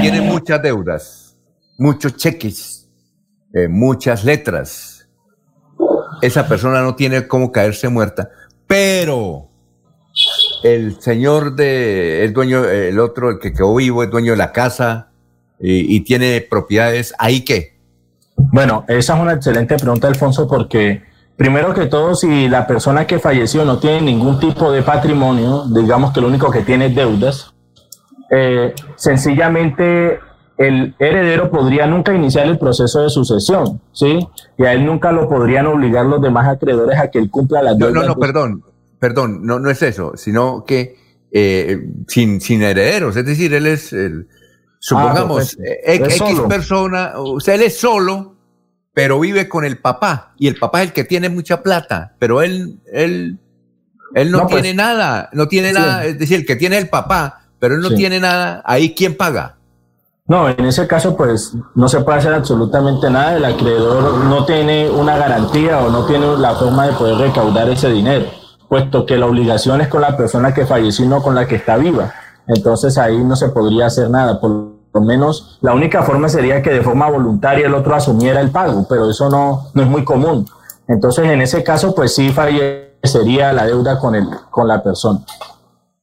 tiene 0.00 0.20
muchas 0.20 0.62
deudas, 0.62 1.34
muchos 1.78 2.16
cheques, 2.16 2.88
muchas 3.68 4.24
letras, 4.24 5.01
esa 6.22 6.48
persona 6.48 6.80
no 6.80 6.94
tiene 6.94 7.26
cómo 7.26 7.52
caerse 7.52 7.88
muerta, 7.88 8.30
pero 8.66 9.48
el 10.62 11.00
señor 11.00 11.56
de, 11.56 12.24
el 12.24 12.32
dueño, 12.32 12.64
el 12.64 12.98
otro, 13.00 13.30
el 13.30 13.38
que 13.38 13.52
quedó 13.52 13.74
vivo, 13.74 14.02
es 14.02 14.10
dueño 14.10 14.32
de 14.32 14.38
la 14.38 14.52
casa 14.52 15.10
y, 15.58 16.00
tiene 16.00 16.40
propiedades, 16.40 17.14
¿ahí 17.18 17.44
qué? 17.44 17.76
Bueno, 18.36 18.84
esa 18.88 19.14
es 19.14 19.20
una 19.20 19.34
excelente 19.34 19.76
pregunta, 19.76 20.08
Alfonso, 20.08 20.48
porque 20.48 21.02
primero 21.36 21.72
que 21.74 21.86
todo, 21.86 22.14
si 22.14 22.48
la 22.48 22.66
persona 22.66 23.06
que 23.06 23.18
falleció 23.18 23.64
no 23.64 23.78
tiene 23.78 24.00
ningún 24.00 24.40
tipo 24.40 24.72
de 24.72 24.82
patrimonio, 24.82 25.64
digamos 25.68 26.12
que 26.12 26.20
lo 26.20 26.28
único 26.28 26.50
que 26.50 26.62
tiene 26.62 26.86
es 26.86 26.94
deudas, 26.96 27.54
eh, 28.30 28.74
sencillamente 28.96 30.18
el 30.68 30.94
heredero 30.98 31.50
podría 31.50 31.86
nunca 31.86 32.14
iniciar 32.14 32.46
el 32.46 32.58
proceso 32.58 33.02
de 33.02 33.10
sucesión, 33.10 33.80
¿sí? 33.92 34.18
Y 34.58 34.64
a 34.64 34.72
él 34.72 34.84
nunca 34.86 35.12
lo 35.12 35.28
podrían 35.28 35.66
obligar 35.66 36.06
los 36.06 36.20
demás 36.22 36.48
acreedores 36.48 36.98
a 36.98 37.10
que 37.10 37.18
él 37.18 37.30
cumpla 37.30 37.62
las 37.62 37.76
No, 37.78 37.86
deudas. 37.86 38.02
no, 38.02 38.08
no, 38.14 38.20
perdón, 38.20 38.62
perdón, 38.98 39.44
no, 39.46 39.58
no 39.58 39.70
es 39.70 39.82
eso, 39.82 40.12
sino 40.16 40.64
que 40.64 40.96
eh, 41.32 41.78
sin, 42.08 42.40
sin 42.40 42.62
herederos, 42.62 43.16
es 43.16 43.24
decir, 43.24 43.52
él 43.54 43.66
es, 43.66 43.92
el, 43.92 44.28
supongamos, 44.78 45.56
perfecto. 45.56 45.62
eh, 45.64 45.94
X, 45.96 46.14
Es 46.14 46.20
X 46.20 46.40
persona, 46.48 47.12
o 47.16 47.40
sea, 47.40 47.54
él 47.54 47.62
es 47.62 47.78
solo, 47.78 48.36
pero 48.94 49.18
vive 49.18 49.48
con 49.48 49.64
el 49.64 49.78
papá, 49.78 50.34
y 50.38 50.48
el 50.48 50.56
papá 50.56 50.82
es 50.82 50.88
el 50.88 50.92
que 50.92 51.04
tiene 51.04 51.28
mucha 51.30 51.62
plata, 51.62 52.14
pero 52.18 52.42
él, 52.42 52.78
él, 52.92 53.38
él 54.14 54.30
no, 54.30 54.38
No, 54.40 54.46
pues, 54.48 54.62
tiene 54.62 54.76
nada, 54.76 55.30
no 55.32 55.48
tiene 55.48 55.68
sí. 55.70 55.74
nada, 55.74 56.04
es 56.04 56.18
decir, 56.18 56.40
el 56.40 56.46
que 56.46 56.56
tiene 56.56 56.76
el 56.78 56.88
papá, 56.90 57.46
pero 57.58 57.74
él 57.76 57.80
no 57.80 57.88
Sí. 57.88 57.94
tiene 57.96 58.20
nada, 58.20 58.62
ahí 58.66 58.94
quién 58.94 59.16
paga. 59.16 59.56
No, 60.32 60.48
en 60.48 60.64
ese 60.64 60.86
caso, 60.86 61.14
pues 61.14 61.54
no 61.74 61.90
se 61.90 62.00
puede 62.00 62.20
hacer 62.20 62.32
absolutamente 62.32 63.10
nada. 63.10 63.36
El 63.36 63.44
acreedor 63.44 64.24
no 64.24 64.46
tiene 64.46 64.88
una 64.88 65.18
garantía 65.18 65.80
o 65.80 65.90
no 65.90 66.06
tiene 66.06 66.38
la 66.38 66.54
forma 66.54 66.86
de 66.86 66.94
poder 66.94 67.18
recaudar 67.18 67.68
ese 67.68 67.90
dinero, 67.90 68.24
puesto 68.66 69.04
que 69.04 69.18
la 69.18 69.26
obligación 69.26 69.82
es 69.82 69.88
con 69.88 70.00
la 70.00 70.16
persona 70.16 70.54
que 70.54 70.64
falleció 70.64 71.04
y 71.04 71.08
no 71.08 71.22
con 71.22 71.34
la 71.34 71.46
que 71.46 71.56
está 71.56 71.76
viva. 71.76 72.14
Entonces 72.46 72.96
ahí 72.96 73.22
no 73.22 73.36
se 73.36 73.50
podría 73.50 73.84
hacer 73.84 74.08
nada. 74.08 74.40
Por 74.40 74.50
lo 74.94 75.00
menos 75.02 75.58
la 75.60 75.74
única 75.74 76.02
forma 76.02 76.30
sería 76.30 76.62
que 76.62 76.70
de 76.70 76.80
forma 76.80 77.10
voluntaria 77.10 77.66
el 77.66 77.74
otro 77.74 77.94
asumiera 77.94 78.40
el 78.40 78.50
pago, 78.50 78.86
pero 78.88 79.10
eso 79.10 79.28
no, 79.28 79.66
no 79.74 79.82
es 79.82 79.88
muy 79.90 80.02
común. 80.02 80.48
Entonces 80.88 81.26
en 81.26 81.42
ese 81.42 81.62
caso, 81.62 81.94
pues 81.94 82.14
sí 82.14 82.30
fallecería 82.30 83.52
la 83.52 83.66
deuda 83.66 83.98
con, 83.98 84.14
el, 84.14 84.26
con 84.48 84.66
la 84.66 84.82
persona. 84.82 85.20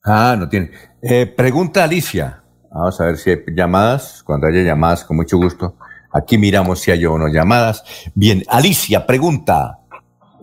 Ah, 0.04 0.36
no 0.38 0.48
tiene. 0.48 0.70
Eh, 1.02 1.26
pregunta 1.26 1.84
Alicia. 1.84 2.39
Vamos 2.72 3.00
a 3.02 3.06
ver 3.06 3.18
si 3.18 3.32
hay 3.32 3.44
llamadas. 3.56 4.24
Cuando 4.24 4.48
haya 4.48 4.62
llamadas, 4.62 5.04
con 5.04 5.18
mucho 5.18 5.38
gusto. 5.38 5.76
Aquí 6.12 6.38
miramos 6.38 6.80
si 6.80 6.92
hay 6.92 7.06
o 7.06 7.18
no 7.18 7.28
llamadas. 7.28 7.84
Bien, 8.16 8.44
Alicia, 8.48 9.06
pregunta. 9.06 9.80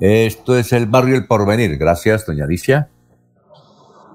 Esto 0.00 0.56
es 0.56 0.72
el 0.72 0.86
barrio 0.86 1.16
El 1.16 1.26
Porvenir. 1.26 1.76
Gracias, 1.78 2.26
doña 2.26 2.44
Alicia. 2.44 2.88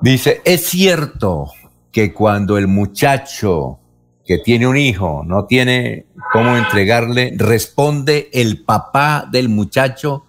Dice, 0.01 0.41
¿es 0.45 0.65
cierto 0.65 1.51
que 1.91 2.13
cuando 2.13 2.57
el 2.57 2.67
muchacho 2.67 3.79
que 4.25 4.37
tiene 4.37 4.67
un 4.67 4.77
hijo 4.77 5.23
no 5.25 5.45
tiene 5.45 6.05
cómo 6.31 6.55
entregarle, 6.55 7.33
responde 7.35 8.29
el 8.33 8.63
papá 8.63 9.27
del 9.31 9.49
muchacho 9.49 10.23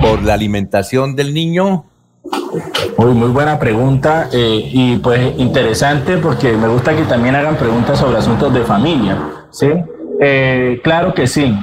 por 0.00 0.22
la 0.22 0.34
alimentación 0.34 1.16
del 1.16 1.32
niño? 1.32 1.86
Uy, 2.98 3.12
muy 3.12 3.28
buena 3.28 3.58
pregunta 3.58 4.28
eh, 4.32 4.70
y 4.72 4.96
pues 4.98 5.38
interesante 5.38 6.16
porque 6.16 6.52
me 6.52 6.66
gusta 6.68 6.96
que 6.96 7.02
también 7.02 7.34
hagan 7.36 7.56
preguntas 7.56 7.98
sobre 7.98 8.16
asuntos 8.18 8.52
de 8.54 8.62
familia, 8.62 9.18
¿sí? 9.50 9.68
Eh, 10.20 10.80
claro 10.82 11.12
que 11.12 11.26
sí. 11.26 11.54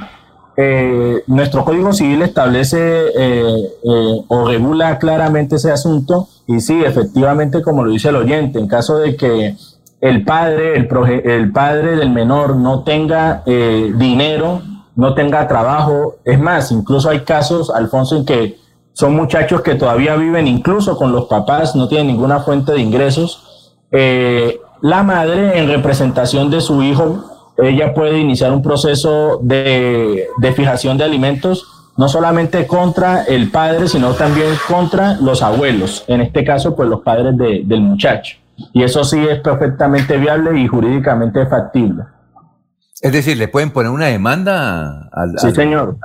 Eh, 0.56 1.22
nuestro 1.26 1.64
Código 1.64 1.92
Civil 1.92 2.22
establece 2.22 2.78
eh, 2.78 3.56
eh, 3.82 4.20
o 4.28 4.46
regula 4.46 4.98
claramente 5.00 5.56
ese 5.56 5.72
asunto 5.72 6.28
y 6.46 6.60
sí, 6.60 6.80
efectivamente, 6.84 7.62
como 7.62 7.84
lo 7.84 7.90
dice 7.90 8.10
el 8.10 8.16
oyente, 8.16 8.60
en 8.60 8.68
caso 8.68 8.98
de 8.98 9.16
que 9.16 9.56
el 10.00 10.24
padre, 10.24 10.76
el, 10.76 10.88
proge- 10.88 11.22
el 11.24 11.50
padre 11.50 11.96
del 11.96 12.10
menor 12.10 12.54
no 12.54 12.84
tenga 12.84 13.42
eh, 13.46 13.92
dinero, 13.96 14.62
no 14.94 15.14
tenga 15.14 15.48
trabajo, 15.48 16.16
es 16.24 16.38
más, 16.38 16.70
incluso 16.70 17.10
hay 17.10 17.20
casos, 17.20 17.70
Alfonso, 17.74 18.16
en 18.16 18.24
que 18.24 18.58
son 18.94 19.14
muchachos 19.14 19.60
que 19.60 19.74
todavía 19.74 20.16
viven 20.16 20.46
incluso 20.48 20.96
con 20.96 21.12
los 21.12 21.26
papás, 21.26 21.76
no 21.76 21.86
tienen 21.88 22.06
ninguna 22.06 22.40
fuente 22.40 22.72
de 22.72 22.80
ingresos. 22.80 23.74
Eh, 23.90 24.58
la 24.80 25.02
madre, 25.02 25.58
en 25.58 25.68
representación 25.68 26.50
de 26.50 26.60
su 26.62 26.82
hijo, 26.82 27.52
ella 27.58 27.92
puede 27.92 28.18
iniciar 28.18 28.50
un 28.52 28.62
proceso 28.62 29.38
de, 29.42 30.26
de 30.38 30.52
fijación 30.52 30.96
de 30.96 31.04
alimentos, 31.04 31.66
no 31.96 32.08
solamente 32.08 32.66
contra 32.66 33.22
el 33.24 33.50
padre, 33.50 33.86
sino 33.88 34.12
también 34.14 34.48
contra 34.68 35.14
los 35.20 35.42
abuelos, 35.42 36.04
en 36.08 36.20
este 36.22 36.42
caso, 36.44 36.74
pues 36.74 36.88
los 36.88 37.02
padres 37.02 37.36
de- 37.36 37.62
del 37.64 37.80
muchacho. 37.82 38.36
Y 38.72 38.82
eso 38.82 39.04
sí 39.04 39.18
es 39.28 39.40
perfectamente 39.40 40.16
viable 40.16 40.58
y 40.60 40.66
jurídicamente 40.66 41.46
factible. 41.46 42.04
Es 43.00 43.12
decir, 43.12 43.36
¿le 43.36 43.48
pueden 43.48 43.70
poner 43.70 43.90
una 43.92 44.06
demanda 44.06 45.08
al... 45.12 45.38
Sí, 45.38 45.48
al- 45.48 45.54
señor. 45.54 45.96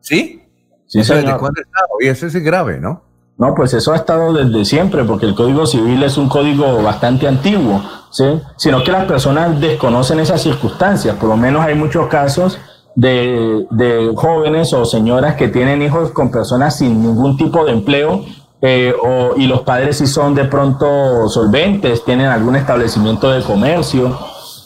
¿Sí? 0.00 0.42
Sí, 0.88 0.98
¿Eso 1.00 1.14
desde 1.14 1.26
cuándo 1.38 1.60
está? 1.60 1.80
Oye, 1.98 2.10
eso 2.10 2.26
es 2.26 2.34
grave, 2.42 2.80
¿no? 2.80 3.02
No, 3.36 3.54
pues 3.54 3.72
eso 3.72 3.92
ha 3.92 3.96
estado 3.96 4.32
desde 4.32 4.64
siempre, 4.64 5.04
porque 5.04 5.26
el 5.26 5.34
Código 5.36 5.64
Civil 5.64 6.02
es 6.02 6.18
un 6.18 6.28
código 6.28 6.82
bastante 6.82 7.28
antiguo, 7.28 7.80
¿sí? 8.10 8.24
Sino 8.56 8.82
que 8.82 8.90
las 8.90 9.04
personas 9.04 9.60
desconocen 9.60 10.18
esas 10.18 10.42
circunstancias. 10.42 11.14
Por 11.16 11.28
lo 11.28 11.36
menos 11.36 11.62
hay 11.64 11.76
muchos 11.76 12.08
casos 12.08 12.58
de, 12.96 13.64
de 13.70 14.12
jóvenes 14.16 14.72
o 14.72 14.84
señoras 14.84 15.36
que 15.36 15.46
tienen 15.48 15.82
hijos 15.82 16.10
con 16.10 16.32
personas 16.32 16.78
sin 16.78 17.00
ningún 17.00 17.36
tipo 17.36 17.64
de 17.64 17.72
empleo 17.72 18.24
eh, 18.60 18.92
o- 19.00 19.36
y 19.36 19.46
los 19.46 19.60
padres 19.60 19.98
sí 19.98 20.08
son 20.08 20.34
de 20.34 20.46
pronto 20.46 21.28
solventes, 21.28 22.04
tienen 22.04 22.26
algún 22.26 22.56
establecimiento 22.56 23.30
de 23.30 23.44
comercio 23.44 24.18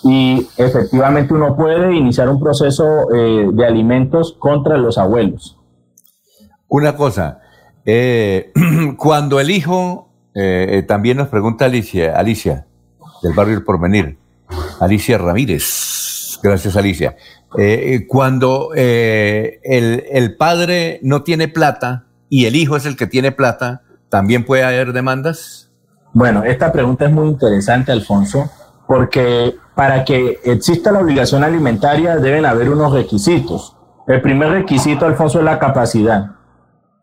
y 0.02 0.46
efectivamente 0.56 1.34
uno 1.34 1.54
puede 1.54 1.94
iniciar 1.94 2.30
un 2.30 2.40
proceso 2.40 2.84
eh, 3.14 3.48
de 3.52 3.66
alimentos 3.66 4.34
contra 4.38 4.78
los 4.78 4.96
abuelos. 4.96 5.58
Una 6.72 6.96
cosa, 6.96 7.40
eh, 7.84 8.50
cuando 8.96 9.40
el 9.40 9.50
hijo, 9.50 10.08
eh, 10.34 10.78
eh, 10.78 10.82
también 10.82 11.18
nos 11.18 11.28
pregunta 11.28 11.66
Alicia, 11.66 12.16
Alicia, 12.16 12.64
del 13.22 13.34
barrio 13.34 13.58
El 13.58 13.62
Porvenir, 13.62 14.16
Alicia 14.80 15.18
Ramírez, 15.18 16.38
gracias 16.42 16.74
Alicia, 16.74 17.14
Eh, 17.58 17.92
eh, 17.92 18.06
cuando 18.06 18.70
eh, 18.74 19.60
el, 19.64 20.04
el 20.10 20.38
padre 20.38 20.98
no 21.02 21.22
tiene 21.22 21.46
plata 21.46 22.06
y 22.30 22.46
el 22.46 22.56
hijo 22.56 22.74
es 22.76 22.86
el 22.86 22.96
que 22.96 23.06
tiene 23.06 23.32
plata, 23.32 23.82
¿también 24.08 24.46
puede 24.46 24.64
haber 24.64 24.94
demandas? 24.94 25.70
Bueno, 26.14 26.42
esta 26.42 26.72
pregunta 26.72 27.04
es 27.04 27.12
muy 27.12 27.28
interesante, 27.28 27.92
Alfonso, 27.92 28.50
porque 28.86 29.56
para 29.74 30.06
que 30.06 30.40
exista 30.42 30.90
la 30.90 31.00
obligación 31.00 31.44
alimentaria 31.44 32.16
deben 32.16 32.46
haber 32.46 32.70
unos 32.70 32.94
requisitos. 32.94 33.76
El 34.08 34.22
primer 34.22 34.48
requisito, 34.48 35.04
Alfonso, 35.04 35.38
es 35.38 35.44
la 35.44 35.58
capacidad, 35.58 36.30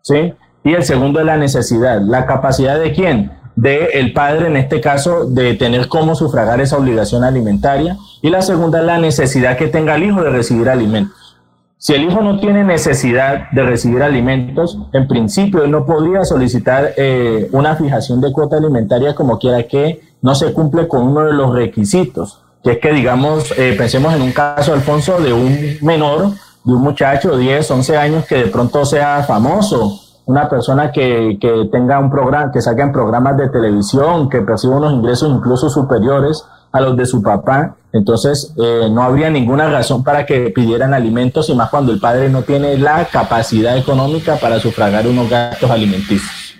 ¿sí? 0.09 0.33
Y 0.63 0.73
el 0.73 0.83
segundo 0.83 1.19
es 1.19 1.25
la 1.25 1.37
necesidad. 1.37 2.01
¿La 2.01 2.25
capacidad 2.25 2.79
de 2.79 2.91
quién? 2.91 3.31
De 3.55 3.85
el 3.93 4.13
padre, 4.13 4.47
en 4.47 4.57
este 4.57 4.81
caso, 4.81 5.25
de 5.25 5.53
tener 5.53 5.87
cómo 5.87 6.15
sufragar 6.15 6.59
esa 6.59 6.77
obligación 6.77 7.23
alimentaria. 7.23 7.97
Y 8.21 8.29
la 8.29 8.41
segunda 8.41 8.79
es 8.79 8.85
la 8.85 8.97
necesidad 8.97 9.57
que 9.57 9.67
tenga 9.67 9.95
el 9.95 10.03
hijo 10.03 10.21
de 10.21 10.29
recibir 10.29 10.69
alimentos. 10.69 11.37
Si 11.77 11.93
el 11.93 12.03
hijo 12.03 12.21
no 12.21 12.41
tiene 12.41 12.65
necesidad 12.65 13.51
de 13.51 13.63
recibir 13.63 14.03
alimentos, 14.03 14.77
en 14.91 15.07
principio 15.07 15.63
él 15.63 15.71
no 15.71 15.85
podría 15.85 16.25
solicitar 16.25 16.91
eh, 16.97 17.47
una 17.53 17.77
fijación 17.77 18.19
de 18.19 18.33
cuota 18.33 18.57
alimentaria 18.57 19.15
como 19.15 19.39
quiera 19.39 19.63
que 19.63 20.01
no 20.21 20.35
se 20.35 20.51
cumple 20.51 20.89
con 20.89 21.07
uno 21.07 21.21
de 21.21 21.31
los 21.31 21.55
requisitos, 21.55 22.41
que 22.65 22.71
es 22.71 22.77
que 22.79 22.91
digamos, 22.91 23.53
eh, 23.57 23.75
pensemos 23.77 24.13
en 24.13 24.21
un 24.23 24.33
caso, 24.33 24.73
Alfonso, 24.73 25.21
de 25.21 25.31
un 25.31 25.77
menor 25.81 26.33
de 26.63 26.73
un 26.73 26.81
muchacho, 26.81 27.37
10, 27.37 27.71
11 27.71 27.97
años, 27.97 28.25
que 28.25 28.35
de 28.35 28.47
pronto 28.47 28.85
sea 28.85 29.23
famoso, 29.23 29.99
una 30.25 30.47
persona 30.47 30.91
que, 30.91 31.37
que 31.41 31.69
tenga 31.71 31.99
un 31.99 32.09
programa, 32.09 32.51
que 32.51 32.61
salga 32.61 32.83
en 32.83 32.91
programas 32.91 33.37
de 33.37 33.49
televisión, 33.49 34.29
que 34.29 34.41
perciba 34.41 34.77
unos 34.77 34.93
ingresos 34.93 35.29
incluso 35.29 35.69
superiores 35.69 36.45
a 36.71 36.81
los 36.81 36.95
de 36.95 37.05
su 37.05 37.21
papá, 37.23 37.75
entonces 37.91 38.53
eh, 38.57 38.87
no 38.91 39.01
habría 39.01 39.29
ninguna 39.29 39.69
razón 39.69 40.03
para 40.03 40.25
que 40.25 40.51
pidieran 40.51 40.93
alimentos 40.93 41.49
y 41.49 41.55
más 41.55 41.69
cuando 41.69 41.91
el 41.91 41.99
padre 41.99 42.29
no 42.29 42.43
tiene 42.43 42.77
la 42.77 43.05
capacidad 43.05 43.75
económica 43.77 44.35
para 44.35 44.59
sufragar 44.59 45.07
unos 45.07 45.29
gastos 45.29 45.69
alimenticios. 45.71 46.55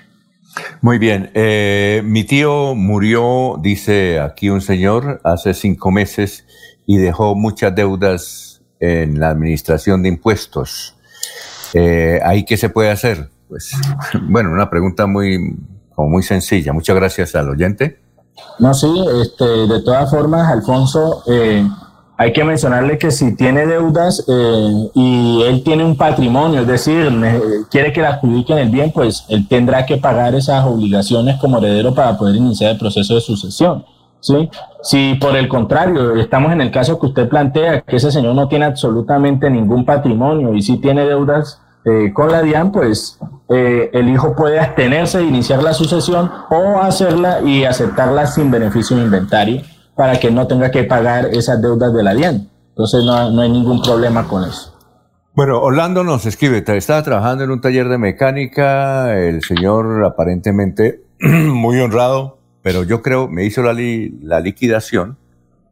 Muy 0.82 0.98
bien, 0.98 1.30
eh, 1.36 2.02
mi 2.04 2.24
tío 2.24 2.74
murió, 2.74 3.58
dice 3.62 4.20
aquí 4.20 4.50
un 4.50 4.62
señor, 4.62 5.22
hace 5.24 5.54
cinco 5.54 5.92
meses 5.92 6.46
y 6.88 6.98
dejó 6.98 7.36
muchas 7.36 7.76
deudas 7.76 8.49
en 8.80 9.20
la 9.20 9.30
administración 9.30 10.04
de 10.04 10.10
impuestos. 10.10 10.96
Eh, 11.74 12.20
¿Ahí 12.24 12.46
qué 12.46 12.58
se 12.58 12.70
puede 12.70 12.90
hacer? 12.90 13.30
Pues, 13.48 13.72
bueno, 14.24 14.52
una 14.52 14.70
pregunta 14.70 15.06
muy, 15.06 15.56
como 15.96 16.10
muy 16.10 16.24
sencilla. 16.24 16.74
Muchas 16.74 16.96
gracias 16.96 17.36
al 17.36 17.50
oyente. 17.50 18.00
No, 18.58 18.74
sí, 18.74 18.88
este, 19.22 19.46
de 19.46 19.82
todas 19.82 20.10
formas, 20.10 20.50
Alfonso, 20.52 21.24
eh, 21.28 21.68
hay 22.18 22.34
que 22.34 22.44
mencionarle 22.44 22.98
que 22.98 23.12
si 23.12 23.36
tiene 23.36 23.66
deudas 23.66 24.26
eh, 24.28 24.90
y 24.94 25.42
él 25.44 25.64
tiene 25.64 25.84
un 25.84 25.98
patrimonio, 25.98 26.62
es 26.62 26.68
decir, 26.68 27.10
quiere 27.70 27.94
que 27.94 28.02
le 28.02 28.08
adjudiquen 28.08 28.58
el 28.58 28.70
bien, 28.70 28.92
pues 28.92 29.26
él 29.30 29.48
tendrá 29.48 29.86
que 29.86 29.98
pagar 29.98 30.36
esas 30.36 30.66
obligaciones 30.66 31.38
como 31.40 31.58
heredero 31.60 31.94
para 31.94 32.18
poder 32.18 32.36
iniciar 32.36 32.72
el 32.72 32.78
proceso 32.78 33.16
de 33.16 33.22
sucesión. 33.22 33.86
¿Sí? 34.20 34.50
Si 34.82 35.16
por 35.16 35.36
el 35.36 35.48
contrario, 35.48 36.16
estamos 36.16 36.52
en 36.52 36.62
el 36.62 36.72
caso 36.72 37.00
que 37.00 37.08
usted 37.08 37.30
plantea, 37.30 37.82
que 37.82 37.96
ese 37.96 38.12
señor 38.12 38.36
no 38.36 38.48
tiene 38.48 38.66
absolutamente 38.66 39.50
ningún 39.50 39.86
patrimonio 39.86 40.54
y 40.54 40.62
si 40.62 40.78
tiene 40.78 41.06
deudas 41.06 41.62
eh, 41.86 42.12
con 42.14 42.32
la 42.32 42.42
DIAN, 42.42 42.72
pues 42.72 43.18
eh, 43.50 43.90
el 43.94 44.10
hijo 44.10 44.36
puede 44.36 44.60
abstenerse 44.60 45.20
de 45.20 45.26
iniciar 45.26 45.64
la 45.64 45.74
sucesión 45.74 46.32
o 46.50 46.80
hacerla 46.80 47.42
y 47.42 47.64
aceptarla 47.64 48.28
sin 48.28 48.52
beneficio 48.52 48.98
de 48.98 49.04
inventario 49.04 49.62
para 49.96 50.20
que 50.20 50.32
no 50.32 50.48
tenga 50.48 50.72
que 50.72 50.84
pagar 50.84 51.26
esas 51.28 51.62
deudas 51.62 51.94
de 51.94 52.04
la 52.04 52.14
DIAN. 52.14 52.50
Entonces 52.70 53.04
no, 53.04 53.32
no 53.32 53.42
hay 53.42 53.50
ningún 53.50 53.82
problema 53.82 54.28
con 54.28 54.44
eso. 54.44 54.76
Bueno, 55.36 55.62
Orlando 55.62 56.04
nos 56.04 56.26
escribe, 56.26 56.64
estaba 56.76 57.02
trabajando 57.02 57.46
en 57.46 57.52
un 57.52 57.62
taller 57.62 57.88
de 57.88 57.98
mecánica, 57.98 59.18
el 59.18 59.42
señor 59.42 60.04
aparentemente 60.04 61.06
muy 61.20 61.80
honrado, 61.80 62.39
pero 62.70 62.84
yo 62.84 63.02
creo, 63.02 63.28
me 63.28 63.46
hizo 63.46 63.64
la, 63.64 63.74
la 64.22 64.40
liquidación, 64.40 65.18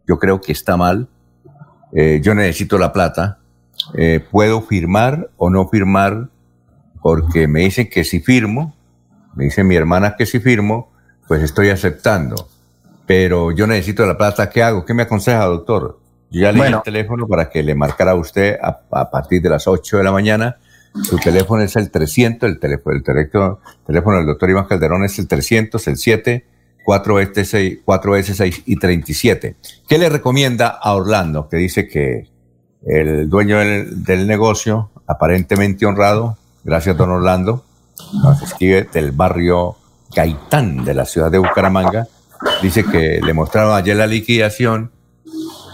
yo 0.08 0.18
creo 0.18 0.42
que 0.42 0.52
está 0.52 0.78
mal, 0.78 1.08
eh, 1.94 2.22
yo 2.24 2.34
necesito 2.34 2.80
la 2.80 2.92
plata, 2.92 3.38
eh, 3.94 4.20
puedo 4.32 4.62
firmar 4.62 5.30
o 5.38 5.52
no 5.52 5.68
firmar, 5.68 6.30
porque 7.04 7.48
me 7.48 7.60
dicen 7.60 7.88
que 7.88 8.04
si 8.04 8.20
firmo, 8.20 8.76
me 9.36 9.44
dice 9.44 9.64
mi 9.64 9.76
hermana 9.76 10.16
que 10.18 10.26
si 10.26 10.40
firmo, 10.40 10.92
pues 11.28 11.44
estoy 11.44 11.70
aceptando 11.70 12.50
pero 13.08 13.54
yo 13.54 13.66
necesito 13.66 14.06
la 14.06 14.18
plata, 14.18 14.50
¿qué 14.50 14.62
hago? 14.62 14.86
¿Qué 14.86 14.94
me 14.94 15.04
aconseja, 15.04 15.46
doctor? 15.46 15.98
Yo 16.30 16.42
ya 16.42 16.52
le 16.52 16.68
di 16.68 16.74
el 16.74 16.82
teléfono 16.84 17.26
para 17.26 17.50
que 17.50 17.64
le 17.64 17.74
marcara 17.74 18.12
a 18.12 18.16
usted 18.16 18.58
a, 18.62 19.10
partir 19.10 19.42
de 19.42 19.50
las 19.50 19.66
8 19.66 19.98
de 19.98 20.04
la 20.04 20.12
mañana. 20.12 20.58
Su 21.04 21.18
teléfono 21.18 21.64
es 21.64 21.78
el 21.78 21.90
300, 21.90 22.50
el 22.50 22.60
teléfono, 22.60 22.98
el 22.98 23.04
teléfono, 23.04 23.60
teléfono 23.86 24.18
del 24.18 24.26
doctor 24.26 24.50
Iván 24.50 24.66
Calderón 24.66 25.06
es 25.06 25.18
el 25.20 25.28
300, 25.28 25.88
el 25.88 25.96
7, 25.96 26.46
4S6, 26.88 27.84
4S6 27.84 28.64
y 28.66 28.78
37. 28.78 29.58
¿Qué 29.90 29.98
le 29.98 30.08
recomienda 30.08 30.70
a 30.70 30.96
Orlando? 30.96 31.50
Que 31.50 31.58
dice 31.58 31.86
que 31.86 32.30
el 32.86 33.30
dueño 33.30 33.60
del, 33.60 34.06
del 34.06 34.26
negocio, 34.26 34.90
aparentemente 35.06 35.86
honrado, 35.86 36.38
gracias 36.64 36.96
don 36.96 37.10
Orlando, 37.10 37.66
nos 38.24 38.42
escribe 38.42 38.88
del 38.94 39.12
barrio 39.12 39.76
Gaitán 40.16 40.86
de 40.86 40.94
la 40.94 41.06
ciudad 41.06 41.30
de 41.30 41.40
Bucaramanga, 41.40 42.08
dice 42.62 42.86
que 42.86 43.20
le 43.22 43.34
mostraron 43.34 43.76
ayer 43.76 43.98
la 43.98 44.08
liquidación, 44.08 44.92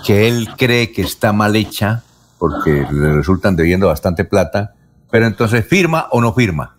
que 0.04 0.28
él 0.28 0.50
cree 0.58 0.92
que 0.92 1.04
está 1.04 1.32
mal 1.32 1.56
hecha 1.56 2.04
porque 2.40 2.86
le 2.92 3.14
resultan 3.14 3.56
debiendo 3.56 3.88
bastante 3.88 4.26
plata, 4.26 4.74
pero 5.12 5.28
entonces 5.28 5.66
firma 5.66 6.08
o 6.10 6.22
no 6.22 6.34
firma. 6.34 6.78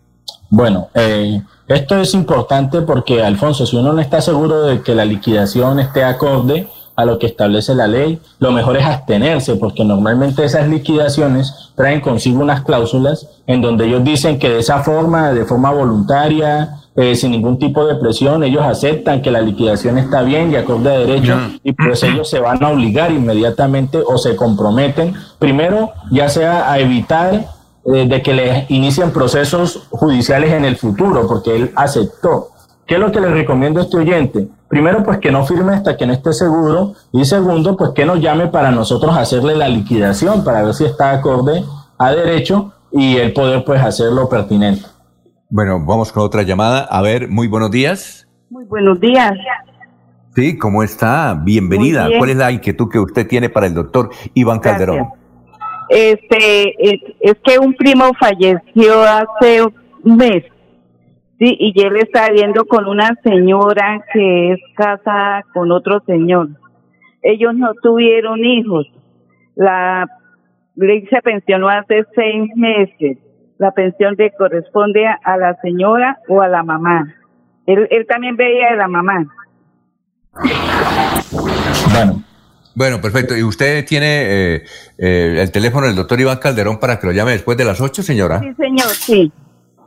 Bueno, 0.56 0.86
eh, 0.94 1.42
esto 1.66 1.96
es 1.96 2.14
importante 2.14 2.82
porque, 2.82 3.20
Alfonso, 3.20 3.66
si 3.66 3.76
uno 3.76 3.92
no 3.92 4.00
está 4.00 4.20
seguro 4.20 4.62
de 4.62 4.82
que 4.82 4.94
la 4.94 5.04
liquidación 5.04 5.80
esté 5.80 6.04
acorde 6.04 6.68
a 6.94 7.04
lo 7.04 7.18
que 7.18 7.26
establece 7.26 7.74
la 7.74 7.88
ley, 7.88 8.20
lo 8.38 8.52
mejor 8.52 8.76
es 8.76 8.84
abstenerse, 8.84 9.56
porque 9.56 9.84
normalmente 9.84 10.44
esas 10.44 10.68
liquidaciones 10.68 11.72
traen 11.74 12.00
consigo 12.00 12.40
unas 12.40 12.62
cláusulas 12.62 13.26
en 13.48 13.62
donde 13.62 13.86
ellos 13.86 14.04
dicen 14.04 14.38
que 14.38 14.48
de 14.48 14.60
esa 14.60 14.84
forma, 14.84 15.32
de 15.32 15.44
forma 15.44 15.72
voluntaria, 15.72 16.76
eh, 16.94 17.16
sin 17.16 17.32
ningún 17.32 17.58
tipo 17.58 17.84
de 17.84 17.96
presión, 17.96 18.44
ellos 18.44 18.62
aceptan 18.62 19.22
que 19.22 19.32
la 19.32 19.40
liquidación 19.40 19.98
está 19.98 20.22
bien 20.22 20.52
y 20.52 20.54
acorde 20.54 20.90
a 20.94 20.98
derecho 21.00 21.36
y 21.64 21.72
pues 21.72 22.00
ellos 22.04 22.30
se 22.30 22.38
van 22.38 22.62
a 22.62 22.68
obligar 22.68 23.10
inmediatamente 23.10 23.98
o 24.06 24.18
se 24.18 24.36
comprometen, 24.36 25.14
primero 25.40 25.90
ya 26.12 26.28
sea 26.28 26.70
a 26.70 26.78
evitar 26.78 27.53
eh, 27.92 28.06
de 28.08 28.22
que 28.22 28.32
les 28.32 28.70
inicien 28.70 29.10
procesos 29.10 29.88
judiciales 29.90 30.52
en 30.52 30.64
el 30.64 30.76
futuro, 30.76 31.26
porque 31.26 31.54
él 31.54 31.72
aceptó. 31.76 32.48
¿Qué 32.86 32.94
es 32.94 33.00
lo 33.00 33.12
que 33.12 33.20
le 33.20 33.28
recomiendo 33.28 33.80
a 33.80 33.84
este 33.84 33.96
oyente? 33.96 34.48
Primero, 34.68 35.02
pues 35.02 35.18
que 35.18 35.30
no 35.30 35.44
firme 35.46 35.74
hasta 35.74 35.96
que 35.96 36.06
no 36.06 36.12
esté 36.12 36.32
seguro 36.32 36.94
y 37.12 37.24
segundo, 37.24 37.76
pues 37.76 37.90
que 37.94 38.04
nos 38.04 38.20
llame 38.20 38.48
para 38.48 38.70
nosotros 38.70 39.16
hacerle 39.16 39.56
la 39.56 39.68
liquidación 39.68 40.44
para 40.44 40.62
ver 40.62 40.74
si 40.74 40.84
está 40.84 41.12
acorde 41.12 41.62
a 41.98 42.10
derecho 42.12 42.72
y 42.92 43.16
el 43.16 43.32
poder 43.32 43.64
pues 43.64 43.80
hacerlo 43.82 44.28
pertinente. 44.28 44.82
Bueno, 45.48 45.84
vamos 45.84 46.12
con 46.12 46.24
otra 46.24 46.42
llamada. 46.42 46.80
A 46.80 47.00
ver, 47.02 47.28
muy 47.28 47.48
buenos 47.48 47.70
días. 47.70 48.26
Muy 48.50 48.64
buenos 48.64 49.00
días. 49.00 49.32
Sí, 50.34 50.58
¿cómo 50.58 50.82
está? 50.82 51.34
Bienvenida. 51.34 52.08
¿Cuál 52.18 52.30
es 52.30 52.36
la 52.36 52.50
inquietud 52.50 52.88
que 52.90 52.98
usted 52.98 53.26
tiene 53.26 53.48
para 53.48 53.66
el 53.66 53.74
doctor 53.74 54.10
Iván 54.34 54.58
Calderón? 54.58 55.08
Este, 55.88 56.74
es, 57.20 57.36
que 57.44 57.58
un 57.58 57.74
primo 57.74 58.10
falleció 58.18 59.02
hace 59.02 59.62
un 59.62 60.16
mes, 60.16 60.44
y 61.38 61.74
él 61.82 61.96
está 61.96 62.30
viendo 62.30 62.64
con 62.64 62.86
una 62.86 63.10
señora 63.22 64.02
que 64.12 64.52
es 64.52 64.60
casada 64.76 65.42
con 65.52 65.70
otro 65.72 66.00
señor. 66.06 66.48
Ellos 67.22 67.54
no 67.54 67.72
tuvieron 67.82 68.44
hijos. 68.44 68.86
La 69.54 70.06
ley 70.74 71.06
se 71.06 71.20
pensionó 71.20 71.68
hace 71.68 72.04
seis 72.14 72.50
meses 72.56 73.18
la 73.58 73.70
pensión 73.70 74.14
le 74.18 74.32
corresponde 74.32 75.06
a, 75.06 75.36
la 75.36 75.56
señora 75.62 76.18
o 76.28 76.40
a 76.40 76.48
la 76.48 76.62
mamá. 76.62 77.14
Él, 77.66 77.86
él 77.90 78.06
también 78.06 78.36
veía 78.36 78.68
a 78.72 78.76
la 78.76 78.88
mamá. 78.88 79.26
Bueno. 81.92 82.22
Bueno, 82.74 83.00
perfecto. 83.00 83.36
¿Y 83.36 83.42
usted 83.42 83.84
tiene 83.86 84.06
eh, 84.06 84.64
eh, 84.98 85.36
el 85.40 85.50
teléfono 85.50 85.86
del 85.86 85.96
doctor 85.96 86.20
Iván 86.20 86.38
Calderón 86.38 86.78
para 86.78 86.98
que 86.98 87.06
lo 87.06 87.12
llame 87.12 87.32
después 87.32 87.56
de 87.56 87.64
las 87.64 87.80
8, 87.80 88.02
señora? 88.02 88.40
Sí, 88.40 88.52
señor, 88.56 88.90
sí. 88.90 89.32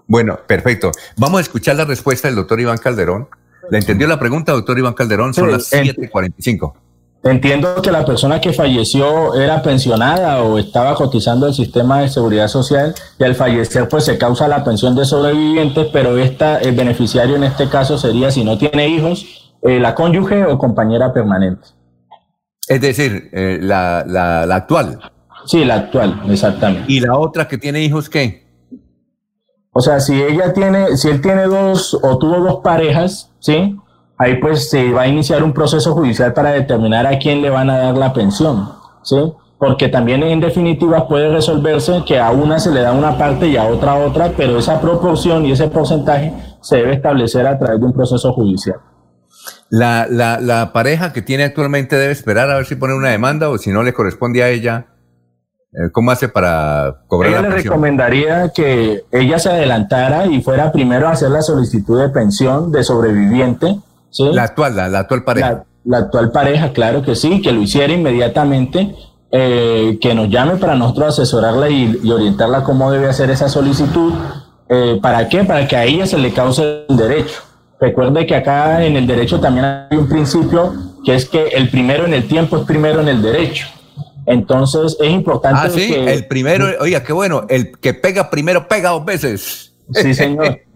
Bueno, 0.07 0.39
perfecto. 0.47 0.91
Vamos 1.17 1.39
a 1.39 1.41
escuchar 1.41 1.75
la 1.75 1.85
respuesta 1.85 2.27
del 2.27 2.35
doctor 2.35 2.59
Iván 2.59 2.77
Calderón. 2.77 3.27
¿Le 3.69 3.77
entendió 3.77 4.07
la 4.07 4.17
pregunta, 4.17 4.53
doctor 4.53 4.77
Iván 4.79 4.93
Calderón? 4.93 5.33
Son 5.33 5.51
las 5.51 5.71
7.45. 5.71 6.73
Entiendo 7.23 7.81
que 7.81 7.91
la 7.91 8.05
persona 8.05 8.39
que 8.39 8.53
falleció 8.53 9.35
era 9.35 9.61
pensionada 9.61 10.41
o 10.43 10.57
estaba 10.57 10.95
cotizando 10.95 11.47
el 11.47 11.53
sistema 11.53 11.99
de 11.99 12.09
seguridad 12.09 12.47
social 12.47 12.95
y 13.19 13.23
al 13.23 13.35
fallecer 13.35 13.89
pues 13.89 14.05
se 14.05 14.17
causa 14.17 14.47
la 14.47 14.63
pensión 14.63 14.95
de 14.95 15.03
sobrevivientes, 15.03 15.87
pero 15.91 16.17
esta, 16.17 16.59
el 16.59 16.75
beneficiario 16.75 17.35
en 17.35 17.43
este 17.43 17.67
caso 17.67 17.97
sería 17.97 18.31
si 18.31 18.45
no 18.45 18.57
tiene 18.57 18.87
hijos, 18.87 19.51
eh, 19.63 19.79
la 19.79 19.93
cónyuge 19.93 20.45
o 20.45 20.57
compañera 20.57 21.11
permanente. 21.11 21.67
Es 22.67 22.81
decir, 22.81 23.29
eh, 23.31 23.59
la, 23.61 24.03
la, 24.05 24.45
la 24.45 24.55
actual. 24.55 24.99
Sí, 25.45 25.63
la 25.63 25.75
actual, 25.75 26.21
exactamente. 26.29 26.91
¿Y 26.91 26.99
la 26.99 27.17
otra 27.17 27.47
que 27.47 27.57
tiene 27.57 27.81
hijos 27.81 28.09
qué? 28.09 28.45
O 29.71 29.79
sea, 29.79 29.99
si 29.99 30.21
ella 30.21 30.53
tiene, 30.53 30.97
si 30.97 31.07
él 31.07 31.21
tiene 31.21 31.43
dos 31.43 31.97
o 32.01 32.17
tuvo 32.17 32.39
dos 32.39 32.61
parejas, 32.63 33.31
¿sí? 33.39 33.77
ahí 34.17 34.37
pues 34.37 34.69
se 34.69 34.91
va 34.91 35.03
a 35.03 35.07
iniciar 35.07 35.43
un 35.43 35.53
proceso 35.53 35.93
judicial 35.93 36.33
para 36.33 36.51
determinar 36.51 37.05
a 37.05 37.19
quién 37.19 37.41
le 37.41 37.49
van 37.49 37.69
a 37.69 37.77
dar 37.77 37.97
la 37.97 38.13
pensión, 38.13 38.69
¿sí? 39.03 39.33
Porque 39.59 39.89
también 39.89 40.23
en 40.23 40.39
definitiva 40.39 41.07
puede 41.07 41.29
resolverse 41.29 42.03
que 42.05 42.19
a 42.19 42.31
una 42.31 42.59
se 42.59 42.71
le 42.71 42.81
da 42.81 42.91
una 42.91 43.17
parte 43.17 43.47
y 43.47 43.57
a 43.57 43.65
otra 43.65 43.95
otra, 43.95 44.31
pero 44.35 44.57
esa 44.59 44.79
proporción 44.79 45.45
y 45.45 45.51
ese 45.51 45.67
porcentaje 45.67 46.33
se 46.61 46.77
debe 46.77 46.93
establecer 46.93 47.47
a 47.47 47.57
través 47.57 47.79
de 47.79 47.85
un 47.85 47.93
proceso 47.93 48.33
judicial. 48.33 48.77
La, 49.69 50.07
la, 50.09 50.39
la 50.39 50.71
pareja 50.73 51.13
que 51.13 51.21
tiene 51.21 51.43
actualmente 51.43 51.95
debe 51.97 52.13
esperar 52.13 52.49
a 52.49 52.55
ver 52.55 52.65
si 52.65 52.75
pone 52.75 52.93
una 52.93 53.09
demanda 53.09 53.49
o 53.49 53.57
si 53.57 53.71
no 53.71 53.83
le 53.83 53.93
corresponde 53.93 54.43
a 54.43 54.49
ella. 54.49 54.87
Eh, 55.73 55.91
¿Cómo 55.91 56.11
hace 56.11 56.29
para 56.29 57.03
cobrar 57.07 57.31
ella 57.31 57.41
la 57.41 57.49
pensión? 57.49 57.63
le 57.63 57.69
recomendaría 57.69 58.49
que 58.55 59.03
ella 59.11 59.37
se 59.37 59.49
adelantara 59.49 60.25
y 60.25 60.41
fuera 60.41 60.71
primero 60.71 61.07
a 61.07 61.11
hacer 61.11 61.29
la 61.29 61.41
solicitud 61.41 62.01
de 62.01 62.09
pensión 62.09 62.71
de 62.71 62.83
sobreviviente 62.83 63.81
la 64.19 64.43
actual, 64.43 64.75
la, 64.75 64.99
actual 64.99 65.23
pareja. 65.23 65.63
La, 65.83 65.97
actual 65.99 66.31
pareja, 66.31 66.73
claro 66.73 67.01
que 67.01 67.15
sí, 67.15 67.41
que 67.41 67.51
lo 67.51 67.61
hiciera 67.61 67.93
inmediatamente 67.93 68.95
eh, 69.31 69.97
que 70.01 70.15
nos 70.15 70.29
llame 70.29 70.55
para 70.55 70.75
nosotros 70.75 71.19
asesorarla 71.19 71.69
y, 71.69 71.99
y 72.03 72.11
orientarla 72.11 72.63
cómo 72.63 72.91
debe 72.91 73.07
hacer 73.07 73.29
esa 73.29 73.49
solicitud. 73.49 74.13
Eh, 74.69 74.99
¿Para 75.01 75.27
qué? 75.29 75.43
Para 75.43 75.67
que 75.67 75.75
a 75.75 75.85
ella 75.85 76.05
se 76.05 76.17
le 76.17 76.31
cause 76.33 76.85
el 76.89 76.97
derecho. 76.97 77.41
Recuerde 77.79 78.25
que 78.25 78.35
acá 78.35 78.83
en 78.83 78.95
el 78.97 79.05
derecho 79.05 79.39
también 79.39 79.65
hay 79.65 79.97
un 79.97 80.07
principio 80.09 80.73
que 81.05 81.15
es 81.15 81.25
que 81.29 81.47
el 81.49 81.69
primero 81.69 82.05
en 82.05 82.13
el 82.13 82.27
tiempo 82.27 82.57
es 82.57 82.63
primero 82.63 83.01
en 83.01 83.07
el 83.07 83.21
derecho. 83.21 83.67
Entonces 84.25 84.97
es 84.99 85.09
importante. 85.09 85.59
Ah, 85.63 85.69
sí, 85.69 85.87
que- 85.87 86.13
el 86.13 86.25
primero, 86.27 86.65
oiga, 86.81 87.03
qué 87.03 87.13
bueno, 87.13 87.43
el 87.49 87.77
que 87.79 87.93
pega 87.93 88.29
primero 88.29 88.67
pega 88.67 88.89
dos 88.89 89.05
veces. 89.05 89.73
Sí, 89.93 90.13
señor. 90.13 90.59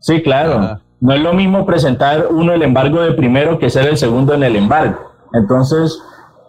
Sí, 0.00 0.20
claro. 0.22 0.80
No 1.00 1.14
es 1.14 1.20
lo 1.22 1.32
mismo 1.32 1.64
presentar 1.64 2.26
uno 2.30 2.52
el 2.52 2.60
embargo 2.62 3.00
de 3.00 3.12
primero 3.12 3.58
que 3.58 3.70
ser 3.70 3.86
el 3.88 3.96
segundo 3.96 4.34
en 4.34 4.42
el 4.42 4.54
embargo. 4.54 5.12
Entonces, 5.32 5.98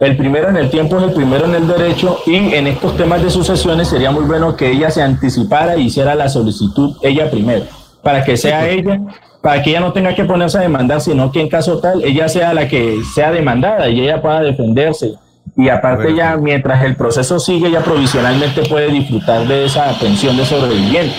el 0.02 0.18
primero 0.18 0.50
en 0.50 0.58
el 0.58 0.70
tiempo 0.70 0.98
es 0.98 1.04
el 1.04 1.14
primero 1.14 1.46
en 1.46 1.56
el 1.56 1.66
derecho 1.66 2.20
y 2.26 2.36
en 2.54 2.68
estos 2.68 2.98
temas 2.98 3.24
de 3.24 3.30
sucesiones 3.30 3.88
sería 3.88 4.12
muy 4.12 4.26
bueno 4.26 4.58
que 4.58 4.70
ella 4.72 4.92
se 4.92 5.02
anticipara 5.02 5.78
y 5.78 5.84
hiciera 5.86 6.16
la 6.16 6.28
solicitud 6.28 6.98
ella 7.02 7.32
primero, 7.32 7.64
para 8.04 8.26
que 8.26 8.36
sea 8.36 8.68
ella, 8.68 9.00
para 9.46 9.62
que 9.62 9.70
ella 9.70 9.80
no 9.80 9.94
tenga 9.94 10.16
que 10.16 10.24
ponerse 10.26 10.58
a 10.58 10.62
demandar, 10.62 11.00
sino 11.02 11.32
que 11.32 11.40
en 11.40 11.50
caso 11.50 11.80
tal, 11.80 12.04
ella 12.04 12.28
sea 12.28 12.52
la 12.56 12.68
que 12.68 12.98
sea 13.14 13.32
demandada 13.32 13.88
y 13.90 14.02
ella 14.02 14.20
pueda 14.20 14.42
defenderse. 14.42 15.14
Y 15.56 15.70
aparte 15.70 16.16
ya, 16.16 16.36
mientras 16.38 16.84
el 16.84 16.96
proceso 16.96 17.40
sigue, 17.40 17.68
ella 17.68 17.84
provisionalmente 17.84 18.64
puede 18.68 18.90
disfrutar 18.90 19.48
de 19.48 19.66
esa 19.66 19.96
pensión 20.00 20.36
de 20.36 20.46
sobreviviente. 20.46 21.14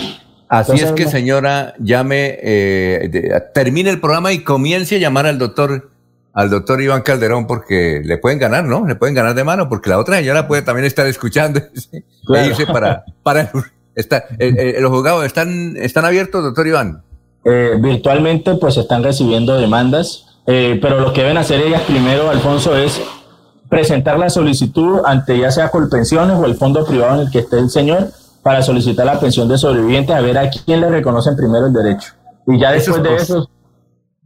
Así 0.49 0.73
Entonces, 0.73 0.89
es 0.89 0.93
que, 0.93 1.07
señora, 1.09 1.75
llame, 1.79 2.37
eh, 2.43 3.09
de- 3.13 3.41
termine 3.55 3.91
el 3.91 4.01
programa 4.01 4.33
y 4.33 4.43
comience 4.43 4.97
a 4.97 4.99
llamar 4.99 5.27
al 5.27 5.39
doctor, 5.39 5.91
al 6.33 6.51
doctor 6.51 6.83
Iván 6.83 7.03
Calderón, 7.03 7.47
porque 7.47 8.03
le 8.05 8.19
pueden 8.19 8.41
ganar, 8.41 8.65
¿no? 8.65 8.89
Le 8.89 8.97
pueden 8.97 9.15
ganar 9.15 9.35
de 9.35 9.45
mano, 9.45 9.69
porque 9.69 9.89
la 9.89 9.99
otra 10.01 10.17
señora 10.17 10.49
puede 10.49 10.63
también 10.63 10.85
estar 10.87 11.07
escuchando 11.07 11.61
e 11.93 12.03
Claro. 12.27 12.49
irse 12.49 12.67
para, 12.67 13.05
para 13.23 13.53
está, 13.95 14.25
eh, 14.41 14.53
eh, 14.59 14.77
los 14.81 14.91
juzgados 14.91 15.25
están, 15.25 15.77
están 15.77 16.05
abiertos, 16.05 16.43
doctor 16.43 16.67
Iván. 16.67 17.03
Eh, 17.49 17.77
virtualmente 17.79 18.57
pues 18.57 18.77
están 18.77 19.05
recibiendo 19.05 19.57
demandas, 19.57 20.25
eh, 20.49 20.81
pero 20.83 20.99
lo 20.99 21.13
que 21.13 21.23
deben 21.23 21.37
hacer 21.37 21.61
ellas 21.61 21.83
primero, 21.83 22.29
Alfonso, 22.29 22.77
es 22.77 23.01
presentar 23.69 24.19
la 24.19 24.31
solicitud 24.31 25.03
ante 25.05 25.39
ya 25.39 25.53
sea 25.53 25.71
Colpensiones 25.71 26.37
o 26.37 26.45
el 26.45 26.57
fondo 26.57 26.85
privado 26.85 27.15
en 27.15 27.27
el 27.27 27.31
que 27.31 27.39
esté 27.41 27.59
el 27.61 27.71
señor 27.71 28.09
para 28.43 28.63
solicitar 28.63 29.07
la 29.07 29.21
pensión 29.21 29.49
de 29.49 29.59
sobreviviente, 29.59 30.13
a 30.13 30.21
ver 30.21 30.39
a 30.39 30.51
quién 30.51 30.81
le 30.81 30.89
reconocen 30.89 31.37
primero 31.37 31.67
el 31.67 31.73
derecho. 31.73 32.15
Y 32.49 32.59
ya 32.59 32.73
después 32.73 33.01
de 33.01 33.15
eso, 33.15 33.49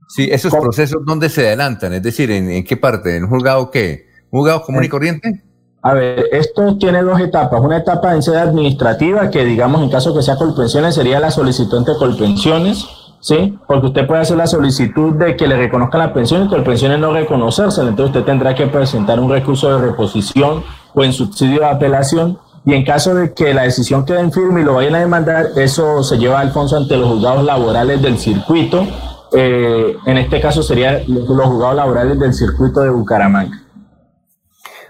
Sí, 0.09 0.29
esos 0.33 0.53
procesos, 0.53 1.03
¿dónde 1.07 1.29
se 1.29 1.47
adelantan? 1.47 1.93
Es 1.93 2.03
decir, 2.03 2.33
¿en, 2.33 2.51
en 2.51 2.65
qué 2.65 2.77
parte? 2.77 3.17
¿En 3.17 3.25
un 3.25 3.31
juzgado 3.31 3.71
qué? 3.71 4.07
¿Un 4.31 4.41
juzgado 4.41 4.63
común 4.63 4.83
y 4.83 4.89
corriente? 4.89 5.45
A 5.83 5.95
ver, 5.95 6.27
esto 6.33 6.77
tiene 6.79 7.03
dos 7.03 7.21
etapas. 7.21 7.61
Una 7.61 7.77
etapa 7.77 8.15
en 8.15 8.23
sede 8.23 8.39
administrativa, 8.39 9.31
que 9.31 9.45
digamos 9.45 9.83
en 9.83 9.89
caso 9.89 10.15
que 10.15 10.23
sea 10.23 10.37
Colpensiones, 10.37 10.97
sería 10.97 11.21
la 11.21 11.31
solicitud 11.31 11.79
ante 11.79 11.93
Colpensiones, 11.97 12.87
¿sí? 13.21 13.59
Porque 13.67 13.89
usted 13.89 14.07
puede 14.07 14.23
hacer 14.23 14.37
la 14.37 14.47
solicitud 14.47 15.15
de 15.15 15.37
que 15.37 15.47
le 15.47 15.57
reconozcan 15.57 16.01
la 16.01 16.13
pensión 16.13 16.45
y 16.45 16.49
Colpensiones 16.49 16.99
no 16.99 17.13
reconocérsela. 17.13 17.91
Entonces 17.91 18.17
usted 18.17 18.27
tendrá 18.27 18.55
que 18.55 18.67
presentar 18.67 19.21
un 19.21 19.31
recurso 19.31 19.71
de 19.71 19.87
reposición 19.87 20.65
o 20.95 21.05
en 21.05 21.13
subsidio 21.13 21.61
de 21.61 21.67
apelación. 21.67 22.39
Y 22.65 22.75
en 22.75 22.85
caso 22.85 23.15
de 23.15 23.33
que 23.33 23.55
la 23.55 23.63
decisión 23.63 24.05
quede 24.05 24.21
en 24.21 24.33
firme 24.33 24.61
y 24.61 24.65
lo 24.65 24.75
vayan 24.75 24.95
a 24.95 24.99
demandar, 24.99 25.47
eso 25.57 26.03
se 26.03 26.19
lleva 26.19 26.41
Alfonso 26.41 26.77
ante 26.77 26.97
los 26.97 27.09
juzgados 27.09 27.45
laborales 27.45 28.03
del 28.03 28.19
circuito. 28.19 28.87
Eh, 29.33 29.97
en 30.07 30.19
este 30.19 30.41
caso 30.41 30.63
serían 30.63 31.03
los 31.07 31.27
juzgados 31.27 31.77
laborales 31.77 32.19
del 32.19 32.35
circuito 32.35 32.81
de 32.81 32.91
Bucaramanga. 32.91 33.63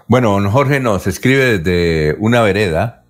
Bueno, 0.07 0.31
don 0.31 0.51
Jorge 0.51 0.81
nos 0.81 1.07
escribe 1.07 1.59
desde 1.59 2.17
una 2.19 2.41
vereda, 2.41 3.05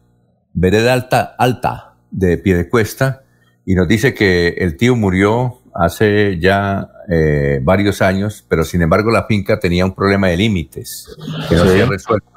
vereda 0.54 0.94
alta, 0.94 1.34
alta 1.40 1.96
de 2.12 2.38
Piedecuesta, 2.38 3.21
y 3.66 3.76
nos 3.76 3.88
dice 3.88 4.14
que 4.14 4.50
el 4.60 4.78
tío 4.78 4.96
murió 4.96 5.60
hace 5.74 6.40
ya 6.40 6.90
eh, 7.10 7.60
varios 7.64 8.02
años, 8.02 8.46
pero 8.48 8.64
sin 8.64 8.82
embargo 8.82 9.12
la 9.12 9.26
finca 9.26 9.60
tenía 9.60 9.86
un 9.86 9.94
problema 9.94 10.28
de 10.28 10.38
límites 10.38 11.08
que 11.50 11.56
no 11.56 11.62
Sí. 11.64 11.68
se 11.68 11.74
había 11.74 11.86
resuelto. 11.86 12.28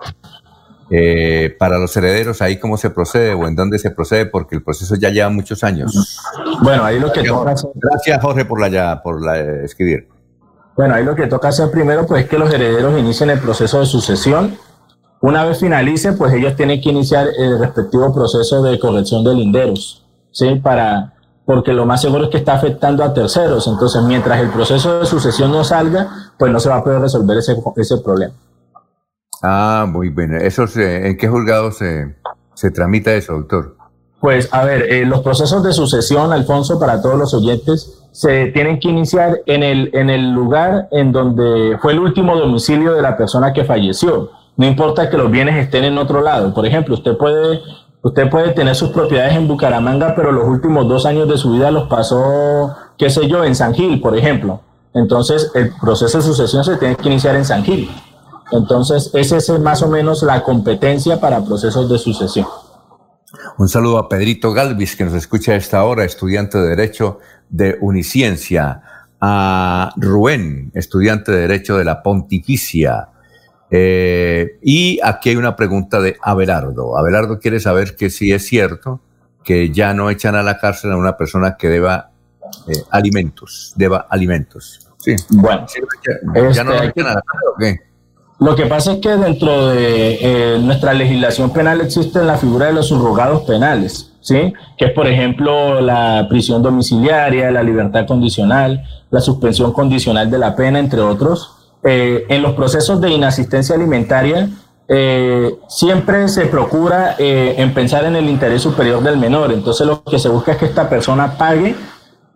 Eh, 0.91 1.57
para 1.59 1.79
los 1.79 1.97
herederos, 1.97 2.43
ahí 2.43 2.59
cómo 2.59 2.77
se 2.77 2.91
procede 2.91 3.33
o 3.33 3.49
en 3.49 3.57
dónde 3.57 3.79
se 3.79 3.91
procede, 3.91 4.27
porque 4.27 4.55
el 4.55 4.63
proceso 4.63 4.95
ya 4.97 5.09
lleva 5.09 5.31
muchos 5.31 5.65
años. 5.65 6.21
Bueno, 6.63 6.85
ahí 6.85 7.01
lo 7.01 7.11
que 7.11 7.23
toca 7.25 7.45
Gracias, 7.51 7.73
Gracias, 7.75 8.23
Jorge, 8.23 8.45
por 8.45 8.61
la, 8.61 8.69
ya- 8.69 9.03
por 9.03 9.25
la, 9.25 9.41
eh, 9.41 9.65
escribir. 9.65 10.09
Bueno, 10.77 10.95
ahí 10.95 11.05
lo 11.05 11.15
que 11.17 11.27
toca 11.27 11.49
hacer 11.49 11.71
primero 11.71 12.07
pues 12.07 12.25
es 12.25 12.29
que 12.31 12.39
los 12.39 12.53
herederos 12.53 12.99
inicien 12.99 13.31
el 13.31 13.39
proceso 13.39 13.81
de 13.81 13.87
sucesión. 13.87 14.57
Una 15.21 15.45
vez 15.45 15.59
finalice, 15.59 16.13
pues 16.13 16.35
ellos 16.35 16.55
tienen 16.55 16.81
que 16.83 16.91
iniciar 16.91 17.29
el 17.39 17.59
respectivo 17.59 18.15
proceso 18.15 18.63
de 18.63 18.79
corrección 18.79 19.25
de 19.25 19.35
linderos, 19.35 20.04
¿sí? 20.35 20.57
Para, 20.57 21.15
porque 21.47 21.73
lo 21.73 21.87
más 21.87 22.03
seguro 22.03 22.25
es 22.25 22.31
que 22.31 22.37
está 22.37 22.55
afectando 22.55 23.03
a 23.03 23.15
terceros. 23.15 23.67
Entonces, 23.67 24.03
mientras 24.03 24.41
el 24.41 24.51
proceso 24.51 24.99
de 25.01 25.07
sucesión 25.07 25.51
no 25.53 25.65
salga, 25.65 26.09
pues 26.39 26.53
no 26.53 26.61
se 26.61 26.69
va 26.69 26.77
a 26.77 26.85
poder 26.85 27.01
resolver 27.01 27.39
ese, 27.39 27.57
ese 27.77 27.97
problema. 27.99 28.35
Ah, 29.43 29.87
muy 29.89 30.09
bien. 30.09 30.35
Eso 30.35 30.67
se- 30.67 31.09
¿En 31.09 31.17
qué 31.17 31.29
juzgado 31.29 31.71
se, 31.71 32.17
se 32.55 32.71
tramita 32.71 33.13
eso, 33.13 33.35
doctor? 33.35 33.77
Pues 34.21 34.49
a 34.53 34.65
ver, 34.65 34.91
eh, 34.91 35.05
los 35.05 35.21
procesos 35.21 35.63
de 35.63 35.73
sucesión, 35.75 36.33
Alfonso, 36.33 36.81
para 36.81 37.03
todos 37.03 37.19
los 37.19 37.35
oyentes, 37.35 38.01
se 38.13 38.47
tienen 38.47 38.81
que 38.81 38.89
iniciar 38.89 39.41
en 39.45 39.63
el, 39.63 39.91
en 39.93 40.09
el 40.09 40.33
lugar 40.33 40.89
en 40.93 41.13
donde 41.13 41.77
fue 41.83 41.93
el 41.93 41.99
último 41.99 42.35
domicilio 42.37 42.95
de 42.95 43.03
la 43.03 43.17
persona 43.19 43.53
que 43.53 43.65
falleció. 43.65 44.31
No 44.57 44.67
importa 44.67 45.11
que 45.11 45.19
los 45.19 45.31
bienes 45.31 45.57
estén 45.57 45.85
en 45.85 45.99
otro 45.99 46.23
lado. 46.23 46.55
Por 46.55 46.65
ejemplo, 46.65 46.95
usted 46.95 47.17
puede, 47.19 47.61
usted 48.05 48.29
puede 48.29 48.53
tener 48.53 48.77
sus 48.77 48.91
propiedades 48.91 49.35
en 49.35 49.49
Bucaramanga, 49.49 50.15
pero 50.15 50.31
los 50.31 50.47
últimos 50.47 50.87
dos 50.87 51.07
años 51.07 51.27
de 51.27 51.39
su 51.39 51.53
vida 51.53 51.71
los 51.71 51.89
pasó, 51.89 52.77
qué 52.99 53.09
sé 53.09 53.27
yo, 53.27 53.43
en 53.43 53.55
San 53.57 53.75
Gil, 53.75 54.01
por 54.01 54.17
ejemplo. 54.17 54.61
Entonces, 54.93 55.51
el 55.55 55.73
proceso 55.81 56.19
de 56.19 56.25
sucesión 56.25 56.63
se 56.63 56.77
tiene 56.77 56.97
que 56.97 57.09
iniciar 57.09 57.35
en 57.35 57.47
San 57.47 57.65
Gil. 57.65 57.91
Entonces, 58.53 59.11
esa 59.15 59.39
es 59.39 59.49
más 59.59 59.83
o 59.83 59.89
menos 59.89 60.23
la 60.23 60.43
competencia 60.43 61.19
para 61.19 61.43
procesos 61.45 61.89
de 61.89 61.99
sucesión. 61.99 62.47
Un 63.57 63.69
saludo 63.69 63.97
a 63.97 64.09
Pedrito 64.09 64.53
Galvis, 64.53 64.97
que 64.97 65.05
nos 65.05 65.15
escucha 65.15 65.53
a 65.53 65.57
esta 65.57 65.83
hora, 65.83 66.05
estudiante 66.05 66.59
de 66.59 66.69
Derecho 66.69 67.21
de 67.49 67.79
Uniciencia. 67.81 68.83
A 69.19 69.95
Rubén, 69.97 70.71
estudiante 70.75 71.33
de 71.33 71.39
Derecho 71.39 71.79
de 71.79 71.85
la 71.85 72.03
Pontificia. 72.03 73.09
Eh, 73.77 74.57
y 74.63 75.01
aquí 75.03 75.31
hay 75.31 75.37
una 75.37 75.57
pregunta 75.57 76.01
de 76.01 76.17
Abelardo. 76.23 76.97
Abelardo 76.97 77.41
quiere 77.41 77.59
saber 77.59 77.97
que 77.97 78.09
si 78.09 78.33
es 78.33 78.47
cierto 78.47 79.01
que 79.43 79.71
ya 79.71 79.93
no 79.93 80.11
echan 80.11 80.37
a 80.37 80.45
la 80.45 80.59
cárcel 80.59 80.93
a 80.93 80.97
una 80.97 81.17
persona 81.17 81.57
que 81.57 81.69
deba 81.69 82.11
eh, 82.69 82.85
alimentos, 82.91 83.73
deba 83.75 84.07
alimentos. 84.09 84.79
Sí. 84.99 85.17
Bueno, 85.31 85.67
ya 86.53 86.63
no 86.63 86.71
lo 86.71 86.77
este, 86.77 87.01
echan 87.01 87.07
a 87.09 87.15
la 87.15 87.23
cárcel 87.23 87.49
o 87.53 87.59
qué? 87.59 87.81
Lo 88.39 88.55
que 88.55 88.67
pasa 88.67 88.93
es 88.93 88.99
que 89.01 89.09
dentro 89.09 89.71
de 89.71 90.19
eh, 90.21 90.59
nuestra 90.61 90.95
legislación 90.95 91.53
penal 91.53 91.81
existe 91.81 92.23
la 92.23 92.37
figura 92.37 92.67
de 92.67 92.75
los 92.75 92.87
subrogados 92.87 93.43
penales, 93.43 94.13
¿sí? 94.21 94.53
Que 94.79 94.85
es, 94.85 94.93
por 94.93 95.09
ejemplo, 95.09 95.81
la 95.81 96.29
prisión 96.29 96.63
domiciliaria, 96.63 97.51
la 97.51 97.65
libertad 97.65 98.07
condicional, 98.07 98.85
la 99.11 99.21
suspensión 99.21 99.73
condicional 99.73 100.31
de 100.31 100.39
la 100.39 100.55
pena, 100.55 100.79
entre 100.79 101.01
otros. 101.01 101.64
Eh, 101.85 102.25
en 102.29 102.43
los 102.43 102.55
procesos 102.55 103.01
de 103.01 103.11
inasistencia 103.11 103.75
alimentaria, 103.75 104.49
eh, 104.89 105.57
siempre 105.69 106.29
se 106.29 106.47
procura 106.47 107.17
eh, 107.19 107.55
en 107.59 107.73
pensar 107.73 108.05
en 108.05 108.17
el 108.17 108.29
interés 108.29 108.63
superior 108.63 109.03
del 109.03 109.19
menor. 109.19 109.53
Entonces, 109.53 109.87
lo 109.87 110.03
que 110.03 110.19
se 110.19 110.29
busca 110.29 110.53
es 110.53 110.59
que 110.59 110.67
esta 110.67 110.89
persona 110.89 111.37
pague 111.37 111.75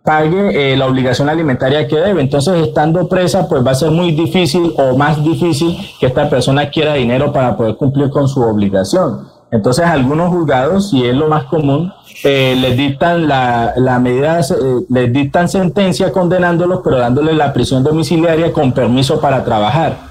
pague 0.03 0.73
eh, 0.73 0.77
la 0.77 0.87
obligación 0.87 1.29
alimentaria 1.29 1.87
que 1.87 1.95
debe. 1.97 2.21
Entonces, 2.21 2.67
estando 2.67 3.07
presa, 3.07 3.47
pues 3.47 3.65
va 3.65 3.71
a 3.71 3.75
ser 3.75 3.91
muy 3.91 4.11
difícil 4.11 4.73
o 4.77 4.97
más 4.97 5.23
difícil 5.23 5.77
que 5.99 6.07
esta 6.07 6.29
persona 6.29 6.69
quiera 6.69 6.93
dinero 6.93 7.31
para 7.31 7.55
poder 7.55 7.75
cumplir 7.75 8.09
con 8.09 8.27
su 8.27 8.41
obligación. 8.41 9.27
Entonces, 9.51 9.85
algunos 9.85 10.29
juzgados, 10.29 10.93
y 10.93 11.05
es 11.05 11.15
lo 11.15 11.27
más 11.27 11.43
común, 11.45 11.93
eh, 12.23 12.55
les 12.59 12.75
dictan 12.75 13.27
la, 13.27 13.73
la 13.77 13.99
medida, 13.99 14.39
eh, 14.39 14.43
les 14.89 15.13
dictan 15.13 15.47
sentencia 15.47 16.11
condenándolos, 16.11 16.81
pero 16.83 16.97
dándoles 16.97 17.35
la 17.35 17.53
prisión 17.53 17.83
domiciliaria 17.83 18.51
con 18.51 18.71
permiso 18.73 19.21
para 19.21 19.43
trabajar. 19.43 20.09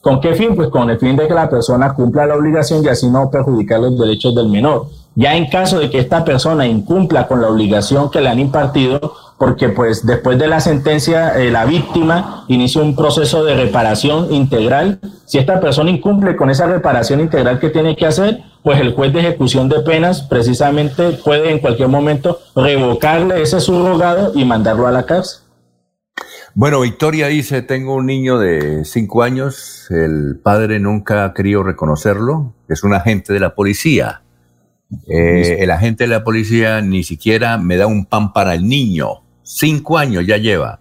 ¿Con 0.00 0.20
qué 0.20 0.34
fin? 0.34 0.54
Pues 0.54 0.68
con 0.68 0.90
el 0.90 0.98
fin 0.98 1.16
de 1.16 1.26
que 1.26 1.32
la 1.32 1.48
persona 1.48 1.94
cumpla 1.94 2.26
la 2.26 2.36
obligación 2.36 2.84
y 2.84 2.88
así 2.88 3.08
no 3.08 3.30
perjudicar 3.30 3.80
los 3.80 3.98
derechos 3.98 4.34
del 4.34 4.48
menor. 4.48 4.86
Ya 5.14 5.34
en 5.36 5.48
caso 5.48 5.78
de 5.78 5.90
que 5.90 5.98
esta 5.98 6.24
persona 6.24 6.66
incumpla 6.66 7.26
con 7.28 7.40
la 7.40 7.48
obligación 7.48 8.10
que 8.10 8.20
le 8.20 8.28
han 8.28 8.40
impartido, 8.40 9.14
porque 9.38 9.68
pues 9.68 10.04
después 10.04 10.38
de 10.38 10.48
la 10.48 10.60
sentencia 10.60 11.40
eh, 11.40 11.50
la 11.50 11.64
víctima 11.64 12.44
inicia 12.48 12.82
un 12.82 12.96
proceso 12.96 13.44
de 13.44 13.54
reparación 13.54 14.34
integral. 14.34 14.98
Si 15.24 15.38
esta 15.38 15.60
persona 15.60 15.90
incumple 15.90 16.36
con 16.36 16.50
esa 16.50 16.66
reparación 16.66 17.20
integral 17.20 17.58
que 17.58 17.70
tiene 17.70 17.96
que 17.96 18.06
hacer, 18.06 18.42
pues 18.64 18.80
el 18.80 18.94
juez 18.94 19.12
de 19.12 19.20
ejecución 19.20 19.68
de 19.68 19.80
penas 19.80 20.22
precisamente 20.22 21.10
puede 21.22 21.50
en 21.50 21.58
cualquier 21.58 21.88
momento 21.88 22.40
revocarle 22.56 23.42
ese 23.42 23.60
subrogado 23.60 24.32
y 24.34 24.46
mandarlo 24.46 24.86
a 24.86 24.90
la 24.90 25.04
cárcel. 25.04 25.42
Bueno, 26.54 26.80
Victoria 26.80 27.26
dice, 27.26 27.60
tengo 27.60 27.94
un 27.94 28.06
niño 28.06 28.38
de 28.38 28.86
cinco 28.86 29.22
años, 29.22 29.86
el 29.90 30.40
padre 30.42 30.80
nunca 30.80 31.26
ha 31.26 31.34
querido 31.34 31.62
reconocerlo, 31.62 32.54
es 32.68 32.82
un 32.84 32.94
agente 32.94 33.34
de 33.34 33.40
la 33.40 33.54
policía. 33.54 34.22
Eh, 35.08 35.58
el 35.60 35.70
agente 35.70 36.04
de 36.04 36.08
la 36.08 36.24
policía 36.24 36.80
ni 36.80 37.04
siquiera 37.04 37.58
me 37.58 37.76
da 37.76 37.86
un 37.86 38.06
pan 38.06 38.32
para 38.32 38.54
el 38.54 38.66
niño, 38.66 39.24
cinco 39.42 39.98
años 39.98 40.26
ya 40.26 40.38
lleva. 40.38 40.80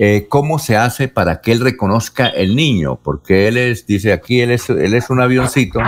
Eh, 0.00 0.26
¿Cómo 0.28 0.60
se 0.60 0.76
hace 0.76 1.08
para 1.08 1.40
que 1.40 1.50
él 1.50 1.60
reconozca 1.60 2.28
el 2.28 2.54
niño? 2.54 3.00
Porque 3.02 3.48
él 3.48 3.56
es, 3.56 3.84
dice 3.86 4.12
aquí, 4.12 4.40
él 4.40 4.52
es, 4.52 4.70
él 4.70 4.94
es 4.94 5.10
un 5.10 5.20
avioncito 5.20 5.80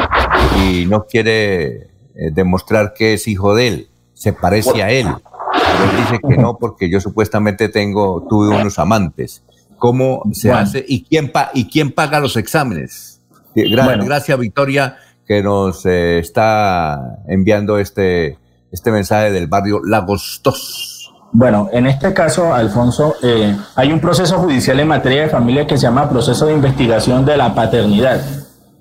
y 0.64 0.86
no 0.86 1.04
quiere 1.06 1.66
eh, 1.66 1.86
demostrar 2.32 2.92
que 2.92 3.12
es 3.14 3.28
hijo 3.28 3.54
de 3.54 3.68
él, 3.68 3.88
se 4.14 4.32
parece 4.32 4.82
a 4.82 4.90
él. 4.90 5.06
Pero 5.52 5.84
él 5.84 5.96
dice 6.04 6.18
que 6.28 6.36
no 6.36 6.58
porque 6.58 6.90
yo 6.90 7.00
supuestamente 7.00 7.68
tengo, 7.68 8.26
tuve 8.28 8.48
unos 8.48 8.78
amantes. 8.80 9.44
¿Cómo 9.78 10.22
se 10.32 10.50
hace 10.58 10.84
y 10.86 11.04
quién, 11.04 11.30
pa 11.30 11.50
y 11.54 11.68
quién 11.70 11.92
paga 11.92 12.18
los 12.20 12.36
exámenes? 12.36 13.20
Gra- 13.54 13.86
Gracias, 14.04 14.38
Victoria, 14.38 14.96
que 15.26 15.42
nos 15.42 15.86
eh, 15.86 16.18
está 16.18 17.18
enviando 17.28 17.78
este, 17.78 18.36
este 18.72 18.90
mensaje 18.90 19.30
del 19.30 19.46
barrio 19.46 19.80
Lagos 19.84 20.40
2. 20.42 20.99
Bueno, 21.32 21.68
en 21.72 21.86
este 21.86 22.12
caso, 22.12 22.52
Alfonso, 22.52 23.14
eh, 23.22 23.56
hay 23.76 23.92
un 23.92 24.00
proceso 24.00 24.38
judicial 24.38 24.80
en 24.80 24.88
materia 24.88 25.22
de 25.22 25.28
familia 25.28 25.66
que 25.66 25.76
se 25.76 25.84
llama 25.84 26.10
proceso 26.10 26.46
de 26.46 26.54
investigación 26.54 27.24
de 27.24 27.36
la 27.36 27.54
paternidad. 27.54 28.20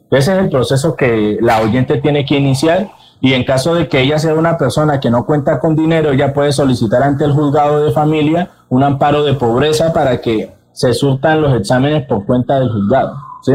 Ese 0.10 0.34
es 0.34 0.40
el 0.40 0.50
proceso 0.50 0.95
que 0.95 1.38
la 1.42 1.61
oyente 1.61 1.98
tiene 2.02 2.26
que 2.26 2.38
iniciar 2.38 2.90
y 3.22 3.34
en 3.34 3.44
caso 3.44 3.76
de 3.76 3.88
que 3.88 4.02
ella 4.02 4.18
sea 4.18 4.34
una 4.34 4.58
persona 4.58 5.00
que 5.00 5.11
no 5.11 5.26
cuenta 5.26 5.60
con 5.60 5.76
dinero, 5.76 6.11
ella 6.11 6.34
puede 6.34 6.52
solicitar 6.52 7.03
ante 7.03 7.26
el 7.26 7.34
juzgado 7.34 7.86
de 7.86 7.92
familia 7.92 8.50
un 8.69 8.84
amparo 8.84 9.24
de 9.24 9.34
pobreza 9.34 9.94
para 9.94 10.19
que 10.19 10.52
se 10.72 10.94
surtan 10.94 11.42
los 11.42 11.53
exámenes 11.53 12.08
por 12.08 12.26
cuenta 12.26 12.60
del 12.60 12.72
juzgado. 12.72 13.16
¿sí? 13.44 13.53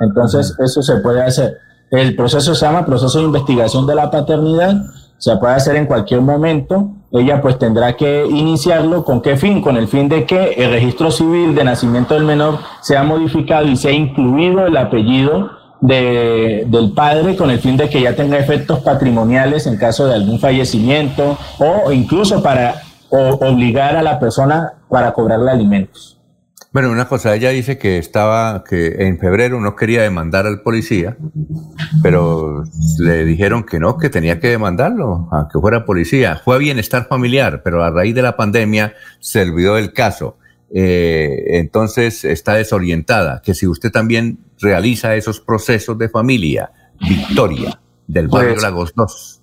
Entonces, 0.00 0.54
eso 0.64 0.82
se 0.82 0.96
puede 0.96 1.22
hacer. 1.22 1.56
El 1.90 2.14
proceso 2.14 2.54
se 2.54 2.64
llama 2.64 2.86
proceso 2.86 3.18
de 3.18 3.24
investigación 3.24 3.86
de 3.86 3.96
la 3.96 4.10
paternidad, 4.10 4.74
se 5.18 5.36
puede 5.36 5.54
hacer 5.54 5.74
en 5.74 5.86
cualquier 5.86 6.20
momento. 6.20 6.90
Ella 7.12 7.40
pues 7.42 7.58
tendrá 7.58 7.96
que 7.96 8.24
iniciarlo 8.26 9.04
con 9.04 9.20
qué 9.20 9.36
fin, 9.36 9.60
con 9.60 9.76
el 9.76 9.88
fin 9.88 10.08
de 10.08 10.26
que 10.26 10.52
el 10.52 10.70
registro 10.70 11.10
civil 11.10 11.54
de 11.56 11.64
nacimiento 11.64 12.14
del 12.14 12.22
menor 12.24 12.58
sea 12.82 13.02
modificado 13.02 13.66
y 13.66 13.76
sea 13.76 13.90
incluido 13.90 14.64
el 14.66 14.76
apellido 14.76 15.50
de, 15.80 16.64
del 16.68 16.92
padre 16.92 17.34
con 17.36 17.50
el 17.50 17.58
fin 17.58 17.76
de 17.76 17.88
que 17.88 18.00
ya 18.02 18.14
tenga 18.14 18.38
efectos 18.38 18.80
patrimoniales 18.80 19.66
en 19.66 19.76
caso 19.76 20.06
de 20.06 20.14
algún 20.14 20.38
fallecimiento 20.38 21.36
o 21.58 21.90
incluso 21.90 22.42
para 22.42 22.74
o- 23.08 23.38
obligar 23.44 23.96
a 23.96 24.02
la 24.02 24.20
persona 24.20 24.74
para 24.88 25.12
cobrarle 25.12 25.50
alimentos. 25.50 26.19
Bueno, 26.72 26.90
una 26.92 27.08
cosa, 27.08 27.34
ella 27.34 27.50
dice 27.50 27.78
que 27.78 27.98
estaba, 27.98 28.62
que 28.62 28.94
en 29.06 29.18
febrero 29.18 29.60
no 29.60 29.74
quería 29.74 30.02
demandar 30.02 30.46
al 30.46 30.60
policía, 30.62 31.16
pero 32.00 32.62
le 33.00 33.24
dijeron 33.24 33.64
que 33.64 33.80
no, 33.80 33.98
que 33.98 34.08
tenía 34.08 34.38
que 34.38 34.48
demandarlo, 34.50 35.28
aunque 35.32 35.58
fuera 35.58 35.84
policía. 35.84 36.40
Fue 36.44 36.54
a 36.54 36.58
bienestar 36.58 37.08
familiar, 37.08 37.62
pero 37.64 37.82
a 37.82 37.90
raíz 37.90 38.14
de 38.14 38.22
la 38.22 38.36
pandemia 38.36 38.94
se 39.18 39.42
olvidó 39.42 39.74
del 39.74 39.92
caso. 39.92 40.36
Eh, 40.72 41.58
entonces 41.58 42.24
está 42.24 42.54
desorientada, 42.54 43.42
que 43.42 43.54
si 43.54 43.66
usted 43.66 43.90
también 43.90 44.38
realiza 44.60 45.16
esos 45.16 45.40
procesos 45.40 45.98
de 45.98 46.08
familia, 46.08 46.70
Victoria, 47.00 47.80
del 48.06 48.28
barrio 48.28 48.50
Pues- 48.52 48.62
Lagos 48.62 48.92
2. 48.94 49.42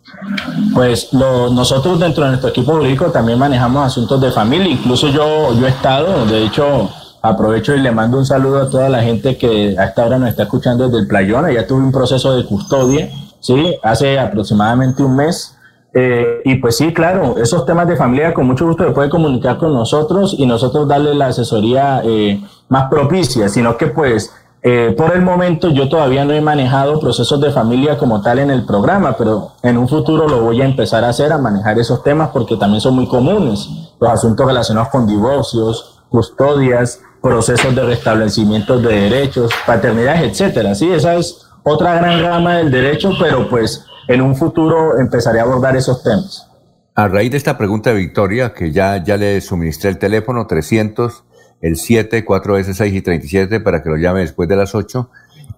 Pues 0.73 1.11
lo- 1.11 1.53
nosotros 1.53 1.99
dentro 1.99 2.23
de 2.23 2.30
nuestro 2.30 2.51
equipo 2.51 2.72
jurídico 2.77 3.11
también 3.11 3.38
manejamos 3.38 3.85
asuntos 3.85 4.22
de 4.22 4.31
familia, 4.31 4.69
incluso 4.69 5.09
yo, 5.09 5.53
yo 5.59 5.65
he 5.67 5.69
estado, 5.72 6.25
de 6.25 6.45
hecho 6.45 6.89
aprovecho 7.21 7.75
y 7.75 7.79
le 7.79 7.91
mando 7.91 8.17
un 8.17 8.25
saludo 8.25 8.61
a 8.61 8.69
toda 8.69 8.89
la 8.89 9.01
gente 9.01 9.37
que 9.37 9.75
a 9.77 9.85
esta 9.85 10.05
hora 10.05 10.17
nos 10.17 10.29
está 10.29 10.43
escuchando 10.43 10.85
desde 10.85 10.99
el 10.99 11.07
Playón, 11.07 11.51
ya 11.51 11.65
tuve 11.65 11.79
un 11.79 11.91
proceso 11.91 12.35
de 12.35 12.45
custodia, 12.45 13.09
¿sí? 13.39 13.75
Hace 13.83 14.19
aproximadamente 14.19 15.03
un 15.03 15.15
mes. 15.15 15.53
Eh, 15.93 16.41
y 16.45 16.55
pues 16.55 16.77
sí, 16.77 16.93
claro, 16.93 17.37
esos 17.37 17.65
temas 17.65 17.87
de 17.87 17.95
familia 17.95 18.33
con 18.33 18.45
mucho 18.45 18.67
gusto 18.67 18.85
se 18.85 18.91
puede 18.91 19.09
comunicar 19.09 19.57
con 19.57 19.73
nosotros 19.73 20.35
y 20.37 20.45
nosotros 20.45 20.87
darle 20.87 21.15
la 21.15 21.27
asesoría 21.27 22.01
eh, 22.03 22.39
más 22.69 22.89
propicia, 22.89 23.49
sino 23.49 23.77
que 23.77 23.87
pues 23.87 24.31
eh, 24.69 24.93
por 24.97 25.15
el 25.15 25.21
momento 25.21 25.69
yo 25.69 25.87
todavía 25.87 26.25
no 26.25 26.33
he 26.33 26.41
manejado 26.41 26.99
procesos 26.99 27.39
de 27.39 27.51
familia 27.51 27.97
como 27.97 28.21
tal 28.21 28.39
en 28.39 28.51
el 28.51 28.65
programa, 28.65 29.15
pero 29.17 29.53
en 29.63 29.77
un 29.77 29.87
futuro 29.87 30.27
lo 30.27 30.41
voy 30.41 30.61
a 30.61 30.65
empezar 30.65 31.03
a 31.03 31.09
hacer, 31.09 31.31
a 31.31 31.37
manejar 31.37 31.79
esos 31.79 32.03
temas 32.03 32.31
porque 32.33 32.57
también 32.57 32.81
son 32.81 32.95
muy 32.95 33.07
comunes. 33.07 33.67
Los 33.99 34.09
asuntos 34.11 34.45
relacionados 34.45 34.89
con 34.89 35.07
divorcios, 35.07 36.01
custodias, 36.09 37.01
procesos 37.27 37.75
de 37.75 37.83
restablecimiento 37.83 38.80
de 38.80 39.01
derechos, 39.09 39.51
paternidades, 39.65 40.31
etcétera. 40.31 40.73
Sí, 40.75 40.89
esa 40.91 41.15
es 41.15 41.45
otra 41.64 41.95
gran 41.95 42.22
rama 42.22 42.57
del 42.57 42.72
derecho, 42.72 43.11
pero 43.19 43.49
pues 43.49 43.85
en 44.07 44.22
un 44.22 44.35
futuro 44.35 44.97
empezaré 44.99 45.39
a 45.39 45.43
abordar 45.43 45.75
esos 45.75 46.01
temas. 46.03 46.47
A 46.95 47.07
raíz 47.07 47.30
de 47.31 47.38
esta 47.38 47.57
pregunta 47.57 47.91
de 47.91 47.97
Victoria, 47.97 48.53
que 48.53 48.72
ya, 48.72 49.03
ya 49.03 49.17
le 49.17 49.39
suministré 49.41 49.89
el 49.89 49.97
teléfono 49.99 50.47
300, 50.47 51.23
el 51.61 51.75
7, 51.75 52.25
4S, 52.25 52.73
6 52.73 52.93
y 52.93 53.01
37 53.01 53.59
para 53.59 53.83
que 53.83 53.89
lo 53.89 53.97
llame 53.97 54.22
después 54.22 54.47
de 54.49 54.56
las 54.56 54.73
8. 54.75 55.09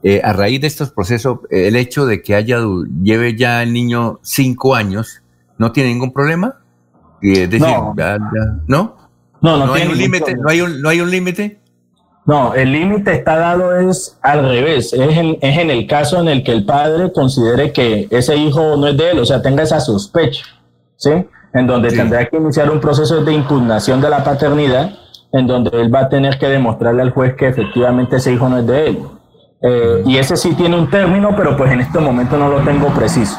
eh, 0.01 0.21
a 0.23 0.31
raíz 0.31 0.61
de 0.61 0.67
estos 0.67 0.91
procesos, 0.91 1.39
eh, 1.51 1.67
el 1.67 1.75
hecho 1.75 2.05
de 2.05 2.21
que 2.21 2.33
haya 2.33 2.59
lleve 3.03 3.35
ya 3.35 3.61
el 3.63 3.73
niño 3.73 4.19
5 4.23 4.73
años, 4.75 5.21
¿no 5.57 5.73
tiene 5.73 5.89
ningún 5.89 6.13
problema? 6.13 6.55
Y, 7.21 7.33
es 7.39 7.49
decir, 7.49 7.67
No. 7.67 7.93
ya- 7.97 8.17
ya- 8.17 8.59
¿no? 8.67 8.95
No, 9.41 9.57
no, 9.57 9.73
hay 9.73 9.81
tiene 9.81 9.91
un 9.93 9.97
límite, 9.99 10.35
no 10.35 10.49
hay 10.49 10.61
un, 10.61 10.81
no 10.81 10.87
hay 10.89 11.01
un 11.01 11.11
límite. 11.11 11.58
No, 12.25 12.53
el 12.53 12.71
límite 12.71 13.11
está 13.13 13.37
dado 13.37 13.75
es 13.79 14.17
al 14.21 14.43
revés, 14.47 14.93
es 14.93 15.17
en, 15.17 15.37
es 15.41 15.57
en 15.57 15.71
el 15.71 15.87
caso 15.87 16.19
en 16.19 16.27
el 16.27 16.43
que 16.43 16.51
el 16.51 16.63
padre 16.65 17.11
considere 17.11 17.71
que 17.71 18.07
ese 18.11 18.35
hijo 18.35 18.77
no 18.77 18.87
es 18.87 18.97
de 18.97 19.11
él, 19.11 19.19
o 19.19 19.25
sea, 19.25 19.41
tenga 19.41 19.63
esa 19.63 19.79
sospecha, 19.79 20.43
¿sí? 20.95 21.09
En 21.53 21.65
donde 21.65 21.89
tendrá 21.89 22.25
que 22.27 22.37
iniciar 22.37 22.69
un 22.69 22.79
proceso 22.79 23.23
de 23.23 23.33
impugnación 23.33 23.99
de 23.99 24.09
la 24.11 24.23
paternidad, 24.23 24.91
en 25.31 25.47
donde 25.47 25.71
él 25.81 25.93
va 25.93 26.01
a 26.01 26.09
tener 26.09 26.37
que 26.37 26.47
demostrarle 26.47 27.01
al 27.01 27.09
juez 27.11 27.35
que 27.35 27.47
efectivamente 27.47 28.17
ese 28.17 28.31
hijo 28.33 28.47
no 28.47 28.59
es 28.59 28.67
de 28.67 28.87
él. 28.89 28.99
Eh, 29.61 30.03
y 30.05 30.17
ese 30.17 30.37
sí 30.37 30.53
tiene 30.53 30.77
un 30.77 30.89
término, 30.89 31.35
pero 31.35 31.57
pues 31.57 31.71
en 31.71 31.81
este 31.81 31.99
momento 31.99 32.37
no 32.37 32.49
lo 32.49 32.59
tengo 32.63 32.89
preciso. 32.89 33.37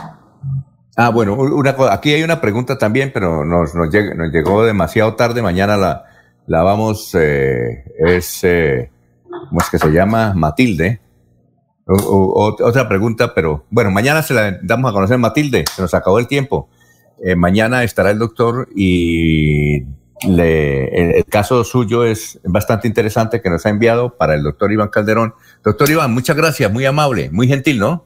Ah, 0.96 1.10
bueno, 1.10 1.34
una 1.34 1.76
cosa, 1.76 1.94
aquí 1.94 2.12
hay 2.12 2.24
una 2.24 2.40
pregunta 2.40 2.76
también, 2.76 3.12
pero 3.14 3.44
nos, 3.44 3.74
nos, 3.74 3.88
lleg- 3.88 4.14
nos 4.16 4.32
llegó 4.32 4.64
demasiado 4.64 5.14
tarde. 5.14 5.40
Mañana 5.40 5.76
la, 5.76 6.04
la 6.50 6.64
vamos, 6.64 7.14
eh, 7.14 7.84
es, 8.00 8.40
¿cómo 9.48 9.60
es 9.60 9.70
que 9.70 9.78
se 9.78 9.88
llama? 9.92 10.34
Matilde. 10.34 11.00
Otra 11.86 12.88
pregunta, 12.88 13.32
pero 13.34 13.66
bueno, 13.70 13.92
mañana 13.92 14.20
se 14.22 14.34
la 14.34 14.58
damos 14.60 14.90
a 14.90 14.94
conocer 14.94 15.16
Matilde, 15.16 15.64
se 15.72 15.80
nos 15.80 15.94
acabó 15.94 16.18
el 16.18 16.26
tiempo. 16.26 16.68
Eh, 17.24 17.36
mañana 17.36 17.84
estará 17.84 18.10
el 18.10 18.18
doctor 18.18 18.68
y 18.74 19.82
le- 20.26 21.18
el, 21.18 21.24
caso 21.26 21.62
suyo 21.62 22.04
es 22.04 22.40
bastante 22.42 22.88
interesante 22.88 23.40
que 23.40 23.48
nos 23.48 23.64
ha 23.64 23.68
enviado 23.68 24.16
para 24.16 24.34
el 24.34 24.42
doctor 24.42 24.72
Iván 24.72 24.88
Calderón. 24.88 25.34
Doctor 25.62 25.88
Iván, 25.88 26.12
muchas 26.12 26.36
gracias, 26.36 26.72
muy 26.72 26.84
amable, 26.84 27.30
muy 27.30 27.46
gentil, 27.46 27.78
¿no? 27.78 28.04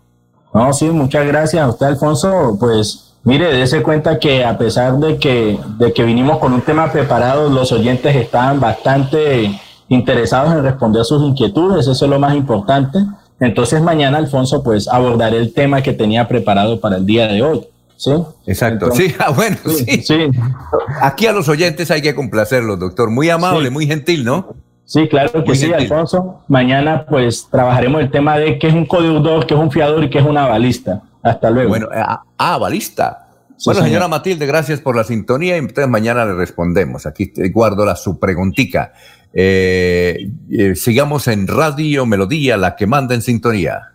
No, 0.52 0.70
sí, 0.74 0.90
muchas 0.90 1.26
gracias 1.26 1.66
usted, 1.66 1.86
Alfonso. 1.86 2.58
Pues 2.60 3.13
mire, 3.24 3.52
dése 3.52 3.82
cuenta 3.82 4.18
que 4.18 4.44
a 4.44 4.56
pesar 4.56 4.98
de 4.98 5.16
que, 5.18 5.58
de 5.78 5.92
que 5.92 6.04
vinimos 6.04 6.38
con 6.38 6.52
un 6.52 6.62
tema 6.62 6.90
preparado, 6.92 7.48
los 7.48 7.72
oyentes 7.72 8.14
estaban 8.16 8.60
bastante 8.60 9.50
interesados 9.88 10.52
en 10.54 10.62
responder 10.62 11.04
sus 11.04 11.22
inquietudes, 11.22 11.86
eso 11.86 12.04
es 12.04 12.10
lo 12.10 12.18
más 12.18 12.34
importante. 12.34 12.98
Entonces 13.40 13.82
mañana, 13.82 14.18
Alfonso, 14.18 14.62
pues 14.62 14.88
abordaré 14.88 15.38
el 15.38 15.52
tema 15.52 15.82
que 15.82 15.92
tenía 15.92 16.26
preparado 16.28 16.80
para 16.80 16.96
el 16.96 17.06
día 17.06 17.26
de 17.26 17.42
hoy. 17.42 17.66
¿Sí? 17.96 18.10
Exacto, 18.46 18.86
Entonces- 18.86 19.12
sí, 19.12 19.16
ah, 19.20 19.30
bueno, 19.30 19.56
sí. 19.66 20.30
Aquí 21.00 21.26
a 21.26 21.32
los 21.32 21.48
oyentes 21.48 21.90
hay 21.90 22.02
que 22.02 22.14
complacerlos, 22.14 22.78
doctor. 22.78 23.10
Muy 23.10 23.30
amable, 23.30 23.70
muy 23.70 23.86
gentil, 23.86 24.24
¿no? 24.24 24.54
Sí, 24.84 25.08
claro 25.08 25.32
que 25.32 25.38
Muy 25.40 25.56
sí, 25.56 25.66
gentil. 25.68 25.84
Alfonso. 25.92 26.40
Mañana 26.48 27.06
pues 27.08 27.48
trabajaremos 27.50 28.02
el 28.02 28.10
tema 28.10 28.36
de 28.36 28.58
qué 28.58 28.68
es 28.68 28.74
un 28.74 28.84
codeudor, 28.84 29.46
qué 29.46 29.54
es 29.54 29.60
un 29.60 29.70
fiador 29.70 30.04
y 30.04 30.10
qué 30.10 30.18
es 30.18 30.26
una 30.26 30.46
balista. 30.46 31.02
Hasta 31.24 31.50
luego. 31.50 31.70
Bueno, 31.70 31.88
ah, 31.92 32.22
ah, 32.38 32.58
balista. 32.58 33.28
Sí, 33.56 33.64
bueno, 33.66 33.80
señor. 33.80 33.88
señora 33.88 34.08
Matilde, 34.08 34.46
gracias 34.46 34.80
por 34.80 34.94
la 34.94 35.04
sintonía 35.04 35.56
y 35.56 35.60
entonces 35.60 35.88
mañana 35.88 36.24
le 36.24 36.34
respondemos. 36.34 37.06
Aquí 37.06 37.32
guardo 37.52 37.86
la 37.86 37.96
su 37.96 38.18
preguntica. 38.18 38.92
Eh, 39.32 40.30
eh, 40.50 40.76
sigamos 40.76 41.26
en 41.28 41.48
Radio 41.48 42.06
Melodía, 42.06 42.56
la 42.56 42.76
que 42.76 42.86
manda 42.86 43.14
en 43.14 43.22
sintonía. 43.22 43.94